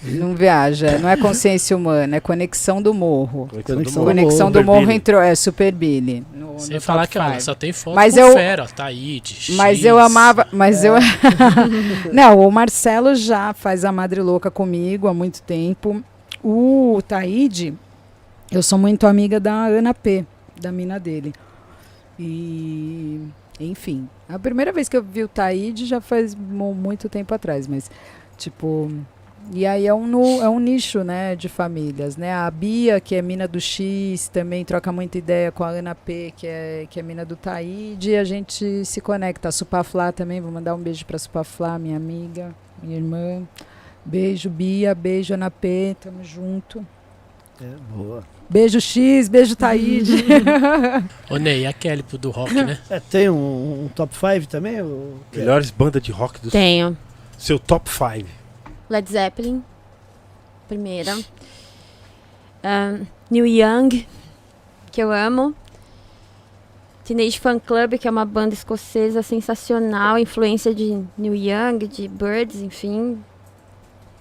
Não 0.02 0.34
viaja. 0.34 0.99
Não 0.99 1.08
é 1.08 1.16
consciência 1.16 1.76
humana, 1.76 2.16
é 2.16 2.20
conexão 2.20 2.83
do 2.83 2.92
morro. 2.92 3.49
Conexão, 3.65 4.05
Conexão 4.05 4.50
do 4.50 4.62
Morro. 4.65 4.78
Do 4.81 4.81
Morro 4.86 4.92
entrou. 4.92 5.20
É 5.23 5.34
Super 5.34 5.73
Billy. 5.73 6.23
No, 6.34 6.58
Sem 6.58 6.75
no 6.75 6.81
falar 6.83 7.07
que 7.07 7.18
five. 7.18 7.41
só 7.41 7.55
tem 7.55 7.73
foto 7.73 7.94
Mas 7.94 8.15
com 8.15 8.20
eu- 8.20 8.33
fera, 8.33 8.66
Taíde, 8.66 9.52
Mas 9.57 9.76
X. 9.78 9.84
eu 9.86 9.99
amava. 9.99 10.47
Mas 10.52 10.84
É. 10.84 10.89
eu. 10.89 10.94
não, 12.12 12.41
o 12.41 12.50
Marcelo 12.50 13.15
já 13.15 13.52
faz 13.55 13.84
a 13.84 13.92
Madre 13.92 14.20
Louca 14.20 14.50
comigo 14.50 15.07
há 15.08 15.15
muito 15.15 15.41
tempo. 15.42 16.02
O 16.42 17.00
Taíde, 17.07 17.73
eu 18.50 18.62
sou 18.62 18.78
muito 18.78 19.07
amiga 19.07 19.39
da 19.41 19.52
Ana 19.66 19.94
P, 19.94 20.25
da 20.60 20.70
mina 20.73 20.99
dele. 20.99 21.33
E. 22.19 23.20
Enfim. 23.59 24.09
A 24.28 24.39
primeira 24.39 24.73
vez 24.73 24.89
que 24.89 24.97
eu 24.97 25.03
vi 25.03 25.23
o 25.23 25.28
Taíde 25.28 25.86
já 25.86 26.01
faz 26.01 26.35
mu- 26.35 26.75
muito 26.75 27.09
tempo 27.09 27.35
atrás, 27.35 27.67
mas. 27.67 27.91
Tipo. 28.36 28.91
E 29.53 29.65
aí 29.65 29.86
é 29.86 29.95
um, 29.95 30.43
é 30.43 30.49
um 30.49 30.59
nicho, 30.59 31.05
né, 31.05 31.36
de 31.36 31.49
famílias, 31.49 32.17
né? 32.17 32.35
A 32.35 32.51
Bia, 32.51 32.99
que 33.01 33.15
é 33.15 33.23
mina 33.23 33.47
do 33.47 33.61
X, 33.61 34.27
também 34.27 34.65
troca 34.65 34.91
muita 34.91 35.19
ideia 35.19 35.53
com 35.53 35.62
a 35.62 35.69
Ana 35.69 35.95
P, 35.95 36.33
que 36.36 36.49
é, 36.49 36.85
que 36.91 36.99
é 36.99 37.03
mina 37.03 37.25
do 37.25 37.36
Taíde, 37.36 38.11
e 38.11 38.17
a 38.17 38.25
gente 38.25 38.85
se 38.85 39.01
conecta. 39.01 39.49
A 39.49 39.53
Supaflá 39.53 40.11
também, 40.11 40.41
vou 40.41 40.51
mandar 40.51 40.75
um 40.75 40.81
beijo 40.81 41.07
pra 41.07 41.17
Supaflá, 41.17 41.78
minha 41.78 41.97
amiga, 41.97 42.53
minha 42.83 42.97
irmã. 42.97 43.43
Beijo, 44.05 44.51
Bia, 44.51 44.97
beijo, 44.97 45.33
Ana 45.35 45.49
P, 45.51 45.97
tamo 46.01 46.25
junto. 46.25 46.85
É, 47.62 47.73
boa. 47.95 48.25
Beijo 48.49 48.81
X, 48.81 49.28
beijo 49.28 49.57
Taíde. 49.57 50.25
Ô, 51.28 51.36
Ney, 51.36 51.66
a 51.66 51.73
Kelly 51.73 52.02
do 52.20 52.31
rock, 52.31 52.55
né? 52.55 52.78
É, 52.89 53.00
tem 53.00 53.28
um, 53.28 53.84
um 53.84 53.89
top 53.89 54.15
5 54.15 54.47
também? 54.47 54.81
ou- 54.81 55.18
Melhores 55.34 55.70
bandas 55.70 56.00
de 56.02 56.12
rock 56.12 56.41
do 56.41 56.50
Tenho. 56.50 56.97
seu 57.36 57.58
top 57.58 57.91
5. 57.91 58.28
Led 58.89 59.10
Zeppelin, 59.10 59.62
primeira. 60.68 61.16
Ahn, 62.62 63.05
Neil 63.31 63.47
Young, 63.47 64.07
que 64.92 65.02
eu 65.02 65.10
amo. 65.10 65.55
Teenage 67.05 67.39
Fan 67.39 67.58
Club, 67.60 67.94
que 67.99 68.08
é 68.08 68.10
uma 68.10 68.25
banda 68.25 68.52
escocesa 68.55 69.23
sensacional, 69.23 70.18
influência 70.18 70.75
de 70.75 71.05
Neil 71.16 71.34
Young, 71.34 71.86
de 71.86 72.08
Birds, 72.08 72.60
enfim. 72.60 73.23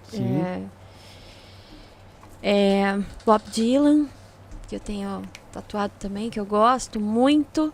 Sim. 0.09 0.41
É, 0.41 0.61
é, 2.43 2.99
Bob 3.25 3.41
Dylan, 3.51 4.05
que 4.67 4.75
eu 4.75 4.79
tenho 4.79 5.21
tatuado 5.51 5.93
também, 5.99 6.29
que 6.29 6.39
eu 6.39 6.45
gosto 6.45 6.99
muito. 6.99 7.73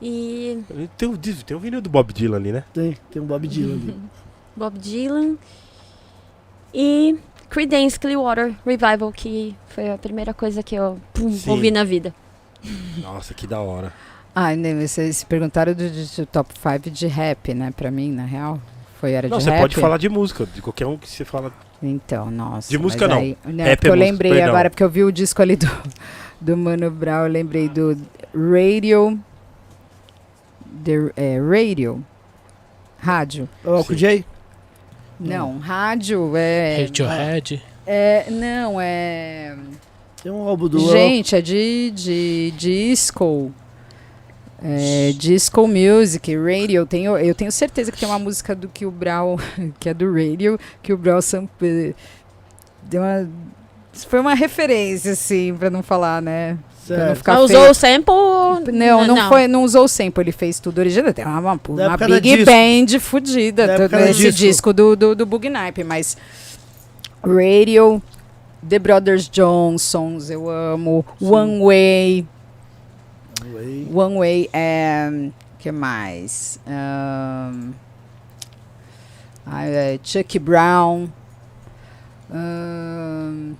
E 0.00 0.58
Tem, 0.96 1.08
um, 1.08 1.16
tem 1.16 1.56
um 1.56 1.60
vinil 1.60 1.80
do 1.80 1.88
Bob 1.88 2.12
Dylan 2.12 2.36
ali, 2.36 2.50
né? 2.52 2.64
Tem, 2.72 2.96
tem 3.10 3.22
um 3.22 3.26
Bob 3.26 3.46
Dylan 3.46 3.74
ali. 3.74 3.94
Bob 4.56 4.78
Dylan. 4.78 5.36
E 6.74 7.16
Creedence 7.48 7.98
Clearwater 7.98 8.54
Revival, 8.64 9.12
que 9.12 9.54
foi 9.68 9.90
a 9.90 9.98
primeira 9.98 10.32
coisa 10.34 10.62
que 10.62 10.74
eu 10.74 10.98
pum, 11.12 11.30
ouvi 11.46 11.70
na 11.70 11.84
vida. 11.84 12.14
Nossa, 13.02 13.34
que 13.34 13.46
da 13.46 13.60
hora. 13.60 13.92
Ah, 14.34 14.56
né, 14.56 14.74
vocês 14.86 15.18
se 15.18 15.26
perguntaram 15.26 15.74
do, 15.74 15.88
do- 15.90 16.16
do 16.16 16.26
top 16.26 16.54
5 16.58 16.90
de 16.90 17.06
rap, 17.06 17.52
né? 17.52 17.70
Pra 17.76 17.90
mim, 17.90 18.10
na 18.10 18.24
real. 18.24 18.60
Foi 18.98 19.12
era 19.12 19.28
Não, 19.28 19.36
de 19.38 19.44
você 19.44 19.50
rap. 19.50 19.60
pode 19.60 19.76
falar 19.76 19.98
de 19.98 20.08
música, 20.08 20.46
de 20.46 20.62
qualquer 20.62 20.86
um 20.86 20.96
que 20.96 21.08
você 21.08 21.24
fala. 21.24 21.52
Então, 21.82 22.30
nossa. 22.30 22.70
De 22.70 22.78
música, 22.78 23.08
não. 23.08 23.18
Aí, 23.18 23.36
não 23.44 23.64
Rap 23.64 23.78
porque 23.78 23.88
é 23.88 23.90
eu 23.90 23.96
música, 23.96 24.10
lembrei 24.12 24.32
perdão. 24.32 24.48
agora, 24.48 24.70
porque 24.70 24.84
eu 24.84 24.90
vi 24.90 25.04
o 25.04 25.10
disco 25.10 25.42
ali 25.42 25.56
do, 25.56 25.68
do 26.40 26.56
Mano 26.56 26.90
Brown, 26.90 27.24
eu 27.24 27.32
lembrei 27.32 27.68
do 27.68 27.96
Radio. 28.34 29.18
The, 30.84 31.12
é, 31.16 31.38
radio. 31.40 32.04
Rádio. 32.98 33.48
É 33.64 33.68
o 33.68 33.74
Alco 33.74 33.92
Sim. 33.92 33.98
J? 33.98 34.24
Não, 35.18 35.58
rádio 35.58 36.36
é. 36.36 36.82
Radiohead. 36.82 37.62
é 37.86 38.26
não, 38.30 38.80
é. 38.80 39.56
Tem 40.22 40.30
um 40.30 40.46
álbum 40.46 40.68
do 40.68 40.78
Gente, 40.90 41.34
é 41.34 41.40
de, 41.40 41.92
de 41.94 42.52
disco. 42.56 43.52
É, 44.64 45.12
disco 45.16 45.66
music, 45.66 46.36
radio. 46.36 46.86
Tenho, 46.86 47.16
eu 47.18 47.34
tenho 47.34 47.50
certeza 47.50 47.90
que 47.90 47.98
tem 47.98 48.08
uma 48.08 48.18
música 48.18 48.54
do 48.54 48.68
que 48.68 48.86
o 48.86 48.90
Brown, 48.90 49.36
que 49.80 49.88
é 49.88 49.94
do 49.94 50.12
radio, 50.12 50.58
que 50.82 50.92
o 50.92 50.96
Brown 50.96 51.20
sample, 51.20 51.94
deu 52.84 53.02
uma. 53.02 53.28
Foi 54.08 54.20
uma 54.20 54.34
referência, 54.34 55.12
assim, 55.12 55.54
pra 55.58 55.68
não 55.68 55.82
falar, 55.82 56.22
né? 56.22 56.56
Pra 56.86 56.96
não 56.96 57.04
Certo. 57.04 57.16
ficar 57.18 57.34
Mas 57.34 57.46
feio. 57.50 57.60
usou 57.60 57.70
o 57.70 57.74
sample? 57.74 58.72
Não, 58.72 59.06
não, 59.06 59.28
Foi, 59.28 59.46
não 59.46 59.62
usou 59.64 59.84
o 59.84 59.88
sample, 59.88 60.22
ele 60.24 60.32
fez 60.32 60.58
tudo 60.58 60.78
original. 60.78 61.12
Tem 61.12 61.24
uma, 61.24 61.38
uma, 61.38 61.60
uma 61.68 61.96
big 62.20 62.44
band 62.44 62.98
fudida 63.00 63.66
Da 63.66 63.74
todo 63.74 63.82
época 63.84 63.98
da 63.98 64.10
esse 64.10 64.20
disco. 64.20 64.38
disco 64.38 64.72
do, 64.72 64.96
do, 64.96 65.14
do 65.14 65.26
Bug 65.26 65.48
Nipe, 65.48 65.84
mas 65.84 66.16
Radio, 67.22 68.02
The 68.68 68.78
Brothers 68.78 69.28
Johnsons, 69.28 70.30
eu 70.30 70.48
amo, 70.50 71.04
Sim. 71.18 71.26
One 71.30 71.60
Way, 71.64 72.26
Way. 73.50 73.88
One 73.92 74.18
Way, 74.18 74.50
é, 74.52 75.10
que 75.58 75.70
mais? 75.72 76.58
Ah, 76.66 77.52
é, 79.66 79.98
Chuck 80.02 80.38
Brown, 80.38 81.08
ahn, 82.32 83.54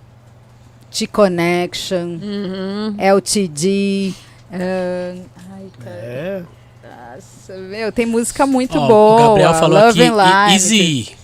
T-Connection, 0.91 2.19
Uhum. 2.23 2.95
LTD. 2.99 4.15
ahn, 4.53 5.25
ai, 5.53 5.71
cara. 5.83 5.97
É. 5.97 6.43
Nossa, 7.15 7.57
meu, 7.59 7.91
tem 7.93 8.07
música 8.07 8.47
muito 8.47 8.79
Ó, 8.79 8.87
boa. 8.87 9.15
O 9.23 9.29
Gabriel 9.29 9.55
falou 9.55 9.79
Love 9.87 10.03
aqui. 10.03 10.53
Easy. 10.55 11.17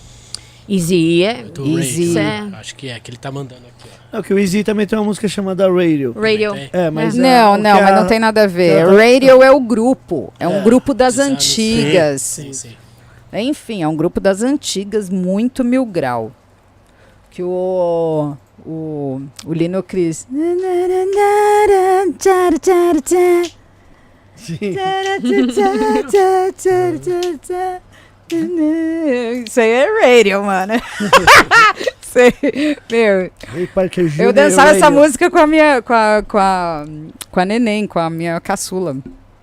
Easy 0.67 1.23
é 1.23 1.45
Easy. 1.77 2.17
É. 2.17 2.39
Acho 2.57 2.75
que 2.75 2.89
é, 2.89 2.99
que 2.99 3.09
ele 3.09 3.17
tá 3.17 3.31
mandando 3.31 3.61
aqui, 3.65 3.89
ó. 3.91 3.98
Não, 4.11 4.21
que 4.23 4.33
o 4.33 4.39
Easy 4.39 4.63
também 4.63 4.87
tem 4.87 4.97
uma 4.97 5.05
música 5.05 5.27
chamada 5.27 5.67
Radio. 5.71 6.13
radio. 6.19 6.53
É, 6.73 6.89
mas. 6.89 7.13
Não, 7.15 7.53
a- 7.53 7.55
o 7.55 7.57
não, 7.57 7.77
que 7.77 7.83
mas 7.83 7.91
a- 7.93 7.95
não 8.01 8.07
tem 8.07 8.19
nada 8.19 8.43
a 8.43 8.47
ver. 8.47 8.83
Tá- 8.85 8.91
Radio 8.91 9.43
é 9.43 9.51
o 9.51 9.59
grupo. 9.59 10.33
É 10.39 10.47
um 10.47 10.57
É, 10.57 10.61
grupo 10.61 10.93
das 10.93 11.19
anos- 11.19 11.33
antigas. 11.43 12.21
Sim, 12.21 12.51
sim. 12.53 12.75
Enfim, 13.31 13.83
é 13.83 13.87
um 13.87 13.95
grupo 13.95 14.19
das 14.19 14.41
antigas, 14.41 15.09
muito 15.09 15.63
mil 15.63 15.85
grau. 15.85 16.31
Que 17.29 17.43
o. 17.43 18.33
O, 18.65 19.21
o 19.45 19.53
Lino 19.53 19.81
Cris. 19.81 20.27
Sim. 24.35 24.57
Isso 29.45 29.59
aí 29.59 29.69
é 29.69 29.87
radio, 30.01 30.43
mano. 30.43 30.73
Aí- 32.17 32.77
meu, 32.91 33.31
eu 34.25 34.33
dançava 34.33 34.69
essa 34.71 34.89
música 34.91 35.29
com 35.29 35.37
a 35.37 35.47
minha. 35.47 35.81
com 35.81 35.93
a, 35.93 36.23
com 36.27 36.37
a, 36.37 36.85
com 37.31 37.39
a 37.39 37.45
neném, 37.45 37.85
com 37.87 37.99
a 37.99 38.09
minha 38.09 38.39
caçula. 38.39 38.97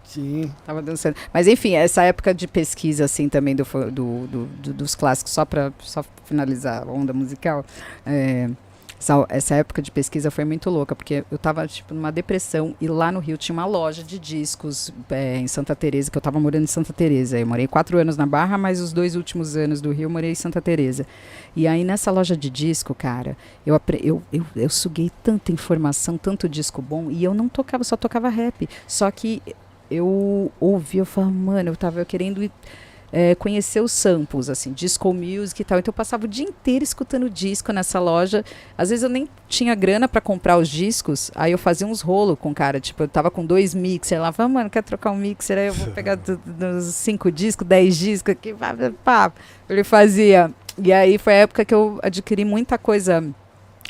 Sim. 0.04 0.50
Tava 0.64 0.80
dançando. 0.80 1.16
Mas 1.32 1.46
enfim, 1.46 1.74
essa 1.74 2.02
época 2.02 2.32
de 2.32 2.46
pesquisa, 2.48 3.04
assim, 3.04 3.28
também 3.28 3.54
do, 3.54 3.64
do, 3.64 4.26
do- 4.26 4.46
do- 4.46 4.72
dos 4.72 4.94
clássicos, 4.94 5.32
só 5.32 5.44
pra 5.44 5.72
só 5.80 6.02
finalizar 6.24 6.82
a 6.88 6.90
onda 6.90 7.12
musical. 7.12 7.64
é, 8.06 8.48
essa, 9.06 9.26
essa 9.28 9.54
época 9.54 9.80
de 9.80 9.90
pesquisa 9.90 10.30
foi 10.30 10.44
muito 10.44 10.68
louca, 10.68 10.94
porque 10.96 11.24
eu 11.30 11.38
tava, 11.38 11.66
tipo, 11.68 11.94
numa 11.94 12.10
depressão 12.10 12.74
e 12.80 12.88
lá 12.88 13.12
no 13.12 13.20
Rio 13.20 13.36
tinha 13.36 13.54
uma 13.54 13.64
loja 13.64 14.02
de 14.02 14.18
discos 14.18 14.92
é, 15.10 15.36
em 15.36 15.46
Santa 15.46 15.76
Teresa, 15.76 16.10
que 16.10 16.18
eu 16.18 16.22
tava 16.22 16.40
morando 16.40 16.64
em 16.64 16.66
Santa 16.66 16.92
Teresa. 16.92 17.38
Eu 17.38 17.46
morei 17.46 17.68
quatro 17.68 17.98
anos 17.98 18.16
na 18.16 18.26
Barra, 18.26 18.58
mas 18.58 18.80
os 18.80 18.92
dois 18.92 19.14
últimos 19.14 19.56
anos 19.56 19.80
do 19.80 19.92
Rio 19.92 20.06
eu 20.06 20.10
morei 20.10 20.32
em 20.32 20.34
Santa 20.34 20.60
Teresa. 20.60 21.06
E 21.54 21.68
aí 21.68 21.84
nessa 21.84 22.10
loja 22.10 22.36
de 22.36 22.50
disco, 22.50 22.94
cara, 22.94 23.36
eu, 23.64 23.80
eu, 24.02 24.22
eu, 24.32 24.46
eu 24.56 24.68
suguei 24.68 25.10
tanta 25.22 25.52
informação, 25.52 26.18
tanto 26.18 26.48
disco 26.48 26.82
bom, 26.82 27.10
e 27.10 27.22
eu 27.22 27.32
não 27.32 27.48
tocava, 27.48 27.84
só 27.84 27.96
tocava 27.96 28.28
rap. 28.28 28.68
Só 28.88 29.08
que 29.10 29.40
eu 29.88 30.50
ouvi, 30.58 30.98
eu 30.98 31.06
falava, 31.06 31.32
mano, 31.32 31.70
eu 31.70 31.76
tava 31.76 32.04
querendo 32.04 32.42
ir, 32.42 32.50
é, 33.12 33.34
conhecer 33.34 33.80
os 33.80 33.92
samples, 33.92 34.48
assim, 34.48 34.72
disco 34.72 35.12
music 35.12 35.60
e 35.60 35.64
tal. 35.64 35.78
Então 35.78 35.90
eu 35.90 35.96
passava 35.96 36.24
o 36.24 36.28
dia 36.28 36.44
inteiro 36.44 36.82
escutando 36.82 37.30
disco 37.30 37.72
nessa 37.72 38.00
loja. 38.00 38.44
Às 38.76 38.90
vezes 38.90 39.02
eu 39.02 39.08
nem 39.08 39.28
tinha 39.48 39.74
grana 39.74 40.08
pra 40.08 40.20
comprar 40.20 40.58
os 40.58 40.68
discos, 40.68 41.30
aí 41.34 41.52
eu 41.52 41.58
fazia 41.58 41.86
uns 41.86 42.00
rolos 42.00 42.38
com 42.38 42.50
o 42.50 42.54
cara. 42.54 42.80
Tipo, 42.80 43.04
eu 43.04 43.08
tava 43.08 43.30
com 43.30 43.44
dois 43.44 43.74
mixer 43.74 44.20
lá, 44.20 44.32
falava, 44.32 44.54
mano, 44.54 44.70
quer 44.70 44.82
trocar 44.82 45.10
um 45.10 45.16
mixer? 45.16 45.58
Aí 45.58 45.66
eu 45.68 45.74
vou 45.74 45.88
pegar 45.92 46.18
cinco 46.82 47.30
discos, 47.30 47.66
dez 47.66 47.96
discos 47.96 48.32
aqui, 48.32 48.54
pá, 48.54 48.74
pá. 49.04 49.32
Ele 49.68 49.84
fazia. 49.84 50.50
E 50.82 50.92
aí 50.92 51.16
foi 51.16 51.32
a 51.32 51.36
época 51.36 51.64
que 51.64 51.74
eu 51.74 51.98
adquiri 52.02 52.44
muita 52.44 52.76
coisa 52.76 53.24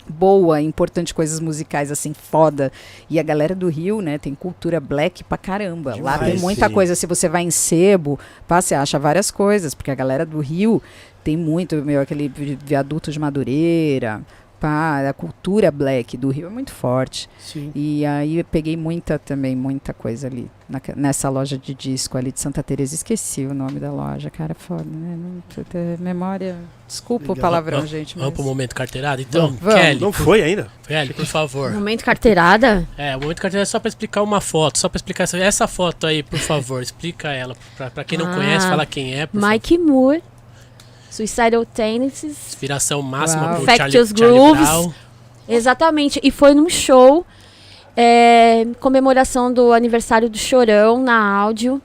boa, 0.08 0.60
importante, 0.60 1.12
coisas 1.14 1.40
musicais 1.40 1.90
assim, 1.90 2.12
foda. 2.14 2.70
E 3.10 3.18
a 3.18 3.22
galera 3.22 3.54
do 3.54 3.68
Rio, 3.68 4.00
né, 4.00 4.18
tem 4.18 4.34
cultura 4.34 4.80
black 4.80 5.24
pra 5.24 5.36
caramba. 5.38 5.90
Lá 6.00 6.14
Demais, 6.14 6.32
tem 6.32 6.40
muita 6.40 6.68
sim. 6.68 6.74
coisa. 6.74 6.94
Se 6.94 7.06
você 7.06 7.28
vai 7.28 7.42
em 7.42 7.50
sebo, 7.50 8.18
pá, 8.46 8.60
você 8.60 8.74
acha 8.74 8.98
várias 8.98 9.30
coisas, 9.30 9.74
porque 9.74 9.90
a 9.90 9.94
galera 9.94 10.24
do 10.26 10.40
Rio 10.40 10.82
tem 11.24 11.36
muito, 11.36 11.76
meu, 11.76 12.00
aquele 12.00 12.28
vi- 12.28 12.58
viaduto 12.64 13.10
de 13.10 13.18
Madureira. 13.18 14.22
Pá, 14.58 15.06
a 15.08 15.12
cultura 15.12 15.70
black 15.70 16.16
do 16.16 16.30
Rio 16.30 16.46
é 16.46 16.50
muito 16.50 16.72
forte. 16.72 17.28
Sim. 17.38 17.70
E 17.74 18.06
aí 18.06 18.38
eu 18.38 18.44
peguei 18.44 18.76
muita 18.76 19.18
também, 19.18 19.54
muita 19.54 19.92
coisa 19.92 20.28
ali, 20.28 20.50
naque- 20.66 20.94
nessa 20.96 21.28
loja 21.28 21.58
de 21.58 21.74
disco 21.74 22.16
ali 22.16 22.32
de 22.32 22.40
Santa 22.40 22.62
Teresa. 22.62 22.94
Esqueci 22.94 23.44
o 23.44 23.52
nome 23.52 23.78
da 23.78 23.92
loja, 23.92 24.30
cara, 24.30 24.54
foda, 24.54 24.82
né? 24.84 25.14
Não, 25.16 25.42
memória. 26.00 26.56
Desculpa 26.86 27.26
o 27.26 27.34
Legal. 27.34 27.42
palavrão, 27.42 27.78
Vamos- 27.78 27.90
gente. 27.90 28.14
Vamos 28.14 28.28
Mas... 28.30 28.34
pro 28.34 28.44
momento 28.44 28.74
carteirada? 28.74 29.20
Então, 29.20 29.56
Vamos. 29.60 29.74
Kelly, 29.74 30.00
Não 30.00 30.12
foi 30.12 30.42
ainda? 30.42 30.68
Kelly, 30.86 31.12
por 31.12 31.26
favor. 31.26 31.72
Momento 31.72 32.04
carteirada? 32.04 32.88
É, 32.96 33.16
o 33.16 33.20
momento 33.20 33.42
carteirada 33.42 33.62
é 33.62 33.70
só 33.70 33.78
pra 33.78 33.88
explicar 33.88 34.22
uma 34.22 34.40
foto, 34.40 34.78
só 34.78 34.88
pra 34.88 34.96
explicar 34.96 35.24
essa, 35.24 35.36
essa 35.36 35.66
foto 35.66 36.06
aí, 36.06 36.22
por 36.22 36.38
favor, 36.38 36.80
explica 36.82 37.28
ela. 37.32 37.54
Pra, 37.76 37.90
pra 37.90 38.04
quem 38.04 38.16
não 38.18 38.26
Ah. 38.30 38.34
conhece, 38.34 38.66
fala 38.68 38.86
quem 38.86 39.14
é, 39.14 39.26
por 39.26 39.38
favor. 39.40 39.52
Mike 39.52 39.78
Moore, 39.78 40.22
Suicidal 41.16 41.64
Tendencies. 41.64 42.36
Inspiração 42.48 43.00
máxima 43.00 43.46
Uau. 43.46 43.56
pro 43.56 43.64
Charlie, 43.64 43.92
Charlie 43.92 44.12
Grooves. 44.12 44.94
Exatamente. 45.48 46.20
E 46.22 46.30
foi 46.30 46.52
num 46.52 46.68
show, 46.68 47.24
é, 47.96 48.66
comemoração 48.80 49.50
do 49.50 49.72
aniversário 49.72 50.28
do 50.28 50.36
Chorão 50.36 51.00
na 51.02 51.18
áudio. 51.38 51.80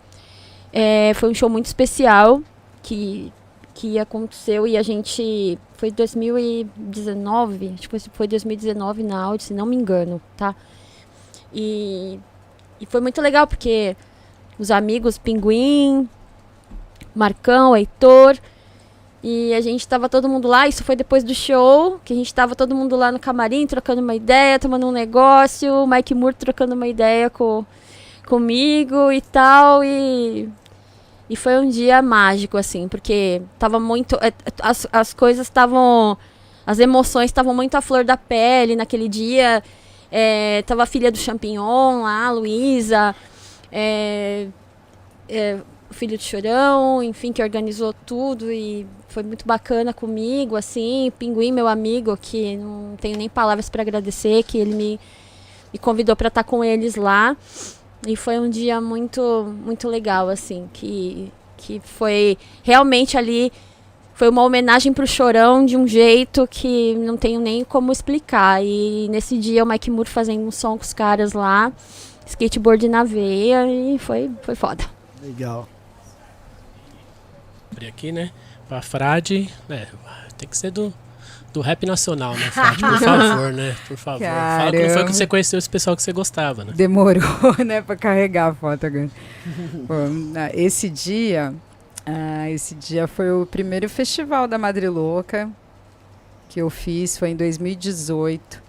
É, 0.74 1.14
foi 1.16 1.30
um 1.30 1.34
show 1.34 1.50
muito 1.50 1.68
especial 1.68 2.42
que, 2.84 3.32
que 3.74 3.98
aconteceu 3.98 4.68
e 4.68 4.76
a 4.76 4.84
gente. 4.84 5.58
Foi 5.76 5.90
2019, 5.90 7.74
acho 7.74 7.90
que 7.90 8.00
foi 8.12 8.28
2019 8.28 9.02
na 9.02 9.20
áudio, 9.24 9.48
se 9.48 9.54
não 9.54 9.66
me 9.66 9.76
engano, 9.76 10.22
tá? 10.38 10.54
E, 11.54 12.20
e 12.80 12.86
foi 12.86 13.02
muito 13.02 13.20
legal 13.20 13.48
porque 13.48 13.96
os 14.60 14.70
amigos 14.70 15.18
Pinguim, 15.18 16.08
Marcão, 17.16 17.76
Heitor. 17.76 18.38
E 19.24 19.54
a 19.54 19.62
gente 19.62 19.88
tava 19.88 20.10
todo 20.10 20.28
mundo 20.28 20.48
lá, 20.48 20.68
isso 20.68 20.84
foi 20.84 20.96
depois 20.96 21.24
do 21.24 21.34
show, 21.36 22.00
que 22.04 22.12
a 22.12 22.16
gente 22.16 22.34
tava 22.34 22.56
todo 22.56 22.74
mundo 22.74 22.96
lá 22.96 23.12
no 23.12 23.20
camarim, 23.20 23.68
trocando 23.68 24.02
uma 24.02 24.16
ideia, 24.16 24.58
tomando 24.58 24.88
um 24.88 24.92
negócio, 24.92 25.72
o 25.72 25.88
Mike 25.88 26.16
Moore 26.16 26.34
trocando 26.36 26.74
uma 26.74 26.88
ideia 26.88 27.30
com, 27.30 27.64
comigo 28.28 29.12
e 29.12 29.22
tal, 29.22 29.84
e, 29.84 30.50
e 31.30 31.36
foi 31.36 31.60
um 31.60 31.70
dia 31.70 32.02
mágico, 32.02 32.58
assim, 32.58 32.88
porque 32.88 33.44
tava 33.60 33.80
muito, 33.80 34.16
é, 34.16 34.34
as, 34.60 34.88
as 34.92 35.14
coisas 35.14 35.46
estavam, 35.46 36.18
as 36.66 36.80
emoções 36.80 37.26
estavam 37.26 37.54
muito 37.54 37.76
à 37.76 37.82
flor 37.82 38.04
da 38.04 38.18
pele 38.18 38.76
naquele 38.76 39.08
dia, 39.08 39.62
é, 40.12 40.64
tava 40.64 40.82
a 40.82 40.88
filha 40.88 41.12
do 41.12 41.18
Champignon 41.20 42.02
lá, 42.02 42.26
a 42.26 42.32
Luísa, 42.32 43.16
É, 43.74 44.48
é, 45.30 45.58
o 45.90 45.94
filho 45.94 46.18
de 46.18 46.24
Chorão, 46.24 47.02
enfim, 47.02 47.32
que 47.32 47.42
organizou 47.42 47.94
tudo 47.94 48.52
e 48.52 48.86
foi 49.12 49.24
muito 49.24 49.46
bacana 49.46 49.94
comigo, 49.94 50.56
assim. 50.56 51.12
Pinguim, 51.20 51.52
meu 51.52 51.68
amigo, 51.68 52.18
que 52.18 52.56
não 52.56 52.96
tenho 53.00 53.18
nem 53.18 53.30
palavras 53.30 53.70
para 53.70 53.82
agradecer, 53.82 54.44
que 54.44 54.58
ele 54.58 54.74
me, 54.74 55.00
me 55.72 55.78
convidou 55.78 56.16
para 56.16 56.30
estar 56.30 56.44
com 56.44 56.64
eles 56.64 56.96
lá. 56.96 57.36
E 58.08 58.16
foi 58.16 58.40
um 58.40 58.50
dia 58.50 58.82
muito, 58.82 59.22
muito 59.64 59.88
legal, 59.88 60.30
assim, 60.30 60.68
que, 60.74 61.32
que 61.58 61.80
foi 61.84 62.38
realmente 62.64 63.18
ali. 63.18 63.52
Foi 64.14 64.30
uma 64.30 64.44
homenagem 64.44 64.94
pro 64.94 65.06
Chorão 65.06 65.66
de 65.66 65.76
um 65.76 65.88
jeito 65.88 66.48
que 66.48 66.96
não 66.96 67.18
tenho 67.18 67.40
nem 67.40 67.64
como 67.64 67.92
explicar. 67.92 68.64
E 68.64 69.08
nesse 69.10 69.38
dia 69.38 69.64
o 69.64 69.68
Mike 69.68 69.92
Moore 69.92 70.10
fazendo 70.10 70.46
um 70.46 70.52
som 70.52 70.78
com 70.78 70.84
os 70.84 70.94
caras 70.94 71.34
lá, 71.34 71.72
skateboard 72.26 72.88
na 72.88 73.04
veia, 73.04 73.68
e 73.68 73.98
foi, 74.00 74.32
foi 74.42 74.56
foda. 74.56 74.84
Legal. 75.22 75.68
Abrir 77.72 77.88
aqui, 77.88 78.12
né? 78.12 78.32
Pra 78.72 78.82
Frade. 78.82 79.50
É, 79.70 79.86
tem 80.38 80.48
que 80.48 80.58
ser 80.58 80.72
do, 80.72 80.94
do 81.52 81.60
rap 81.60 81.86
nacional, 81.86 82.38
né, 82.38 82.50
Frade? 82.52 82.80
Por 82.88 83.00
favor, 83.00 83.52
né? 83.52 83.76
Por 83.86 83.98
favor. 83.98 84.22
Fala 84.22 84.72
como 84.72 84.72
foi 84.72 84.88
Caramba. 84.88 85.06
que 85.08 85.14
você 85.14 85.28
conheceu 85.28 85.60
esse 85.60 85.70
pessoal 85.70 85.94
que 85.94 86.02
você 86.02 86.14
gostava, 86.14 86.64
né? 86.64 86.72
Demorou, 86.74 87.22
né, 87.66 87.82
pra 87.82 87.98
carregar 87.98 88.52
a 88.52 88.56
foto 88.56 88.88
ah, 88.88 90.52
esse 90.54 90.90
dia, 90.90 91.54
ah, 92.06 92.50
esse 92.50 92.74
dia 92.74 93.10
foi 93.10 93.30
o 93.30 93.46
primeiro 93.46 93.90
festival 93.90 94.48
da 94.48 94.58
Madre 94.58 94.88
Louca 94.88 95.50
que 96.48 96.62
eu 96.62 96.70
fiz, 96.70 97.18
foi 97.18 97.32
em 97.32 97.36
2018. 97.36 98.64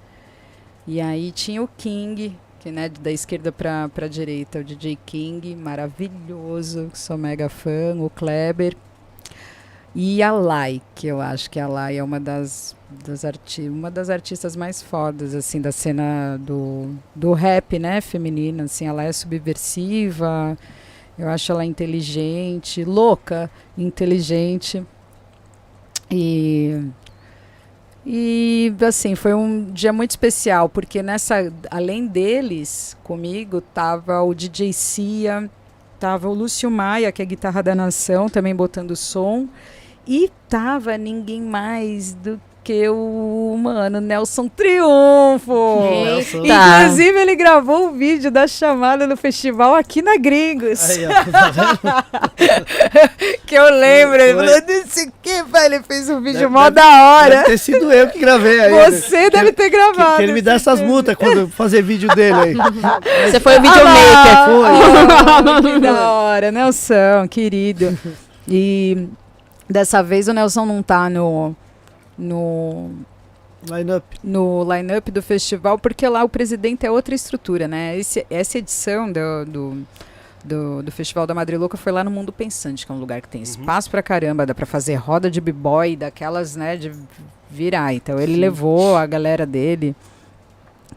E 0.85 1.01
aí 1.01 1.31
tinha 1.31 1.63
o 1.63 1.69
King, 1.79 2.37
que 2.59 2.73
né, 2.73 2.89
da 2.89 3.13
esquerda 3.13 3.53
pra, 3.53 3.89
pra 3.89 4.09
direita, 4.09 4.59
o 4.59 4.65
DJ 4.65 4.99
King, 5.07 5.55
maravilhoso, 5.55 6.91
que 6.91 6.99
sou 6.99 7.17
mega 7.17 7.49
fã, 7.49 7.95
o 8.01 8.11
Kleber. 8.11 8.77
E 9.95 10.23
a 10.23 10.33
Lai, 10.33 10.81
que 10.95 11.07
eu 11.07 11.21
acho 11.21 11.51
que 11.51 11.61
a 11.61 11.69
Lai 11.69 11.99
é 11.99 12.03
uma 12.03 12.19
das, 12.19 12.75
das, 13.05 13.25
arti 13.25 13.69
uma 13.69 13.91
das 13.91 14.09
artistas 14.09 14.57
mais 14.57 14.83
fodas, 14.83 15.35
assim, 15.35 15.61
da 15.61 15.71
cena 15.71 16.39
do, 16.39 16.95
do 17.15 17.33
rap, 17.35 17.79
né, 17.79 18.01
feminina, 18.01 18.65
assim, 18.65 18.87
ela 18.87 19.03
é 19.05 19.12
subversiva, 19.12 20.57
eu 21.19 21.29
acho 21.29 21.53
ela 21.53 21.65
inteligente, 21.65 22.85
louca, 22.85 23.51
inteligente. 23.77 24.83
E 26.11 26.81
e 28.05 28.75
assim, 28.87 29.15
foi 29.15 29.33
um 29.33 29.71
dia 29.71 29.93
muito 29.93 30.11
especial, 30.11 30.69
porque 30.69 31.03
nessa 31.03 31.53
além 31.71 32.07
deles, 32.07 32.97
comigo 33.05 33.61
tava 33.61 34.21
o 34.23 34.35
DJ 34.35 34.73
Cia, 34.73 35.49
tava 36.01 36.29
o 36.29 36.35
Lúcio 36.35 36.69
Maia, 36.69 37.12
que 37.12 37.23
é 37.23 37.25
a 37.25 37.29
guitarra 37.29 37.62
da 37.62 37.77
nação, 37.77 38.29
também 38.29 38.57
botando 38.57 38.97
som, 38.97 39.49
e 40.07 40.31
tava 40.49 40.97
ninguém 40.99 41.41
mais 41.43 42.13
do 42.15 42.41
que 42.65 42.89
o 42.89 43.59
mano 43.61 44.01
Nelson 44.01 44.47
Triunfo. 44.47 45.81
Nelson. 45.81 46.43
Inclusive, 46.45 47.19
ele 47.19 47.35
gravou 47.35 47.89
o 47.89 47.91
vídeo 47.91 48.31
da 48.31 48.47
chamada 48.47 49.05
no 49.05 49.17
festival 49.17 49.75
aqui 49.75 50.01
na 50.01 50.17
Gringos. 50.17 50.91
Aí, 50.91 51.07
ó, 51.07 51.09
tá 51.09 52.05
que 53.47 53.55
eu 53.57 53.65
lembro. 53.75 54.15
Ele 54.21 54.35
Foi. 54.35 54.47
falou, 54.47 54.63
não 54.69 54.87
sei 54.87 55.07
o 55.07 55.13
que, 55.21 55.45
pai. 55.51 55.67
Ele 55.67 55.83
fez 55.83 56.09
um 56.09 56.21
vídeo 56.21 56.39
Deve- 56.41 56.47
mó 56.53 56.71
deve- 56.71 56.77
da 56.77 57.03
hora. 57.03 57.31
Deve 57.31 57.45
ter 57.47 57.59
sido 57.59 57.93
eu 57.93 58.09
que 58.11 58.19
gravei 58.21 58.61
aí. 58.61 58.73
né? 58.73 58.91
Você 58.93 59.29
deve 59.31 59.53
ter 59.53 59.65
Que, 59.65 59.71
gravado. 59.71 60.17
que 60.19 60.23
ele 60.23 60.33
me 60.33 60.43
dá 60.43 60.53
essas 60.55 60.81
multas 60.81 61.17
quando 61.17 61.39
eu 61.41 61.49
fazer 61.49 61.83
vídeo 61.83 62.09
dele 62.15 62.37
aí. 62.39 62.55
Você 63.29 63.41
foi 63.41 63.55
o 63.55 63.59
Ah, 63.59 63.61
videomaker. 63.61 64.59
lá! 64.61 65.61
que 65.75 65.79
da 65.81 66.11
hora, 66.13 66.53
Nelson, 66.53 67.27
querido. 67.29 67.99
E 68.49 69.09
dessa 69.73 70.02
vez 70.02 70.28
o 70.28 70.33
Nelson 70.33 70.67
não 70.67 70.83
tá 70.83 71.09
no, 71.10 71.55
no, 72.18 72.91
Line-up. 73.70 74.05
no 74.23 74.65
line-up 74.73 75.10
do 75.10 75.23
festival, 75.23 75.78
porque 75.78 76.07
lá 76.09 76.23
o 76.25 76.28
presidente 76.28 76.84
é 76.86 76.91
outra 76.91 77.15
estrutura, 77.15 77.67
né? 77.68 77.97
Esse- 77.97 78.26
essa 78.31 78.59
edição 78.59 79.10
do, 79.10 79.44
do, 79.47 79.83
do, 80.44 80.83
do 80.83 80.92
Festival 80.92 81.26
da 81.26 81.34
Madre 81.34 81.57
Louca 81.57 81.76
foi 81.76 81.92
lá 81.92 82.02
no 82.05 82.10
Mundo 82.10 82.33
Pensante, 82.33 82.84
que 82.84 82.91
é 82.92 82.94
um 82.94 82.99
lugar 82.99 83.20
que 83.20 83.28
tem 83.28 83.41
espaço 83.42 83.91
pra 83.91 84.02
caramba, 84.02 84.44
dá 84.44 84.55
pra 84.55 84.67
fazer 84.67 84.94
roda 84.97 85.31
de 85.31 85.41
b-boy, 85.41 85.94
daquelas, 85.97 86.57
né, 86.57 86.76
de 86.76 86.92
virar. 87.51 87.94
Então 87.94 88.18
ele 88.18 88.36
levou 88.36 88.97
a 88.97 89.07
galera 89.07 89.47
dele, 89.47 89.94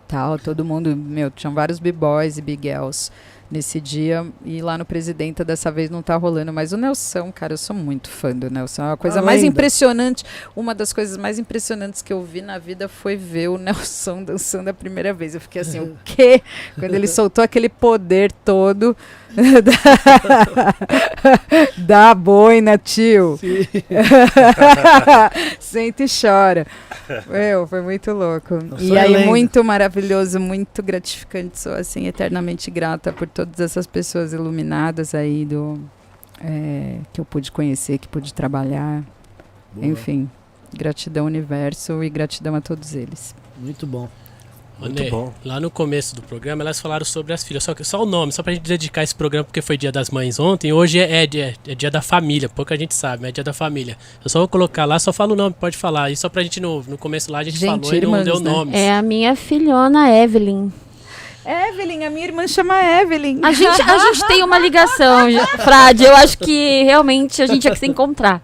tal, 0.07 0.39
todo 0.39 0.65
mundo, 0.65 0.95
meu, 0.95 1.29
tinham 1.29 1.53
vários 1.53 1.77
b-boys 1.79 2.37
e 2.37 2.41
big 2.41 2.67
girls 2.67 3.11
nesse 3.49 3.79
dia, 3.79 4.25
e 4.43 4.61
lá 4.61 4.77
no 4.77 4.85
Presidenta 4.85 5.45
dessa 5.45 5.71
vez 5.71 5.89
não 5.89 6.01
tá 6.01 6.15
rolando, 6.15 6.51
mas 6.51 6.73
o 6.73 6.77
Nelson, 6.77 7.31
cara, 7.31 7.53
eu 7.53 7.57
sou 7.57 7.75
muito 7.75 8.09
fã 8.09 8.35
do 8.35 8.49
Nelson, 8.49 8.81
é 8.81 8.85
uma 8.85 8.97
coisa 8.97 9.21
mais 9.21 9.43
impressionante, 9.43 10.23
uma 10.55 10.73
das 10.73 10.91
coisas 10.91 11.17
mais 11.17 11.37
impressionantes 11.37 12.01
que 12.01 12.11
eu 12.11 12.23
vi 12.23 12.41
na 12.41 12.57
vida 12.57 12.87
foi 12.87 13.15
ver 13.15 13.49
o 13.49 13.57
Nelson 13.59 14.23
dançando 14.23 14.69
a 14.69 14.73
primeira 14.73 15.13
vez, 15.13 15.35
eu 15.35 15.41
fiquei 15.41 15.61
assim, 15.61 15.79
o 15.79 15.97
quê? 16.03 16.41
Quando 16.79 16.93
ele 16.93 17.07
soltou 17.07 17.43
aquele 17.43 17.69
poder 17.69 18.31
todo 18.31 18.95
da 21.77 22.15
boina, 22.15 22.77
tio. 22.77 23.37
Sim. 23.37 23.67
Senta 25.59 26.03
e 26.03 26.07
chora. 26.07 26.65
Meu, 27.27 27.67
foi 27.67 27.81
muito 27.81 28.11
louco. 28.11 28.55
Nossa, 28.63 28.83
e 28.83 28.95
é 28.95 29.01
aí, 29.01 29.13
lenda. 29.13 29.25
muito 29.27 29.63
maravilhoso, 29.63 30.39
muito 30.39 30.81
gratificante. 30.81 31.59
Sou, 31.59 31.73
assim, 31.73 32.07
eternamente 32.07 32.71
grata 32.71 33.11
por 33.11 33.27
todas 33.27 33.59
essas 33.59 33.85
pessoas 33.85 34.33
iluminadas 34.33 35.13
aí 35.13 35.45
do... 35.45 35.79
é, 36.41 36.97
que 37.13 37.21
eu 37.21 37.25
pude 37.25 37.51
conhecer, 37.51 37.97
que 37.97 38.07
pude 38.07 38.33
trabalhar. 38.33 39.03
Boa. 39.73 39.87
Enfim, 39.87 40.29
gratidão 40.73 41.25
universo 41.25 42.03
e 42.03 42.09
gratidão 42.09 42.55
a 42.55 42.61
todos 42.61 42.95
eles. 42.95 43.35
Muito 43.57 43.85
bom. 43.85 44.09
Muito 44.79 45.01
Ney, 45.01 45.09
bom. 45.09 45.33
Lá 45.43 45.59
no 45.59 45.69
começo 45.71 46.15
do 46.15 46.21
programa, 46.21 46.61
elas 46.61 46.79
falaram 46.79 47.05
sobre 47.05 47.31
as 47.33 47.43
filhas. 47.43 47.63
Só, 47.63 47.73
que, 47.73 47.83
só 47.83 48.03
o 48.03 48.05
nome, 48.05 48.31
só 48.31 48.43
pra 48.43 48.53
gente 48.53 48.63
dedicar 48.63 49.03
esse 49.03 49.15
programa, 49.15 49.45
porque 49.45 49.61
foi 49.61 49.77
dia 49.77 49.91
das 49.91 50.09
mães 50.09 50.39
ontem. 50.39 50.73
Hoje 50.73 50.99
é, 50.99 51.23
é 51.23 51.27
dia, 51.27 51.53
é 51.67 51.75
dia 51.75 51.89
da 51.89 52.01
família. 52.01 52.49
Pouca 52.49 52.77
gente 52.77 52.93
sabe, 52.93 53.21
mas 53.21 53.29
é 53.29 53.31
dia 53.31 53.43
da 53.43 53.53
família. 53.53 53.97
Eu 54.23 54.29
só 54.29 54.39
vou 54.39 54.47
colocar 54.47 54.85
lá, 54.85 54.99
só 54.99 55.13
falo 55.13 55.33
o 55.33 55.35
nome, 55.35 55.55
pode 55.57 55.77
falar. 55.77 56.11
E 56.11 56.17
só 56.17 56.27
pra 56.27 56.43
gente, 56.43 56.59
no, 56.59 56.83
no 56.83 56.97
começo 56.97 57.31
lá, 57.31 57.39
a 57.39 57.43
gente, 57.43 57.57
Gente, 57.57 57.69
falou 57.69 57.93
e 57.93 58.01
não 58.01 58.09
irmãs, 58.09 58.25
deu 58.25 58.39
né? 58.39 58.51
nomes. 58.51 58.75
É 58.75 58.93
a 58.93 59.01
minha 59.01 59.35
filhona 59.35 60.09
Evelyn. 60.11 60.71
Evelyn, 61.45 62.03
a 62.05 62.09
minha 62.09 62.25
irmã 62.25 62.47
chama 62.47 62.73
Evelyn. 62.81 63.39
A 63.43 63.51
gente, 63.51 63.81
a 63.81 63.97
gente 63.99 64.25
tem 64.27 64.43
uma 64.43 64.57
ligação, 64.57 65.27
Frade. 65.63 66.03
Eu 66.03 66.15
acho 66.15 66.37
que 66.39 66.83
realmente 66.83 67.41
a 67.41 67.45
gente 67.47 67.61
tinha 67.61 67.73
que 67.73 67.79
se 67.79 67.85
encontrar. 67.85 68.41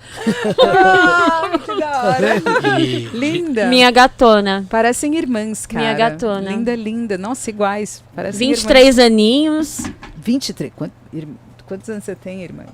Ai, 0.64 1.60
que 1.60 1.80
da 1.80 2.04
hora. 2.04 2.36
Linda. 3.14 3.66
Minha 3.68 3.90
gatona. 3.92 4.66
Parecem 4.70 5.16
irmãs, 5.16 5.66
cara. 5.66 5.80
Minha 5.80 5.94
gatona. 5.96 6.52
Linda, 6.52 6.76
linda. 6.76 7.18
Nossa, 7.18 7.50
iguais. 7.50 8.04
Parecem 8.16 8.50
23 8.50 9.00
aninhos. 9.00 9.80
irmãs. 9.80 9.96
23. 10.18 10.72
Quant- 10.76 10.92
ir- 11.14 11.28
Quantos 11.68 11.90
anos 11.90 12.04
você 12.04 12.16
tem, 12.16 12.44
irmã? 12.44 12.66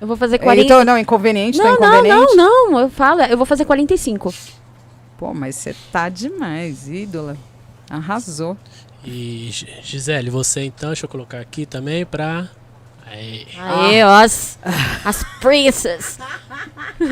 Eu 0.00 0.06
vou 0.08 0.16
fazer 0.16 0.38
40. 0.38 0.64
Então, 0.64 0.84
não, 0.84 0.98
inconveniente, 0.98 1.58
tá 1.58 1.64
não, 1.64 1.78
não, 1.78 1.88
inconveniente? 1.94 2.36
não, 2.36 2.70
não. 2.72 2.80
Eu 2.80 2.90
falo, 2.90 3.20
eu 3.22 3.36
vou 3.36 3.46
fazer 3.46 3.64
45. 3.64 4.34
Pô, 5.18 5.32
mas 5.32 5.54
você 5.54 5.74
tá 5.92 6.08
demais, 6.08 6.88
ídola. 6.88 7.36
Arrasou. 7.88 8.56
E, 9.04 9.48
Gi- 9.52 9.68
Gisele, 9.82 10.30
você 10.30 10.62
então, 10.64 10.90
deixa 10.90 11.04
eu 11.04 11.08
colocar 11.08 11.38
aqui 11.38 11.66
também 11.66 12.04
pra. 12.06 12.46
Aí. 13.06 13.46
Aê, 13.58 14.02
ó, 14.02 14.08
as, 14.24 14.58
as 15.04 15.22
princess. 15.40 16.18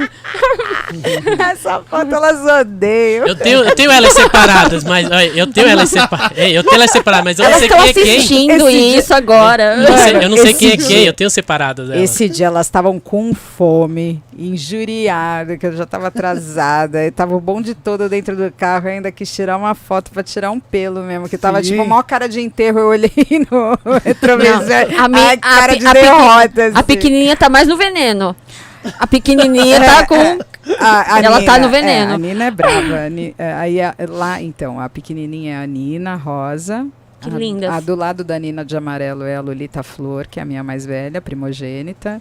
Essa 1.38 1.80
foto 1.82 2.14
elas 2.14 2.60
odeiam. 2.60 3.26
Eu 3.26 3.36
tenho, 3.36 3.58
eu 3.62 3.74
tenho 3.74 3.90
elas 3.90 4.12
separadas, 4.12 4.84
mas. 4.84 5.06
Eu 5.36 5.46
tenho 5.46 5.68
elas 5.68 5.88
separadas. 5.90 6.38
Eu 6.38 6.62
tenho 6.64 6.74
elas 6.74 6.90
separadas, 6.90 7.24
mas 7.24 7.38
eu 7.38 7.44
não 7.44 7.50
Elas 7.50 7.58
sei 7.60 7.68
estão 7.68 7.78
quem 7.82 7.90
é 7.90 7.92
quem. 7.92 8.16
assistindo 8.16 8.68
Esse 8.68 8.78
dia- 8.78 8.98
isso 8.98 9.14
agora. 9.14 9.62
Eu 9.76 9.90
não 9.90 9.98
sei, 9.98 10.16
eu 10.16 10.28
não 10.30 10.36
sei 10.38 10.50
Esse 10.50 10.58
quem 10.58 10.70
é 10.72 10.76
dia- 10.76 10.86
quem, 10.88 11.04
eu 11.04 11.12
tenho 11.12 11.30
separadas 11.30 11.90
elas. 11.90 12.02
Esse 12.02 12.28
dia 12.28 12.46
elas 12.46 12.66
estavam 12.66 12.98
com 12.98 13.34
fome, 13.34 14.22
injuriadas, 14.36 15.58
que 15.58 15.66
eu 15.66 15.72
já 15.76 15.86
tava 15.86 16.08
atrasada. 16.08 17.04
e 17.04 17.10
tava 17.10 17.34
o 17.34 17.40
bonde 17.40 17.74
todo 17.74 18.08
dentro 18.08 18.36
do 18.36 18.50
carro, 18.52 18.88
eu 18.88 18.92
ainda 18.94 19.12
quis 19.12 19.32
tirar 19.34 19.56
uma 19.56 19.74
foto 19.74 20.10
pra 20.10 20.22
tirar 20.22 20.50
um 20.50 20.60
pelo 20.60 21.02
mesmo, 21.02 21.28
que 21.28 21.38
tava 21.38 21.62
Sim. 21.62 21.70
tipo 21.72 21.86
maior 21.86 22.02
cara 22.02 22.28
de 22.28 22.40
enterro. 22.40 22.78
Eu 22.78 22.88
olhei 22.88 23.10
no 23.50 23.98
retrovisor. 23.98 25.00
a 25.00 25.08
mi- 25.08 25.18
a 25.20 25.36
cara 25.36 25.72
pe- 25.74 25.78
de 25.78 25.86
a 25.86 25.92
derrota. 25.92 26.62
A 26.62 26.66
assim. 26.66 26.82
pequenininha 26.86 27.36
tá 27.36 27.48
mais 27.48 27.68
no 27.68 27.76
veneno. 27.76 28.34
A 28.98 29.06
pequenininha 29.06 29.80
tá 29.80 30.06
com. 30.06 30.14
A- 30.78 31.14
a 31.16 31.22
Ela 31.22 31.42
tá 31.42 31.58
no 31.58 31.66
é, 31.66 31.68
veneno. 31.70 32.14
a 32.14 32.18
Nina 32.18 32.44
é 32.46 32.50
brava. 32.50 33.06
a 33.06 33.08
Ni- 33.10 33.34
é, 33.38 33.52
aí 33.54 33.80
a- 33.80 33.94
lá, 34.08 34.40
então, 34.42 34.80
a 34.80 34.88
pequenininha 34.88 35.54
é 35.54 35.62
a 35.62 35.66
Nina 35.66 36.14
Rosa. 36.16 36.86
Que 37.20 37.28
a, 37.30 37.32
lindas. 37.38 37.70
A 37.70 37.78
do 37.80 37.94
lado 37.94 38.24
da 38.24 38.36
Nina 38.38 38.64
de 38.64 38.76
amarelo 38.76 39.22
é 39.24 39.36
a 39.36 39.40
Lolita 39.40 39.82
Flor, 39.84 40.26
que 40.28 40.40
é 40.40 40.42
a 40.42 40.46
minha 40.46 40.64
mais 40.64 40.84
velha, 40.84 41.20
primogênita. 41.20 42.20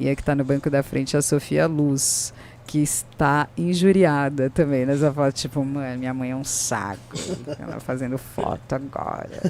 E 0.00 0.08
a 0.08 0.16
que 0.16 0.24
tá 0.24 0.34
no 0.34 0.42
banco 0.42 0.70
da 0.70 0.82
frente 0.82 1.14
é 1.14 1.18
a 1.18 1.22
Sofia 1.22 1.66
Luz. 1.66 2.32
que 2.66 2.78
está 2.78 3.48
injuriada 3.58 4.48
também 4.48 4.86
nessa 4.86 5.12
foto. 5.12 5.34
Tipo, 5.34 5.64
mano, 5.64 5.98
minha 5.98 6.14
mãe 6.14 6.30
é 6.30 6.36
um 6.36 6.44
saco. 6.44 7.16
Ela 7.58 7.80
fazendo 7.80 8.16
foto 8.16 8.74
agora. 8.74 9.42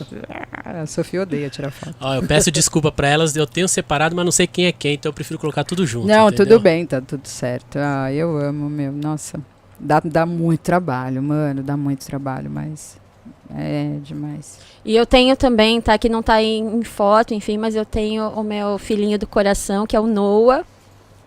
A 0.64 0.86
Sofia 0.86 1.20
odeia 1.22 1.50
tirar 1.50 1.70
foto. 1.70 1.94
Ó, 2.00 2.14
eu 2.14 2.26
peço 2.26 2.50
desculpa 2.50 2.90
pra 2.90 3.08
elas, 3.08 3.36
eu 3.36 3.46
tenho 3.46 3.68
separado, 3.68 4.16
mas 4.16 4.24
não 4.24 4.32
sei 4.32 4.46
quem 4.46 4.66
é 4.66 4.72
quem, 4.72 4.94
então 4.94 5.10
eu 5.10 5.12
prefiro 5.12 5.38
colocar 5.38 5.64
tudo 5.64 5.86
junto. 5.86 6.06
Não, 6.06 6.28
entendeu? 6.28 6.46
tudo 6.46 6.60
bem, 6.62 6.86
tá 6.86 7.00
tudo 7.02 7.26
certo. 7.26 7.76
Ah, 7.78 8.10
eu 8.10 8.38
amo, 8.38 8.70
meu. 8.70 8.90
Nossa, 8.90 9.38
dá, 9.78 10.00
dá 10.02 10.24
muito 10.24 10.60
trabalho, 10.60 11.22
mano. 11.22 11.62
Dá 11.62 11.76
muito 11.76 12.06
trabalho, 12.06 12.50
mas 12.50 12.96
é 13.54 13.98
demais. 14.02 14.58
E 14.84 14.96
eu 14.96 15.06
tenho 15.06 15.36
também, 15.36 15.80
tá? 15.80 15.96
Que 15.96 16.08
não 16.08 16.22
tá 16.22 16.42
em, 16.42 16.78
em 16.78 16.82
foto, 16.82 17.34
enfim, 17.34 17.58
mas 17.58 17.74
eu 17.76 17.84
tenho 17.84 18.28
o 18.30 18.42
meu 18.42 18.78
filhinho 18.78 19.18
do 19.18 19.26
coração, 19.26 19.86
que 19.86 19.96
é 19.96 20.00
o 20.00 20.06
Noah. 20.06 20.64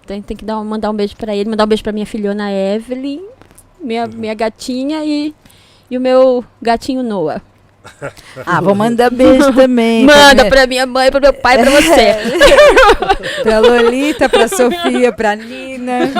Tem, 0.05 0.21
tem 0.21 0.37
que 0.37 0.45
dar, 0.45 0.61
mandar 0.63 0.91
um 0.91 0.93
beijo 0.93 1.15
pra 1.15 1.35
ele, 1.35 1.49
mandar 1.49 1.63
um 1.63 1.67
beijo 1.67 1.83
pra 1.83 1.91
minha 1.91 2.05
filhona 2.05 2.51
Evelyn, 2.51 3.21
minha, 3.81 4.05
minha 4.05 4.33
gatinha 4.33 5.03
e, 5.03 5.33
e 5.89 5.97
o 5.97 6.01
meu 6.01 6.43
gatinho 6.61 7.01
Noah. 7.01 7.41
Ah, 8.45 8.59
vou 8.61 8.75
mandar 8.75 9.11
beijo 9.11 9.51
também. 9.53 10.05
Manda 10.05 10.43
pra, 10.43 10.49
pra 10.49 10.67
minha 10.67 10.85
mãe, 10.85 11.09
pro 11.09 11.21
meu 11.21 11.33
pai, 11.33 11.57
pra 11.57 11.69
você. 11.69 12.15
pra 13.43 13.59
Lolita, 13.59 14.27
pra 14.27 14.47
Sofia, 14.47 15.11
pra 15.11 15.35
Nina, 15.35 16.11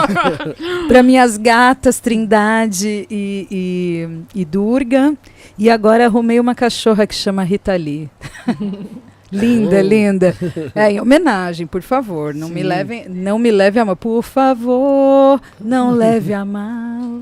pra 0.88 1.04
minhas 1.04 1.38
gatas 1.38 2.00
Trindade 2.00 3.08
e, 3.10 3.48
e, 3.52 4.42
e 4.42 4.46
Durga. 4.46 5.14
E 5.58 5.70
agora 5.70 6.06
arrumei 6.06 6.40
uma 6.40 6.54
cachorra 6.54 7.08
que 7.08 7.16
chama 7.16 7.44
Rita 7.44 7.76
Lee. 7.76 8.10
linda, 9.32 9.82
linda. 9.82 10.36
É, 10.74 10.92
em 10.92 11.00
homenagem, 11.00 11.66
por 11.66 11.82
favor. 11.82 12.34
Não 12.34 12.50
me 12.50 12.62
Sim. 12.62 12.68
levem, 12.68 13.10
não 13.10 13.40
me 13.40 13.52
leve 13.52 13.80
a 13.80 13.86
mal. 13.86 13.96
Por 13.96 14.22
favor, 14.22 15.42
não 15.60 15.92
leve 15.92 16.34
a 16.34 16.44
mal. 16.44 17.22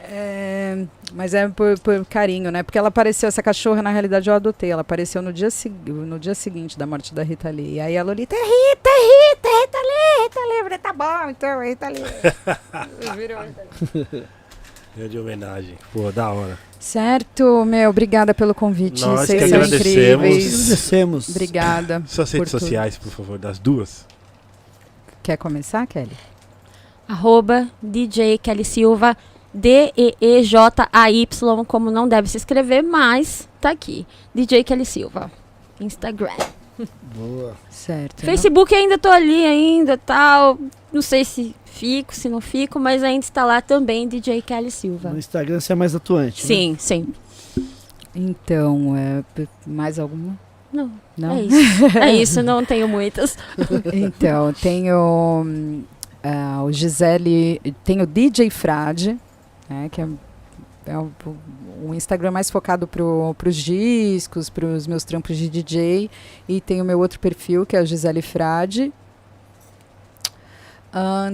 É, 0.00 0.84
mas 1.14 1.32
é 1.32 1.48
por, 1.48 1.78
por 1.80 2.04
carinho, 2.06 2.50
né? 2.50 2.62
Porque 2.62 2.78
ela 2.78 2.88
apareceu, 2.88 3.28
essa 3.28 3.42
cachorra, 3.42 3.82
na 3.82 3.90
realidade, 3.90 4.28
eu 4.28 4.34
adotei. 4.34 4.70
Ela 4.70 4.82
apareceu 4.82 5.22
no 5.22 5.32
dia, 5.32 5.48
no 5.86 6.18
dia 6.18 6.34
seguinte 6.34 6.78
da 6.78 6.86
morte 6.86 7.14
da 7.14 7.22
Rita 7.22 7.50
Lee. 7.50 7.74
E 7.74 7.80
aí 7.80 7.96
a 7.96 8.02
Lolita 8.02 8.36
é 8.36 8.38
Rita, 8.38 8.90
é 8.90 9.30
Rita, 9.30 9.48
é 9.48 9.60
Rita 9.60 9.78
Lee, 9.78 10.22
Rita 10.22 10.40
Lee. 10.40 10.62
Falei, 10.62 10.78
Tá 10.78 10.92
bom, 10.92 11.30
então, 11.30 11.62
é 11.62 11.68
Rita 11.68 11.88
Lee. 11.88 13.16
Virou 13.16 13.40
Rita 13.42 13.62
Lee. 14.12 14.37
Grande 14.96 15.18
homenagem. 15.18 15.74
Pô, 15.92 16.10
da 16.10 16.30
hora. 16.32 16.58
certo, 16.80 17.64
meu, 17.64 17.90
obrigada 17.90 18.34
pelo 18.34 18.54
convite. 18.54 19.02
Nós 19.02 19.20
Vocês 19.20 19.42
que 19.42 19.48
são 19.48 19.58
agradecemos. 19.58 20.26
incríveis. 20.26 20.54
Agradecemos. 20.62 21.28
Obrigada. 21.28 22.02
Suas 22.06 22.30
por 22.30 22.38
redes 22.38 22.50
tudo. 22.52 22.60
sociais, 22.60 22.98
por 22.98 23.10
favor, 23.12 23.38
das 23.38 23.58
duas. 23.58 24.06
Quer 25.22 25.36
começar, 25.36 25.86
Kelly? 25.86 26.16
Arroba 27.06 27.68
DJ 27.82 28.38
Kelly 28.38 28.64
Silva, 28.64 29.16
D-E-E-J-A-Y, 29.54 31.26
como 31.66 31.90
não 31.90 32.08
deve 32.08 32.28
se 32.28 32.36
escrever, 32.36 32.82
mas 32.82 33.48
tá 33.60 33.70
aqui. 33.70 34.06
DJ 34.34 34.64
Kelly 34.64 34.84
Silva. 34.84 35.30
Instagram. 35.80 36.28
Boa. 37.16 37.56
Certo. 37.70 38.24
Facebook 38.24 38.74
ainda 38.74 38.98
tô 38.98 39.08
ali 39.08 39.44
ainda, 39.44 39.96
tal. 39.96 40.58
Não 40.92 41.02
sei 41.02 41.24
se 41.24 41.54
fico, 41.64 42.14
se 42.14 42.28
não 42.28 42.40
fico, 42.40 42.78
mas 42.78 43.02
ainda 43.02 43.24
está 43.24 43.44
lá 43.44 43.60
também 43.60 44.06
DJ 44.08 44.42
Kelly 44.42 44.70
Silva. 44.70 45.10
No 45.10 45.18
Instagram 45.18 45.60
você 45.60 45.72
é 45.72 45.76
mais 45.76 45.94
atuante. 45.94 46.42
né? 46.42 46.46
Sim, 46.46 46.76
sim. 46.78 47.06
Então, 48.14 48.94
é, 48.96 49.22
mais 49.66 49.98
alguma? 49.98 50.38
Não, 50.72 50.90
Não? 51.16 51.30
é 51.36 51.42
isso. 51.42 51.98
É 51.98 52.12
isso, 52.14 52.42
não 52.42 52.64
tenho 52.64 52.88
muitas. 52.88 53.36
Então, 53.92 54.52
tenho 54.52 55.84
ah, 56.22 56.62
o 56.64 56.72
Gisele, 56.72 57.60
tenho 57.84 58.02
o 58.02 58.06
DJ 58.06 58.50
Frade, 58.50 59.16
né, 59.68 59.88
que 59.90 60.00
é, 60.00 60.08
é 60.88 60.98
o, 60.98 61.10
o 61.86 61.94
Instagram 61.94 62.30
mais 62.30 62.50
focado 62.50 62.86
para 62.86 63.48
os 63.48 63.56
discos, 63.56 64.48
para 64.48 64.66
os 64.66 64.86
meus 64.86 65.04
trampos 65.04 65.36
de 65.36 65.48
DJ. 65.48 66.10
E 66.48 66.60
tem 66.60 66.80
o 66.80 66.84
meu 66.84 66.98
outro 66.98 67.20
perfil, 67.20 67.66
que 67.66 67.76
é 67.76 67.82
o 67.82 67.86
Gisele 67.86 68.22
Frade. 68.22 68.92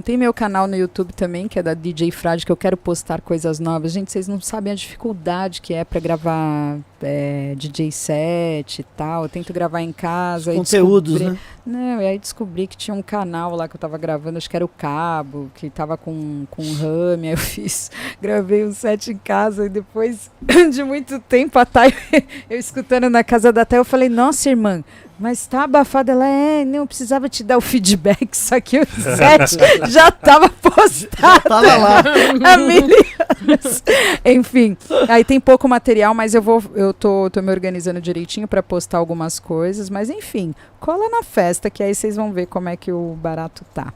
Tem 0.05 0.16
meu 0.16 0.34
canal 0.34 0.66
no 0.66 0.76
YouTube 0.76 1.12
também, 1.12 1.47
que 1.49 1.58
é 1.58 1.62
da 1.62 1.74
DJ 1.74 2.10
Frade, 2.10 2.44
que 2.44 2.50
eu 2.52 2.57
quero 2.57 2.76
postar 2.76 3.20
coisas 3.20 3.58
novas. 3.60 3.92
Gente, 3.92 4.10
vocês 4.10 4.26
não 4.28 4.41
sabem 4.41 4.73
a 4.73 4.76
dificuldade 4.76 5.60
que 5.62 5.73
é 5.73 5.84
para 5.84 6.00
gravar 6.00 6.78
é, 7.00 7.55
DJ 7.57 7.92
set 7.92 8.81
e 8.81 8.83
tal. 8.83 9.23
Eu 9.24 9.28
tento 9.28 9.52
gravar 9.52 9.81
em 9.81 9.92
casa. 9.92 10.52
e 10.52 10.57
Conteúdos, 10.57 11.15
descobri- 11.15 11.34
né? 11.34 11.39
não, 11.65 12.02
e 12.02 12.07
aí 12.07 12.18
descobri 12.18 12.66
que 12.66 12.76
tinha 12.76 12.94
um 12.94 13.02
canal 13.02 13.55
lá 13.55 13.68
que 13.68 13.76
eu 13.76 13.81
tava 13.81 13.97
gravando, 13.97 14.39
acho 14.39 14.50
que 14.50 14.57
era 14.57 14.65
o 14.65 14.68
Cabo, 14.68 15.50
que 15.55 15.70
tava 15.70 15.97
com, 15.97 16.47
com 16.50 16.62
um 16.62 16.74
RAM, 16.74 17.20
aí 17.23 17.31
eu 17.31 17.36
fiz, 17.39 17.91
gravei 18.20 18.65
um 18.65 18.73
set 18.73 19.12
em 19.12 19.16
casa 19.18 19.66
e 19.66 19.68
depois 19.68 20.31
de 20.73 20.83
muito 20.83 21.18
tempo 21.20 21.58
a 21.58 21.65
Thay, 21.65 21.94
eu 22.50 22.58
escutando 22.58 23.08
na 23.08 23.23
casa 23.23 23.52
da 23.52 23.65
Thay, 23.65 23.78
eu 23.78 23.84
falei, 23.84 24.08
nossa 24.08 24.50
irmã, 24.50 24.83
mas 25.18 25.47
tá 25.47 25.65
abafada. 25.65 26.12
Ela, 26.12 26.26
é, 26.26 26.65
não, 26.65 26.86
precisava 26.86 27.28
te 27.28 27.43
dar 27.43 27.57
o 27.57 27.60
feedback, 27.60 28.36
só 28.36 28.60
que 28.60 28.81
o 28.81 28.86
set 28.86 29.57
já 29.91 30.10
tava 30.10 30.49
postado 30.49 31.43
Tava 31.43 31.76
lá. 31.76 32.02
há 32.44 32.57
mil 32.57 32.84
anos. 32.84 33.83
Enfim, 34.25 34.76
aí 35.09 35.25
tem 35.25 35.41
pouco 35.41 35.68
material, 35.68 36.15
mas 36.15 36.34
eu 36.34 36.43
vou, 36.43 36.62
eu 36.75 36.93
tô, 36.93 37.31
tô 37.31 37.41
me 37.41 37.51
organizando 37.51 38.01
direitinho 38.01 38.49
para 38.49 38.62
postar 38.62 38.99
algumas 38.99 39.39
coisas, 39.39 39.89
mas 39.89 40.10
enfim, 40.10 40.55
cola 40.81 41.09
na 41.09 41.23
festa 41.23 41.70
que 41.70 41.83
aí 41.83 41.94
vocês 41.94 42.17
vão 42.17 42.33
ver 42.33 42.47
como 42.47 42.68
é 42.68 42.76
que 42.76 42.93
o 42.93 43.17
barato 43.20 43.65
tá. 43.73 43.93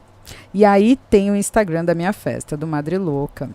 E 0.53 0.63
aí 0.63 0.97
tem 1.09 1.31
o 1.31 1.35
Instagram 1.35 1.85
da 1.85 1.95
minha 1.95 2.13
festa, 2.13 2.55
do 2.55 2.67
Madre 2.67 2.97
Louca. 2.97 3.49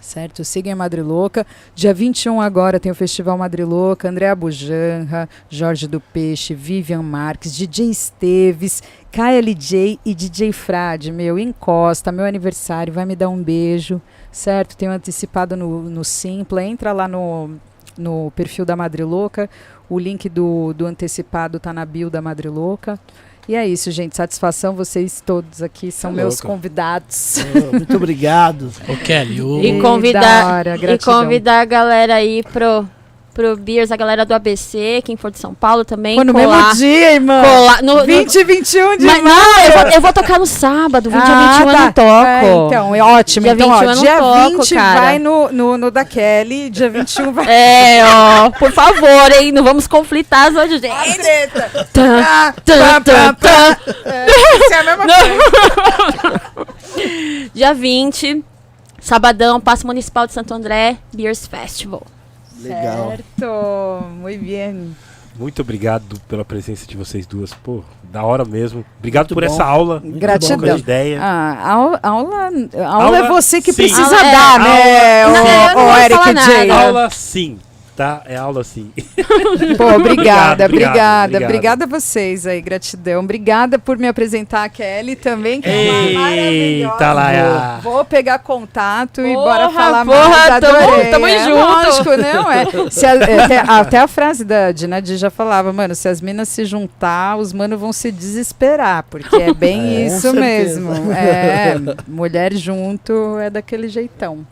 Certo? 0.00 0.44
Sigam 0.44 0.72
a 0.72 0.76
Madre 0.76 1.02
Louca. 1.02 1.46
Dia 1.74 1.92
21 1.92 2.40
agora 2.40 2.78
tem 2.78 2.90
o 2.90 2.94
Festival 2.94 3.36
Madre 3.36 3.64
Louca, 3.64 4.08
André 4.08 4.32
Bujanra, 4.34 5.28
Jorge 5.48 5.86
do 5.86 6.00
Peixe, 6.00 6.54
Vivian 6.54 7.02
Marques, 7.02 7.54
DJ 7.56 7.90
Esteves, 7.90 8.82
KLJ 9.10 9.98
e 10.04 10.14
DJ 10.14 10.52
Frade. 10.52 11.10
Meu, 11.10 11.38
encosta, 11.38 12.12
meu 12.12 12.24
aniversário, 12.24 12.92
vai 12.92 13.04
me 13.04 13.16
dar 13.16 13.28
um 13.28 13.42
beijo, 13.42 14.00
certo? 14.30 14.76
Tenho 14.76 14.92
antecipado 14.92 15.56
no, 15.56 15.82
no 15.82 16.04
Simpla. 16.04 16.62
Entra 16.62 16.92
lá 16.92 17.08
no, 17.08 17.56
no 17.96 18.30
perfil 18.36 18.64
da 18.64 18.76
Madre 18.76 19.04
Louca. 19.04 19.50
O 19.90 19.98
link 19.98 20.28
do, 20.28 20.72
do 20.74 20.86
antecipado 20.86 21.58
tá 21.58 21.72
na 21.72 21.84
bio 21.84 22.10
da 22.10 22.22
Madre 22.22 22.48
Louca. 22.48 22.98
E 23.48 23.54
é 23.56 23.66
isso, 23.66 23.90
gente. 23.90 24.14
Satisfação, 24.14 24.74
vocês 24.74 25.22
todos 25.24 25.62
aqui 25.62 25.90
são 25.90 26.10
Tá 26.10 26.16
meus 26.16 26.34
louca. 26.34 26.48
convidados. 26.48 27.36
Oh, 27.38 27.76
Muito 27.76 27.96
obrigado. 27.96 28.70
Ô, 28.86 28.94
Kelly, 28.96 29.40
o... 29.40 29.62
E 29.62 29.72
da 29.76 29.80
convidar, 29.80 30.46
hora, 30.54 30.76
e 30.76 30.98
convidar 30.98 31.60
a 31.62 31.64
galera 31.64 32.14
aí 32.16 32.42
pro, 32.42 32.86
pro 33.38 33.56
Beers, 33.56 33.92
a 33.92 33.96
galera 33.96 34.26
do 34.26 34.34
ABC, 34.34 35.00
quem 35.04 35.16
for 35.16 35.30
de 35.30 35.38
São 35.38 35.54
Paulo 35.54 35.84
também. 35.84 36.16
Pô, 36.16 36.24
no 36.24 36.32
colar, 36.32 36.56
mesmo 36.56 36.74
dia, 36.74 37.12
irmão. 37.12 37.40
colar 37.40 37.82
no, 37.84 37.94
no- 37.98 38.04
20 38.04 38.34
e 38.34 38.42
21 38.42 38.96
de 38.96 39.06
Mas 39.06 39.22
maio. 39.22 39.36
não, 39.36 39.60
eu 39.60 39.70
vou, 39.72 39.90
eu 39.92 40.00
vou 40.00 40.12
tocar 40.12 40.40
no 40.40 40.46
sábado, 40.46 41.08
20 41.08 41.22
a 41.22 41.52
21 41.52 41.70
eu 41.70 41.78
não 41.78 41.92
toco. 41.92 42.26
É, 42.26 42.66
então, 42.66 42.94
é 42.96 43.00
ótimo. 43.00 43.44
Dia 43.44 43.52
então, 43.52 43.68
ó, 43.70 43.78
21 43.78 43.88
eu 43.90 43.94
não 43.94 44.02
dia 44.02 44.18
toco, 44.18 44.56
20 44.58 44.74
cara. 44.74 45.00
vai 45.02 45.18
no, 45.20 45.52
no, 45.52 45.78
no 45.78 45.88
da 45.88 46.04
Kelly, 46.04 46.68
dia 46.68 46.90
21 46.90 47.30
vai 47.32 47.46
É, 47.48 48.02
ó, 48.04 48.50
por 48.50 48.72
favor, 48.72 49.30
hein, 49.40 49.52
não 49.52 49.62
vamos 49.62 49.86
conflitar 49.86 50.48
as 50.48 50.56
hoje, 50.56 50.74
a 50.74 50.78
gente. 51.04 51.18
treta. 51.20 51.88
Tan, 51.92 52.20
Ah, 52.20 52.54
tan, 52.64 52.78
pá, 52.80 53.00
tan, 53.00 53.34
pá, 53.34 53.34
pá. 53.34 53.76
tan. 53.76 53.76
É, 54.04 54.26
é 54.72 54.74
a 54.74 54.82
mesma 54.82 55.04
coisa. 55.06 56.40
Dia 57.54 57.72
20, 57.72 58.44
sabadão, 59.00 59.60
Passo 59.60 59.86
Municipal 59.86 60.26
de 60.26 60.32
Santo 60.32 60.52
André, 60.52 60.96
Beers 61.14 61.46
Festival. 61.46 62.02
Legal. 62.60 63.08
Certo, 63.10 64.04
muito 64.20 64.44
bem. 64.44 64.96
Muito 65.38 65.62
obrigado 65.62 66.20
pela 66.28 66.44
presença 66.44 66.84
de 66.86 66.96
vocês 66.96 67.24
duas. 67.24 67.54
Pô, 67.54 67.84
da 68.10 68.24
hora 68.24 68.44
mesmo. 68.44 68.84
Obrigado 68.98 69.26
Muito 69.26 69.34
por 69.34 69.46
bom. 69.46 69.54
essa 69.54 69.64
aula. 69.64 70.00
Muito 70.00 70.18
Gratidão. 70.18 70.76
Ideia. 70.76 71.20
Ah, 71.22 71.70
aula, 71.72 72.00
aula, 72.02 72.50
aula, 72.74 73.04
Aula, 73.04 73.18
é 73.18 73.28
você 73.28 73.62
que 73.62 73.72
sim. 73.72 73.82
precisa 73.82 74.02
Aula 74.02 74.20
é- 74.26 74.32
dar, 74.32 74.58
né, 74.58 75.24
Não, 75.26 75.36
eu 75.36 75.74
não 75.74 75.84
o, 75.86 75.92
o 75.92 75.96
Eric 75.98 76.34
J. 76.44 76.70
Aula 76.72 77.10
sim, 77.10 77.58
tá? 77.98 78.22
É 78.26 78.36
aula 78.36 78.62
sim. 78.62 78.92
Pô, 79.76 79.84
obrigada, 79.96 79.96
Obrigado, 79.96 80.64
obrigada, 80.66 81.26
obrigado. 81.26 81.42
obrigada 81.42 81.84
a 81.84 81.88
vocês 81.88 82.46
aí, 82.46 82.60
gratidão. 82.60 83.20
Obrigada 83.24 83.76
por 83.76 83.98
me 83.98 84.06
apresentar 84.06 84.62
a 84.62 84.68
Kelly 84.68 85.16
também, 85.16 85.60
que 85.60 85.68
é 85.68 85.72
uma 86.12 86.20
maravilhosa. 86.20 86.92
Eita, 86.94 87.12
Laia. 87.12 87.80
Vou 87.82 88.04
pegar 88.04 88.38
contato 88.38 89.20
e 89.20 89.34
Porra, 89.34 89.44
bora 89.44 89.70
falar 89.70 90.04
porra, 90.06 90.28
mais. 90.28 90.60
tamo- 90.60 90.76
Adorei. 90.78 91.10
tamo 91.10 91.26
é, 91.26 91.44
junto. 91.44 91.56
Lógico, 91.56 92.16
não 92.16 92.52
é. 92.52 92.66
Se 92.90 93.04
a- 93.04 93.14
é, 93.16 93.40
até, 93.44 93.58
até 93.66 93.98
a 93.98 94.06
frase 94.06 94.44
da 94.44 94.70
Dinadi 94.70 95.16
já 95.16 95.28
falava, 95.28 95.72
mano, 95.72 95.92
se 95.96 96.08
as 96.08 96.20
minas 96.20 96.48
se 96.48 96.64
juntar, 96.64 97.36
os 97.36 97.52
manos 97.52 97.80
vão 97.80 97.92
se 97.92 98.12
desesperar, 98.12 99.04
porque 99.10 99.34
é 99.34 99.52
bem 99.52 99.96
É, 99.98 100.06
isso 100.06 100.32
mesmo. 100.32 100.92
É, 101.12 101.74
mulher 102.06 102.54
junto 102.54 103.38
é 103.40 103.50
daquele 103.50 103.88
jeitão. 103.88 104.46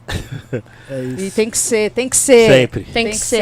É 0.90 1.00
isso. 1.02 1.24
E 1.26 1.30
tem 1.30 1.48
que 1.48 1.58
ser, 1.58 1.90
tem 1.92 2.08
que 2.08 2.16
ser. 2.16 2.50
Sempre, 2.50 2.80
Tem, 2.92 3.08
que, 3.10 3.16
ser. 3.16 3.35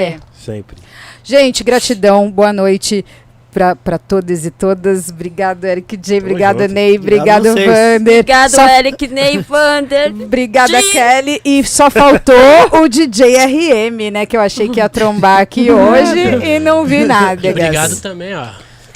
Sempre. 0.44 0.76
Gente, 1.22 1.64
gratidão, 1.64 2.30
boa 2.30 2.52
noite. 2.52 3.04
pra, 3.52 3.76
pra 3.76 3.98
todos 3.98 4.44
e 4.44 4.50
todas. 4.50 5.08
Obrigado, 5.10 5.64
Eric 5.64 5.96
J. 5.96 6.20
Junto. 6.20 6.68
Ney. 6.72 6.98
Obrigado 6.98 7.48
Obrigado. 7.50 7.54
Vander. 7.54 8.00
Obrigado, 8.00 8.50
Só- 8.50 8.68
Eric 8.68 9.06
Ney 9.08 9.38
Vander. 9.38 10.10
Obrigada. 10.22 10.82
Kelly. 10.82 11.40
E 11.44 11.62
só 11.64 11.88
faltou 11.88 12.34
o 12.82 12.88
DJ 12.88 13.36
RM, 13.46 14.10
né? 14.12 14.26
Que 14.26 14.36
eu 14.36 14.40
achei 14.40 14.68
que 14.68 14.80
ia 14.80 14.88
trombar 14.88 15.40
aqui 15.40 15.70
hoje 15.72 16.18
e 16.44 16.58
não 16.58 16.84
vi 16.84 17.04
nada. 17.04 17.48
Obrigado 17.48 17.88
guys. 17.90 18.00
também, 18.00 18.34
ó. 18.34 18.48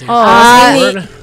Ó, 0.06 0.12
Ah? 0.12 0.72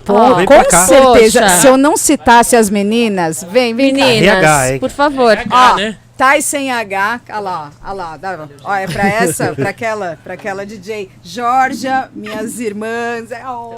Pô, 0.05 0.35
Vem 0.35 0.45
com 0.45 0.63
cá. 0.65 0.85
certeza. 0.85 1.41
Poxa. 1.41 1.57
Se 1.61 1.67
eu 1.67 1.77
não 1.77 1.95
citasse 1.97 2.55
as 2.55 2.69
meninas, 2.69 3.45
vem, 3.51 3.73
vem 3.73 3.93
cá. 3.95 4.05
Meninas, 4.05 4.27
RH, 4.37 4.71
hein? 4.73 4.79
por 4.79 4.89
favor. 4.89 5.31
RH, 5.31 5.71
Ó, 5.73 5.75
né? 5.77 5.97
Thais 6.17 6.45
sem 6.45 6.71
H, 6.71 7.21
olha 7.27 7.39
lá, 7.39 7.71
olha 7.83 7.93
lá, 7.93 8.17
dá, 8.17 8.47
ó, 8.63 8.73
é 8.75 8.87
pra 8.87 9.05
essa, 9.05 9.53
pra 9.53 9.69
aquela, 9.69 10.17
pra 10.23 10.35
aquela 10.35 10.65
DJ. 10.65 11.09
Georgia, 11.21 12.09
minhas 12.15 12.57
irmãs, 12.59 13.31
é, 13.31 13.43
oh, 13.45 13.75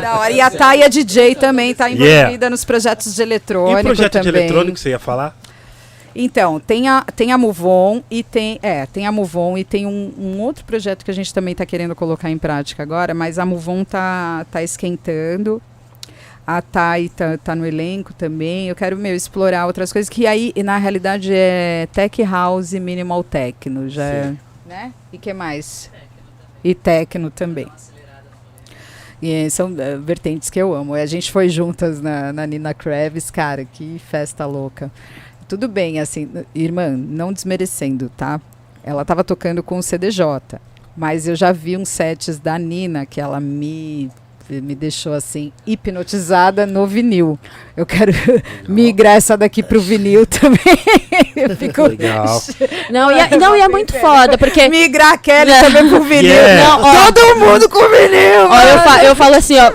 da 0.00 0.18
hora. 0.18 0.30
E 0.30 0.40
a 0.42 0.50
Thay, 0.50 0.82
a 0.82 0.88
DJ 0.88 1.34
também, 1.34 1.74
tá 1.74 1.88
envolvida 1.88 2.12
Yeah. 2.12 2.50
nos 2.50 2.64
projetos 2.66 3.14
de 3.14 3.22
E 3.22 3.24
eletrônico 3.24 3.80
o 3.80 3.82
projeto 3.82 4.12
também. 4.12 4.30
de 4.32 4.38
eletrônico 4.38 4.78
você 4.78 4.90
ia 4.90 4.98
falar? 4.98 5.34
Então, 6.14 6.60
tem 6.60 6.86
a, 6.88 7.02
tem 7.16 7.32
a 7.32 7.38
Move 7.38 7.62
On 7.64 8.02
e 8.10 8.22
tem. 8.22 8.58
É, 8.62 8.84
tem 8.84 9.06
a 9.06 9.12
Move 9.12 9.38
On 9.38 9.56
e 9.56 9.64
tem 9.64 9.86
um, 9.86 10.12
um 10.18 10.40
outro 10.40 10.62
projeto 10.66 11.02
que 11.02 11.10
a 11.10 11.14
gente 11.14 11.32
também 11.32 11.52
está 11.52 11.64
querendo 11.64 11.94
colocar 11.96 12.28
em 12.28 12.36
prática 12.36 12.82
agora, 12.82 13.14
mas 13.14 13.38
a 13.38 13.46
Move 13.46 13.70
On 13.70 13.84
tá, 13.84 14.44
tá 14.50 14.62
esquentando. 14.62 15.62
A 16.46 16.60
Thay 16.60 17.08
tá, 17.08 17.38
tá 17.38 17.54
no 17.54 17.64
elenco 17.64 18.12
também. 18.12 18.68
Eu 18.68 18.74
quero, 18.74 18.96
meu, 18.96 19.14
explorar 19.14 19.66
outras 19.66 19.92
coisas 19.92 20.08
que 20.08 20.26
aí, 20.26 20.52
na 20.64 20.76
realidade, 20.76 21.32
é 21.32 21.88
Tech 21.92 22.22
House 22.24 22.72
e 22.72 22.80
Minimal 22.80 23.22
Techno. 23.22 23.88
Já 23.88 24.04
é, 24.04 24.34
né? 24.66 24.92
E 25.12 25.18
que 25.18 25.32
mais? 25.32 25.90
E 26.64 26.74
Techno 26.74 27.30
também. 27.30 27.68
E 29.22 29.48
são 29.50 29.72
eh, 29.78 29.96
vertentes 29.98 30.50
que 30.50 30.58
eu 30.58 30.74
amo. 30.74 30.96
E 30.96 31.00
a 31.00 31.06
gente 31.06 31.30
foi 31.30 31.48
juntas 31.48 32.00
na, 32.00 32.32
na 32.32 32.44
Nina 32.44 32.74
Kravis, 32.74 33.30
cara, 33.30 33.64
que 33.64 34.00
festa 34.00 34.44
louca. 34.44 34.90
Tudo 35.48 35.68
bem, 35.68 36.00
assim, 36.00 36.28
irmã, 36.52 36.88
não 36.90 37.32
desmerecendo, 37.32 38.10
tá? 38.16 38.40
Ela 38.82 39.04
tava 39.04 39.22
tocando 39.22 39.62
com 39.62 39.78
o 39.78 39.82
CDJ, 39.82 40.58
mas 40.96 41.28
eu 41.28 41.36
já 41.36 41.52
vi 41.52 41.76
uns 41.76 41.88
sets 41.88 42.38
da 42.38 42.58
Nina 42.58 43.06
que 43.06 43.20
ela 43.20 43.38
me 43.38 44.10
me 44.48 44.74
deixou 44.74 45.12
assim 45.14 45.52
hipnotizada 45.66 46.66
no 46.66 46.86
vinil. 46.86 47.38
Eu 47.76 47.86
quero 47.86 48.12
migrar 48.68 49.16
essa 49.16 49.36
daqui 49.36 49.62
pro 49.62 49.80
vinil 49.80 50.26
também. 50.26 50.58
eu 51.36 51.56
fico 51.56 51.82
Legal. 51.82 52.42
Não, 52.90 53.10
e 53.10 53.18
é, 53.18 53.36
não, 53.38 53.56
e 53.56 53.60
é 53.60 53.68
muito 53.68 53.92
foda, 53.98 54.36
porque. 54.36 54.68
migrar 54.68 55.12
a 55.12 55.18
Kelly 55.18 55.52
também 55.60 55.88
pro 55.88 56.02
vinil. 56.02 56.32
Yeah. 56.32 56.64
Não, 56.64 56.82
ó, 56.82 57.12
Todo 57.12 57.36
mundo 57.38 57.68
com 57.68 57.80
vinil. 57.88 58.46
Ó, 58.48 58.60
eu, 58.62 58.78
fa- 58.80 59.04
eu 59.04 59.16
falo 59.16 59.34
assim, 59.36 59.56
ó. 59.58 59.72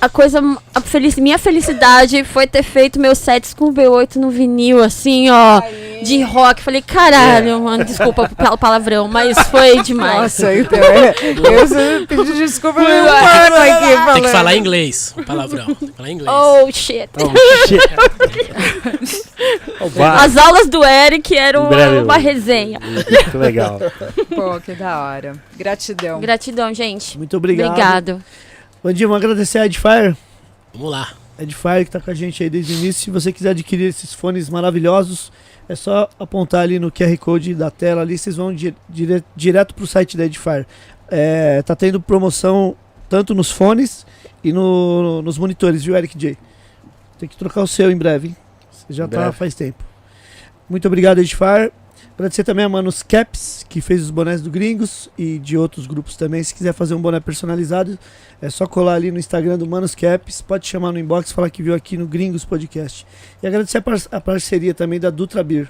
A 0.00 0.08
coisa. 0.08 0.40
A 0.40 1.20
minha 1.20 1.38
felicidade 1.38 2.24
foi 2.24 2.46
ter 2.46 2.62
feito 2.62 2.98
meus 2.98 3.18
sets 3.18 3.52
com 3.52 3.72
V8 3.72 4.16
no 4.16 4.30
vinil, 4.30 4.82
assim, 4.82 5.28
ó. 5.30 5.60
De 6.02 6.22
rock. 6.22 6.62
Falei, 6.62 6.80
caralho, 6.80 7.60
mano. 7.60 7.84
Desculpa 7.84 8.28
pelo 8.28 8.56
palavrão, 8.56 9.06
mas 9.06 9.38
foi 9.48 9.82
demais. 9.82 10.22
Nossa, 10.22 10.54
então, 10.54 10.78
é, 10.78 11.14
eu 11.20 12.06
pedi 12.06 12.32
desculpa 12.32 12.80
meu 12.80 12.88
mano 12.88 13.56
aqui 13.56 13.94
falando. 13.94 14.14
Tem 14.14 14.22
que 14.22 14.28
falar 14.30 14.56
inglês, 14.56 15.14
o 15.18 15.22
palavrão. 15.22 15.66
Tem 15.66 15.88
que 15.88 15.94
falar 15.94 16.10
inglês. 16.10 16.34
Oh, 16.34 16.72
shit. 16.72 17.10
Oh, 17.18 17.30
shit. 17.68 17.80
As 20.18 20.36
aulas 20.36 20.68
do 20.68 20.82
Eric 20.82 21.36
eram 21.36 21.68
breve, 21.68 21.98
uma 21.98 22.16
resenha. 22.16 22.80
Muito 22.80 23.38
legal. 23.38 23.78
Pô, 24.34 24.58
que 24.60 24.74
da 24.74 25.00
hora. 25.00 25.34
Gratidão. 25.56 26.20
Gratidão, 26.20 26.72
gente. 26.72 27.18
Muito 27.18 27.36
obrigado. 27.36 27.68
Obrigado. 27.68 28.24
Vandinho, 28.82 29.08
vamos 29.08 29.22
agradecer 29.22 29.58
a 29.58 29.66
Edfire. 29.66 30.16
Vamos 30.72 30.90
lá. 30.90 31.12
Edfire 31.38 31.84
que 31.84 31.90
tá 31.90 32.00
com 32.00 32.10
a 32.10 32.14
gente 32.14 32.42
aí 32.42 32.50
desde 32.50 32.72
o 32.72 32.76
início. 32.76 33.02
Se 33.04 33.10
você 33.10 33.32
quiser 33.32 33.50
adquirir 33.50 33.84
esses 33.88 34.12
fones 34.12 34.48
maravilhosos, 34.48 35.32
é 35.68 35.74
só 35.74 36.08
apontar 36.18 36.62
ali 36.62 36.78
no 36.78 36.90
QR 36.90 37.16
Code 37.18 37.54
da 37.54 37.70
tela 37.70 38.02
ali, 38.02 38.16
vocês 38.18 38.36
vão 38.36 38.54
di 38.54 38.74
dire 38.88 39.22
direto 39.36 39.74
pro 39.74 39.86
site 39.86 40.16
da 40.16 40.24
Edfire. 40.26 40.66
É, 41.10 41.62
tá 41.62 41.74
tendo 41.74 42.00
promoção 42.00 42.76
tanto 43.08 43.34
nos 43.34 43.50
fones 43.50 44.06
e 44.44 44.52
no- 44.52 45.20
nos 45.22 45.36
monitores, 45.38 45.82
viu, 45.84 45.96
Eric 45.96 46.16
J? 46.16 46.38
Tem 47.18 47.28
que 47.28 47.36
trocar 47.36 47.62
o 47.62 47.66
seu 47.66 47.90
em 47.90 47.96
breve, 47.96 48.28
hein? 48.28 48.36
Você 48.70 48.92
já 48.92 49.04
Em 49.04 49.08
tá 49.08 49.18
breve. 49.18 49.36
faz 49.36 49.54
tempo. 49.54 49.82
Muito 50.68 50.86
obrigado, 50.86 51.18
Edfire. 51.18 51.72
Agradecer 52.20 52.44
também 52.44 52.66
a 52.66 52.68
Manos 52.68 53.02
Caps, 53.02 53.64
que 53.66 53.80
fez 53.80 54.02
os 54.02 54.10
bonés 54.10 54.42
do 54.42 54.50
Gringos 54.50 55.08
e 55.16 55.38
de 55.38 55.56
outros 55.56 55.86
grupos 55.86 56.16
também. 56.16 56.42
Se 56.42 56.52
quiser 56.54 56.74
fazer 56.74 56.94
um 56.94 57.00
boné 57.00 57.18
personalizado, 57.18 57.98
é 58.42 58.50
só 58.50 58.66
colar 58.66 58.96
ali 58.96 59.10
no 59.10 59.18
Instagram 59.18 59.56
do 59.56 59.66
Manos 59.66 59.94
Caps. 59.94 60.42
Pode 60.42 60.66
chamar 60.68 60.92
no 60.92 60.98
inbox, 60.98 61.32
falar 61.32 61.48
que 61.48 61.62
viu 61.62 61.72
aqui 61.72 61.96
no 61.96 62.06
Gringos 62.06 62.44
Podcast. 62.44 63.06
E 63.42 63.46
agradecer 63.46 63.78
a, 63.78 63.80
par- 63.80 64.02
a 64.12 64.20
parceria 64.20 64.74
também 64.74 65.00
da 65.00 65.08
Dutra 65.08 65.42
Beer. 65.42 65.66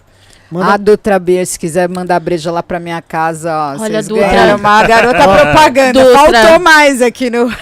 Manda 0.51 0.75
A 0.75 0.77
Dutra 0.77 1.19
Beer, 1.19 1.47
se 1.47 1.57
quiser 1.59 1.89
mandar 1.89 2.19
breja 2.19 2.51
lá 2.51 2.61
pra 2.63 2.81
minha 2.81 3.01
casa, 3.01 3.53
ó. 3.79 3.81
Olha, 3.83 4.03
Dutra. 4.03 4.57
uma 4.57 4.83
garota 4.83 5.23
propaganda. 5.29 6.03
Dutra. 6.05 6.19
Faltou 6.19 6.59
mais 6.59 7.01
aqui 7.01 7.31
no. 7.31 7.47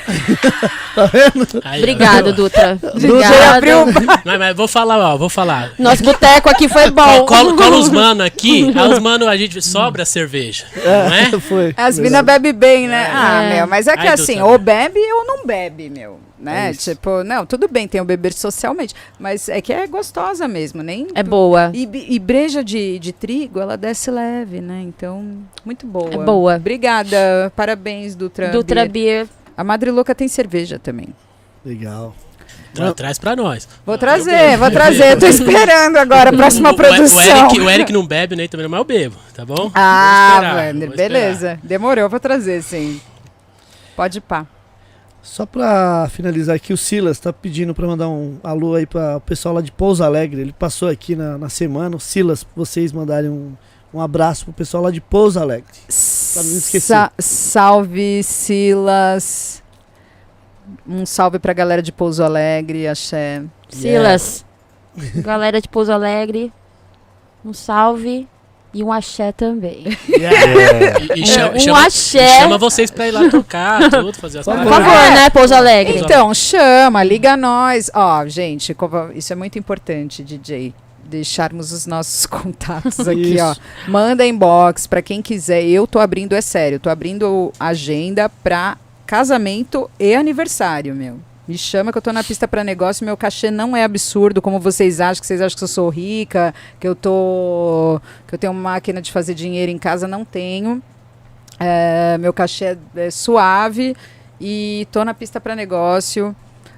Aí, 1.64 1.78
ó. 1.78 1.78
Obrigado, 1.78 2.32
Dutra. 2.32 2.78
Obrigada. 2.94 3.50
abriu 3.56 3.76
Mas, 4.24 4.38
mas 4.38 4.56
vou 4.56 4.66
falar, 4.66 4.98
ó, 4.98 5.16
vou 5.16 5.28
falar. 5.28 5.72
Nosso 5.78 6.02
boteco 6.02 6.48
aqui 6.48 6.68
foi 6.68 6.90
bom. 6.90 7.24
Cola, 7.26 7.54
cola 7.54 7.76
os 7.76 7.88
mano 7.90 8.22
aqui, 8.24 8.72
aí 8.74 8.88
os 8.92 8.98
mano 8.98 9.28
a 9.28 9.36
gente 9.36 9.60
sobra 9.60 10.02
a 10.02 10.06
cerveja, 10.06 10.64
não 10.84 11.14
é? 11.14 11.40
Foi. 11.40 11.74
As 11.76 11.98
minas 11.98 12.22
bebem 12.24 12.52
bem, 12.52 12.88
né? 12.88 13.02
É. 13.08 13.10
Ah, 13.14 13.42
É. 13.42 13.54
meu, 13.56 13.66
mas 13.66 13.86
é 13.86 13.92
que 13.96 14.06
Ai, 14.06 14.14
assim, 14.14 14.34
Dutra. 14.38 14.46
ou 14.46 14.58
bebe 14.58 14.98
ou 15.12 15.24
não 15.26 15.44
bebe, 15.46 15.88
meu. 15.90 16.18
Né? 16.40 16.70
É 16.70 16.72
tipo, 16.72 17.24
não, 17.24 17.44
tudo 17.44 17.66
bem, 17.68 17.88
tem 17.88 18.00
o 18.00 18.04
beber 18.04 18.32
socialmente. 18.32 18.94
Mas 19.18 19.48
é 19.48 19.60
que 19.60 19.72
é 19.72 19.86
gostosa 19.88 20.46
mesmo, 20.46 20.82
nem. 20.82 21.08
É 21.14 21.22
boa. 21.22 21.72
E, 21.74 22.14
e 22.14 22.18
breja 22.18 22.62
de, 22.62 22.98
de 23.00 23.12
trigo, 23.12 23.58
ela 23.58 23.76
desce 23.76 24.08
leve, 24.10 24.60
né? 24.60 24.80
Então, 24.82 25.38
muito 25.64 25.84
boa. 25.86 26.10
É 26.14 26.16
boa. 26.16 26.54
Obrigada. 26.56 27.52
Parabéns, 27.56 28.14
Dutra. 28.14 28.50
Dutra 28.50 28.82
Beer. 28.86 29.24
Beer. 29.24 29.28
A 29.56 29.64
Madre 29.64 29.90
Louca 29.90 30.14
tem 30.14 30.28
cerveja 30.28 30.78
também. 30.78 31.08
Legal. 31.64 32.14
Tra- 32.72 32.92
traz 32.94 33.18
pra 33.18 33.34
nós. 33.34 33.66
Vou 33.84 33.96
Ah, 33.96 33.98
trazer, 33.98 34.56
vou 34.56 34.70
trazer. 34.70 35.18
Tô 35.18 35.26
esperando 35.26 35.96
agora 35.96 36.30
a 36.30 36.32
próxima 36.36 36.70
O- 36.70 36.76
produção. 36.76 37.16
O, 37.16 37.20
Eric, 37.20 37.60
o 37.60 37.70
Eric 37.70 37.92
não 37.92 38.06
bebe, 38.06 38.36
nem 38.36 38.48
também, 38.48 38.68
mas 38.68 38.78
eu 38.78 38.84
bebo, 38.84 39.16
tá 39.34 39.44
bom? 39.44 39.70
Ah, 39.74 40.34
esperar, 40.36 40.56
Wander, 40.56 40.90
beleza. 40.94 41.58
Demorou, 41.64 42.08
vou 42.08 42.20
trazer, 42.20 42.62
sim. 42.62 43.00
Pode 43.96 44.18
ir 44.18 44.20
pá. 44.20 44.46
Só 45.22 45.44
pra 45.44 46.08
finalizar 46.10 46.56
aqui, 46.56 46.72
o 46.72 46.76
Silas 46.76 47.18
tá 47.18 47.32
pedindo 47.32 47.74
pra 47.74 47.86
mandar 47.86 48.08
um 48.08 48.38
alô 48.42 48.74
aí 48.74 48.86
para 48.86 49.16
o 49.16 49.20
pessoal 49.20 49.54
lá 49.54 49.60
de 49.60 49.70
Pouso 49.70 50.02
Alegre. 50.02 50.40
Ele 50.40 50.52
passou 50.52 50.88
aqui 50.88 51.14
na, 51.14 51.36
na 51.36 51.48
semana. 51.48 51.96
O 51.96 52.00
Silas, 52.00 52.42
pra 52.44 52.52
vocês 52.56 52.92
mandarem 52.92 53.28
um, 53.28 53.52
um 53.92 54.00
abraço 54.00 54.44
pro 54.44 54.54
pessoal 54.54 54.82
lá 54.84 54.90
de 54.90 55.00
Pouso 55.00 55.38
Alegre. 55.38 55.70
Pra 55.86 56.42
não 56.42 56.56
esquecer. 56.56 56.80
Sa- 56.80 57.12
salve, 57.18 58.22
Silas. 58.22 59.62
Um 60.86 61.04
salve 61.04 61.38
pra 61.38 61.52
galera 61.52 61.82
de 61.82 61.92
Pouso 61.92 62.22
Alegre, 62.22 62.86
axé. 62.88 63.42
Silas. 63.68 64.44
Galera 65.16 65.60
de 65.60 65.68
Pouso 65.68 65.92
Alegre. 65.92 66.52
Um 67.44 67.52
salve. 67.52 68.26
E 68.74 68.82
um 68.84 68.92
axé 68.92 69.32
também. 69.32 69.84
Yeah. 70.08 70.36
E, 71.16 71.22
e 71.22 71.26
chama, 71.26 71.54
um 71.54 71.58
chama- 71.58 71.86
axé. 71.86 72.40
chama 72.40 72.58
vocês 72.58 72.90
pra 72.90 73.08
ir 73.08 73.12
lá 73.12 73.28
tocar, 73.30 73.88
tudo, 73.90 74.12
fazer 74.14 74.40
as 74.40 74.44
Por 74.44 74.54
Por 74.56 74.64
favor, 74.68 74.92
É. 74.92 75.10
né, 75.14 75.30
Pouso 75.30 75.54
Alegre? 75.54 75.98
Então, 76.00 76.32
chama, 76.34 77.02
liga 77.02 77.36
nós. 77.36 77.90
Ó, 77.94 78.26
gente, 78.26 78.74
como- 78.74 79.10
isso 79.14 79.32
é 79.32 79.36
muito 79.36 79.58
importante, 79.58 80.22
DJ. 80.22 80.74
Deixarmos 81.04 81.72
os 81.72 81.86
nossos 81.86 82.26
contatos 82.26 83.08
aqui, 83.08 83.36
ó. 83.40 83.54
Manda 83.90 84.26
inbox 84.26 84.86
pra 84.86 85.00
quem 85.00 85.22
quiser. 85.22 85.64
Eu 85.64 85.86
tô 85.86 85.98
abrindo, 85.98 86.34
é 86.34 86.40
sério, 86.42 86.78
tô 86.78 86.90
abrindo 86.90 87.50
agenda 87.58 88.28
pra 88.28 88.76
casamento 89.06 89.90
e 89.98 90.14
aniversário, 90.14 90.94
meu. 90.94 91.18
Me 91.48 91.56
chama 91.56 91.90
que 91.90 91.96
eu 91.96 92.02
tô 92.02 92.12
na 92.12 92.22
pista 92.22 92.46
pra 92.46 92.62
negócio, 92.62 93.06
meu 93.06 93.16
cachê 93.16 93.50
não 93.50 93.74
é 93.74 93.82
absurdo, 93.82 94.42
como 94.42 94.60
vocês 94.60 95.00
acham, 95.00 95.22
que 95.22 95.26
vocês 95.26 95.40
acham 95.40 95.56
que 95.56 95.64
eu 95.64 95.68
sou 95.68 95.88
rica, 95.88 96.54
que 96.78 96.86
eu 96.86 96.94
tô. 96.94 97.98
que 98.26 98.34
eu 98.34 98.38
tenho 98.38 98.52
uma 98.52 98.60
máquina 98.60 99.00
de 99.00 99.10
fazer 99.10 99.32
dinheiro 99.32 99.72
em 99.72 99.78
casa, 99.78 100.06
não 100.06 100.26
tenho. 100.26 100.82
É, 101.58 102.18
meu 102.18 102.34
cachê 102.34 102.66
é, 102.66 102.78
é 102.96 103.10
suave 103.10 103.96
e 104.38 104.86
tô 104.92 105.02
na 105.06 105.14
pista 105.14 105.40
para 105.40 105.56
negócio. 105.56 106.36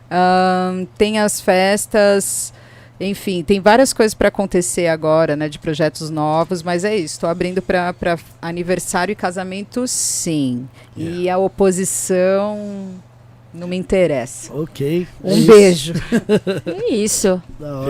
Ahn, 0.09 0.87
tem 0.97 1.19
as 1.19 1.41
festas, 1.41 2.53
enfim, 3.01 3.43
tem 3.43 3.61
várias 3.61 3.93
coisas 3.93 4.15
para 4.15 4.29
acontecer 4.29 4.87
agora, 4.87 5.35
né, 5.35 5.49
de 5.49 5.59
projetos 5.59 6.11
novos, 6.11 6.63
mas 6.63 6.85
é 6.85 6.95
isso. 6.95 7.15
Estou 7.15 7.29
abrindo 7.29 7.61
para 7.61 7.93
aniversário 8.41 9.11
e 9.11 9.17
casamento, 9.17 9.89
sim. 9.89 10.69
E 10.97 11.29
a 11.29 11.39
oposição 11.39 13.01
não 13.53 13.67
me 13.69 13.77
interessa. 13.77 14.53
Ok. 14.55 15.07
é 15.25 15.29
Um 15.29 15.37
isso. 15.37 15.47
beijo. 15.47 15.93
É 16.67 16.95
isso. 16.95 17.43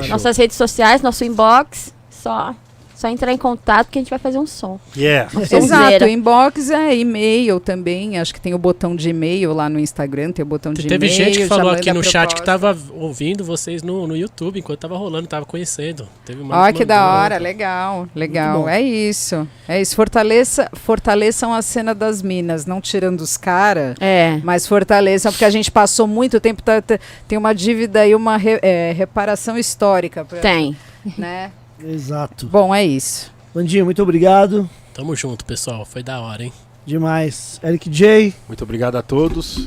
Nossas 0.08 0.36
redes 0.36 0.56
sociais, 0.56 1.02
nosso 1.02 1.24
inbox. 1.24 1.92
Só, 2.10 2.54
Só 3.00 3.08
entrar 3.08 3.32
em 3.32 3.38
contato 3.38 3.88
que 3.88 3.98
a 3.98 4.02
gente 4.02 4.10
vai 4.10 4.18
fazer 4.18 4.38
um 4.38 4.46
som. 4.46 4.78
Yeah. 4.94 5.30
Exato, 5.50 6.04
inbox 6.06 6.68
é 6.68 6.94
e-mail 6.94 7.58
também. 7.58 8.18
Acho 8.18 8.34
que 8.34 8.40
tem 8.40 8.52
o 8.52 8.58
botão 8.58 8.94
de 8.94 9.08
e-mail 9.08 9.54
lá 9.54 9.70
no 9.70 9.80
Instagram, 9.80 10.32
tem 10.32 10.42
o 10.42 10.46
botão 10.46 10.74
de 10.74 10.82
Teve 10.86 11.06
e-mail. 11.06 11.12
gente 11.24 11.38
que 11.38 11.46
falou 11.46 11.70
aqui 11.72 11.90
no 11.94 12.04
chat 12.04 12.28
que 12.34 12.42
proposta. 12.42 12.44
tava 12.44 12.78
ouvindo 12.94 13.42
vocês 13.42 13.82
no, 13.82 14.06
no 14.06 14.14
YouTube 14.14 14.58
enquanto 14.58 14.80
tava 14.80 14.98
rolando, 14.98 15.26
tava 15.26 15.46
conhecendo. 15.46 16.06
Teve 16.26 16.42
uma 16.42 16.68
Ó, 16.68 16.72
que 16.74 16.84
da 16.84 17.06
hora, 17.14 17.38
legal, 17.38 18.06
legal. 18.14 18.64
bom. 18.64 18.68
É 18.68 18.82
isso. 18.82 19.48
É 19.66 19.80
isso. 19.80 19.96
Fortaleça, 19.96 20.68
fortaleçam 20.74 21.54
a 21.54 21.62
cena 21.62 21.94
das 21.94 22.20
minas, 22.20 22.66
não 22.66 22.82
tirando 22.82 23.22
os 23.22 23.38
caras. 23.38 23.94
É. 23.98 24.38
Mas 24.44 24.66
fortaleçam, 24.66 25.32
porque 25.32 25.46
a 25.46 25.50
gente 25.50 25.70
passou 25.70 26.06
muito 26.06 26.38
tempo, 26.38 26.62
tá- 26.62 26.82
tá- 26.82 26.98
tem 27.26 27.38
uma 27.38 27.54
dívida 27.54 28.06
e 28.06 28.14
uma 28.14 28.36
re- 28.36 28.60
é, 28.60 28.92
reparação 28.94 29.56
histórica. 29.56 30.22
pra- 30.22 30.40
Tem. 30.40 30.76
Né? 31.16 31.50
Exato. 31.84 32.46
Bom, 32.46 32.74
é 32.74 32.84
isso. 32.84 33.32
Bandinho, 33.54 33.84
muito 33.84 34.02
obrigado. 34.02 34.68
Tamo 34.94 35.14
junto, 35.16 35.44
pessoal. 35.44 35.84
Foi 35.84 36.02
da 36.02 36.20
hora, 36.20 36.44
hein? 36.44 36.52
Demais. 36.86 37.60
Eric 37.62 37.88
J, 37.90 38.34
Muito 38.48 38.62
obrigado 38.64 38.96
a 38.96 39.02
todos. 39.02 39.66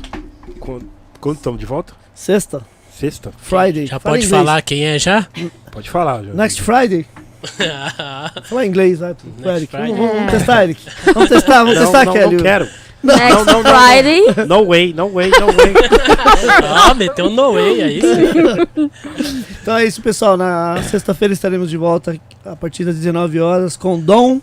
Quando, 0.58 0.86
quando 1.20 1.36
estamos 1.36 1.60
de 1.60 1.66
volta? 1.66 1.94
sexta, 2.14 2.62
Sexta? 2.92 3.32
Friday. 3.38 3.86
Já 3.86 3.98
Fala 3.98 4.14
pode 4.14 4.26
inglês. 4.26 4.44
falar 4.44 4.62
quem 4.62 4.84
é 4.84 4.98
já? 4.98 5.26
Pode 5.72 5.90
falar, 5.90 6.22
João. 6.22 6.36
Next 6.36 6.62
Friday. 6.62 7.06
Fala 8.44 8.64
inglês, 8.66 9.00
Next 9.00 9.26
Eric. 9.44 9.72
Vamos, 9.72 9.98
vamos 9.98 10.30
testar, 10.30 10.62
Eric. 10.64 10.80
Vamos 11.12 11.28
testar, 11.28 11.58
vamos 11.64 11.74
não, 11.74 11.82
testar, 11.82 12.04
não, 12.04 12.12
Kelly. 12.12 12.36
não 12.36 12.42
quero. 12.42 12.68
Next 13.04 13.30
não, 13.30 13.44
não, 13.44 13.62
não. 13.62 13.74
Friday. 13.74 14.22
No 14.46 14.66
way, 14.66 14.92
no 14.94 15.08
way, 15.10 15.30
no 15.30 15.46
way. 15.46 15.74
ah, 16.62 16.94
meteu 16.94 17.26
um 17.26 17.30
no 17.34 17.52
way 17.54 17.82
aí. 17.82 18.00
sim. 18.00 18.90
Então 19.62 19.76
é 19.76 19.84
isso, 19.84 20.00
pessoal. 20.02 20.36
Na 20.36 20.82
sexta-feira 20.82 21.32
estaremos 21.34 21.70
de 21.70 21.76
volta 21.76 22.18
a 22.44 22.56
partir 22.56 22.84
das 22.84 22.96
19 22.96 23.40
horas 23.40 23.76
com 23.76 23.98
Dom 23.98 24.40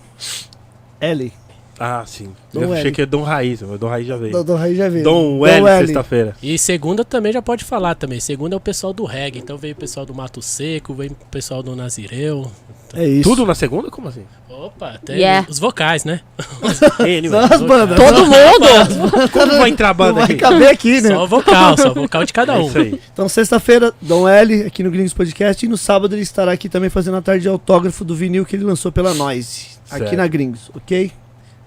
L. 0.99 1.31
Ah, 1.79 2.03
sim. 2.05 2.31
Dom 2.53 2.61
Eu 2.61 2.73
achei 2.73 2.85
L. 2.87 2.91
que 2.91 3.01
é 3.01 3.05
Dom 3.07 3.23
Raiz, 3.23 3.59
mas 3.63 3.79
Dom 3.79 3.87
Raiz 3.87 4.05
já 4.05 4.15
veio. 4.15 4.31
Dom, 4.31 4.43
Dom 4.43 4.55
Raiz 4.55 4.77
já 4.77 4.87
veio. 4.87 5.03
Dom 5.03 5.45
L, 5.47 5.67
sexta-feira. 5.79 6.35
E 6.41 6.57
segunda 6.59 7.03
também 7.03 7.33
já 7.33 7.41
pode 7.41 7.63
falar 7.65 7.95
também. 7.95 8.19
Segunda 8.19 8.55
é 8.55 8.57
o 8.57 8.59
pessoal 8.59 8.93
do 8.93 9.03
reggae. 9.03 9.39
Então 9.39 9.57
veio 9.57 9.73
o 9.73 9.77
pessoal 9.77 10.05
do 10.05 10.13
Mato 10.13 10.41
Seco, 10.43 10.93
veio 10.93 11.11
o 11.13 11.25
pessoal 11.31 11.63
do 11.63 11.75
Nazireu. 11.75 12.51
É 12.93 13.07
isso. 13.07 13.29
Tudo 13.29 13.45
na 13.45 13.55
segunda? 13.55 13.89
Como 13.89 14.07
assim? 14.09 14.25
Opa, 14.49 14.89
até 14.95 15.13
Yeah. 15.15 15.47
os 15.49 15.57
vocais, 15.59 16.03
né? 16.03 16.19
Anyway, 16.99 17.29
Não, 17.29 17.39
as 17.39 17.61
bandas. 17.61 17.97
Todo 17.97 18.25
mundo. 18.25 19.29
como 19.31 19.57
vai 19.57 19.69
entrar 19.69 19.87
a 19.89 19.93
Não 19.93 19.97
banda 19.97 20.13
vai 20.13 20.23
aqui? 20.25 20.35
caber 20.35 20.67
aqui, 20.69 21.01
né? 21.01 21.09
Só 21.09 21.23
o 21.23 21.27
vocal, 21.27 21.77
só 21.77 21.91
o 21.91 21.93
vocal 21.93 22.25
de 22.25 22.33
cada 22.33 22.53
É 22.53 22.57
um. 22.57 22.67
isso 22.67 22.77
aí. 22.77 23.01
Então, 23.13 23.29
sexta-feira, 23.29 23.93
Dom 24.01 24.27
L, 24.27 24.63
aqui 24.63 24.83
no 24.83 24.91
Gringos 24.91 25.13
Podcast. 25.13 25.65
E 25.65 25.69
no 25.69 25.77
sábado 25.77 26.13
ele 26.15 26.21
estará 26.21 26.51
aqui 26.51 26.67
também 26.67 26.89
fazendo 26.89 27.17
a 27.17 27.21
tarde 27.21 27.43
de 27.43 27.47
autógrafo 27.49 28.03
do 28.03 28.13
vinil 28.13 28.45
que 28.45 28.55
ele 28.57 28.65
lançou 28.65 28.91
pela 28.91 29.13
Noise. 29.13 29.67
Aqui 29.89 29.99
Certo. 30.03 30.15
na 30.17 30.27
Gringos, 30.27 30.69
ok? 30.75 31.11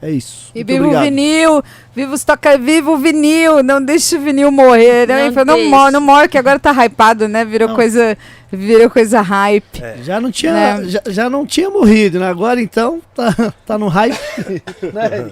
É 0.03 0.11
isso. 0.11 0.51
E 0.55 0.59
Muito 0.59 0.67
viva 0.67 0.85
obrigado. 0.85 1.03
o 1.03 1.05
vinil, 1.07 1.63
viva 1.97 2.15
os 2.15 2.23
toca, 2.25 2.59
viva 2.59 2.91
o 2.91 2.99
vinil, 2.99 3.63
não 3.63 3.83
deixe 3.83 4.17
o 4.17 4.21
vinil 4.21 4.51
morrer, 4.53 5.07
né? 5.09 5.31
Não 5.31 5.37
Não, 5.37 5.45
não, 5.47 5.55
deixe. 5.55 5.71
morre, 5.71 5.91
não 5.93 6.01
morre, 6.03 6.29
que 6.29 6.37
agora 6.37 6.59
tá 6.59 6.73
hypado, 6.85 7.27
né? 7.27 7.43
Virou 7.45 7.69
Não. 7.69 7.75
coisa, 7.75 8.19
virou 8.55 8.89
coisa 8.91 9.21
hype. 9.21 9.81
Já 10.03 10.21
não 10.21 10.31
tinha, 10.31 10.53
Né? 10.79 10.85
já, 10.89 11.03
já 11.07 11.31
não 11.31 11.45
tinha 11.47 11.69
morrido, 11.71 12.19
né? 12.21 12.29
Agora 12.29 12.61
então 12.61 13.01
tá, 13.15 13.53
tá 13.67 13.79
no 13.79 13.89
hype. 13.89 14.17
né? 14.93 15.31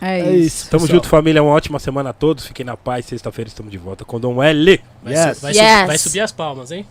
É, 0.00 0.20
É 0.20 0.30
isso. 0.32 0.46
isso. 0.46 0.70
Tamo 0.70 0.82
pessoal. 0.82 0.96
junto, 0.98 1.08
família. 1.08 1.42
Uma 1.42 1.52
ótima 1.52 1.78
semana 1.78 2.10
a 2.10 2.12
todos. 2.12 2.46
Fiquem 2.46 2.66
na 2.66 2.76
paz. 2.76 3.06
Sexta-feira 3.06 3.48
estamos 3.48 3.70
de 3.72 3.78
volta 3.78 4.04
com 4.04 4.18
Dom 4.20 4.42
L. 4.42 4.80
Vai, 5.02 5.14
Yes. 5.14 5.36
su- 5.36 5.42
vai 5.42 5.52
Yes. 5.52 5.80
su- 5.80 5.86
vai 5.86 5.98
subir 5.98 6.20
as 6.20 6.32
palmas, 6.32 6.70
hein? 6.70 6.86